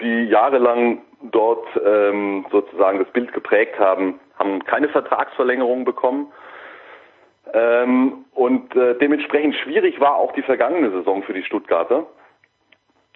die 0.00 0.24
jahrelang 0.24 1.02
dort 1.30 1.66
ähm, 1.84 2.46
sozusagen 2.50 2.98
das 2.98 3.08
Bild 3.12 3.32
geprägt 3.32 3.78
haben, 3.78 4.18
haben 4.38 4.64
keine 4.64 4.88
Vertragsverlängerung 4.88 5.84
bekommen. 5.84 6.32
Ähm, 7.52 8.24
und 8.34 8.74
äh, 8.74 8.94
dementsprechend 8.98 9.54
schwierig 9.56 10.00
war 10.00 10.16
auch 10.16 10.32
die 10.32 10.42
vergangene 10.42 10.90
Saison 10.90 11.22
für 11.22 11.34
die 11.34 11.44
Stuttgarter. 11.44 12.06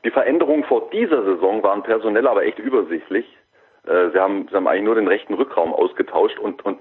Die 0.04 0.10
Veränderungen 0.10 0.64
vor 0.64 0.90
dieser 0.90 1.24
Saison 1.24 1.62
waren 1.62 1.82
personell 1.82 2.26
aber 2.26 2.44
echt 2.44 2.58
übersichtlich. 2.58 3.26
Äh, 3.86 4.10
Sie 4.10 4.18
haben, 4.18 4.46
sie 4.48 4.54
haben 4.54 4.66
eigentlich 4.66 4.84
nur 4.84 4.94
den 4.94 5.08
rechten 5.08 5.34
Rückraum 5.34 5.72
ausgetauscht 5.72 6.38
und, 6.38 6.64
und 6.64 6.78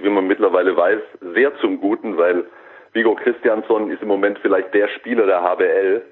wie 0.00 0.08
man 0.08 0.26
mittlerweile 0.26 0.76
weiß, 0.76 1.00
sehr 1.34 1.56
zum 1.58 1.80
Guten, 1.80 2.16
weil 2.16 2.44
Vigo 2.96 3.14
Christiansson 3.14 3.90
ist 3.90 4.00
im 4.02 4.08
Moment 4.08 4.38
vielleicht 4.40 4.72
der 4.72 4.88
Spieler 4.88 5.26
der 5.26 5.42
HBL. 5.42 6.02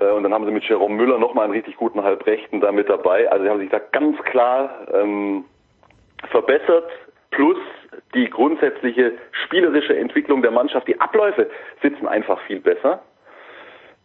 Äh, 0.00 0.10
Und 0.10 0.22
dann 0.24 0.32
haben 0.32 0.46
sie 0.46 0.50
mit 0.50 0.64
Jerome 0.64 0.94
Müller 0.94 1.18
nochmal 1.18 1.44
einen 1.44 1.52
richtig 1.52 1.76
guten 1.76 2.02
Halbrechten 2.02 2.60
da 2.60 2.72
mit 2.72 2.88
dabei. 2.88 3.30
Also 3.30 3.44
sie 3.44 3.50
haben 3.50 3.60
sich 3.60 3.70
da 3.70 3.78
ganz 3.92 4.18
klar 4.24 4.88
ähm, 4.92 5.44
verbessert. 6.30 6.90
Plus 7.30 7.58
die 8.14 8.30
grundsätzliche 8.30 9.12
spielerische 9.44 9.96
Entwicklung 9.96 10.40
der 10.40 10.52
Mannschaft. 10.52 10.88
Die 10.88 10.98
Abläufe 11.00 11.50
sitzen 11.82 12.08
einfach 12.08 12.40
viel 12.46 12.60
besser. 12.60 13.02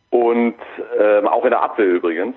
Und 0.10 0.56
ähm, 0.99 1.27
auch 1.27 1.45
in 1.45 1.51
der 1.51 1.61
Abwehr 1.61 1.88
übrigens. 1.88 2.35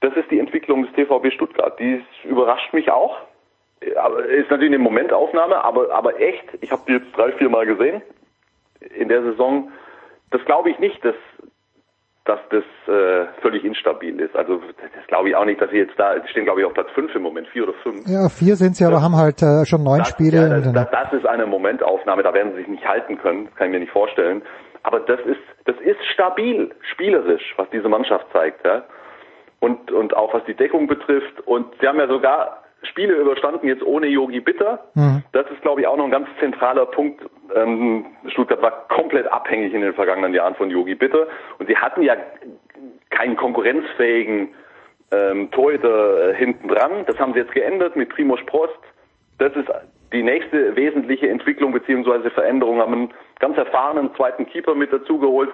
Das 0.00 0.14
ist 0.16 0.30
die 0.30 0.38
Entwicklung 0.38 0.82
des 0.84 0.92
TVB 0.92 1.32
Stuttgart. 1.32 1.78
Die 1.80 2.04
überrascht 2.24 2.74
mich 2.74 2.90
auch. 2.90 3.16
Aber 3.96 4.24
ist 4.26 4.50
natürlich 4.50 4.74
eine 4.74 4.82
Momentaufnahme, 4.82 5.64
aber, 5.64 5.90
aber 5.92 6.20
echt, 6.20 6.44
ich 6.60 6.72
habe 6.72 6.82
die 6.86 6.92
jetzt 6.94 7.16
drei, 7.16 7.32
vier 7.32 7.48
Mal 7.48 7.66
gesehen 7.66 8.02
in 8.94 9.08
der 9.08 9.22
Saison. 9.22 9.70
Das 10.30 10.44
glaube 10.44 10.70
ich 10.70 10.78
nicht, 10.78 11.04
dass, 11.04 11.14
dass 12.24 12.40
das 12.50 12.64
äh, 12.92 13.26
völlig 13.40 13.64
instabil 13.64 14.20
ist. 14.20 14.34
Also 14.36 14.60
das 14.78 15.06
glaube 15.06 15.28
ich 15.28 15.36
auch 15.36 15.44
nicht, 15.44 15.60
dass 15.60 15.70
sie 15.70 15.78
jetzt 15.78 15.98
da, 15.98 16.14
stehen 16.28 16.44
glaube 16.44 16.60
ich 16.60 16.66
auf 16.66 16.74
Platz 16.74 16.90
fünf 16.94 17.14
im 17.14 17.22
Moment, 17.22 17.48
vier 17.48 17.64
oder 17.64 17.74
fünf. 17.82 18.06
Ja, 18.06 18.28
vier 18.28 18.56
sind 18.56 18.76
sie, 18.76 18.84
aber 18.84 19.02
haben 19.02 19.16
halt 19.16 19.42
äh, 19.42 19.64
schon 19.64 19.84
neun 19.84 20.04
Spiele. 20.04 20.48
Ja, 20.48 20.60
das, 20.60 20.72
das, 20.72 20.90
das 20.90 21.12
ist 21.12 21.26
eine 21.26 21.46
Momentaufnahme, 21.46 22.22
da 22.22 22.34
werden 22.34 22.52
sie 22.52 22.58
sich 22.58 22.68
nicht 22.68 22.86
halten 22.86 23.18
können, 23.18 23.46
das 23.46 23.54
kann 23.54 23.68
ich 23.68 23.72
mir 23.72 23.80
nicht 23.80 23.92
vorstellen. 23.92 24.42
Aber 24.82 25.00
das 25.00 25.20
ist, 25.26 25.40
das 25.64 25.76
ist 25.80 25.98
stabil, 26.12 26.72
spielerisch, 26.92 27.54
was 27.56 27.68
diese 27.70 27.88
Mannschaft 27.88 28.26
zeigt, 28.32 28.64
ja. 28.64 28.84
Und, 29.58 29.90
und 29.90 30.14
auch 30.14 30.32
was 30.34 30.44
die 30.44 30.54
Deckung 30.54 30.86
betrifft. 30.86 31.40
Und 31.44 31.66
sie 31.80 31.88
haben 31.88 31.98
ja 31.98 32.06
sogar 32.06 32.62
Spiele 32.86 33.14
überstanden 33.14 33.68
jetzt 33.68 33.82
ohne 33.82 34.06
Yogi 34.06 34.40
Bitter. 34.40 34.84
Mhm. 34.94 35.22
Das 35.32 35.46
ist, 35.50 35.62
glaube 35.62 35.80
ich, 35.80 35.86
auch 35.86 35.96
noch 35.96 36.04
ein 36.04 36.10
ganz 36.10 36.28
zentraler 36.40 36.86
Punkt. 36.86 37.24
Ähm, 37.54 38.06
Stuttgart 38.28 38.62
war 38.62 38.88
komplett 38.88 39.26
abhängig 39.30 39.74
in 39.74 39.82
den 39.82 39.94
vergangenen 39.94 40.34
Jahren 40.34 40.54
von 40.54 40.70
Yogi 40.70 40.94
Bitter. 40.94 41.26
Und 41.58 41.68
sie 41.68 41.76
hatten 41.76 42.02
ja 42.02 42.16
keinen 43.10 43.36
konkurrenzfähigen 43.36 44.48
ähm, 45.12 45.50
Torhüter 45.50 46.30
äh, 46.30 46.34
hinten 46.34 46.68
dran. 46.68 47.04
Das 47.06 47.18
haben 47.18 47.32
sie 47.32 47.40
jetzt 47.40 47.52
geändert 47.52 47.96
mit 47.96 48.08
Primoz 48.10 48.40
Prost. 48.46 48.78
Das 49.38 49.54
ist 49.54 49.68
die 50.12 50.22
nächste 50.22 50.74
wesentliche 50.76 51.28
Entwicklung 51.28 51.72
bzw. 51.72 52.30
Veränderung. 52.30 52.80
Haben 52.80 52.92
einen 52.92 53.14
ganz 53.38 53.56
erfahrenen 53.56 54.14
zweiten 54.16 54.46
Keeper 54.46 54.74
mit 54.74 54.92
dazugeholt, 54.92 55.50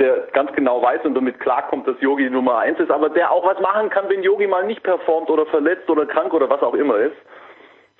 der 0.00 0.28
ganz 0.32 0.50
genau 0.56 0.82
weiß 0.82 1.04
und 1.04 1.14
damit 1.14 1.38
klarkommt, 1.38 1.86
dass 1.86 1.96
Yogi 2.00 2.28
Nummer 2.30 2.58
eins 2.58 2.80
ist, 2.80 2.90
aber 2.90 3.10
der 3.10 3.30
auch 3.30 3.44
was 3.44 3.60
machen 3.60 3.90
kann, 3.90 4.08
wenn 4.08 4.22
Yogi 4.22 4.46
mal 4.46 4.66
nicht 4.66 4.82
performt 4.82 5.30
oder 5.30 5.46
verletzt 5.46 5.88
oder 5.88 6.06
krank 6.06 6.32
oder 6.32 6.48
was 6.48 6.62
auch 6.62 6.74
immer 6.74 6.96
ist. 6.96 7.16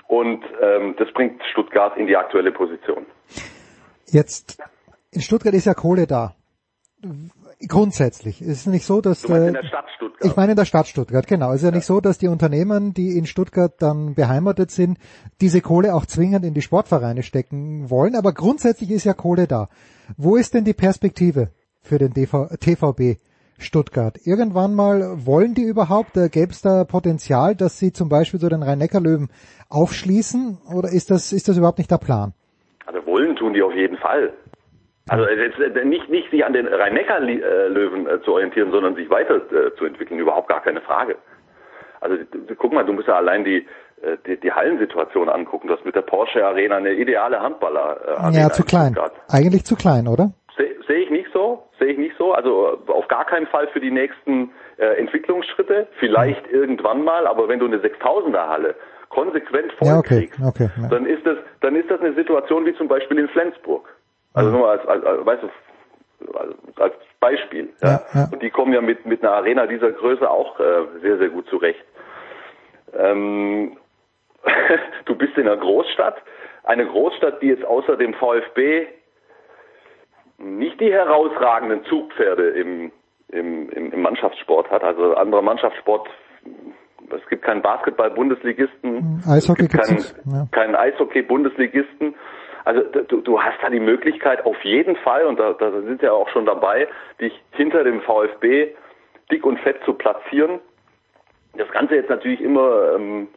Und 0.09 0.43
ähm, 0.61 0.97
das 0.99 1.13
bringt 1.13 1.41
Stuttgart 1.53 1.97
in 1.97 2.07
die 2.07 2.17
aktuelle 2.17 2.51
Position. 2.51 3.07
Jetzt, 4.07 4.61
in 5.13 5.21
Stuttgart 5.21 5.55
ist 5.55 5.67
ja 5.67 5.75
Kohle 5.75 6.07
da. 6.09 6.35
Grundsätzlich. 7.69 8.41
Es 8.41 8.49
ist 8.49 8.67
nicht 8.67 8.87
so, 8.87 9.01
dass... 9.01 9.23
Du 9.23 9.31
meinst 9.31 9.45
äh, 9.45 9.49
in 9.49 9.55
der 9.55 9.65
Stadt 9.65 9.91
Stuttgart? 9.95 10.31
Ich 10.31 10.37
meine 10.37 10.53
in 10.53 10.57
der 10.57 10.65
Stadt 10.65 10.89
Stuttgart, 10.89 11.27
genau. 11.27 11.51
Es 11.51 11.57
ist 11.57 11.69
ja, 11.69 11.71
nicht 11.71 11.85
so, 11.85 12.01
dass 12.01 12.19
die 12.19 12.29
Unternehmen, 12.29 12.95
die 12.95 13.17
in 13.17 13.27
Stuttgart 13.27 13.73
dann 13.79 14.15
beheimatet 14.15 14.71
sind, 14.71 14.99
diese 15.41 15.61
Kohle 15.61 15.95
auch 15.95 16.07
zwingend 16.07 16.45
in 16.45 16.55
die 16.55 16.63
Sportvereine 16.63 17.23
stecken 17.23 17.91
wollen. 17.91 18.17
Aber 18.17 18.33
grundsätzlich 18.33 18.91
ist 18.91 19.05
ja 19.05 19.13
Kohle 19.13 19.47
da. 19.47 19.69
Wo 20.17 20.37
ist 20.37 20.55
denn 20.55 20.65
die 20.65 20.75
Perspektive 20.75 21.51
für 21.83 21.99
den 21.99 22.13
DV 22.13 22.49
TVB 22.61 23.19
Stuttgart? 23.59 24.19
Irgendwann 24.25 24.75
mal 24.75 25.27
wollen 25.27 25.55
die 25.55 25.65
überhaupt? 25.65 26.17
Äh, 26.17 26.29
Gäbe 26.29 26.53
es 26.53 26.63
da 26.63 26.85
Potenzial, 26.85 27.55
dass 27.55 27.79
sie 27.79 27.93
zum 27.93 28.09
Beispiel 28.09 28.41
so 28.41 28.49
den 28.49 28.63
Rhein-Neckar-Löwen 28.63 29.29
aufschließen? 29.69 30.59
Oder 30.75 30.89
ist 30.89 31.11
das, 31.11 31.33
ist 31.33 31.49
das 31.49 31.57
überhaupt 31.59 31.79
nicht 31.79 31.91
der 31.91 31.99
Plan? 31.99 32.33
Also 32.87 33.05
wollen 33.07 33.37
tun 33.37 33.55
die 33.55 33.63
auf 33.63 33.75
jeden 33.75 33.97
Fall. 33.99 34.33
Also 35.09 35.27
jetzt, 35.27 35.59
äh, 35.59 35.85
nicht, 35.85 36.09
nicht 36.09 36.31
sich 36.31 36.45
an 36.45 36.53
den 36.53 36.67
Rhein-Neckar-Löwen 36.69 38.07
äh, 38.07 38.23
zu 38.23 38.33
orientieren, 38.33 38.71
sondern 38.71 38.95
sich 38.95 39.11
weiterzuentwickeln, 39.11 40.21
überhaupt 40.21 40.49
gar 40.49 40.63
keine 40.63 40.81
Frage. 40.81 41.17
Also 42.01 42.17
guck 42.57 42.73
mal, 42.73 42.85
du 42.85 42.93
musst 42.93 43.09
ja 43.09 43.17
allein 43.17 43.45
die, 43.45 43.67
äh, 44.03 44.17
die, 44.27 44.39
die 44.39 44.53
Hallensituation 44.53 45.29
angucken. 45.29 45.69
Du 45.69 45.75
hast 45.75 45.85
mit 45.85 45.95
der 45.95 46.03
Porsche 46.03 46.47
Arena 46.47 46.77
eine 46.77 46.93
ideale 46.93 47.41
Handballer-Arena. 47.41 48.39
ja, 48.39 48.51
zu 48.51 48.65
klein. 48.65 48.97
Eigentlich 49.29 49.65
zu 49.65 49.77
klein, 49.77 50.09
oder? 50.09 50.33
Sehe 50.57 50.77
seh 50.87 50.95
ich 50.95 51.11
nicht 51.11 51.29
so, 51.33 51.63
sehe 51.79 51.89
ich 51.89 51.99
nicht 51.99 52.17
so. 52.19 52.33
Also 52.33 52.81
äh, 52.87 52.91
auf 52.91 53.09
gar 53.09 53.25
keinen 53.25 53.47
Fall 53.47 53.69
für 53.69 53.81
die 53.81 53.91
nächsten 53.91 54.51
äh, 54.79 54.99
Entwicklungsschritte. 54.99 55.89
Vielleicht 55.99 56.47
irgendwann 56.51 57.05
mal, 57.05 57.27
aber 57.27 57.49
wenn 57.49 57.59
du 57.59 57.67
eine 57.67 57.79
6000er 57.79 58.49
Halle 58.49 58.75
konsequent 59.11 59.73
voll 59.73 59.89
Ja, 59.89 59.99
okay, 59.99 60.31
okay. 60.47 60.69
Ja. 60.81 60.89
dann 60.89 61.07
ist 61.07 61.27
das, 61.27 61.37
dann 61.61 61.77
ist 61.77 61.91
das 61.91 62.01
eine 62.01 62.15
Situation 62.15 62.65
wie 62.65 62.75
zum 62.75 62.89
Beispiel 62.89 63.19
in 63.19 63.29
Flensburg. 63.29 63.89
Also 64.35 64.51
nur 64.51 64.71
als, 64.71 64.87
als, 64.87 65.05
als 65.05 65.27
weißt 65.27 65.43
du, 65.43 66.39
Also 66.39 66.55
als 66.77 66.95
Beispiel. 67.19 67.69
Ja, 67.83 68.01
ja. 68.15 68.29
Und 68.33 68.43
die 68.43 68.51
kommen 68.51 68.73
ja 68.73 68.81
mit, 68.81 69.05
mit 69.07 69.23
einer 69.23 69.33
Arena 69.33 69.67
dieser 69.67 69.93
Größe 69.93 70.29
auch 70.29 70.59
äh, 70.61 70.87
sehr, 71.03 71.19
sehr 71.19 71.29
gut 71.29 71.49
zurecht. 71.49 71.85
Ähm, 72.97 73.77
du 75.05 75.15
bist 75.15 75.37
in 75.37 75.47
einer 75.47 75.57
Großstadt, 75.57 76.17
eine 76.65 76.87
Großstadt, 76.87 77.43
die 77.43 77.49
jetzt 77.49 77.65
außer 77.65 77.97
dem 77.97 78.15
VfB 78.15 78.87
nicht 80.41 80.81
die 80.81 80.93
herausragenden 80.93 81.85
Zugpferde 81.85 82.51
im, 82.51 82.93
im, 83.29 83.69
im, 83.71 84.03
Mannschaftssport 84.03 84.71
hat. 84.71 84.83
Also 84.83 85.15
anderer 85.15 85.43
Mannschaftssport, 85.43 86.09
es 87.11 87.27
gibt 87.29 87.43
keinen 87.43 87.63
Basketball-Bundesligisten, 87.63 89.23
Eishockey 89.29 89.65
es 89.65 89.69
gibt 89.71 89.83
keinen, 89.83 90.05
ja. 90.33 90.47
keinen 90.51 90.75
Eishockey-Bundesligisten. 90.75 92.15
Also 92.65 92.83
du, 92.83 93.21
du 93.21 93.43
hast 93.43 93.57
da 93.63 93.71
die 93.71 93.81
Möglichkeit 93.81 94.45
auf 94.45 94.63
jeden 94.65 94.97
Fall, 94.97 95.25
und 95.25 95.39
da, 95.39 95.53
da 95.55 95.71
sind 95.71 96.03
ja 96.03 96.13
auch 96.13 96.29
schon 96.29 96.47
dabei, 96.47 96.89
dich 97.21 97.33
hinter 97.53 97.85
dem 97.85 98.01
VfB 98.03 98.75
dick 99.31 99.45
und 99.45 99.59
fett 99.61 99.83
zu 99.85 99.95
platzieren. 99.95 100.61
Das 101.57 101.71
Ganze 101.71 101.97
jetzt 101.97 102.11
natürlich 102.11 102.41
immer 102.41 102.95
ähm, 102.95 103.29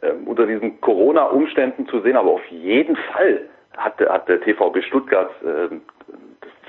äh, 0.00 0.12
unter 0.24 0.46
diesen 0.46 0.80
Corona-Umständen 0.80 1.86
zu 1.88 2.00
sehen, 2.00 2.16
aber 2.16 2.30
auf 2.30 2.46
jeden 2.46 2.96
Fall 2.96 3.42
hat, 3.76 4.00
hat 4.00 4.28
der 4.28 4.40
TVB 4.40 4.82
Stuttgart 4.82 5.30
äh, 5.42 5.76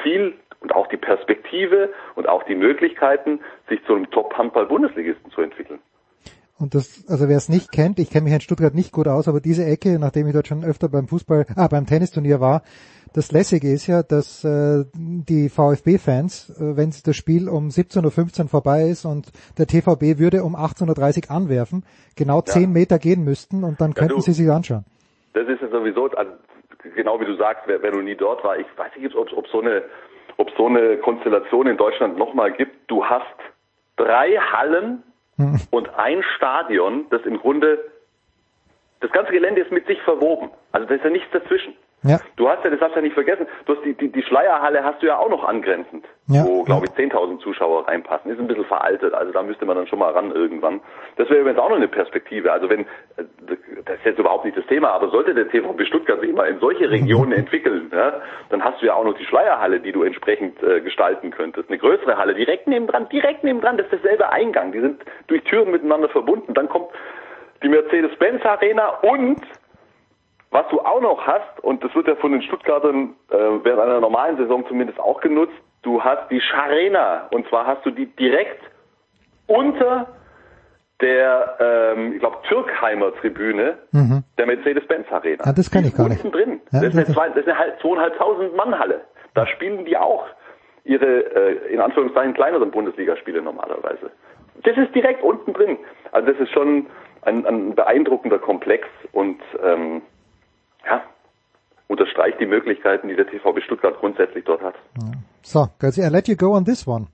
Ziel 0.04 0.34
und 0.62 0.74
auch 0.74 0.88
die 0.88 0.98
Perspektive 0.98 1.90
und 2.16 2.28
auch 2.28 2.44
die 2.44 2.56
Möglichkeiten, 2.56 3.40
sich 3.70 3.84
zu 3.86 3.96
einem 3.96 4.10
Top-Handball-Bundesligisten 4.12 5.32
zu 5.32 5.42
entwickeln. 5.42 5.80
Und 6.60 6.74
das, 6.74 7.06
also 7.08 7.30
wer 7.30 7.38
es 7.38 7.50
nicht 7.50 7.72
kennt, 7.72 8.00
ich 8.00 8.10
kenne 8.10 8.24
mich 8.24 8.34
in 8.34 8.42
Stuttgart 8.42 8.74
nicht 8.74 8.92
gut 8.92 9.08
aus, 9.08 9.28
aber 9.28 9.40
diese 9.42 9.64
Ecke, 9.64 10.00
nachdem 10.00 10.26
ich 10.26 10.34
dort 10.34 10.48
schon 10.48 10.64
öfter 10.64 10.90
beim 10.90 11.08
Fußball, 11.08 11.46
ah, 11.56 11.68
beim 11.68 11.86
Tennisturnier 11.86 12.40
war, 12.40 12.64
das 13.14 13.32
Lässige 13.32 13.72
ist 13.72 13.88
ja, 13.88 14.04
dass 14.04 14.44
äh, 14.44 14.86
die 14.94 15.50
VfB-Fans, 15.50 16.50
äh, 16.60 16.78
wenn 16.78 16.92
das 17.04 17.16
Spiel 17.16 17.48
um 17.48 17.70
17.15 17.70 18.44
Uhr 18.44 18.50
vorbei 18.50 18.90
ist 18.90 19.06
und 19.06 19.32
der 19.58 19.68
TVB 19.68 20.20
würde 20.20 20.44
um 20.44 20.56
18.30 20.56 21.30
Uhr 21.30 21.36
anwerfen, 21.36 21.84
genau 22.16 22.40
ja. 22.40 22.46
10 22.46 22.72
Meter 22.72 22.98
gehen 22.98 23.24
müssten 23.24 23.64
und 23.64 23.80
dann 23.80 23.94
könnten 23.94 24.14
ja, 24.14 24.18
du, 24.18 24.22
sie 24.22 24.34
sich 24.34 24.50
anschauen. 24.50 24.86
Das 25.34 25.48
ist 25.48 25.62
ja 25.62 25.70
sowieso, 25.70 26.06
also, 26.08 26.32
genau 26.96 27.20
wie 27.20 27.26
du 27.26 27.36
sagst, 27.36 27.64
wer, 27.68 27.82
wer 27.82 27.92
du 27.92 28.02
nie 28.02 28.16
dort 28.16 28.44
war, 28.44 28.58
ich 28.58 28.68
weiß 28.76 28.96
nicht, 28.96 29.16
ob, 29.16 29.32
ob 29.34 29.48
so 29.48 29.62
eine 29.62 29.84
ob 30.38 30.52
so 30.56 30.68
eine 30.68 30.98
Konstellation 30.98 31.68
in 31.68 31.78
Deutschland 31.78 32.18
nochmal 32.18 32.52
gibt. 32.52 32.90
Du 32.90 33.04
hast 33.04 33.26
drei 33.98 34.38
Hallen 34.38 35.04
hm. 35.38 35.60
und 35.72 35.90
ein 35.96 36.24
Stadion, 36.36 37.08
das 37.10 37.24
im 37.24 37.40
Grunde, 37.40 37.80
das 39.00 39.12
ganze 39.12 39.32
Gelände 39.32 39.62
ist 39.62 39.72
mit 39.72 39.88
sich 39.88 40.02
verwoben. 40.04 40.52
Also 40.72 40.88
da 40.88 40.96
ist 40.96 41.04
ja 41.04 41.10
nichts 41.10 41.30
dazwischen. 41.32 41.74
Ja. 42.04 42.20
Du 42.36 42.48
hast 42.48 42.64
ja, 42.64 42.70
das 42.70 42.80
hast 42.80 42.92
du 42.92 42.98
ja 42.98 43.02
nicht 43.02 43.16
vergessen, 43.16 43.48
du 43.66 43.76
hast 43.76 43.84
die, 43.84 43.96
die, 43.96 44.12
die 44.12 44.22
Schleierhalle 44.22 44.84
hast 44.84 45.02
du 45.02 45.08
ja 45.08 45.18
auch 45.18 45.30
noch 45.30 45.44
angrenzend, 45.44 46.06
ja. 46.28 46.46
wo, 46.46 46.64
glaube 46.64 46.86
ich, 46.86 46.92
10.000 46.92 47.40
Zuschauer 47.40 47.88
reinpassen. 47.88 48.30
Ist 48.30 48.40
ein 48.40 48.48
bisschen 48.48 48.66
veraltet, 48.66 49.16
also 49.16 49.34
da 49.34 49.42
müsste 49.42 49.66
man 49.66 49.78
dann 49.78 49.88
schon 49.88 49.98
mal 49.98 50.12
ran 50.12 50.32
irgendwann. 50.32 50.80
Das 51.16 51.28
wäre 51.30 51.42
übrigens 51.42 51.60
auch 51.60 51.70
noch 51.70 51.76
eine 51.76 51.88
Perspektive. 51.88 52.52
Also 52.52 52.70
wenn, 52.70 52.86
das 53.18 53.98
ist 53.98 54.06
jetzt 54.06 54.20
überhaupt 54.20 54.46
nicht 54.46 54.56
das 54.56 54.66
Thema, 54.68 54.92
aber 54.92 55.10
sollte 55.10 55.34
der 55.34 55.50
TVB 55.50 55.88
Stuttgart 55.88 56.22
sich 56.22 56.32
mal 56.34 56.48
in 56.48 56.60
solche 56.60 56.88
Regionen 56.88 57.32
entwickeln, 57.32 57.90
ja, 57.92 58.22
dann 58.50 58.64
hast 58.64 58.80
du 58.80 58.86
ja 58.86 58.94
auch 58.94 59.04
noch 59.04 59.18
die 59.18 59.26
Schleierhalle, 59.26 59.80
die 59.80 59.92
du 59.92 60.04
entsprechend 60.04 60.62
äh, 60.62 60.82
gestalten 60.82 61.32
könntest. 61.32 61.68
Eine 61.68 61.80
größere 61.80 62.16
Halle, 62.16 62.36
direkt 62.36 62.68
nebendran, 62.68 63.10
direkt 63.10 63.44
nebendran, 63.44 63.78
das 63.78 63.88
ist 63.88 64.04
derselbe 64.04 64.30
Eingang. 64.30 64.72
Die 64.72 64.82
sind 64.82 65.02
durch 65.26 65.44
Türen 65.46 65.72
miteinander 65.72 66.10
verbunden. 66.10 66.54
Dann 66.54 66.70
kommt 66.70 66.90
die 67.64 67.70
Mercedes-Benz 67.70 68.46
Arena 68.46 68.90
und 69.02 69.42
was 70.52 70.66
du 70.70 70.80
auch 70.80 71.02
noch 71.02 71.26
hast, 71.28 71.60
und 71.62 71.84
das 71.84 71.94
wird 71.94 72.08
ja 72.08 72.16
von 72.16 72.32
den 72.32 72.42
Stuttgartern 72.42 73.16
äh, 73.30 73.36
während 73.36 73.82
einer 73.82 74.00
normalen 74.00 74.38
Saison 74.38 74.66
zumindest 74.68 75.00
auch 75.00 75.20
genutzt, 75.22 75.56
du 75.82 76.04
hast 76.04 76.30
die 76.32 76.42
Scharena. 76.42 77.28
Und 77.32 77.48
zwar 77.50 77.68
hast 77.68 77.86
du 77.86 77.92
die 77.92 78.06
direkt 78.06 78.62
unter 79.48 80.08
der, 81.02 81.58
ähm, 81.96 82.14
ich 82.14 82.20
glaube, 82.20 82.38
Türkheimer 82.48 83.14
Tribüne 83.16 83.78
mhm. 83.92 84.24
der 84.38 84.48
Mercedes-Benz 84.48 85.08
Arena. 85.12 85.44
Ja, 85.46 85.54
das 85.54 85.70
kann 85.70 85.86
ich 85.86 85.96
gar 85.96 86.10
nicht. 86.10 86.24
Drin. 86.24 86.62
Ja, 86.72 86.82
das, 86.82 86.96
ist 86.96 87.18
eine, 87.18 87.34
das 87.36 87.46
ist 87.46 87.50
eine 87.50 87.78
zweieinhalbtausend 87.82 88.56
Mann 88.56 88.78
Halle. 88.80 89.02
Da 89.34 89.46
spielen 89.48 89.86
die 89.86 89.98
auch 89.98 90.26
ihre, 90.84 91.06
äh, 91.06 91.74
in 91.74 91.82
Anführungszeichen, 91.82 92.34
kleineren 92.34 92.72
Bundesligaspiele 92.72 93.42
normalerweise. 93.42 94.10
Das 94.64 94.76
ist 94.78 94.96
direkt 94.96 95.22
unten 95.22 95.54
drin. 95.54 95.78
Also 96.12 96.32
das 96.32 96.40
ist 96.40 96.52
schon 96.52 96.88
ein, 97.22 97.46
ein 97.46 97.76
beeindruckender 97.76 98.40
Komplex 98.40 98.88
und 99.12 99.40
ähm, 99.64 100.02
ja, 100.88 101.04
unterstreicht 101.88 102.40
die 102.40 102.46
Möglichkeiten, 102.46 103.08
die 103.08 103.16
der 103.16 103.28
TVB 103.28 103.62
Stuttgart 103.64 103.98
grundsätzlich 104.00 104.44
dort 104.46 104.62
hat. 104.62 104.76
So, 105.42 105.68
guys, 105.80 105.98
I 105.98 106.10
let 106.10 106.28
you 106.28 106.36
go 106.36 106.56
on 106.56 106.66
this 106.66 106.88
one. 106.88 107.08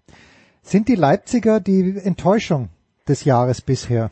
Sind 0.61 0.87
die 0.87 0.95
Leipziger 0.95 1.59
die 1.59 1.99
Enttäuschung 2.03 2.69
des 3.07 3.25
Jahres 3.25 3.61
bisher? 3.61 4.11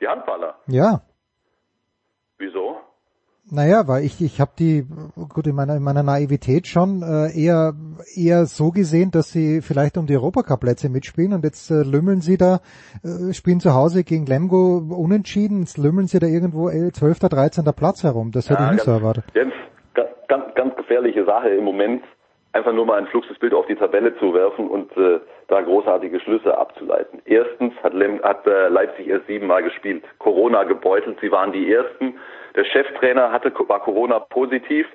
Die 0.00 0.08
Handballer? 0.08 0.54
Ja. 0.66 1.02
Naja, 3.54 3.86
weil 3.86 4.04
ich, 4.04 4.18
ich 4.22 4.40
habe 4.40 4.52
die, 4.58 4.84
gut, 5.28 5.46
in 5.46 5.54
meiner, 5.54 5.76
in 5.76 5.82
meiner 5.82 6.02
Naivität 6.02 6.66
schon 6.66 7.02
äh, 7.02 7.28
eher, 7.38 7.74
eher 8.16 8.46
so 8.46 8.70
gesehen, 8.70 9.10
dass 9.10 9.30
sie 9.30 9.60
vielleicht 9.60 9.98
um 9.98 10.06
die 10.06 10.16
Europacup-Plätze 10.16 10.88
mitspielen 10.88 11.34
und 11.34 11.44
jetzt 11.44 11.70
äh, 11.70 11.82
lümmeln 11.82 12.22
sie 12.22 12.38
da, 12.38 12.60
äh, 13.04 13.34
spielen 13.34 13.60
zu 13.60 13.74
Hause 13.74 14.04
gegen 14.04 14.24
Lemgo 14.24 14.78
unentschieden, 14.78 15.60
jetzt 15.60 15.76
lümmeln 15.76 16.06
sie 16.06 16.18
da 16.18 16.26
irgendwo 16.26 16.70
äh, 16.70 16.92
12., 16.92 17.18
13. 17.28 17.64
Platz 17.76 18.02
herum. 18.02 18.32
Das 18.32 18.48
hätte 18.48 18.62
ja, 18.62 18.68
ich 18.68 18.72
nicht 18.76 18.86
ganz, 18.86 19.00
so 19.00 19.04
erwartet. 19.04 19.24
Jens, 19.34 19.52
ganz, 20.28 20.54
ganz 20.54 20.74
gefährliche 20.76 21.26
Sache 21.26 21.50
im 21.50 21.64
Moment, 21.64 22.02
einfach 22.52 22.72
nur 22.72 22.86
mal 22.86 22.98
ein 22.98 23.06
fluxes 23.08 23.38
Bild 23.38 23.52
auf 23.52 23.66
die 23.66 23.76
Tabelle 23.76 24.16
zu 24.16 24.32
werfen 24.32 24.68
und 24.68 24.96
äh, 24.96 25.20
da 25.48 25.60
großartige 25.60 26.20
Schlüsse 26.20 26.56
abzuleiten. 26.56 27.20
Erstens 27.26 27.74
hat, 27.82 27.92
Lem, 27.92 28.22
hat 28.22 28.46
äh, 28.46 28.68
Leipzig 28.68 29.08
erst 29.08 29.26
siebenmal 29.26 29.62
gespielt, 29.62 30.04
Corona 30.18 30.64
gebeutelt, 30.64 31.18
sie 31.20 31.30
waren 31.30 31.52
die 31.52 31.70
Ersten 31.70 32.14
der 32.54 32.64
Cheftrainer 32.64 33.32
hatte, 33.32 33.52
war 33.68 33.80
Corona 33.80 34.18
positiv. 34.18 34.86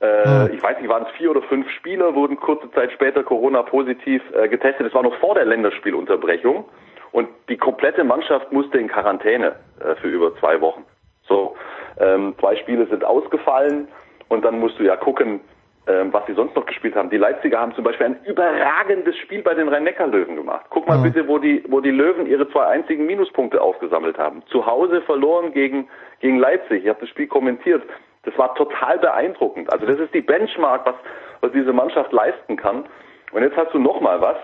Äh. 0.00 0.54
Ich 0.54 0.62
weiß 0.62 0.78
nicht, 0.78 0.88
waren 0.88 1.04
es 1.04 1.16
vier 1.16 1.30
oder 1.30 1.42
fünf 1.42 1.68
Spieler, 1.70 2.14
wurden 2.14 2.36
kurze 2.36 2.70
Zeit 2.72 2.92
später 2.92 3.22
Corona 3.22 3.62
positiv 3.62 4.22
äh, 4.32 4.48
getestet. 4.48 4.86
Das 4.86 4.94
war 4.94 5.02
noch 5.02 5.16
vor 5.18 5.34
der 5.34 5.44
Länderspielunterbrechung. 5.44 6.64
Und 7.12 7.28
die 7.48 7.56
komplette 7.56 8.02
Mannschaft 8.02 8.50
musste 8.52 8.78
in 8.78 8.88
Quarantäne 8.88 9.54
äh, 9.80 9.94
für 9.96 10.08
über 10.08 10.36
zwei 10.40 10.60
Wochen. 10.60 10.84
So, 11.28 11.56
ähm, 11.98 12.34
zwei 12.40 12.56
Spiele 12.56 12.86
sind 12.86 13.04
ausgefallen 13.04 13.88
und 14.28 14.44
dann 14.44 14.58
musst 14.58 14.78
du 14.78 14.82
ja 14.82 14.96
gucken, 14.96 15.40
ähm, 15.86 16.12
was 16.12 16.24
sie 16.26 16.32
sonst 16.34 16.56
noch 16.56 16.64
gespielt 16.64 16.94
haben. 16.94 17.10
Die 17.10 17.18
Leipziger 17.18 17.60
haben 17.60 17.74
zum 17.74 17.84
Beispiel 17.84 18.06
ein 18.06 18.24
überragendes 18.24 19.16
Spiel 19.18 19.42
bei 19.42 19.54
den 19.54 19.68
Rhein-Neckar-Löwen 19.68 20.36
gemacht. 20.36 20.66
Guck 20.70 20.88
mal 20.88 20.98
mhm. 20.98 21.02
bitte, 21.02 21.28
wo 21.28 21.38
die, 21.38 21.62
wo 21.68 21.80
die 21.80 21.90
Löwen 21.90 22.26
ihre 22.26 22.48
zwei 22.50 22.66
einzigen 22.66 23.04
Minuspunkte 23.06 23.60
aufgesammelt 23.60 24.16
haben. 24.16 24.42
Zu 24.46 24.64
Hause 24.64 25.02
verloren 25.02 25.52
gegen, 25.52 25.88
gegen 26.20 26.38
Leipzig. 26.38 26.84
Ich 26.84 26.88
habe 26.88 27.00
das 27.00 27.10
Spiel 27.10 27.26
kommentiert. 27.26 27.82
Das 28.22 28.36
war 28.38 28.54
total 28.54 28.98
beeindruckend. 28.98 29.70
Also 29.72 29.84
das 29.84 29.98
ist 29.98 30.14
die 30.14 30.22
Benchmark, 30.22 30.86
was, 30.86 30.94
was 31.42 31.52
diese 31.52 31.72
Mannschaft 31.72 32.12
leisten 32.12 32.56
kann. 32.56 32.84
Und 33.32 33.42
jetzt 33.42 33.56
hast 33.56 33.74
du 33.74 33.78
noch 33.78 34.00
mal 34.00 34.20
was 34.20 34.36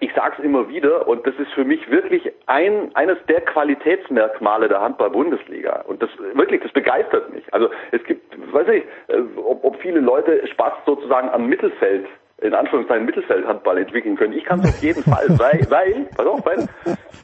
ich 0.00 0.12
sage 0.14 0.34
es 0.38 0.44
immer 0.44 0.68
wieder, 0.68 1.06
und 1.06 1.26
das 1.26 1.34
ist 1.36 1.52
für 1.52 1.64
mich 1.64 1.90
wirklich 1.90 2.32
ein, 2.46 2.94
eines 2.94 3.18
der 3.28 3.40
Qualitätsmerkmale 3.42 4.68
der 4.68 4.80
Handball-Bundesliga. 4.80 5.82
Und 5.86 6.02
das 6.02 6.10
wirklich, 6.34 6.62
das 6.62 6.72
begeistert 6.72 7.32
mich. 7.32 7.44
Also 7.52 7.70
es 7.90 8.02
gibt, 8.04 8.22
weiß 8.52 8.68
ich, 8.68 8.84
äh, 9.08 9.20
ob, 9.36 9.64
ob 9.64 9.80
viele 9.80 10.00
Leute 10.00 10.46
Spaß 10.46 10.72
sozusagen 10.86 11.28
am 11.28 11.46
Mittelfeld 11.46 12.06
in 12.40 12.54
Anführungszeichen 12.54 13.06
Mittelfeldhandball 13.06 13.78
entwickeln 13.78 14.16
können. 14.16 14.32
Ich 14.32 14.44
kann 14.44 14.58
es 14.60 14.68
auf 14.74 14.82
jeden 14.82 15.02
Fall, 15.04 15.28
weil, 15.38 15.64
weil, 15.70 16.06
pass 16.16 16.26
auf, 16.26 16.44
weil 16.44 16.66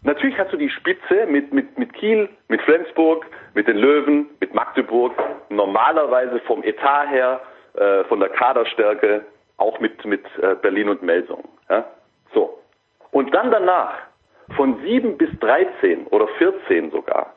natürlich 0.05 0.39
hast 0.39 0.53
du 0.53 0.57
die 0.57 0.71
Spitze 0.71 1.27
mit, 1.29 1.53
mit, 1.53 1.77
mit 1.77 1.93
Kiel, 1.93 2.29
mit 2.47 2.63
Flensburg, 2.63 3.27
mit 3.55 3.67
den 3.67 3.77
Löwen, 3.77 4.27
mit 4.41 4.55
Magdeburg, 4.55 5.13
normalerweise 5.49 6.39
vom 6.47 6.63
Etat 6.63 7.09
her, 7.11 7.41
äh, 7.75 8.05
von 8.05 8.21
der 8.21 8.29
Kaderstärke, 8.29 9.25
auch 9.57 9.81
mit, 9.81 10.05
mit 10.05 10.25
äh, 10.41 10.55
Berlin 10.55 10.89
und 10.89 11.03
Melsung. 11.03 11.49
Ja? 11.69 11.85
So. 12.33 12.59
Und 13.11 13.35
dann 13.35 13.51
danach, 13.51 13.95
von 14.57 14.81
7 14.83 15.19
bis 15.19 15.31
13 15.41 16.07
oder 16.07 16.27
14 16.39 16.91
sogar, 16.91 17.35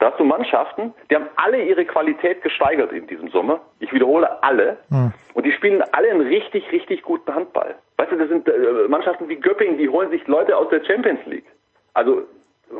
da 0.00 0.10
hast 0.10 0.18
du 0.18 0.24
Mannschaften, 0.24 0.94
die 1.10 1.14
haben 1.14 1.28
alle 1.36 1.62
ihre 1.62 1.84
Qualität 1.84 2.42
gesteigert 2.42 2.90
in 2.90 3.06
diesem 3.06 3.28
Sommer. 3.28 3.60
Ich 3.80 3.92
wiederhole 3.92 4.42
alle. 4.42 4.78
Mhm. 4.88 5.12
Und 5.34 5.44
die 5.44 5.52
spielen 5.52 5.82
alle 5.92 6.10
einen 6.10 6.22
richtig, 6.22 6.72
richtig 6.72 7.02
guten 7.02 7.34
Handball. 7.34 7.74
Weißt 7.98 8.10
du, 8.10 8.16
das 8.16 8.28
sind 8.30 8.48
äh, 8.48 8.88
Mannschaften 8.88 9.28
wie 9.28 9.36
Göppingen, 9.36 9.76
die 9.76 9.90
holen 9.90 10.10
sich 10.10 10.26
Leute 10.26 10.56
aus 10.56 10.70
der 10.70 10.82
Champions 10.84 11.20
League. 11.26 11.44
Also 11.92 12.22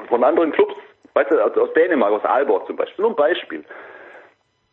von 0.09 0.25
anderen 0.25 0.53
Clubs, 0.53 0.75
weißt 1.13 1.31
du, 1.31 1.45
aus, 1.45 1.57
aus 1.59 1.73
Dänemark, 1.75 2.13
aus 2.13 2.25
Aalborg 2.25 2.67
zum 2.67 2.77
Beispiel. 2.77 3.03
Nur 3.03 3.13
ein 3.13 3.17
Beispiel. 3.17 3.65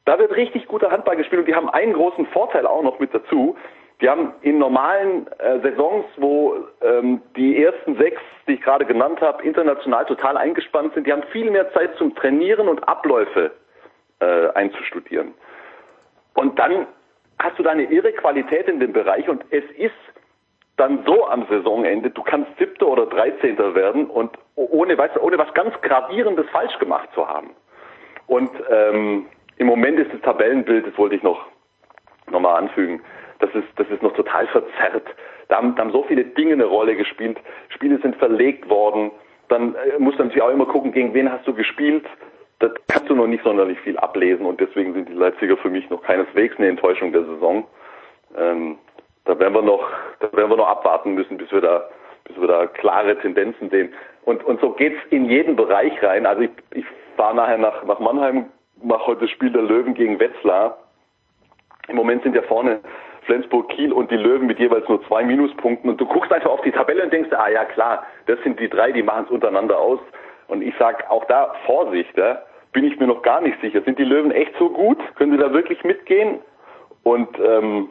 Da 0.05 0.17
wird 0.17 0.33
richtig 0.33 0.67
guter 0.67 0.89
Handball 0.89 1.17
gespielt 1.17 1.41
und 1.41 1.47
die 1.47 1.55
haben 1.55 1.69
einen 1.69 1.91
großen 1.91 2.27
Vorteil 2.27 2.65
auch 2.65 2.81
noch 2.81 2.97
mit 2.99 3.13
dazu. 3.13 3.57
Die 3.99 4.09
haben 4.09 4.33
in 4.41 4.59
normalen 4.59 5.27
äh, 5.39 5.59
Saisons, 5.61 6.05
wo 6.17 6.55
ähm, 6.81 7.21
die 7.35 7.63
ersten 7.63 7.97
sechs, 7.97 8.21
die 8.47 8.53
ich 8.53 8.61
gerade 8.61 8.85
genannt 8.85 9.21
habe, 9.21 9.43
international 9.43 10.05
total 10.05 10.37
eingespannt 10.37 10.93
sind, 10.93 11.07
die 11.07 11.11
haben 11.11 11.23
viel 11.31 11.49
mehr 11.49 11.71
Zeit 11.73 11.95
zum 11.97 12.13
Trainieren 12.13 12.67
und 12.67 12.87
Abläufe 12.87 13.51
äh, 14.19 14.49
einzustudieren. 14.49 15.33
Und 16.35 16.59
dann 16.59 16.85
hast 17.39 17.57
du 17.57 17.63
da 17.63 17.71
eine 17.71 17.83
irre 17.83 18.13
Qualität 18.13 18.67
in 18.67 18.79
dem 18.79 18.93
Bereich 18.93 19.27
und 19.27 19.43
es 19.49 19.63
ist 19.77 19.93
dann 20.75 21.03
so 21.07 21.27
am 21.27 21.47
Saisonende, 21.49 22.11
du 22.11 22.21
kannst 22.21 22.55
Siebter 22.59 22.87
oder 22.87 23.07
Dreizehnter 23.07 23.73
werden 23.73 24.05
und 24.05 24.37
ohne, 24.55 24.95
weißt 24.95 25.17
ohne 25.19 25.39
was 25.39 25.51
ganz 25.55 25.73
Gravierendes 25.81 26.47
falsch 26.51 26.77
gemacht 26.77 27.09
zu 27.15 27.27
haben. 27.27 27.49
Und 28.27 28.51
ähm, 28.69 29.25
im 29.57 29.67
Moment 29.67 29.99
ist 29.99 30.13
das 30.13 30.21
Tabellenbild, 30.21 30.85
das 30.85 30.97
wollte 30.97 31.15
ich 31.15 31.23
noch 31.23 31.45
nochmal 32.29 32.57
anfügen, 32.57 33.01
das 33.39 33.49
ist, 33.53 33.67
das 33.75 33.87
ist 33.89 34.01
noch 34.01 34.13
total 34.13 34.47
verzerrt. 34.47 35.07
Da 35.47 35.57
haben, 35.57 35.75
da 35.75 35.83
haben 35.83 35.91
so 35.91 36.03
viele 36.03 36.25
Dinge 36.25 36.53
eine 36.53 36.65
Rolle 36.65 36.95
gespielt. 36.95 37.37
Spiele 37.69 37.99
sind 37.99 38.15
verlegt 38.17 38.69
worden. 38.69 39.11
Dann 39.49 39.75
äh, 39.75 39.99
muss 39.99 40.17
man 40.17 40.29
sich 40.29 40.41
auch 40.41 40.49
immer 40.49 40.65
gucken, 40.65 40.91
gegen 40.91 41.13
wen 41.13 41.31
hast 41.31 41.47
du 41.47 41.53
gespielt. 41.53 42.05
Das 42.59 42.71
kannst 42.87 43.09
du 43.09 43.15
noch 43.15 43.27
nicht 43.27 43.43
sonderlich 43.43 43.79
viel 43.81 43.97
ablesen 43.97 44.45
und 44.45 44.59
deswegen 44.59 44.93
sind 44.93 45.09
die 45.09 45.13
Leipziger 45.13 45.57
für 45.57 45.69
mich 45.69 45.87
noch 45.91 46.01
keineswegs 46.01 46.57
eine 46.57 46.69
Enttäuschung 46.69 47.11
der 47.11 47.23
Saison. 47.23 47.67
Ähm, 48.35 48.79
da 49.25 49.37
werden 49.37 49.53
wir 49.53 49.61
noch, 49.61 49.87
da 50.19 50.31
werden 50.35 50.49
wir 50.49 50.57
noch 50.57 50.67
abwarten 50.67 51.13
müssen, 51.13 51.37
bis 51.37 51.51
wir 51.51 51.61
da, 51.61 51.87
bis 52.23 52.39
wir 52.39 52.47
da 52.47 52.65
klare 52.65 53.17
Tendenzen 53.19 53.69
sehen. 53.69 53.93
Und, 54.25 54.43
und 54.43 54.59
so 54.59 54.71
geht's 54.71 54.97
in 55.11 55.25
jeden 55.25 55.55
Bereich 55.55 56.01
rein. 56.01 56.25
Also 56.25 56.41
ich, 56.41 56.51
ich 56.73 56.85
fahre 57.15 57.35
nachher 57.35 57.59
nach, 57.59 57.83
nach 57.83 57.99
Mannheim, 57.99 58.45
mache 58.81 59.05
heute 59.07 59.21
das 59.21 59.29
Spiel 59.29 59.51
der 59.51 59.61
Löwen 59.61 59.93
gegen 59.93 60.19
Wetzlar. 60.19 60.79
Im 61.87 61.95
Moment 61.95 62.23
sind 62.23 62.35
ja 62.35 62.41
vorne 62.41 62.79
Flensburg, 63.27 63.69
Kiel 63.69 63.93
und 63.93 64.09
die 64.09 64.15
Löwen 64.15 64.47
mit 64.47 64.57
jeweils 64.57 64.87
nur 64.87 65.05
zwei 65.05 65.23
Minuspunkten. 65.23 65.89
Und 65.89 66.01
du 66.01 66.05
guckst 66.05 66.31
einfach 66.31 66.49
auf 66.49 66.61
die 66.61 66.71
Tabelle 66.71 67.03
und 67.03 67.13
denkst, 67.13 67.29
ah 67.33 67.49
ja 67.49 67.65
klar, 67.65 68.03
das 68.25 68.39
sind 68.43 68.59
die 68.59 68.69
drei, 68.69 68.91
die 68.91 69.03
machen 69.03 69.25
es 69.25 69.31
untereinander 69.31 69.77
aus. 69.77 69.99
Und 70.47 70.63
ich 70.63 70.73
sag 70.79 71.09
auch 71.11 71.25
da 71.25 71.53
Vorsicht, 71.65 72.17
ja, 72.17 72.41
bin 72.71 72.85
ich 72.85 72.97
mir 72.99 73.07
noch 73.07 73.21
gar 73.21 73.41
nicht 73.41 73.59
sicher. 73.61 73.81
Sind 73.81 73.99
die 73.99 74.05
Löwen 74.05 74.31
echt 74.31 74.53
so 74.57 74.69
gut? 74.69 74.97
Können 75.15 75.33
sie 75.33 75.37
da 75.37 75.53
wirklich 75.53 75.83
mitgehen? 75.83 76.39
Und 77.03 77.29
ähm, 77.39 77.89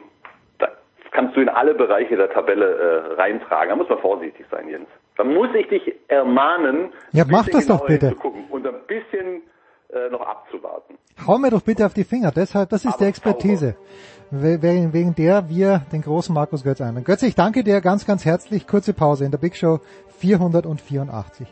da 0.57 0.69
kannst 1.11 1.35
du 1.35 1.41
in 1.41 1.49
alle 1.49 1.73
Bereiche 1.75 2.17
der 2.17 2.31
Tabelle 2.31 2.65
äh, 2.65 3.13
reintragen. 3.13 3.69
Da 3.69 3.75
muss 3.75 3.89
man 3.89 3.99
vorsichtig 3.99 4.45
sein, 4.51 4.67
Jens. 4.67 4.87
Da 5.17 5.23
muss 5.23 5.49
ich 5.55 5.67
dich 5.67 5.93
ermahnen, 6.07 6.93
ja, 7.11 7.25
mach 7.29 7.47
das 7.47 7.67
doch 7.67 7.85
bitte. 7.85 8.15
und 8.49 8.67
ein 8.67 8.73
bisschen 8.87 9.41
äh, 9.89 10.09
noch 10.09 10.21
abzuwarten. 10.21 10.97
Hau 11.25 11.37
mir 11.37 11.49
doch 11.49 11.61
bitte 11.61 11.85
auf 11.85 11.93
die 11.93 12.03
Finger. 12.03 12.31
Deshalb, 12.31 12.69
das 12.69 12.83
ist 12.85 12.95
Aber 12.95 12.97
die 12.99 13.05
Expertise, 13.05 13.75
wegen, 14.31 14.93
wegen 14.93 15.15
der 15.15 15.49
wir 15.49 15.85
den 15.91 16.01
großen 16.01 16.33
Markus 16.33 16.63
Götz 16.63 16.81
einladen. 16.81 17.05
Götz, 17.05 17.23
ich 17.23 17.35
danke 17.35 17.63
dir 17.63 17.81
ganz, 17.81 18.05
ganz 18.05 18.25
herzlich. 18.25 18.67
Kurze 18.67 18.93
Pause 18.93 19.25
in 19.25 19.31
der 19.31 19.37
Big 19.37 19.55
Show 19.55 19.79
484. 20.19 21.47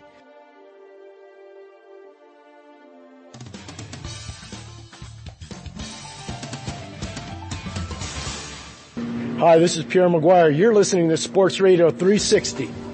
Hi, 9.38 9.60
this 9.60 9.78
is 9.78 9.84
Pierre 9.84 10.10
Maguire. 10.10 10.50
You're 10.50 10.74
listening 10.74 11.10
to 11.10 11.18
Sports 11.18 11.60
Radio 11.60 11.90
360. 11.90 12.85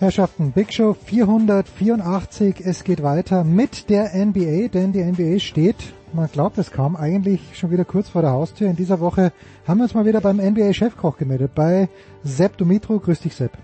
Herrschaften, 0.00 0.52
Big 0.52 0.72
Show 0.72 0.94
484. 0.94 2.60
Es 2.64 2.84
geht 2.84 3.02
weiter 3.02 3.42
mit 3.42 3.90
der 3.90 4.14
NBA, 4.14 4.68
denn 4.68 4.92
die 4.92 5.02
NBA 5.02 5.40
steht, 5.40 5.74
man 6.12 6.30
glaubt 6.30 6.56
es 6.56 6.70
kaum, 6.70 6.94
eigentlich 6.94 7.58
schon 7.58 7.72
wieder 7.72 7.84
kurz 7.84 8.08
vor 8.08 8.22
der 8.22 8.30
Haustür. 8.30 8.70
In 8.70 8.76
dieser 8.76 9.00
Woche 9.00 9.32
haben 9.66 9.78
wir 9.78 9.82
uns 9.82 9.94
mal 9.94 10.06
wieder 10.06 10.20
beim 10.20 10.36
NBA-Chefkoch 10.36 11.18
gemeldet, 11.18 11.52
bei 11.56 11.88
Sepp 12.22 12.56
Dumitro. 12.58 13.00
Grüß 13.00 13.18
dich, 13.22 13.34
Sepp. 13.34 13.58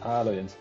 Hallo, 0.00 0.32
Jens. 0.32 0.56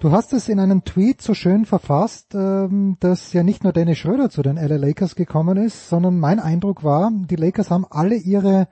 Du 0.00 0.10
hast 0.10 0.32
es 0.32 0.48
in 0.48 0.58
einem 0.58 0.82
Tweet 0.82 1.22
so 1.22 1.34
schön 1.34 1.66
verfasst, 1.66 2.34
ähm, 2.34 2.96
dass 2.98 3.32
ja 3.32 3.44
nicht 3.44 3.62
nur 3.62 3.74
Dennis 3.74 3.98
Schröder 3.98 4.28
zu 4.28 4.42
den 4.42 4.56
LA 4.56 4.74
Lakers 4.74 5.14
gekommen 5.14 5.56
ist, 5.56 5.88
sondern 5.88 6.18
mein 6.18 6.40
Eindruck 6.40 6.82
war, 6.82 7.12
die 7.12 7.36
Lakers 7.36 7.70
haben 7.70 7.86
alle 7.88 8.16
ihre 8.16 8.66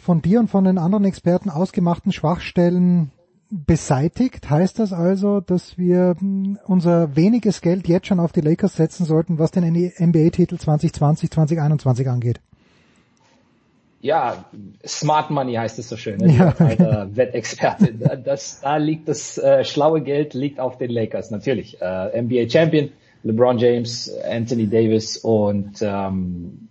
von 0.00 0.22
dir 0.22 0.40
und 0.40 0.48
von 0.48 0.64
den 0.64 0.78
anderen 0.78 1.04
Experten 1.04 1.50
ausgemachten 1.50 2.12
Schwachstellen 2.12 3.10
beseitigt. 3.50 4.48
Heißt 4.48 4.78
das 4.78 4.92
also, 4.92 5.40
dass 5.40 5.78
wir 5.78 6.16
hm, 6.18 6.58
unser 6.66 7.16
weniges 7.16 7.60
Geld 7.60 7.88
jetzt 7.88 8.06
schon 8.06 8.20
auf 8.20 8.32
die 8.32 8.40
Lakers 8.40 8.76
setzen 8.76 9.04
sollten, 9.04 9.38
was 9.38 9.50
den 9.50 9.64
NBA-Titel 9.64 10.56
2020, 10.56 11.30
2021 11.30 12.08
angeht? 12.08 12.40
ja, 14.00 14.44
Smart 14.86 15.30
Money 15.30 15.54
heißt 15.54 15.78
es 15.78 15.88
so 15.88 15.96
schön, 15.96 16.18
ne? 16.18 16.32
ja. 16.32 16.54
alter 16.58 17.08
Wettexperte. 17.16 17.94
Das, 18.24 18.60
da 18.60 18.76
liegt 18.76 19.08
das 19.08 19.38
äh, 19.38 19.64
schlaue 19.64 20.02
Geld 20.02 20.34
liegt 20.34 20.60
auf 20.60 20.78
den 20.78 20.90
Lakers, 20.90 21.30
natürlich. 21.30 21.80
Äh, 21.80 22.22
NBA 22.22 22.48
Champion, 22.48 22.90
LeBron 23.24 23.58
James, 23.58 24.12
Anthony 24.30 24.68
Davis 24.68 25.16
und 25.16 25.82
ähm, 25.82 26.67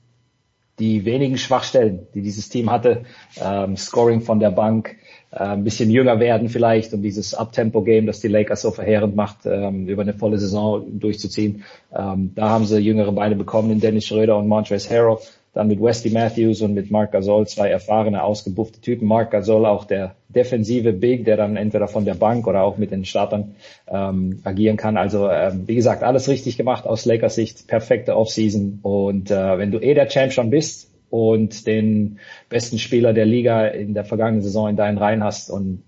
die 0.80 1.06
wenigen 1.06 1.38
Schwachstellen, 1.38 2.08
die 2.14 2.22
dieses 2.22 2.50
Team 2.50 2.70
hatte, 2.70 3.04
ähm, 3.42 3.78
Scoring 3.78 4.22
von 4.22 4.40
der 4.40 4.52
Bank, 4.52 4.96
äh, 5.32 5.40
ein 5.40 5.64
bisschen 5.64 5.90
jünger 5.90 6.20
werden 6.20 6.50
vielleicht, 6.50 6.94
um 6.94 7.02
dieses 7.02 7.34
Uptempo-Game, 7.34 8.06
das 8.06 8.20
die 8.20 8.28
Lakers 8.28 8.62
so 8.62 8.72
verheerend 8.72 9.16
macht, 9.16 9.46
ähm, 9.46 9.88
über 9.88 10.04
eine 10.04 10.14
volle 10.14 10.38
Saison 10.38 11.00
durchzuziehen. 11.00 11.64
Ähm, 11.96 12.32
da 12.36 12.50
haben 12.50 12.66
sie 12.66 12.80
jüngere 12.80 13.12
Beine 13.12 13.36
bekommen 13.36 13.72
in 13.72 13.80
Dennis 13.80 14.06
Schröder 14.06 14.38
und 14.38 14.48
Montrezl 14.48 14.90
Harrell. 14.90 15.18
Dann 15.58 15.70
mit 15.70 15.82
Wesley 15.82 16.14
Matthews 16.14 16.62
und 16.62 16.76
mit 16.76 16.92
Mark 16.92 17.14
Gasol 17.14 17.48
zwei 17.48 17.72
erfahrene, 17.72 18.24
ausgebuffte 18.24 18.80
Typen. 18.80 19.08
Mark 19.08 19.32
Gasol 19.32 19.66
auch 19.66 19.86
der 19.86 20.14
defensive 20.30 20.94
Big, 20.94 21.26
der 21.26 21.36
dann 21.36 21.56
entweder 21.56 21.88
von 21.88 22.06
der 22.06 22.14
Bank 22.14 22.46
oder 22.46 22.62
auch 22.62 22.78
mit 22.78 22.92
den 22.92 23.06
Startern 23.06 23.56
ähm, 23.88 24.40
agieren 24.44 24.78
kann. 24.78 24.98
Also 24.98 25.28
ähm, 25.28 25.64
wie 25.68 25.74
gesagt, 25.74 26.04
alles 26.04 26.30
richtig 26.30 26.58
gemacht 26.58 26.86
aus 26.86 27.06
Lakers 27.06 27.34
Sicht. 27.34 27.66
Perfekte 27.66 28.16
Offseason. 28.16 28.82
Und 28.84 29.32
äh, 29.32 29.58
wenn 29.58 29.72
du 29.72 29.80
eh 29.80 29.96
der 29.96 30.10
Champ 30.10 30.32
schon 30.32 30.52
bist 30.52 30.92
und 31.10 31.66
den 31.66 32.20
besten 32.50 32.78
Spieler 32.78 33.14
der 33.14 33.26
Liga 33.26 33.66
in 33.66 33.96
der 33.96 34.06
vergangenen 34.06 34.44
Saison 34.44 34.70
in 34.70 34.76
deinen 34.76 35.00
Reihen 35.00 35.24
hast 35.24 35.50
und 35.50 35.82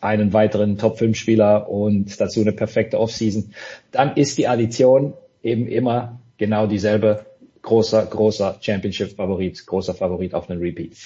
einen 0.00 0.32
weiteren 0.32 0.78
Top-5-Spieler 0.78 1.68
und 1.68 2.20
dazu 2.20 2.42
eine 2.42 2.52
perfekte 2.52 3.00
Offseason, 3.00 3.50
dann 3.90 4.14
ist 4.16 4.38
die 4.38 4.46
Addition 4.46 5.14
eben 5.42 5.66
immer 5.66 6.20
genau 6.38 6.68
dieselbe 6.68 7.25
großer, 7.66 8.06
großer 8.06 8.56
Championship-Favorit, 8.60 9.66
großer 9.66 9.92
Favorit 9.92 10.32
auf 10.32 10.48
einen 10.48 10.60
Repeat. 10.60 10.96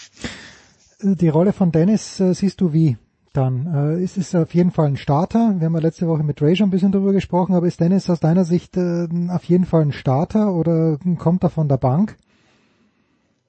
Die 1.03 1.29
Rolle 1.29 1.53
von 1.53 1.73
Dennis 1.73 2.21
äh, 2.21 2.35
siehst 2.35 2.61
du 2.61 2.73
wie 2.73 2.97
dann? 3.33 3.97
Äh, 3.99 4.05
ist 4.05 4.17
es 4.17 4.35
auf 4.35 4.55
jeden 4.55 4.71
Fall 4.71 4.87
ein 4.87 4.97
Starter? 4.97 5.57
Wir 5.59 5.67
haben 5.67 5.75
ja 5.75 5.81
letzte 5.81 6.07
Woche 6.07 6.23
mit 6.23 6.41
Ray 6.43 6.55
schon 6.55 6.69
ein 6.69 6.71
bisschen 6.71 6.93
darüber 6.93 7.13
gesprochen, 7.13 7.55
aber 7.55 7.67
ist 7.67 7.81
Dennis 7.81 8.11
aus 8.11 8.21
deiner 8.21 8.45
Sicht 8.45 8.77
äh, 8.77 9.09
auf 9.29 9.45
jeden 9.45 9.65
Fall 9.65 9.83
ein 9.83 9.93
Starter 9.93 10.53
oder 10.55 10.99
kommt 11.19 11.43
er 11.43 11.51
von 11.51 11.69
der 11.69 11.79
Bank? 11.79 12.17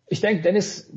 Ich 0.07 0.21
denke, 0.21 0.41
Dennis, 0.41 0.89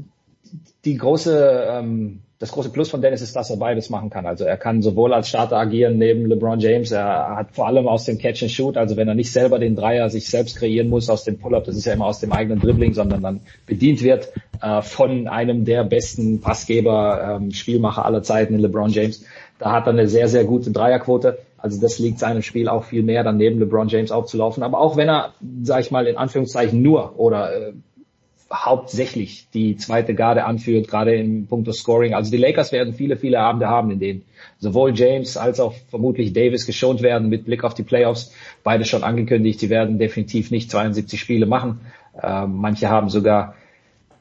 die 0.84 0.96
große 0.96 1.66
ähm, 1.68 2.20
das 2.44 2.52
große 2.52 2.68
Plus 2.68 2.90
von 2.90 3.00
Dennis 3.00 3.22
ist, 3.22 3.34
dass 3.34 3.48
er 3.48 3.56
beides 3.56 3.88
machen 3.88 4.10
kann. 4.10 4.26
Also 4.26 4.44
er 4.44 4.58
kann 4.58 4.82
sowohl 4.82 5.14
als 5.14 5.30
Starter 5.30 5.56
agieren 5.56 5.96
neben 5.96 6.26
LeBron 6.26 6.60
James, 6.60 6.90
er 6.90 7.36
hat 7.36 7.52
vor 7.52 7.66
allem 7.66 7.88
aus 7.88 8.04
dem 8.04 8.18
Catch 8.18 8.42
and 8.42 8.52
Shoot, 8.52 8.76
also 8.76 8.98
wenn 8.98 9.08
er 9.08 9.14
nicht 9.14 9.32
selber 9.32 9.58
den 9.58 9.74
Dreier 9.74 10.10
sich 10.10 10.28
selbst 10.28 10.56
kreieren 10.56 10.90
muss 10.90 11.08
aus 11.08 11.24
dem 11.24 11.38
Pull-up, 11.38 11.64
das 11.64 11.74
ist 11.74 11.86
ja 11.86 11.94
immer 11.94 12.04
aus 12.04 12.20
dem 12.20 12.32
eigenen 12.32 12.60
Dribbling, 12.60 12.92
sondern 12.92 13.22
dann 13.22 13.40
bedient 13.66 14.02
wird 14.02 14.30
äh, 14.60 14.82
von 14.82 15.26
einem 15.26 15.64
der 15.64 15.84
besten 15.84 16.42
Passgeber, 16.42 17.38
ähm, 17.40 17.50
Spielmacher 17.50 18.04
aller 18.04 18.22
Zeiten 18.22 18.54
in 18.54 18.60
LeBron 18.60 18.90
James. 18.90 19.24
Da 19.58 19.72
hat 19.72 19.86
er 19.86 19.94
eine 19.94 20.06
sehr, 20.06 20.28
sehr 20.28 20.44
gute 20.44 20.70
Dreierquote. 20.70 21.38
Also 21.56 21.80
das 21.80 21.98
liegt 21.98 22.18
seinem 22.18 22.42
Spiel 22.42 22.68
auch 22.68 22.84
viel 22.84 23.02
mehr, 23.04 23.24
dann 23.24 23.38
neben 23.38 23.58
LeBron 23.58 23.88
James 23.88 24.10
aufzulaufen. 24.10 24.62
Aber 24.62 24.80
auch 24.80 24.98
wenn 24.98 25.08
er, 25.08 25.32
sag 25.62 25.80
ich 25.80 25.90
mal, 25.90 26.06
in 26.06 26.18
Anführungszeichen 26.18 26.82
nur 26.82 27.18
oder 27.18 27.56
äh, 27.56 27.72
hauptsächlich 28.52 29.48
die 29.52 29.76
zweite 29.76 30.14
Garde 30.14 30.44
anführt, 30.44 30.88
gerade 30.88 31.14
im 31.14 31.46
Punkt 31.46 31.72
Scoring. 31.74 32.14
Also 32.14 32.30
die 32.30 32.36
Lakers 32.36 32.72
werden 32.72 32.94
viele, 32.94 33.16
viele 33.16 33.40
Abende 33.40 33.68
haben, 33.68 33.90
in 33.90 33.98
denen 33.98 34.22
sowohl 34.58 34.94
James 34.94 35.36
als 35.36 35.60
auch 35.60 35.74
vermutlich 35.88 36.32
Davis 36.32 36.66
geschont 36.66 37.02
werden 37.02 37.28
mit 37.28 37.46
Blick 37.46 37.64
auf 37.64 37.74
die 37.74 37.82
Playoffs. 37.82 38.32
Beide 38.62 38.84
schon 38.84 39.02
angekündigt, 39.02 39.60
sie 39.60 39.70
werden 39.70 39.98
definitiv 39.98 40.50
nicht 40.50 40.70
72 40.70 41.18
Spiele 41.18 41.46
machen. 41.46 41.80
Äh, 42.20 42.46
manche 42.46 42.88
haben 42.88 43.08
sogar 43.08 43.54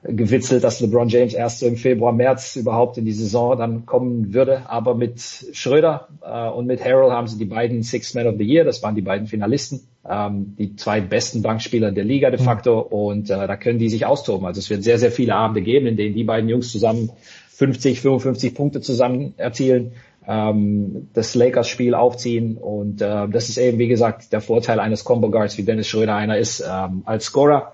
gewitzelt, 0.03 0.64
dass 0.64 0.82
LeBron 0.82 1.08
James 1.08 1.34
erst 1.34 1.60
so 1.60 1.68
im 1.68 1.77
Februar, 1.77 2.11
März 2.11 2.56
überhaupt 2.56 2.98
in 2.98 3.06
die 3.06 3.14
Saison 3.14 3.58
dann 3.58 3.85
kommen 3.85 4.34
würde. 4.34 4.64
Aber 4.68 4.95
mit 4.95 5.22
Schröder 5.53 6.08
äh, 6.22 6.50
und 6.50 6.66
mit 6.66 6.84
Harrell 6.84 7.11
haben 7.11 7.27
sie 7.27 7.38
die 7.38 7.45
beiden 7.45 7.84
Six 7.84 8.14
Men 8.14 8.27
of 8.27 8.35
the 8.38 8.43
Year, 8.43 8.66
das 8.66 8.84
waren 8.84 8.95
die 8.95 9.02
beiden 9.02 9.27
Finalisten, 9.27 9.82
ähm, 10.09 10.56
die 10.57 10.75
zwei 10.75 11.01
besten 11.01 11.41
Bankspieler 11.41 11.91
der 11.91 12.03
Liga 12.03 12.30
de 12.30 12.40
facto 12.40 12.80
und 12.80 13.30
äh, 13.30 13.48
da 13.48 13.56
können 13.56 13.80
die 13.80 13.90
sich 13.90 14.06
austoben. 14.06 14.45
Also 14.45 14.59
es 14.59 14.69
wird 14.69 14.83
sehr, 14.83 14.99
sehr 14.99 15.11
viele 15.11 15.35
Abende 15.35 15.61
geben, 15.61 15.88
in 15.88 15.95
denen 15.95 16.15
die 16.15 16.23
beiden 16.23 16.49
Jungs 16.49 16.72
zusammen 16.72 17.11
50, 17.49 18.01
55 18.01 18.56
Punkte 18.56 18.82
zusammen 18.82 19.33
erzielen, 19.38 19.93
ähm, 20.27 21.09
das 21.14 21.35
Lakers-Spiel 21.35 21.93
aufziehen 21.93 22.57
und 22.57 23.01
äh, 23.01 23.27
das 23.30 23.49
ist 23.49 23.57
eben, 23.57 23.77
wie 23.77 23.88
gesagt, 23.88 24.33
der 24.33 24.41
Vorteil 24.41 24.80
eines 24.80 25.03
Combo 25.03 25.30
Guards, 25.30 25.57
wie 25.57 25.64
Dennis 25.64 25.88
Schröder 25.88 26.15
einer 26.15 26.38
ist, 26.38 26.61
ähm, 26.61 27.03
als 27.06 27.25
Scorer 27.25 27.73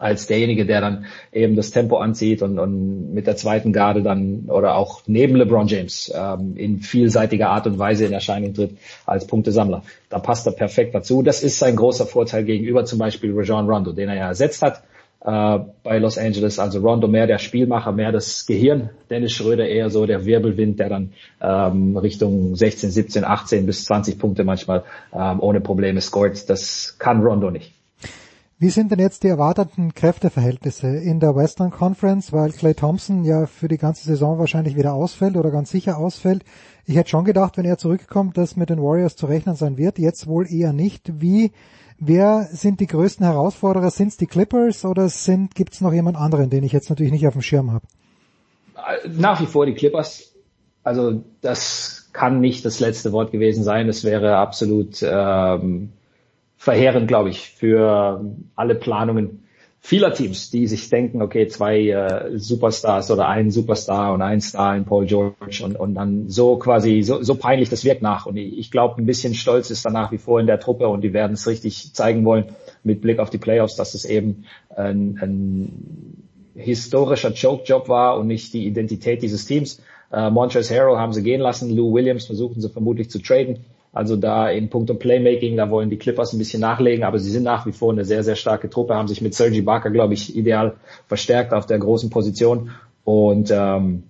als 0.00 0.26
derjenige, 0.26 0.64
der 0.64 0.80
dann 0.80 1.04
eben 1.30 1.54
das 1.56 1.70
Tempo 1.70 1.98
anzieht 1.98 2.42
und, 2.42 2.58
und 2.58 3.12
mit 3.12 3.26
der 3.26 3.36
zweiten 3.36 3.72
Garde 3.72 4.02
dann 4.02 4.46
oder 4.48 4.74
auch 4.74 5.02
neben 5.06 5.36
LeBron 5.36 5.68
James 5.68 6.10
ähm, 6.14 6.56
in 6.56 6.80
vielseitiger 6.80 7.50
Art 7.50 7.66
und 7.66 7.78
Weise 7.78 8.06
in 8.06 8.12
Erscheinung 8.12 8.54
tritt 8.54 8.78
als 9.04 9.26
Punktesammler. 9.26 9.82
Da 10.08 10.18
passt 10.18 10.46
er 10.46 10.52
perfekt 10.52 10.94
dazu. 10.94 11.22
Das 11.22 11.42
ist 11.42 11.58
sein 11.58 11.76
großer 11.76 12.06
Vorteil 12.06 12.44
gegenüber 12.44 12.84
zum 12.86 12.98
Beispiel 12.98 13.32
Rajon 13.34 13.68
Rondo, 13.68 13.92
den 13.92 14.08
er 14.08 14.16
ja 14.16 14.28
ersetzt 14.28 14.62
hat 14.62 14.82
äh, 15.22 15.58
bei 15.82 15.98
Los 15.98 16.16
Angeles. 16.16 16.58
Also 16.58 16.80
Rondo 16.80 17.06
mehr 17.06 17.26
der 17.26 17.38
Spielmacher, 17.38 17.92
mehr 17.92 18.10
das 18.10 18.46
Gehirn. 18.46 18.88
Dennis 19.10 19.32
Schröder 19.32 19.68
eher 19.68 19.90
so 19.90 20.06
der 20.06 20.24
Wirbelwind, 20.24 20.80
der 20.80 20.88
dann 20.88 21.12
ähm, 21.42 21.98
Richtung 21.98 22.56
16, 22.56 22.90
17, 22.90 23.24
18 23.24 23.66
bis 23.66 23.84
20 23.84 24.18
Punkte 24.18 24.44
manchmal 24.44 24.84
ähm, 25.12 25.40
ohne 25.40 25.60
Probleme 25.60 26.00
scoret. 26.00 26.48
Das 26.48 26.96
kann 26.98 27.22
Rondo 27.22 27.50
nicht. 27.50 27.79
Wie 28.62 28.68
sind 28.68 28.92
denn 28.92 28.98
jetzt 28.98 29.22
die 29.22 29.28
erwarteten 29.28 29.94
Kräfteverhältnisse 29.94 30.86
in 30.88 31.18
der 31.18 31.34
Western 31.34 31.70
Conference, 31.70 32.30
weil 32.30 32.52
Clay 32.52 32.74
Thompson 32.74 33.24
ja 33.24 33.46
für 33.46 33.68
die 33.68 33.78
ganze 33.78 34.04
Saison 34.04 34.38
wahrscheinlich 34.38 34.76
wieder 34.76 34.92
ausfällt 34.92 35.38
oder 35.38 35.50
ganz 35.50 35.70
sicher 35.70 35.96
ausfällt. 35.96 36.44
Ich 36.84 36.94
hätte 36.94 37.08
schon 37.08 37.24
gedacht, 37.24 37.56
wenn 37.56 37.64
er 37.64 37.78
zurückkommt, 37.78 38.36
dass 38.36 38.56
mit 38.56 38.68
den 38.68 38.82
Warriors 38.82 39.16
zu 39.16 39.24
rechnen 39.24 39.54
sein 39.54 39.78
wird. 39.78 39.98
Jetzt 39.98 40.26
wohl 40.26 40.46
eher 40.46 40.74
nicht. 40.74 41.22
Wie, 41.22 41.52
wer 41.98 42.50
sind 42.52 42.80
die 42.80 42.86
größten 42.86 43.24
Herausforderer? 43.24 43.90
Sind 43.90 44.08
es 44.08 44.18
die 44.18 44.26
Clippers 44.26 44.84
oder 44.84 45.08
sind, 45.08 45.54
gibt 45.54 45.72
es 45.72 45.80
noch 45.80 45.94
jemand 45.94 46.18
anderen, 46.18 46.50
den 46.50 46.62
ich 46.62 46.72
jetzt 46.72 46.90
natürlich 46.90 47.12
nicht 47.12 47.26
auf 47.26 47.32
dem 47.32 47.40
Schirm 47.40 47.72
habe? 47.72 47.86
Nach 49.08 49.40
wie 49.40 49.46
vor 49.46 49.64
die 49.64 49.74
Clippers. 49.74 50.34
Also 50.82 51.24
das 51.40 52.10
kann 52.12 52.40
nicht 52.40 52.66
das 52.66 52.78
letzte 52.78 53.12
Wort 53.12 53.32
gewesen 53.32 53.64
sein. 53.64 53.88
Es 53.88 54.04
wäre 54.04 54.36
absolut 54.36 55.02
ähm, 55.02 55.92
verheerend, 56.60 57.08
glaube 57.08 57.30
ich, 57.30 57.48
für 57.48 58.22
alle 58.54 58.74
Planungen 58.74 59.44
vieler 59.80 60.12
Teams, 60.12 60.50
die 60.50 60.66
sich 60.66 60.90
denken, 60.90 61.22
okay, 61.22 61.48
zwei 61.48 61.88
äh, 61.88 62.38
Superstars 62.38 63.10
oder 63.10 63.28
ein 63.28 63.50
Superstar 63.50 64.12
und 64.12 64.20
ein 64.20 64.42
Star 64.42 64.76
in 64.76 64.84
Paul 64.84 65.06
George 65.06 65.64
und, 65.64 65.76
und 65.76 65.94
dann 65.94 66.28
so 66.28 66.58
quasi, 66.58 67.00
so, 67.00 67.22
so 67.22 67.34
peinlich, 67.34 67.70
das 67.70 67.82
wirkt 67.86 68.02
nach. 68.02 68.26
Und 68.26 68.36
ich, 68.36 68.58
ich 68.58 68.70
glaube, 68.70 69.00
ein 69.00 69.06
bisschen 69.06 69.32
Stolz 69.32 69.70
ist 69.70 69.86
da 69.86 69.90
nach 69.90 70.12
wie 70.12 70.18
vor 70.18 70.38
in 70.38 70.46
der 70.46 70.60
Truppe 70.60 70.86
und 70.88 71.00
die 71.00 71.14
werden 71.14 71.32
es 71.32 71.46
richtig 71.46 71.94
zeigen 71.94 72.26
wollen 72.26 72.44
mit 72.84 73.00
Blick 73.00 73.20
auf 73.20 73.30
die 73.30 73.38
Playoffs, 73.38 73.76
dass 73.76 73.94
es 73.94 74.04
eben 74.04 74.44
ein, 74.68 75.18
ein 75.22 76.26
historischer 76.54 77.32
Choke-Job 77.32 77.88
war 77.88 78.18
und 78.18 78.26
nicht 78.26 78.52
die 78.52 78.66
Identität 78.66 79.22
dieses 79.22 79.46
Teams. 79.46 79.80
Äh, 80.12 80.28
Montrezl 80.28 80.74
Harrell 80.74 80.98
haben 80.98 81.14
sie 81.14 81.22
gehen 81.22 81.40
lassen, 81.40 81.74
Lou 81.74 81.94
Williams 81.94 82.26
versuchen 82.26 82.60
sie 82.60 82.68
vermutlich 82.68 83.08
zu 83.08 83.18
traden. 83.18 83.64
Also 83.92 84.16
da 84.16 84.48
in 84.48 84.70
puncto 84.70 84.94
Playmaking, 84.94 85.56
da 85.56 85.68
wollen 85.68 85.90
die 85.90 85.98
Clippers 85.98 86.32
ein 86.32 86.38
bisschen 86.38 86.60
nachlegen, 86.60 87.04
aber 87.04 87.18
sie 87.18 87.30
sind 87.30 87.42
nach 87.42 87.66
wie 87.66 87.72
vor 87.72 87.92
eine 87.92 88.04
sehr, 88.04 88.22
sehr 88.22 88.36
starke 88.36 88.70
Truppe, 88.70 88.94
haben 88.94 89.08
sich 89.08 89.20
mit 89.20 89.34
Sergi 89.34 89.62
Barker, 89.62 89.90
glaube 89.90 90.14
ich, 90.14 90.36
ideal 90.36 90.76
verstärkt 91.08 91.52
auf 91.52 91.66
der 91.66 91.78
großen 91.78 92.08
Position. 92.08 92.70
Und 93.02 93.50
ähm, 93.50 94.04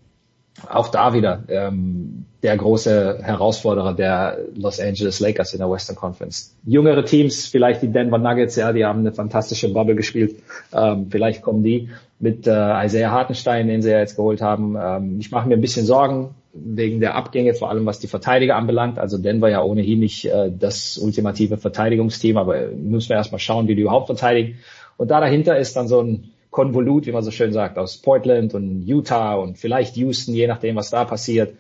auch 0.69 0.89
da 0.89 1.15
wieder 1.15 1.45
ähm, 1.49 2.27
der 2.43 2.57
große 2.57 3.21
Herausforderer 3.23 3.95
der 3.95 4.39
Los 4.55 4.81
Angeles 4.81 5.21
Lakers 5.21 5.55
in 5.55 5.61
der 5.61 5.71
Western 5.71 5.97
Conference. 5.97 6.55
Jüngere 6.67 7.05
Teams, 7.05 7.47
vielleicht 7.47 7.83
die 7.83 7.89
Denver 7.89 8.19
Nuggets, 8.19 8.57
ja, 8.57 8.73
die 8.73 8.85
haben 8.85 9.01
eine 9.01 9.13
fantastische 9.13 9.73
Bubble 9.73 9.95
gespielt. 9.95 10.43
Ähm, 10.73 11.07
vielleicht 11.11 11.41
kommen 11.41 11.63
die 11.63 11.89
mit 12.19 12.47
äh, 12.47 12.85
Isaiah 12.85 13.11
Hartenstein, 13.11 13.69
den 13.69 13.81
sie 13.81 13.91
ja 13.91 13.99
jetzt 13.99 14.17
geholt 14.17 14.43
haben. 14.43 14.77
Ähm, 14.79 15.21
ich 15.21 15.31
mache 15.31 15.49
mir 15.49 15.55
ein 15.55 15.61
bisschen 15.63 15.87
Sorgen 15.87 16.35
wegen 16.53 17.01
der 17.01 17.15
Abgänge, 17.15 17.55
vor 17.55 17.71
allem 17.71 17.87
was 17.87 18.01
die 18.01 18.09
Verteidiger 18.09 18.57
anbelangt. 18.57 18.99
Also 18.99 19.19
Denver 19.19 19.49
ja 19.49 19.63
ohnehin 19.63 20.01
nicht 20.01 20.25
äh, 20.25 20.51
das 20.51 20.99
ultimative 20.99 21.59
Verteidigungsteam, 21.59 22.37
aber 22.37 22.69
müssen 22.69 23.11
wir 23.11 23.17
erstmal 23.17 23.39
schauen, 23.39 23.69
wie 23.69 23.75
die 23.75 23.83
überhaupt 23.83 24.07
verteidigen. 24.07 24.59
Und 24.97 25.11
da 25.11 25.21
dahinter 25.21 25.59
ist 25.59 25.77
dann 25.77 25.89
so 25.89 26.03
ein 26.03 26.31
Konvolut, 26.51 27.07
wie 27.07 27.13
man 27.13 27.23
so 27.23 27.31
schön 27.31 27.53
sagt, 27.53 27.79
aus 27.79 27.99
Portland 27.99 28.55
und 28.55 28.83
Utah 28.83 29.35
und 29.35 29.57
vielleicht 29.57 29.97
Houston, 29.97 30.35
je 30.35 30.49
nachdem, 30.49 30.77
was 30.77 30.91
da 30.91 31.05
passiert. 31.05 31.55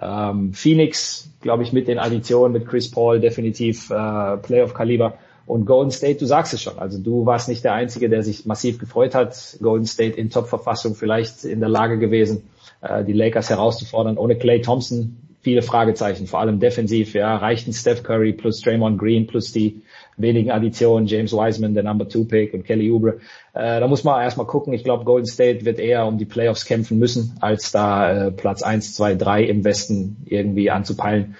Ähm, 0.00 0.52
Phoenix, 0.52 1.30
glaube 1.40 1.62
ich, 1.62 1.72
mit 1.72 1.88
den 1.88 1.98
Additionen 1.98 2.52
mit 2.52 2.66
Chris 2.66 2.90
Paul 2.90 3.18
definitiv 3.18 3.90
äh, 3.90 4.36
Playoff-Kaliber. 4.36 5.18
Und 5.46 5.64
Golden 5.64 5.90
State, 5.90 6.18
du 6.18 6.26
sagst 6.26 6.54
es 6.54 6.62
schon, 6.62 6.78
also 6.78 6.98
du 6.98 7.24
warst 7.24 7.48
nicht 7.48 7.64
der 7.64 7.72
Einzige, 7.72 8.08
der 8.08 8.22
sich 8.22 8.46
massiv 8.46 8.78
gefreut 8.78 9.14
hat. 9.14 9.56
Golden 9.62 9.86
State 9.86 10.16
in 10.16 10.30
Top-Verfassung 10.30 10.94
vielleicht 10.94 11.44
in 11.44 11.60
der 11.60 11.68
Lage 11.68 11.98
gewesen, 11.98 12.42
äh, 12.80 13.04
die 13.04 13.12
Lakers 13.12 13.50
herauszufordern. 13.50 14.18
Ohne 14.18 14.36
Clay 14.36 14.60
Thompson 14.60 15.16
viele 15.46 15.62
Fragezeichen, 15.62 16.26
vor 16.26 16.40
allem 16.40 16.58
defensiv. 16.58 17.14
Ja, 17.14 17.36
reichten 17.36 17.72
Steph 17.72 18.02
Curry 18.02 18.32
plus 18.32 18.62
Draymond 18.62 18.98
Green 18.98 19.28
plus 19.28 19.52
die 19.52 19.80
wenigen 20.16 20.50
Additionen, 20.50 21.06
James 21.06 21.32
Wiseman, 21.32 21.72
der 21.72 21.84
Number 21.84 22.08
Two 22.08 22.24
Pick 22.24 22.52
und 22.52 22.64
Kelly 22.64 22.90
Oubre. 22.90 23.18
Äh, 23.54 23.78
da 23.78 23.86
muss 23.86 24.02
man 24.02 24.20
erstmal 24.20 24.48
gucken. 24.48 24.72
Ich 24.72 24.82
glaube, 24.82 25.04
Golden 25.04 25.28
State 25.28 25.64
wird 25.64 25.78
eher 25.78 26.04
um 26.04 26.18
die 26.18 26.24
Playoffs 26.24 26.64
kämpfen 26.64 26.98
müssen, 26.98 27.36
als 27.40 27.70
da 27.70 28.26
äh, 28.26 28.32
Platz 28.32 28.64
eins, 28.64 28.96
zwei, 28.96 29.14
drei 29.14 29.44
im 29.44 29.62
Westen 29.62 30.16
irgendwie 30.24 30.68
anzupeilen. 30.68 31.36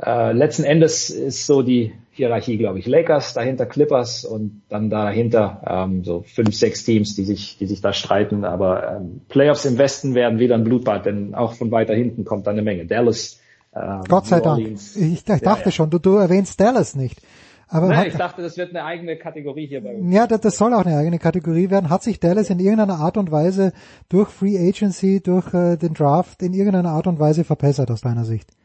Äh, 0.00 0.32
letzten 0.32 0.64
Endes 0.64 1.08
ist 1.10 1.46
so 1.46 1.62
die 1.62 1.92
Hierarchie, 2.12 2.58
glaube 2.58 2.78
ich, 2.78 2.86
Lakers, 2.86 3.34
dahinter 3.34 3.66
Clippers 3.66 4.24
und 4.24 4.62
dann 4.68 4.90
dahinter 4.90 5.62
ähm, 5.66 6.04
so 6.04 6.22
fünf, 6.22 6.54
sechs 6.54 6.84
Teams, 6.84 7.14
die 7.14 7.24
sich, 7.24 7.56
die 7.58 7.66
sich 7.66 7.80
da 7.80 7.92
streiten. 7.92 8.44
Aber 8.44 8.96
ähm, 8.96 9.22
Playoffs 9.28 9.64
im 9.64 9.78
Westen 9.78 10.14
werden 10.14 10.38
wieder 10.38 10.54
ein 10.54 10.64
Blutbad, 10.64 11.06
denn 11.06 11.34
auch 11.34 11.54
von 11.54 11.70
weiter 11.70 11.94
hinten 11.94 12.24
kommt 12.24 12.46
da 12.46 12.50
eine 12.50 12.62
Menge. 12.62 12.86
Dallas. 12.86 13.40
Ähm, 13.74 14.02
Gott 14.08 14.26
sei 14.26 14.40
Dank. 14.40 14.66
Ich, 14.66 15.24
dachte 15.24 15.44
ja, 15.44 15.58
ja. 15.64 15.70
schon, 15.70 15.90
du, 15.90 15.98
du 15.98 16.16
erwähnst 16.16 16.60
Dallas 16.60 16.94
nicht. 16.94 17.20
Aber 17.68 17.88
Nein, 17.88 17.96
hat, 17.98 18.06
ich 18.06 18.14
dachte, 18.16 18.42
das 18.42 18.56
wird 18.56 18.70
eine 18.70 18.84
eigene 18.84 19.16
Kategorie 19.16 19.66
hier 19.66 19.82
bei 19.82 19.96
uns. 19.96 20.14
Ja, 20.14 20.26
das, 20.26 20.40
das 20.40 20.56
soll 20.56 20.72
auch 20.72 20.86
eine 20.86 20.96
eigene 20.96 21.18
Kategorie 21.18 21.68
werden. 21.68 21.90
Hat 21.90 22.02
sich 22.02 22.20
Dallas 22.20 22.48
in 22.48 22.60
irgendeiner 22.60 23.00
Art 23.00 23.16
und 23.16 23.32
Weise 23.32 23.72
durch 24.08 24.28
Free 24.28 24.56
Agency, 24.58 25.20
durch 25.20 25.52
äh, 25.52 25.76
den 25.76 25.94
Draft 25.94 26.42
in 26.42 26.54
irgendeiner 26.54 26.90
Art 26.90 27.06
und 27.06 27.18
Weise 27.18 27.44
verbessert 27.44 27.90
aus 27.90 28.02
deiner 28.02 28.24
Sicht? 28.24 28.55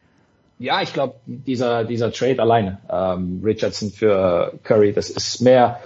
Ja, 0.61 0.83
ich 0.83 0.93
glaube, 0.93 1.15
dieser, 1.25 1.85
dieser 1.85 2.11
Trade 2.11 2.39
alleine, 2.39 2.77
ähm, 2.87 3.41
Richardson 3.43 3.89
für 3.89 4.59
Curry, 4.61 4.93
das 4.93 5.09
ist 5.09 5.41
mehr 5.41 5.79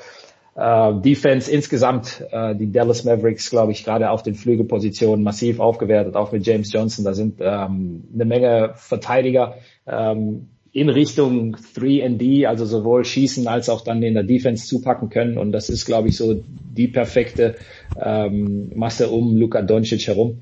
äh, 0.54 0.94
Defense 0.96 1.50
insgesamt. 1.50 2.22
Äh, 2.30 2.56
die 2.56 2.70
Dallas 2.74 3.06
Mavericks, 3.06 3.50
glaube 3.50 3.72
ich, 3.72 3.86
gerade 3.86 4.10
auf 4.10 4.22
den 4.22 4.36
Flügelpositionen 4.36 5.24
massiv 5.24 5.62
aufgewertet, 5.62 6.18
auch 6.18 6.34
mit 6.34 6.46
James 6.46 6.74
Johnson. 6.74 7.06
Da 7.06 7.14
sind 7.14 7.40
ähm, 7.40 8.04
eine 8.14 8.26
Menge 8.26 8.74
Verteidiger 8.76 9.56
ähm, 9.88 10.50
in 10.74 10.90
Richtung 10.90 11.56
3D, 11.56 12.46
also 12.46 12.66
sowohl 12.66 13.06
schießen 13.06 13.48
als 13.48 13.70
auch 13.70 13.80
dann 13.80 14.04
in 14.04 14.14
der 14.14 14.24
Defense 14.24 14.68
zupacken 14.68 15.08
können. 15.08 15.38
Und 15.38 15.54
das 15.54 15.70
ist, 15.70 15.86
glaube 15.86 16.10
ich, 16.10 16.18
so 16.18 16.44
die 16.50 16.90
perfekte 16.90 17.56
ähm, 17.98 18.74
Masse 18.76 19.08
um 19.08 19.38
Luka 19.38 19.62
Doncic 19.62 20.06
herum 20.08 20.42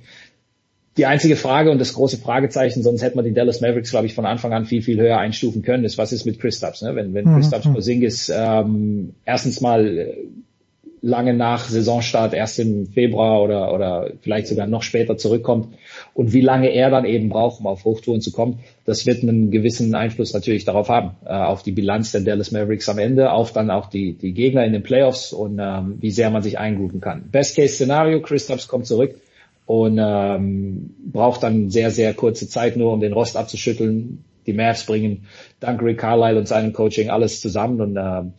die 0.98 1.06
einzige 1.06 1.36
Frage 1.36 1.72
und 1.72 1.80
das 1.80 1.94
große 1.94 2.18
Fragezeichen, 2.18 2.84
sonst 2.84 3.02
hätte 3.02 3.16
man 3.16 3.26
die 3.26 3.34
Dallas 3.34 3.62
Mavericks, 3.62 3.90
glaube 3.90 4.06
ich, 4.06 4.14
von 4.14 4.26
Anfang 4.26 4.54
an 4.54 4.66
viel, 4.66 4.84
viel 4.84 5.00
höher 5.00 5.18
einstufen 5.18 5.64
können, 5.64 5.86
ist, 5.86 5.98
was 5.98 6.12
ist 6.12 6.26
mit 6.26 6.40
Kristaps? 6.40 6.82
Ne? 6.84 6.96
Wenn, 6.96 7.14
wenn 7.14 7.26
mhm. 7.26 7.36
Kristaps 7.36 7.66
mhm. 7.66 7.74
Porzingis 7.74 8.32
ähm, 8.34 9.14
erstens 9.26 9.60
mal 9.60 9.98
äh, 9.98 10.14
lange 11.02 11.34
nach 11.34 11.66
Saisonstart, 11.66 12.34
erst 12.34 12.60
im 12.60 12.86
Februar 12.88 13.42
oder, 13.42 13.74
oder 13.74 14.12
vielleicht 14.22 14.48
sogar 14.48 14.68
noch 14.68 14.84
später 14.84 15.18
zurückkommt 15.18 15.76
und 16.14 16.32
wie 16.32 16.42
lange 16.42 16.70
er 16.70 16.92
dann 16.92 17.06
eben 17.06 17.28
braucht, 17.28 17.60
um 17.60 17.68
auf 17.68 17.84
Hochtouren 17.84 18.22
zu 18.22 18.32
kommen, 18.32 18.60
das 18.86 19.06
wird 19.06 19.24
einen 19.24 19.50
gewissen 19.50 19.96
Einfluss 19.96 20.34
natürlich 20.34 20.64
darauf 20.64 20.90
haben, 20.90 21.12
äh, 21.26 21.34
auf 21.34 21.64
die 21.64 21.72
Bilanz 21.72 22.12
der 22.12 22.22
Dallas 22.22 22.52
Mavericks 22.52 22.88
am 22.88 23.00
Ende, 23.00 23.32
auf 23.32 23.52
dann 23.52 23.72
auch 23.72 23.88
die, 23.88 24.14
die 24.14 24.34
Gegner 24.34 24.64
in 24.64 24.74
den 24.74 24.84
Playoffs 24.84 25.34
und 25.34 25.60
ähm, 25.60 25.98
wie 26.00 26.12
sehr 26.12 26.30
man 26.30 26.44
sich 26.44 26.60
eingrooven 26.60 27.02
kann. 27.02 27.30
Best-Case-Szenario, 27.32 28.22
Kristaps 28.22 28.68
kommt 28.68 28.86
zurück, 28.86 29.16
und 29.66 30.00
ähm, 30.02 30.96
braucht 31.12 31.44
dann 31.44 31.70
sehr, 31.70 31.92
sehr 31.92 32.14
kurze 32.14 32.48
Zeit 32.48 32.76
nur, 32.78 32.94
um 32.94 33.00
den 33.00 33.14
Rost 33.14 33.38
abzuschütteln. 33.38 34.24
Die 34.46 34.54
Mavs 34.54 34.86
bringen 34.86 35.26
dank 35.60 35.82
Rick 35.82 36.00
Carlisle 36.00 36.38
und 36.38 36.48
seinem 36.48 36.74
Coaching 36.74 37.10
alles 37.10 37.40
zusammen 37.40 37.80
und 37.80 37.98
ähm, 37.98 38.34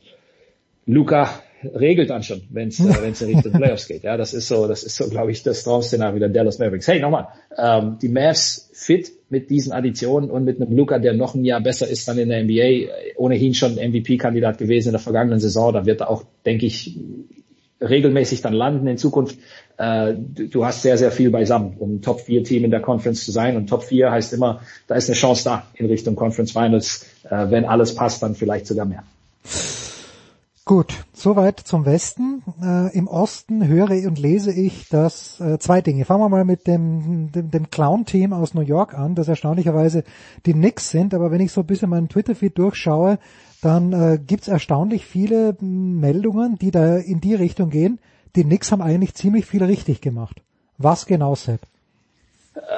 Luca 0.86 1.30
regelt 1.74 2.10
dann 2.10 2.22
schon, 2.22 2.42
wenn 2.50 2.68
es 2.68 2.80
äh, 2.80 2.92
wenn's 3.00 3.22
in 3.22 3.34
Richtung 3.34 3.52
Playoffs 3.54 3.88
geht. 3.88 4.02
Ja, 4.04 4.16
das 4.16 4.34
ist 4.34 4.48
so, 4.48 4.66
das 4.68 4.82
ist 4.82 4.96
so, 4.96 5.08
glaube 5.08 5.30
ich, 5.30 5.42
das 5.42 5.64
Traum-Szenario 5.64 6.18
der 6.18 6.28
Dallas 6.28 6.58
Mavericks. 6.58 6.88
Hey, 6.88 7.00
nochmal, 7.00 7.28
ähm, 7.56 7.98
die 8.00 8.08
Mavs 8.08 8.70
fit 8.74 9.10
mit 9.30 9.50
diesen 9.50 9.72
Additionen 9.72 10.30
und 10.30 10.44
mit 10.44 10.60
einem 10.60 10.76
Luca, 10.76 10.98
der 10.98 11.14
noch 11.14 11.34
ein 11.34 11.44
Jahr 11.44 11.60
besser 11.60 11.88
ist 11.88 12.06
dann 12.06 12.18
in 12.18 12.28
der 12.28 12.44
NBA, 12.44 12.90
ohnehin 13.16 13.54
schon 13.54 13.76
MVP-Kandidat 13.76 14.58
gewesen 14.58 14.88
in 14.88 14.92
der 14.92 15.00
vergangenen 15.00 15.40
Saison. 15.40 15.72
Da 15.72 15.86
wird 15.86 16.02
er 16.02 16.10
auch, 16.10 16.24
denke 16.44 16.66
ich, 16.66 16.98
regelmäßig 17.80 18.42
dann 18.42 18.52
landen 18.52 18.86
in 18.86 18.98
Zukunft. 18.98 19.38
Äh, 19.76 20.14
du 20.14 20.64
hast 20.64 20.82
sehr, 20.82 20.98
sehr 20.98 21.10
viel 21.10 21.30
beisammen, 21.30 21.74
um 21.78 22.02
Top 22.02 22.20
4 22.20 22.44
Team 22.44 22.64
in 22.64 22.70
der 22.70 22.80
Conference 22.80 23.24
zu 23.24 23.32
sein. 23.32 23.56
Und 23.56 23.68
Top 23.68 23.82
4 23.82 24.10
heißt 24.10 24.32
immer, 24.32 24.60
da 24.86 24.94
ist 24.94 25.08
eine 25.08 25.16
Chance 25.16 25.44
da 25.44 25.66
in 25.74 25.86
Richtung 25.86 26.16
Conference 26.16 26.52
Finals. 26.52 27.06
Äh, 27.24 27.50
wenn 27.50 27.64
alles 27.64 27.94
passt, 27.94 28.22
dann 28.22 28.34
vielleicht 28.34 28.66
sogar 28.66 28.86
mehr. 28.86 29.04
Gut, 30.66 30.94
soweit 31.12 31.60
zum 31.60 31.84
Westen. 31.84 32.42
Äh, 32.62 32.96
Im 32.96 33.06
Osten 33.06 33.68
höre 33.68 34.06
und 34.06 34.18
lese 34.18 34.50
ich, 34.50 34.88
dass 34.88 35.38
äh, 35.38 35.58
zwei 35.58 35.82
Dinge. 35.82 36.06
Fangen 36.06 36.22
wir 36.22 36.30
mal 36.30 36.46
mit 36.46 36.66
dem, 36.66 37.30
dem, 37.32 37.50
dem 37.50 37.68
Clown-Team 37.68 38.32
aus 38.32 38.54
New 38.54 38.62
York 38.62 38.94
an, 38.94 39.14
das 39.14 39.28
erstaunlicherweise 39.28 40.04
die 40.46 40.54
Knicks 40.54 40.88
sind. 40.88 41.12
Aber 41.12 41.30
wenn 41.30 41.42
ich 41.42 41.52
so 41.52 41.60
ein 41.60 41.66
bisschen 41.66 41.90
meinen 41.90 42.08
Twitter-Feed 42.08 42.56
durchschaue, 42.56 43.18
dann 43.64 43.92
äh, 43.92 44.18
gibt's 44.18 44.48
erstaunlich 44.48 45.06
viele 45.06 45.56
Meldungen, 45.60 46.56
die 46.58 46.70
da 46.70 46.96
in 46.96 47.20
die 47.20 47.34
Richtung 47.34 47.70
gehen. 47.70 47.98
die 48.36 48.44
Knicks 48.44 48.72
haben 48.72 48.82
eigentlich 48.82 49.14
ziemlich 49.14 49.46
viel 49.46 49.62
richtig 49.62 50.00
gemacht. 50.00 50.42
Was 50.76 51.06
genau, 51.06 51.34
Sepp? 51.34 51.60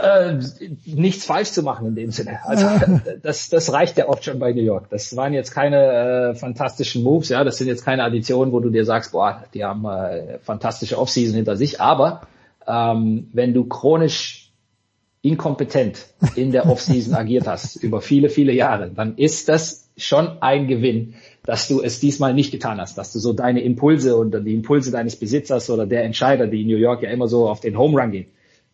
Äh, 0.03 0.39
nichts 0.87 1.27
falsch 1.27 1.51
zu 1.51 1.63
machen 1.63 1.89
in 1.89 1.95
dem 1.97 2.11
Sinne. 2.11 2.39
Also 2.45 2.67
das, 3.23 3.49
das 3.49 3.73
reicht 3.73 3.99
ja 3.99 4.09
oft 4.09 4.25
schon 4.25 4.39
bei 4.39 4.53
New 4.53 4.63
York. 4.63 4.89
Das 4.91 5.17
waren 5.17 5.33
jetzt 5.33 5.51
keine 5.51 6.31
äh, 6.31 6.35
fantastischen 6.35 7.03
Moves, 7.03 7.29
ja, 7.29 7.45
das 7.45 7.59
sind 7.59 7.69
jetzt 7.69 7.85
keine 7.85 8.05
Additionen, 8.05 8.53
wo 8.53 8.61
du 8.61 8.71
dir 8.71 8.85
sagst, 8.85 9.13
boah, 9.13 9.45
die 9.55 9.65
haben 9.65 9.85
äh, 9.85 10.39
fantastische 10.39 10.99
Offseason 10.99 11.35
hinter 11.35 11.57
sich. 11.57 11.81
Aber 11.81 12.23
ähm, 12.67 13.29
wenn 13.33 13.53
du 13.53 13.65
chronisch 13.65 14.53
inkompetent 15.23 16.07
in 16.37 16.53
der 16.53 16.67
Offseason 16.71 17.15
agiert 17.15 17.47
hast 17.47 17.77
über 17.77 18.01
viele, 18.01 18.29
viele 18.29 18.53
Jahre, 18.53 18.91
dann 18.91 19.17
ist 19.17 19.49
das 19.49 19.86
schon 19.97 20.43
ein 20.43 20.67
Gewinn, 20.67 21.15
dass 21.45 21.69
du 21.69 21.81
es 21.81 22.01
diesmal 22.01 22.35
nicht 22.35 22.53
getan 22.53 22.81
hast, 22.81 22.99
dass 22.99 23.13
du 23.13 23.19
so 23.19 23.33
deine 23.33 23.63
Impulse 23.63 24.17
und 24.17 24.33
die 24.45 24.55
Impulse 24.55 24.91
deines 24.91 25.17
Besitzers 25.17 25.71
oder 25.71 25.87
der 25.87 26.05
Entscheider, 26.05 26.47
die 26.47 26.63
in 26.63 26.69
New 26.69 26.77
York 26.77 27.03
ja 27.03 27.11
immer 27.11 27.29
so 27.29 27.49
auf 27.49 27.61
den 27.61 27.79
Home 27.79 27.99
Run 28.01 28.11
gehen, 28.11 28.27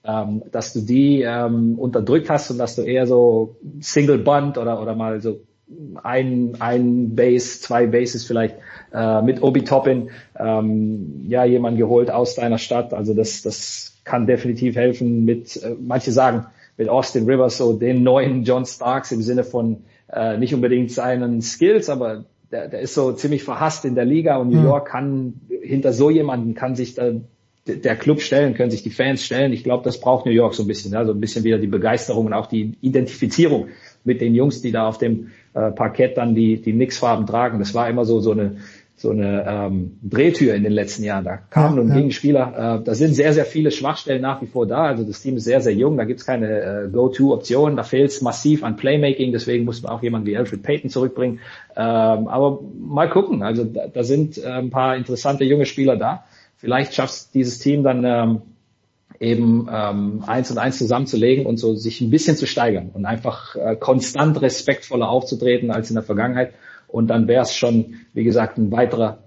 ähm, 0.05 0.43
dass 0.51 0.73
du 0.73 0.81
die 0.81 1.23
ähm, 1.23 1.79
unterdrückt 1.79 2.29
hast 2.29 2.51
und 2.51 2.59
dass 2.59 2.75
du 2.75 2.83
eher 2.83 3.07
so 3.07 3.57
Single 3.81 4.19
Bunt 4.19 4.59
oder 4.59 4.83
oder 4.83 4.97
mal 4.97 5.21
so 5.21 5.41
ein 6.03 6.57
ein 6.59 7.15
Base, 7.15 7.61
zwei 7.61 7.87
Bases 7.87 8.25
vielleicht 8.25 8.57
äh, 8.93 9.23
mit 9.23 9.43
Obi 9.43 9.63
Toppin, 9.63 10.11
ähm, 10.39 11.25
ja 11.29 11.45
jemand 11.45 11.79
geholt 11.79 12.11
aus 12.11 12.35
deiner 12.35 12.59
Stadt. 12.59 12.93
Also 12.93 13.15
das 13.15 13.43
das 13.43 14.01
kann 14.05 14.27
definitiv 14.27 14.75
helfen. 14.75 15.25
Mit 15.25 15.63
äh, 15.63 15.77
manche 15.81 16.11
sagen 16.11 16.47
mit 16.77 16.89
Austin 16.89 17.27
Rivers 17.27 17.59
so 17.59 17.75
den 17.75 18.03
neuen 18.03 18.43
John 18.45 18.65
Starks 18.65 19.13
im 19.13 19.23
Sinne 19.23 19.45
von 19.45 19.85
äh, 20.13 20.37
nicht 20.39 20.55
unbedingt 20.55 20.91
seinen 20.91 21.43
Skills, 21.43 21.89
aber 21.89 22.25
der, 22.51 22.69
der 22.69 22.81
ist 22.81 22.95
so 22.95 23.13
ziemlich 23.13 23.45
verhasst 23.45 23.85
in 23.85 23.95
der 23.95 24.05
Liga 24.05 24.37
und 24.37 24.51
New 24.51 24.59
hm. 24.59 24.65
York 24.65 24.89
kann 24.89 25.41
hinter 25.63 25.93
so 25.93 26.11
jemanden 26.11 26.55
kann 26.55 26.77
sich 26.77 26.95
da 26.95 27.13
der 27.65 27.95
Club 27.95 28.21
stellen, 28.21 28.55
können 28.55 28.73
sich 28.73 28.83
die 28.83 28.91
Fans 28.91 29.25
stellen. 29.25 29.53
Ich 29.53 29.63
glaube, 29.63 29.85
das 29.85 30.01
braucht 30.01 30.27
New 30.27 30.33
York 30.33 30.55
so 30.55 30.65
ein 30.65 30.67
bisschen, 30.67 30.97
also 30.97 31.13
ein 31.13 31.21
bisschen 31.21 31.45
wieder 31.45 31.59
die 31.59 31.69
Begeisterung 31.69 32.27
und 32.27 32.33
auch 32.33 32.47
die 32.47 32.73
Identifizierung 32.81 33.69
mit 34.03 34.21
den 34.21 34.35
Jungs, 34.35 34.63
die 34.63 34.73
da 34.73 34.89
auf 34.89 34.99
dem 34.99 35.29
äh, 35.55 35.71
Parkett 35.71 36.17
dann 36.17 36.35
die 36.35 36.61
die 36.61 36.73
Knicks-Farben 36.73 37.25
tragen. 37.27 37.61
Das 37.61 37.73
war 37.73 37.89
immer 37.89 38.05
so 38.05 38.19
so 38.19 38.33
eine 38.33 38.57
so 39.03 39.11
eine 39.11 39.45
ähm, 39.47 39.99
Drehtür 40.03 40.55
in 40.55 40.63
den 40.63 40.73
letzten 40.73 41.05
Jahren. 41.05 41.25
Da 41.25 41.37
kamen 41.37 41.77
ja, 41.77 41.83
und 41.83 41.93
gingen 41.93 42.09
ja. 42.09 42.15
Spieler. 42.15 42.79
Äh, 42.81 42.85
da 42.85 42.95
sind 42.95 43.15
sehr 43.15 43.33
sehr 43.35 43.45
viele 43.45 43.71
Schwachstellen 43.71 44.23
nach 44.23 44.41
wie 44.41 44.47
vor 44.47 44.67
da. 44.67 44.85
Also 44.85 45.05
das 45.05 45.21
Team 45.21 45.37
ist 45.37 45.45
sehr 45.45 45.61
sehr 45.61 45.75
jung. 45.75 45.97
Da 45.97 46.05
gibt's 46.05 46.25
keine 46.25 46.49
äh, 46.49 46.89
Go-to-Option. 46.91 47.77
Da 47.77 47.83
fehlt 47.83 48.11
es 48.11 48.23
massiv 48.23 48.65
an 48.65 48.77
Playmaking. 48.77 49.33
Deswegen 49.33 49.65
muss 49.65 49.83
man 49.83 49.93
auch 49.93 50.03
jemanden 50.03 50.27
wie 50.27 50.37
Alfred 50.37 50.63
Payton 50.63 50.89
zurückbringen. 50.89 51.41
Ähm, 51.77 52.29
aber 52.29 52.61
mal 52.79 53.11
gucken. 53.11 53.43
Also 53.43 53.65
da, 53.65 53.89
da 53.89 54.05
sind 54.05 54.39
äh, 54.39 54.47
ein 54.47 54.71
paar 54.71 54.97
interessante 54.97 55.45
junge 55.45 55.67
Spieler 55.67 55.97
da 55.97 56.25
vielleicht 56.63 56.95
schafft 56.95 57.35
dieses 57.35 57.59
Team 57.59 57.83
dann 57.83 58.05
ähm, 58.05 58.43
eben 59.19 59.69
ähm, 59.71 60.25
eins 60.27 60.51
und 60.51 60.59
eins 60.59 60.79
zusammenzulegen 60.79 61.45
und 61.45 61.57
so 61.57 61.75
sich 61.75 62.01
ein 62.01 62.11
bisschen 62.11 62.37
zu 62.37 62.47
steigern 62.47 62.91
und 62.95 63.05
einfach 63.05 63.57
äh, 63.57 63.77
konstant 63.77 64.41
respektvoller 64.41 65.09
aufzutreten 65.09 65.73
als 65.73 65.91
in 65.91 65.95
der 65.95 66.05
Vergangenheit. 66.05 66.55
Und 66.93 67.09
dann 67.09 67.27
wäre 67.27 67.43
es 67.43 67.57
schon, 67.57 67.95
wie 68.13 68.23
gesagt, 68.23 68.59
ein 68.59 68.71
weiterer 68.71 69.19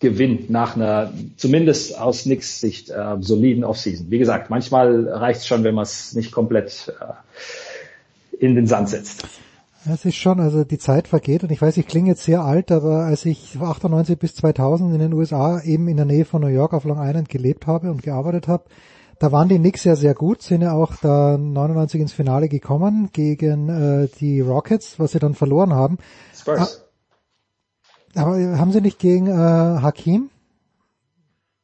Gewinn 0.00 0.44
nach 0.48 0.76
einer, 0.76 1.12
zumindest 1.36 1.98
aus 1.98 2.24
Nix 2.24 2.60
Sicht, 2.60 2.88
äh, 2.90 3.16
soliden 3.20 3.64
Offseason. 3.64 4.10
Wie 4.10 4.18
gesagt, 4.18 4.48
manchmal 4.48 5.08
reicht 5.08 5.40
es 5.40 5.46
schon, 5.46 5.64
wenn 5.64 5.74
man 5.74 5.82
es 5.82 6.14
nicht 6.14 6.30
komplett 6.30 6.94
äh, 7.00 8.44
in 8.44 8.54
den 8.54 8.68
Sand 8.68 8.90
setzt. 8.90 9.26
Es 9.92 10.04
ist 10.04 10.16
schon, 10.16 10.38
also 10.38 10.64
die 10.64 10.78
Zeit 10.78 11.08
vergeht 11.08 11.42
und 11.42 11.50
ich 11.50 11.62
weiß, 11.62 11.76
ich 11.78 11.86
klinge 11.86 12.10
jetzt 12.10 12.22
sehr 12.22 12.42
alt, 12.42 12.70
aber 12.70 13.04
als 13.04 13.24
ich 13.24 13.58
98 13.60 14.18
bis 14.18 14.34
2000 14.36 14.92
in 14.92 15.00
den 15.00 15.12
USA 15.14 15.60
eben 15.62 15.88
in 15.88 15.96
der 15.96 16.06
Nähe 16.06 16.24
von 16.24 16.42
New 16.42 16.48
York 16.48 16.74
auf 16.74 16.84
Long 16.84 16.98
Island 17.00 17.28
gelebt 17.28 17.66
habe 17.66 17.90
und 17.90 18.02
gearbeitet 18.02 18.48
habe, 18.48 18.64
da 19.18 19.32
waren 19.32 19.48
die 19.48 19.58
Knicks 19.58 19.82
ja 19.82 19.96
sehr 19.96 20.14
gut, 20.14 20.42
sind 20.42 20.62
ja 20.62 20.72
auch 20.72 20.94
da 21.02 21.36
99 21.36 22.00
ins 22.00 22.12
Finale 22.12 22.48
gekommen 22.48 23.10
gegen 23.12 23.68
äh, 23.68 24.08
die 24.20 24.40
Rockets, 24.40 25.00
was 25.00 25.12
sie 25.12 25.18
dann 25.18 25.34
verloren 25.34 25.74
haben. 25.74 25.98
Spurs. 26.56 26.84
Ah, 28.14 28.22
aber 28.22 28.58
haben 28.58 28.72
sie 28.72 28.80
nicht 28.80 28.98
gegen 28.98 29.26
äh, 29.26 29.82
Hakim 29.82 30.30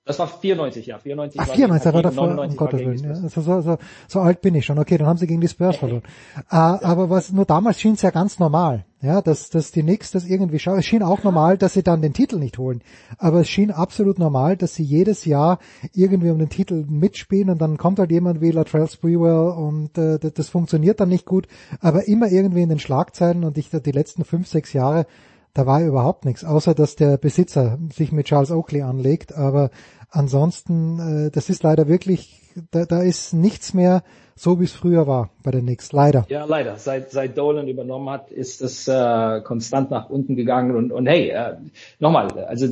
das 0.07 0.19
war 0.19 0.29
94, 0.29 0.87
ja. 0.87 0.99
94 0.99 1.41
Ach, 1.41 1.55
94, 1.55 1.95
war 1.95 2.03
davor, 2.03 2.39
um 2.39 2.57
Gottes 2.57 2.81
Willen. 2.81 3.05
Ja, 3.05 3.11
also 3.11 3.41
so, 3.41 3.61
so, 3.63 3.79
so 4.07 4.21
alt 4.21 4.43
bin 4.43 4.55
ich 4.55 4.67
schon. 4.67 4.79
Okay, 4.79 4.99
dann 4.99 5.07
haben 5.07 5.17
sie 5.17 5.27
gegen 5.27 5.41
die 5.41 5.49
Spurs 5.49 5.77
verloren. 5.79 6.03
Äh, 6.51 6.55
ja. 6.55 6.79
Aber 6.83 7.09
was, 7.09 7.33
nur 7.33 7.47
damals 7.47 7.81
schien 7.81 7.95
es 7.95 8.03
ja 8.03 8.11
ganz 8.11 8.39
normal, 8.39 8.85
ja, 9.01 9.23
dass, 9.23 9.49
dass 9.49 9.73
die 9.73 9.83
Knicks 9.83 10.11
das 10.11 10.27
irgendwie 10.27 10.59
schauen. 10.59 10.79
Es 10.79 10.85
schien 10.85 11.03
auch 11.03 11.23
normal, 11.23 11.57
dass 11.57 11.73
sie 11.73 11.83
dann 11.83 12.03
den 12.03 12.13
Titel 12.13 12.39
nicht 12.39 12.59
holen. 12.59 12.83
Aber 13.17 13.41
es 13.41 13.49
schien 13.49 13.71
absolut 13.71 14.19
normal, 14.19 14.59
dass 14.59 14.75
sie 14.75 14.83
jedes 14.83 15.25
Jahr 15.25 15.59
irgendwie 15.95 16.31
um 16.31 16.39
den 16.39 16.51
Titel 16.51 16.85
mitspielen 16.87 17.49
und 17.49 17.63
dann 17.63 17.79
kommt 17.79 17.99
halt 17.99 18.11
jemand 18.11 18.43
wie 18.43 18.51
Latrell 18.51 18.87
Sprewell 18.89 19.55
und 19.57 19.97
äh, 19.97 20.19
das, 20.19 20.35
das 20.35 20.49
funktioniert 20.51 21.01
dann 21.01 21.09
nicht 21.09 21.25
gut, 21.25 21.49
aber 21.81 22.07
immer 22.09 22.29
irgendwie 22.29 22.63
in 22.63 22.69
den 22.69 22.79
Schlagzeilen 22.79 23.43
und 23.43 23.57
ich 23.57 23.71
die 23.71 23.93
letzten 23.93 24.25
fünf, 24.25 24.49
sechs 24.49 24.75
Jahre 24.75 25.07
da 25.55 25.67
war 25.67 25.83
überhaupt 25.83 26.25
nichts, 26.25 26.45
außer 26.45 26.75
dass 26.75 26.97
der 26.97 27.17
Besitzer 27.17 27.79
sich 27.93 28.13
mit 28.13 28.27
Charles 28.27 28.51
Oakley 28.51 28.83
anlegt, 28.83 29.35
aber 29.35 29.71
ansonsten, 30.11 31.27
äh, 31.27 31.31
das 31.31 31.49
ist 31.49 31.63
leider 31.63 31.89
wirklich, 31.89 32.41
da, 32.71 32.85
da 32.85 33.03
ist 33.03 33.33
nichts 33.33 33.73
mehr 33.73 34.03
so, 34.37 34.59
wie 34.61 34.65
es 34.65 34.73
früher 34.73 35.07
war 35.07 35.31
bei 35.45 35.53
den 35.53 35.63
Knicks, 35.63 35.93
leider. 35.93 36.27
Ja, 36.29 36.45
leider. 36.45 36.77
Seit, 36.77 37.13
seit 37.13 37.39
Dolan 37.39 37.69
übernommen 37.69 38.11
hat, 38.11 38.33
ist 38.33 38.63
es 38.63 38.89
äh, 38.89 39.41
konstant 39.43 39.91
nach 39.91 40.11
unten 40.11 40.35
gegangen 40.35 40.75
und, 40.75 40.91
und 40.91 41.07
hey, 41.07 41.31
äh, 41.31 41.57
nochmal, 42.01 42.31
also 42.41 42.67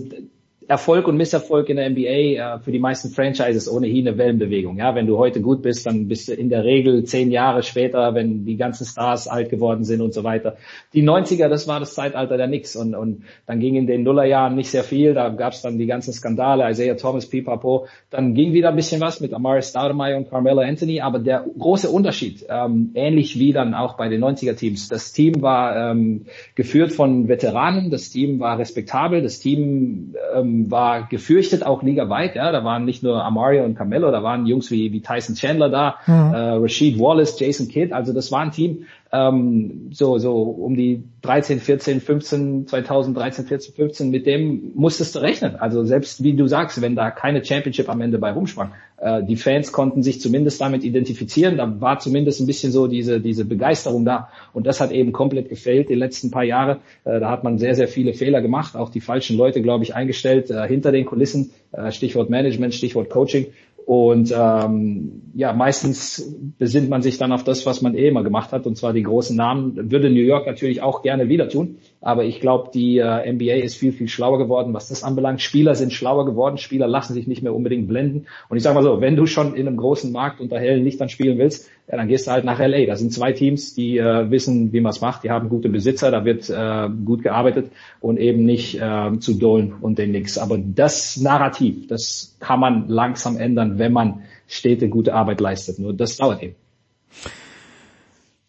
Erfolg 0.68 1.08
und 1.08 1.16
Misserfolg 1.16 1.68
in 1.68 1.76
der 1.76 1.91
NBA 1.91 2.57
äh, 2.57 2.58
für 2.60 2.73
die 2.73 2.78
meisten 2.78 3.10
Franchises 3.10 3.70
ohnehin 3.70 4.07
eine 4.07 4.18
Wellenbewegung. 4.18 4.78
Ja, 4.78 4.94
wenn 4.94 5.07
du 5.07 5.18
heute 5.18 5.41
gut 5.41 5.62
bist, 5.62 5.86
dann 5.86 6.08
bist 6.08 6.28
du 6.28 6.32
in 6.34 6.49
der 6.49 6.65
Regel 6.65 7.05
zehn 7.05 7.31
Jahre 7.31 7.62
später, 7.62 8.15
wenn 8.15 8.44
die 8.44 8.57
ganzen 8.57 8.86
Stars 8.86 9.28
alt 9.28 9.50
geworden 9.50 9.84
sind 9.84 10.00
und 10.00 10.15
so 10.15 10.24
weiter. 10.24 10.57
Die 10.92 11.02
90er, 11.02 11.49
das 11.49 11.68
war 11.68 11.81
das 11.81 11.94
Zeitalter 11.94 12.36
der 12.36 12.47
Knicks 12.47 12.76
und, 12.76 12.94
und 12.94 13.24
dann 13.47 13.60
ging 13.60 13.74
in 13.74 13.86
den 13.86 14.02
Nullerjahren 14.02 14.55
nicht 14.55 14.70
sehr 14.70 14.84
viel. 14.84 15.15
Da 15.15 15.28
gab 15.31 15.52
es 15.52 15.62
dann 15.62 15.78
die 15.78 15.86
ganzen 15.86 16.12
Skandale, 16.12 16.70
Isaiah 16.70 16.97
Thomas, 16.97 17.26
Pipapo. 17.26 17.86
Dann 18.10 18.34
ging 18.34 18.52
wieder 18.52 18.70
ein 18.70 18.76
bisschen 18.76 19.00
was 19.00 19.20
mit 19.20 19.34
Amari 19.34 19.62
Stoudemire 19.62 20.16
und 20.16 20.31
Carmelo 20.31 20.60
Anthony. 20.60 21.00
Aber 21.00 21.18
der 21.18 21.44
große 21.58 21.89
Unterschied, 21.91 22.47
ähm, 22.49 22.91
ähnlich 22.94 23.39
wie 23.39 23.52
dann 23.52 23.74
auch 23.74 23.97
bei 23.97 24.08
den 24.08 24.23
90er 24.23 24.55
Teams, 24.55 24.89
das 24.89 25.12
Team 25.12 25.42
war 25.42 25.91
ähm, 25.91 26.26
geführt 26.55 26.92
von 26.92 27.28
Veteranen, 27.28 27.91
das 27.91 28.10
Team 28.10 28.41
war 28.41 28.58
respektabel, 28.58 29.23
das 29.23 29.41
Team 29.41 30.15
ähm, 30.34 30.51
war 30.70 31.08
gefürchtet 31.08 31.64
auch 31.64 31.82
ligaweit. 31.82 32.34
Ja, 32.34 32.52
da 32.52 32.64
waren 32.64 32.84
nicht 32.84 33.02
nur 33.02 33.24
Amario 33.24 33.64
und 33.64 33.74
Carmelo, 33.74 34.10
da 34.10 34.22
waren 34.22 34.47
Jungs 34.47 34.70
wie, 34.70 34.92
wie 34.92 35.00
Tyson 35.00 35.34
Chandler 35.34 35.68
da, 35.68 35.97
mhm. 36.06 36.34
äh, 36.34 36.36
Rashid 36.56 36.98
Wallace, 36.98 37.39
Jason 37.39 37.68
Kidd. 37.68 37.92
Also 37.92 38.12
das 38.12 38.31
war 38.32 38.40
ein 38.40 38.52
Team, 38.52 38.86
ähm, 39.12 39.91
so, 39.92 40.18
so 40.18 40.41
um 40.41 40.74
die 40.74 41.05
13, 41.20 41.60
14, 41.60 42.00
15, 42.00 42.66
2013, 42.66 43.44
14, 43.44 43.74
15, 43.74 44.10
mit 44.10 44.26
dem 44.26 44.73
musstest 44.74 45.15
du 45.15 45.18
rechnen. 45.18 45.57
Also 45.57 45.84
selbst 45.84 46.23
wie 46.23 46.34
du 46.34 46.47
sagst, 46.47 46.81
wenn 46.81 46.97
da 46.97 47.10
keine 47.10 47.44
Championship 47.44 47.91
am 47.91 48.00
Ende 48.00 48.18
bei 48.18 48.32
rumsprang, 48.32 48.73
äh, 48.97 49.23
die 49.23 49.36
Fans 49.36 49.70
konnten 49.70 50.02
sich 50.02 50.20
zumindest 50.20 50.62
damit 50.62 50.82
identifizieren, 50.82 51.58
da 51.58 51.81
war 51.81 51.99
zumindest 51.99 52.41
ein 52.41 52.47
bisschen 52.47 52.73
so 52.73 52.86
diese, 52.86 53.20
diese 53.20 53.44
Begeisterung 53.44 54.07
da. 54.07 54.31
Und 54.55 54.66
das 54.66 54.81
hat 54.81 54.91
eben 54.92 55.12
komplett 55.12 55.50
gefehlt 55.50 55.91
die 55.91 55.94
letzten 55.94 56.31
paar 56.31 56.44
Jahre. 56.44 56.81
Äh, 57.05 57.20
da 57.20 57.31
hat 57.31 57.44
man 57.44 57.58
sehr, 57.58 57.74
sehr 57.74 57.89
viele 57.89 58.15
Fehler 58.15 58.41
gemacht, 58.41 58.76
auch 58.76 58.89
die 58.89 59.00
falschen 59.00 59.36
Leute, 59.36 59.60
glaube 59.60 59.84
ich, 59.84 59.94
eingestellt, 59.94 60.50
äh, 60.50 60.66
hinter 60.66 60.91
den 60.91 61.05
Kulissen, 61.05 61.50
äh, 61.73 61.92
Stichwort 61.92 62.31
Management, 62.31 62.74
Stichwort 62.74 63.10
Coaching. 63.10 63.49
Und 63.86 64.33
ähm, 64.36 65.23
ja, 65.35 65.52
meistens 65.52 66.35
besinnt 66.59 66.89
man 66.89 67.02
sich 67.02 67.19
dann 67.19 67.33
auf 67.33 67.44
das, 67.44 67.67
was 67.67 67.83
man 67.83 67.94
eh 67.94 68.09
immer 68.09 68.23
gemacht 68.23 68.52
hat, 68.52 68.67
und 68.67 68.77
zwar 68.77 68.93
die 68.93 69.02
großen 69.02 69.36
Namen. 69.36 69.91
Würde 69.91 70.11
New 70.11 70.20
York 70.20 70.47
natürlich 70.47 70.83
auch 70.83 71.02
gerne 71.02 71.28
wieder 71.28 71.49
tun, 71.49 71.78
aber 72.02 72.24
ich 72.24 72.40
glaube, 72.40 72.70
die 72.74 72.98
äh, 72.98 73.32
NBA 73.32 73.64
ist 73.64 73.76
viel, 73.76 73.92
viel 73.92 74.08
schlauer 74.08 74.39
geworden, 74.39 74.74
was 74.74 74.89
das 74.89 75.05
anbelangt. 75.05 75.40
Spieler 75.40 75.76
sind 75.76 75.92
schlauer 75.92 76.26
geworden, 76.26 76.58
Spieler 76.58 76.89
lassen 76.89 77.14
sich 77.14 77.28
nicht 77.28 77.42
mehr 77.42 77.55
unbedingt 77.55 77.86
blenden. 77.86 78.26
Und 78.48 78.56
ich 78.56 78.64
sage 78.64 78.74
mal 78.74 78.82
so, 78.82 79.00
wenn 79.00 79.14
du 79.14 79.26
schon 79.26 79.55
in 79.55 79.68
einem 79.68 79.76
großen 79.76 80.10
Markt 80.10 80.40
unter 80.40 80.58
hellen 80.58 80.82
Lichtern 80.82 81.08
spielen 81.08 81.39
willst, 81.39 81.70
ja, 81.89 81.97
dann 81.97 82.08
gehst 82.08 82.26
du 82.26 82.32
halt 82.32 82.44
nach 82.44 82.58
LA. 82.58 82.86
Da 82.86 82.97
sind 82.97 83.12
zwei 83.12 83.32
Teams, 83.32 83.74
die 83.74 83.98
äh, 83.98 84.31
wissen, 84.31 84.72
wie 84.72 84.81
man 84.81 84.90
es 84.90 85.00
macht, 85.00 85.22
die 85.22 85.31
haben 85.31 85.48
gute 85.48 85.68
Besitzer, 85.68 86.10
da 86.10 86.24
wird 86.24 86.50
äh, 86.50 86.89
gut 87.05 87.22
gearbeitet 87.22 87.70
und 88.00 88.18
eben 88.18 88.44
nicht 88.44 88.81
äh, 88.81 89.18
zu 89.20 89.34
Dolan 89.34 89.74
und 89.81 89.98
den 89.98 90.10
Knicks. 90.10 90.39
Aber 90.39 90.58
das 90.58 91.16
Narrativ, 91.18 91.86
das 91.86 92.36
kann 92.40 92.58
man 92.58 92.89
langsam 92.89 93.36
ändern, 93.36 93.78
wenn 93.78 93.92
man 93.92 94.22
Städte 94.48 94.89
gute 94.89 95.14
Arbeit 95.14 95.40
leistet. 95.40 95.78
Nur 95.78 95.92
das 95.92 96.16
dauert 96.16 96.42
eben. 96.42 96.56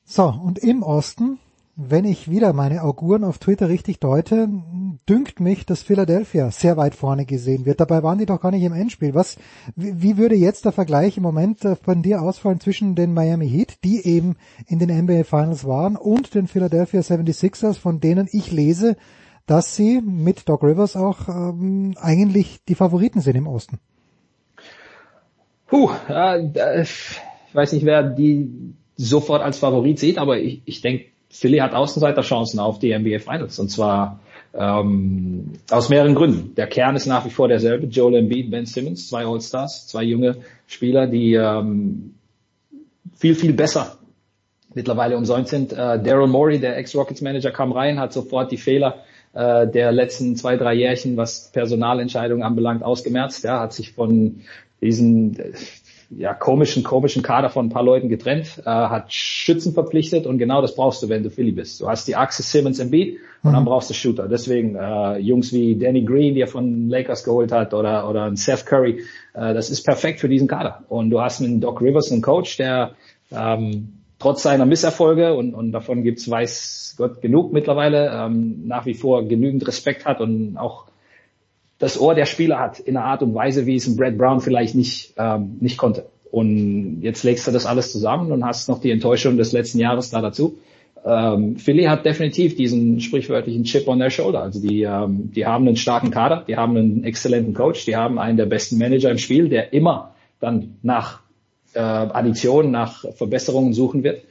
So, 0.05 0.33
und 0.43 0.59
im 0.59 0.81
Osten, 0.81 1.39
wenn 1.75 2.05
ich 2.05 2.29
wieder 2.29 2.53
meine 2.53 2.83
Auguren 2.83 3.23
auf 3.23 3.39
Twitter 3.39 3.67
richtig 3.67 3.99
deute, 3.99 4.47
dünkt 5.09 5.39
mich, 5.39 5.65
dass 5.65 5.81
Philadelphia 5.81 6.51
sehr 6.51 6.77
weit 6.77 6.93
vorne 6.93 7.25
gesehen 7.25 7.65
wird. 7.65 7.79
Dabei 7.79 8.03
waren 8.03 8.19
die 8.19 8.27
doch 8.27 8.39
gar 8.39 8.51
nicht 8.51 8.61
im 8.61 8.73
Endspiel. 8.73 9.15
Was, 9.15 9.37
wie 9.75 10.17
würde 10.17 10.35
jetzt 10.35 10.65
der 10.65 10.71
Vergleich 10.71 11.17
im 11.17 11.23
Moment 11.23 11.65
äh, 11.65 11.75
von 11.75 12.03
dir 12.03 12.21
ausfallen 12.21 12.59
zwischen 12.59 12.93
den 12.93 13.13
Miami 13.13 13.49
Heat, 13.49 13.83
die 13.83 14.05
eben 14.05 14.35
in 14.67 14.77
den 14.77 14.95
NBA 14.95 15.23
Finals 15.23 15.65
waren, 15.65 15.95
und 15.95 16.35
den 16.35 16.47
Philadelphia 16.47 17.01
76ers, 17.01 17.79
von 17.79 17.99
denen 17.99 18.27
ich 18.31 18.51
lese, 18.51 18.95
dass 19.47 19.75
sie 19.75 19.99
mit 19.99 20.47
Doc 20.47 20.63
Rivers 20.63 20.95
auch 20.95 21.27
ähm, 21.27 21.95
eigentlich 21.99 22.63
die 22.65 22.75
Favoriten 22.75 23.19
sind 23.19 23.35
im 23.35 23.47
Osten. 23.47 23.79
Puh, 25.67 25.89
äh, 26.07 26.83
ich 26.83 27.19
weiß 27.53 27.73
nicht, 27.73 27.85
wer 27.85 28.03
die 28.03 28.75
sofort 28.95 29.41
als 29.41 29.57
Favorit 29.57 29.97
sieht, 29.97 30.19
aber 30.19 30.37
ich, 30.37 30.61
ich 30.65 30.81
denke, 30.81 31.05
Philly 31.33 31.57
hat 31.57 31.73
Außenseiterchancen 31.73 32.59
auf 32.59 32.77
die 32.77 32.97
NBA 32.97 33.17
Finals 33.17 33.57
und 33.57 33.69
zwar 33.69 34.19
ähm, 34.53 35.53
aus 35.71 35.89
mehreren 35.89 36.13
Gründen. 36.13 36.53
Der 36.55 36.67
Kern 36.67 36.95
ist 36.95 37.07
nach 37.07 37.25
wie 37.25 37.31
vor 37.31 37.47
derselbe. 37.47 37.87
Joel 37.87 38.15
Embiid, 38.15 38.51
Ben 38.51 38.67
Simmons, 38.67 39.09
zwei 39.09 39.25
All-Stars, 39.25 39.87
zwei 39.87 40.03
junge 40.03 40.37
Spieler, 40.67 41.07
die 41.07 41.33
ähm, 41.33 42.13
viel, 43.17 43.33
viel 43.33 43.53
besser 43.53 43.97
mittlerweile 44.75 45.17
umsäumt 45.17 45.47
sind. 45.47 45.73
Äh, 45.73 46.01
Daryl 46.01 46.27
Morey, 46.27 46.59
der 46.59 46.77
Ex-Rockets-Manager, 46.77 47.51
kam 47.51 47.71
rein, 47.71 47.99
hat 47.99 48.13
sofort 48.13 48.51
die 48.51 48.57
Fehler 48.57 49.03
äh, 49.33 49.67
der 49.67 49.91
letzten 49.91 50.35
zwei, 50.35 50.55
drei 50.55 50.75
Jährchen, 50.75 51.17
was 51.17 51.51
Personalentscheidungen 51.51 52.43
anbelangt, 52.43 52.83
ausgemerzt. 52.83 53.43
Ja, 53.43 53.59
hat 53.59 53.73
sich 53.73 53.93
von 53.93 54.41
diesen 54.81 55.35
ja, 56.17 56.33
komischen, 56.33 56.83
komischen 56.83 57.23
Kader 57.23 57.49
von 57.49 57.67
ein 57.67 57.69
paar 57.69 57.83
Leuten 57.83 58.09
getrennt, 58.09 58.61
äh, 58.65 58.69
hat 58.69 59.13
Schützen 59.13 59.73
verpflichtet 59.73 60.25
und 60.25 60.37
genau 60.37 60.61
das 60.61 60.75
brauchst 60.75 61.03
du, 61.03 61.09
wenn 61.09 61.23
du 61.23 61.29
Philly 61.29 61.51
bist. 61.51 61.81
Du 61.81 61.87
hast 61.87 62.07
die 62.07 62.15
Achse 62.15 62.43
Simmons 62.43 62.79
im 62.79 62.89
Beat 62.89 63.17
und 63.43 63.51
mhm. 63.51 63.55
dann 63.55 63.65
brauchst 63.65 63.89
du 63.89 63.93
Shooter. 63.93 64.27
Deswegen 64.27 64.75
äh, 64.75 65.17
Jungs 65.17 65.53
wie 65.53 65.75
Danny 65.75 66.03
Green, 66.03 66.35
die 66.35 66.41
er 66.41 66.47
von 66.47 66.89
Lakers 66.89 67.23
geholt 67.23 67.51
hat, 67.51 67.73
oder 67.73 68.09
oder 68.09 68.23
ein 68.23 68.35
Seth 68.35 68.65
Curry, 68.65 69.01
äh, 69.33 69.53
das 69.53 69.69
ist 69.69 69.83
perfekt 69.83 70.19
für 70.19 70.29
diesen 70.29 70.47
Kader. 70.47 70.83
Und 70.89 71.09
du 71.09 71.21
hast 71.21 71.41
mit 71.41 71.63
Doc 71.63 71.81
Rivers 71.81 72.11
einen 72.11 72.21
Coach, 72.21 72.57
der 72.57 72.91
ähm, 73.31 73.93
trotz 74.19 74.43
seiner 74.43 74.65
Misserfolge 74.65 75.33
und, 75.33 75.53
und 75.53 75.71
davon 75.71 76.03
gibt's 76.03 76.29
weiß 76.29 76.95
Gott 76.97 77.21
genug 77.21 77.51
mittlerweile, 77.51 78.11
ähm, 78.13 78.67
nach 78.67 78.85
wie 78.85 78.93
vor 78.93 79.27
genügend 79.27 79.67
Respekt 79.67 80.05
hat 80.05 80.21
und 80.21 80.57
auch 80.57 80.85
das 81.83 81.99
Ohr 81.99 82.15
der 82.15 82.25
Spieler 82.25 82.59
hat 82.59 82.79
in 82.79 82.95
einer 82.95 83.05
Art 83.05 83.23
und 83.23 83.35
Weise, 83.35 83.65
wie 83.65 83.75
es 83.75 83.87
ein 83.87 83.97
Brad 83.97 84.17
Brown 84.17 84.39
vielleicht 84.39 84.73
nicht, 84.73 85.15
ähm, 85.17 85.57
nicht 85.59 85.77
konnte. 85.77 86.05
Und 86.31 87.01
jetzt 87.01 87.25
legst 87.25 87.45
du 87.45 87.51
das 87.51 87.65
alles 87.65 87.91
zusammen 87.91 88.31
und 88.31 88.45
hast 88.45 88.69
noch 88.69 88.79
die 88.79 88.89
Enttäuschung 88.89 89.35
des 89.35 89.51
letzten 89.51 89.79
Jahres 89.79 90.09
da 90.09 90.21
dazu. 90.21 90.57
Ähm, 91.05 91.57
Philly 91.57 91.83
hat 91.83 92.05
definitiv 92.05 92.55
diesen 92.55 93.01
sprichwörtlichen 93.01 93.65
Chip 93.65 93.85
on 93.89 93.99
their 93.99 94.11
shoulder. 94.11 94.41
Also 94.41 94.61
die, 94.61 94.83
ähm, 94.83 95.33
die 95.35 95.45
haben 95.45 95.67
einen 95.67 95.75
starken 95.75 96.09
Kader, 96.09 96.45
die 96.47 96.55
haben 96.55 96.77
einen 96.77 97.03
exzellenten 97.03 97.53
Coach, 97.53 97.83
die 97.83 97.97
haben 97.97 98.17
einen 98.17 98.37
der 98.37 98.45
besten 98.45 98.77
Manager 98.77 99.11
im 99.11 99.17
Spiel, 99.17 99.49
der 99.49 99.73
immer 99.73 100.15
dann 100.39 100.77
nach 100.83 101.19
äh, 101.73 101.79
Additionen, 101.79 102.71
nach 102.71 103.03
Verbesserungen 103.13 103.73
suchen 103.73 104.05
wird. 104.05 104.23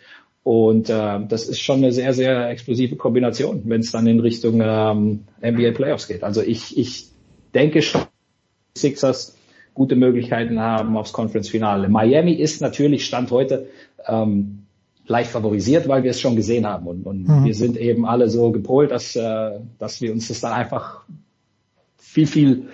Und 0.42 0.88
äh, 0.88 1.20
das 1.28 1.50
ist 1.50 1.60
schon 1.60 1.76
eine 1.76 1.92
sehr, 1.92 2.14
sehr 2.14 2.48
explosive 2.48 2.96
Kombination, 2.96 3.60
wenn 3.66 3.82
es 3.82 3.92
dann 3.92 4.06
in 4.06 4.20
Richtung 4.20 4.62
ähm, 4.64 5.24
NBA 5.44 5.72
Playoffs 5.72 6.08
geht. 6.08 6.24
Also 6.24 6.40
ich, 6.40 6.78
ich 6.78 7.11
denke 7.54 7.82
schon, 7.82 8.02
Sixers 8.76 9.36
gute 9.74 9.96
Möglichkeiten 9.96 10.60
haben 10.60 10.96
aufs 10.96 11.12
Conference-Finale. 11.12 11.88
Miami 11.88 12.32
ist 12.34 12.60
natürlich 12.60 13.06
Stand 13.06 13.30
heute 13.30 13.66
ähm, 14.06 14.64
leicht 15.06 15.30
favorisiert, 15.30 15.88
weil 15.88 16.02
wir 16.02 16.10
es 16.10 16.20
schon 16.20 16.36
gesehen 16.36 16.66
haben. 16.66 16.86
Und, 16.86 17.06
und 17.06 17.28
mhm. 17.28 17.44
wir 17.44 17.54
sind 17.54 17.76
eben 17.76 18.06
alle 18.06 18.28
so 18.28 18.50
gepolt, 18.50 18.90
dass, 18.90 19.16
äh, 19.16 19.60
dass 19.78 20.00
wir 20.00 20.12
uns 20.12 20.28
das 20.28 20.40
dann 20.40 20.52
einfach 20.52 21.02
viel, 21.98 22.26
viel 22.26 22.68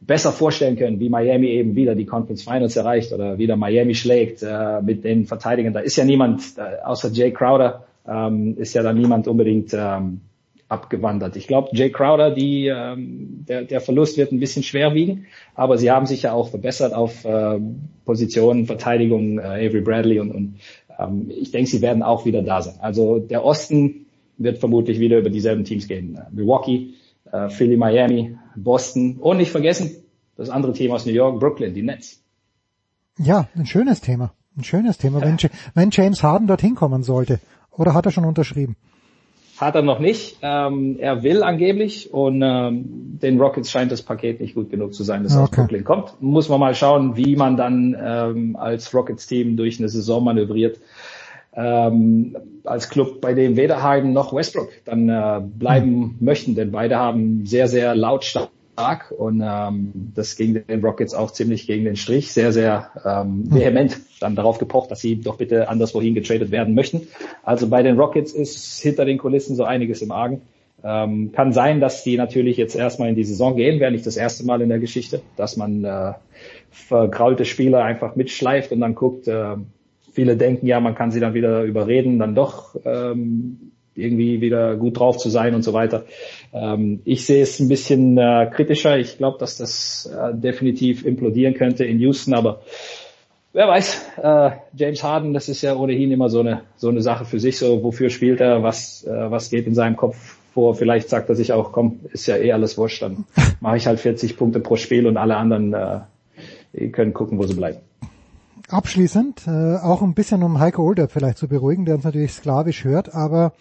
besser 0.00 0.32
vorstellen 0.32 0.76
können, 0.76 1.00
wie 1.00 1.08
Miami 1.08 1.48
eben 1.48 1.76
wieder 1.76 1.94
die 1.94 2.04
Conference 2.04 2.42
Finals 2.42 2.76
erreicht 2.76 3.12
oder 3.12 3.38
wieder 3.38 3.56
Miami 3.56 3.94
schlägt 3.94 4.42
äh, 4.42 4.80
mit 4.82 5.04
den 5.04 5.24
Verteidigern. 5.24 5.72
Da 5.72 5.80
ist 5.80 5.96
ja 5.96 6.04
niemand, 6.04 6.42
äh, 6.56 6.82
außer 6.84 7.10
Jay 7.10 7.32
Crowder, 7.32 7.84
ähm, 8.06 8.56
ist 8.58 8.74
ja 8.74 8.82
da 8.82 8.92
niemand 8.92 9.26
unbedingt 9.28 9.72
ähm, 9.72 10.20
abgewandert. 10.68 11.36
Ich 11.36 11.46
glaube, 11.46 11.68
Jay 11.72 11.90
Crowder, 11.90 12.30
die, 12.30 12.66
ähm, 12.66 13.44
der, 13.48 13.64
der 13.64 13.80
Verlust 13.80 14.16
wird 14.16 14.32
ein 14.32 14.40
bisschen 14.40 14.62
schwer 14.62 14.94
wiegen, 14.94 15.26
aber 15.54 15.78
sie 15.78 15.90
haben 15.90 16.06
sich 16.06 16.22
ja 16.22 16.32
auch 16.32 16.48
verbessert 16.48 16.94
auf 16.94 17.24
äh, 17.24 17.60
Positionen, 18.04 18.66
Verteidigung, 18.66 19.38
äh, 19.38 19.42
Avery 19.42 19.82
Bradley 19.82 20.20
und, 20.20 20.30
und 20.30 20.54
ähm, 20.98 21.30
ich 21.30 21.50
denke, 21.50 21.70
sie 21.70 21.82
werden 21.82 22.02
auch 22.02 22.24
wieder 22.24 22.42
da 22.42 22.62
sein. 22.62 22.74
Also 22.80 23.18
der 23.18 23.44
Osten 23.44 24.06
wird 24.38 24.58
vermutlich 24.58 24.98
wieder 25.00 25.18
über 25.18 25.30
dieselben 25.30 25.64
Teams 25.64 25.86
gehen. 25.86 26.18
Milwaukee, 26.32 26.94
äh, 27.30 27.48
Philly, 27.50 27.76
Miami, 27.76 28.36
Boston 28.56 29.16
und 29.20 29.36
nicht 29.36 29.50
vergessen, 29.50 30.04
das 30.36 30.50
andere 30.50 30.72
Team 30.72 30.92
aus 30.92 31.06
New 31.06 31.12
York, 31.12 31.38
Brooklyn, 31.38 31.74
die 31.74 31.82
Nets. 31.82 32.22
Ja, 33.18 33.48
ein 33.54 33.66
schönes 33.66 34.00
Thema. 34.00 34.32
Ein 34.56 34.64
schönes 34.64 34.98
Thema, 34.98 35.20
ja. 35.20 35.26
wenn, 35.26 35.50
wenn 35.74 35.90
James 35.90 36.22
Harden 36.22 36.46
dorthin 36.46 36.74
kommen 36.74 37.02
sollte. 37.02 37.40
Oder 37.70 37.94
hat 37.94 38.06
er 38.06 38.12
schon 38.12 38.24
unterschrieben? 38.24 38.76
Hat 39.58 39.76
er 39.76 39.82
noch 39.82 40.00
nicht. 40.00 40.38
Ähm, 40.42 40.96
er 40.98 41.22
will 41.22 41.42
angeblich 41.42 42.12
und 42.12 42.42
ähm, 42.42 43.18
den 43.22 43.40
Rockets 43.40 43.70
scheint 43.70 43.92
das 43.92 44.02
Paket 44.02 44.40
nicht 44.40 44.54
gut 44.54 44.70
genug 44.70 44.94
zu 44.94 45.04
sein, 45.04 45.22
dass 45.22 45.34
okay. 45.36 45.42
aus 45.42 45.50
Brooklyn 45.50 45.84
kommt. 45.84 46.20
Muss 46.20 46.48
man 46.48 46.58
mal 46.58 46.74
schauen, 46.74 47.16
wie 47.16 47.36
man 47.36 47.56
dann 47.56 47.96
ähm, 48.00 48.56
als 48.56 48.92
Rockets-Team 48.92 49.56
durch 49.56 49.78
eine 49.78 49.88
Saison 49.88 50.24
manövriert. 50.24 50.80
Ähm, 51.54 52.36
als 52.64 52.88
Club, 52.88 53.20
bei 53.20 53.32
dem 53.34 53.56
weder 53.56 53.80
Harden 53.80 54.12
noch 54.12 54.34
Westbrook 54.34 54.70
dann 54.84 55.08
äh, 55.08 55.40
bleiben 55.40 55.90
mhm. 55.90 56.16
möchten, 56.18 56.56
denn 56.56 56.72
beide 56.72 56.98
haben 56.98 57.46
sehr, 57.46 57.68
sehr 57.68 57.94
lautstark 57.94 58.50
stark 58.74 59.12
und 59.16 59.42
ähm, 59.44 59.92
das 60.14 60.36
ging 60.36 60.64
den 60.66 60.84
Rockets 60.84 61.14
auch 61.14 61.30
ziemlich 61.30 61.66
gegen 61.66 61.84
den 61.84 61.96
Strich, 61.96 62.32
sehr, 62.32 62.52
sehr 62.52 62.90
ähm, 63.04 63.44
vehement 63.52 64.00
dann 64.20 64.36
darauf 64.36 64.58
gepocht, 64.58 64.90
dass 64.90 65.00
sie 65.00 65.20
doch 65.20 65.36
bitte 65.36 65.68
anderswohin 65.68 66.14
getradet 66.14 66.50
werden 66.50 66.74
möchten. 66.74 67.06
Also 67.42 67.68
bei 67.68 67.82
den 67.82 67.98
Rockets 67.98 68.32
ist 68.32 68.80
hinter 68.80 69.04
den 69.04 69.18
Kulissen 69.18 69.56
so 69.56 69.64
einiges 69.64 70.02
im 70.02 70.10
Argen. 70.10 70.42
Ähm, 70.82 71.32
kann 71.32 71.52
sein, 71.52 71.80
dass 71.80 72.02
die 72.04 72.16
natürlich 72.16 72.56
jetzt 72.56 72.76
erstmal 72.76 73.08
in 73.08 73.14
die 73.14 73.24
Saison 73.24 73.56
gehen, 73.56 73.80
wäre 73.80 73.92
nicht 73.92 74.06
das 74.06 74.16
erste 74.16 74.44
Mal 74.44 74.60
in 74.60 74.68
der 74.68 74.80
Geschichte, 74.80 75.22
dass 75.36 75.56
man 75.56 75.84
äh, 75.84 76.12
verkraulte 76.70 77.44
Spieler 77.44 77.84
einfach 77.84 78.16
mitschleift 78.16 78.70
und 78.72 78.80
dann 78.80 78.94
guckt, 78.94 79.26
äh, 79.28 79.56
viele 80.12 80.36
denken 80.36 80.66
ja, 80.66 80.80
man 80.80 80.94
kann 80.94 81.10
sie 81.10 81.20
dann 81.20 81.32
wieder 81.32 81.62
überreden, 81.62 82.18
dann 82.18 82.34
doch 82.34 82.76
ähm, 82.84 83.72
irgendwie 83.94 84.40
wieder 84.40 84.76
gut 84.76 84.98
drauf 84.98 85.18
zu 85.18 85.30
sein 85.30 85.54
und 85.54 85.62
so 85.62 85.72
weiter. 85.72 86.04
Ähm, 86.54 87.00
ich 87.04 87.26
sehe 87.26 87.42
es 87.42 87.58
ein 87.58 87.68
bisschen 87.68 88.16
äh, 88.16 88.48
kritischer. 88.54 88.96
Ich 88.96 89.18
glaube, 89.18 89.38
dass 89.38 89.58
das 89.58 90.06
äh, 90.06 90.32
definitiv 90.34 91.04
implodieren 91.04 91.54
könnte 91.54 91.84
in 91.84 91.98
Houston, 91.98 92.32
aber 92.32 92.60
wer 93.52 93.66
weiß, 93.66 94.02
äh, 94.22 94.50
James 94.76 95.02
Harden, 95.02 95.34
das 95.34 95.48
ist 95.48 95.62
ja 95.62 95.74
ohnehin 95.74 96.12
immer 96.12 96.28
so 96.28 96.40
eine 96.40 96.62
so 96.76 96.88
eine 96.88 97.02
Sache 97.02 97.24
für 97.24 97.40
sich, 97.40 97.58
so 97.58 97.82
wofür 97.82 98.08
spielt 98.08 98.40
er, 98.40 98.62
was 98.62 99.04
äh, 99.04 99.30
was 99.30 99.50
geht 99.50 99.66
in 99.66 99.74
seinem 99.74 99.96
Kopf 99.96 100.16
vor. 100.52 100.76
Vielleicht 100.76 101.08
sagt 101.08 101.28
er 101.28 101.34
sich 101.34 101.52
auch, 101.52 101.72
komm, 101.72 101.98
ist 102.12 102.26
ja 102.26 102.36
eh 102.36 102.52
alles 102.52 102.78
wurscht, 102.78 103.02
dann 103.02 103.24
mache 103.60 103.76
ich 103.76 103.88
halt 103.88 103.98
40 103.98 104.36
Punkte 104.36 104.60
pro 104.60 104.76
Spiel 104.76 105.08
und 105.08 105.16
alle 105.16 105.36
anderen 105.36 105.74
äh, 105.74 106.88
können 106.90 107.14
gucken, 107.14 107.36
wo 107.38 107.42
sie 107.42 107.54
bleiben. 107.54 107.78
Abschließend, 108.68 109.42
äh, 109.48 109.76
auch 109.76 110.02
ein 110.02 110.14
bisschen 110.14 110.44
um 110.44 110.60
Heiko 110.60 110.84
Older 110.84 111.08
vielleicht 111.08 111.38
zu 111.38 111.48
beruhigen, 111.48 111.84
der 111.84 111.96
uns 111.96 112.04
natürlich 112.04 112.32
sklavisch 112.32 112.84
hört, 112.84 113.12
aber 113.12 113.52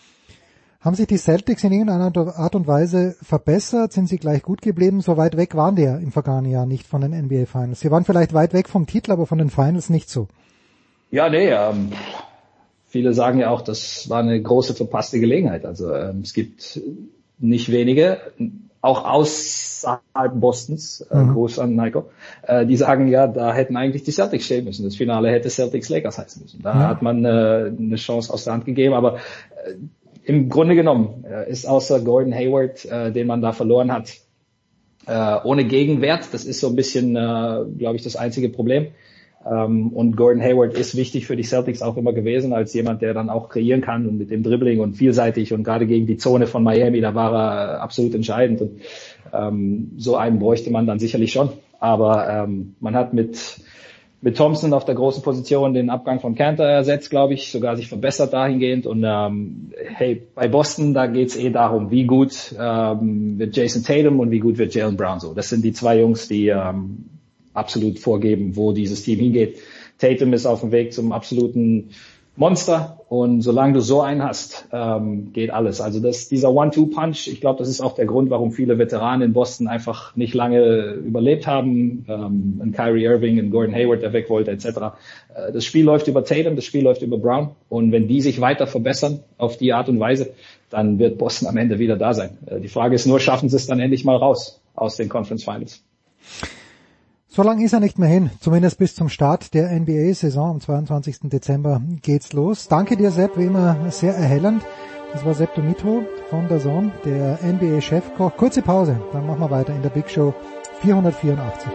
haben 0.83 0.95
sich 0.95 1.07
die 1.07 1.17
Celtics 1.17 1.63
in 1.63 1.71
irgendeiner 1.71 2.11
Art 2.35 2.55
und 2.55 2.67
Weise 2.67 3.15
verbessert? 3.21 3.93
Sind 3.93 4.09
sie 4.09 4.17
gleich 4.17 4.43
gut 4.43 4.61
geblieben? 4.61 4.99
So 4.99 5.15
weit 5.15 5.37
weg 5.37 5.55
waren 5.55 5.77
die 5.77 5.83
ja 5.83 5.95
im 5.95 6.11
vergangenen 6.11 6.51
Jahr 6.51 6.65
nicht 6.65 6.85
von 6.85 6.99
den 6.99 7.11
NBA 7.11 7.45
Finals. 7.45 7.79
Sie 7.79 7.89
waren 7.89 8.03
vielleicht 8.03 8.33
weit 8.33 8.53
weg 8.53 8.67
vom 8.67 8.85
Titel, 8.85 9.11
aber 9.13 9.25
von 9.25 9.37
den 9.37 9.49
Finals 9.49 9.89
nicht 9.89 10.09
so. 10.09 10.27
Ja, 11.09 11.29
nee, 11.29 11.49
ähm, 11.49 11.93
viele 12.87 13.13
sagen 13.13 13.39
ja 13.39 13.49
auch, 13.49 13.61
das 13.61 14.09
war 14.09 14.19
eine 14.19 14.41
große 14.41 14.73
verpasste 14.73 15.21
Gelegenheit. 15.21 15.65
Also 15.65 15.93
ähm, 15.93 16.19
es 16.21 16.33
gibt 16.33 16.81
nicht 17.39 17.71
wenige, 17.71 18.17
auch 18.81 19.05
außerhalb 19.05 20.01
Bostons, 20.33 20.99
äh, 21.09 21.15
mhm. 21.15 21.33
groß 21.33 21.59
an 21.59 21.77
Nico, 21.77 22.09
äh, 22.41 22.65
die 22.65 22.75
sagen 22.75 23.07
ja, 23.07 23.27
da 23.27 23.53
hätten 23.53 23.77
eigentlich 23.77 24.03
die 24.03 24.11
Celtics 24.11 24.43
stehen 24.45 24.65
müssen. 24.65 24.83
Das 24.83 24.97
Finale 24.97 25.31
hätte 25.31 25.49
Celtics 25.49 25.87
Lakers 25.87 26.17
heißen 26.17 26.41
müssen. 26.41 26.61
Da 26.61 26.73
ja. 26.73 26.89
hat 26.89 27.01
man 27.01 27.23
äh, 27.23 27.71
eine 27.77 27.95
Chance 27.95 28.33
aus 28.33 28.43
der 28.43 28.51
Hand 28.51 28.65
gegeben, 28.65 28.93
aber 28.93 29.15
äh, 29.15 29.75
im 30.25 30.49
Grunde 30.49 30.75
genommen 30.75 31.25
äh, 31.29 31.49
ist 31.49 31.65
außer 31.65 32.01
Gordon 32.01 32.33
Hayward, 32.33 32.85
äh, 32.85 33.11
den 33.11 33.27
man 33.27 33.41
da 33.41 33.51
verloren 33.51 33.91
hat, 33.91 34.13
äh, 35.05 35.37
ohne 35.43 35.65
Gegenwert. 35.65 36.29
Das 36.31 36.45
ist 36.45 36.59
so 36.59 36.69
ein 36.69 36.75
bisschen, 36.75 37.15
äh, 37.15 37.65
glaube 37.77 37.95
ich, 37.95 38.03
das 38.03 38.15
einzige 38.15 38.49
Problem. 38.49 38.87
Ähm, 39.45 39.89
und 39.89 40.15
Gordon 40.15 40.41
Hayward 40.41 40.73
ist 40.73 40.95
wichtig 40.95 41.27
für 41.27 41.35
die 41.35 41.43
Celtics 41.43 41.81
auch 41.81 41.97
immer 41.97 42.13
gewesen, 42.13 42.53
als 42.53 42.73
jemand, 42.73 43.01
der 43.01 43.13
dann 43.13 43.29
auch 43.29 43.49
kreieren 43.49 43.81
kann 43.81 44.07
und 44.07 44.17
mit 44.17 44.31
dem 44.31 44.43
Dribbling 44.43 44.79
und 44.79 44.95
vielseitig 44.95 45.51
und 45.51 45.63
gerade 45.63 45.85
gegen 45.85 46.07
die 46.07 46.17
Zone 46.17 46.47
von 46.47 46.63
Miami, 46.63 47.01
da 47.01 47.13
war 47.13 47.33
er 47.33 47.81
absolut 47.81 48.15
entscheidend. 48.15 48.61
Und 48.61 48.81
ähm, 49.33 49.91
so 49.97 50.15
einen 50.15 50.39
bräuchte 50.39 50.71
man 50.71 50.87
dann 50.87 50.99
sicherlich 50.99 51.33
schon. 51.33 51.49
Aber 51.79 52.29
ähm, 52.29 52.75
man 52.79 52.95
hat 52.95 53.13
mit 53.13 53.59
mit 54.23 54.37
Thompson 54.37 54.71
auf 54.71 54.85
der 54.85 54.95
großen 54.95 55.21
Position 55.21 55.73
den 55.73 55.89
Abgang 55.89 56.21
von 56.21 56.33
Cantor 56.33 56.65
ersetzt, 56.65 57.09
glaube 57.09 57.33
ich, 57.33 57.51
sogar 57.51 57.75
sich 57.75 57.89
verbessert 57.89 58.31
dahingehend. 58.31 58.87
Und 58.87 59.03
ähm, 59.05 59.73
hey, 59.75 60.25
bei 60.33 60.47
Boston, 60.47 60.93
da 60.93 61.07
geht's 61.07 61.35
eh 61.35 61.49
darum, 61.49 61.91
wie 61.91 62.05
gut 62.05 62.55
ähm, 62.57 63.37
wird 63.37 63.57
Jason 63.57 63.83
Tatum 63.83 64.21
und 64.21 64.31
wie 64.31 64.39
gut 64.39 64.57
wird 64.57 64.73
Jalen 64.73 64.95
Brown 64.95 65.19
so. 65.19 65.33
Das 65.33 65.49
sind 65.49 65.65
die 65.65 65.73
zwei 65.73 65.99
Jungs, 65.99 66.29
die 66.29 66.47
ähm, 66.47 67.09
absolut 67.53 67.99
vorgeben, 67.99 68.55
wo 68.55 68.71
dieses 68.71 69.03
Team 69.03 69.19
hingeht. 69.19 69.57
Tatum 69.97 70.31
ist 70.31 70.45
auf 70.45 70.61
dem 70.61 70.71
Weg 70.71 70.93
zum 70.93 71.11
absoluten 71.11 71.89
Monster 72.35 72.99
und 73.09 73.41
solange 73.41 73.73
du 73.73 73.81
so 73.81 74.01
einen 74.01 74.23
hast, 74.23 74.67
ähm, 74.71 75.33
geht 75.33 75.51
alles. 75.51 75.81
Also 75.81 75.99
das, 75.99 76.29
dieser 76.29 76.51
One-Two-Punch, 76.51 77.27
ich 77.27 77.41
glaube, 77.41 77.59
das 77.59 77.69
ist 77.69 77.79
auch 77.79 77.93
der 77.93 78.07
Grund, 78.07 78.31
warum 78.31 78.51
viele 78.51 78.79
Veteranen 78.79 79.21
in 79.21 79.33
Boston 79.33 79.67
einfach 79.67 80.15
nicht 80.15 80.33
lange 80.33 80.93
überlebt 80.93 81.45
haben. 81.45 82.05
Ähm, 82.09 82.59
ein 82.63 82.71
Kyrie 82.71 83.03
Irving, 83.03 83.37
ein 83.37 83.51
Gordon 83.51 83.75
Hayward, 83.75 84.01
der 84.01 84.13
weg 84.13 84.31
wollte, 84.31 84.49
etc. 84.49 84.65
Äh, 84.65 85.51
das 85.53 85.63
Spiel 85.63 85.85
läuft 85.85 86.07
über 86.07 86.25
Tatum, 86.25 86.55
das 86.55 86.65
Spiel 86.65 86.83
läuft 86.83 87.03
über 87.03 87.19
Brown 87.19 87.51
und 87.69 87.91
wenn 87.91 88.07
die 88.07 88.21
sich 88.21 88.41
weiter 88.41 88.65
verbessern 88.65 89.19
auf 89.37 89.57
die 89.57 89.71
Art 89.71 89.87
und 89.87 89.99
Weise, 89.99 90.33
dann 90.71 90.97
wird 90.97 91.19
Boston 91.19 91.47
am 91.47 91.57
Ende 91.57 91.77
wieder 91.77 91.97
da 91.97 92.15
sein. 92.15 92.39
Äh, 92.47 92.61
die 92.61 92.67
Frage 92.67 92.95
ist 92.95 93.05
nur, 93.05 93.19
schaffen 93.19 93.47
sie 93.47 93.57
es 93.57 93.67
dann 93.67 93.79
endlich 93.79 94.05
mal 94.05 94.15
raus 94.15 94.59
aus 94.73 94.95
den 94.95 95.07
Conference 95.07 95.43
Finals? 95.43 95.83
So 97.35 97.41
lange 97.41 97.65
ist 97.65 97.73
er 97.73 97.79
nicht 97.79 97.97
mehr 97.97 98.09
hin, 98.09 98.29
zumindest 98.41 98.77
bis 98.77 98.93
zum 98.93 99.09
Start 99.09 99.55
der 99.55 99.71
NBA-Saison 99.71 100.51
am 100.51 100.61
22. 100.61 101.21
Dezember 101.23 101.81
geht's 102.03 102.31
los. 102.31 102.67
Danke 102.67 102.95
dir, 102.95 103.09
Sepp, 103.09 103.39
wie 103.39 103.45
immer 103.45 103.75
sehr 103.89 104.15
erhellend. 104.15 104.61
Das 105.13 105.25
war 105.25 105.33
Sepp 105.33 105.55
Dumitro 105.55 106.03
von 106.29 106.47
der 106.47 106.59
Zone, 106.59 106.91
der 107.03 107.39
NBA-Chefkoch. 107.41 108.37
Kurze 108.37 108.61
Pause, 108.61 108.99
dann 109.13 109.25
machen 109.25 109.39
wir 109.39 109.49
weiter 109.49 109.73
in 109.73 109.81
der 109.81 109.89
Big 109.89 110.11
Show 110.11 110.31
484. 110.83 111.71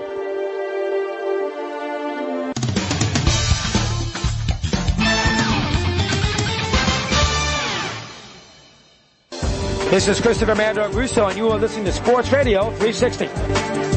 This 9.91 10.07
is 10.07 10.21
Christopher 10.21 10.55
Mandor 10.55 10.87
Russo 10.95 11.27
and 11.27 11.37
you 11.37 11.51
are 11.51 11.59
listening 11.59 11.87
to 11.87 11.93
Sports 11.93 12.31
Radio 12.31 12.71
360. 12.79 13.88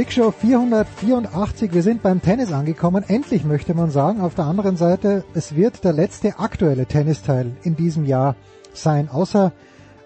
Big 0.00 0.12
Show 0.12 0.30
484, 0.30 1.74
wir 1.74 1.82
sind 1.82 2.02
beim 2.02 2.22
Tennis 2.22 2.52
angekommen, 2.52 3.04
endlich 3.06 3.44
möchte 3.44 3.74
man 3.74 3.90
sagen. 3.90 4.22
Auf 4.22 4.34
der 4.34 4.46
anderen 4.46 4.78
Seite, 4.78 5.24
es 5.34 5.56
wird 5.56 5.84
der 5.84 5.92
letzte 5.92 6.38
aktuelle 6.38 6.86
Tennisteil 6.86 7.52
in 7.64 7.76
diesem 7.76 8.06
Jahr 8.06 8.34
sein, 8.72 9.10
außer 9.10 9.52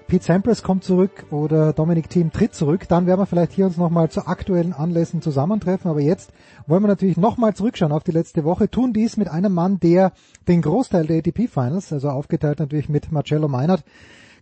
Pete 0.08 0.24
Sampras 0.24 0.64
kommt 0.64 0.82
zurück 0.82 1.26
oder 1.30 1.72
Dominic 1.72 2.10
Thiem 2.10 2.32
tritt 2.32 2.56
zurück, 2.56 2.88
dann 2.88 3.06
werden 3.06 3.20
wir 3.20 3.26
vielleicht 3.26 3.52
hier 3.52 3.66
uns 3.66 3.76
nochmal 3.76 4.10
zu 4.10 4.26
aktuellen 4.26 4.72
Anlässen 4.72 5.22
zusammentreffen, 5.22 5.88
aber 5.88 6.00
jetzt 6.00 6.32
wollen 6.66 6.82
wir 6.82 6.88
natürlich 6.88 7.16
nochmal 7.16 7.54
zurückschauen 7.54 7.92
auf 7.92 8.02
die 8.02 8.10
letzte 8.10 8.42
Woche, 8.42 8.68
tun 8.68 8.92
dies 8.92 9.16
mit 9.16 9.28
einem 9.28 9.54
Mann, 9.54 9.78
der 9.78 10.10
den 10.48 10.60
Großteil 10.60 11.06
der 11.06 11.18
ATP 11.18 11.46
Finals, 11.46 11.92
also 11.92 12.08
aufgeteilt 12.08 12.58
natürlich 12.58 12.88
mit 12.88 13.12
Marcello 13.12 13.46
Meinert, 13.46 13.84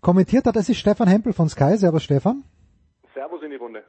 kommentiert 0.01 0.47
hat. 0.47 0.57
Das 0.57 0.71
ist 0.71 0.79
Stefan 0.79 1.09
Hempel 1.09 1.35
von 1.35 1.51
Sky. 1.51 1.77
Servus 1.77 2.05
Stefan. 2.05 2.43
Servus 3.13 3.43
in 3.43 3.51
die 3.51 3.57
Runde. 3.57 3.83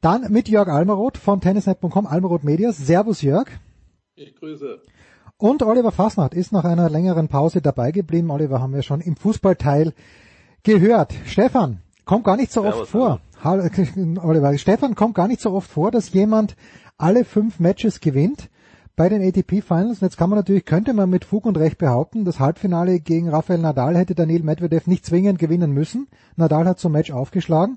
Dann 0.00 0.32
mit 0.32 0.48
Jörg 0.48 0.68
Almeroth 0.68 1.18
von 1.18 1.42
tennisnet.com, 1.42 2.06
Almeroth 2.06 2.42
Medias. 2.42 2.78
Servus 2.78 3.20
Jörg. 3.20 3.48
Ich 4.14 4.34
grüße. 4.34 4.80
Und 5.36 5.62
Oliver 5.62 5.92
Fasnacht 5.92 6.32
ist 6.32 6.52
nach 6.52 6.64
einer 6.64 6.88
längeren 6.88 7.28
Pause 7.28 7.60
dabei 7.60 7.92
geblieben. 7.92 8.30
Oliver 8.30 8.62
haben 8.62 8.72
wir 8.72 8.82
schon 8.82 9.02
im 9.02 9.16
Fußballteil 9.16 9.92
gehört. 10.62 11.12
Stefan, 11.26 11.82
kommt 12.06 12.24
gar 12.24 12.38
nicht 12.38 12.50
so 12.50 12.62
Servus, 12.62 12.80
oft 12.80 12.90
vor. 12.90 13.20
Hallo, 13.44 13.68
Oliver, 14.22 14.56
Stefan 14.56 14.94
kommt 14.94 15.14
gar 15.14 15.28
nicht 15.28 15.42
so 15.42 15.52
oft 15.52 15.70
vor, 15.70 15.90
dass 15.90 16.10
jemand 16.14 16.56
alle 16.96 17.26
fünf 17.26 17.60
Matches 17.60 18.00
gewinnt 18.00 18.48
bei 18.96 19.10
den 19.10 19.22
ATP 19.22 19.60
Finals. 19.60 20.00
Und 20.00 20.02
jetzt 20.02 20.16
kann 20.16 20.30
man 20.30 20.38
natürlich, 20.38 20.64
könnte 20.64 20.94
man 20.94 21.10
mit 21.10 21.26
Fug 21.26 21.44
und 21.44 21.58
Recht 21.58 21.76
behaupten, 21.76 22.24
das 22.24 22.40
Halbfinale 22.40 23.00
gegen 23.00 23.28
Rafael 23.28 23.60
Nadal 23.60 23.98
hätte 23.98 24.14
Daniel 24.14 24.44
Medvedev 24.44 24.86
nicht 24.86 25.04
zwingend 25.04 25.38
gewinnen 25.38 25.72
müssen. 25.72 26.08
Nadal 26.36 26.64
hat 26.64 26.78
zum 26.78 26.92
Match 26.92 27.10
aufgeschlagen. 27.10 27.76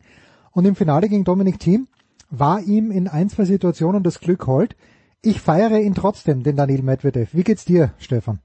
Und 0.51 0.63
im 0.65 0.75
Finale 0.75 1.09
gegen 1.09 1.25
Dominik 1.25 1.59
Thiem 1.59 1.87
war 2.37 2.59
ihm 2.61 2.89
in 2.91 3.07
ein, 3.07 3.29
zwei 3.29 3.43
Situationen 3.43 4.01
das 4.03 4.19
Glück 4.19 4.47
hold. 4.47 4.75
Ich 5.21 5.39
feiere 5.39 5.79
ihn 5.79 5.93
trotzdem, 5.93 6.43
den 6.43 6.57
Daniel 6.57 6.81
Medvedev. 6.81 7.29
Wie 7.33 7.43
geht's 7.43 7.63
dir, 7.63 7.91
Stefan? 7.99 8.39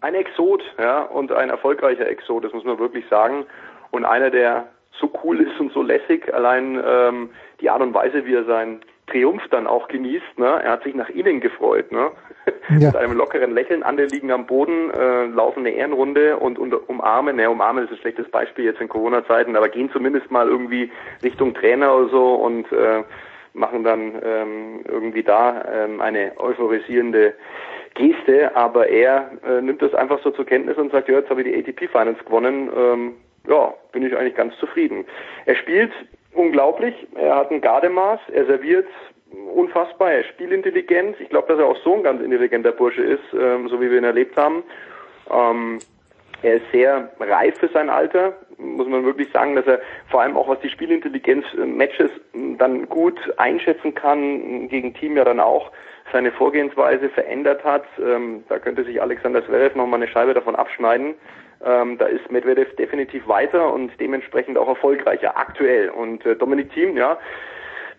Ein 0.00 0.14
Exot, 0.14 0.62
ja, 0.78 1.02
und 1.02 1.30
ein 1.30 1.50
erfolgreicher 1.50 2.08
Exot, 2.08 2.44
das 2.44 2.52
muss 2.52 2.64
man 2.64 2.78
wirklich 2.78 3.04
sagen. 3.08 3.44
Und 3.90 4.04
einer, 4.04 4.30
der 4.30 4.66
so 4.98 5.10
cool 5.22 5.40
ist 5.40 5.60
und 5.60 5.72
so 5.72 5.82
lässig, 5.82 6.32
allein 6.32 6.82
ähm, 6.84 7.30
die 7.60 7.70
Art 7.70 7.82
und 7.82 7.94
Weise, 7.94 8.24
wie 8.24 8.34
er 8.34 8.44
seinen 8.44 8.80
Triumph 9.06 9.42
dann 9.50 9.66
auch 9.66 9.88
genießt. 9.88 10.38
Ne? 10.38 10.46
Er 10.46 10.72
hat 10.72 10.84
sich 10.84 10.94
nach 10.94 11.08
innen 11.10 11.40
gefreut. 11.40 11.92
Ne? 11.92 12.10
Ja. 12.78 12.88
Mit 12.88 12.96
einem 12.96 13.16
lockeren 13.18 13.52
Lächeln, 13.52 13.82
andere 13.82 14.06
liegen 14.06 14.30
am 14.30 14.46
Boden, 14.46 14.90
äh, 14.90 15.26
laufen 15.26 15.60
eine 15.60 15.70
Ehrenrunde 15.70 16.38
und, 16.38 16.58
und 16.58 16.72
umarmen. 16.88 17.36
Ne, 17.36 17.50
umarmen 17.50 17.84
ist 17.84 17.90
ein 17.90 17.98
schlechtes 17.98 18.28
Beispiel 18.30 18.64
jetzt 18.64 18.80
in 18.80 18.88
Corona-Zeiten, 18.88 19.56
aber 19.56 19.68
gehen 19.68 19.90
zumindest 19.92 20.30
mal 20.30 20.48
irgendwie 20.48 20.90
Richtung 21.22 21.52
Trainer 21.54 21.94
oder 21.94 22.08
so 22.08 22.34
und 22.34 22.72
äh, 22.72 23.02
machen 23.52 23.84
dann 23.84 24.14
ähm, 24.24 24.80
irgendwie 24.88 25.22
da 25.22 25.64
ähm, 25.70 26.00
eine 26.00 26.32
euphorisierende 26.38 27.34
Geste, 27.94 28.56
aber 28.56 28.88
er 28.88 29.32
äh, 29.46 29.60
nimmt 29.60 29.82
das 29.82 29.94
einfach 29.94 30.22
so 30.22 30.30
zur 30.30 30.46
Kenntnis 30.46 30.78
und 30.78 30.92
sagt, 30.92 31.08
ja, 31.08 31.18
jetzt 31.18 31.28
habe 31.28 31.42
ich 31.42 31.48
die 31.48 31.58
ATP 31.58 31.90
Finals 31.90 32.18
gewonnen, 32.24 32.70
ähm, 32.74 33.14
ja, 33.46 33.74
bin 33.92 34.06
ich 34.06 34.16
eigentlich 34.16 34.36
ganz 34.36 34.56
zufrieden. 34.58 35.04
Er 35.44 35.56
spielt 35.56 35.92
unglaublich. 36.32 36.94
Er 37.14 37.36
hat 37.36 37.50
ein 37.50 37.60
Gardemaß, 37.60 38.20
er 38.32 38.46
serviert 38.46 38.86
unfassbar, 39.54 40.14
ist 40.14 40.28
spielintelligent. 40.28 41.20
Ich 41.20 41.28
glaube, 41.28 41.48
dass 41.48 41.58
er 41.58 41.66
auch 41.66 41.76
so 41.84 41.94
ein 41.94 42.02
ganz 42.02 42.22
intelligenter 42.22 42.72
Bursche 42.72 43.02
ist, 43.02 43.24
ähm, 43.32 43.68
so 43.68 43.80
wie 43.80 43.90
wir 43.90 43.98
ihn 43.98 44.04
erlebt 44.04 44.36
haben. 44.36 44.62
Ähm, 45.30 45.78
er 46.42 46.54
ist 46.54 46.70
sehr 46.72 47.10
reif 47.20 47.56
für 47.58 47.68
sein 47.68 47.88
Alter, 47.88 48.34
muss 48.58 48.88
man 48.88 49.04
wirklich 49.04 49.30
sagen, 49.32 49.54
dass 49.54 49.66
er 49.66 49.80
vor 50.10 50.22
allem 50.22 50.36
auch 50.36 50.48
was 50.48 50.60
die 50.60 50.70
Spielintelligenz 50.70 51.44
Matches 51.54 52.10
dann 52.58 52.88
gut 52.88 53.18
einschätzen 53.36 53.94
kann, 53.94 54.68
gegen 54.68 54.94
Team 54.94 55.16
ja 55.16 55.24
dann 55.24 55.40
auch 55.40 55.70
seine 56.10 56.32
Vorgehensweise 56.32 57.08
verändert 57.10 57.64
hat. 57.64 57.84
Ähm, 58.04 58.44
da 58.48 58.58
könnte 58.58 58.84
sich 58.84 59.00
Alexander 59.00 59.44
Zverev 59.44 59.76
noch 59.76 59.86
mal 59.86 59.96
eine 59.96 60.08
Scheibe 60.08 60.34
davon 60.34 60.56
abschneiden. 60.56 61.14
Ähm, 61.64 61.96
da 61.98 62.06
ist 62.06 62.30
Medvedev 62.30 62.74
definitiv 62.76 63.26
weiter 63.28 63.72
und 63.72 63.92
dementsprechend 64.00 64.58
auch 64.58 64.68
erfolgreicher 64.68 65.38
aktuell. 65.38 65.90
Und 65.90 66.26
äh, 66.26 66.34
Dominik 66.34 66.72
Thiem, 66.72 66.96
ja, 66.96 67.18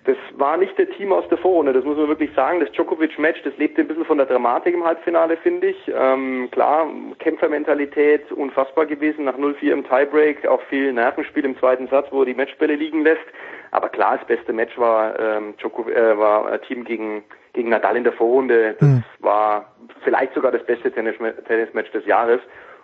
das 0.06 0.18
war 0.36 0.58
nicht 0.58 0.78
der 0.78 0.90
Team 0.90 1.14
aus 1.14 1.28
der 1.30 1.38
Vorrunde, 1.38 1.72
das 1.72 1.86
muss 1.86 1.98
man 1.98 2.10
wirklich 2.10 2.32
sagen. 2.36 2.60
Das 2.60 2.72
Djokovic-Match, 2.72 3.42
das 3.44 3.56
lebte 3.58 3.82
ein 3.82 3.88
bisschen 3.88 4.06
von 4.06 4.18
der 4.18 4.28
Dramatik 4.28 4.74
im 4.74 4.84
Halbfinale, 4.84 5.38
finde 5.38 5.68
ich. 5.68 5.92
Ähm, 5.96 6.50
klar, 6.52 6.88
Kämpfermentalität 7.20 8.30
unfassbar 8.34 8.86
gewesen, 8.86 9.24
nach 9.24 9.38
0-4 9.38 9.72
im 9.72 9.88
Tiebreak, 9.88 10.46
auch 10.46 10.62
viel 10.64 10.92
Nervenspiel 10.92 11.46
im 11.46 11.58
zweiten 11.58 11.88
Satz, 11.88 12.08
wo 12.12 12.22
er 12.22 12.26
die 12.26 12.34
Matchbälle 12.34 12.76
liegen 12.76 13.04
lässt. 13.04 13.24
Aber 13.72 13.88
klar, 13.88 14.18
das 14.18 14.28
beste 14.28 14.52
Match 14.52 14.78
war, 14.78 15.18
ähm, 15.18 15.56
Djokovic, 15.58 15.96
äh, 15.96 16.18
war 16.18 16.52
äh, 16.52 16.60
Team 16.60 16.84
gegen, 16.84 17.24
gegen 17.54 17.70
Nadal 17.70 17.96
in 17.96 18.04
der 18.04 18.14
Vorrunde. 18.14 18.76
Das 18.80 18.88
mhm. 18.88 19.04
war 19.20 19.74
vielleicht 20.04 20.34
sogar 20.34 20.52
das 20.52 20.66
beste 20.66 20.92
Tennismatch 20.92 21.92
des 21.92 22.06
Jahres. 22.06 22.42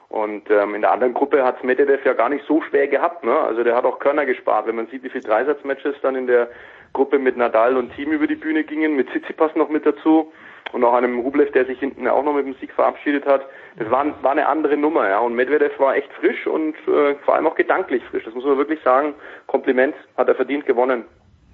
Und 0.08 0.50
ähm, 0.50 0.74
in 0.74 0.82
der 0.82 0.92
anderen 0.92 1.14
Gruppe 1.14 1.44
hat 1.44 1.64
Medvedev 1.64 2.04
ja 2.04 2.14
gar 2.14 2.30
nicht 2.30 2.44
so 2.48 2.62
schwer 2.62 2.88
gehabt. 2.88 3.24
Ne? 3.24 3.38
Also 3.38 3.64
der 3.64 3.76
hat 3.76 3.86
auch 3.86 4.00
Körner 4.00 4.26
gespart. 4.26 4.66
Wenn 4.66 4.76
man 4.76 4.88
sieht, 4.88 5.04
wie 5.04 5.10
viele 5.10 5.24
Dreisatzmatches 5.24 5.96
dann 6.02 6.16
in 6.16 6.26
der 6.26 6.50
Gruppe 6.94 7.20
mit 7.20 7.38
Nadal 7.38 7.78
und 7.78 7.94
Team 7.96 8.12
über 8.12 8.28
die 8.28 8.36
Bühne 8.36 8.64
gingen, 8.64 8.96
mit 8.96 9.10
Tsitsipas 9.10 9.56
noch 9.56 9.70
mit 9.70 9.86
dazu 9.86 10.32
und 10.72 10.84
auch 10.84 10.94
einem 10.94 11.20
Rublev, 11.20 11.52
der 11.52 11.66
sich 11.66 11.80
hinten 11.80 12.08
auch 12.08 12.24
noch 12.24 12.34
mit 12.34 12.46
dem 12.46 12.56
Sieg 12.56 12.72
verabschiedet 12.74 13.26
hat. 13.26 13.42
Das 13.78 13.90
war, 13.90 14.06
war 14.24 14.32
eine 14.32 14.48
andere 14.48 14.78
Nummer. 14.78 15.10
ja. 15.10 15.20
Und 15.20 15.36
Medvedev 15.36 15.80
war 15.80 15.96
echt 15.96 16.12
frisch 16.14 16.48
und 16.48 16.76
äh, 16.88 17.16
vor 17.26 17.36
allem 17.36 17.48
auch 17.48 17.56
gedanklich 17.56 18.04
frisch. 18.06 18.24
Das 18.26 18.34
muss 18.34 18.46
man 18.46 18.58
wirklich 18.58 18.80
sagen. 18.84 19.14
Kompliment, 19.48 19.96
hat 20.18 20.28
er 20.28 20.36
verdient 20.36 20.66
gewonnen. 20.66 21.06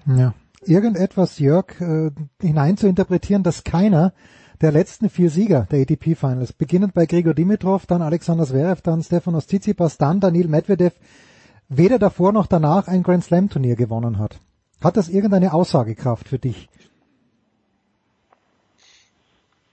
Ja. 0.06 0.34
Irgendetwas, 0.66 1.40
Jörg, 1.40 1.80
äh, 1.80 2.10
hinein 2.42 2.78
zu 2.78 2.88
interpretieren, 2.88 3.44
dass 3.44 3.64
keiner 3.64 4.14
der 4.62 4.72
letzten 4.72 5.10
vier 5.10 5.30
Sieger 5.30 5.68
der 5.72 5.82
ATP 5.82 6.16
Finals, 6.16 6.54
beginnend 6.54 6.94
bei 6.94 7.06
Grigor 7.06 7.34
Dimitrov, 7.34 7.86
dann 7.86 8.02
Alexander 8.02 8.46
Zverev, 8.46 8.82
dann 8.82 9.02
Stefanos 9.02 9.48
Tsitsipas, 9.48 9.98
dann 9.98 10.20
Daniil 10.20 10.48
Medvedev, 10.48 10.94
weder 11.68 12.00
davor 12.00 12.32
noch 12.32 12.48
danach 12.48 12.88
ein 12.88 13.04
Grand 13.04 13.24
Slam 13.24 13.50
Turnier 13.50 13.76
gewonnen 13.76 14.18
hat. 14.18 14.40
Hat 14.82 14.98
das 14.98 15.10
irgendeine 15.10 15.54
Aussagekraft 15.54 16.28
für 16.28 16.40
dich? 16.40 16.70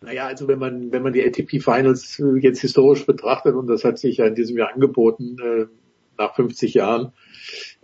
Naja, 0.00 0.26
also 0.26 0.48
wenn 0.48 0.58
man, 0.58 0.90
wenn 0.90 1.02
man 1.02 1.12
die 1.12 1.24
ATP 1.24 1.60
Finals 1.60 2.20
jetzt 2.40 2.60
historisch 2.60 3.06
betrachtet, 3.06 3.55
und 3.55 3.68
das 3.68 3.84
hat 3.84 3.98
sich 3.98 4.16
ja 4.16 4.26
in 4.26 4.34
diesem 4.34 4.56
Jahr 4.56 4.72
angeboten, 4.74 5.36
äh, 5.40 5.66
nach 6.18 6.34
50 6.34 6.74
Jahren, 6.74 7.12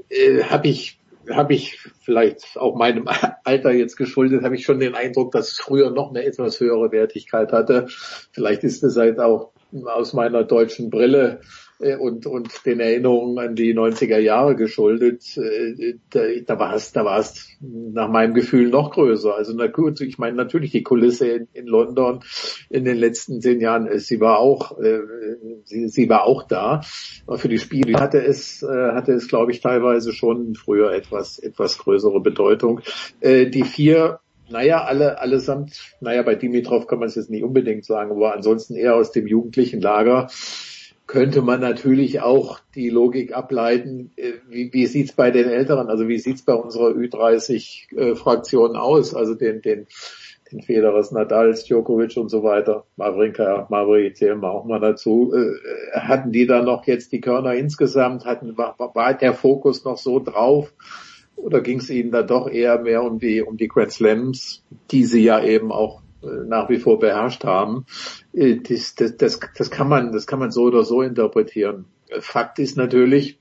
äh, 0.09 0.43
habe 0.45 0.69
ich 0.69 0.99
habe 1.31 1.53
ich 1.53 1.79
vielleicht 2.01 2.57
auch 2.57 2.75
meinem 2.77 3.07
Alter 3.45 3.73
jetzt 3.73 3.97
geschuldet, 3.97 4.45
habe 4.45 4.55
ich 4.55 4.65
schon 4.65 4.81
den 4.81 4.95
Eindruck, 4.95 5.33
dass 5.33 5.51
es 5.51 5.59
früher 5.59 5.91
noch 5.91 6.11
eine 6.11 6.25
etwas 6.25 6.59
höhere 6.59 6.91
Wertigkeit 6.91 7.53
hatte. 7.53 7.87
Vielleicht 8.33 8.65
ist 8.65 8.83
es 8.83 8.97
halt 8.97 9.21
auch 9.21 9.53
aus 9.85 10.15
meiner 10.15 10.45
deutschen 10.45 10.91
Brille 10.91 11.41
äh, 11.41 11.45
und, 11.79 12.27
und 12.27 12.67
den 12.67 12.81
Erinnerungen 12.81 13.39
an 13.39 13.55
die 13.55 13.73
90er 13.73 14.19
Jahre 14.19 14.57
geschuldet, 14.57 15.37
äh, 15.37 15.95
da, 16.11 16.23
da 16.45 16.59
war 16.59 16.75
es, 16.75 16.93
da 16.93 17.05
war 17.05 17.21
es 17.21 17.49
nach 17.61 18.09
meinem 18.09 18.35
Gefühl 18.35 18.69
noch 18.69 18.91
größer. 18.91 19.35
Also 19.35 19.57
ich 20.01 20.19
meine 20.19 20.37
natürlich 20.37 20.73
die 20.73 20.83
Kulisse 20.83 21.29
in, 21.29 21.49
in 21.53 21.67
London 21.67 22.21
in 22.69 22.85
den 22.85 22.97
letzten 22.97 23.41
zehn 23.41 23.61
Jahren, 23.61 23.87
äh, 23.87 24.01
sie 24.01 24.21
war 24.21 24.39
auch, 24.39 24.77
sie, 25.65 25.89
sie 25.89 26.09
war 26.09 26.25
auch 26.25 26.43
da. 26.43 26.81
Aber 27.27 27.39
für 27.39 27.49
die 27.49 27.59
Spiele 27.59 28.01
hatte 28.01 28.25
es, 28.25 28.63
hatte 28.63 29.13
es, 29.13 29.29
glaube 29.29 29.53
ich, 29.53 29.61
teilweise 29.61 30.13
schon 30.13 30.55
früher 30.55 30.93
etwas, 30.93 31.39
etwas 31.39 31.79
größere 31.79 32.21
Bedeutung. 32.21 32.81
Die 33.23 33.65
vier 33.65 34.21
naja, 34.51 34.83
alle, 34.83 35.19
allesamt, 35.19 35.97
naja, 36.01 36.23
bei 36.23 36.35
Dimitrov 36.35 36.87
kann 36.87 36.99
man 36.99 37.09
es 37.09 37.17
jetzt 37.17 37.31
nicht 37.31 37.45
unbedingt 37.45 37.85
sagen, 37.85 38.11
aber 38.13 38.35
ansonsten 38.35 38.75
eher 38.75 38.95
aus 38.95 39.13
dem 39.13 39.27
jugendlichen 39.27 39.81
Lager 39.81 40.29
könnte 41.09 41.41
man 41.41 41.61
natürlich 41.61 42.21
auch 42.21 42.61
die 42.75 42.91
Logik 42.91 43.35
ableiten, 43.35 44.13
äh, 44.17 44.35
wie, 44.49 44.73
wie 44.73 44.87
sieht's 44.87 45.13
bei 45.13 45.33
den 45.33 45.49
Älteren, 45.49 45.89
also 45.89 46.07
wie 46.07 46.19
sieht's 46.19 46.43
bei 46.43 46.53
unserer 46.53 46.91
Ü30-Fraktion 46.91 48.75
äh, 48.75 48.79
aus, 48.79 49.15
also 49.15 49.35
den, 49.35 49.63
den, 49.63 49.87
den 50.53 50.61
Federers, 50.61 51.11
Nadals, 51.11 51.65
Djokovic 51.65 52.17
und 52.19 52.29
so 52.29 52.43
weiter, 52.43 52.85
Mavrinka, 52.97 53.67
Mavri 53.71 54.13
zählen 54.13 54.41
wir 54.41 54.53
auch 54.53 54.67
mal 54.67 54.81
dazu, 54.81 55.33
äh, 55.35 55.99
hatten 55.99 56.31
die 56.31 56.47
da 56.47 56.63
noch 56.63 56.87
jetzt 56.87 57.11
die 57.11 57.23
Körner 57.23 57.55
insgesamt, 57.55 58.27
hatten, 58.27 58.59
war, 58.59 58.77
war 58.79 59.15
der 59.15 59.33
Fokus 59.33 59.85
noch 59.85 59.97
so 59.97 60.21
drauf, 60.21 60.75
oder 61.37 61.63
ging 61.63 61.79
es 61.79 61.89
ihnen 61.89 62.11
da 62.11 62.23
doch 62.23 62.51
eher 62.51 62.81
mehr 62.81 63.03
um 63.03 63.19
die, 63.19 63.41
um 63.41 63.57
die 63.57 63.69
Grand 63.69 63.93
Slams, 63.93 64.63
die 64.91 65.05
sie 65.05 65.23
ja 65.23 65.43
eben 65.43 65.73
auch 65.73 66.03
nach 66.21 66.69
wie 66.69 66.79
vor 66.79 66.99
beherrscht 66.99 67.45
haben. 67.45 67.87
Äh, 68.39 68.61
das, 68.63 68.95
das, 68.95 69.17
das, 69.17 69.41
das, 69.57 69.71
kann 69.71 69.89
man, 69.89 70.13
das 70.13 70.27
kann 70.27 70.39
man 70.39 70.51
so 70.51 70.65
oder 70.65 70.85
so 70.85 71.03
interpretieren. 71.03 71.87
Fakt 72.21 72.59
ist 72.59 72.77
natürlich, 72.77 73.39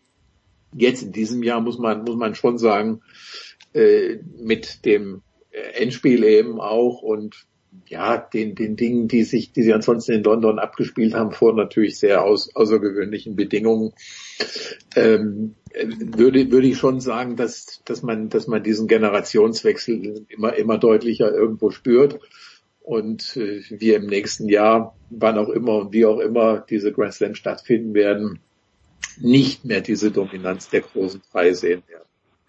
jetzt 0.75 1.03
in 1.03 1.11
diesem 1.11 1.43
Jahr 1.43 1.61
muss 1.61 1.77
man, 1.77 2.03
muss 2.03 2.17
man 2.17 2.35
schon 2.35 2.57
sagen, 2.57 3.01
äh, 3.73 4.17
mit 4.37 4.85
dem 4.85 5.21
Endspiel 5.73 6.23
eben 6.23 6.59
auch 6.59 7.01
und 7.01 7.47
ja, 7.87 8.17
den, 8.17 8.55
den 8.55 8.75
Dingen, 8.75 9.07
die 9.07 9.23
sich, 9.23 9.51
die 9.51 9.63
sie 9.63 9.73
ansonsten 9.73 10.13
in 10.13 10.23
London 10.23 10.59
abgespielt 10.59 11.13
haben, 11.13 11.31
vor 11.31 11.53
natürlich 11.53 11.97
sehr 11.97 12.23
aus, 12.23 12.53
außergewöhnlichen 12.55 13.35
Bedingungen, 13.35 13.93
ähm, 14.95 15.55
würde, 15.73 16.51
würde 16.51 16.67
ich 16.67 16.77
schon 16.77 16.99
sagen, 16.99 17.35
dass, 17.35 17.81
dass 17.85 18.03
man, 18.03 18.29
dass 18.29 18.47
man 18.47 18.63
diesen 18.63 18.87
Generationswechsel 18.87 20.25
immer, 20.27 20.55
immer 20.55 20.77
deutlicher 20.77 21.31
irgendwo 21.31 21.69
spürt. 21.69 22.19
Und 22.87 23.35
äh, 23.35 23.61
wir 23.69 23.97
im 23.97 24.05
nächsten 24.05 24.47
Jahr, 24.47 24.95
wann 25.09 25.37
auch 25.37 25.49
immer 25.49 25.73
und 25.73 25.91
wie 25.91 26.05
auch 26.05 26.19
immer 26.19 26.59
diese 26.69 26.93
Grand 26.93 27.13
Slam 27.13 27.35
stattfinden 27.35 27.93
werden, 27.93 28.39
nicht 29.19 29.65
mehr 29.65 29.81
diese 29.81 30.09
Dominanz 30.09 30.69
der 30.69 30.81
großen 30.81 31.21
drei 31.33 31.51
sehen 31.51 31.83
werden. 31.89 32.05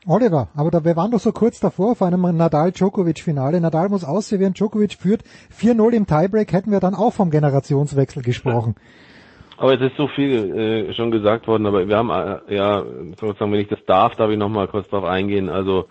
Oliver, 0.06 0.46
aber 0.54 0.70
da, 0.70 0.84
wir 0.84 0.94
waren 0.94 1.10
doch 1.10 1.18
so 1.18 1.32
kurz 1.32 1.58
davor 1.58 1.96
vor 1.96 2.06
einem 2.06 2.20
Nadal-Djokovic-Finale. 2.20 3.60
Nadal 3.60 3.88
muss 3.88 4.04
aussehen, 4.04 4.54
Djokovic 4.54 4.92
führt 4.92 5.24
4-0 5.60 5.90
im 5.90 6.06
Tiebreak, 6.06 6.52
hätten 6.52 6.70
wir 6.70 6.78
dann 6.78 6.94
auch 6.94 7.14
vom 7.14 7.30
Generationswechsel 7.30 8.22
gesprochen. 8.22 8.76
Aber 9.56 9.74
es 9.74 9.80
ist 9.80 9.96
so 9.96 10.06
viel 10.06 10.56
äh, 10.56 10.94
schon 10.94 11.10
gesagt 11.10 11.48
worden, 11.48 11.66
aber 11.66 11.88
wir 11.88 11.96
haben, 11.96 12.10
äh, 12.10 12.54
ja, 12.54 12.84
sozusagen, 13.18 13.50
wenn 13.50 13.58
ich 13.58 13.66
das 13.66 13.84
darf, 13.88 14.14
darf 14.14 14.30
ich 14.30 14.38
nochmal 14.38 14.68
kurz 14.68 14.88
darauf 14.88 15.08
eingehen. 15.08 15.48
Also 15.48 15.86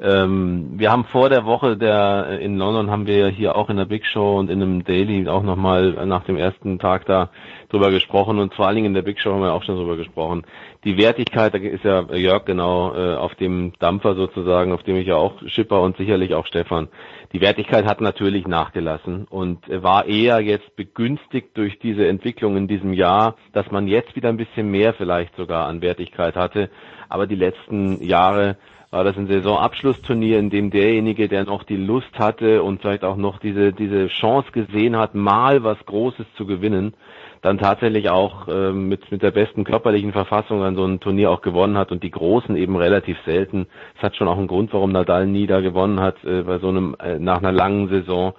ähm, 0.00 0.74
wir 0.76 0.92
haben 0.92 1.06
vor 1.06 1.28
der 1.28 1.44
Woche 1.44 1.76
der 1.76 2.26
äh, 2.30 2.44
in 2.44 2.56
London 2.56 2.88
haben 2.88 3.08
wir 3.08 3.28
hier 3.28 3.56
auch 3.56 3.68
in 3.68 3.76
der 3.76 3.84
Big 3.84 4.06
Show 4.06 4.38
und 4.38 4.48
in 4.48 4.62
einem 4.62 4.84
Daily 4.84 5.26
auch 5.26 5.42
nochmal 5.42 6.06
nach 6.06 6.22
dem 6.22 6.36
ersten 6.36 6.78
Tag 6.78 7.04
da 7.06 7.30
drüber 7.68 7.90
gesprochen 7.90 8.38
und 8.38 8.54
vor 8.54 8.66
allen 8.66 8.76
Dingen 8.76 8.86
in 8.86 8.94
der 8.94 9.02
Big 9.02 9.20
Show 9.20 9.32
haben 9.32 9.42
wir 9.42 9.52
auch 9.52 9.64
schon 9.64 9.74
drüber 9.74 9.96
gesprochen. 9.96 10.44
Die 10.84 10.96
Wertigkeit, 10.96 11.52
da 11.52 11.58
ist 11.58 11.82
ja 11.82 12.02
Jörg 12.14 12.44
genau 12.44 12.94
äh, 12.94 13.16
auf 13.16 13.34
dem 13.34 13.72
Dampfer 13.80 14.14
sozusagen, 14.14 14.72
auf 14.72 14.84
dem 14.84 14.94
ich 14.96 15.08
ja 15.08 15.16
auch 15.16 15.34
schipper 15.46 15.82
und 15.82 15.96
sicherlich 15.96 16.32
auch 16.32 16.46
Stefan. 16.46 16.86
Die 17.32 17.40
Wertigkeit 17.40 17.84
hat 17.84 18.00
natürlich 18.00 18.46
nachgelassen 18.46 19.26
und 19.28 19.68
war 19.68 20.06
eher 20.06 20.40
jetzt 20.40 20.76
begünstigt 20.76 21.56
durch 21.56 21.78
diese 21.80 22.06
Entwicklung 22.06 22.56
in 22.56 22.68
diesem 22.68 22.92
Jahr, 22.92 23.34
dass 23.52 23.70
man 23.72 23.88
jetzt 23.88 24.14
wieder 24.14 24.28
ein 24.28 24.36
bisschen 24.36 24.70
mehr 24.70 24.94
vielleicht 24.94 25.34
sogar 25.36 25.66
an 25.66 25.82
Wertigkeit 25.82 26.36
hatte. 26.36 26.70
Aber 27.08 27.26
die 27.26 27.34
letzten 27.34 28.02
Jahre 28.02 28.56
war 28.90 29.04
das 29.04 29.16
ein 29.18 29.26
Saisonabschlussturnier, 29.26 30.38
in 30.38 30.48
dem 30.48 30.70
derjenige, 30.70 31.28
der 31.28 31.44
noch 31.44 31.62
die 31.62 31.76
Lust 31.76 32.18
hatte 32.18 32.62
und 32.62 32.80
vielleicht 32.80 33.04
auch 33.04 33.16
noch 33.16 33.38
diese, 33.38 33.72
diese 33.72 34.08
Chance 34.08 34.50
gesehen 34.52 34.96
hat, 34.96 35.14
mal 35.14 35.62
was 35.62 35.78
Großes 35.84 36.24
zu 36.36 36.46
gewinnen, 36.46 36.94
dann 37.42 37.58
tatsächlich 37.58 38.08
auch 38.08 38.48
äh, 38.48 38.72
mit, 38.72 39.12
mit 39.12 39.22
der 39.22 39.30
besten 39.30 39.64
körperlichen 39.64 40.12
Verfassung 40.12 40.62
an 40.62 40.74
so 40.74 40.84
einem 40.84 41.00
Turnier 41.00 41.30
auch 41.30 41.42
gewonnen 41.42 41.76
hat 41.76 41.92
und 41.92 42.02
die 42.02 42.10
Großen 42.10 42.56
eben 42.56 42.76
relativ 42.76 43.18
selten. 43.26 43.66
Das 43.94 44.04
hat 44.04 44.16
schon 44.16 44.26
auch 44.26 44.38
einen 44.38 44.48
Grund, 44.48 44.72
warum 44.72 44.90
Nadal 44.90 45.26
nie 45.26 45.46
da 45.46 45.60
gewonnen 45.60 46.00
hat 46.00 46.24
äh, 46.24 46.42
bei 46.42 46.58
so 46.58 46.68
einem 46.68 46.96
äh, 46.98 47.18
nach 47.18 47.38
einer 47.38 47.52
langen 47.52 47.88
Saison. 47.88 48.32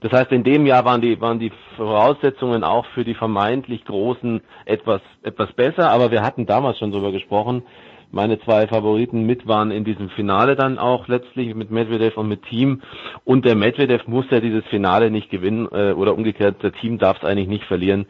Das 0.00 0.12
heißt, 0.12 0.30
in 0.30 0.44
dem 0.44 0.66
Jahr 0.66 0.84
waren 0.84 1.00
die, 1.00 1.20
waren 1.20 1.40
die 1.40 1.52
Voraussetzungen 1.76 2.62
auch 2.62 2.86
für 2.94 3.04
die 3.04 3.14
vermeintlich 3.14 3.84
Großen 3.84 4.40
etwas, 4.66 5.00
etwas 5.22 5.52
besser, 5.54 5.90
aber 5.90 6.10
wir 6.10 6.22
hatten 6.22 6.46
damals 6.46 6.78
schon 6.78 6.92
darüber 6.92 7.12
gesprochen, 7.12 7.62
meine 8.10 8.38
zwei 8.40 8.66
Favoriten 8.66 9.24
mit 9.24 9.46
waren 9.46 9.70
in 9.70 9.84
diesem 9.84 10.08
Finale 10.10 10.56
dann 10.56 10.78
auch 10.78 11.08
letztlich 11.08 11.54
mit 11.54 11.70
Medvedev 11.70 12.16
und 12.16 12.28
mit 12.28 12.44
Team. 12.44 12.82
Und 13.24 13.44
der 13.44 13.56
Medvedev 13.56 14.06
muss 14.06 14.26
ja 14.30 14.40
dieses 14.40 14.64
Finale 14.66 15.10
nicht 15.10 15.30
gewinnen 15.30 15.68
äh, 15.72 15.92
oder 15.92 16.14
umgekehrt, 16.14 16.62
der 16.62 16.72
Team 16.72 16.98
darf 16.98 17.18
es 17.18 17.24
eigentlich 17.24 17.48
nicht 17.48 17.64
verlieren. 17.64 18.06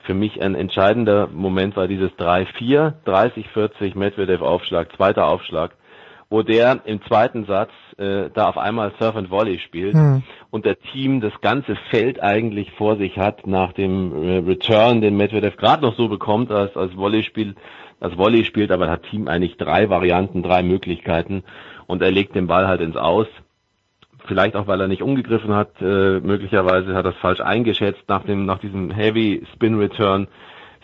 Für 0.00 0.14
mich 0.14 0.40
ein 0.42 0.54
entscheidender 0.54 1.28
Moment 1.32 1.76
war 1.76 1.88
dieses 1.88 2.10
3-4, 2.12 2.94
30-40 3.06 3.96
Medvedev-Aufschlag, 3.96 4.94
zweiter 4.96 5.26
Aufschlag 5.26 5.72
wo 6.30 6.42
der 6.42 6.80
im 6.84 7.02
zweiten 7.02 7.44
Satz 7.44 7.72
äh, 7.98 8.30
da 8.32 8.48
auf 8.48 8.56
einmal 8.56 8.92
Surf 9.00 9.16
and 9.16 9.30
Volley 9.30 9.58
spielt 9.58 9.94
mhm. 9.94 10.22
und 10.50 10.64
der 10.64 10.78
Team 10.78 11.20
das 11.20 11.32
ganze 11.40 11.74
Feld 11.90 12.22
eigentlich 12.22 12.70
vor 12.72 12.96
sich 12.96 13.18
hat 13.18 13.48
nach 13.48 13.72
dem 13.72 14.12
äh, 14.12 14.36
Return, 14.38 15.00
den 15.00 15.16
Medvedev 15.16 15.56
gerade 15.56 15.82
noch 15.82 15.96
so 15.96 16.08
bekommt 16.08 16.52
als 16.52 16.76
als 16.76 16.94
Volleyspiel 16.94 17.56
das 18.00 18.16
Volley 18.16 18.44
spielt, 18.44 18.72
aber 18.72 18.90
hat 18.90 19.04
Team 19.04 19.28
eigentlich 19.28 19.56
drei 19.56 19.88
Varianten, 19.90 20.42
drei 20.42 20.62
Möglichkeiten 20.62 21.44
und 21.86 22.02
er 22.02 22.10
legt 22.10 22.34
den 22.34 22.46
Ball 22.46 22.66
halt 22.66 22.80
ins 22.80 22.96
Aus. 22.96 23.26
Vielleicht 24.26 24.56
auch, 24.56 24.66
weil 24.66 24.80
er 24.80 24.88
nicht 24.88 25.02
umgegriffen 25.02 25.54
hat, 25.54 25.70
äh, 25.80 26.20
möglicherweise 26.20 26.94
hat 26.94 27.04
er 27.04 27.12
es 27.12 27.16
falsch 27.18 27.40
eingeschätzt 27.40 28.02
nach 28.08 28.24
dem, 28.24 28.46
nach 28.46 28.58
diesem 28.58 28.90
Heavy 28.90 29.42
Spin 29.54 29.78
Return. 29.78 30.28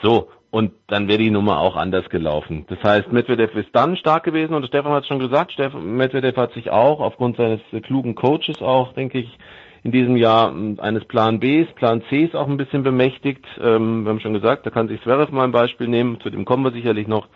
So, 0.03 0.29
und 0.51 0.73
dann 0.87 1.09
wäre 1.09 1.19
die 1.19 1.31
Nummer 1.31 1.61
auch 1.61 1.77
anders 1.77 2.09
gelaufen. 2.09 2.65
Das 2.69 2.83
heißt, 2.83 3.13
Medvedev 3.13 3.55
ist 3.55 3.69
dann 3.73 3.97
stark 3.97 4.25
gewesen 4.25 4.55
und 4.55 4.67
Stefan 4.67 4.93
hat 4.93 5.03
es 5.03 5.09
schon 5.09 5.19
gesagt, 5.19 5.53
Stefan, 5.53 5.97
Medvedev 5.97 6.37
hat 6.37 6.53
sich 6.53 6.71
auch 6.71 7.01
aufgrund 7.01 7.37
seines 7.37 7.61
klugen 7.83 8.15
Coaches 8.15 8.63
auch, 8.63 8.93
denke 8.95 9.19
ich, 9.19 9.39
in 9.87 9.93
diesem 9.93 10.17
Jahr 10.17 10.53
eines 10.79 11.05
Plan 11.05 11.39
Bs, 11.39 11.73
Plan 11.77 12.03
Cs 12.11 12.35
auch 12.35 12.49
ein 12.49 12.57
bisschen 12.57 12.83
bemächtigt. 12.83 13.47
Ähm, 13.63 14.03
wir 14.03 14.11
haben 14.11 14.19
schon 14.19 14.35
gesagt, 14.35 14.67
da 14.67 14.71
kann 14.71 14.89
sich 14.89 15.01
Zverev 15.03 15.31
mal 15.31 15.45
ein 15.45 15.53
Beispiel 15.53 15.87
nehmen, 15.87 16.21
zu 16.21 16.29
dem 16.29 16.45
kommen 16.45 16.65
wir 16.65 16.73
sicherlich 16.73 17.07
noch. 17.07 17.29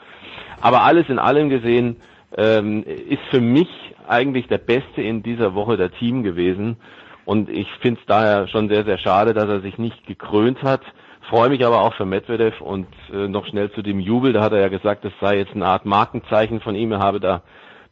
Aber 0.61 0.83
alles 0.83 1.09
in 1.09 1.20
allem 1.20 1.49
gesehen 1.49 1.99
ähm, 2.37 2.83
ist 2.83 3.23
für 3.31 3.41
mich 3.41 3.69
eigentlich 4.09 4.49
der 4.49 4.59
Beste 4.59 5.01
in 5.01 5.23
dieser 5.23 5.55
Woche 5.55 5.77
der 5.77 5.93
Team 5.93 6.25
gewesen. 6.25 6.77
Und 7.25 7.49
ich 7.49 7.69
finde 7.83 8.01
es 8.01 8.07
daher 8.09 8.49
schon 8.49 8.69
sehr, 8.69 8.85
sehr 8.85 8.99
schade, 8.99 9.33
dass 9.33 9.49
er 9.49 9.61
sich 9.61 9.79
nicht 9.79 10.05
gekrönt 10.09 10.61
hat. 10.65 10.83
Freue 11.29 11.51
mich 11.51 11.65
aber 11.65 11.83
auch 11.83 11.95
für 11.95 12.05
Medvedev 12.05 12.61
und 12.61 12.89
äh, 13.12 13.29
noch 13.29 13.47
schnell 13.47 13.70
zu 13.70 13.83
dem 13.83 14.01
Jubel. 14.01 14.33
Da 14.33 14.43
hat 14.43 14.51
er 14.51 14.61
ja 14.61 14.69
gesagt, 14.69 15.05
das 15.05 15.12
sei 15.20 15.39
jetzt 15.39 15.55
eine 15.55 15.67
Art 15.67 15.85
Markenzeichen 15.85 16.61
von 16.61 16.75
ihm. 16.75 16.91
Er 16.91 16.99
habe 16.99 17.20
da 17.20 17.43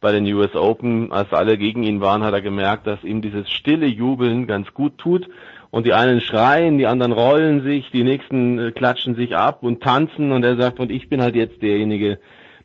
bei 0.00 0.12
den 0.12 0.24
US 0.32 0.54
Open, 0.54 1.10
als 1.12 1.32
alle 1.32 1.58
gegen 1.58 1.82
ihn 1.82 2.00
waren, 2.00 2.22
hat 2.22 2.34
er 2.34 2.40
gemerkt, 2.40 2.86
dass 2.86 3.02
ihm 3.02 3.22
dieses 3.22 3.50
stille 3.50 3.86
Jubeln 3.86 4.46
ganz 4.46 4.72
gut 4.72 4.98
tut. 4.98 5.28
Und 5.70 5.86
die 5.86 5.92
einen 5.92 6.20
schreien, 6.20 6.78
die 6.78 6.86
anderen 6.86 7.12
rollen 7.12 7.62
sich, 7.62 7.90
die 7.90 8.04
nächsten 8.04 8.58
äh, 8.58 8.70
klatschen 8.72 9.16
sich 9.16 9.36
ab 9.36 9.62
und 9.62 9.82
tanzen. 9.82 10.32
Und 10.32 10.44
er 10.44 10.56
sagt, 10.56 10.80
und 10.80 10.90
ich 10.90 11.08
bin 11.08 11.20
halt 11.20 11.34
jetzt 11.34 11.60
derjenige, 11.62 12.18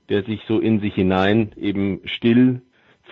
der 0.10 0.24
sich 0.24 0.42
so 0.48 0.60
in 0.60 0.80
sich 0.80 0.94
hinein 0.94 1.52
eben 1.58 2.02
still 2.06 2.62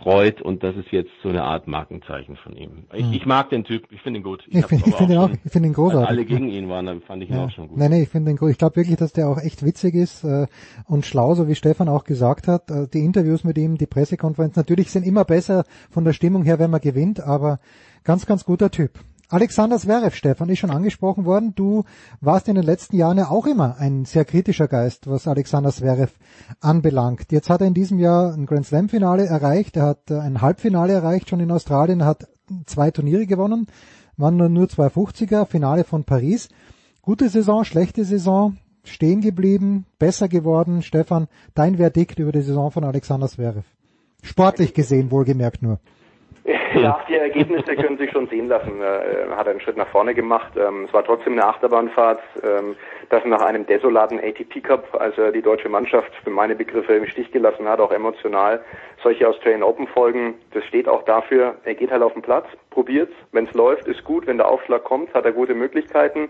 freut 0.01 0.41
und 0.41 0.63
das 0.63 0.75
ist 0.75 0.91
jetzt 0.91 1.11
so 1.23 1.29
eine 1.29 1.43
Art 1.43 1.67
Markenzeichen 1.67 2.35
von 2.37 2.55
ihm. 2.55 2.85
Ich, 2.93 3.05
hm. 3.05 3.13
ich 3.13 3.25
mag 3.25 3.49
den 3.49 3.63
Typ, 3.63 3.83
ich 3.91 4.01
finde 4.01 4.19
ihn 4.19 4.23
gut. 4.23 4.43
Ich, 4.47 4.55
ich 4.55 4.65
finde 4.65 4.91
find 4.91 5.09
ihn 5.09 5.17
auch, 5.17 5.29
ich 5.43 5.51
finde 5.51 5.69
ihn 5.69 5.73
großartig. 5.73 6.09
Alle 6.09 6.25
gegen 6.25 6.49
ihn 6.49 6.69
waren, 6.69 6.85
dann 6.85 7.01
fand 7.01 7.23
ich 7.23 7.29
ihn 7.29 7.35
ja. 7.35 7.45
auch 7.45 7.51
schon 7.51 7.67
gut. 7.67 7.77
Nein, 7.77 7.91
nein, 7.91 8.03
ich 8.03 8.09
finde 8.09 8.31
ihn 8.31 8.37
gut. 8.37 8.51
Ich 8.51 8.57
glaube 8.57 8.75
wirklich, 8.75 8.97
dass 8.97 9.13
der 9.13 9.29
auch 9.29 9.37
echt 9.37 9.63
witzig 9.63 9.95
ist 9.95 10.23
äh, 10.23 10.47
und 10.87 11.05
schlau, 11.05 11.35
so 11.35 11.47
wie 11.47 11.55
Stefan 11.55 11.89
auch 11.89 12.03
gesagt 12.03 12.47
hat. 12.47 12.69
Äh, 12.71 12.87
die 12.87 13.05
Interviews 13.05 13.43
mit 13.43 13.57
ihm, 13.57 13.77
die 13.77 13.87
Pressekonferenz, 13.87 14.55
natürlich 14.55 14.91
sind 14.91 15.05
immer 15.05 15.25
besser 15.25 15.65
von 15.89 16.03
der 16.03 16.13
Stimmung 16.13 16.43
her, 16.43 16.59
wenn 16.59 16.71
man 16.71 16.81
gewinnt, 16.81 17.19
aber 17.19 17.59
ganz, 18.03 18.25
ganz 18.25 18.45
guter 18.45 18.71
Typ. 18.71 18.99
Alexander 19.31 19.79
Zverev, 19.79 20.13
Stefan, 20.13 20.49
ist 20.49 20.59
schon 20.59 20.71
angesprochen 20.71 21.23
worden. 21.23 21.55
Du 21.55 21.85
warst 22.19 22.49
in 22.49 22.55
den 22.55 22.65
letzten 22.65 22.97
Jahren 22.97 23.17
ja 23.17 23.29
auch 23.29 23.45
immer 23.45 23.77
ein 23.77 24.03
sehr 24.03 24.25
kritischer 24.25 24.67
Geist, 24.67 25.07
was 25.07 25.25
Alexander 25.25 25.71
Zverev 25.71 26.11
anbelangt. 26.59 27.31
Jetzt 27.31 27.49
hat 27.49 27.61
er 27.61 27.67
in 27.67 27.73
diesem 27.73 27.97
Jahr 27.97 28.33
ein 28.33 28.45
Grand 28.45 28.65
Slam 28.65 28.89
Finale 28.89 29.25
erreicht. 29.25 29.77
Er 29.77 29.83
hat 29.83 30.11
äh, 30.11 30.19
ein 30.19 30.41
Halbfinale 30.41 30.91
erreicht 30.91 31.29
schon 31.29 31.39
in 31.39 31.49
Australien, 31.49 32.03
hat 32.03 32.27
zwei 32.65 32.91
Turniere 32.91 33.25
gewonnen, 33.25 33.67
waren 34.17 34.35
nur 34.35 34.67
zwei 34.67 34.87
50er, 34.87 35.45
Finale 35.45 35.85
von 35.85 36.03
Paris. 36.03 36.49
Gute 37.01 37.29
Saison, 37.29 37.63
schlechte 37.63 38.03
Saison, 38.03 38.57
stehen 38.83 39.21
geblieben, 39.21 39.85
besser 39.97 40.27
geworden. 40.27 40.81
Stefan, 40.81 41.29
dein 41.55 41.77
Verdikt 41.77 42.19
über 42.19 42.33
die 42.33 42.41
Saison 42.41 42.69
von 42.69 42.83
Alexander 42.83 43.29
Zverev. 43.29 43.65
Sportlich 44.23 44.73
gesehen, 44.73 45.09
wohlgemerkt 45.09 45.61
nur. 45.61 45.79
Ja, 46.73 46.99
die 47.07 47.15
Ergebnisse 47.15 47.75
können 47.75 47.97
sich 47.97 48.11
schon 48.11 48.27
sehen 48.27 48.47
lassen. 48.47 48.81
Er 48.81 49.35
hat 49.35 49.47
einen 49.47 49.59
Schritt 49.59 49.77
nach 49.77 49.87
vorne 49.89 50.13
gemacht. 50.13 50.53
Ähm, 50.57 50.85
es 50.85 50.93
war 50.93 51.03
trotzdem 51.03 51.33
eine 51.33 51.45
Achterbahnfahrt. 51.45 52.21
Ähm, 52.43 52.75
das 53.09 53.25
nach 53.25 53.41
einem 53.41 53.65
desolaten 53.65 54.19
ATP 54.19 54.61
Cup, 54.61 54.95
als 54.99 55.17
er 55.17 55.31
die 55.31 55.41
deutsche 55.41 55.69
Mannschaft 55.69 56.11
für 56.23 56.29
meine 56.29 56.55
Begriffe 56.55 56.93
im 56.93 57.05
Stich 57.07 57.31
gelassen 57.31 57.67
hat, 57.67 57.79
auch 57.79 57.91
emotional. 57.91 58.61
Solche 59.03 59.27
Australian 59.27 59.63
Open 59.63 59.87
Folgen, 59.87 60.35
das 60.53 60.63
steht 60.65 60.87
auch 60.87 61.03
dafür, 61.03 61.55
er 61.65 61.75
geht 61.75 61.91
halt 61.91 62.03
auf 62.03 62.13
den 62.13 62.21
Platz, 62.21 62.45
probiert's. 62.69 63.13
Wenn 63.31 63.47
es 63.47 63.53
läuft, 63.53 63.87
ist 63.87 64.03
gut. 64.03 64.27
Wenn 64.27 64.37
der 64.37 64.49
Aufschlag 64.49 64.83
kommt, 64.83 65.13
hat 65.13 65.25
er 65.25 65.33
gute 65.33 65.53
Möglichkeiten. 65.53 66.29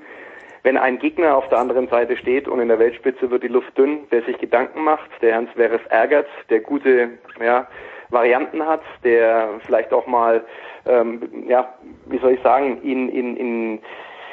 Wenn 0.64 0.77
ein 0.77 0.99
Gegner 0.99 1.38
auf 1.38 1.49
der 1.49 1.57
anderen 1.57 1.88
Seite 1.88 2.17
steht 2.17 2.48
und 2.48 2.59
in 2.59 2.67
der 2.67 2.77
Weltspitze 2.77 3.31
wird 3.31 3.43
die 3.43 3.48
Luft 3.48 3.75
dünn, 3.77 4.01
der 4.11 4.22
sich 4.23 4.38
Gedanken 4.38 4.83
macht, 4.83 5.09
der 5.22 5.35
Hans 5.35 5.51
Zverev 5.53 5.83
ärgert, 5.90 6.27
der 6.49 6.59
gute, 6.59 7.09
ja, 7.43 7.67
Varianten 8.11 8.65
hat, 8.65 8.81
der 9.03 9.49
vielleicht 9.65 9.93
auch 9.93 10.07
mal, 10.07 10.43
ähm, 10.85 11.45
ja, 11.48 11.73
wie 12.06 12.19
soll 12.19 12.33
ich 12.33 12.41
sagen, 12.41 12.81
ihn 12.83 13.09
in, 13.09 13.38
in, 13.38 13.80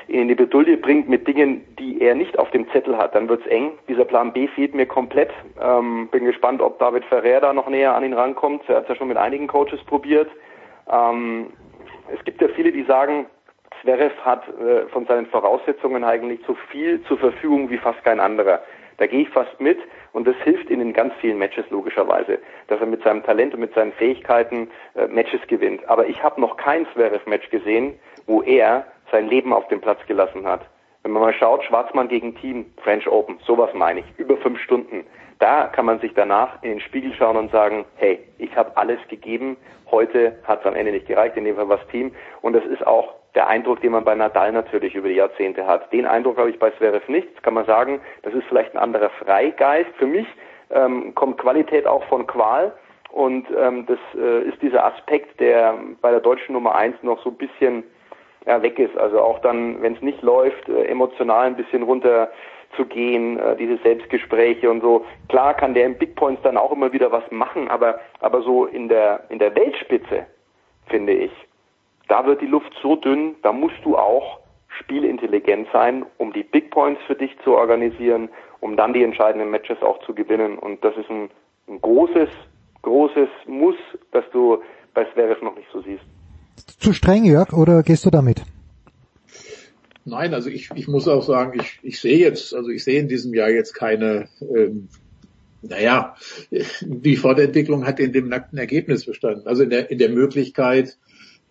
in 0.09 0.29
die 0.29 0.35
Bedulie 0.35 0.77
bringt 0.77 1.09
mit 1.09 1.27
Dingen, 1.27 1.65
die 1.79 2.01
er 2.01 2.15
nicht 2.15 2.39
auf 2.39 2.51
dem 2.51 2.69
Zettel 2.71 2.97
hat, 2.97 3.15
dann 3.15 3.29
wird's 3.29 3.47
eng. 3.47 3.73
Dieser 3.89 4.05
Plan 4.05 4.33
B 4.33 4.49
fehlt 4.49 4.75
mir 4.75 4.87
komplett. 4.87 5.31
Ähm, 5.63 6.09
bin 6.11 6.25
gespannt, 6.25 6.61
ob 6.61 6.79
David 6.79 7.05
Ferrer 7.05 7.41
da 7.41 7.53
noch 7.53 7.69
näher 7.69 7.95
an 7.95 8.05
ihn 8.05 8.15
rankommt. 8.15 8.69
Er 8.69 8.77
hat 8.77 8.89
ja 8.89 8.95
schon 8.95 9.09
mit 9.09 9.17
einigen 9.17 9.47
Coaches 9.47 9.83
probiert. 9.85 10.31
Ähm, 10.91 11.49
es 12.15 12.25
gibt 12.25 12.41
ja 12.41 12.49
viele, 12.49 12.73
die 12.73 12.85
sagen, 12.85 13.27
Zverev 13.83 14.15
hat 14.25 14.43
äh, 14.49 14.87
von 14.89 15.07
seinen 15.07 15.27
Voraussetzungen 15.27 16.05
eigentlich 16.05 16.41
so 16.47 16.55
viel 16.71 17.03
zur 17.05 17.19
Verfügung 17.19 17.71
wie 17.71 17.79
fast 17.79 18.03
kein 18.05 18.19
anderer. 18.19 18.63
Da 18.97 19.07
gehe 19.07 19.21
ich 19.21 19.29
fast 19.29 19.61
mit 19.61 19.79
und 20.19 20.27
das 20.27 20.35
hilft 20.43 20.69
ihnen 20.69 20.89
in 20.89 20.93
ganz 20.93 21.15
vielen 21.21 21.39
Matches 21.39 21.65
logischerweise, 21.71 22.41
dass 22.67 22.81
er 22.81 22.87
mit 22.87 23.05
seinem 23.05 23.23
Talent 23.23 23.55
und 23.55 23.61
mit 23.61 23.73
seinen 23.73 23.93
Fähigkeiten 23.93 24.69
äh, 24.97 25.07
Matches 25.07 25.41
gewinnt. 25.47 25.89
Aber 25.89 26.09
ich 26.09 26.21
habe 26.25 26.41
noch 26.41 26.57
kein 26.57 26.89
Zverev-Match 26.93 27.51
gesehen, 27.51 27.95
wo 28.27 28.43
er 28.43 28.85
sein 29.13 29.29
Leben 29.29 29.53
auf 29.53 29.69
den 29.69 29.81
Platz 29.81 30.01
gelassen 30.09 30.45
hat. 30.45 30.63
Wenn 31.05 31.13
man 31.13 31.23
mal 31.23 31.35
schaut, 31.35 31.63
Schwarzmann 31.63 32.09
gegen 32.09 32.35
Team, 32.35 32.67
French 32.83 33.07
Open, 33.07 33.39
sowas 33.47 33.71
meine 33.75 34.01
ich, 34.01 34.07
über 34.17 34.37
fünf 34.39 34.59
Stunden. 34.59 35.07
Da 35.39 35.67
kann 35.69 35.87
man 35.87 36.01
sich 36.01 36.13
danach 36.15 36.63
in 36.63 36.71
den 36.71 36.81
Spiegel 36.81 37.13
schauen 37.15 37.37
und 37.37 37.51
sagen, 37.53 37.85
hey, 37.97 38.19
ich 38.39 38.55
habe 38.57 38.77
alles 38.77 38.99
gegeben, 39.09 39.57
heute 39.91 40.37
hat 40.45 40.61
es 40.61 40.67
am 40.67 40.75
Ende 40.75 40.93
nicht 40.93 41.07
gereicht, 41.07 41.37
in 41.37 41.45
dem 41.45 41.57
Fall 41.57 41.69
was 41.69 41.87
Team. 41.89 42.13
Und 42.43 42.55
das 42.55 42.65
ist 42.65 42.87
auch 42.87 43.15
der 43.35 43.49
Eindruck, 43.49 43.81
den 43.81 43.93
man 43.93 44.05
bei 44.05 44.15
Nadal 44.15 44.53
natürlich 44.53 44.95
über 44.95 45.09
die 45.09 45.15
Jahrzehnte 45.15 45.67
hat. 45.67 45.93
Den 45.93 46.07
Eindruck 46.07 46.39
habe 46.39 46.51
ich 46.51 46.59
bei 46.59 46.71
Zverev 46.73 47.09
nicht. 47.09 47.29
Das 47.37 47.43
kann 47.43 47.55
man 47.55 47.67
sagen, 47.67 48.01
das 48.23 48.35
ist 48.35 48.45
vielleicht 48.49 48.75
ein 48.75 48.79
anderer 48.79 49.11
Freigeist. 49.11 49.91
Für 49.97 50.07
mich 50.07 50.27
ähm, 50.71 51.15
kommt 51.15 51.39
Qualität 51.39 51.87
auch 51.87 52.05
von 52.05 52.27
Qual. 52.27 52.73
Und 53.11 53.47
ähm, 53.57 53.87
das 53.87 53.99
äh, 54.17 54.43
ist 54.43 54.61
dieser 54.61 54.85
Aspekt, 54.85 55.41
der 55.41 55.75
bei 56.01 56.11
der 56.11 56.21
deutschen 56.21 56.53
Nummer 56.53 56.75
eins 56.75 56.97
noch 57.03 57.23
so 57.23 57.31
ein 57.31 57.37
bisschen 57.37 57.85
ja, 58.47 58.61
weg 58.63 58.79
ist. 58.79 58.97
Also 58.97 59.21
auch 59.21 59.39
dann, 59.41 59.81
wenn 59.83 59.95
es 59.95 60.03
nicht 60.03 60.23
läuft, 60.23 60.69
äh, 60.69 60.85
emotional 60.85 61.47
ein 61.47 61.57
bisschen 61.57 61.83
runter 61.83 62.31
zu 62.77 62.85
gehen, 62.85 63.39
äh, 63.39 63.57
diese 63.57 63.79
Selbstgespräche 63.79 64.71
und 64.71 64.81
so. 64.81 65.05
Klar 65.29 65.55
kann 65.55 65.75
der 65.75 65.87
im 65.87 65.99
Big 65.99 66.15
Points 66.15 66.43
dann 66.43 66.57
auch 66.57 66.73
immer 66.73 66.93
wieder 66.93 67.11
was 67.13 67.25
machen, 67.31 67.69
aber 67.69 68.01
aber 68.21 68.43
so 68.43 68.67
in 68.67 68.89
der 68.89 69.25
in 69.31 69.39
der 69.39 69.55
Weltspitze 69.55 70.27
finde 70.87 71.13
ich, 71.13 71.33
da 72.09 72.25
wird 72.27 72.41
die 72.41 72.47
Luft 72.47 72.73
so 72.83 72.97
dünn, 72.97 73.37
da 73.43 73.53
musst 73.53 73.77
du 73.85 73.97
auch 73.97 74.41
spielintelligent 74.81 75.69
sein, 75.73 76.05
um 76.19 76.33
die 76.33 76.43
Big 76.43 76.71
Points 76.71 77.01
für 77.07 77.15
dich 77.15 77.37
zu 77.45 77.57
organisieren, 77.57 78.29
um 78.61 78.77
dann 78.77 78.93
die 78.93 79.03
entscheidenden 79.03 79.51
Matches 79.51 79.81
auch 79.83 79.99
zu 80.05 80.15
gewinnen. 80.15 80.59
Und 80.59 80.83
das 80.85 80.97
ist 80.97 81.11
ein, 81.11 81.31
ein 81.69 81.81
großes, 81.81 82.29
großes 82.83 83.29
Muss, 83.47 83.77
das 84.13 84.25
du 84.33 84.63
bei 84.95 85.05
Zverev 85.13 85.43
noch 85.43 85.57
nicht 85.57 85.69
so 85.73 85.81
siehst. 85.83 86.05
Zu 86.81 86.93
streng, 86.93 87.25
Jörg, 87.25 87.53
oder 87.53 87.83
gehst 87.83 88.05
du 88.07 88.11
damit? 88.11 88.43
Nein, 90.09 90.35
also 90.35 90.49
ich, 90.49 90.71
ich 90.75 90.89
muss 90.89 91.07
auch 91.07 91.23
sagen, 91.23 91.59
ich, 91.61 91.79
ich 91.83 92.01
sehe 92.01 92.19
jetzt, 92.19 92.55
also 92.55 92.71
ich 92.71 92.85
sehe 92.85 93.01
in 93.01 93.09
diesem 93.09 93.35
Jahr 93.35 93.51
jetzt 93.51 93.75
keine, 93.75 94.29
ähm, 94.41 94.89
naja, 95.63 96.17
die 96.81 97.17
Fortentwicklung 97.17 97.87
hat 97.87 98.01
in 98.01 98.13
dem 98.13 98.29
nackten 98.29 98.59
Ergebnis 98.59 99.05
bestanden. 99.07 99.47
Also 99.47 99.65
in 99.65 99.71
der, 99.71 99.91
in 99.91 99.99
der 99.99 100.09
Möglichkeit, 100.09 100.97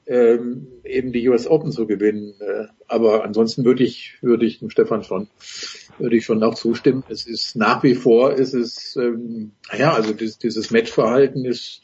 ähm, 0.08 0.68
eben 0.84 1.12
die 1.12 1.28
US 1.28 1.48
Open 1.48 1.72
zu 1.72 1.86
gewinnen. 1.86 2.34
Äh, 2.40 2.68
aber 2.88 3.24
ansonsten 3.24 3.66
würde 3.66 3.84
ich, 3.84 4.16
würde 4.22 4.46
ich 4.46 4.60
dem 4.60 4.70
Stefan 4.70 5.04
schon, 5.04 5.28
würde 6.00 6.16
ich 6.16 6.26
schon 6.26 6.42
auch 6.44 6.56
zustimmen. 6.56 7.04
Es 7.10 7.28
ist 7.28 7.56
nach 7.56 7.84
wie 7.84 7.96
vor, 7.96 8.34
ist 8.34 8.54
es, 8.54 8.96
ähm, 8.96 9.52
naja, 9.72 9.94
also 9.94 10.14
dieses, 10.14 10.38
dieses 10.38 10.72
Matchverhalten 10.72 11.46
ist, 11.46 11.82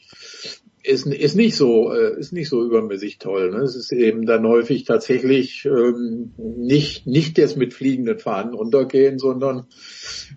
ist, 0.84 1.06
ist 1.06 1.34
nicht 1.34 1.56
so, 1.56 1.92
äh, 1.92 2.18
ist 2.18 2.32
nicht 2.32 2.48
so 2.48 2.62
übermäßig 2.62 3.18
toll. 3.18 3.50
Ne? 3.50 3.58
Es 3.58 3.74
ist 3.74 3.90
eben 3.90 4.26
dann 4.26 4.46
häufig 4.46 4.84
tatsächlich 4.84 5.64
ähm, 5.64 6.34
nicht, 6.36 7.06
nicht 7.06 7.38
das 7.38 7.56
mit 7.56 7.72
fliegenden 7.72 8.18
Fahnen 8.18 8.54
runtergehen, 8.54 9.18
sondern, 9.18 9.66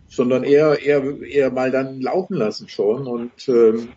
sondern 0.07 0.43
eher, 0.43 0.79
eher, 0.81 1.21
eher 1.21 1.51
mal 1.51 1.71
dann 1.71 2.01
laufen 2.01 2.35
lassen 2.35 2.69
schon 2.69 3.07
und, 3.07 3.47
ähm, 3.49 3.89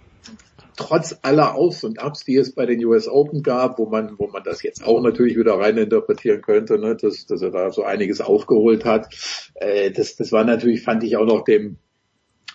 trotz 0.76 1.18
aller 1.22 1.54
Aufs 1.54 1.84
und 1.84 2.00
Abs, 2.00 2.24
die 2.24 2.36
es 2.36 2.54
bei 2.54 2.64
den 2.64 2.82
US 2.86 3.06
Open 3.06 3.42
gab, 3.42 3.78
wo 3.78 3.86
man, 3.86 4.18
wo 4.18 4.28
man 4.28 4.42
das 4.42 4.62
jetzt 4.62 4.82
auch 4.82 5.00
natürlich 5.02 5.36
wieder 5.36 5.54
rein 5.54 5.76
interpretieren 5.76 6.40
könnte, 6.40 6.78
ne, 6.78 6.96
dass, 6.96 7.26
dass 7.26 7.42
er 7.42 7.50
da 7.50 7.70
so 7.70 7.84
einiges 7.84 8.20
aufgeholt 8.20 8.84
hat. 8.84 9.14
Äh, 9.54 9.90
das, 9.90 10.16
das 10.16 10.32
war 10.32 10.44
natürlich, 10.44 10.82
fand 10.82 11.04
ich 11.04 11.16
auch 11.16 11.26
noch 11.26 11.44
dem, 11.44 11.76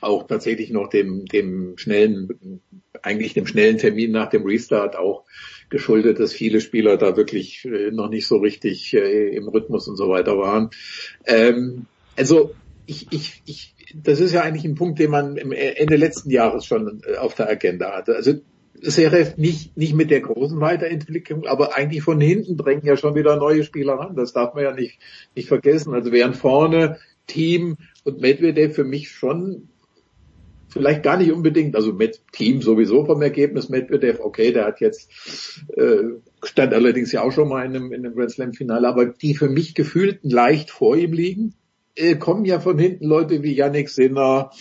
auch 0.05 0.27
tatsächlich 0.27 0.69
noch 0.69 0.89
dem, 0.89 1.25
dem 1.25 1.77
schnellen, 1.77 2.61
eigentlich 3.01 3.33
dem 3.33 3.47
schnellen 3.47 3.77
Termin 3.77 4.11
nach 4.11 4.29
dem 4.29 4.45
Restart 4.45 4.95
auch 4.95 5.25
geschuldet, 5.69 6.19
dass 6.19 6.33
viele 6.33 6.61
Spieler 6.61 6.97
da 6.97 7.17
wirklich 7.17 7.65
äh, 7.65 7.91
noch 7.91 8.09
nicht 8.09 8.27
so 8.27 8.37
richtig 8.37 8.93
äh, 8.93 9.35
im 9.35 9.47
Rhythmus 9.47 9.87
und 9.87 9.97
so 9.97 10.09
weiter 10.09 10.37
waren. 10.37 10.69
Ähm, 11.25 11.85
also 12.15 12.53
ich, 12.85 13.07
ich, 13.11 13.41
ich 13.45 13.75
das 13.93 14.19
ist 14.19 14.33
ja 14.33 14.41
eigentlich 14.41 14.65
ein 14.65 14.75
Punkt, 14.75 14.99
den 14.99 15.11
man 15.11 15.37
Ende 15.37 15.95
letzten 15.95 16.29
Jahres 16.29 16.65
schon 16.65 17.01
äh, 17.05 17.17
auf 17.17 17.35
der 17.35 17.49
Agenda 17.49 17.95
hatte. 17.95 18.15
Also 18.15 18.33
Seref 18.81 19.37
nicht, 19.37 19.77
nicht 19.77 19.95
mit 19.95 20.11
der 20.11 20.19
großen 20.21 20.59
Weiterentwicklung, 20.59 21.45
aber 21.45 21.75
eigentlich 21.75 22.03
von 22.03 22.19
hinten 22.19 22.57
drängen 22.57 22.85
ja 22.85 22.97
schon 22.97 23.15
wieder 23.15 23.37
neue 23.37 23.63
Spieler 23.63 23.93
ran. 23.93 24.15
Das 24.15 24.33
darf 24.33 24.53
man 24.53 24.63
ja 24.63 24.73
nicht, 24.73 24.99
nicht 25.33 25.47
vergessen. 25.47 25.93
Also 25.93 26.11
während 26.11 26.35
vorne 26.35 26.97
Team 27.25 27.77
und 28.03 28.19
Medvedev 28.19 28.75
für 28.75 28.83
mich 28.83 29.09
schon 29.09 29.69
vielleicht 30.75 31.03
gar 31.03 31.15
nicht 31.15 31.31
unbedingt, 31.31 31.75
also 31.75 31.93
mit 31.93 32.21
Team 32.33 32.61
sowieso 32.61 33.05
vom 33.05 33.21
Ergebnis, 33.21 33.69
Medvedev, 33.69 34.19
okay, 34.19 34.51
der 34.51 34.65
hat 34.65 34.81
jetzt, 34.81 35.09
äh, 35.77 36.03
stand 36.43 36.73
allerdings 36.73 37.13
ja 37.13 37.21
auch 37.21 37.31
schon 37.31 37.47
mal 37.47 37.65
in 37.65 37.75
einem, 37.75 37.93
in 37.93 38.05
einem 38.05 38.13
Grand 38.13 38.31
Slam 38.31 38.51
Finale, 38.53 38.85
aber 38.85 39.05
die 39.05 39.35
für 39.35 39.47
mich 39.47 39.73
gefühlten 39.73 40.29
leicht 40.29 40.69
vor 40.69 40.97
ihm 40.97 41.13
liegen 41.13 41.53
äh, 41.95 42.15
kommen 42.15 42.45
ja 42.45 42.59
von 42.59 42.77
hinten 42.77 43.05
Leute 43.05 43.41
wie 43.43 43.53
Yannick 43.53 43.89
Sinner 43.89 44.51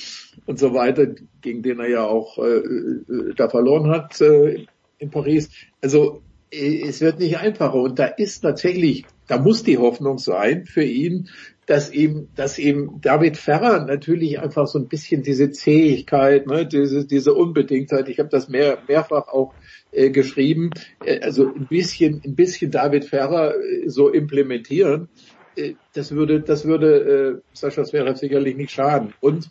und 0.47 0.59
so 0.59 0.73
weiter, 0.73 1.09
gegen 1.41 1.63
den 1.63 1.81
er 1.81 1.89
ja 1.89 2.05
auch 2.05 2.39
äh, 2.39 2.59
äh, 2.59 3.35
da 3.37 3.49
verloren 3.49 3.89
hat 3.89 4.21
äh, 4.21 4.67
in 4.99 5.11
Paris. 5.11 5.51
Also 5.81 6.23
äh, 6.53 6.83
es 6.83 7.01
wird 7.01 7.19
nicht 7.19 7.39
einfacher 7.39 7.75
und 7.75 7.99
da 7.99 8.07
ist 8.07 8.41
tatsächlich, 8.41 9.05
da 9.27 9.39
muss 9.39 9.65
die 9.65 9.79
Hoffnung 9.79 10.19
sein 10.19 10.65
für 10.65 10.85
ihn, 10.85 11.29
dass 11.67 11.93
ihm, 11.93 12.29
dass 12.35 12.59
ihm 12.59 13.01
David 13.01 13.37
Ferrer 13.37 13.85
natürlich 13.87 14.39
einfach 14.39 14.67
so 14.67 14.79
ein 14.79 14.89
bisschen 14.89 15.23
diese 15.23 15.51
Zähigkeit, 15.51 16.47
ne, 16.47 16.67
diese, 16.67 17.07
diese 17.07 17.35
Unbedingtheit, 17.35 18.09
ich 18.09 18.19
habe 18.19 18.29
das 18.29 18.49
mehr, 18.49 18.79
mehrfach 18.87 19.29
auch 19.29 19.55
äh, 19.93 20.11
geschrieben, 20.11 20.71
äh, 21.05 21.21
also 21.21 21.47
ein 21.47 21.67
bisschen, 21.67 22.21
ein 22.25 22.35
bisschen 22.35 22.71
David 22.71 23.05
Ferrer 23.05 23.55
äh, 23.55 23.89
so 23.89 24.09
implementieren, 24.11 25.09
äh, 25.57 25.75
das 25.95 26.13
würde, 26.13 26.41
das 26.41 26.65
würde 26.65 27.41
äh, 27.41 27.41
Sascha 27.53 27.85
Zverev 27.85 28.19
sicherlich 28.19 28.57
nicht 28.57 28.73
schaden. 28.73 29.15
Und 29.21 29.51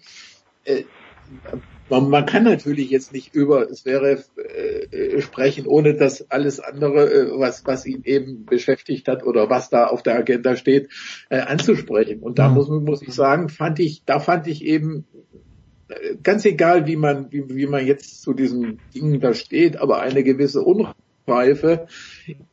äh, 0.65 0.83
man, 1.93 2.09
man 2.09 2.25
kann 2.25 2.43
natürlich 2.43 2.89
jetzt 2.89 3.13
nicht 3.13 3.35
über 3.35 3.69
Zverev 3.69 4.25
äh, 4.37 5.21
sprechen, 5.21 5.67
ohne 5.67 5.93
dass 5.93 6.29
alles 6.31 6.59
andere, 6.59 7.11
äh, 7.11 7.39
was, 7.39 7.65
was 7.65 7.85
ihn 7.85 8.01
eben 8.03 8.45
beschäftigt 8.45 9.07
hat 9.07 9.23
oder 9.23 9.49
was 9.49 9.69
da 9.69 9.87
auf 9.87 10.01
der 10.01 10.15
Agenda 10.15 10.55
steht, 10.55 10.89
äh, 11.29 11.39
anzusprechen. 11.39 12.21
Und 12.21 12.39
da 12.39 12.49
muss, 12.49 12.67
muss 12.69 13.03
ich 13.03 13.13
sagen, 13.13 13.49
fand 13.49 13.79
ich, 13.79 14.03
da 14.05 14.19
fand 14.19 14.47
ich 14.47 14.65
eben 14.65 15.05
äh, 15.89 16.15
ganz 16.23 16.45
egal, 16.45 16.87
wie 16.87 16.95
man, 16.95 17.31
wie, 17.31 17.43
wie 17.49 17.67
man 17.67 17.85
jetzt 17.85 18.23
zu 18.23 18.33
diesem 18.33 18.79
Ding 18.95 19.19
da 19.19 19.35
steht, 19.35 19.77
aber 19.77 20.01
eine 20.01 20.23
gewisse 20.23 20.61
Unruhe 20.61 20.95
Reife 21.25 21.87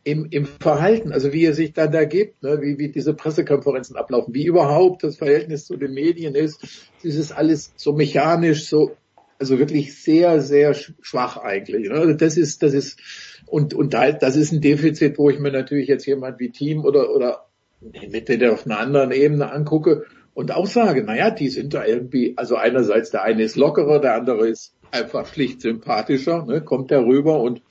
im, 0.04 0.28
im 0.30 0.46
Verhalten, 0.46 1.12
also 1.12 1.32
wie 1.32 1.44
er 1.44 1.54
sich 1.54 1.72
dann 1.72 1.90
da 1.90 2.04
gibt, 2.04 2.40
ne, 2.44 2.60
wie, 2.62 2.78
wie 2.78 2.88
diese 2.88 3.14
Pressekonferenzen 3.14 3.96
ablaufen, 3.96 4.32
wie 4.32 4.46
überhaupt 4.46 5.02
das 5.02 5.16
Verhältnis 5.16 5.66
zu 5.66 5.76
den 5.76 5.92
Medien 5.92 6.36
ist, 6.36 6.92
dieses 7.02 7.32
alles 7.32 7.72
so 7.74 7.92
mechanisch, 7.92 8.68
so, 8.68 8.92
also 9.40 9.58
wirklich 9.58 10.00
sehr, 10.00 10.40
sehr 10.42 10.74
schwach 10.74 11.38
eigentlich. 11.38 11.88
Ne? 11.88 11.94
Also 11.94 12.12
das 12.12 12.36
ist, 12.36 12.62
das 12.62 12.74
ist, 12.74 13.00
und, 13.46 13.72
und 13.72 13.94
da, 13.94 14.12
das 14.12 14.36
ist 14.36 14.52
ein 14.52 14.60
Defizit, 14.60 15.18
wo 15.18 15.30
ich 15.30 15.38
mir 15.38 15.50
natürlich 15.50 15.88
jetzt 15.88 16.06
jemand 16.06 16.38
wie 16.38 16.50
Team 16.50 16.84
oder, 16.84 17.14
oder 17.14 17.46
mit 17.80 18.28
der 18.28 18.52
auf 18.52 18.66
einer 18.66 18.78
anderen 18.78 19.10
Ebene 19.12 19.50
angucke 19.50 20.04
und 20.34 20.52
auch 20.52 20.66
sage, 20.66 21.02
naja, 21.02 21.30
die 21.30 21.48
sind 21.48 21.72
da 21.72 21.84
irgendwie, 21.86 22.34
also 22.36 22.56
einerseits 22.56 23.10
der 23.10 23.22
eine 23.22 23.42
ist 23.42 23.56
lockerer, 23.56 23.98
der 23.98 24.14
andere 24.14 24.46
ist 24.46 24.74
einfach 24.90 25.26
schlicht 25.26 25.62
sympathischer, 25.62 26.44
ne, 26.44 26.60
kommt 26.60 26.92
rüber 26.92 27.40
und 27.40 27.62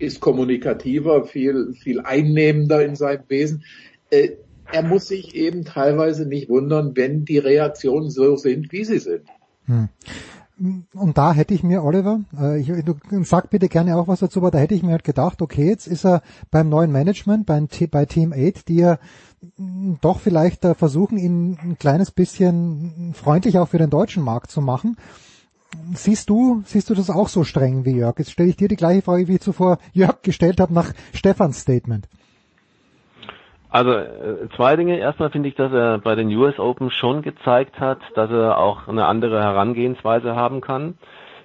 ist 0.00 0.18
kommunikativer, 0.18 1.24
viel, 1.24 1.74
viel 1.74 2.00
einnehmender 2.00 2.84
in 2.84 2.96
seinem 2.96 3.22
Wesen. 3.28 3.64
Äh, 4.10 4.30
er 4.72 4.82
muss 4.82 5.06
sich 5.06 5.36
eben 5.36 5.64
teilweise 5.64 6.26
nicht 6.26 6.48
wundern, 6.48 6.96
wenn 6.96 7.24
die 7.24 7.38
Reaktionen 7.38 8.10
so 8.10 8.34
sind, 8.36 8.72
wie 8.72 8.84
sie 8.84 8.98
sind. 8.98 9.22
Hm. 9.66 9.88
Und 10.94 11.18
da 11.18 11.32
hätte 11.32 11.54
ich 11.54 11.64
mir, 11.64 11.82
Oliver, 11.82 12.20
äh, 12.38 12.60
ich, 12.60 12.68
du 12.84 12.94
sag 13.24 13.50
bitte 13.50 13.68
gerne 13.68 13.96
auch 13.96 14.06
was 14.06 14.20
dazu, 14.20 14.38
aber 14.38 14.52
da 14.52 14.58
hätte 14.58 14.74
ich 14.74 14.84
mir 14.84 14.92
halt 14.92 15.02
gedacht, 15.02 15.42
okay, 15.42 15.66
jetzt 15.66 15.88
ist 15.88 16.04
er 16.04 16.22
beim 16.52 16.68
neuen 16.68 16.92
Management, 16.92 17.46
bei, 17.46 17.66
bei 17.90 18.06
Team 18.06 18.32
8, 18.32 18.68
die 18.68 18.76
ja 18.76 18.98
doch 20.00 20.20
vielleicht 20.20 20.64
äh, 20.64 20.74
versuchen, 20.74 21.18
ihn 21.18 21.58
ein 21.60 21.78
kleines 21.78 22.12
bisschen 22.12 23.12
freundlich 23.14 23.58
auch 23.58 23.68
für 23.68 23.78
den 23.78 23.90
deutschen 23.90 24.22
Markt 24.22 24.52
zu 24.52 24.60
machen. 24.60 24.96
Siehst 25.94 26.30
du, 26.30 26.62
siehst 26.66 26.90
du 26.90 26.94
das 26.94 27.10
auch 27.10 27.28
so 27.28 27.42
streng 27.42 27.84
wie 27.84 27.96
Jörg? 27.96 28.18
Jetzt 28.18 28.30
stelle 28.30 28.50
ich 28.50 28.56
dir 28.56 28.68
die 28.68 28.76
gleiche 28.76 29.02
Frage, 29.02 29.26
wie 29.26 29.34
ich 29.34 29.40
zuvor 29.40 29.78
Jörg 29.92 30.22
gestellt 30.22 30.60
habe 30.60 30.74
nach 30.74 30.92
Stefans 31.12 31.60
Statement. 31.60 32.08
Also 33.72 33.92
äh, 33.92 34.48
zwei 34.54 34.76
Dinge. 34.76 34.98
Erstmal 34.98 35.30
finde 35.30 35.48
ich, 35.48 35.54
dass 35.54 35.72
er 35.72 35.98
bei 35.98 36.14
den 36.14 36.28
US 36.36 36.58
Open 36.58 36.90
schon 36.90 37.22
gezeigt 37.22 37.80
hat, 37.80 37.98
dass 38.14 38.30
er 38.30 38.58
auch 38.58 38.86
eine 38.86 39.06
andere 39.06 39.42
Herangehensweise 39.42 40.36
haben 40.36 40.60
kann. 40.60 40.98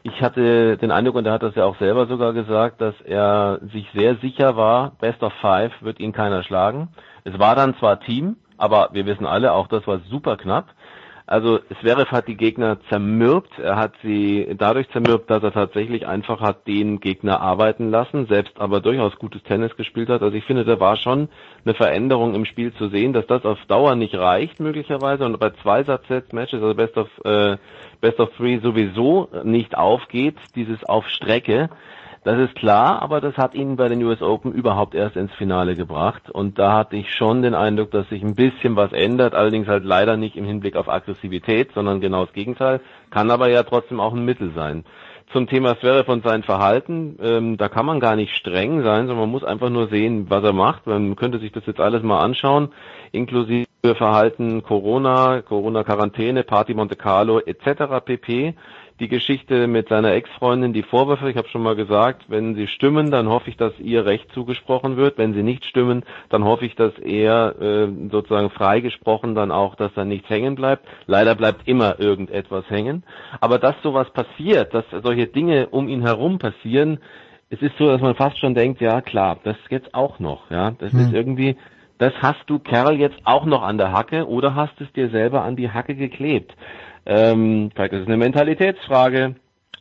Ich 0.03 0.21
hatte 0.21 0.77
den 0.77 0.91
Eindruck, 0.91 1.15
und 1.15 1.25
er 1.25 1.33
hat 1.33 1.43
das 1.43 1.55
ja 1.55 1.63
auch 1.63 1.77
selber 1.77 2.05
sogar 2.05 2.33
gesagt, 2.33 2.81
dass 2.81 2.99
er 3.01 3.59
sich 3.73 3.89
sehr 3.93 4.15
sicher 4.15 4.57
war, 4.57 4.91
Best 4.99 5.23
of 5.23 5.33
Five 5.41 5.71
wird 5.81 5.99
ihn 5.99 6.11
keiner 6.11 6.43
schlagen. 6.43 6.89
Es 7.23 7.39
war 7.39 7.55
dann 7.55 7.75
zwar 7.77 8.01
Team, 8.01 8.35
aber 8.57 8.89
wir 8.91 9.05
wissen 9.05 9.25
alle, 9.25 9.53
auch 9.53 9.67
das 9.67 9.87
war 9.87 9.99
super 10.09 10.35
knapp. 10.35 10.67
Also 11.29 11.59
Zverev 11.81 12.09
hat 12.09 12.29
die 12.29 12.37
Gegner 12.37 12.77
zermürbt. 12.87 13.59
Er 13.59 13.75
hat 13.75 13.91
sie 14.01 14.47
dadurch 14.57 14.89
zermürbt, 14.91 15.29
dass 15.29 15.43
er 15.43 15.51
tatsächlich 15.51 16.07
einfach 16.07 16.39
hat 16.39 16.65
den 16.67 17.01
Gegner 17.01 17.41
arbeiten 17.41 17.91
lassen, 17.91 18.27
selbst 18.27 18.53
aber 18.61 18.79
durchaus 18.79 19.13
gutes 19.17 19.43
Tennis 19.43 19.75
gespielt 19.75 20.07
hat. 20.07 20.21
Also 20.21 20.37
ich 20.37 20.45
finde, 20.45 20.63
da 20.63 20.79
war 20.79 20.95
schon 20.95 21.27
eine 21.65 21.73
Veränderung 21.73 22.33
im 22.33 22.45
Spiel 22.45 22.73
zu 22.75 22.87
sehen, 22.87 23.11
dass 23.11 23.27
das 23.27 23.43
auf 23.43 23.59
Dauer 23.67 23.95
nicht 23.95 24.15
reicht 24.15 24.61
möglicherweise 24.61 25.25
und 25.25 25.37
bei 25.37 25.49
zwei 25.61 25.83
Matches, 26.31 26.61
also 26.61 26.73
Best 26.73 26.97
of 26.97 27.09
äh, 27.25 27.57
Best 27.99 28.21
of 28.21 28.29
Three 28.37 28.59
sowieso 28.59 29.27
nicht 29.43 29.77
aufgeht, 29.77 30.37
dieses 30.55 30.85
auf 30.85 31.09
Strecke. 31.09 31.69
Das 32.27 32.39
ist 32.39 32.55
klar, 32.55 33.01
aber 33.01 33.21
das 33.21 33.37
hat 33.37 33.55
ihn 33.55 33.77
bei 33.77 33.87
den 33.87 34.03
US 34.03 34.21
Open 34.21 34.51
überhaupt 34.51 34.93
erst 34.95 35.15
ins 35.15 35.31
Finale 35.35 35.77
gebracht. 35.77 36.29
Und 36.29 36.59
da 36.59 36.73
hatte 36.73 36.97
ich 36.97 37.13
schon 37.13 37.41
den 37.41 37.55
Eindruck, 37.55 37.91
dass 37.91 38.09
sich 38.09 38.21
ein 38.21 38.35
bisschen 38.35 38.75
was 38.75 38.91
ändert, 38.91 39.33
allerdings 39.33 39.69
halt 39.69 39.85
leider 39.85 40.17
nicht 40.17 40.35
im 40.35 40.43
Hinblick 40.43 40.75
auf 40.75 40.89
Aggressivität, 40.89 41.69
sondern 41.73 42.01
genau 42.01 42.25
das 42.25 42.33
Gegenteil. 42.33 42.81
Kann 43.11 43.31
aber 43.31 43.49
ja 43.49 43.63
trotzdem 43.63 44.01
auch 44.01 44.13
ein 44.13 44.25
Mittel 44.25 44.51
sein. 44.53 44.83
Zum 45.31 45.47
Thema 45.47 45.79
Zverev 45.79 46.11
und 46.11 46.25
sein 46.25 46.43
Verhalten, 46.43 47.17
ähm, 47.23 47.55
da 47.55 47.69
kann 47.69 47.85
man 47.85 48.01
gar 48.01 48.17
nicht 48.17 48.35
streng 48.35 48.83
sein, 48.83 49.07
sondern 49.07 49.19
man 49.19 49.31
muss 49.31 49.45
einfach 49.45 49.69
nur 49.69 49.87
sehen, 49.87 50.29
was 50.29 50.43
er 50.43 50.51
macht. 50.51 50.85
Man 50.85 51.15
könnte 51.15 51.39
sich 51.39 51.53
das 51.53 51.65
jetzt 51.65 51.79
alles 51.79 52.03
mal 52.03 52.19
anschauen, 52.19 52.73
inklusive 53.13 53.67
Verhalten 53.95 54.63
Corona, 54.63 55.41
Corona-Quarantäne, 55.43 56.43
Party 56.43 56.73
Monte 56.73 56.97
Carlo 56.97 57.39
etc. 57.39 58.03
pp 58.03 58.53
die 58.99 59.07
Geschichte 59.07 59.67
mit 59.67 59.89
seiner 59.89 60.13
Ex-Freundin, 60.13 60.73
die 60.73 60.81
Vorwürfe, 60.81 61.29
ich 61.29 61.37
habe 61.37 61.47
schon 61.49 61.61
mal 61.61 61.75
gesagt, 61.75 62.25
wenn 62.29 62.55
sie 62.55 62.67
stimmen, 62.67 63.11
dann 63.11 63.29
hoffe 63.29 63.49
ich, 63.49 63.57
dass 63.57 63.77
ihr 63.79 64.05
Recht 64.05 64.31
zugesprochen 64.33 64.97
wird. 64.97 65.17
Wenn 65.17 65.33
sie 65.33 65.43
nicht 65.43 65.65
stimmen, 65.65 66.03
dann 66.29 66.43
hoffe 66.43 66.65
ich, 66.65 66.75
dass 66.75 66.97
er 66.97 67.61
äh, 67.61 67.87
sozusagen 68.11 68.49
freigesprochen 68.49 69.35
dann 69.35 69.51
auch, 69.51 69.75
dass 69.75 69.93
da 69.93 70.03
nichts 70.03 70.29
hängen 70.29 70.55
bleibt. 70.55 70.85
Leider 71.05 71.35
bleibt 71.35 71.67
immer 71.67 71.99
irgendetwas 71.99 72.69
hängen. 72.69 73.03
Aber 73.39 73.59
dass 73.59 73.75
sowas 73.83 74.09
passiert, 74.11 74.73
dass 74.73 74.85
solche 75.03 75.27
Dinge 75.27 75.67
um 75.67 75.87
ihn 75.87 76.01
herum 76.01 76.39
passieren, 76.39 76.99
es 77.49 77.61
ist 77.61 77.77
so, 77.77 77.87
dass 77.87 78.01
man 78.01 78.15
fast 78.15 78.39
schon 78.39 78.55
denkt, 78.55 78.81
ja 78.81 79.01
klar, 79.01 79.39
das 79.43 79.55
jetzt 79.69 79.93
auch 79.93 80.19
noch, 80.19 80.49
ja, 80.51 80.71
das 80.71 80.91
hm. 80.91 80.99
ist 80.99 81.13
irgendwie, 81.13 81.55
das 81.97 82.13
hast 82.21 82.43
du 82.47 82.59
Kerl 82.59 82.95
jetzt 82.95 83.19
auch 83.23 83.45
noch 83.45 83.63
an 83.63 83.77
der 83.77 83.91
Hacke 83.91 84.27
oder 84.27 84.53
hast 84.55 84.79
es 84.81 84.91
dir 84.93 85.09
selber 85.09 85.43
an 85.43 85.55
die 85.55 85.71
Hacke 85.71 85.95
geklebt? 85.95 86.53
Ähm, 87.07 87.71
vielleicht 87.73 87.93
ist 87.93 88.01
es 88.01 88.07
eine 88.07 88.17
Mentalitätsfrage, 88.17 89.35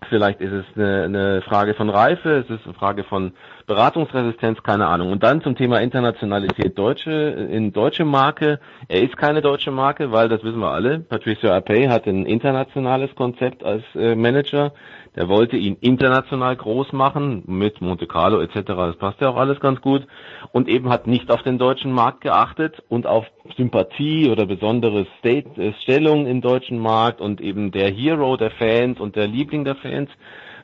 vielleicht 0.08 0.40
ist 0.40 0.52
es 0.52 0.64
eine, 0.76 1.02
eine 1.02 1.42
Frage 1.42 1.74
von 1.74 1.90
Reife, 1.90 2.44
es 2.46 2.48
ist 2.48 2.64
eine 2.64 2.74
Frage 2.74 3.02
von 3.02 3.32
Beratungsresistenz, 3.66 4.62
keine 4.62 4.86
Ahnung. 4.86 5.10
Und 5.10 5.24
dann 5.24 5.42
zum 5.42 5.56
Thema 5.56 5.80
Internationalität 5.80 6.78
Deutsche, 6.78 7.10
in 7.10 7.72
deutsche 7.72 8.04
Marke. 8.04 8.60
Er 8.86 9.02
ist 9.02 9.16
keine 9.16 9.42
deutsche 9.42 9.72
Marke, 9.72 10.12
weil 10.12 10.28
das 10.28 10.44
wissen 10.44 10.60
wir 10.60 10.70
alle. 10.70 11.00
Patricio 11.00 11.50
Apey 11.50 11.86
hat 11.86 12.06
ein 12.06 12.26
internationales 12.26 13.12
Konzept 13.16 13.64
als 13.64 13.82
äh, 13.96 14.14
Manager. 14.14 14.72
Der 15.16 15.28
wollte 15.28 15.56
ihn 15.56 15.78
international 15.80 16.56
groß 16.56 16.92
machen 16.92 17.42
mit 17.46 17.80
Monte 17.80 18.06
Carlo 18.06 18.40
etc. 18.40 18.60
Das 18.66 18.96
passt 18.96 19.20
ja 19.20 19.30
auch 19.30 19.36
alles 19.36 19.58
ganz 19.60 19.80
gut. 19.80 20.06
Und 20.52 20.68
eben 20.68 20.90
hat 20.90 21.06
nicht 21.06 21.30
auf 21.30 21.42
den 21.42 21.58
deutschen 21.58 21.90
Markt 21.90 22.20
geachtet 22.20 22.82
und 22.88 23.06
auf 23.06 23.24
Sympathie 23.56 24.28
oder 24.30 24.44
besondere 24.44 25.06
State 25.18 25.60
äh, 25.60 25.72
Stellung 25.82 26.26
im 26.26 26.42
deutschen 26.42 26.78
Markt 26.78 27.20
und 27.20 27.40
eben 27.40 27.72
der 27.72 27.90
Hero 27.90 28.36
der 28.36 28.50
Fans 28.50 29.00
und 29.00 29.16
der 29.16 29.26
Liebling 29.26 29.64
der 29.64 29.76
Fans, 29.76 30.10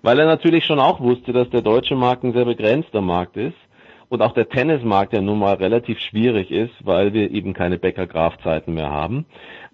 weil 0.03 0.19
er 0.19 0.27
natürlich 0.27 0.67
schon 0.67 0.79
auch 0.79 1.01
wusste, 1.01 1.33
dass 1.33 1.49
der 1.49 1.63
deutsche 1.63 1.97
Markt 1.97 2.23
ein 2.23 2.35
sehr 2.35 2.45
begrenzter 2.45 3.01
Markt 3.01 3.37
ist 3.37 3.57
und 4.13 4.21
auch 4.21 4.35
der 4.35 4.51
Tennismarkt 4.51 5.15
ja 5.15 5.23
nun 5.23 5.39
mal 5.39 5.55
relativ 5.55 5.99
schwierig 5.99 6.51
ist, 6.51 6.75
weil 6.85 7.15
wir 7.15 7.31
eben 7.31 7.55
keine 7.55 7.79
Bäcker-Graf-Zeiten 7.79 8.75
mehr 8.75 8.91
haben. 8.91 9.25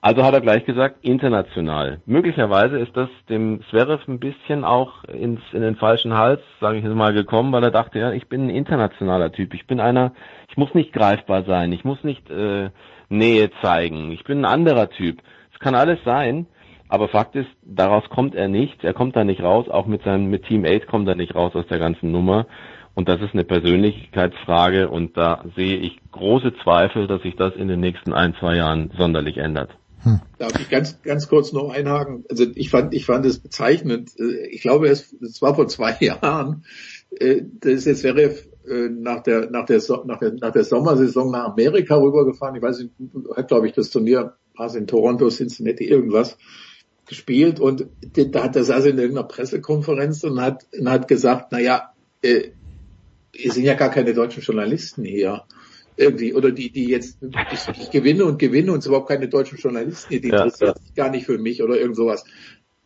Also 0.01 0.23
hat 0.23 0.33
er 0.33 0.41
gleich 0.41 0.65
gesagt, 0.65 0.99
international. 1.03 2.03
Möglicherweise 2.07 2.79
ist 2.79 2.97
das 2.97 3.09
dem 3.29 3.63
Zverev 3.69 4.07
ein 4.07 4.21
bisschen 4.21 4.63
auch 4.63 5.03
ins, 5.03 5.41
in 5.53 5.63
den 5.63 5.75
falschen 5.75 6.17
Hals, 6.17 6.41
sage 6.61 6.79
ich 6.79 6.85
jetzt 6.85 6.95
mal, 6.95 7.13
gekommen, 7.13 7.51
weil 7.51 7.65
er 7.65 7.73
dachte, 7.73 7.99
ja, 7.99 8.13
ich 8.13 8.29
bin 8.29 8.47
ein 8.47 8.51
internationaler 8.51 9.33
Typ. 9.33 9.55
Ich 9.55 9.67
bin 9.67 9.81
einer, 9.81 10.13
ich 10.49 10.57
muss 10.57 10.73
nicht 10.73 10.93
greifbar 10.93 11.43
sein, 11.43 11.73
ich 11.73 11.85
muss 11.85 12.05
nicht 12.05 12.31
äh, 12.31 12.71
Nähe 13.09 13.51
zeigen, 13.61 14.13
ich 14.13 14.23
bin 14.23 14.43
ein 14.43 14.45
anderer 14.45 14.89
Typ. 14.89 15.19
Es 15.53 15.59
kann 15.59 15.75
alles 15.75 15.99
sein, 16.05 16.47
aber 16.89 17.09
Fakt 17.09 17.35
ist, 17.35 17.51
daraus 17.63 18.09
kommt 18.09 18.37
er 18.37 18.47
nicht, 18.47 18.85
er 18.85 18.95
kommt 18.95 19.17
da 19.17 19.25
nicht 19.25 19.43
raus, 19.43 19.69
auch 19.69 19.87
mit 19.87 20.05
seinem 20.05 20.31
mit 20.31 20.45
Team 20.45 20.65
8 20.65 20.87
kommt 20.87 21.09
er 21.09 21.17
nicht 21.17 21.35
raus 21.35 21.57
aus 21.57 21.67
der 21.67 21.81
ganzen 21.81 22.13
Nummer. 22.13 22.47
Und 22.99 23.09
das 23.09 23.21
ist 23.21 23.33
eine 23.33 23.45
Persönlichkeitsfrage 23.45 24.89
und 24.89 25.17
da 25.17 25.45
sehe 25.55 25.77
ich 25.77 26.01
große 26.11 26.53
Zweifel, 26.65 27.07
dass 27.07 27.23
sich 27.23 27.37
das 27.37 27.55
in 27.55 27.69
den 27.69 27.79
nächsten 27.79 28.13
ein, 28.13 28.35
zwei 28.41 28.57
Jahren 28.57 28.91
sonderlich 28.99 29.37
ändert. 29.37 29.71
Hm. 30.03 30.21
Darf 30.37 30.59
ich 30.59 30.69
ganz, 30.69 31.01
ganz 31.03 31.29
kurz 31.29 31.53
noch 31.53 31.71
einhaken? 31.71 32.25
Also 32.29 32.47
ich 32.57 32.71
fand, 32.71 32.93
ich 32.95 33.07
fand 33.07 33.25
es 33.25 33.39
bezeichnend. 33.39 34.19
Äh, 34.19 34.49
ich 34.49 34.63
glaube, 34.63 34.89
es, 34.89 35.13
es 35.23 35.41
war 35.41 35.55
vor 35.55 35.69
zwei 35.69 35.97
Jahren, 36.01 36.65
äh, 37.21 37.43
das 37.61 37.85
jetzt 37.85 38.03
wäre 38.03 38.21
äh, 38.69 38.89
nach 38.89 39.23
der, 39.23 39.49
nach 39.49 39.67
der, 39.67 39.81
nach 40.05 40.19
der, 40.19 40.33
nach 40.33 40.51
der 40.51 40.65
Sommersaison 40.65 41.31
nach 41.31 41.53
Amerika 41.53 41.95
rübergefahren. 41.95 42.57
Ich 42.57 42.63
weiß 42.63 42.81
nicht, 42.81 42.95
hat 43.37 43.47
glaube 43.47 43.69
ich 43.69 43.75
das 43.75 43.91
Turnier, 43.91 44.35
war 44.57 44.75
in 44.75 44.89
Toronto, 44.89 45.29
Cincinnati, 45.29 45.85
irgendwas 45.85 46.37
gespielt 47.07 47.61
und 47.61 47.87
da 48.01 48.43
hat 48.43 48.57
er 48.57 48.65
saß 48.65 48.87
in 48.87 48.99
irgendeiner 48.99 49.29
Pressekonferenz 49.29 50.25
und 50.25 50.41
hat, 50.41 50.67
und 50.77 50.91
hat 50.91 51.07
gesagt, 51.07 51.53
na 51.53 51.61
ja, 51.61 51.93
äh, 52.23 52.51
es 53.43 53.55
sind 53.55 53.65
ja 53.65 53.75
gar 53.75 53.91
keine 53.91 54.15
deutschen 54.15 54.43
Journalisten 54.43 55.05
hier 55.05 55.45
irgendwie, 55.97 56.33
oder 56.33 56.53
die, 56.53 56.71
die 56.71 56.89
jetzt, 56.89 57.19
ich, 57.53 57.81
ich 57.81 57.91
gewinne 57.91 58.25
und 58.25 58.39
gewinne 58.39 58.73
und 58.73 58.79
es 58.79 58.87
überhaupt 58.87 59.09
keine 59.09 59.29
deutschen 59.29 59.59
Journalisten, 59.59 60.21
die 60.21 60.29
ja, 60.29 60.45
interessieren 60.45 60.75
ja. 60.77 60.83
sich 60.83 60.95
gar 60.95 61.11
nicht 61.11 61.27
für 61.27 61.39
mich 61.39 61.63
oder 61.63 61.79
irgend 61.79 61.97
sowas. 61.97 62.25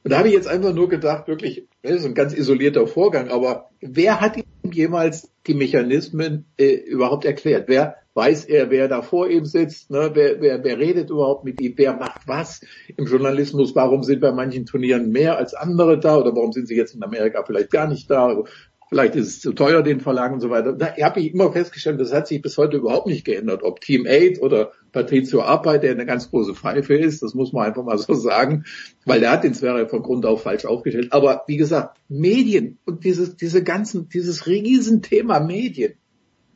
Und 0.04 0.10
da 0.10 0.18
habe 0.18 0.28
ich 0.28 0.34
jetzt 0.34 0.48
einfach 0.48 0.74
nur 0.74 0.88
gedacht, 0.88 1.28
wirklich, 1.28 1.66
das 1.82 1.92
ist 1.92 2.06
ein 2.06 2.14
ganz 2.14 2.34
isolierter 2.34 2.86
Vorgang, 2.86 3.28
aber 3.28 3.70
wer 3.80 4.20
hat 4.20 4.36
ihm 4.36 4.72
jemals 4.72 5.30
die 5.46 5.54
Mechanismen 5.54 6.46
äh, 6.56 6.72
überhaupt 6.72 7.24
erklärt? 7.24 7.68
Wer 7.68 7.96
weiß 8.14 8.46
er, 8.46 8.70
wer 8.70 8.88
da 8.88 9.02
vor 9.02 9.28
ihm 9.28 9.44
sitzt? 9.44 9.90
Ne? 9.90 10.10
Wer, 10.14 10.40
wer, 10.40 10.64
wer 10.64 10.78
redet 10.78 11.10
überhaupt 11.10 11.44
mit 11.44 11.60
ihm? 11.60 11.74
Wer 11.76 11.94
macht 11.94 12.26
was 12.26 12.60
im 12.96 13.06
Journalismus? 13.06 13.74
Warum 13.74 14.02
sind 14.02 14.20
bei 14.20 14.32
manchen 14.32 14.66
Turnieren 14.66 15.10
mehr 15.10 15.36
als 15.36 15.54
andere 15.54 15.98
da? 15.98 16.18
Oder 16.18 16.34
warum 16.34 16.52
sind 16.52 16.66
sie 16.68 16.76
jetzt 16.76 16.94
in 16.94 17.02
Amerika 17.02 17.42
vielleicht 17.44 17.70
gar 17.70 17.88
nicht 17.88 18.10
da? 18.10 18.44
Vielleicht 18.92 19.14
ist 19.16 19.28
es 19.28 19.40
zu 19.40 19.54
teuer, 19.54 19.82
den 19.82 20.00
Verlag 20.00 20.34
und 20.34 20.40
so 20.40 20.50
weiter. 20.50 20.74
Da 20.74 20.94
habe 21.00 21.20
ich 21.20 21.32
immer 21.32 21.50
festgestellt, 21.50 21.98
das 21.98 22.12
hat 22.12 22.26
sich 22.28 22.42
bis 22.42 22.58
heute 22.58 22.76
überhaupt 22.76 23.06
nicht 23.06 23.24
geändert. 23.24 23.62
Ob 23.62 23.80
Team 23.80 24.06
8 24.06 24.42
oder 24.42 24.72
Patrizio 24.92 25.40
Arbeit, 25.40 25.82
der 25.82 25.92
eine 25.92 26.04
ganz 26.04 26.28
große 26.28 26.54
Pfeife 26.54 26.94
ist, 26.94 27.22
das 27.22 27.32
muss 27.32 27.54
man 27.54 27.64
einfach 27.64 27.84
mal 27.84 27.96
so 27.96 28.12
sagen, 28.12 28.66
weil 29.06 29.20
der 29.20 29.30
hat 29.30 29.44
den 29.44 29.54
Zverev 29.54 29.88
von 29.88 30.02
Grund 30.02 30.26
auf 30.26 30.42
falsch 30.42 30.66
aufgestellt. 30.66 31.10
Aber 31.14 31.44
wie 31.46 31.56
gesagt, 31.56 31.96
Medien 32.10 32.76
und 32.84 33.02
dieses, 33.04 33.34
diese 33.34 33.64
ganzen, 33.64 34.10
dieses 34.10 34.46
Riesenthema 34.46 35.40
Medien, 35.40 35.94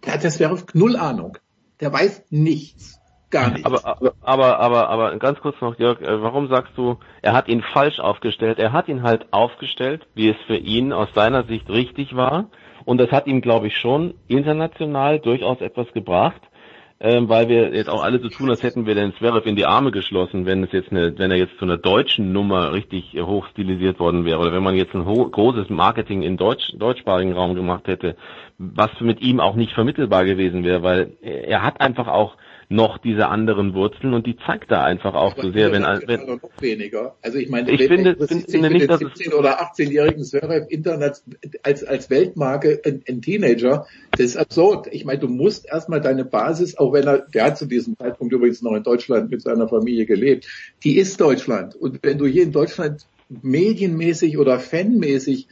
der 0.04 0.12
hat 0.12 0.22
der 0.22 0.30
Zverev 0.30 0.66
null 0.74 0.96
Ahnung. 0.96 1.38
Der 1.80 1.90
weiß 1.90 2.24
nichts. 2.28 2.95
Gar 3.36 3.50
nichts. 3.50 3.66
Aber, 3.66 3.80
aber, 4.22 4.58
aber, 4.60 4.88
aber 4.88 5.16
ganz 5.18 5.40
kurz 5.40 5.60
noch, 5.60 5.78
Jörg, 5.78 6.00
äh, 6.00 6.22
warum 6.22 6.48
sagst 6.48 6.72
du, 6.76 6.96
er 7.22 7.34
hat 7.34 7.48
ihn 7.48 7.62
falsch 7.62 7.98
aufgestellt? 8.00 8.58
Er 8.58 8.72
hat 8.72 8.88
ihn 8.88 9.02
halt 9.02 9.26
aufgestellt, 9.32 10.06
wie 10.14 10.30
es 10.30 10.36
für 10.46 10.56
ihn 10.56 10.92
aus 10.92 11.08
seiner 11.14 11.44
Sicht 11.44 11.68
richtig 11.68 12.16
war. 12.16 12.46
Und 12.84 12.98
das 12.98 13.10
hat 13.10 13.26
ihm, 13.26 13.40
glaube 13.40 13.66
ich, 13.66 13.76
schon 13.76 14.14
international 14.28 15.18
durchaus 15.18 15.60
etwas 15.60 15.92
gebracht. 15.92 16.40
ähm, 16.98 17.28
weil 17.28 17.48
wir 17.48 17.74
jetzt 17.74 17.90
auch 17.90 18.02
alle 18.02 18.20
so 18.20 18.28
tun, 18.28 18.48
als 18.48 18.62
hätten 18.62 18.86
wir 18.86 18.94
den 18.94 19.14
Zverev 19.14 19.46
in 19.46 19.56
die 19.56 19.66
Arme 19.66 19.90
geschlossen, 19.90 20.46
wenn 20.46 20.64
es 20.64 20.72
jetzt 20.72 20.90
eine, 20.90 21.18
wenn 21.18 21.30
er 21.30 21.36
jetzt 21.36 21.58
zu 21.58 21.66
einer 21.66 21.76
deutschen 21.76 22.32
Nummer 22.32 22.72
richtig 22.72 23.14
äh, 23.14 23.20
hoch 23.20 23.46
stilisiert 23.48 24.00
worden 24.00 24.24
wäre 24.24 24.38
oder 24.38 24.52
wenn 24.52 24.62
man 24.62 24.76
jetzt 24.76 24.94
ein 24.94 25.04
großes 25.04 25.68
Marketing 25.68 26.22
in 26.22 26.38
Deutsch, 26.38 26.72
deutschsprachigen 26.78 27.34
Raum 27.34 27.54
gemacht 27.54 27.86
hätte, 27.86 28.16
was 28.56 28.90
mit 29.00 29.20
ihm 29.20 29.40
auch 29.40 29.56
nicht 29.56 29.72
vermittelbar 29.72 30.24
gewesen 30.24 30.64
wäre, 30.64 30.82
weil 30.82 31.12
er 31.20 31.62
hat 31.62 31.82
einfach 31.82 32.08
auch 32.08 32.36
noch 32.68 32.98
diese 32.98 33.28
anderen 33.28 33.74
Wurzeln 33.74 34.12
und 34.12 34.26
die 34.26 34.36
zeigt 34.44 34.70
da 34.70 34.82
einfach 34.82 35.14
auch 35.14 35.36
so 35.36 35.52
sehr, 35.52 35.70
wenn, 35.70 35.84
wenn 35.84 36.26
noch 36.26 36.40
weniger. 36.60 37.14
Also 37.22 37.38
ich 37.38 37.48
meine, 37.48 37.70
ich 37.70 37.86
finde, 37.86 38.16
finde 38.16 38.70
nicht, 38.70 38.90
dass 38.90 38.98
17 38.98 39.32
oder 39.32 39.62
18-jährigen 39.62 40.24
Zverev 40.24 40.66
Internet 40.68 41.22
als 41.62 41.84
als 41.84 42.10
Weltmarke 42.10 42.80
ein, 42.84 43.04
ein, 43.08 43.22
Teenager, 43.22 43.86
das 44.12 44.20
ist 44.20 44.36
absurd. 44.36 44.88
Ich 44.90 45.04
meine, 45.04 45.20
du 45.20 45.28
musst 45.28 45.66
erstmal 45.66 46.00
deine 46.00 46.24
Basis, 46.24 46.76
auch 46.76 46.92
wenn 46.92 47.06
er, 47.06 47.18
der 47.18 47.44
hat 47.44 47.58
zu 47.58 47.66
diesem 47.66 47.96
Zeitpunkt 47.96 48.32
übrigens 48.32 48.62
noch 48.62 48.74
in 48.74 48.82
Deutschland 48.82 49.30
mit 49.30 49.42
seiner 49.42 49.68
Familie 49.68 50.06
gelebt, 50.06 50.46
die 50.82 50.98
ist 50.98 51.20
Deutschland. 51.20 51.76
Und 51.76 52.00
wenn 52.02 52.18
du 52.18 52.26
hier 52.26 52.42
in 52.42 52.52
Deutschland 52.52 53.06
medienmäßig 53.28 54.38
oder 54.38 54.58
fanmäßig 54.58 55.46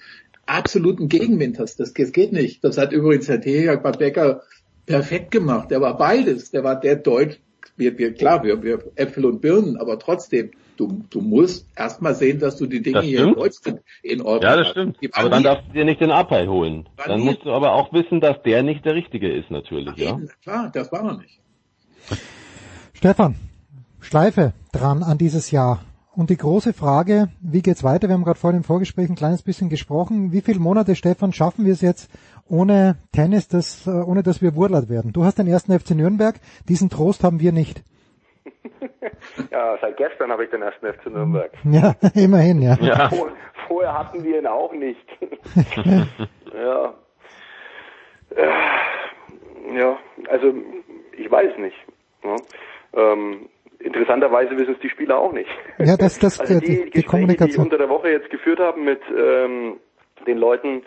absoluten 0.46 1.08
Gegenwind 1.08 1.58
hast, 1.58 1.78
das, 1.78 1.92
das 1.94 2.12
geht 2.12 2.32
nicht. 2.32 2.64
Das 2.64 2.76
hat 2.76 2.92
übrigens 2.92 3.28
Herr 3.28 3.38
bei 3.38 3.92
Becker 3.92 4.42
perfekt 4.86 5.30
gemacht. 5.30 5.70
Der 5.70 5.80
war 5.80 5.96
beides. 5.96 6.50
Der 6.50 6.64
war 6.64 6.78
der 6.78 6.96
Deutsch, 6.96 7.38
wir, 7.76 7.98
wir, 7.98 8.14
klar, 8.14 8.42
wir, 8.44 8.62
wir 8.62 8.78
Äpfel 8.96 9.24
und 9.26 9.40
Birnen, 9.40 9.76
aber 9.76 9.98
trotzdem, 9.98 10.50
du, 10.76 11.04
du 11.10 11.20
musst 11.20 11.66
erstmal 11.76 12.14
sehen, 12.14 12.38
dass 12.38 12.56
du 12.56 12.66
die 12.66 12.82
Dinge 12.82 13.02
hier 13.02 13.24
in 13.24 13.34
Deutschland 13.34 13.80
in 14.02 14.20
Ordnung 14.20 14.50
hast. 14.50 14.56
Ja, 14.56 14.62
das 14.62 14.70
stimmt. 14.70 14.98
Aber 15.12 15.30
dann 15.30 15.42
darfst 15.42 15.68
du 15.68 15.72
dir 15.72 15.84
nicht 15.84 16.00
den 16.00 16.10
Abhai 16.10 16.46
holen. 16.46 16.88
Dann 17.04 17.20
musst 17.20 17.44
du 17.44 17.52
aber 17.52 17.72
auch 17.72 17.92
wissen, 17.92 18.20
dass 18.20 18.42
der 18.42 18.62
nicht 18.62 18.84
der 18.84 18.94
Richtige 18.94 19.32
ist, 19.32 19.50
natürlich, 19.50 19.96
ja. 19.96 20.10
Eben, 20.10 20.28
klar, 20.42 20.70
das 20.72 20.92
war 20.92 21.04
er 21.04 21.18
nicht. 21.18 21.40
Stefan, 22.92 23.36
Schleife 24.00 24.52
dran 24.72 25.02
an 25.02 25.18
dieses 25.18 25.50
Jahr. 25.50 25.80
Und 26.16 26.30
die 26.30 26.36
große 26.36 26.74
Frage, 26.74 27.28
wie 27.40 27.60
geht's 27.60 27.82
weiter? 27.82 28.06
Wir 28.06 28.14
haben 28.14 28.22
gerade 28.22 28.38
vorhin 28.38 28.58
im 28.58 28.64
Vorgespräch 28.64 29.10
ein 29.10 29.16
kleines 29.16 29.42
bisschen 29.42 29.68
gesprochen. 29.68 30.30
Wie 30.30 30.42
viele 30.42 30.60
Monate, 30.60 30.94
Stefan, 30.94 31.32
schaffen 31.32 31.64
wir 31.64 31.72
es 31.72 31.80
jetzt 31.80 32.08
ohne 32.48 32.96
Tennis, 33.12 33.48
das, 33.48 33.86
ohne 33.86 34.22
dass 34.22 34.42
wir 34.42 34.54
wurlert 34.54 34.88
werden? 34.88 35.12
Du 35.12 35.24
hast 35.24 35.38
den 35.38 35.46
ersten 35.46 35.78
FC 35.78 35.90
Nürnberg. 35.90 36.36
Diesen 36.68 36.90
Trost 36.90 37.24
haben 37.24 37.40
wir 37.40 37.52
nicht. 37.52 37.82
ja, 39.50 39.78
seit 39.80 39.96
gestern 39.96 40.30
habe 40.30 40.44
ich 40.44 40.50
den 40.50 40.62
ersten 40.62 40.86
FC 40.86 41.06
Nürnberg. 41.06 41.50
Ja, 41.64 41.94
immerhin, 42.14 42.62
ja. 42.62 42.76
ja. 42.80 43.08
Vor, 43.08 43.28
vorher 43.68 43.98
hatten 43.98 44.22
wir 44.22 44.38
ihn 44.38 44.46
auch 44.46 44.72
nicht. 44.72 45.06
ja. 46.54 46.94
Ja, 49.74 49.98
also 50.28 50.54
ich 51.16 51.30
weiß 51.30 51.58
nicht. 51.58 51.76
Ja. 52.22 52.36
Ähm, 52.94 53.48
interessanterweise 53.78 54.56
wissen 54.56 54.74
es 54.74 54.80
die 54.80 54.90
Spieler 54.90 55.18
auch 55.18 55.32
nicht. 55.32 55.48
Ja, 55.78 55.96
das, 55.96 56.18
das, 56.18 56.40
also 56.40 56.60
die, 56.60 56.66
die, 56.66 56.72
die 56.72 56.82
Gespräche, 56.82 57.06
Kommunikation. 57.06 57.64
die 57.64 57.74
unter 57.74 57.78
der 57.78 57.88
Woche 57.88 58.10
jetzt 58.10 58.30
geführt 58.30 58.58
haben 58.60 58.84
mit 58.84 59.00
ähm, 59.16 59.78
den 60.26 60.38
Leuten, 60.38 60.82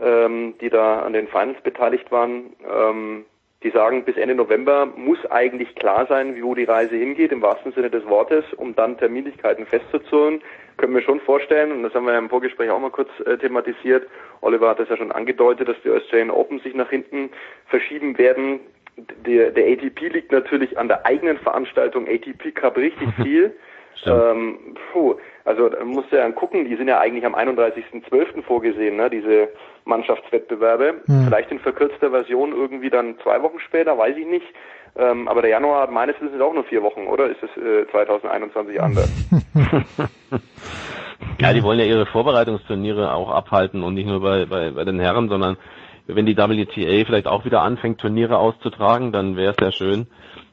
ähm, 0.00 0.54
die 0.60 0.70
da 0.70 1.00
an 1.00 1.12
den 1.12 1.28
Finals 1.28 1.60
beteiligt 1.62 2.10
waren, 2.10 2.54
ähm, 2.64 3.24
die 3.62 3.70
sagen, 3.70 4.04
bis 4.04 4.16
Ende 4.16 4.34
November 4.34 4.86
muss 4.96 5.18
eigentlich 5.30 5.74
klar 5.74 6.06
sein, 6.06 6.40
wo 6.42 6.54
die 6.54 6.64
Reise 6.64 6.94
hingeht, 6.94 7.32
im 7.32 7.42
wahrsten 7.42 7.72
Sinne 7.72 7.90
des 7.90 8.06
Wortes, 8.06 8.44
um 8.56 8.76
dann 8.76 8.98
Terminlichkeiten 8.98 9.66
festzuzurren. 9.66 10.42
Können 10.76 10.94
wir 10.94 11.02
schon 11.02 11.20
vorstellen, 11.20 11.72
und 11.72 11.82
das 11.82 11.94
haben 11.94 12.04
wir 12.04 12.12
ja 12.12 12.18
im 12.18 12.28
Vorgespräch 12.28 12.70
auch 12.70 12.78
mal 12.78 12.90
kurz 12.90 13.08
äh, 13.24 13.38
thematisiert, 13.38 14.06
Oliver 14.42 14.68
hat 14.68 14.78
das 14.78 14.90
ja 14.90 14.96
schon 14.96 15.10
angedeutet, 15.10 15.68
dass 15.68 15.76
die 15.82 15.90
Australian 15.90 16.30
Open 16.30 16.60
sich 16.60 16.74
nach 16.74 16.90
hinten 16.90 17.30
verschieben 17.66 18.18
werden. 18.18 18.60
Der, 19.26 19.50
der 19.50 19.66
ATP 19.66 20.08
liegt 20.08 20.32
natürlich 20.32 20.78
an 20.78 20.88
der 20.88 21.06
eigenen 21.06 21.38
Veranstaltung 21.38 22.06
ATP 22.06 22.52
Cup 22.52 22.76
richtig 22.76 23.08
viel. 23.22 23.56
ähm, 24.32 24.76
puh, 24.92 25.16
also 25.46 25.68
da 25.68 25.84
musst 25.84 26.10
du 26.10 26.16
ja 26.16 26.28
gucken, 26.32 26.64
die 26.64 26.74
sind 26.76 26.88
ja 26.88 26.98
eigentlich 26.98 27.24
am 27.24 27.36
31.12. 27.36 28.42
vorgesehen, 28.42 28.96
ne, 28.96 29.08
diese 29.08 29.48
Mannschaftswettbewerbe. 29.84 31.02
Hm. 31.06 31.24
Vielleicht 31.26 31.52
in 31.52 31.60
verkürzter 31.60 32.10
Version 32.10 32.52
irgendwie 32.52 32.90
dann 32.90 33.14
zwei 33.22 33.40
Wochen 33.42 33.60
später, 33.60 33.96
weiß 33.96 34.16
ich 34.16 34.26
nicht. 34.26 34.46
Ähm, 34.96 35.28
aber 35.28 35.42
der 35.42 35.52
Januar 35.52 35.82
hat 35.82 35.92
meines 35.92 36.20
Wissens 36.20 36.40
auch 36.40 36.52
nur 36.52 36.64
vier 36.64 36.82
Wochen, 36.82 37.06
oder? 37.06 37.26
Ist 37.26 37.42
es 37.42 37.62
äh, 37.62 37.86
2021 37.92 38.80
anders? 38.80 39.12
ja, 41.40 41.52
die 41.52 41.62
wollen 41.62 41.78
ja 41.78 41.84
ihre 41.84 42.06
Vorbereitungsturniere 42.06 43.12
auch 43.12 43.30
abhalten 43.30 43.84
und 43.84 43.94
nicht 43.94 44.06
nur 44.06 44.20
bei, 44.20 44.46
bei, 44.46 44.70
bei 44.70 44.84
den 44.84 44.98
Herren, 44.98 45.28
sondern 45.28 45.58
wenn 46.08 46.26
die 46.26 46.36
WTA 46.36 47.04
vielleicht 47.04 47.26
auch 47.26 47.44
wieder 47.44 47.62
anfängt, 47.62 48.00
Turniere 48.00 48.38
auszutragen, 48.38 49.12
dann 49.12 49.36
wäre 49.36 49.54
es 49.56 49.60
ja 49.60 49.70
schön, 49.70 50.06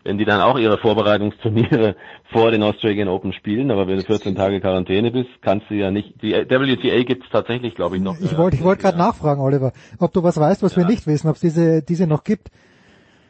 wenn 0.03 0.17
die 0.17 0.25
dann 0.25 0.41
auch 0.41 0.57
ihre 0.57 0.77
Vorbereitungsturniere 0.77 1.95
vor 2.31 2.51
den 2.51 2.63
Australian 2.63 3.07
Open 3.07 3.33
spielen, 3.33 3.71
aber 3.71 3.87
wenn 3.87 3.97
du 3.97 4.03
14 4.03 4.35
Tage 4.35 4.59
Quarantäne 4.59 5.11
bist, 5.11 5.29
kannst 5.41 5.69
du 5.69 5.75
ja 5.75 5.91
nicht. 5.91 6.21
Die 6.21 6.33
WTA 6.33 7.03
gibt 7.03 7.25
es 7.25 7.29
tatsächlich, 7.31 7.75
glaube 7.75 7.97
ich, 7.97 8.01
noch. 8.01 8.19
Ich 8.19 8.37
wollte 8.37 8.57
ich 8.57 8.63
wollte 8.63 8.83
gerade 8.83 8.97
nachfragen, 8.97 9.41
Oliver, 9.41 9.71
ob 9.99 10.13
du 10.13 10.23
was 10.23 10.39
weißt, 10.39 10.63
was 10.63 10.75
ja. 10.75 10.81
wir 10.81 10.87
nicht 10.87 11.07
wissen, 11.07 11.29
ob 11.29 11.35
es 11.35 11.41
diese, 11.41 11.81
diese 11.81 12.07
noch 12.07 12.23
gibt. 12.23 12.49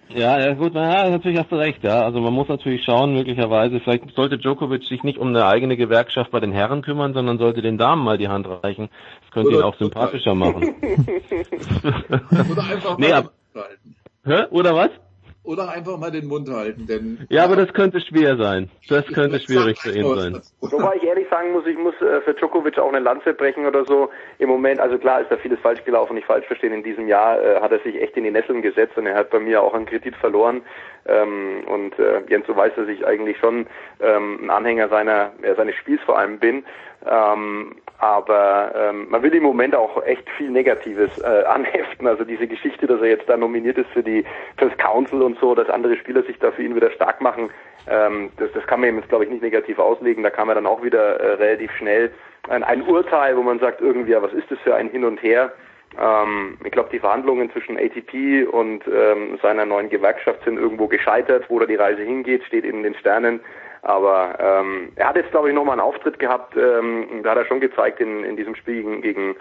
Ja, 0.09 0.39
ja 0.39 0.53
gut, 0.53 0.75
ja, 0.75 1.09
natürlich 1.09 1.39
hast 1.39 1.51
du 1.51 1.55
recht, 1.55 1.83
ja. 1.83 2.03
Also 2.03 2.19
man 2.19 2.33
muss 2.33 2.47
natürlich 2.47 2.83
schauen, 2.83 3.13
möglicherweise, 3.13 3.79
vielleicht 3.79 4.13
sollte 4.15 4.37
Djokovic 4.37 4.83
sich 4.83 5.01
nicht 5.03 5.17
um 5.17 5.29
eine 5.29 5.45
eigene 5.45 5.75
Gewerkschaft 5.75 6.29
bei 6.29 6.39
den 6.39 6.51
Herren 6.51 6.83
kümmern, 6.83 7.13
sondern 7.13 7.39
sollte 7.39 7.61
den 7.61 7.77
Damen 7.77 8.03
mal 8.03 8.17
die 8.17 8.27
Hand 8.27 8.47
reichen. 8.47 8.89
Das 9.21 9.31
könnte 9.31 9.49
Oder 9.49 9.59
ihn 9.59 9.63
auch 9.63 9.77
sympathischer 9.77 10.35
machen. 10.35 10.61
Oder 12.51 12.63
einfach 12.63 12.97
nee, 12.99 13.11
ab, 13.11 13.31
Hä? 14.25 14.45
Oder 14.51 14.75
was? 14.75 14.89
Oder 15.45 15.69
einfach 15.69 15.97
mal 15.97 16.09
den 16.09 16.27
Mund 16.27 16.49
halten, 16.49 16.87
denn. 16.87 17.27
Ja, 17.29 17.43
aber 17.43 17.57
das 17.57 17.73
könnte 17.73 17.99
schwer 17.99 18.37
sein. 18.37 18.69
Das 18.87 19.05
könnte 19.07 19.41
schwierig 19.41 19.77
für 19.77 19.91
ihn 19.91 20.15
sein. 20.15 20.41
Wobei 20.61 20.95
ich 20.95 21.03
ehrlich 21.03 21.27
sagen 21.29 21.51
muss, 21.51 21.65
ich 21.65 21.77
muss 21.77 21.95
äh, 21.95 22.21
für 22.21 22.33
Djokovic 22.33 22.79
auch 22.79 22.87
eine 22.87 22.99
Lanze 22.99 23.33
brechen 23.33 23.65
oder 23.65 23.83
so. 23.83 24.09
Im 24.39 24.47
Moment, 24.47 24.79
also 24.79 24.97
klar 24.97 25.19
ist 25.19 25.29
da 25.29 25.35
vieles 25.35 25.59
falsch 25.59 25.83
gelaufen, 25.83 26.15
nicht 26.15 26.27
falsch 26.27 26.47
verstehen. 26.47 26.71
In 26.71 26.83
diesem 26.83 27.09
Jahr 27.09 27.41
äh, 27.41 27.59
hat 27.59 27.73
er 27.73 27.79
sich 27.79 28.01
echt 28.01 28.15
in 28.15 28.23
die 28.23 28.31
Nesseln 28.31 28.61
gesetzt 28.61 28.97
und 28.97 29.05
er 29.05 29.15
hat 29.15 29.31
bei 29.31 29.39
mir 29.39 29.61
auch 29.61 29.73
einen 29.73 29.85
Kredit 29.85 30.15
verloren. 30.15 30.61
Ähm, 31.05 31.65
und 31.67 31.99
äh, 31.99 32.21
Jens, 32.29 32.45
du 32.47 32.55
weißt, 32.55 32.77
dass 32.77 32.87
ich 32.87 33.05
eigentlich 33.05 33.37
schon 33.37 33.67
ähm, 33.99 34.39
ein 34.43 34.49
Anhänger 34.49 34.87
seiner, 34.87 35.33
äh, 35.41 35.55
seines 35.55 35.75
Spiels 35.75 36.01
vor 36.03 36.17
allem 36.17 36.39
bin. 36.39 36.63
Ähm, 37.05 37.75
aber 37.99 38.73
ähm, 38.75 39.07
man 39.09 39.23
will 39.23 39.33
im 39.33 39.43
Moment 39.43 39.75
auch 39.75 40.03
echt 40.05 40.29
viel 40.31 40.49
Negatives 40.49 41.17
äh, 41.19 41.43
anheften. 41.47 42.07
Also 42.07 42.23
diese 42.23 42.47
Geschichte, 42.47 42.87
dass 42.87 43.01
er 43.01 43.07
jetzt 43.07 43.29
da 43.29 43.37
nominiert 43.37 43.77
ist 43.77 43.89
für 43.91 44.03
die 44.03 44.25
fürs 44.57 44.75
Council 44.77 45.21
und 45.21 45.39
so, 45.39 45.55
dass 45.55 45.69
andere 45.69 45.95
Spieler 45.97 46.23
sich 46.23 46.37
da 46.39 46.51
für 46.51 46.63
ihn 46.63 46.75
wieder 46.75 46.91
stark 46.91 47.21
machen, 47.21 47.49
ähm, 47.89 48.31
das, 48.37 48.51
das 48.53 48.65
kann 48.67 48.79
man 48.79 48.89
ihm 48.89 48.97
jetzt 48.97 49.09
glaube 49.09 49.25
ich 49.25 49.29
nicht 49.29 49.43
negativ 49.43 49.79
auslegen. 49.79 50.23
Da 50.23 50.29
kam 50.29 50.49
er 50.49 50.55
dann 50.55 50.65
auch 50.67 50.83
wieder 50.83 51.19
äh, 51.19 51.33
relativ 51.33 51.71
schnell 51.73 52.11
ein, 52.49 52.63
ein 52.63 52.81
Urteil, 52.83 53.37
wo 53.37 53.41
man 53.41 53.59
sagt 53.59 53.81
irgendwie, 53.81 54.11
ja, 54.11 54.21
was 54.21 54.33
ist 54.33 54.49
das 54.51 54.59
für 54.59 54.75
ein 54.75 54.89
Hin 54.89 55.05
und 55.05 55.21
Her? 55.21 55.53
Ähm, 55.99 56.57
ich 56.63 56.71
glaube, 56.71 56.89
die 56.91 56.99
Verhandlungen 56.99 57.51
zwischen 57.51 57.77
ATP 57.77 58.47
und 58.49 58.83
ähm, 58.87 59.39
seiner 59.41 59.65
neuen 59.65 59.89
Gewerkschaft 59.89 60.43
sind 60.43 60.57
irgendwo 60.57 60.87
gescheitert. 60.87 61.45
Wo 61.49 61.59
da 61.59 61.65
die 61.65 61.75
Reise 61.75 62.01
hingeht, 62.01 62.43
steht 62.43 62.65
in 62.65 62.83
den 62.83 62.95
Sternen. 62.95 63.39
Aber 63.83 64.37
ähm, 64.39 64.93
er 64.95 65.09
hat 65.09 65.17
jetzt, 65.17 65.31
glaube 65.31 65.49
ich, 65.49 65.55
nochmal 65.55 65.73
einen 65.73 65.87
Auftritt 65.87 66.17
gehabt. 66.17 66.55
Ähm, 66.55 67.21
da 67.21 67.31
hat 67.31 67.37
er 67.37 67.45
schon 67.45 67.59
gezeigt 67.59 67.99
in, 67.99 68.23
in 68.23 68.37
diesem 68.37 68.55
Spiel 68.55 68.81
gegen, 68.81 69.01
gegen 69.01 69.35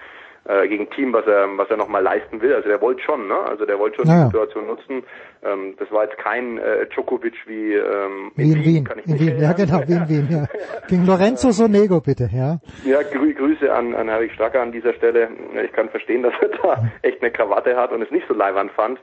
äh, 0.44 0.66
gegen 0.66 0.90
Team, 0.90 1.12
was 1.12 1.24
er 1.26 1.46
was 1.56 1.70
er 1.70 1.76
nochmal 1.76 2.02
leisten 2.02 2.40
will. 2.42 2.52
Also 2.52 2.68
der 2.68 2.80
wollte 2.80 3.00
schon, 3.02 3.28
ne? 3.28 3.38
Also 3.48 3.64
der 3.64 3.78
wollte 3.78 3.98
schon 3.98 4.06
Ja, 4.08 4.22
die 4.24 4.26
Situation 4.26 4.66
nutzen. 4.66 5.04
Ähm, 5.44 5.76
das 5.78 5.90
war 5.92 6.02
jetzt 6.04 6.18
kein 6.18 6.58
äh, 6.58 6.86
Djokovic 6.86 7.34
wie 7.46 7.74
ähm, 7.74 8.32
Wie 8.34 8.50
in 8.50 8.64
Wien. 8.64 8.84
kann 8.84 8.98
ich 8.98 9.06
In 9.06 9.20
Wien, 9.20 9.40
ja 9.40 9.52
genau, 9.52 9.82
wie 9.86 9.92
in 9.92 10.08
Wien, 10.08 10.28
ja. 10.30 10.46
Gegen 10.88 11.06
Lorenzo 11.06 11.52
Sonego 11.52 12.00
bitte, 12.00 12.28
ja. 12.32 12.58
Ja, 12.84 13.02
grü 13.02 13.34
Grüße 13.34 13.72
an, 13.72 13.94
an 13.94 14.10
Harry 14.10 14.30
Stracker 14.30 14.60
an 14.62 14.72
dieser 14.72 14.94
Stelle. 14.94 15.28
Ich 15.64 15.72
kann 15.72 15.88
verstehen, 15.90 16.24
dass 16.24 16.34
er 16.40 16.48
da 16.48 16.90
echt 17.02 17.22
eine 17.22 17.30
Krawatte 17.30 17.76
hat 17.76 17.92
und 17.92 18.02
es 18.02 18.10
nicht 18.10 18.26
so 18.26 18.34
leiwand 18.34 18.72
fand. 18.72 18.98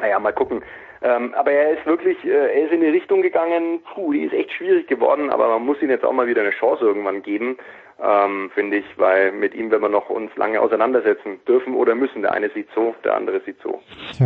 Naja, 0.00 0.18
mal 0.18 0.32
gucken. 0.32 0.62
Ähm, 1.02 1.34
aber 1.34 1.50
er 1.50 1.78
ist 1.78 1.86
wirklich, 1.86 2.22
äh, 2.24 2.28
er 2.28 2.64
ist 2.66 2.72
in 2.72 2.80
die 2.80 2.88
Richtung 2.88 3.22
gegangen, 3.22 3.80
puh, 3.94 4.12
die 4.12 4.24
ist 4.24 4.34
echt 4.34 4.52
schwierig 4.52 4.86
geworden, 4.86 5.30
aber 5.30 5.48
man 5.48 5.64
muss 5.64 5.80
ihm 5.80 5.88
jetzt 5.88 6.04
auch 6.04 6.12
mal 6.12 6.26
wieder 6.26 6.42
eine 6.42 6.50
Chance 6.50 6.84
irgendwann 6.84 7.22
geben, 7.22 7.56
ähm, 8.02 8.50
finde 8.54 8.78
ich, 8.78 8.84
weil 8.96 9.32
mit 9.32 9.54
ihm 9.54 9.70
werden 9.70 9.82
wir 9.82 9.88
noch 9.88 10.10
uns 10.10 10.30
lange 10.36 10.60
auseinandersetzen 10.60 11.40
dürfen 11.46 11.74
oder 11.74 11.94
müssen. 11.94 12.22
Der 12.22 12.32
eine 12.32 12.50
sieht 12.50 12.68
so, 12.74 12.94
der 13.04 13.14
andere 13.14 13.40
sieht 13.40 13.56
so. 13.62 13.80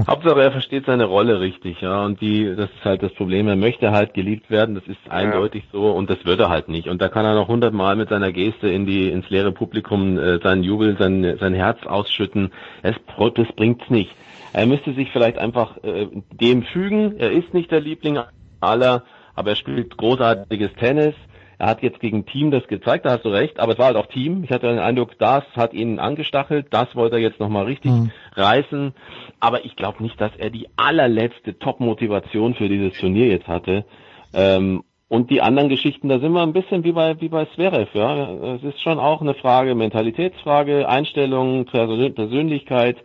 Hauptsache 0.08 0.42
er 0.42 0.52
versteht 0.52 0.86
seine 0.86 1.04
Rolle 1.04 1.40
richtig, 1.40 1.80
ja, 1.80 2.04
und 2.04 2.20
die, 2.20 2.54
das 2.56 2.70
ist 2.70 2.84
halt 2.84 3.02
das 3.02 3.12
Problem, 3.14 3.48
er 3.48 3.56
möchte 3.56 3.92
halt 3.92 4.14
geliebt 4.14 4.50
werden, 4.50 4.74
das 4.74 4.86
ist 4.86 4.98
eindeutig 5.08 5.64
so 5.72 5.92
und 5.92 6.10
das 6.10 6.24
wird 6.24 6.40
er 6.40 6.48
halt 6.48 6.68
nicht. 6.68 6.88
Und 6.88 7.00
da 7.00 7.08
kann 7.08 7.24
er 7.24 7.34
noch 7.34 7.48
hundertmal 7.48 7.94
mit 7.94 8.08
seiner 8.08 8.32
Geste 8.32 8.68
in 8.68 8.86
die, 8.86 9.10
ins 9.10 9.28
leere 9.30 9.52
Publikum 9.52 10.18
äh, 10.18 10.38
seinen 10.38 10.64
Jubel, 10.64 10.96
sein, 10.98 11.36
sein 11.38 11.54
Herz 11.54 11.84
ausschütten. 11.86 12.52
Es, 12.82 12.96
das 13.34 13.52
bringt's 13.52 13.88
nicht. 13.90 14.14
Er 14.54 14.66
müsste 14.66 14.94
sich 14.94 15.10
vielleicht 15.10 15.36
einfach 15.36 15.82
äh, 15.82 16.06
dem 16.32 16.62
fügen, 16.62 17.18
er 17.18 17.32
ist 17.32 17.52
nicht 17.52 17.72
der 17.72 17.80
Liebling 17.80 18.20
aller, 18.60 19.02
aber 19.34 19.50
er 19.50 19.56
spielt 19.56 19.96
großartiges 19.96 20.72
Tennis. 20.74 21.14
Er 21.58 21.66
hat 21.66 21.82
jetzt 21.82 21.98
gegen 21.98 22.24
Team 22.24 22.52
das 22.52 22.66
gezeigt, 22.68 23.04
da 23.04 23.10
hast 23.10 23.24
du 23.24 23.30
recht, 23.30 23.58
aber 23.58 23.72
es 23.72 23.78
war 23.78 23.86
halt 23.86 23.96
auch 23.96 24.06
Team. 24.06 24.44
Ich 24.44 24.50
hatte 24.50 24.68
den 24.68 24.78
Eindruck, 24.78 25.18
das 25.18 25.42
hat 25.56 25.72
ihn 25.74 25.98
angestachelt, 25.98 26.68
das 26.70 26.94
wollte 26.94 27.16
er 27.16 27.22
jetzt 27.22 27.40
nochmal 27.40 27.64
richtig 27.64 27.90
mhm. 27.90 28.12
reißen. 28.36 28.94
Aber 29.40 29.64
ich 29.64 29.74
glaube 29.74 30.02
nicht, 30.02 30.20
dass 30.20 30.32
er 30.36 30.50
die 30.50 30.68
allerletzte 30.76 31.58
Top-Motivation 31.58 32.54
für 32.54 32.68
dieses 32.68 32.92
Turnier 32.98 33.26
jetzt 33.26 33.48
hatte. 33.48 33.84
Ähm, 34.32 34.84
und 35.08 35.30
die 35.30 35.42
anderen 35.42 35.68
Geschichten, 35.68 36.08
da 36.08 36.20
sind 36.20 36.32
wir 36.32 36.42
ein 36.42 36.52
bisschen 36.52 36.84
wie 36.84 36.92
bei, 36.92 37.20
wie 37.20 37.28
bei 37.28 37.44
Zverev, 37.54 37.88
ja. 37.94 38.54
Es 38.54 38.62
ist 38.62 38.80
schon 38.82 39.00
auch 39.00 39.20
eine 39.20 39.34
Frage, 39.34 39.74
Mentalitätsfrage, 39.74 40.88
Einstellung, 40.88 41.66
Persönlichkeit. 41.66 42.96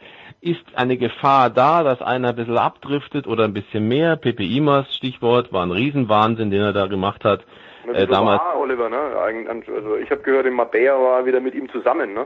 Ist 0.42 0.64
eine 0.76 0.98
Gefahr 0.98 1.50
da, 1.50 1.84
dass 1.84 2.02
einer 2.02 2.30
ein 2.30 2.36
bisschen 2.36 2.58
abdriftet 2.58 3.28
oder 3.28 3.44
ein 3.44 3.54
bisschen 3.54 3.88
mehr? 3.88 4.16
Pepe 4.16 4.44
Imas 4.44 4.86
Stichwort 4.96 5.52
war 5.52 5.66
ein 5.66 5.72
Riesenwahnsinn, 5.72 6.50
den 6.50 6.62
er 6.62 6.72
da 6.72 6.88
gemacht 6.88 7.26
hat. 7.26 7.44
Äh, 7.94 8.08
damals. 8.08 8.42
War, 8.42 8.60
Oliver, 8.60 8.90
ne? 8.90 8.98
Also 8.98 9.98
ich 9.98 10.10
habe 10.10 10.22
gehört, 10.22 10.50
Mabea 10.50 10.94
war 10.94 11.26
wieder 11.26 11.42
mit 11.42 11.56
ihm 11.56 11.70
zusammen, 11.70 12.14
ne? 12.14 12.26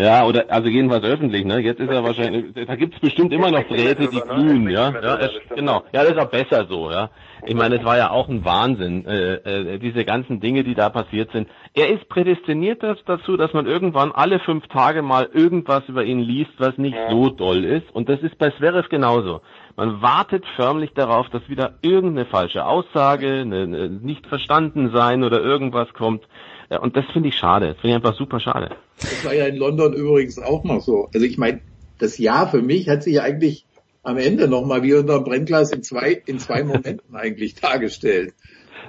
Ja, 0.00 0.24
oder 0.24 0.46
also 0.48 0.68
jedenfalls 0.68 1.04
öffentlich, 1.04 1.44
ne? 1.44 1.58
Jetzt 1.58 1.78
ist 1.78 1.90
er 1.90 2.02
wahrscheinlich, 2.02 2.54
da 2.54 2.74
gibt's 2.74 2.98
bestimmt 3.00 3.34
immer 3.34 3.50
noch 3.50 3.64
Drähte, 3.64 4.08
die 4.08 4.20
glühen, 4.20 4.70
ja. 4.70 4.90
ja 4.90 5.16
es, 5.18 5.30
genau. 5.54 5.82
Ja, 5.92 6.04
das 6.04 6.12
ist 6.12 6.18
auch 6.18 6.30
besser 6.30 6.64
so, 6.70 6.90
ja. 6.90 7.10
Ich 7.44 7.54
meine, 7.54 7.76
es 7.76 7.84
war 7.84 7.98
ja 7.98 8.10
auch 8.10 8.28
ein 8.28 8.42
Wahnsinn, 8.42 9.04
äh, 9.04 9.34
äh, 9.34 9.78
diese 9.78 10.06
ganzen 10.06 10.40
Dinge, 10.40 10.64
die 10.64 10.74
da 10.74 10.88
passiert 10.88 11.32
sind. 11.32 11.48
Er 11.74 11.90
ist 11.90 12.08
prädestiniert 12.08 12.82
dazu, 12.82 13.36
dass 13.36 13.52
man 13.52 13.66
irgendwann 13.66 14.10
alle 14.12 14.38
fünf 14.40 14.66
Tage 14.68 15.02
mal 15.02 15.28
irgendwas 15.34 15.86
über 15.86 16.02
ihn 16.02 16.20
liest, 16.20 16.52
was 16.56 16.78
nicht 16.78 16.96
so 17.10 17.28
doll 17.28 17.64
ist. 17.64 17.90
Und 17.94 18.08
das 18.08 18.20
ist 18.20 18.38
bei 18.38 18.50
Zverev 18.52 18.88
genauso. 18.88 19.42
Man 19.76 20.00
wartet 20.00 20.44
förmlich 20.56 20.92
darauf, 20.94 21.28
dass 21.28 21.46
wieder 21.48 21.74
irgendeine 21.82 22.26
falsche 22.26 22.64
Aussage, 22.64 23.40
eine, 23.40 23.62
eine 23.62 23.88
nicht 23.90 24.26
verstanden 24.26 24.92
sein 24.94 25.24
oder 25.24 25.42
irgendwas 25.42 25.92
kommt. 25.92 26.24
Ja, 26.70 26.78
und 26.78 26.96
das 26.96 27.04
finde 27.12 27.28
ich 27.28 27.34
schade. 27.34 27.68
Das 27.68 27.76
finde 27.80 27.88
ich 27.88 27.94
einfach 27.96 28.16
super 28.16 28.38
schade. 28.38 28.76
Das 28.98 29.24
war 29.24 29.34
ja 29.34 29.46
in 29.46 29.56
London 29.56 29.92
übrigens 29.92 30.38
auch 30.38 30.62
noch 30.64 30.80
so. 30.80 31.08
Also 31.12 31.26
ich 31.26 31.36
meine, 31.36 31.60
das 31.98 32.16
Jahr 32.18 32.48
für 32.48 32.62
mich 32.62 32.88
hat 32.88 33.02
sich 33.02 33.20
eigentlich 33.20 33.66
am 34.02 34.16
Ende 34.16 34.48
nochmal 34.48 34.82
wie 34.82 34.94
unter 34.94 35.18
dem 35.18 35.24
Brennglas 35.24 35.72
in 35.72 35.82
zwei, 35.82 36.22
in 36.26 36.38
zwei 36.38 36.62
Momenten 36.62 37.02
eigentlich 37.14 37.56
dargestellt. 37.56 38.34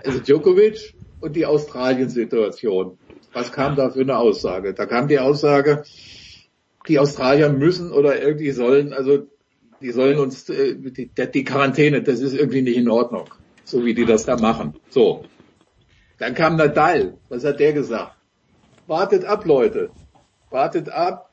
Also 0.05 0.19
Djokovic 0.19 0.93
und 1.19 1.35
die 1.35 1.45
Australien-Situation. 1.45 2.97
Was 3.33 3.51
kam 3.51 3.75
da 3.75 3.89
für 3.89 4.01
eine 4.01 4.17
Aussage? 4.17 4.73
Da 4.73 4.85
kam 4.85 5.07
die 5.07 5.19
Aussage, 5.19 5.83
die 6.87 6.99
Australier 6.99 7.49
müssen 7.49 7.91
oder 7.91 8.21
irgendwie 8.21 8.51
sollen, 8.51 8.93
also 8.93 9.27
die 9.81 9.91
sollen 9.91 10.19
uns, 10.19 10.49
äh, 10.49 10.75
die, 10.75 11.09
die 11.09 11.43
Quarantäne, 11.43 12.03
das 12.03 12.19
ist 12.19 12.33
irgendwie 12.33 12.61
nicht 12.61 12.77
in 12.77 12.89
Ordnung, 12.89 13.25
so 13.63 13.85
wie 13.85 13.93
die 13.93 14.05
das 14.05 14.25
da 14.25 14.37
machen. 14.37 14.75
So. 14.89 15.25
Dann 16.21 16.35
kam 16.35 16.55
Nadal. 16.55 17.15
Was 17.29 17.43
hat 17.43 17.59
der 17.59 17.73
gesagt? 17.73 18.15
Wartet 18.85 19.25
ab, 19.25 19.43
Leute. 19.43 19.89
Wartet 20.51 20.87
ab. 20.87 21.31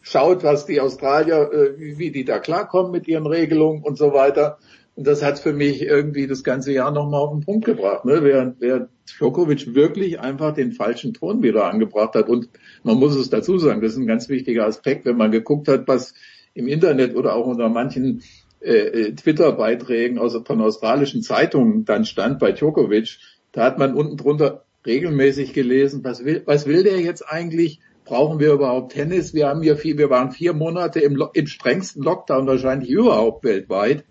Schaut, 0.00 0.42
was 0.42 0.64
die 0.64 0.80
Australier, 0.80 1.50
äh, 1.52 1.98
wie 1.98 2.10
die 2.10 2.24
da 2.24 2.38
klarkommen 2.38 2.92
mit 2.92 3.08
ihren 3.08 3.26
Regelungen 3.26 3.82
und 3.82 3.98
so 3.98 4.14
weiter. 4.14 4.56
Und 4.94 5.06
das 5.06 5.22
hat 5.22 5.38
für 5.38 5.52
mich 5.52 5.82
irgendwie 5.82 6.26
das 6.26 6.44
ganze 6.44 6.72
Jahr 6.72 6.92
nochmal 6.92 7.20
auf 7.20 7.32
den 7.32 7.44
Punkt 7.44 7.66
gebracht, 7.66 8.06
ne? 8.06 8.24
während, 8.24 8.58
während 8.62 8.88
Djokovic 9.18 9.74
wirklich 9.74 10.18
einfach 10.18 10.54
den 10.54 10.72
falschen 10.72 11.12
Ton 11.12 11.42
wieder 11.42 11.66
angebracht 11.66 12.14
hat. 12.14 12.30
Und 12.30 12.48
man 12.84 12.96
muss 12.96 13.14
es 13.16 13.28
dazu 13.28 13.58
sagen, 13.58 13.82
das 13.82 13.92
ist 13.92 13.98
ein 13.98 14.06
ganz 14.06 14.30
wichtiger 14.30 14.64
Aspekt, 14.64 15.04
wenn 15.04 15.18
man 15.18 15.30
geguckt 15.30 15.68
hat, 15.68 15.86
was 15.88 16.14
im 16.54 16.68
Internet 16.68 17.14
oder 17.16 17.34
auch 17.34 17.46
unter 17.46 17.68
manchen 17.68 18.22
äh, 18.60 19.08
äh 19.08 19.12
Twitter-Beiträgen 19.12 20.18
aus, 20.18 20.40
von 20.42 20.62
australischen 20.62 21.20
Zeitungen 21.20 21.84
dann 21.84 22.06
stand 22.06 22.38
bei 22.38 22.52
Djokovic, 22.52 23.18
da 23.56 23.64
hat 23.64 23.78
man 23.78 23.94
unten 23.94 24.18
drunter 24.18 24.64
regelmäßig 24.84 25.54
gelesen, 25.54 26.04
was 26.04 26.26
will, 26.26 26.42
was 26.44 26.66
will 26.66 26.82
der 26.84 27.00
jetzt 27.00 27.22
eigentlich? 27.22 27.80
Brauchen 28.04 28.38
wir 28.38 28.52
überhaupt 28.52 28.92
Tennis? 28.92 29.32
Wir 29.32 29.48
haben 29.48 29.62
hier 29.62 29.76
vier, 29.76 29.96
wir 29.96 30.10
waren 30.10 30.30
vier 30.30 30.52
Monate 30.52 31.00
im, 31.00 31.20
im 31.32 31.46
strengsten 31.46 32.02
Lockdown 32.02 32.46
wahrscheinlich 32.46 32.90
überhaupt 32.90 33.44
weltweit. 33.44 34.04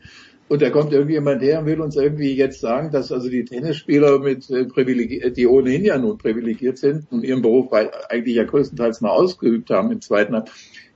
Und 0.48 0.64
da 0.64 0.72
kommt 0.72 0.94
irgendjemand 0.94 1.44
her 1.44 1.60
und 1.60 1.68
will 1.68 1.80
uns 1.80 1.96
irgendwie 1.96 2.34
jetzt 2.34 2.60
sagen, 2.60 2.90
dass 2.90 3.12
also 3.12 3.30
die 3.30 3.46
Tennisspieler 3.46 4.18
mit 4.18 4.50
äh, 4.50 4.66
privilegiert, 4.66 5.38
die 5.38 5.46
ohnehin 5.46 5.86
ja 5.86 5.98
nun 6.00 6.18
privilegiert 6.18 6.80
sind 6.80 7.06
und 7.12 7.24
ihren 7.24 7.44
Beruf 7.44 7.72
eigentlich 7.72 8.36
ja 8.36 8.46
größtenteils 8.46 9.02
noch 9.02 9.12
ausgeübt 9.12 9.70
haben 9.70 9.92
im 9.92 10.02
zweiten 10.02 10.44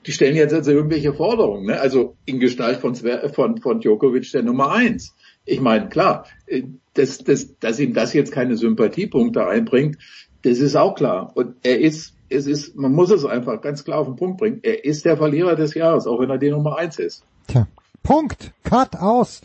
die 0.05 0.11
stellen 0.11 0.35
jetzt 0.35 0.53
also 0.53 0.71
irgendwelche 0.71 1.13
Forderungen, 1.13 1.65
ne? 1.65 1.79
also 1.79 2.15
in 2.25 2.39
Gestalt 2.39 2.77
von, 2.77 2.95
von, 2.95 3.57
von 3.57 3.79
Djokovic 3.79 4.31
der 4.31 4.43
Nummer 4.43 4.71
eins. 4.71 5.15
Ich 5.45 5.61
meine, 5.61 5.89
klar, 5.89 6.25
äh, 6.47 6.63
dass, 6.99 7.17
dass, 7.19 7.57
dass 7.59 7.79
ihm 7.79 7.93
das 7.93 8.13
jetzt 8.13 8.31
keine 8.31 8.57
Sympathiepunkte 8.57 9.47
einbringt, 9.47 9.97
das 10.43 10.59
ist 10.59 10.75
auch 10.75 10.95
klar. 10.95 11.31
Und 11.33 11.55
er 11.63 11.79
ist, 11.79 12.13
es 12.29 12.45
ist, 12.45 12.75
man 12.75 12.91
muss 12.91 13.09
es 13.09 13.25
einfach 13.25 13.61
ganz 13.61 13.83
klar 13.83 13.99
auf 13.99 14.07
den 14.07 14.15
Punkt 14.17 14.37
bringen. 14.37 14.59
Er 14.63 14.83
ist 14.83 15.05
der 15.05 15.17
Verlierer 15.17 15.55
des 15.55 15.73
Jahres, 15.73 16.07
auch 16.07 16.19
wenn 16.19 16.29
er 16.29 16.37
die 16.37 16.51
Nummer 16.51 16.77
eins 16.77 16.99
ist. 16.99 17.23
Tja, 17.47 17.67
Punkt, 18.03 18.51
Cut 18.63 18.97
aus. 18.97 19.41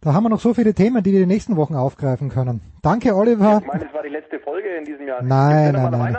Da 0.00 0.12
haben 0.12 0.24
wir 0.24 0.28
noch 0.28 0.40
so 0.40 0.54
viele 0.54 0.74
Themen, 0.74 1.02
die 1.02 1.12
wir 1.12 1.20
in 1.20 1.28
den 1.28 1.34
nächsten 1.34 1.56
Wochen 1.56 1.74
aufgreifen 1.74 2.28
können. 2.28 2.60
Danke, 2.84 3.16
Oliver. 3.16 3.60
Ich 3.62 3.66
meine, 3.66 3.86
es 3.86 3.94
war 3.94 4.02
die 4.02 4.10
letzte 4.10 4.38
Folge 4.40 4.68
in 4.76 4.84
diesem 4.84 5.06
Jahr. 5.06 5.22
Nein, 5.22 5.72
nein, 5.72 5.90
nein. 5.90 6.16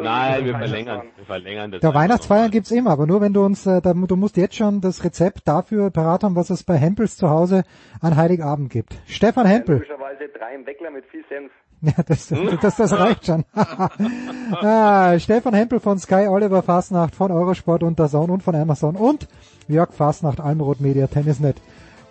Nein, 0.00 0.44
wir 0.44 0.56
verlängern, 0.56 1.02
wir 1.16 1.24
verlängern 1.24 1.72
das. 1.72 1.80
Der 1.80 1.92
Weihnachtsfeiern 1.92 2.52
gibt's 2.52 2.70
immer, 2.70 2.90
aber 2.90 3.06
nur 3.06 3.20
wenn 3.20 3.32
du 3.32 3.44
uns, 3.44 3.66
äh, 3.66 3.82
da, 3.82 3.92
du 3.92 4.16
musst 4.16 4.36
jetzt 4.36 4.54
schon 4.54 4.80
das 4.80 5.02
Rezept 5.02 5.48
dafür 5.48 5.90
parat 5.90 6.22
haben, 6.22 6.36
was 6.36 6.50
es 6.50 6.62
bei 6.62 6.76
Hempels 6.76 7.16
zu 7.16 7.30
Hause 7.30 7.64
an 8.00 8.16
Heiligabend 8.16 8.70
gibt. 8.70 8.96
Stefan 9.06 9.46
Hempel. 9.46 9.80
Typischerweise 9.80 10.28
drei 10.28 10.54
im 10.54 10.64
Weckler 10.66 10.92
mit 10.92 11.04
viel 11.06 11.24
Senf. 11.28 11.50
Ja, 11.80 11.92
das, 12.06 12.32
das, 12.62 12.76
das, 12.76 12.98
reicht 12.98 13.26
schon. 13.26 13.44
ah, 13.54 15.18
Stefan 15.18 15.52
Hempel 15.52 15.80
von 15.80 15.98
Sky, 15.98 16.28
Oliver 16.28 16.62
Fasnacht 16.62 17.14
von 17.14 17.30
Eurosport 17.30 17.82
und 17.82 17.98
der 17.98 18.08
Zone 18.08 18.32
und 18.32 18.42
von 18.42 18.54
Amazon 18.54 18.96
und 18.96 19.28
Jörg 19.68 19.92
Fasnacht, 19.92 20.40
Almrot 20.40 20.80
Media, 20.80 21.08
Tennisnet 21.08 21.60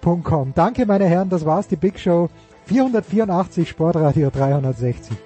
sportradio360.com. 0.03 0.53
Danke, 0.55 0.85
meine 0.85 1.05
Herren, 1.05 1.29
das 1.29 1.45
war's, 1.45 1.67
die 1.67 1.75
Big 1.75 1.99
Show 1.99 2.29
484 2.67 3.67
Sportradio 3.67 4.29
360. 4.29 5.17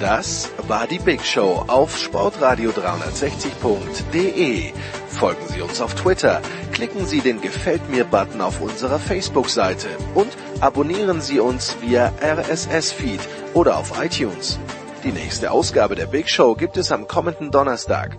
Das 0.00 0.50
war 0.68 0.86
die 0.86 0.98
Big 0.98 1.24
Show 1.24 1.64
auf 1.68 1.96
sportradio 1.96 2.70
360.de. 2.70 4.72
Folgen 5.08 5.48
Sie 5.48 5.62
uns 5.62 5.80
auf 5.80 5.94
Twitter, 5.94 6.42
klicken 6.72 7.06
Sie 7.06 7.20
den 7.20 7.40
Gefällt 7.40 7.88
mir 7.88 8.04
Button 8.04 8.42
auf 8.42 8.60
unserer 8.60 8.98
Facebook-Seite 8.98 9.88
und 10.14 10.28
abonnieren 10.60 11.22
Sie 11.22 11.40
uns 11.40 11.76
via 11.80 12.12
RSS-Feed 12.20 13.20
oder 13.54 13.78
auf 13.78 13.98
iTunes. 14.02 14.58
Die 15.02 15.12
nächste 15.12 15.50
Ausgabe 15.50 15.94
der 15.94 16.06
Big 16.06 16.28
Show 16.28 16.54
gibt 16.54 16.76
es 16.76 16.92
am 16.92 17.08
kommenden 17.08 17.50
Donnerstag. 17.50 18.18